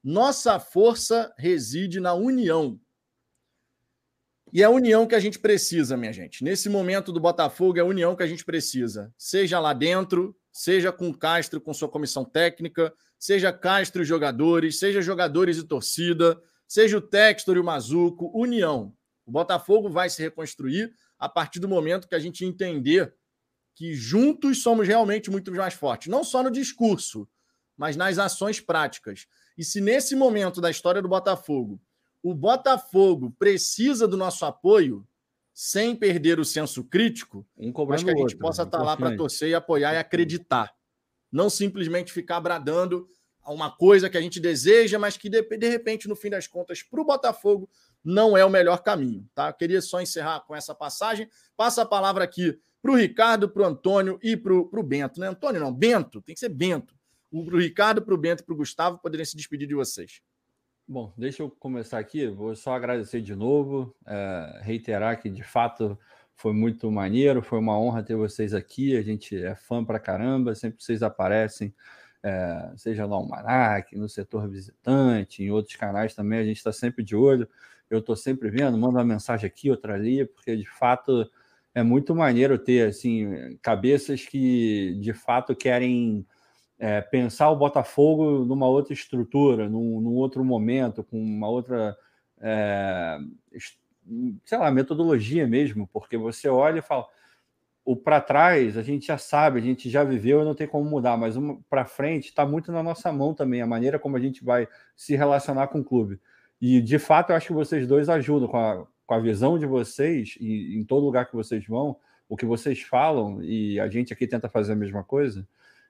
Nossa 0.03 0.59
força 0.59 1.33
reside 1.37 1.99
na 1.99 2.13
união. 2.13 2.79
E 4.53 4.61
é 4.61 4.65
a 4.65 4.69
união 4.69 5.07
que 5.07 5.15
a 5.15 5.19
gente 5.19 5.39
precisa, 5.39 5.97
minha 5.97 6.13
gente. 6.13 6.43
Nesse 6.43 6.69
momento 6.69 7.11
do 7.11 7.19
Botafogo, 7.19 7.79
é 7.79 7.81
a 7.81 7.85
união 7.85 8.15
que 8.15 8.23
a 8.23 8.27
gente 8.27 8.45
precisa. 8.45 9.11
Seja 9.17 9.59
lá 9.59 9.73
dentro, 9.73 10.37
seja 10.53 10.91
com 10.91 11.13
Castro, 11.13 11.59
com 11.59 11.73
sua 11.73 11.89
comissão 11.89 12.23
técnica, 12.23 12.93
seja 13.17 13.51
Castro 13.51 14.03
e 14.03 14.05
jogadores, 14.05 14.79
seja 14.79 15.01
jogadores 15.01 15.57
e 15.57 15.63
torcida, 15.63 16.39
seja 16.67 16.97
o 16.97 17.01
Textor 17.01 17.55
e 17.55 17.59
o 17.59 17.63
Mazuco, 17.63 18.31
união. 18.33 18.93
O 19.25 19.31
Botafogo 19.31 19.89
vai 19.89 20.09
se 20.09 20.21
reconstruir 20.21 20.93
a 21.17 21.27
partir 21.27 21.59
do 21.59 21.67
momento 21.67 22.07
que 22.07 22.15
a 22.15 22.19
gente 22.19 22.45
entender 22.45 23.13
que 23.75 23.93
juntos 23.93 24.63
somos 24.63 24.87
realmente 24.87 25.29
muito 25.29 25.51
mais 25.51 25.73
fortes, 25.73 26.07
não 26.07 26.23
só 26.23 26.41
no 26.41 26.49
discurso, 26.49 27.27
mas 27.77 27.95
nas 27.95 28.17
ações 28.17 28.59
práticas. 28.59 29.27
E 29.57 29.63
se 29.63 29.79
nesse 29.79 30.15
momento 30.15 30.59
da 30.59 30.71
história 30.71 31.01
do 31.01 31.07
Botafogo, 31.07 31.79
o 32.23 32.33
Botafogo 32.33 33.33
precisa 33.37 34.07
do 34.07 34.17
nosso 34.17 34.45
apoio, 34.45 35.07
sem 35.53 35.95
perder 35.95 36.39
o 36.39 36.45
senso 36.45 36.83
crítico, 36.83 37.47
um 37.57 37.71
mas 37.87 38.03
que 38.03 38.09
a 38.09 38.13
gente 38.13 38.21
outro, 38.21 38.37
possa 38.39 38.63
estar 38.63 38.79
tá 38.79 38.83
lá 38.83 38.97
para 38.97 39.15
torcer 39.15 39.49
e 39.49 39.55
apoiar 39.55 39.93
e 39.93 39.97
acreditar. 39.97 40.73
Não 41.31 41.49
simplesmente 41.49 42.11
ficar 42.11 42.39
bradando 42.39 43.07
uma 43.51 43.71
coisa 43.71 44.09
que 44.09 44.17
a 44.17 44.21
gente 44.21 44.39
deseja, 44.39 44.99
mas 44.99 45.17
que 45.17 45.29
de, 45.29 45.41
de 45.41 45.69
repente, 45.69 46.07
no 46.07 46.15
fim 46.15 46.29
das 46.29 46.47
contas, 46.47 46.83
para 46.83 47.01
o 47.01 47.05
Botafogo, 47.05 47.69
não 48.03 48.37
é 48.37 48.43
o 48.43 48.49
melhor 48.49 48.83
caminho. 48.83 49.27
Tá? 49.33 49.49
Eu 49.49 49.53
queria 49.53 49.81
só 49.81 50.01
encerrar 50.01 50.41
com 50.41 50.55
essa 50.55 50.75
passagem. 50.75 51.29
Passa 51.55 51.81
a 51.81 51.85
palavra 51.85 52.23
aqui 52.23 52.59
para 52.81 52.91
o 52.91 52.95
Ricardo, 52.95 53.49
para 53.49 53.63
o 53.63 53.65
Antônio 53.65 54.19
e 54.21 54.37
para 54.37 54.53
o 54.53 54.83
Bento. 54.83 55.19
Não 55.19 55.27
é 55.27 55.29
Antônio, 55.29 55.59
não. 55.59 55.73
Bento, 55.73 56.21
tem 56.21 56.33
que 56.33 56.39
ser 56.39 56.49
Bento. 56.49 56.95
Para 57.29 57.55
o 57.55 57.59
Ricardo, 57.59 58.01
para 58.01 58.13
o 58.13 58.17
Bento 58.17 58.41
e 58.41 58.45
para 58.45 58.53
o 58.53 58.57
Gustavo 58.57 58.99
poderem 58.99 59.25
se 59.25 59.35
despedir 59.35 59.67
de 59.67 59.75
vocês. 59.75 60.21
Bom, 60.87 61.13
deixa 61.17 61.43
eu 61.43 61.49
começar 61.49 61.99
aqui. 61.99 62.27
Vou 62.27 62.55
só 62.55 62.73
agradecer 62.73 63.21
de 63.21 63.35
novo, 63.35 63.93
é, 64.05 64.61
reiterar 64.63 65.21
que 65.21 65.29
de 65.29 65.43
fato 65.43 65.99
foi 66.37 66.53
muito 66.53 66.89
maneiro, 66.89 67.41
foi 67.41 67.59
uma 67.59 67.77
honra 67.77 68.03
ter 68.03 68.15
vocês 68.15 68.53
aqui. 68.53 68.95
A 68.95 69.01
gente 69.01 69.35
é 69.35 69.53
fã 69.53 69.83
pra 69.83 69.99
caramba, 69.99 70.55
sempre 70.55 70.81
vocês 70.81 71.03
aparecem, 71.03 71.75
é, 72.23 72.73
seja 72.75 73.07
no 73.07 73.15
Almanac, 73.15 73.95
no 73.95 74.09
setor 74.09 74.49
visitante, 74.49 75.43
em 75.43 75.51
outros 75.51 75.75
canais 75.75 76.13
também, 76.13 76.39
a 76.39 76.43
gente 76.43 76.57
está 76.57 76.71
sempre 76.71 77.03
de 77.03 77.15
olho. 77.15 77.47
Eu 77.89 77.99
estou 77.99 78.15
sempre 78.15 78.49
vendo, 78.49 78.77
mando 78.77 78.97
uma 78.97 79.03
mensagem 79.03 79.47
aqui, 79.47 79.69
outra 79.71 79.93
ali, 79.93 80.25
porque 80.25 80.55
de 80.57 80.69
fato 80.69 81.29
é 81.73 81.83
muito 81.83 82.13
maneiro 82.15 82.57
ter 82.57 82.89
assim 82.89 83.57
cabeças 83.61 84.25
que 84.25 84.97
de 84.99 85.13
fato 85.13 85.55
querem 85.55 86.25
é, 86.79 87.01
pensar 87.01 87.49
o 87.49 87.55
Botafogo 87.55 88.45
numa 88.45 88.67
outra 88.67 88.93
estrutura, 88.93 89.69
num, 89.69 90.01
num 90.01 90.13
outro 90.13 90.43
momento, 90.43 91.03
com 91.03 91.19
uma 91.19 91.47
outra, 91.49 91.95
é, 92.39 93.17
sei 94.45 94.57
lá, 94.57 94.69
metodologia 94.69 95.47
mesmo, 95.47 95.87
porque 95.87 96.17
você 96.17 96.47
olha 96.49 96.79
e 96.79 96.83
fala, 96.83 97.05
o 97.87 97.95
para 97.95 98.19
trás 98.19 98.77
a 98.77 98.83
gente 98.83 99.07
já 99.07 99.17
sabe, 99.17 99.59
a 99.59 99.63
gente 99.63 99.89
já 99.89 100.03
viveu 100.03 100.41
e 100.41 100.43
não 100.43 100.53
tem 100.53 100.67
como 100.67 100.89
mudar, 100.89 101.15
mas 101.15 101.35
para 101.69 101.85
frente 101.85 102.25
está 102.25 102.45
muito 102.45 102.69
na 102.69 102.83
nossa 102.83 103.13
mão 103.13 103.33
também, 103.33 103.61
a 103.61 103.65
maneira 103.65 103.97
como 103.97 104.17
a 104.17 104.19
gente 104.19 104.43
vai 104.43 104.67
se 104.93 105.15
relacionar 105.15 105.67
com 105.67 105.79
o 105.79 105.83
clube. 105.85 106.19
E 106.59 106.81
de 106.81 106.99
fato 106.99 107.29
eu 107.29 107.37
acho 107.37 107.47
que 107.47 107.53
vocês 107.53 107.87
dois 107.87 108.09
ajudam 108.09 108.49
com 108.49 108.57
a, 108.57 108.85
com 109.05 109.13
a 109.13 109.19
visão 109.21 109.57
de 109.57 109.65
vocês 109.65 110.35
e 110.37 110.77
em 110.77 110.83
todo 110.83 111.05
lugar 111.05 111.27
que 111.27 111.35
vocês 111.35 111.65
vão, 111.65 111.95
o 112.27 112.35
que 112.35 112.45
vocês 112.45 112.81
falam, 112.81 113.41
e 113.41 113.79
a 113.79 113.87
gente 113.87 114.11
aqui 114.11 114.27
tenta 114.27 114.49
fazer 114.49 114.73
a 114.73 114.75
mesma 114.75 115.01
coisa, 115.01 115.47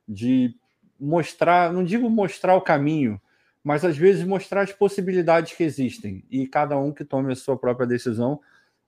de 0.08 0.56
mostrar, 1.00 1.74
não 1.74 1.84
digo 1.84 2.08
mostrar 2.12 2.56
o 2.56 2.62
caminho, 2.62 3.20
mas 3.64 3.84
às 3.84 3.98
vezes 3.98 4.24
mostrar 4.24 4.62
as 4.62 4.72
possibilidades 4.72 5.54
que 5.54 5.64
existem 5.64 6.24
e 6.30 6.46
cada 6.46 6.78
um 6.78 6.94
que 6.94 7.04
tome 7.04 7.34
a 7.34 7.36
sua 7.36 7.58
própria 7.58 7.88
decisão, 7.88 8.40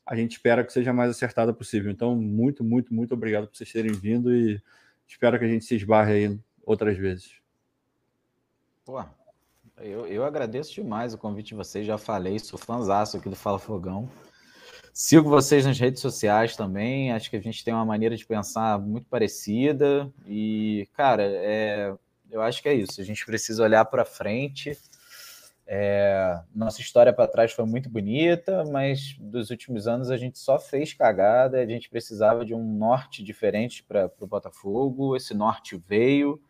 a 0.10 0.16
gente 0.16 0.32
espera 0.32 0.64
que 0.64 0.74
seja 0.74 0.92
mais 0.92 1.12
acertada 1.12 1.54
possível. 1.54 1.92
Então, 1.92 2.16
muito, 2.16 2.64
muito, 2.64 2.92
muito 2.92 3.14
obrigado 3.14 3.48
por 3.48 3.56
vocês 3.56 3.72
terem 3.72 3.92
vindo 3.92 4.36
e 4.36 4.60
espero 5.08 5.38
que 5.38 5.46
a 5.46 5.48
gente 5.48 5.64
se 5.64 5.76
esbarre 5.76 6.14
aí 6.14 6.40
outras 6.66 6.98
vezes. 6.98 7.34
Pô, 8.84 9.06
eu, 9.78 10.08
eu 10.08 10.26
agradeço 10.26 10.74
demais 10.74 11.14
o 11.14 11.18
convite 11.20 11.50
de 11.50 11.56
vocês, 11.56 11.86
já 11.86 12.00
falei, 12.00 12.40
sou 12.40 12.58
fãzaço 12.58 13.18
aqui 13.18 13.30
do 13.30 13.36
Fala 13.36 13.60
Fogão. 13.60 14.10
Sigo 14.92 15.30
vocês 15.30 15.64
nas 15.64 15.78
redes 15.78 16.02
sociais 16.02 16.56
também. 16.56 17.12
Acho 17.12 17.30
que 17.30 17.38
a 17.38 17.42
gente 17.42 17.64
tem 17.64 17.72
uma 17.72 17.86
maneira 17.86 18.18
de 18.18 18.26
pensar 18.26 18.80
muito 18.80 19.06
parecida. 19.08 20.12
E, 20.26 20.90
cara, 20.98 21.22
é, 21.24 21.94
eu 22.32 22.42
acho 22.42 22.64
que 22.64 22.68
é 22.68 22.74
isso. 22.74 23.00
A 23.00 23.04
gente 23.04 23.24
precisa 23.28 23.64
olhar 23.64 23.86
para 23.86 24.04
frente. 24.04 24.76
É, 25.72 26.42
nossa 26.56 26.82
história 26.82 27.14
para 27.14 27.28
trás 27.28 27.52
foi 27.52 27.64
muito 27.64 27.92
bonita, 27.92 28.64
mas 28.72 29.16
dos 29.20 29.52
últimos 29.52 29.88
anos 29.88 30.10
a 30.10 30.18
gente 30.18 30.40
só 30.40 30.58
fez 30.58 30.96
cagada. 30.96 31.60
A 31.62 31.66
gente 31.68 31.88
precisava 31.92 32.44
de 32.44 32.56
um 32.56 32.64
norte 32.64 33.24
diferente 33.24 33.84
para 33.84 34.12
o 34.20 34.26
Botafogo. 34.26 35.16
Esse 35.16 35.36
norte 35.36 35.78
veio. 35.78 36.42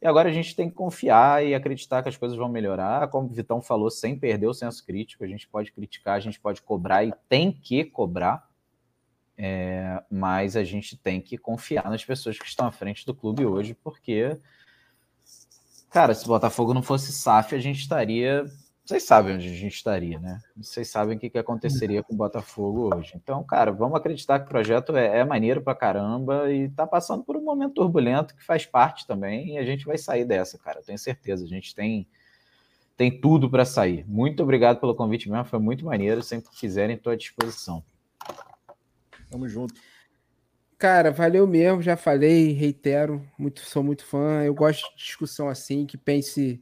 E 0.00 0.06
agora 0.08 0.28
a 0.28 0.32
gente 0.32 0.56
tem 0.56 0.68
que 0.68 0.74
confiar 0.74 1.46
e 1.46 1.54
acreditar 1.54 2.02
que 2.02 2.08
as 2.08 2.16
coisas 2.16 2.36
vão 2.36 2.48
melhorar. 2.48 3.06
Como 3.10 3.28
o 3.28 3.32
Vitão 3.32 3.62
falou, 3.62 3.88
sem 3.88 4.18
perder 4.18 4.48
o 4.48 4.54
senso 4.54 4.84
crítico, 4.84 5.22
a 5.22 5.28
gente 5.28 5.46
pode 5.46 5.70
criticar, 5.70 6.16
a 6.16 6.20
gente 6.20 6.40
pode 6.40 6.60
cobrar 6.60 7.04
e 7.04 7.12
tem 7.28 7.52
que 7.52 7.84
cobrar. 7.84 8.50
É, 9.38 10.02
mas 10.10 10.56
a 10.56 10.64
gente 10.64 10.96
tem 10.96 11.20
que 11.20 11.38
confiar 11.38 11.88
nas 11.88 12.04
pessoas 12.04 12.36
que 12.36 12.44
estão 12.44 12.66
à 12.66 12.72
frente 12.72 13.06
do 13.06 13.14
clube 13.14 13.46
hoje, 13.46 13.72
porque, 13.72 14.36
cara, 15.92 16.14
se 16.14 16.24
o 16.24 16.28
Botafogo 16.28 16.74
não 16.74 16.82
fosse 16.82 17.12
SAF, 17.12 17.54
a 17.54 17.58
gente 17.58 17.80
estaria 17.80 18.46
vocês 18.84 19.04
sabem 19.04 19.36
onde 19.36 19.48
a 19.48 19.54
gente 19.54 19.74
estaria, 19.74 20.18
né? 20.18 20.40
Vocês 20.56 20.88
sabem 20.88 21.16
o 21.16 21.18
que, 21.18 21.30
que 21.30 21.38
aconteceria 21.38 22.02
com 22.02 22.14
o 22.14 22.16
Botafogo 22.16 22.92
hoje. 22.92 23.12
Então, 23.14 23.44
cara, 23.44 23.70
vamos 23.70 23.96
acreditar 23.96 24.40
que 24.40 24.46
o 24.46 24.48
projeto 24.48 24.96
é, 24.96 25.20
é 25.20 25.24
maneiro 25.24 25.62
pra 25.62 25.72
caramba 25.72 26.50
e 26.52 26.68
tá 26.68 26.84
passando 26.84 27.22
por 27.22 27.36
um 27.36 27.42
momento 27.42 27.74
turbulento 27.74 28.34
que 28.34 28.44
faz 28.44 28.66
parte 28.66 29.06
também 29.06 29.54
e 29.54 29.58
a 29.58 29.64
gente 29.64 29.86
vai 29.86 29.96
sair 29.96 30.24
dessa, 30.24 30.58
cara. 30.58 30.80
Eu 30.80 30.84
tenho 30.84 30.98
certeza. 30.98 31.44
A 31.44 31.48
gente 31.48 31.72
tem, 31.76 32.08
tem 32.96 33.20
tudo 33.20 33.48
para 33.48 33.64
sair. 33.64 34.04
Muito 34.08 34.42
obrigado 34.42 34.80
pelo 34.80 34.96
convite 34.96 35.30
mesmo, 35.30 35.44
foi 35.44 35.60
muito 35.60 35.84
maneiro. 35.84 36.20
Sempre 36.20 36.50
que 36.50 36.58
quiserem, 36.58 36.96
estou 36.96 37.12
à 37.12 37.16
disposição. 37.16 37.84
Tamo 39.30 39.48
junto. 39.48 39.74
Cara, 40.82 41.12
valeu 41.12 41.46
mesmo, 41.46 41.80
já 41.80 41.96
falei, 41.96 42.50
reitero, 42.54 43.24
muito, 43.38 43.60
sou 43.60 43.84
muito 43.84 44.04
fã. 44.04 44.42
Eu 44.42 44.52
gosto 44.52 44.90
de 44.90 45.04
discussão 45.04 45.48
assim, 45.48 45.86
que 45.86 45.96
pense 45.96 46.60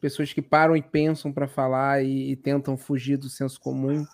pessoas 0.00 0.32
que 0.32 0.40
param 0.40 0.74
e 0.74 0.80
pensam 0.80 1.30
para 1.30 1.46
falar 1.46 2.02
e, 2.02 2.30
e, 2.30 2.36
tentam 2.36 2.78
fugir 2.78 3.18
do 3.18 3.28
senso 3.28 3.60
comum. 3.60 4.06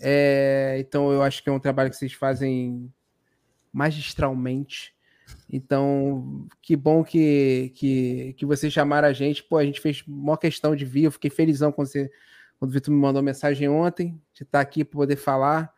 É, 0.00 0.76
então, 0.78 1.10
eu 1.10 1.24
acho 1.24 1.42
que 1.42 1.48
é 1.48 1.52
um 1.52 1.58
trabalho 1.58 1.90
que 1.90 1.96
vocês 1.96 2.12
fazem 2.12 2.88
magistralmente. 3.72 4.94
Então, 5.50 6.46
que 6.62 6.76
bom 6.76 7.02
que, 7.02 7.72
que, 7.74 8.32
que 8.34 8.46
vocês 8.46 8.72
chamaram 8.72 9.08
a 9.08 9.12
gente. 9.12 9.42
Pô, 9.42 9.58
a 9.58 9.64
gente 9.64 9.80
fez 9.80 10.04
uma 10.06 10.38
questão 10.38 10.76
de 10.76 10.84
vir. 10.84 11.06
Eu 11.06 11.10
fiquei 11.10 11.30
felizão 11.30 11.72
quando, 11.72 11.88
você, 11.88 12.08
quando 12.60 12.70
o 12.70 12.74
Vitor 12.74 12.94
me 12.94 13.00
mandou 13.00 13.24
mensagem 13.24 13.68
ontem, 13.68 14.22
de 14.32 14.44
estar 14.44 14.60
aqui 14.60 14.84
para 14.84 14.98
poder 14.98 15.16
falar. 15.16 15.74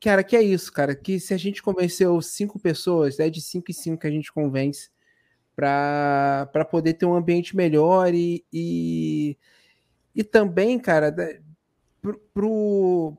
Cara, 0.00 0.22
que 0.22 0.36
é 0.36 0.42
isso, 0.42 0.72
cara. 0.72 0.94
Que 0.94 1.18
se 1.18 1.32
a 1.34 1.36
gente 1.36 1.62
convenceu 1.62 2.20
cinco 2.20 2.58
pessoas, 2.58 3.18
é 3.18 3.30
de 3.30 3.40
cinco 3.40 3.70
e 3.70 3.74
cinco 3.74 4.00
que 4.00 4.06
a 4.06 4.10
gente 4.10 4.32
convence 4.32 4.90
para 5.54 6.66
poder 6.70 6.94
ter 6.94 7.06
um 7.06 7.14
ambiente 7.14 7.56
melhor 7.56 8.12
e, 8.14 8.44
e, 8.52 9.38
e 10.14 10.22
também, 10.22 10.78
cara, 10.78 11.14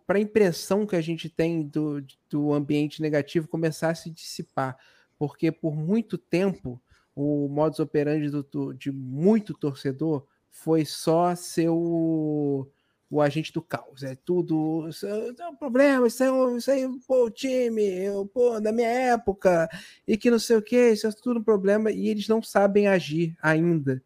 para 0.06 0.17
a 0.17 0.22
impressão 0.22 0.85
que 0.85 0.95
a 0.95 1.01
gente 1.01 1.30
tem 1.30 1.64
do, 1.64 2.06
do 2.30 2.53
ambiente 2.53 3.01
negativo 3.01 3.47
começar 3.47 3.89
a 3.89 3.95
se 3.95 4.11
dissipar. 4.11 4.77
Porque 5.17 5.51
por 5.51 5.75
muito 5.75 6.15
tempo 6.15 6.80
o 7.15 7.47
modus 7.49 7.80
operandi 7.80 8.30
do, 8.30 8.73
de 8.73 8.91
muito 8.91 9.56
torcedor 9.56 10.27
foi 10.51 10.85
só 10.85 11.33
ser 11.35 11.69
o, 11.69 12.67
o 13.09 13.21
agente 13.21 13.53
do 13.53 13.61
caos. 13.61 14.03
É 14.03 14.15
tudo. 14.15 14.87
Isso 14.89 15.07
é 15.07 15.47
um 15.47 15.55
problema, 15.55 16.07
isso, 16.07 16.23
é, 16.23 16.57
isso 16.57 16.71
aí, 16.71 16.87
pô, 17.07 17.25
o 17.25 17.29
time, 17.29 17.83
eu, 17.83 18.25
pô, 18.25 18.59
da 18.59 18.71
minha 18.71 18.87
época, 18.87 19.69
e 20.07 20.17
que 20.17 20.29
não 20.29 20.39
sei 20.39 20.57
o 20.57 20.61
que, 20.61 20.91
isso 20.91 21.07
é 21.07 21.11
tudo 21.11 21.39
um 21.39 21.43
problema, 21.43 21.91
e 21.91 22.07
eles 22.07 22.27
não 22.27 22.41
sabem 22.41 22.87
agir 22.87 23.35
ainda. 23.41 24.01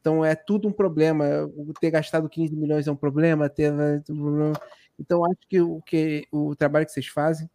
Então 0.00 0.24
é 0.24 0.34
tudo 0.34 0.68
um 0.68 0.72
problema. 0.72 1.24
Ter 1.80 1.90
gastado 1.90 2.28
15 2.28 2.56
milhões 2.56 2.86
é 2.86 2.92
um 2.92 2.96
problema, 2.96 3.48
ter. 3.48 3.72
Então, 4.98 5.24
acho 5.24 5.40
que 5.48 5.60
o, 5.60 5.80
que 5.82 6.26
o 6.32 6.56
trabalho 6.56 6.86
que 6.86 6.92
vocês 6.92 7.06
fazem 7.06 7.48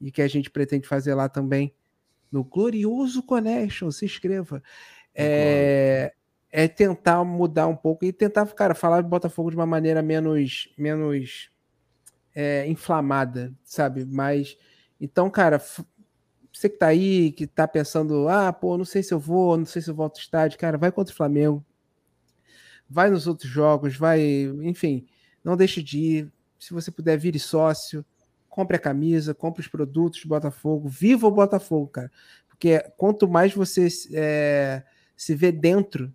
e 0.00 0.12
que 0.12 0.22
a 0.22 0.28
gente 0.28 0.50
pretende 0.50 0.86
fazer 0.86 1.14
lá 1.14 1.28
também, 1.28 1.74
no 2.30 2.44
Glorioso 2.44 3.22
Connection, 3.22 3.90
se 3.90 4.04
inscreva. 4.04 4.62
É, 5.14 6.12
é 6.56 6.68
tentar 6.68 7.24
mudar 7.24 7.66
um 7.66 7.74
pouco 7.74 8.04
e 8.04 8.12
tentar, 8.12 8.46
cara, 8.46 8.76
falar 8.76 9.02
de 9.02 9.08
Botafogo 9.08 9.50
de 9.50 9.56
uma 9.56 9.66
maneira 9.66 10.00
menos, 10.00 10.72
menos 10.78 11.50
é, 12.32 12.64
inflamada, 12.68 13.52
sabe? 13.64 14.04
Mas, 14.04 14.56
então, 15.00 15.28
cara, 15.28 15.60
você 16.52 16.68
que 16.68 16.78
tá 16.78 16.86
aí, 16.86 17.32
que 17.32 17.44
tá 17.44 17.66
pensando, 17.66 18.28
ah, 18.28 18.52
pô, 18.52 18.78
não 18.78 18.84
sei 18.84 19.02
se 19.02 19.12
eu 19.12 19.18
vou, 19.18 19.56
não 19.56 19.66
sei 19.66 19.82
se 19.82 19.90
eu 19.90 19.96
volto 19.96 20.14
ao 20.14 20.22
estádio, 20.22 20.56
cara, 20.56 20.78
vai 20.78 20.92
contra 20.92 21.12
o 21.12 21.16
Flamengo, 21.16 21.64
vai 22.88 23.10
nos 23.10 23.26
outros 23.26 23.50
jogos, 23.50 23.96
vai, 23.96 24.44
enfim, 24.62 25.08
não 25.42 25.56
deixe 25.56 25.82
de 25.82 25.98
ir. 25.98 26.32
Se 26.56 26.72
você 26.72 26.92
puder, 26.92 27.18
vire 27.18 27.40
sócio, 27.40 28.04
compre 28.48 28.76
a 28.76 28.80
camisa, 28.80 29.34
compre 29.34 29.60
os 29.60 29.66
produtos 29.66 30.22
do 30.22 30.28
Botafogo, 30.28 30.88
viva 30.88 31.26
o 31.26 31.32
Botafogo, 31.32 31.88
cara. 31.88 32.12
Porque 32.48 32.78
quanto 32.96 33.26
mais 33.26 33.52
você 33.52 33.88
é, 34.12 34.84
se 35.16 35.34
vê 35.34 35.50
dentro 35.50 36.14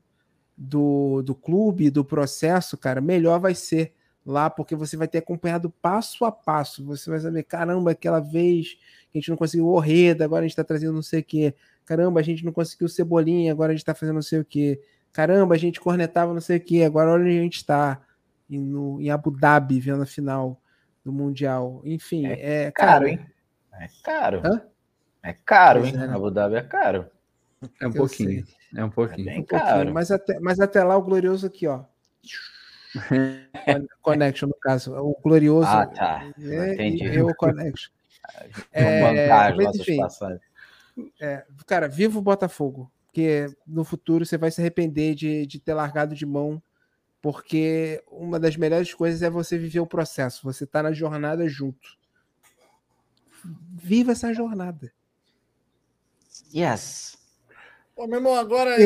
do, 0.60 1.22
do 1.22 1.34
clube, 1.34 1.90
do 1.90 2.04
processo, 2.04 2.78
cara, 2.78 3.00
melhor 3.00 3.40
vai 3.40 3.56
ser 3.56 3.94
lá, 4.26 4.50
porque 4.50 4.76
você 4.76 4.98
vai 4.98 5.08
ter 5.08 5.20
acompanhado 5.20 5.70
passo 5.70 6.26
a 6.26 6.32
passo. 6.32 6.86
Você 6.86 7.10
vai 7.10 7.20
saber, 7.20 7.44
caramba, 7.44 7.92
aquela 7.92 8.20
vez 8.20 8.74
que 9.10 9.18
a 9.18 9.20
gente 9.20 9.30
não 9.30 9.38
conseguiu 9.38 9.68
o 9.68 9.80
Reda, 9.80 10.26
agora 10.26 10.42
a 10.42 10.44
gente 10.44 10.52
está 10.52 10.64
trazendo 10.64 10.92
não 10.92 11.02
sei 11.02 11.22
o 11.22 11.24
quê. 11.24 11.56
Caramba, 11.86 12.20
a 12.20 12.24
gente 12.24 12.44
não 12.44 12.52
conseguiu 12.52 12.90
Cebolinha, 12.90 13.54
agora 13.54 13.72
a 13.72 13.74
gente 13.74 13.82
está 13.82 13.96
fazendo 13.96 14.16
não 14.16 14.22
sei 14.22 14.40
o 14.40 14.46
quê. 14.46 14.82
Caramba, 15.14 15.56
a 15.56 15.58
gente 15.58 15.80
cornetava 15.80 16.34
não 16.34 16.42
sei 16.42 16.58
o 16.58 16.62
quê, 16.62 16.84
agora 16.84 17.10
olha 17.10 17.24
onde 17.24 17.40
a 17.40 17.42
gente 17.42 17.56
está. 17.56 18.02
Em, 18.50 19.10
Abu 19.10 19.32
Dhabi, 19.32 19.80
vendo 19.80 20.04
a 20.04 20.06
final 20.06 20.62
do 21.06 21.14
Mundial. 21.14 21.82
Enfim, 21.86 22.26
é, 22.28 22.66
é 22.66 22.72
caro, 22.72 22.92
cara, 22.92 23.10
hein? 23.10 23.20
É 23.74 23.88
caro. 24.04 24.42
Hã? 24.44 24.62
É 25.24 25.34
caro, 25.34 25.86
hein? 25.86 25.94
É, 25.96 26.08
né? 26.08 26.14
Abu 26.14 26.30
Dhabi 26.30 26.56
é 26.56 26.62
caro. 26.62 27.06
É 27.82 27.88
um 27.88 27.92
pouquinho. 27.92 28.46
É 28.76 28.84
um 28.84 28.90
pouquinho. 28.90 29.30
É 29.30 29.34
bem 29.34 29.42
um 29.42 29.46
caro. 29.46 29.66
Pouquinho, 29.66 29.94
mas, 29.94 30.12
até, 30.12 30.40
mas 30.40 30.60
até 30.60 30.84
lá 30.84 30.96
o 30.96 31.02
glorioso 31.02 31.48
aqui, 31.48 31.68
ó. 31.68 31.84
connection, 34.02 34.48
no 34.48 34.56
caso. 34.56 34.94
O 34.96 35.16
glorioso. 35.22 35.68
Ah, 35.68 35.86
tá. 35.86 36.32
É, 36.40 36.74
Entendi. 36.74 37.06
Eu 37.06 37.34
connection. 37.36 37.92
É, 38.72 39.52
mas, 39.54 39.76
enfim, 39.76 40.00
é, 41.20 41.44
cara, 41.66 41.88
viva 41.88 42.20
o 42.20 42.22
Botafogo. 42.22 42.92
Porque 43.08 43.48
no 43.66 43.84
futuro 43.84 44.24
você 44.24 44.38
vai 44.38 44.52
se 44.52 44.62
arrepender 44.62 45.16
de, 45.16 45.48
de 45.48 45.60
ter 45.60 45.74
largado 45.74 46.14
de 46.14 46.28
mão. 46.28 46.62
Porque 47.22 48.04
uma 48.08 48.40
das 48.40 48.56
melhores 48.56 48.94
coisas 48.94 49.24
é 49.24 49.30
você 49.30 49.58
viver 49.58 49.80
o 49.80 49.88
processo. 49.88 50.44
Você 50.44 50.66
tá 50.66 50.84
na 50.84 50.92
jornada 50.92 51.48
junto. 51.50 51.98
Viva 53.44 54.12
essa 54.12 54.34
jornada. 54.34 54.92
Yes. 56.54 57.19
Pô, 58.00 58.08
meu 58.08 58.20
irmão, 58.20 58.34
agora. 58.34 58.78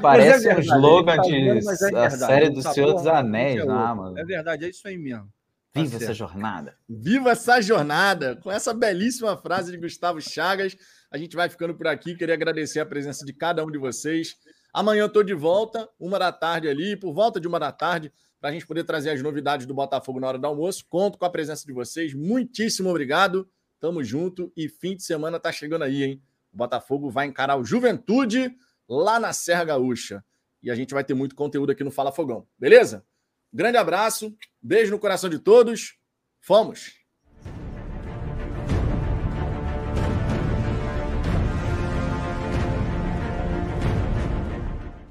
Parece 0.00 0.48
é 0.48 0.56
um 0.56 0.60
slogan 0.60 1.16
tá 1.16 1.22
de 1.22 1.34
é 1.36 2.06
a 2.06 2.10
série 2.10 2.48
do 2.48 2.62
tá 2.62 2.72
Senhor 2.72 2.94
dos 2.94 3.06
Anéis, 3.06 3.66
não, 3.66 3.94
mano. 3.94 4.18
É 4.18 4.24
verdade, 4.24 4.64
é 4.64 4.70
isso 4.70 4.88
aí 4.88 4.96
mesmo. 4.96 5.30
Tá 5.70 5.82
Viva 5.82 5.96
essa 5.98 6.14
jornada. 6.14 6.74
Viva 6.88 7.30
essa 7.32 7.60
jornada. 7.60 8.36
Com 8.36 8.50
essa 8.50 8.72
belíssima 8.72 9.36
frase 9.36 9.70
de 9.70 9.76
Gustavo 9.76 10.18
Chagas, 10.18 10.74
a 11.12 11.18
gente 11.18 11.36
vai 11.36 11.50
ficando 11.50 11.74
por 11.74 11.88
aqui. 11.88 12.14
Queria 12.16 12.34
agradecer 12.34 12.80
a 12.80 12.86
presença 12.86 13.26
de 13.26 13.34
cada 13.34 13.62
um 13.62 13.70
de 13.70 13.76
vocês. 13.76 14.36
Amanhã 14.72 15.02
eu 15.02 15.08
estou 15.08 15.22
de 15.22 15.34
volta, 15.34 15.86
uma 16.00 16.18
da 16.18 16.32
tarde 16.32 16.68
ali, 16.68 16.96
por 16.96 17.12
volta 17.12 17.38
de 17.38 17.46
uma 17.46 17.60
da 17.60 17.70
tarde, 17.70 18.10
para 18.40 18.48
a 18.48 18.52
gente 18.54 18.66
poder 18.66 18.84
trazer 18.84 19.10
as 19.10 19.20
novidades 19.22 19.66
do 19.66 19.74
Botafogo 19.74 20.20
na 20.20 20.26
hora 20.26 20.38
do 20.38 20.46
almoço. 20.46 20.86
Conto 20.88 21.18
com 21.18 21.26
a 21.26 21.30
presença 21.30 21.66
de 21.66 21.72
vocês. 21.74 22.14
Muitíssimo 22.14 22.88
obrigado. 22.88 23.46
Tamo 23.80 24.04
junto 24.04 24.52
e 24.54 24.68
fim 24.68 24.94
de 24.94 25.02
semana 25.02 25.40
tá 25.40 25.50
chegando 25.50 25.82
aí, 25.82 26.04
hein? 26.04 26.22
O 26.52 26.56
Botafogo 26.56 27.10
vai 27.10 27.26
encarar 27.26 27.56
o 27.56 27.64
Juventude 27.64 28.54
lá 28.86 29.18
na 29.18 29.32
Serra 29.32 29.64
Gaúcha. 29.64 30.22
E 30.62 30.70
a 30.70 30.74
gente 30.74 30.92
vai 30.92 31.02
ter 31.02 31.14
muito 31.14 31.34
conteúdo 31.34 31.72
aqui 31.72 31.82
no 31.82 31.90
Fala 31.90 32.12
Fogão, 32.12 32.46
beleza? 32.58 33.04
Grande 33.52 33.78
abraço, 33.78 34.36
beijo 34.60 34.92
no 34.92 34.98
coração 34.98 35.30
de 35.30 35.38
todos. 35.38 35.98
Fomos! 36.40 36.99